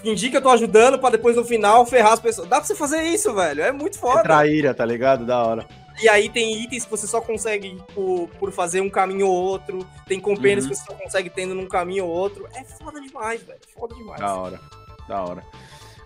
fingir 0.02 0.32
que 0.32 0.38
eu 0.38 0.42
tô 0.42 0.50
ajudando 0.50 1.00
pra 1.00 1.10
depois 1.10 1.36
no 1.36 1.44
final 1.46 1.86
ferrar 1.86 2.14
as 2.14 2.20
pessoas. 2.20 2.48
Dá 2.48 2.58
pra 2.58 2.66
você 2.66 2.76
fazer 2.76 3.02
isso, 3.04 3.34
velho. 3.34 3.62
É 3.62 3.72
muito 3.72 3.98
É 3.98 4.02
foda. 4.02 4.24
traíra, 4.24 4.74
tá 4.74 4.86
ligado? 4.86 5.26
Da 5.26 5.44
hora. 5.44 5.68
E 6.02 6.10
aí 6.10 6.30
tem 6.30 6.62
itens 6.64 6.86
que 6.86 6.92
você 6.92 7.06
só 7.06 7.22
consegue 7.22 7.78
por, 7.94 8.28
por 8.40 8.52
fazer 8.52 8.82
um 8.82 8.90
caminho 8.90 9.28
ou 9.28 9.34
outro. 9.36 9.86
Tem 10.08 10.20
compêndios 10.20 10.66
Uhum. 10.66 10.72
que 10.72 10.78
você 10.78 10.86
só 10.86 10.94
consegue 10.94 11.30
tendo 11.30 11.54
num 11.54 11.68
caminho 11.68 12.06
ou 12.06 12.12
outro. 12.12 12.48
É 12.56 12.64
foda 12.64 13.00
demais, 13.00 13.42
velho. 13.44 13.60
Foda 13.78 13.94
demais. 13.96 14.20
Da 14.20 14.34
hora. 14.36 14.60
Da 15.08 15.22
hora. 15.24 15.44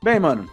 Bem, 0.03 0.19
mano. 0.19 0.49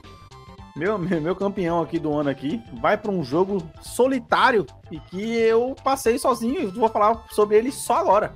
Meu, 0.76 0.96
meu, 0.98 1.36
campeão 1.36 1.82
aqui 1.82 1.98
do 1.98 2.14
ano 2.14 2.30
aqui 2.30 2.58
vai 2.80 2.96
pra 2.96 3.10
um 3.10 3.22
jogo 3.22 3.62
solitário 3.82 4.64
e 4.90 4.98
que 5.00 5.32
eu 5.32 5.74
passei 5.84 6.18
sozinho. 6.18 6.62
Eu 6.62 6.72
vou 6.72 6.88
falar 6.88 7.26
sobre 7.30 7.56
ele 7.58 7.70
só 7.72 7.96
agora. 7.96 8.32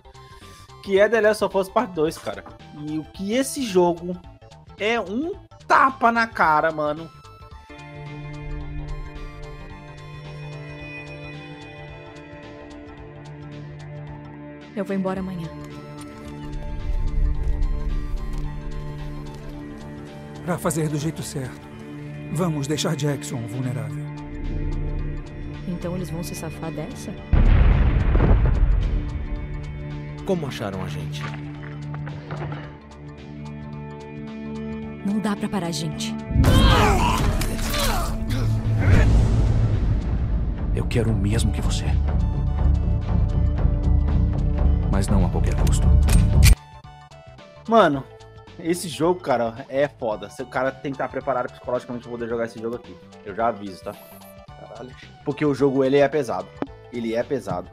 Que 0.83 1.01
é 1.01 1.09
The 1.09 1.21
Last 1.21 1.45
of 1.45 1.57
Us 1.57 1.69
Part 1.69 1.93
2, 1.95 2.19
cara. 2.19 2.45
E 2.87 2.99
o 2.99 3.05
que 3.05 3.33
esse 3.33 3.63
jogo 3.63 4.15
é 4.79 5.01
um 5.01 5.35
tapa 5.67 6.13
na 6.13 6.27
cara, 6.27 6.71
mano. 6.71 7.11
Eu 14.75 14.85
vou 14.85 14.95
embora 14.95 15.21
amanhã. 15.21 15.49
Pra 20.45 20.59
fazer 20.59 20.89
do 20.89 20.99
jeito 20.99 21.23
certo. 21.23 21.67
Vamos 22.33 22.67
deixar 22.67 22.95
Jackson 22.95 23.39
vulnerável. 23.47 24.05
Então 25.67 25.97
eles 25.97 26.11
vão 26.11 26.23
se 26.23 26.35
safar 26.35 26.71
dessa? 26.71 27.13
Como 30.27 30.47
acharam 30.47 30.83
a 30.85 30.89
gente? 30.89 31.23
Não 35.07 35.21
dá 35.21 35.37
pra 35.37 35.49
parar 35.49 35.69
a 35.69 35.71
gente. 35.71 36.13
Eu 40.75 40.85
quero 40.89 41.13
o 41.13 41.15
mesmo 41.15 41.53
que 41.53 41.61
você. 41.61 41.85
Mas 44.91 45.07
não 45.07 45.25
a 45.25 45.31
qualquer 45.31 45.55
custo. 45.65 45.87
Mano, 47.69 48.03
esse 48.59 48.89
jogo, 48.89 49.21
cara, 49.21 49.65
é 49.69 49.87
foda. 49.87 50.29
O 50.41 50.47
cara 50.47 50.73
tem 50.73 50.91
que 50.91 50.97
estar 50.97 51.09
preparado 51.09 51.53
psicologicamente 51.53 52.03
pra 52.03 52.11
poder 52.11 52.29
jogar 52.29 52.47
esse 52.47 52.61
jogo 52.61 52.75
aqui. 52.75 52.97
Eu 53.25 53.33
já 53.33 53.47
aviso, 53.47 53.85
tá? 53.85 53.95
Caralho. 54.49 54.91
Porque 55.25 55.47
o 55.47 55.55
jogo, 55.55 55.85
ele 55.85 55.99
é 55.99 56.09
pesado. 56.09 56.49
Ele 56.93 57.15
é 57.15 57.23
pesado. 57.23 57.71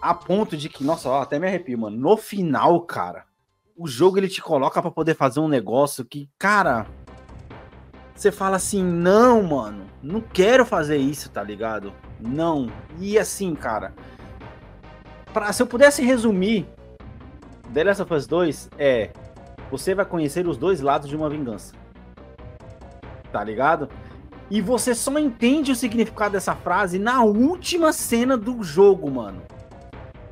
A 0.00 0.14
ponto 0.14 0.56
de 0.56 0.68
que, 0.68 0.84
nossa, 0.84 1.08
ó, 1.08 1.22
até 1.22 1.40
me 1.40 1.48
arrepio, 1.48 1.76
mano. 1.76 1.96
No 1.96 2.16
final, 2.16 2.80
cara, 2.82 3.24
o 3.76 3.88
jogo 3.88 4.18
ele 4.18 4.28
te 4.28 4.40
coloca 4.40 4.80
pra 4.80 4.90
poder 4.90 5.14
fazer 5.14 5.40
um 5.40 5.48
negócio 5.48 6.04
que, 6.04 6.28
cara, 6.38 6.86
você 8.14 8.30
fala 8.30 8.56
assim, 8.56 8.82
não, 8.82 9.42
mano, 9.42 9.86
não 10.02 10.20
quero 10.20 10.64
fazer 10.64 10.96
isso, 10.96 11.30
tá 11.30 11.42
ligado? 11.42 11.92
Não. 12.20 12.70
E 12.98 13.18
assim, 13.18 13.54
cara, 13.54 13.92
pra, 15.32 15.52
se 15.52 15.62
eu 15.62 15.66
pudesse 15.66 16.02
resumir 16.02 16.66
The 17.72 17.84
Last 17.84 18.02
of 18.02 18.14
Us 18.14 18.26
2 18.26 18.70
é 18.78 19.10
você 19.70 19.94
vai 19.94 20.04
conhecer 20.04 20.46
os 20.46 20.56
dois 20.56 20.80
lados 20.80 21.08
de 21.08 21.16
uma 21.16 21.28
vingança. 21.28 21.74
Tá 23.32 23.42
ligado? 23.42 23.88
E 24.48 24.60
você 24.60 24.94
só 24.94 25.18
entende 25.18 25.72
o 25.72 25.76
significado 25.76 26.32
dessa 26.32 26.54
frase 26.54 26.98
na 26.98 27.24
última 27.24 27.92
cena 27.92 28.36
do 28.36 28.62
jogo, 28.62 29.10
mano. 29.10 29.42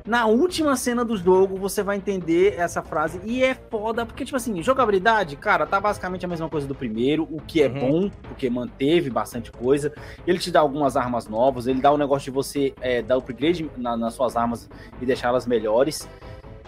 Na 0.05 0.25
última 0.25 0.75
cena 0.75 1.05
do 1.05 1.15
jogo, 1.15 1.55
você 1.57 1.81
vai 1.81 1.95
entender 1.95 2.55
essa 2.57 2.81
frase. 2.81 3.21
E 3.23 3.41
é 3.41 3.55
foda, 3.55 4.05
porque, 4.05 4.25
tipo 4.25 4.35
assim, 4.35 4.61
jogabilidade, 4.61 5.37
cara, 5.37 5.65
tá 5.65 5.79
basicamente 5.79 6.25
a 6.25 6.27
mesma 6.27 6.49
coisa 6.49 6.67
do 6.67 6.75
primeiro, 6.75 7.23
o 7.31 7.39
que 7.39 7.61
é 7.63 7.67
Uhum. 7.67 7.79
bom, 7.79 8.11
porque 8.23 8.49
manteve 8.49 9.09
bastante 9.09 9.49
coisa. 9.49 9.93
Ele 10.27 10.37
te 10.39 10.51
dá 10.51 10.59
algumas 10.59 10.97
armas 10.97 11.25
novas, 11.27 11.67
ele 11.67 11.79
dá 11.79 11.89
o 11.89 11.97
negócio 11.97 12.25
de 12.25 12.31
você 12.31 12.73
é, 12.81 13.01
dar 13.01 13.15
upgrade 13.15 13.69
na- 13.77 13.95
nas 13.95 14.13
suas 14.13 14.35
armas 14.35 14.69
e 15.01 15.05
deixá-las 15.05 15.47
melhores. 15.47 16.05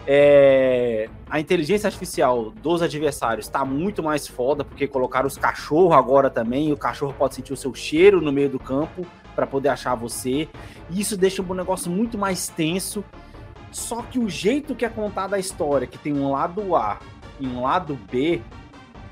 É, 0.08 1.08
a 1.28 1.38
inteligência 1.38 1.88
artificial 1.88 2.50
dos 2.62 2.80
adversários 2.80 3.48
tá 3.48 3.64
muito 3.66 4.02
mais 4.02 4.26
foda, 4.26 4.64
porque 4.64 4.86
colocaram 4.86 5.26
os 5.26 5.36
cachorros 5.36 5.92
agora 5.94 6.30
também, 6.30 6.68
e 6.68 6.72
o 6.72 6.76
cachorro 6.76 7.12
pode 7.18 7.34
sentir 7.34 7.52
o 7.52 7.56
seu 7.56 7.74
cheiro 7.74 8.22
no 8.22 8.32
meio 8.32 8.48
do 8.48 8.58
campo 8.58 9.04
para 9.34 9.46
poder 9.46 9.68
achar 9.68 9.94
você. 9.94 10.48
E 10.88 11.00
isso 11.00 11.16
deixa 11.16 11.42
o 11.42 11.54
negócio 11.54 11.90
muito 11.90 12.16
mais 12.16 12.48
tenso. 12.48 13.04
Só 13.76 14.00
que 14.00 14.18
o 14.18 14.26
jeito 14.26 14.74
que 14.74 14.86
é 14.86 14.88
contada 14.88 15.36
a 15.36 15.38
história, 15.38 15.86
que 15.86 15.98
tem 15.98 16.14
um 16.14 16.32
lado 16.32 16.74
A 16.74 16.98
e 17.38 17.46
um 17.46 17.60
lado 17.60 17.94
B, 18.10 18.40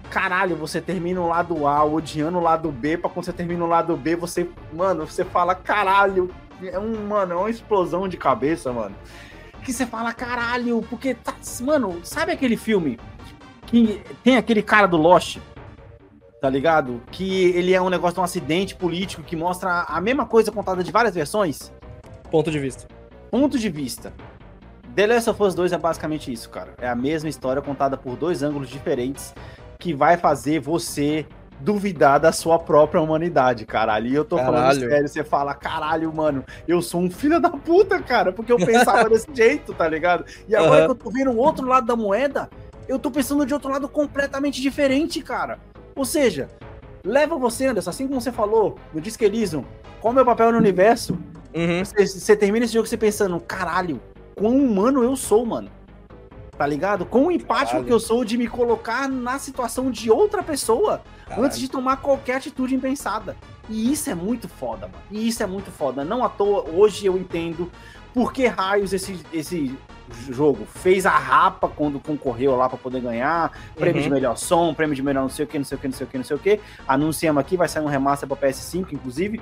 caralho, 0.09 0.57
você 0.57 0.81
termina 0.81 1.21
o 1.21 1.29
lado 1.29 1.67
A 1.67 1.85
odiando 1.85 2.39
o 2.39 2.41
lado 2.41 2.73
B, 2.73 2.97
pra 2.97 3.11
quando 3.11 3.27
você 3.27 3.33
termina 3.33 3.63
o 3.63 3.69
lado 3.69 3.95
B, 3.95 4.17
você, 4.17 4.49
mano, 4.73 5.07
você 5.07 5.23
fala, 5.23 5.55
caralho, 5.55 6.31
é 6.63 6.79
um, 6.79 7.07
mano, 7.07 7.35
é 7.35 7.37
uma 7.37 7.51
explosão 7.51 8.09
de 8.09 8.17
cabeça, 8.17 8.73
mano. 8.73 8.97
Que 9.63 9.71
você 9.71 9.85
fala, 9.85 10.15
caralho, 10.15 10.83
porque 10.89 11.13
tá, 11.13 11.35
mano, 11.61 12.01
sabe 12.03 12.33
aquele 12.33 12.57
filme 12.57 12.99
que 13.67 14.03
tem 14.25 14.39
aquele 14.39 14.63
cara 14.63 14.87
do 14.87 14.97
Lost, 14.97 15.41
tá 16.41 16.49
ligado? 16.49 17.03
Que 17.11 17.51
ele 17.51 17.75
é 17.75 17.83
um 17.83 17.91
negócio 17.91 18.15
de 18.15 18.21
um 18.21 18.25
acidente 18.25 18.75
político 18.75 19.23
que 19.23 19.37
mostra 19.37 19.83
a 19.83 20.01
mesma 20.01 20.25
coisa 20.25 20.51
contada 20.51 20.83
de 20.83 20.91
várias 20.91 21.15
versões? 21.15 21.71
Ponto 22.31 22.51
de 22.51 22.59
vista. 22.59 22.89
Ponto 23.31 23.59
de 23.59 23.69
vista. 23.69 24.11
The 24.95 25.09
Last 25.09 25.29
of 25.29 25.43
Us 25.43 25.55
2 25.57 25.73
é 25.73 25.79
basicamente 25.79 26.33
isso, 26.33 26.49
cara. 26.49 26.75
É 26.79 26.89
a 26.89 26.95
mesma 26.95 27.29
história 27.29 27.61
contada 27.61 27.97
por 27.97 28.17
dois 28.17 28.45
ângulos 28.45 28.69
diferentes 28.69 29.35
que 29.79 29.93
vai 29.93 30.17
fazer 30.17 30.61
você 30.61 31.27
duvidar 31.61 32.21
da 32.21 32.31
sua 32.31 32.61
própria 32.61 33.01
humanidade, 33.01 33.67
caralho. 33.67 34.07
E 34.07 34.15
eu 34.15 34.25
tô 34.25 34.37
falando 34.37 34.63
Caralho. 34.63 34.89
sério, 34.89 35.09
você 35.09 35.25
fala, 35.25 35.53
caralho, 35.53 36.15
mano, 36.15 36.45
eu 36.69 36.81
sou 36.81 37.01
um 37.01 37.11
filho 37.11 37.41
da 37.41 37.51
puta, 37.51 38.01
cara, 38.01 38.33
porque 38.33 38.53
eu 38.53 38.57
pensava 38.57 39.09
desse 39.11 39.27
jeito, 39.33 39.75
tá 39.75 39.89
ligado? 39.89 40.25
E 40.47 40.55
agora 40.55 40.85
Aham. 40.85 40.85
que 40.87 40.91
eu 40.93 40.95
tô 40.95 41.11
vendo 41.11 41.31
o 41.33 41.39
outro 41.39 41.67
lado 41.67 41.87
da 41.87 41.97
moeda, 41.97 42.49
eu 42.87 42.99
tô 42.99 43.11
pensando 43.11 43.45
de 43.45 43.53
outro 43.53 43.71
lado 43.71 43.89
completamente 43.89 44.61
diferente, 44.61 45.21
cara. 45.21 45.59
Ou 45.97 46.05
seja, 46.05 46.49
leva 47.05 47.37
você, 47.37 47.67
Anderson, 47.67 47.91
assim 47.91 48.07
como 48.07 48.21
você 48.21 48.31
falou 48.31 48.79
no 48.93 49.01
Disque 49.01 49.25
Elysium, 49.25 49.65
qual 50.01 50.13
é 50.13 50.13
o 50.13 50.17
meu 50.17 50.25
papel 50.25 50.53
no 50.53 50.59
universo? 50.59 51.19
Uhum. 51.55 51.85
Você, 51.85 52.07
você 52.07 52.37
termina 52.37 52.65
esse 52.65 52.75
jogo 52.75 52.87
você 52.87 52.97
pensando, 52.97 53.41
caralho, 53.41 54.01
quão 54.35 54.57
humano 54.57 55.03
eu 55.03 55.17
sou, 55.17 55.45
mano. 55.47 55.71
Tá 56.57 56.67
ligado? 56.67 57.05
Quão 57.05 57.33
empático 57.33 57.67
Caralho. 57.71 57.87
que 57.87 57.93
eu 57.93 57.99
sou 57.99 58.25
de 58.25 58.39
me 58.39 58.47
colocar 58.47 59.09
na 59.09 59.39
situação 59.41 59.91
de 59.91 60.09
outra 60.11 60.41
pessoa 60.43 61.03
antes 61.37 61.59
de 61.59 61.69
tomar 61.69 61.97
qualquer 61.97 62.37
atitude 62.37 62.77
impensada. 62.77 63.37
E 63.69 63.91
isso 63.91 64.09
é 64.09 64.15
muito 64.15 64.49
foda, 64.49 64.87
mano. 64.87 65.03
E 65.11 65.27
isso 65.27 65.43
é 65.43 65.47
muito 65.47 65.73
foda. 65.73 66.05
Não 66.05 66.25
à 66.25 66.29
toa, 66.29 66.65
hoje 66.71 67.07
eu 67.07 67.17
entendo 67.19 67.71
por 68.13 68.33
que 68.33 68.47
raios 68.47 68.93
esse, 68.93 69.19
esse 69.33 69.77
jogo 70.31 70.65
fez 70.67 71.05
a 71.07 71.11
rapa 71.11 71.67
quando 71.67 71.99
concorreu 71.99 72.55
lá 72.55 72.69
pra 72.69 72.79
poder 72.79 73.01
ganhar. 73.01 73.51
Prêmio 73.75 73.97
Uhum. 73.97 74.03
de 74.05 74.11
melhor 74.11 74.37
som, 74.37 74.73
prêmio 74.73 74.95
de 74.95 75.03
melhor 75.03 75.23
não 75.23 75.29
sei 75.29 75.45
o 75.47 75.49
que, 75.49 75.59
não 75.59 75.65
sei 75.65 75.77
o 75.77 75.81
que, 75.81 75.89
não 75.89 75.95
sei 75.95 76.07
o 76.07 76.11
que, 76.11 76.19
não 76.19 76.25
sei 76.25 76.37
o 76.37 76.39
que. 76.39 76.61
Anunciamos 76.87 77.41
aqui, 77.41 77.57
vai 77.57 77.67
sair 77.69 77.83
um 77.83 77.87
remaster 77.89 78.29
pra 78.29 78.37
PS5, 78.37 78.93
inclusive. 78.93 79.41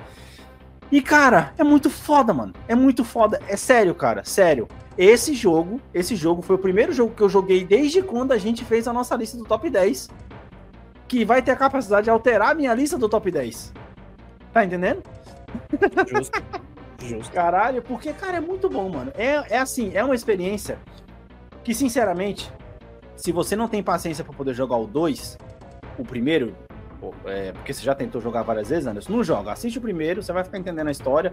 E, 0.93 1.01
cara, 1.01 1.55
é 1.57 1.65
muito 1.65 1.89
foda, 1.89 2.35
mano. 2.35 2.53
É 2.69 2.75
muito 2.75 3.03
foda. 3.03 3.41
É 3.49 3.57
sério, 3.57 3.95
cara. 3.95 4.23
Sério. 4.25 4.69
Esse 4.99 5.33
jogo, 5.33 5.81
esse 5.95 6.15
jogo 6.15 6.43
foi 6.43 6.57
o 6.57 6.59
primeiro 6.59 6.93
jogo 6.93 7.15
que 7.15 7.23
eu 7.23 7.31
joguei 7.31 7.65
desde 7.65 8.03
quando 8.03 8.33
a 8.33 8.37
gente 8.37 8.63
fez 8.63 8.87
a 8.87 8.93
nossa 8.93 9.17
lista 9.17 9.39
do 9.39 9.45
top 9.45 9.71
10. 9.71 10.11
Que 11.09 11.25
vai 11.25 11.41
ter 11.41 11.53
a 11.53 11.57
capacidade 11.57 12.05
de 12.05 12.11
alterar 12.11 12.51
a 12.51 12.55
minha 12.55 12.75
lista 12.75 12.99
do 12.99 13.09
top 13.09 13.31
10. 13.31 13.73
Tá 14.53 14.67
entendendo? 14.67 15.03
Justo. 16.09 16.43
Justo. 17.03 17.33
Caralho, 17.33 17.81
porque, 17.81 18.13
cara, 18.13 18.37
é 18.37 18.41
muito 18.41 18.69
bom, 18.69 18.91
mano. 18.91 19.13
É, 19.17 19.55
é 19.55 19.59
assim, 19.59 19.93
é 19.95 20.05
uma 20.05 20.15
experiência 20.15 20.79
que, 21.65 21.75
sinceramente, 21.75 22.53
se 23.17 23.33
você 23.33 23.57
não 23.57 23.67
tem 23.67 23.83
paciência 23.83 24.23
pra 24.23 24.35
poder 24.35 24.53
jogar 24.53 24.77
o 24.77 24.87
2, 24.87 25.39
o 25.99 26.05
primeiro, 26.05 26.55
é, 27.25 27.53
porque 27.53 27.73
você 27.73 27.83
já 27.83 27.95
tentou 27.95 28.21
jogar 28.21 28.43
várias 28.43 28.69
vezes, 28.69 28.87
Anderson, 28.87 29.13
não 29.13 29.25
joga. 29.25 29.53
Assiste 29.53 29.79
o 29.79 29.81
primeiro, 29.81 30.23
você 30.23 30.33
vai 30.33 30.45
ficar 30.45 30.59
entendendo 30.59 30.89
a 30.89 30.91
história. 30.91 31.33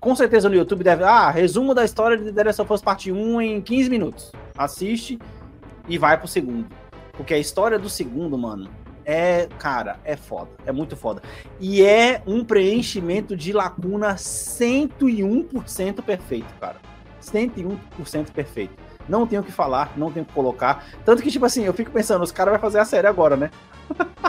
Com 0.00 0.14
certeza 0.14 0.48
no 0.48 0.54
YouTube 0.54 0.84
deve. 0.84 1.04
Ah, 1.04 1.30
resumo 1.30 1.74
da 1.74 1.84
história 1.84 2.16
de 2.16 2.32
The 2.32 2.44
Last 2.44 2.62
of 2.62 2.72
Us 2.72 2.82
Parte 2.82 3.10
1 3.10 3.40
em 3.40 3.60
15 3.60 3.90
minutos. 3.90 4.32
Assiste 4.56 5.18
e 5.88 5.98
vai 5.98 6.16
pro 6.18 6.28
segundo. 6.28 6.66
Porque 7.12 7.34
a 7.34 7.38
história 7.38 7.78
do 7.78 7.88
segundo, 7.88 8.38
mano, 8.38 8.70
é, 9.04 9.48
cara, 9.58 9.98
é 10.04 10.16
foda. 10.16 10.50
É 10.66 10.70
muito 10.70 10.94
foda. 10.94 11.22
E 11.58 11.82
é 11.82 12.22
um 12.26 12.44
preenchimento 12.44 13.34
de 13.34 13.52
lacuna 13.52 14.14
101% 14.14 16.02
perfeito, 16.02 16.52
cara. 16.60 16.76
101% 17.22 18.30
perfeito. 18.32 18.74
Não 19.08 19.26
tenho 19.26 19.40
o 19.40 19.44
que 19.44 19.50
falar, 19.50 19.92
não 19.96 20.12
tenho 20.12 20.24
o 20.24 20.28
que 20.28 20.34
colocar. 20.34 20.86
Tanto 21.04 21.22
que, 21.22 21.30
tipo 21.30 21.46
assim, 21.46 21.64
eu 21.64 21.72
fico 21.72 21.90
pensando, 21.90 22.22
os 22.22 22.30
caras 22.30 22.52
vão 22.52 22.60
fazer 22.60 22.78
a 22.78 22.84
série 22.84 23.06
agora, 23.06 23.36
né? 23.36 23.50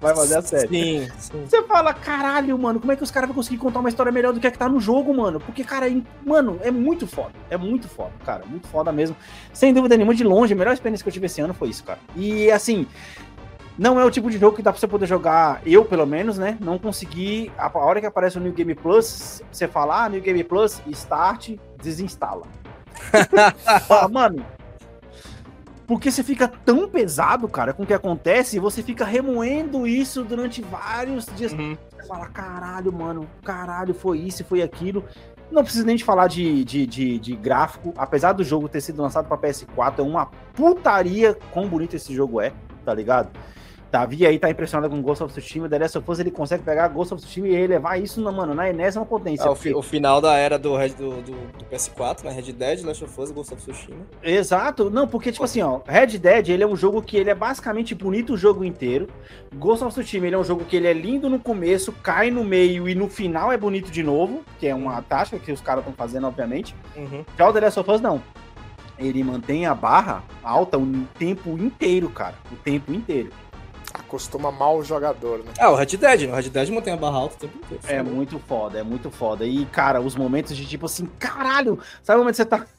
vai 0.00 0.14
fazer 0.14 0.38
a 0.38 0.42
série. 0.42 0.68
Sim, 0.68 1.08
sim. 1.18 1.44
Você 1.44 1.62
fala, 1.62 1.92
caralho, 1.92 2.58
mano, 2.58 2.80
como 2.80 2.92
é 2.92 2.96
que 2.96 3.02
os 3.02 3.10
caras 3.10 3.28
vão 3.28 3.34
conseguir 3.34 3.58
contar 3.58 3.80
uma 3.80 3.88
história 3.88 4.12
melhor 4.12 4.32
do 4.32 4.40
que 4.40 4.46
a 4.46 4.50
que 4.50 4.58
tá 4.58 4.68
no 4.68 4.80
jogo, 4.80 5.14
mano? 5.14 5.40
Porque, 5.40 5.64
cara, 5.64 5.88
é, 5.88 5.96
mano, 6.24 6.58
é 6.62 6.70
muito 6.70 7.06
foda. 7.06 7.32
É 7.50 7.56
muito 7.56 7.88
foda, 7.88 8.12
cara. 8.24 8.44
Muito 8.46 8.68
foda 8.68 8.92
mesmo. 8.92 9.16
Sem 9.52 9.72
dúvida 9.72 9.96
nenhuma, 9.96 10.14
de 10.14 10.24
longe, 10.24 10.52
a 10.52 10.56
melhor 10.56 10.72
experiência 10.72 11.02
que 11.02 11.08
eu 11.08 11.12
tive 11.12 11.26
esse 11.26 11.40
ano 11.40 11.54
foi 11.54 11.68
isso, 11.68 11.84
cara. 11.84 11.98
E, 12.16 12.50
assim, 12.50 12.86
não 13.78 13.98
é 14.00 14.04
o 14.04 14.10
tipo 14.10 14.30
de 14.30 14.38
jogo 14.38 14.56
que 14.56 14.62
dá 14.62 14.72
pra 14.72 14.80
você 14.80 14.88
poder 14.88 15.06
jogar, 15.06 15.62
eu 15.64 15.84
pelo 15.84 16.06
menos, 16.06 16.38
né? 16.38 16.56
Não 16.60 16.78
consegui. 16.78 17.52
A 17.56 17.70
hora 17.78 18.00
que 18.00 18.06
aparece 18.06 18.36
o 18.36 18.40
New 18.40 18.52
Game 18.52 18.74
Plus, 18.74 19.42
você 19.50 19.68
fala, 19.68 20.04
ah, 20.04 20.08
New 20.08 20.20
Game 20.20 20.42
Plus, 20.44 20.82
start, 20.90 21.50
desinstala. 21.82 22.42
Fala, 23.86 24.08
mano. 24.08 24.44
Porque 25.88 26.12
você 26.12 26.22
fica 26.22 26.46
tão 26.46 26.86
pesado, 26.86 27.48
cara, 27.48 27.72
com 27.72 27.82
o 27.82 27.86
que 27.86 27.94
acontece, 27.94 28.56
e 28.58 28.60
você 28.60 28.82
fica 28.82 29.06
remoendo 29.06 29.86
isso 29.86 30.22
durante 30.22 30.60
vários 30.60 31.24
dias. 31.34 31.50
Você 31.50 32.06
fala, 32.06 32.28
caralho, 32.28 32.92
mano, 32.92 33.26
caralho, 33.42 33.94
foi 33.94 34.18
isso, 34.18 34.44
foi 34.44 34.60
aquilo. 34.60 35.02
Não 35.50 35.64
preciso 35.64 35.86
nem 35.86 35.96
de 35.96 36.04
falar 36.04 36.26
de, 36.26 36.62
de, 36.62 36.86
de, 36.86 37.18
de 37.18 37.34
gráfico. 37.34 37.94
Apesar 37.96 38.32
do 38.32 38.44
jogo 38.44 38.68
ter 38.68 38.82
sido 38.82 39.00
lançado 39.00 39.26
pra 39.26 39.38
PS4, 39.38 40.00
é 40.00 40.02
uma 40.02 40.26
putaria 40.54 41.34
quão 41.52 41.66
bonito 41.66 41.96
esse 41.96 42.14
jogo 42.14 42.38
é, 42.38 42.52
tá 42.84 42.92
ligado? 42.92 43.30
Davi 43.90 44.26
aí 44.26 44.38
tá 44.38 44.50
impressionado 44.50 44.90
com 44.94 45.00
Ghost 45.00 45.22
of 45.24 45.32
Tsushima, 45.32 45.68
The 45.68 45.78
Last 45.78 45.96
of 45.98 46.10
Us 46.10 46.18
ele 46.18 46.30
consegue 46.30 46.62
pegar 46.62 46.88
Ghost 46.88 47.14
of 47.14 47.22
Tsushima 47.22 47.48
e 47.48 47.54
elevar 47.54 48.00
isso, 48.00 48.20
na, 48.20 48.30
mano, 48.30 48.54
na 48.54 48.68
enésima 48.68 49.06
potência. 49.06 49.46
Ah, 49.46 49.50
o, 49.50 49.54
fi- 49.54 49.72
o 49.74 49.80
final 49.80 50.20
da 50.20 50.34
era 50.36 50.58
do, 50.58 50.76
do, 50.76 51.22
do, 51.22 51.32
do 51.32 51.64
PS4, 51.72 52.24
né? 52.24 52.30
Red 52.32 52.52
Dead, 52.52 52.84
Last 52.84 53.02
of 53.04 53.20
Us, 53.20 53.30
Ghost 53.30 53.54
of 53.54 53.62
Tsushima. 53.62 53.96
Exato, 54.22 54.90
não, 54.90 55.08
porque, 55.08 55.32
tipo 55.32 55.44
assim, 55.44 55.62
ó, 55.62 55.80
Red 55.86 56.18
Dead, 56.18 56.48
ele 56.50 56.62
é 56.62 56.66
um 56.66 56.76
jogo 56.76 57.00
que 57.00 57.16
ele 57.16 57.30
é 57.30 57.34
basicamente 57.34 57.94
bonito 57.94 58.34
o 58.34 58.36
jogo 58.36 58.62
inteiro. 58.62 59.08
Ghost 59.54 59.82
of 59.84 59.92
Tsushima, 59.94 60.26
ele 60.26 60.34
é 60.34 60.38
um 60.38 60.44
jogo 60.44 60.64
que 60.66 60.76
ele 60.76 60.86
é 60.86 60.92
lindo 60.92 61.30
no 61.30 61.38
começo, 61.38 61.90
cai 62.02 62.30
no 62.30 62.44
meio 62.44 62.88
e 62.88 62.94
no 62.94 63.08
final 63.08 63.50
é 63.50 63.56
bonito 63.56 63.90
de 63.90 64.02
novo, 64.02 64.42
que 64.58 64.66
é 64.66 64.74
uma 64.74 65.00
tática 65.00 65.38
que 65.38 65.50
os 65.50 65.60
caras 65.62 65.80
estão 65.82 65.94
fazendo, 65.94 66.26
obviamente. 66.26 66.74
Uhum. 66.94 67.24
Já 67.38 67.48
o 67.48 67.52
The 67.54 67.60
Last 67.60 67.80
of 67.80 67.90
Us, 67.90 68.00
não. 68.02 68.22
Ele 68.98 69.22
mantém 69.22 69.64
a 69.64 69.74
barra 69.74 70.24
alta 70.42 70.76
o 70.76 71.04
tempo 71.18 71.50
inteiro, 71.50 72.10
cara. 72.10 72.34
O 72.52 72.56
tempo 72.56 72.92
inteiro. 72.92 73.30
Acostuma 74.08 74.50
mal 74.50 74.78
o 74.78 74.82
jogador, 74.82 75.40
né? 75.40 75.52
Ah, 75.58 75.70
o 75.70 75.74
Red 75.74 75.84
Dead, 75.98 76.22
né? 76.22 76.32
O 76.32 76.36
Red 76.36 76.48
Dead 76.48 76.70
mantém 76.70 76.94
a 76.94 76.96
barra 76.96 77.18
alta 77.18 77.34
o 77.34 77.38
tempo 77.38 77.58
inteiro. 77.58 77.78
É 77.86 78.02
muito 78.02 78.38
foda, 78.38 78.78
é 78.78 78.82
muito 78.82 79.10
foda. 79.10 79.44
E, 79.44 79.66
cara, 79.66 80.00
os 80.00 80.16
momentos 80.16 80.56
de 80.56 80.66
tipo 80.66 80.86
assim, 80.86 81.04
caralho, 81.18 81.78
sabe 82.02 82.16
o 82.16 82.20
momento 82.22 82.36
que 82.36 82.42
você 82.42 82.46
tá. 82.46 82.66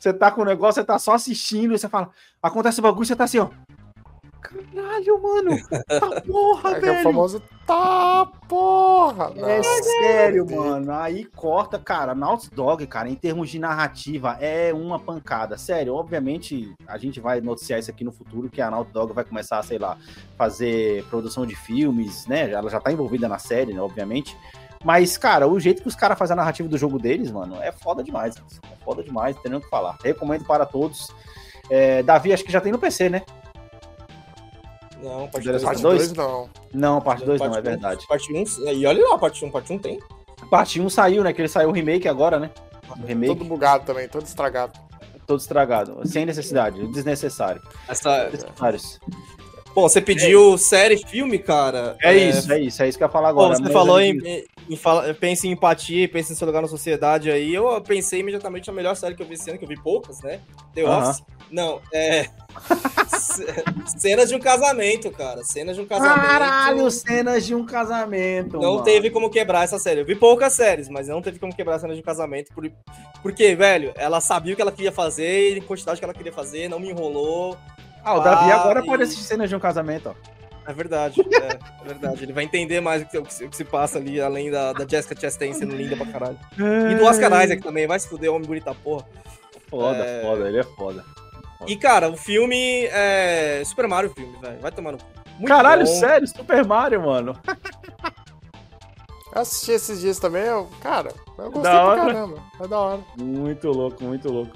Você 0.00 0.10
tá 0.10 0.30
com 0.30 0.40
o 0.40 0.44
negócio, 0.46 0.80
você 0.80 0.86
tá 0.86 0.98
só 0.98 1.12
assistindo 1.12 1.74
e 1.74 1.78
você 1.78 1.86
fala, 1.86 2.08
acontece 2.42 2.80
o 2.80 2.82
bagulho, 2.82 3.04
você 3.04 3.14
tá 3.14 3.24
assim, 3.24 3.38
ó. 3.40 3.50
Caralho, 4.74 5.22
mano. 5.22 5.56
Tá 5.88 6.20
porra, 6.20 6.70
É 6.76 6.80
velho. 6.80 6.92
é 6.94 7.00
o 7.00 7.02
famoso 7.02 7.42
tá 7.66 8.26
porra. 8.48 9.32
É 9.36 9.62
sério, 9.82 10.46
mano. 10.48 10.92
Aí 10.92 11.24
corta, 11.24 11.78
cara. 11.78 12.14
Naughty 12.14 12.50
Dog, 12.54 12.86
cara, 12.86 13.08
em 13.08 13.14
termos 13.14 13.50
de 13.50 13.58
narrativa, 13.58 14.36
é 14.40 14.72
uma 14.72 14.98
pancada. 14.98 15.56
Sério, 15.58 15.94
obviamente, 15.94 16.74
a 16.86 16.96
gente 16.98 17.18
vai 17.20 17.40
noticiar 17.40 17.78
isso 17.80 17.90
aqui 17.90 18.04
no 18.04 18.12
futuro, 18.12 18.48
que 18.48 18.60
a 18.60 18.70
Naughty 18.70 18.92
Dog 18.92 19.12
vai 19.12 19.24
começar, 19.24 19.62
sei 19.62 19.78
lá, 19.78 19.96
fazer 20.36 21.04
produção 21.10 21.44
de 21.46 21.56
filmes, 21.56 22.26
né? 22.26 22.50
Ela 22.50 22.70
já 22.70 22.80
tá 22.80 22.92
envolvida 22.92 23.28
na 23.28 23.38
série, 23.38 23.72
né, 23.72 23.80
obviamente. 23.80 24.36
Mas, 24.84 25.18
cara, 25.18 25.48
o 25.48 25.58
jeito 25.58 25.82
que 25.82 25.88
os 25.88 25.96
caras 25.96 26.16
fazem 26.18 26.34
a 26.34 26.36
narrativa 26.36 26.68
do 26.68 26.78
jogo 26.78 26.98
deles, 26.98 27.30
mano, 27.32 27.56
é 27.60 27.72
foda 27.72 28.04
demais. 28.04 28.36
É 28.36 28.84
foda 28.84 29.02
demais, 29.02 29.34
não 29.34 29.42
tem 29.42 29.50
nem 29.50 29.58
o 29.58 29.62
que 29.62 29.68
falar. 29.68 29.96
Recomendo 30.04 30.44
para 30.44 30.64
todos. 30.64 31.08
É, 31.68 32.02
Davi, 32.04 32.32
acho 32.32 32.44
que 32.44 32.52
já 32.52 32.60
tem 32.60 32.70
no 32.70 32.78
PC, 32.78 33.08
né? 33.08 33.22
Não, 35.02 35.28
parte 35.28 35.44
The 35.44 35.52
Last 35.52 35.64
2 35.64 35.64
of 35.64 35.64
Parte 35.64 35.76
Us 35.76 35.82
2 35.82 36.12
não. 36.14 36.50
Não, 36.72 37.00
parte 37.00 37.24
2 37.24 37.40
não, 37.40 37.54
é 37.54 37.58
um, 37.58 37.62
verdade. 37.62 38.06
Parte 38.06 38.32
1, 38.32 38.70
e 38.72 38.86
olha 38.86 39.08
lá, 39.08 39.18
parte 39.18 39.44
1, 39.44 39.50
parte 39.50 39.72
1 39.72 39.78
tem. 39.78 40.00
Parte 40.50 40.80
1 40.80 40.88
saiu, 40.88 41.22
né? 41.22 41.32
Que 41.32 41.40
ele 41.42 41.48
saiu 41.48 41.68
o 41.68 41.72
remake 41.72 42.08
agora, 42.08 42.38
né? 42.38 42.50
O 42.88 43.06
remake. 43.06 43.34
Todo 43.36 43.44
bugado 43.44 43.84
também, 43.84 44.08
todo 44.08 44.24
estragado. 44.24 44.72
todo 45.26 45.40
estragado, 45.40 46.00
sem 46.06 46.24
necessidade, 46.24 46.86
desnecessário. 46.88 47.60
Essa... 47.88 48.24
Desnecessários. 48.30 49.00
Bom, 49.74 49.82
você 49.82 50.00
pediu 50.00 50.56
série, 50.56 50.96
filme, 50.96 51.38
cara. 51.38 51.96
É, 52.02 52.14
isso, 52.16 52.50
é 52.50 52.58
isso, 52.60 52.82
é 52.82 52.88
isso 52.88 52.96
que 52.96 53.04
eu 53.04 53.08
ia 53.08 53.12
falar 53.12 53.30
Bom, 53.34 53.40
agora. 53.40 53.56
você 53.56 53.62
Meus 53.62 53.72
falou 53.74 54.00
em, 54.00 54.10
amigos- 54.12 54.26
em, 54.28 54.44
em 54.70 54.76
fala, 54.76 55.12
pensa 55.12 55.46
em 55.46 55.50
empatia, 55.50 56.08
pensa 56.08 56.32
em 56.32 56.36
seu 56.36 56.46
lugar 56.46 56.62
na 56.62 56.68
sociedade 56.68 57.30
aí. 57.30 57.54
Eu 57.54 57.78
pensei 57.82 58.20
imediatamente 58.20 58.68
na 58.68 58.72
melhor 58.72 58.96
série 58.96 59.14
que 59.14 59.22
eu 59.22 59.26
vi 59.26 59.34
esse 59.34 59.50
ano, 59.50 59.58
que 59.58 59.66
eu 59.66 59.68
vi 59.68 59.78
poucas, 59.82 60.22
né? 60.22 60.40
The 60.74 60.82
Aham. 60.82 61.10
Office. 61.10 61.22
Não, 61.50 61.80
é. 61.92 62.28
Cenas 63.98 64.28
de 64.28 64.34
um 64.34 64.40
casamento, 64.40 65.10
cara. 65.10 65.44
Cenas 65.44 65.76
de 65.76 65.82
um 65.82 65.86
casamento. 65.86 66.20
Caralho, 66.26 66.90
cenas 66.90 67.46
de 67.46 67.54
um 67.54 67.64
casamento. 67.64 68.58
Não 68.58 68.72
mano. 68.74 68.82
teve 68.84 69.10
como 69.10 69.30
quebrar 69.30 69.64
essa 69.64 69.78
série. 69.78 70.00
Eu 70.00 70.04
vi 70.06 70.14
poucas 70.14 70.52
séries, 70.54 70.88
mas 70.88 71.08
não 71.08 71.22
teve 71.22 71.38
como 71.38 71.54
quebrar 71.54 71.78
cenas 71.78 71.96
de 71.96 72.02
um 72.02 72.04
casamento. 72.04 72.52
Por... 72.52 72.70
Porque, 73.22 73.54
velho, 73.54 73.92
ela 73.96 74.20
sabia 74.20 74.52
o 74.52 74.56
que 74.56 74.62
ela 74.62 74.72
queria 74.72 74.92
fazer, 74.92 75.56
em 75.56 75.60
quantidade 75.62 75.98
que 75.98 76.04
ela 76.04 76.14
queria 76.14 76.32
fazer, 76.32 76.68
não 76.68 76.80
me 76.80 76.90
enrolou. 76.90 77.56
Ah, 78.04 78.14
o 78.14 78.20
Davi 78.20 78.50
Ah, 78.50 78.56
agora 78.60 78.80
e- 78.80 78.86
pode 78.86 79.02
assistir 79.02 79.24
cenas 79.24 79.48
de 79.48 79.56
um 79.56 79.60
casamento, 79.60 80.08
ó. 80.10 80.36
É 80.68 80.72
verdade, 80.72 81.20
é, 81.20 81.36
é 81.82 81.84
verdade. 81.86 82.24
Ele 82.24 82.32
vai 82.32 82.42
entender 82.42 82.80
mais 82.80 83.02
o 83.02 83.06
que, 83.06 83.16
o 83.18 83.22
que 83.22 83.32
se- 83.32 83.44
o 83.44 83.48
que 83.48 83.56
se 83.56 83.64
passa 83.64 83.98
ali, 83.98 84.20
além 84.20 84.50
da, 84.50 84.72
da 84.72 84.84
Jessica 84.86 85.14
Chastain 85.20 85.52
sendo 85.52 85.76
linda 85.76 85.96
pra 85.96 86.06
caralho. 86.06 86.38
E 86.90 86.94
do 86.96 87.04
Oscar 87.04 87.44
Isaac 87.44 87.62
também, 87.62 87.86
vai 87.86 88.00
se 88.00 88.08
fuder, 88.08 88.32
homem 88.32 88.48
bonita 88.48 88.74
porra. 88.74 89.06
Foda, 89.70 89.98
É. 90.04 90.22
foda, 90.22 90.48
ele 90.48 90.58
é 90.58 90.62
foda. 90.64 91.04
E, 91.66 91.76
cara, 91.76 92.10
o 92.10 92.16
filme 92.16 92.84
é. 92.86 93.62
Super 93.64 93.86
Mario 93.88 94.10
filme, 94.10 94.36
velho. 94.40 94.60
Vai 94.60 94.70
tomar 94.72 94.92
no. 94.92 94.98
cu. 94.98 95.04
Muito 95.38 95.48
Caralho, 95.48 95.84
bom. 95.84 96.00
sério, 96.00 96.26
Super 96.26 96.64
Mario, 96.64 97.02
mano. 97.02 97.38
Eu 99.34 99.42
assisti 99.42 99.72
esses 99.72 100.00
dias 100.00 100.18
também, 100.18 100.42
eu, 100.44 100.66
cara, 100.80 101.12
eu 101.36 101.50
gostei 101.50 101.62
Da 101.62 101.70
pra 101.72 101.84
hora. 101.84 102.00
caramba. 102.06 102.42
É 102.58 102.66
da 102.68 102.78
hora. 102.78 103.00
Muito 103.18 103.68
louco, 103.68 104.02
muito 104.02 104.32
louco. 104.32 104.52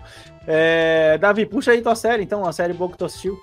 É, 0.47 1.19
Davi, 1.19 1.45
puxa 1.45 1.73
aí 1.73 1.83
tua 1.83 1.95
série, 1.95 2.23
então, 2.23 2.47
a 2.47 2.53
série 2.53 2.73
boa 2.73 2.91
que 2.91 2.97
tu 2.97 3.05
assistiu. 3.05 3.39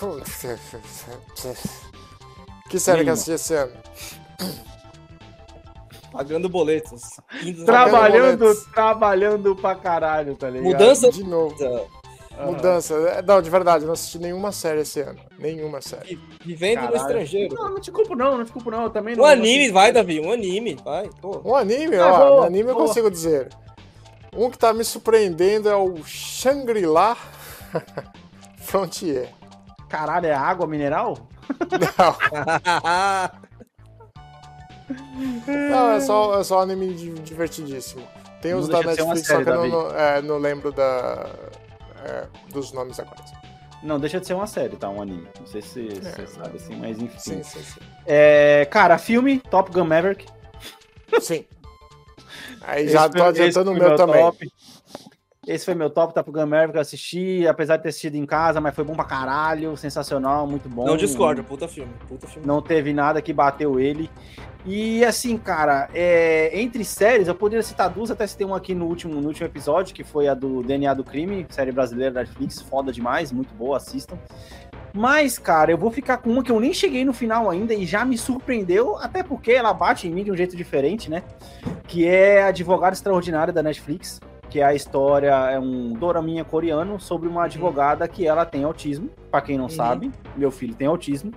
Que 2.68 2.80
série 2.80 3.04
que 3.04 3.10
eu 3.10 3.14
assisti 3.14 3.32
esse 3.32 3.54
ano? 3.54 3.72
Pagando 6.10 6.48
boletos. 6.48 7.02
Trabalhando, 7.64 8.38
boletos. 8.38 8.64
trabalhando 8.72 9.54
pra 9.56 9.74
caralho, 9.76 10.34
tá 10.34 10.48
ligado? 10.48 10.72
Mudança 10.72 11.10
De 11.10 11.22
novo. 11.22 11.54
Ah. 12.38 12.46
Mudança. 12.46 12.94
É, 12.94 13.22
Não, 13.22 13.40
de 13.40 13.48
verdade, 13.50 13.84
eu 13.84 13.86
não 13.86 13.94
assisti 13.94 14.18
nenhuma 14.18 14.50
série 14.52 14.80
esse 14.80 15.00
ano. 15.00 15.20
Nenhuma 15.38 15.80
série. 15.80 16.18
Vivendo 16.44 16.80
no 16.80 16.86
Caralho. 16.88 16.96
estrangeiro. 17.02 17.54
Não, 17.54 17.70
não 17.70 17.80
te 17.80 17.90
culpo 17.92 18.14
não, 18.16 18.38
não 18.38 18.44
te 18.44 18.52
culpo 18.52 18.70
não, 18.70 18.82
eu 18.84 18.90
também 18.90 19.14
não. 19.14 19.22
Um 19.24 19.26
anime, 19.26 19.70
vai, 19.70 19.92
Davi, 19.92 20.18
um 20.20 20.32
anime, 20.32 20.76
vai. 20.84 21.08
Pô. 21.20 21.40
Um 21.44 21.54
anime, 21.54 21.96
Ah, 21.96 22.12
ó. 22.12 22.18
boa, 22.30 22.40
um 22.40 22.44
anime 22.44 22.70
eu 22.70 22.74
boa. 22.74 22.86
consigo 22.88 23.10
dizer. 23.10 23.48
Um 24.36 24.50
que 24.50 24.58
tá 24.58 24.72
me 24.74 24.82
surpreendendo 24.84 25.68
é 25.68 25.76
o 25.76 26.02
Shangri-La 26.04 27.16
Frontier. 28.58 29.28
Caralho, 29.88 30.26
é 30.26 30.34
água 30.34 30.66
mineral? 30.66 31.16
Não. 31.70 32.16
Não, 35.46 35.92
é 35.92 36.00
só, 36.00 36.40
é 36.40 36.44
só 36.44 36.58
um 36.58 36.62
anime 36.62 36.92
di- 36.94 37.10
divertidíssimo. 37.20 38.02
Tem 38.42 38.52
Não 38.52 38.60
os 38.60 38.68
da 38.68 38.78
ser 38.82 39.02
uma 39.02 39.14
Netflix, 39.14 39.26
série, 39.26 39.44
só 39.44 39.50
que 39.52 39.56
eu 39.56 39.68
não, 39.68 39.84
não- 39.84 39.96
é, 39.98 40.20
não 40.22 40.38
lembro 40.38 40.70
da, 40.72 41.26
é, 42.04 42.26
dos 42.52 42.72
nomes 42.72 42.98
agora. 43.00 43.22
Não, 43.82 44.00
deixa 44.00 44.18
de 44.20 44.26
ser 44.26 44.34
uma 44.34 44.46
série, 44.46 44.76
tá? 44.76 44.88
Um 44.88 45.02
anime. 45.02 45.28
Não 45.38 45.46
sei 45.46 45.60
se 45.60 45.88
você 45.88 46.22
É, 46.22 46.26
sabe 46.26 46.56
assim, 46.56 46.76
mas 46.76 46.98
enfim. 47.00 47.18
Sim, 47.18 47.42
sim, 47.42 47.62
sim. 47.62 47.80
É, 48.06 48.66
cara, 48.70 48.96
filme, 48.96 49.40
Top 49.40 49.70
Gun 49.70 49.84
Maverick. 49.84 50.26
Sim. 51.20 51.44
Aí 52.62 52.88
já 52.88 53.06
Esse 53.06 53.10
tô 53.16 53.22
adiantando 53.24 53.72
o 53.72 53.76
foi 53.76 53.86
meu 53.88 53.96
também. 53.96 54.22
top. 54.22 54.52
Esse 55.46 55.64
foi 55.64 55.74
meu 55.74 55.90
top, 55.90 56.14
Top 56.14 56.30
Gun 56.30 56.46
Maverick, 56.46 56.74
eu 56.74 56.80
assisti, 56.80 57.46
apesar 57.46 57.76
de 57.76 57.82
ter 57.82 57.88
assistido 57.90 58.14
em 58.14 58.24
casa, 58.24 58.60
mas 58.60 58.74
foi 58.74 58.84
bom 58.84 58.94
pra 58.94 59.04
caralho, 59.04 59.76
sensacional, 59.76 60.46
muito 60.46 60.68
bom. 60.68 60.86
Não 60.86 60.96
discordo, 60.96 61.44
puta 61.44 61.68
filme. 61.68 61.92
Puta 62.08 62.26
filme. 62.26 62.46
Não 62.46 62.62
teve 62.62 62.92
nada 62.92 63.20
que 63.20 63.32
bateu 63.32 63.78
ele. 63.78 64.10
E 64.66 65.04
assim, 65.04 65.36
cara, 65.36 65.90
é, 65.92 66.58
entre 66.58 66.82
séries, 66.84 67.28
eu 67.28 67.34
poderia 67.34 67.62
citar 67.62 67.90
duas, 67.90 68.10
até 68.10 68.26
citei 68.26 68.46
uma 68.46 68.56
aqui 68.56 68.74
no 68.74 68.86
último, 68.86 69.20
no 69.20 69.28
último 69.28 69.46
episódio, 69.46 69.94
que 69.94 70.02
foi 70.02 70.26
a 70.26 70.32
do 70.32 70.62
DNA 70.62 70.94
do 70.94 71.04
Crime, 71.04 71.46
série 71.50 71.70
brasileira 71.70 72.12
da 72.12 72.20
Netflix, 72.20 72.62
foda 72.62 72.90
demais, 72.90 73.30
muito 73.30 73.52
boa, 73.54 73.76
assistam. 73.76 74.16
Mas, 74.96 75.38
cara, 75.38 75.70
eu 75.70 75.76
vou 75.76 75.90
ficar 75.90 76.18
com 76.18 76.30
uma 76.30 76.42
que 76.42 76.50
eu 76.50 76.60
nem 76.60 76.72
cheguei 76.72 77.04
no 77.04 77.12
final 77.12 77.50
ainda 77.50 77.74
e 77.74 77.84
já 77.84 78.04
me 78.04 78.16
surpreendeu, 78.16 78.96
até 78.96 79.22
porque 79.22 79.52
ela 79.52 79.74
bate 79.74 80.08
em 80.08 80.10
mim 80.10 80.24
de 80.24 80.30
um 80.30 80.36
jeito 80.36 80.56
diferente, 80.56 81.10
né? 81.10 81.22
Que 81.86 82.06
é 82.06 82.44
Advogada 82.44 82.94
Extraordinária 82.94 83.52
da 83.52 83.62
Netflix, 83.62 84.20
que 84.54 84.60
é 84.60 84.64
a 84.64 84.72
história, 84.72 85.32
é 85.50 85.58
um 85.58 85.94
doraminha 85.94 86.44
coreano 86.44 87.00
sobre 87.00 87.28
uma 87.28 87.46
advogada 87.46 88.06
que 88.06 88.24
ela 88.24 88.46
tem 88.46 88.62
autismo, 88.62 89.10
pra 89.28 89.40
quem 89.40 89.56
não 89.58 89.64
Uhum. 89.64 89.70
sabe, 89.70 90.12
meu 90.36 90.52
filho 90.52 90.76
tem 90.76 90.86
autismo. 90.86 91.32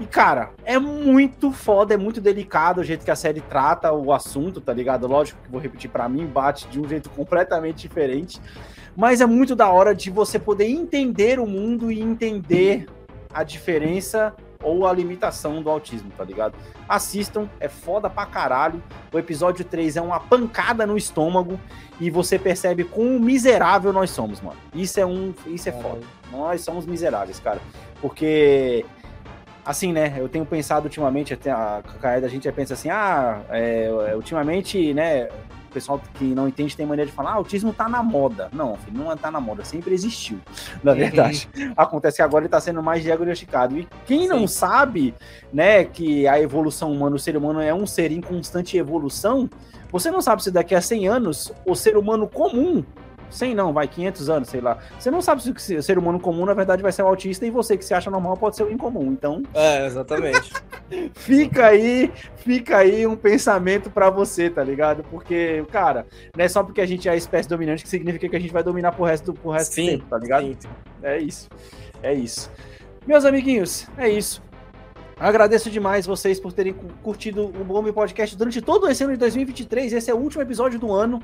E, 0.00 0.04
cara, 0.04 0.50
é 0.64 0.76
muito 0.76 1.52
foda, 1.52 1.94
é 1.94 1.96
muito 1.96 2.20
delicado 2.20 2.80
o 2.80 2.82
jeito 2.82 3.04
que 3.04 3.10
a 3.12 3.14
série 3.14 3.40
trata 3.40 3.92
o 3.92 4.12
assunto, 4.12 4.60
tá 4.60 4.72
ligado? 4.72 5.06
Lógico 5.06 5.40
que 5.44 5.48
vou 5.48 5.60
repetir 5.60 5.88
para 5.88 6.08
mim, 6.08 6.26
bate 6.26 6.66
de 6.66 6.80
um 6.80 6.88
jeito 6.88 7.08
completamente 7.14 7.82
diferente. 7.82 8.40
Mas 8.96 9.20
é 9.20 9.26
muito 9.26 9.54
da 9.54 9.70
hora 9.70 9.94
de 9.94 10.10
você 10.10 10.36
poder 10.36 10.66
entender 10.68 11.38
o 11.38 11.46
mundo 11.46 11.92
e 11.92 12.00
entender 12.00 12.88
a 13.32 13.44
diferença 13.44 14.34
ou 14.62 14.86
a 14.86 14.92
limitação 14.92 15.62
do 15.62 15.70
autismo, 15.70 16.10
tá 16.16 16.24
ligado? 16.24 16.54
Assistam, 16.88 17.48
é 17.58 17.68
foda 17.68 18.10
pra 18.10 18.26
caralho. 18.26 18.82
O 19.12 19.18
episódio 19.18 19.64
3 19.64 19.96
é 19.96 20.02
uma 20.02 20.20
pancada 20.20 20.86
no 20.86 20.96
estômago 20.96 21.58
e 22.00 22.10
você 22.10 22.38
percebe 22.38 22.84
quão 22.84 23.18
miserável 23.18 23.92
nós 23.92 24.10
somos, 24.10 24.40
mano. 24.40 24.58
Isso 24.74 25.00
é 25.00 25.06
um, 25.06 25.34
isso 25.46 25.68
é 25.68 25.72
foda. 25.72 26.00
Nós 26.30 26.62
somos 26.62 26.86
miseráveis, 26.86 27.40
cara. 27.40 27.60
Porque 28.00 28.84
assim, 29.64 29.92
né? 29.92 30.14
Eu 30.16 30.28
tenho 30.28 30.44
pensado 30.44 30.86
ultimamente, 30.86 31.34
até 31.34 31.50
a 31.50 31.82
Caída 32.00 32.26
a 32.26 32.30
gente 32.30 32.50
pensa 32.52 32.74
assim, 32.74 32.90
ah, 32.90 33.42
é, 33.50 34.12
ultimamente, 34.14 34.92
né? 34.94 35.28
O 35.70 35.72
pessoal 35.72 36.02
que 36.14 36.24
não 36.24 36.48
entende 36.48 36.76
tem 36.76 36.84
maneira 36.84 37.08
de 37.08 37.16
falar, 37.16 37.30
ah, 37.30 37.34
autismo 37.34 37.72
tá 37.72 37.88
na 37.88 38.02
moda. 38.02 38.48
Não, 38.52 38.76
filho, 38.76 38.98
não 38.98 39.16
tá 39.16 39.30
na 39.30 39.40
moda, 39.40 39.64
sempre 39.64 39.94
existiu, 39.94 40.40
na 40.82 40.92
verdade. 40.92 41.48
Uhum. 41.56 41.72
Acontece 41.76 42.16
que 42.16 42.22
agora 42.22 42.42
ele 42.42 42.50
tá 42.50 42.60
sendo 42.60 42.82
mais 42.82 43.04
diagnosticado. 43.04 43.78
E 43.78 43.86
quem 44.04 44.22
Sim. 44.22 44.28
não 44.28 44.48
sabe, 44.48 45.14
né, 45.52 45.84
que 45.84 46.26
a 46.26 46.40
evolução 46.40 46.90
humana, 46.90 47.14
o 47.14 47.20
ser 47.20 47.36
humano 47.36 47.60
é 47.60 47.72
um 47.72 47.86
ser 47.86 48.10
em 48.10 48.20
constante 48.20 48.76
evolução, 48.76 49.48
você 49.92 50.10
não 50.10 50.20
sabe 50.20 50.42
se 50.42 50.50
daqui 50.50 50.74
a 50.74 50.80
100 50.80 51.06
anos 51.06 51.52
o 51.64 51.76
ser 51.76 51.96
humano 51.96 52.26
comum 52.26 52.84
100 53.30 53.54
não, 53.54 53.72
vai 53.72 53.86
500 53.88 54.30
anos, 54.30 54.48
sei 54.48 54.60
lá. 54.60 54.78
Você 54.98 55.10
não 55.10 55.22
sabe 55.22 55.42
se 55.42 55.76
o 55.76 55.82
ser 55.82 55.98
humano 55.98 56.18
comum, 56.20 56.44
na 56.44 56.54
verdade, 56.54 56.82
vai 56.82 56.92
ser 56.92 57.02
o 57.02 57.06
autista 57.06 57.46
e 57.46 57.50
você 57.50 57.76
que 57.76 57.84
se 57.84 57.94
acha 57.94 58.10
normal 58.10 58.36
pode 58.36 58.56
ser 58.56 58.64
o 58.64 58.72
incomum. 58.72 59.12
Então. 59.12 59.42
É, 59.54 59.86
exatamente. 59.86 60.52
fica 61.14 61.66
aí, 61.66 62.12
fica 62.36 62.78
aí 62.78 63.06
um 63.06 63.16
pensamento 63.16 63.90
para 63.90 64.10
você, 64.10 64.50
tá 64.50 64.62
ligado? 64.62 65.02
Porque, 65.10 65.64
cara, 65.70 66.06
não 66.36 66.44
é 66.44 66.48
só 66.48 66.62
porque 66.62 66.80
a 66.80 66.86
gente 66.86 67.08
é 67.08 67.12
a 67.12 67.16
espécie 67.16 67.48
dominante 67.48 67.82
que 67.82 67.88
significa 67.88 68.28
que 68.28 68.36
a 68.36 68.40
gente 68.40 68.52
vai 68.52 68.62
dominar 68.62 68.92
pro 68.92 69.04
resto 69.04 69.32
do, 69.32 69.34
pro 69.38 69.50
resto 69.50 69.74
sim, 69.74 69.84
do 69.84 69.90
tempo, 69.90 70.04
tá 70.10 70.18
ligado? 70.18 70.44
Sim. 70.44 70.56
É 71.02 71.18
isso. 71.18 71.48
É 72.02 72.14
isso. 72.14 72.50
Meus 73.06 73.24
amiguinhos, 73.24 73.86
é 73.96 74.08
isso. 74.08 74.42
Agradeço 75.20 75.70
demais 75.70 76.06
vocês 76.06 76.40
por 76.40 76.50
terem 76.50 76.74
curtido 77.02 77.44
o 77.44 77.62
Bombe 77.62 77.92
Podcast 77.92 78.34
durante 78.34 78.62
todo 78.62 78.88
esse 78.88 79.04
ano 79.04 79.12
de 79.12 79.18
2023. 79.18 79.92
Esse 79.92 80.10
é 80.10 80.14
o 80.14 80.16
último 80.16 80.42
episódio 80.42 80.78
do 80.78 80.90
ano. 80.90 81.22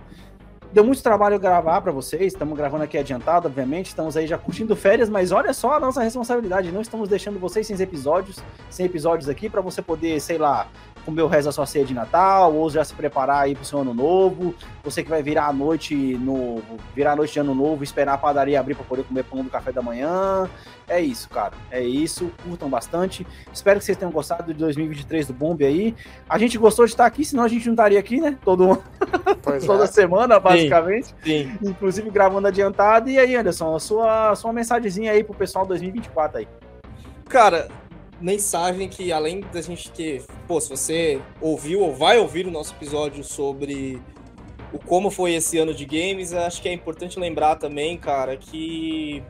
Deu 0.73 0.85
muito 0.85 1.03
trabalho 1.03 1.39
gravar 1.39 1.81
para 1.81 1.93
vocês, 1.93 2.33
estamos 2.33 2.57
gravando 2.57 2.85
aqui 2.85 2.99
adiantado, 2.99 3.47
obviamente, 3.47 3.87
estamos 3.87 4.17
aí 4.17 4.27
já 4.27 4.37
curtindo 4.37 4.75
férias, 4.77 5.09
mas 5.09 5.33
olha 5.33 5.55
só 5.55 5.75
a 5.75 5.81
nossa 5.81 6.03
responsabilidade, 6.03 6.73
não 6.73 6.81
estamos 6.81 7.09
deixando 7.09 7.39
vocês 7.39 7.67
sem 7.67 7.81
episódios, 7.81 8.39
sem 8.69 8.85
episódios 8.85 9.29
aqui 9.29 9.49
para 9.49 9.61
você 9.61 9.81
poder, 9.81 10.21
sei 10.21 10.39
lá, 10.39 10.69
comer 11.07 11.23
o 11.23 11.29
resto 11.29 11.47
da 11.47 11.53
sua 11.53 11.65
ceia 11.65 11.85
de 11.85 11.95
Natal, 11.95 12.53
ou 12.53 12.69
já 12.69 12.85
se 12.85 12.93
preparar 12.93 13.45
aí 13.45 13.55
pro 13.55 13.65
seu 13.65 13.79
ano 13.79 13.95
novo, 13.95 14.55
você 14.83 15.03
que 15.05 15.09
vai 15.09 15.23
virar 15.23 15.47
a 15.47 15.53
noite 15.53 15.95
no 15.95 16.61
virar 16.95 17.13
a 17.13 17.17
noite 17.17 17.33
de 17.33 17.39
ano 17.39 17.55
novo, 17.55 17.85
esperar 17.85 18.15
a 18.15 18.19
padaria 18.19 18.59
abrir 18.59 18.75
para 18.75 18.85
poder 18.85 19.05
comer 19.05 19.23
pão 19.23 19.43
do 19.45 19.49
café 19.49 19.71
da 19.71 19.81
manhã. 19.81 20.51
É 20.89 21.01
isso, 21.01 21.29
cara. 21.29 21.53
É 21.71 21.83
isso. 21.83 22.31
Curtam 22.45 22.69
bastante. 22.69 23.27
Espero 23.53 23.79
que 23.79 23.85
vocês 23.85 23.99
tenham 23.99 24.13
gostado 24.13 24.53
de 24.53 24.59
2023 24.59 25.27
do 25.29 25.33
Bomb 25.33 25.65
aí. 25.65 25.95
A 26.29 26.39
gente 26.39 26.59
gostou 26.59 26.85
de 26.85 26.93
estar 26.93 27.07
aqui, 27.07 27.25
senão 27.25 27.45
a 27.45 27.49
gente 27.49 27.67
não 27.67 27.73
estaria 27.73 27.99
aqui, 27.99 28.21
né? 28.21 28.39
Todo 28.45 28.83
toda 29.67 29.85
é. 29.85 29.87
semana, 29.87 30.39
basicamente. 30.39 31.07
Sim, 31.07 31.15
sim. 31.25 31.59
Inclusive 31.63 32.11
gravando 32.11 32.49
adiantado. 32.49 33.09
E 33.11 33.19
aí, 33.19 33.35
Anderson, 33.35 33.75
a 33.75 33.81
sua 33.81 34.35
sua 34.37 34.53
mensagenzinha 34.53 35.13
aí 35.13 35.25
pro 35.25 35.35
pessoal 35.35 35.67
2024 35.67 36.39
aí. 36.39 36.49
Cara, 37.29 37.69
mensagem 38.21 38.89
que 38.89 39.13
além 39.13 39.41
da 39.41 39.61
gente 39.61 39.91
ter, 39.91 40.23
pô, 40.47 40.61
se 40.61 40.69
você 40.69 41.21
ouviu 41.41 41.81
ou 41.81 41.95
vai 41.95 42.19
ouvir 42.19 42.47
o 42.47 42.51
nosso 42.51 42.75
episódio 42.75 43.23
sobre 43.23 44.01
o 44.73 44.79
como 44.79 45.11
foi 45.11 45.35
esse 45.35 45.59
ano 45.59 45.75
de 45.75 45.85
games, 45.85 46.33
acho 46.33 46.61
que 46.61 46.69
é 46.69 46.73
importante 46.73 47.19
lembrar 47.19 47.57
também, 47.57 47.97
cara, 47.97 48.37
que 48.37 49.23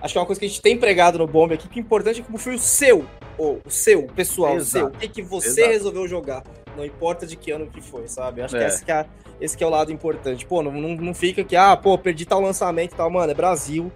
acho 0.00 0.12
que 0.12 0.18
é 0.18 0.20
uma 0.20 0.26
coisa 0.26 0.38
que 0.38 0.46
a 0.46 0.48
gente 0.48 0.62
tem 0.62 0.76
pregado 0.76 1.18
no 1.18 1.26
Bomb 1.26 1.52
aqui, 1.52 1.68
que 1.68 1.78
o 1.78 1.80
importante 1.80 2.20
é 2.20 2.24
como 2.24 2.38
foi 2.38 2.54
o 2.54 2.58
seu, 2.58 3.04
ou 3.38 3.60
o 3.64 3.70
seu, 3.70 4.04
pessoal, 4.04 4.56
Exato. 4.56 4.86
o 4.86 4.90
seu, 4.90 4.96
o 4.96 5.00
que, 5.00 5.08
que 5.08 5.22
você 5.22 5.60
Exato. 5.60 5.68
resolveu 5.68 6.08
jogar, 6.08 6.42
não 6.76 6.84
importa 6.84 7.26
de 7.26 7.36
que 7.36 7.50
ano 7.50 7.66
que 7.66 7.80
foi, 7.80 8.08
sabe? 8.08 8.42
Acho 8.42 8.56
é. 8.56 8.60
que 8.60 8.66
esse 8.66 8.84
que 8.84 8.92
é, 8.92 9.06
esse 9.40 9.56
que 9.56 9.62
é 9.62 9.66
o 9.66 9.70
lado 9.70 9.92
importante. 9.92 10.46
Pô, 10.46 10.62
não, 10.62 10.72
não, 10.72 10.96
não 10.96 11.14
fica 11.14 11.44
que, 11.44 11.56
ah, 11.56 11.76
pô, 11.76 11.96
perdi 11.98 12.24
tal 12.24 12.40
lançamento 12.40 12.92
e 12.92 12.96
tal, 12.96 13.10
mano, 13.10 13.30
é 13.30 13.34
Brasil. 13.34 13.92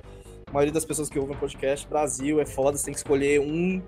A 0.46 0.52
maioria 0.52 0.72
das 0.72 0.84
pessoas 0.84 1.08
que 1.08 1.18
ouvem 1.18 1.34
o 1.34 1.38
podcast, 1.38 1.86
Brasil, 1.86 2.40
é 2.40 2.46
foda, 2.46 2.76
você 2.76 2.86
tem 2.86 2.92
que 2.92 2.98
escolher 2.98 3.40
um 3.40 3.80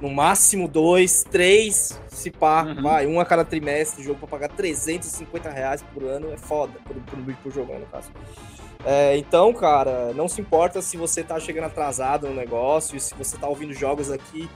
no 0.00 0.10
máximo 0.10 0.66
dois, 0.66 1.24
três, 1.30 2.00
se 2.08 2.30
pá, 2.30 2.64
uhum. 2.64 2.82
vai, 2.82 3.06
um 3.06 3.20
a 3.20 3.24
cada 3.24 3.44
trimestre, 3.44 4.02
jogo 4.02 4.18
pra 4.18 4.28
pagar 4.28 4.48
350 4.48 5.50
reais 5.50 5.84
por 5.94 6.04
ano 6.04 6.32
é 6.32 6.36
foda, 6.36 6.72
por, 6.84 6.96
por, 6.96 7.34
por 7.36 7.52
jogo, 7.52 7.78
no 7.78 7.86
caso. 7.86 8.10
É, 8.84 9.16
então, 9.16 9.52
cara, 9.52 10.12
não 10.14 10.26
se 10.26 10.40
importa 10.40 10.80
se 10.80 10.96
você 10.96 11.22
tá 11.22 11.38
chegando 11.38 11.64
atrasado 11.64 12.28
no 12.28 12.34
negócio, 12.34 12.98
se 12.98 13.14
você 13.14 13.36
tá 13.36 13.46
ouvindo 13.46 13.74
jogos 13.74 14.10
aqui 14.10 14.48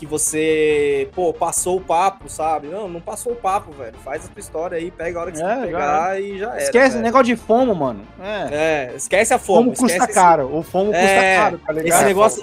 que 0.00 0.06
você, 0.06 1.10
pô, 1.14 1.30
passou 1.30 1.76
o 1.76 1.80
papo, 1.80 2.26
sabe? 2.26 2.68
Não, 2.68 2.88
não 2.88 3.02
passou 3.02 3.32
o 3.32 3.36
papo, 3.36 3.70
velho. 3.70 3.98
Faz 4.02 4.24
a 4.24 4.28
tua 4.28 4.40
história 4.40 4.78
aí, 4.78 4.90
pega 4.90 5.18
a 5.18 5.22
hora 5.22 5.30
que 5.30 5.42
é, 5.42 5.42
você 5.42 5.66
pegar 5.66 6.14
já 6.14 6.20
e 6.20 6.38
já 6.38 6.50
era. 6.52 6.62
Esquece 6.62 6.96
o 6.96 7.00
negócio 7.00 7.26
de 7.26 7.36
fomo, 7.36 7.74
mano. 7.74 8.02
É, 8.18 8.90
é 8.90 8.96
esquece 8.96 9.34
a 9.34 9.38
fomo. 9.38 9.74
Fomo 9.74 9.76
custa 9.76 10.06
caro. 10.08 10.56
O 10.56 10.62
fomo 10.62 10.86
custa 10.86 11.04
é, 11.04 11.36
caro, 11.36 11.58
tá 11.58 11.72
ligado? 11.74 11.98
Esse 11.98 12.04
negócio. 12.06 12.42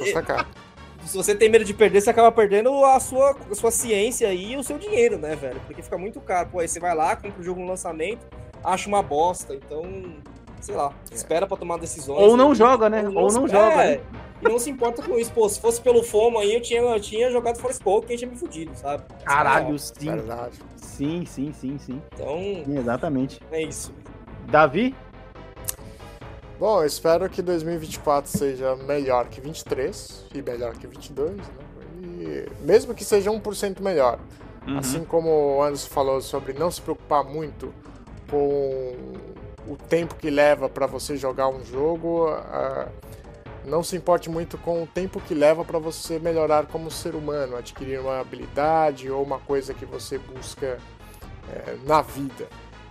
Se 1.07 1.15
você 1.15 1.33
tem 1.33 1.49
medo 1.49 1.63
de 1.63 1.73
perder, 1.73 2.01
você 2.01 2.09
acaba 2.09 2.31
perdendo 2.31 2.83
a 2.83 2.99
sua, 2.99 3.35
a 3.49 3.55
sua 3.55 3.71
ciência 3.71 4.33
e 4.33 4.57
o 4.57 4.63
seu 4.63 4.77
dinheiro, 4.77 5.17
né, 5.17 5.35
velho? 5.35 5.59
Porque 5.65 5.81
fica 5.81 5.97
muito 5.97 6.19
caro. 6.19 6.49
Pô, 6.51 6.59
aí 6.59 6.67
você 6.67 6.79
vai 6.79 6.93
lá, 6.93 7.15
compra 7.15 7.39
o 7.39 7.43
jogo 7.43 7.61
no 7.61 7.67
lançamento, 7.67 8.27
acha 8.63 8.89
uma 8.89 9.01
bosta. 9.01 9.55
Então, 9.55 9.83
sei 10.59 10.75
lá, 10.75 10.91
é. 11.09 11.15
espera 11.15 11.47
pra 11.47 11.55
tomar 11.55 11.77
decisões. 11.77 12.19
Ou 12.19 12.35
não 12.35 12.53
joga, 12.53 12.89
né? 12.89 13.03
Ou 13.03 13.11
não, 13.11 13.21
Ou 13.21 13.31
não 13.31 13.47
joga. 13.47 13.83
É, 13.83 13.97
né? 13.97 14.01
E 14.41 14.49
não 14.49 14.59
se 14.59 14.69
importa 14.69 15.01
com 15.01 15.17
isso. 15.17 15.31
Pô, 15.31 15.47
se 15.47 15.59
fosse 15.59 15.81
pelo 15.81 16.03
FOMO 16.03 16.39
aí, 16.39 16.53
eu 16.53 16.61
tinha, 16.61 16.81
eu 16.81 16.99
tinha 16.99 17.31
jogado 17.31 17.57
Forspoken 17.57 18.13
e 18.15 18.19
tinha 18.19 18.29
me 18.29 18.37
fudido, 18.37 18.75
sabe? 18.75 19.03
Caralho, 19.23 19.79
sim. 19.79 20.11
Verdade. 20.11 20.59
Sim, 20.75 21.25
sim, 21.25 21.53
sim, 21.53 21.77
sim. 21.77 22.01
Então. 22.13 22.37
Sim, 22.37 22.77
exatamente. 22.77 23.39
É 23.51 23.61
isso. 23.63 23.93
Davi? 24.47 24.93
Bom, 26.59 26.81
eu 26.81 26.87
espero 26.87 27.29
que 27.29 27.39
2024 27.41 28.31
seja 28.31 28.75
melhor 28.77 29.27
que 29.27 29.39
23 29.39 30.25
e 30.33 30.41
melhor 30.41 30.73
que 30.73 30.87
22, 30.87 31.35
né? 31.35 31.43
E 32.01 32.65
mesmo 32.65 32.95
que 32.95 33.05
seja 33.05 33.29
1% 33.29 33.79
melhor. 33.79 34.19
Uhum. 34.67 34.79
Assim 34.79 35.03
como 35.05 35.29
o 35.29 35.61
Anderson 35.61 35.87
falou 35.89 36.19
sobre 36.19 36.53
não 36.53 36.71
se 36.71 36.81
preocupar 36.81 37.23
muito 37.23 37.71
com 38.29 38.95
o 39.67 39.77
tempo 39.87 40.15
que 40.15 40.31
leva 40.31 40.67
para 40.67 40.87
você 40.87 41.15
jogar 41.15 41.47
um 41.47 41.63
jogo, 41.63 42.31
uh, 42.31 42.89
não 43.63 43.83
se 43.83 43.95
importe 43.95 44.27
muito 44.27 44.57
com 44.57 44.81
o 44.81 44.87
tempo 44.87 45.21
que 45.21 45.35
leva 45.35 45.63
para 45.63 45.77
você 45.77 46.17
melhorar 46.17 46.65
como 46.65 46.89
ser 46.89 47.13
humano, 47.13 47.55
adquirir 47.55 47.99
uma 47.99 48.19
habilidade 48.19 49.11
ou 49.11 49.23
uma 49.23 49.37
coisa 49.37 49.75
que 49.75 49.85
você 49.85 50.17
busca 50.17 50.79
uh, 50.79 51.87
na 51.87 52.01
vida. 52.01 52.47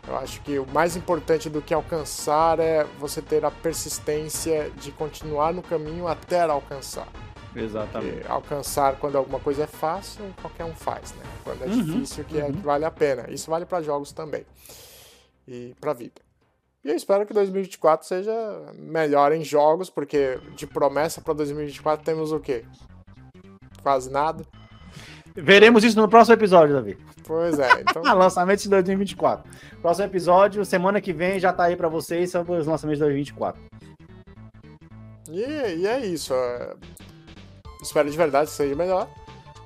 Eu 0.07 0.17
acho 0.17 0.41
que 0.43 0.59
o 0.59 0.67
mais 0.67 0.97
importante 0.97 1.51
do 1.51 1.61
que 1.61 1.75
alcançar 1.75 2.61
é 2.61 2.85
você 2.99 3.21
ter 3.21 3.45
a 3.45 3.51
persistência 3.51 4.71
de 4.71 4.93
continuar 4.93 5.53
no 5.53 5.63
caminho 5.63 6.07
até 6.07 6.43
alcançar. 6.43 7.09
Exatamente. 7.55 8.17
Porque 8.17 8.31
alcançar 8.31 8.97
quando 8.97 9.17
alguma 9.17 9.41
coisa 9.41 9.65
é 9.65 9.67
fácil, 9.67 10.23
qualquer 10.41 10.65
um 10.65 10.75
faz, 10.75 11.13
né? 11.15 11.25
Quando 11.43 11.65
é 11.65 11.67
uhum, 11.67 11.83
difícil, 11.83 12.25
que, 12.25 12.37
uhum. 12.37 12.47
é, 12.47 12.53
que 12.53 12.59
vale 12.59 12.85
a 12.85 12.91
pena. 12.91 13.31
Isso 13.31 13.51
vale 13.51 13.65
para 13.65 13.83
jogos 13.83 14.13
também. 14.13 14.45
E 15.49 15.75
para 15.81 15.93
vida. 15.93 16.21
E 16.85 16.91
eu 16.91 16.95
espero 16.95 17.27
que 17.27 17.33
2024 17.33 18.07
seja 18.07 18.33
melhor 18.75 19.33
em 19.33 19.43
jogos, 19.43 19.91
porque 19.91 20.39
de 20.55 20.67
promessa 20.69 21.21
para 21.21 21.35
2024 21.35 22.05
temos 22.05 22.31
o 22.31 22.39
quê? 22.39 22.65
Quase 23.83 24.11
nada. 24.11 24.47
Veremos 25.37 25.85
isso 25.85 26.01
no 26.01 26.09
próximo 26.09 26.35
episódio, 26.35 26.75
Davi. 26.75 26.99
Pois 27.25 27.59
é. 27.59 27.81
Então... 27.81 28.03
Lançamento 28.15 28.63
de 28.63 28.69
2024. 28.71 29.51
Próximo 29.83 30.07
episódio, 30.07 30.65
semana 30.65 31.01
que 31.01 31.13
vem, 31.13 31.39
já 31.39 31.53
tá 31.53 31.65
aí 31.65 31.77
para 31.77 31.89
vocês 31.89 32.31
sobre 32.31 32.53
os 32.53 32.67
lançamentos 32.67 32.99
de 32.99 33.05
2024. 33.05 33.61
E, 35.31 35.41
e 35.41 35.87
é 35.87 36.07
isso. 36.07 36.33
É... 36.33 36.75
Espero 37.83 38.11
de 38.11 38.17
verdade 38.17 38.51
que 38.51 38.57
seja 38.57 38.75
melhor. 38.75 39.09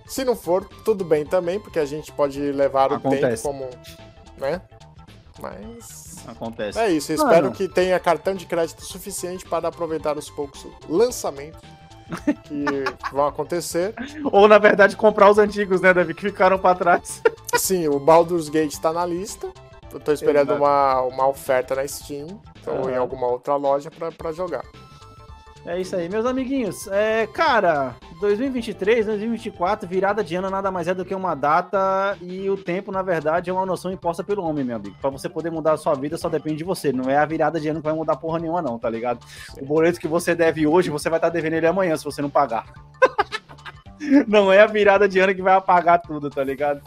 Se 0.07 0.25
não 0.25 0.35
for, 0.35 0.65
tudo 0.85 1.05
bem 1.05 1.25
também, 1.25 1.61
porque 1.61 1.79
a 1.79 1.85
gente 1.85 2.11
pode 2.13 2.41
levar 2.41 2.93
Acontece. 2.93 3.25
o 3.25 3.29
tempo 3.29 3.43
como. 3.43 3.71
né? 4.39 4.61
Mas. 5.41 6.17
Acontece. 6.27 6.79
É 6.79 6.91
isso. 6.91 7.13
Espero 7.13 7.53
que 7.53 7.69
tenha 7.69 7.99
cartão 8.01 8.35
de 8.35 8.45
crédito 8.45 8.85
suficiente 8.85 9.47
para 9.47 9.69
aproveitar 9.69 10.19
os 10.19 10.29
poucos 10.29 10.67
lançamentos 10.89 11.61
que 12.45 12.85
vão 13.13 13.27
acontecer. 13.27 13.95
Ou, 14.25 14.49
na 14.49 14.59
verdade, 14.59 14.97
comprar 14.97 15.31
os 15.31 15.39
antigos, 15.39 15.81
né, 15.81 15.93
Davi, 15.93 16.15
que 16.15 16.23
ficaram 16.23 16.59
para 16.59 16.75
trás. 16.75 17.23
Sim, 17.57 17.89
o 17.89 17.99
Baldur's 17.99 18.49
Gate 18.49 18.73
está 18.73 18.93
na 18.93 19.05
lista. 19.05 19.49
Eu 19.93 19.99
tô 19.99 20.13
esperando 20.13 20.55
uma, 20.55 21.01
uma 21.03 21.27
oferta 21.27 21.75
na 21.75 21.87
Steam 21.87 22.41
ou 22.67 22.75
uhum. 22.75 22.91
em 22.91 22.97
alguma 22.97 23.27
outra 23.27 23.57
loja 23.57 23.91
para 23.91 24.33
jogar. 24.33 24.65
É 25.67 25.79
isso 25.79 25.95
aí, 25.95 26.09
meus 26.09 26.25
amiguinhos. 26.25 26.89
É, 26.89 27.27
cara, 27.27 27.95
2023, 28.19 29.05
2024, 29.05 29.87
virada 29.87 30.25
de 30.25 30.35
ano 30.35 30.49
nada 30.49 30.71
mais 30.71 30.89
é 30.89 30.95
do 30.95 31.05
que 31.05 31.15
uma 31.15 31.35
data 31.35 32.17
e 32.23 32.49
o 32.49 32.57
tempo, 32.57 32.91
na 32.91 33.03
verdade, 33.03 33.51
é 33.51 33.53
uma 33.53 33.67
noção 33.67 33.93
imposta 33.93 34.25
pelo 34.25 34.43
homem, 34.43 34.65
meu 34.65 34.77
amigo. 34.77 34.97
Pra 35.01 35.11
você 35.11 35.29
poder 35.29 35.51
mudar 35.51 35.73
a 35.73 35.77
sua 35.77 35.95
vida 35.95 36.17
só 36.17 36.31
depende 36.31 36.59
de 36.59 36.65
você. 36.65 36.93
Não 36.93 37.11
é 37.11 37.19
a 37.19 37.27
virada 37.27 37.61
de 37.61 37.69
ano 37.69 37.81
que 37.81 37.85
vai 37.87 37.95
mudar 37.95 38.17
porra 38.17 38.39
nenhuma, 38.39 38.63
não, 38.63 38.79
tá 38.79 38.89
ligado? 38.89 39.21
O 39.61 39.67
boleto 39.67 40.01
que 40.01 40.09
você 40.09 40.35
deve 40.35 40.67
hoje, 40.67 40.89
você 40.89 41.11
vai 41.11 41.19
estar 41.19 41.29
devendo 41.29 41.55
ele 41.55 41.67
amanhã 41.67 41.95
se 41.97 42.05
você 42.05 42.23
não 42.23 42.31
pagar. 42.31 42.65
Não 44.27 44.51
é 44.51 44.61
a 44.61 44.67
virada 44.67 45.09
de 45.09 45.19
ano 45.19 45.35
que 45.35 45.43
vai 45.43 45.55
apagar 45.55 46.01
tudo, 46.01 46.31
tá 46.31 46.43
ligado? 46.43 46.81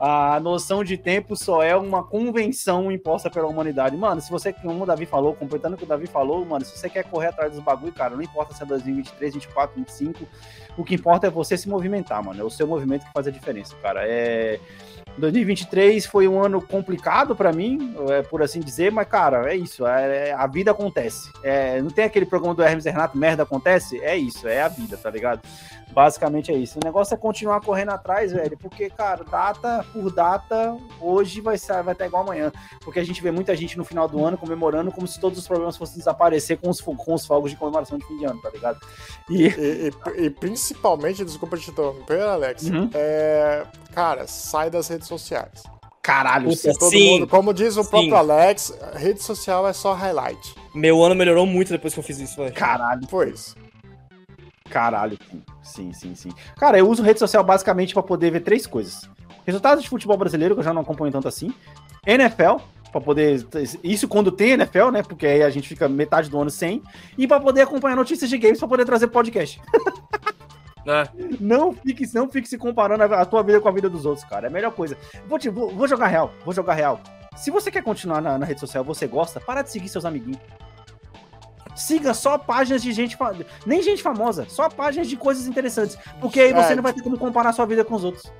A 0.00 0.40
noção 0.40 0.82
de 0.82 0.96
tempo 0.96 1.36
só 1.36 1.62
é 1.62 1.76
uma 1.76 2.02
convenção 2.02 2.90
imposta 2.90 3.28
pela 3.28 3.46
humanidade. 3.46 3.96
Mano, 3.96 4.20
se 4.20 4.30
você, 4.30 4.52
como 4.52 4.82
o 4.82 4.86
Davi 4.86 5.04
falou, 5.04 5.34
completando 5.34 5.74
o 5.74 5.78
que 5.78 5.84
o 5.84 5.88
Davi 5.88 6.06
falou, 6.06 6.44
mano, 6.44 6.64
se 6.64 6.76
você 6.76 6.88
quer 6.88 7.04
correr 7.04 7.28
atrás 7.28 7.52
dos 7.52 7.62
bagulho, 7.62 7.92
cara, 7.92 8.14
não 8.14 8.22
importa 8.22 8.54
se 8.54 8.62
é 8.62 8.66
2023, 8.66 9.34
24, 9.34 9.76
25, 9.76 10.26
o 10.76 10.84
que 10.84 10.94
importa 10.94 11.26
é 11.26 11.30
você 11.30 11.56
se 11.56 11.68
movimentar, 11.68 12.24
mano. 12.24 12.40
É 12.40 12.44
o 12.44 12.50
seu 12.50 12.66
movimento 12.66 13.04
que 13.04 13.12
faz 13.12 13.26
a 13.26 13.30
diferença, 13.30 13.76
cara. 13.82 14.00
É. 14.04 14.58
2023 15.18 16.06
foi 16.06 16.26
um 16.26 16.42
ano 16.42 16.60
complicado 16.60 17.36
para 17.36 17.52
mim, 17.52 17.94
é, 18.10 18.22
por 18.22 18.42
assim 18.42 18.60
dizer, 18.60 18.90
mas, 18.90 19.06
cara, 19.06 19.52
é 19.52 19.56
isso. 19.56 19.86
É, 19.86 20.32
a 20.32 20.46
vida 20.46 20.70
acontece. 20.70 21.30
É, 21.42 21.80
não 21.80 21.90
tem 21.90 22.04
aquele 22.04 22.26
programa 22.26 22.54
do 22.54 22.62
Hermes 22.62 22.84
Renato, 22.84 23.16
merda 23.16 23.42
acontece? 23.42 24.00
É 24.00 24.16
isso, 24.16 24.48
é 24.48 24.62
a 24.62 24.68
vida, 24.68 24.96
tá 24.96 25.10
ligado? 25.10 25.40
Basicamente 25.94 26.50
é 26.50 26.56
isso. 26.56 26.78
O 26.82 26.84
negócio 26.84 27.14
é 27.14 27.16
continuar 27.16 27.60
correndo 27.60 27.90
atrás, 27.90 28.32
velho, 28.32 28.58
porque, 28.58 28.90
cara, 28.90 29.22
data 29.22 29.84
por 29.92 30.12
data, 30.12 30.76
hoje 31.00 31.40
vai, 31.40 31.56
ser, 31.56 31.80
vai 31.84 31.92
estar 31.92 32.06
igual 32.06 32.24
amanhã. 32.24 32.50
Porque 32.82 32.98
a 32.98 33.04
gente 33.04 33.22
vê 33.22 33.30
muita 33.30 33.54
gente 33.54 33.78
no 33.78 33.84
final 33.84 34.08
do 34.08 34.22
ano 34.24 34.36
comemorando 34.36 34.90
como 34.90 35.06
se 35.06 35.20
todos 35.20 35.38
os 35.38 35.46
problemas 35.46 35.76
fossem 35.76 35.98
desaparecer 35.98 36.58
com 36.58 36.68
os, 36.68 36.80
com 36.80 37.14
os 37.14 37.24
fogos 37.24 37.52
de 37.52 37.56
comemoração 37.56 37.96
de 37.96 38.04
fim 38.06 38.18
de 38.18 38.24
ano, 38.24 38.42
tá 38.42 38.50
ligado? 38.50 38.80
E, 39.30 39.46
e, 39.46 39.90
e, 40.16 40.24
e 40.24 40.30
principalmente, 40.30 41.24
desculpa 41.24 41.56
te 41.56 41.70
interromper, 41.70 42.22
Alex, 42.22 42.64
uhum. 42.64 42.90
é, 42.92 43.64
cara, 43.94 44.26
sai 44.26 44.70
das 44.70 44.88
redes 44.88 45.03
sociais. 45.06 45.62
Caralho, 46.02 46.50
Puta, 46.50 46.72
todo 46.78 46.90
sim, 46.90 47.12
mundo, 47.12 47.26
como 47.26 47.54
diz 47.54 47.78
o 47.78 47.84
próprio 47.84 48.10
sim. 48.10 48.16
Alex, 48.16 48.78
rede 48.94 49.22
social 49.22 49.66
é 49.66 49.72
só 49.72 49.94
highlight. 49.94 50.54
Meu 50.74 51.02
ano 51.02 51.14
melhorou 51.14 51.46
muito 51.46 51.72
depois 51.72 51.94
que 51.94 52.00
eu 52.00 52.04
fiz 52.04 52.18
isso, 52.20 52.36
velho. 52.36 52.52
Caralho. 52.52 53.06
Pois. 53.08 53.56
Caralho, 54.68 55.18
sim, 55.62 55.92
sim, 55.92 56.14
sim. 56.14 56.30
Cara, 56.56 56.78
eu 56.78 56.88
uso 56.88 57.02
rede 57.02 57.18
social 57.18 57.42
basicamente 57.42 57.94
para 57.94 58.02
poder 58.02 58.30
ver 58.30 58.40
três 58.40 58.66
coisas. 58.66 59.08
Resultados 59.46 59.82
de 59.82 59.88
futebol 59.88 60.16
brasileiro, 60.16 60.54
que 60.54 60.60
eu 60.60 60.64
já 60.64 60.74
não 60.74 60.82
acompanho 60.82 61.12
tanto 61.12 61.28
assim. 61.28 61.54
NFL, 62.06 62.56
para 62.94 63.00
poder. 63.00 63.46
Isso 63.82 64.06
quando 64.06 64.30
tem 64.30 64.52
NFL, 64.52 64.90
né? 64.90 65.02
Porque 65.02 65.26
aí 65.26 65.42
a 65.42 65.50
gente 65.50 65.68
fica 65.68 65.88
metade 65.88 66.30
do 66.30 66.40
ano 66.40 66.50
sem. 66.50 66.82
E 67.18 67.26
para 67.26 67.40
poder 67.40 67.62
acompanhar 67.62 67.96
notícias 67.96 68.30
de 68.30 68.38
games, 68.38 68.58
para 68.58 68.68
poder 68.68 68.84
trazer 68.84 69.08
podcast. 69.08 69.60
É. 70.86 71.08
Não 71.40 71.72
fique, 71.72 72.08
não 72.14 72.28
fique 72.30 72.48
se 72.48 72.58
comparando 72.58 73.02
a 73.02 73.24
tua 73.24 73.42
vida 73.42 73.60
com 73.60 73.68
a 73.68 73.72
vida 73.72 73.88
dos 73.88 74.04
outros, 74.04 74.24
cara. 74.26 74.46
É 74.46 74.48
a 74.48 74.52
melhor 74.52 74.72
coisa. 74.72 74.96
Vou, 75.26 75.38
te, 75.38 75.48
vou, 75.48 75.70
vou 75.70 75.88
jogar 75.88 76.08
real, 76.08 76.32
vou 76.44 76.52
jogar 76.52 76.74
real. 76.74 77.00
Se 77.36 77.50
você 77.50 77.70
quer 77.70 77.82
continuar 77.82 78.20
na, 78.20 78.38
na 78.38 78.46
rede 78.46 78.60
social, 78.60 78.84
você 78.84 79.06
gosta, 79.06 79.40
para 79.40 79.62
de 79.62 79.70
seguir 79.70 79.88
seus 79.88 80.04
amiguinhos. 80.04 80.40
Siga 81.74 82.14
só 82.14 82.38
páginas 82.38 82.82
de 82.82 82.92
gente. 82.92 83.16
Nem 83.66 83.82
gente 83.82 84.02
famosa, 84.02 84.46
só 84.48 84.68
páginas 84.68 85.08
de 85.08 85.16
coisas 85.16 85.46
interessantes. 85.46 85.98
Porque 86.20 86.40
aí 86.40 86.52
você 86.52 86.72
é. 86.72 86.76
não 86.76 86.82
vai 86.82 86.92
ter 86.92 87.02
como 87.02 87.18
comparar 87.18 87.52
sua 87.52 87.66
vida 87.66 87.84
com 87.84 87.94
os 87.94 88.04
outros. 88.04 88.30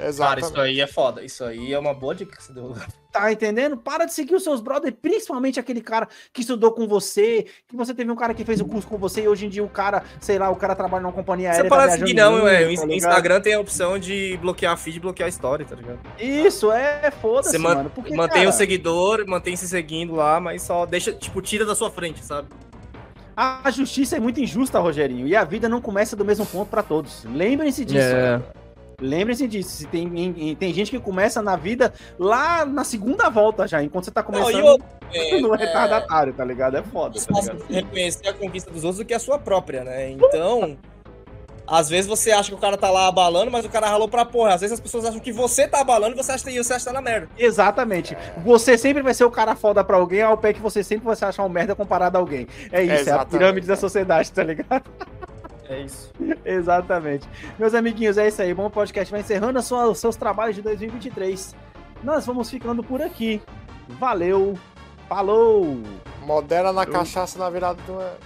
Exato. 0.00 0.28
Cara, 0.28 0.40
isso 0.40 0.60
aí 0.60 0.80
é 0.80 0.86
foda. 0.86 1.22
Isso 1.22 1.44
aí 1.44 1.72
é 1.72 1.78
uma 1.78 1.92
boa 1.92 2.14
dica 2.14 2.36
que 2.36 2.42
você 2.42 2.52
deu. 2.52 2.74
Tá 3.10 3.32
entendendo? 3.32 3.76
Para 3.76 4.04
de 4.04 4.12
seguir 4.12 4.34
os 4.34 4.42
seus 4.42 4.60
brothers, 4.60 4.94
principalmente 5.00 5.58
aquele 5.58 5.80
cara 5.80 6.06
que 6.30 6.42
estudou 6.42 6.72
com 6.72 6.86
você, 6.86 7.46
que 7.66 7.74
você 7.74 7.94
teve 7.94 8.10
um 8.10 8.16
cara 8.16 8.34
que 8.34 8.44
fez 8.44 8.60
o 8.60 8.66
curso 8.66 8.86
com 8.86 8.98
você 8.98 9.22
e 9.22 9.28
hoje 9.28 9.46
em 9.46 9.48
dia 9.48 9.64
o 9.64 9.68
cara, 9.68 10.02
sei 10.20 10.38
lá, 10.38 10.50
o 10.50 10.56
cara 10.56 10.74
trabalha 10.74 11.02
numa 11.02 11.12
companhia 11.12 11.50
aérea. 11.50 11.64
Você 11.64 11.68
pode 11.70 11.86
tá 11.86 11.92
seguir, 11.92 12.14
não, 12.14 12.46
é. 12.46 12.70
O 12.70 12.76
tá 12.76 12.94
Instagram 12.94 13.40
tem 13.40 13.54
a 13.54 13.60
opção 13.60 13.98
de 13.98 14.36
bloquear 14.42 14.76
feed 14.76 14.98
e 14.98 15.00
bloquear 15.00 15.26
a 15.26 15.30
história, 15.30 15.64
tá 15.64 15.74
ligado? 15.74 16.00
Isso, 16.18 16.70
é 16.70 17.10
foda-se, 17.10 17.52
você 17.52 17.58
mano. 17.58 17.90
Porque, 17.90 18.14
mantém 18.14 18.42
cara... 18.42 18.50
o 18.50 18.52
seguidor, 18.52 19.24
mantém 19.26 19.56
se 19.56 19.66
seguindo 19.66 20.14
lá, 20.14 20.38
mas 20.38 20.62
só 20.62 20.84
deixa, 20.84 21.10
tipo, 21.10 21.40
tira 21.40 21.64
da 21.64 21.74
sua 21.74 21.90
frente, 21.90 22.22
sabe? 22.22 22.48
A 23.34 23.70
justiça 23.70 24.16
é 24.16 24.20
muito 24.20 24.38
injusta, 24.40 24.80
Rogerinho, 24.80 25.26
e 25.26 25.34
a 25.34 25.44
vida 25.44 25.68
não 25.68 25.80
começa 25.80 26.14
do 26.14 26.24
mesmo 26.24 26.44
ponto 26.44 26.68
para 26.68 26.82
todos. 26.82 27.24
Lembrem-se 27.24 27.84
disso. 27.84 28.00
É. 28.00 28.42
Lembrem-se 29.00 29.46
disso. 29.46 29.86
Tem, 29.88 30.56
tem 30.56 30.74
gente 30.74 30.90
que 30.90 30.98
começa 30.98 31.40
na 31.40 31.56
vida 31.56 31.92
lá 32.18 32.64
na 32.64 32.82
segunda 32.82 33.30
volta 33.30 33.66
já, 33.66 33.82
enquanto 33.82 34.06
você 34.06 34.10
tá 34.10 34.22
começando 34.22 34.54
não, 34.58 34.66
eu, 34.66 34.78
é, 35.12 35.40
no 35.40 35.54
retardatário, 35.54 36.32
tá 36.32 36.44
ligado? 36.44 36.76
É 36.76 36.82
foda. 36.82 37.18
Tá 37.20 37.40
ligado? 37.40 37.64
Reconhecer 37.68 38.28
a 38.28 38.34
conquista 38.34 38.70
dos 38.70 38.82
outros 38.84 38.98
do 38.98 39.04
que 39.04 39.14
a 39.14 39.18
sua 39.18 39.38
própria, 39.38 39.84
né? 39.84 40.10
Então. 40.10 40.76
Às 41.70 41.90
vezes 41.90 42.06
você 42.06 42.32
acha 42.32 42.48
que 42.48 42.54
o 42.54 42.58
cara 42.58 42.78
tá 42.78 42.90
lá 42.90 43.08
abalando, 43.08 43.50
mas 43.50 43.62
o 43.62 43.68
cara 43.68 43.86
ralou 43.88 44.08
pra 44.08 44.24
porra. 44.24 44.54
Às 44.54 44.62
vezes 44.62 44.72
as 44.72 44.80
pessoas 44.80 45.04
acham 45.04 45.20
que 45.20 45.30
você 45.30 45.68
tá 45.68 45.82
abalando 45.82 46.14
e 46.14 46.16
você 46.16 46.32
acha 46.32 46.42
que 46.42 46.64
você 46.64 46.72
acha 46.72 46.78
que 46.78 46.86
tá 46.86 46.92
na 46.94 47.02
merda. 47.02 47.28
Exatamente. 47.36 48.14
É. 48.14 48.40
Você 48.42 48.78
sempre 48.78 49.02
vai 49.02 49.12
ser 49.12 49.24
o 49.24 49.30
cara 49.30 49.54
foda 49.54 49.84
pra 49.84 49.98
alguém, 49.98 50.22
ao 50.22 50.38
pé 50.38 50.54
que 50.54 50.62
você 50.62 50.82
sempre 50.82 51.04
vai 51.04 51.14
se 51.14 51.26
achar 51.26 51.44
um 51.44 51.48
merda 51.50 51.74
comparado 51.74 52.16
a 52.16 52.20
alguém. 52.20 52.48
É 52.72 52.82
isso, 52.82 53.10
é, 53.10 53.12
é 53.12 53.16
a 53.16 53.24
pirâmide 53.26 53.66
da 53.66 53.76
sociedade, 53.76 54.32
tá 54.32 54.42
ligado? 54.42 54.82
É 55.68 55.82
isso. 55.82 56.10
Exatamente. 56.44 57.28
Meus 57.58 57.74
amiguinhos, 57.74 58.16
é 58.16 58.28
isso 58.28 58.40
aí. 58.40 58.54
Bom 58.54 58.70
podcast 58.70 59.10
vai 59.10 59.20
encerrando 59.20 59.60
sua, 59.62 59.86
os 59.86 59.98
seus 59.98 60.16
trabalhos 60.16 60.56
de 60.56 60.62
2023. 60.62 61.54
Nós 62.02 62.24
vamos 62.24 62.48
ficando 62.50 62.82
por 62.82 63.02
aqui. 63.02 63.42
Valeu. 63.88 64.58
Falou. 65.08 65.82
Modera 66.22 66.72
na 66.72 66.84
Eu... 66.84 66.92
cachaça 66.92 67.38
na 67.38 67.50
virada 67.50 67.80
do 67.82 67.92
ano. 67.92 68.16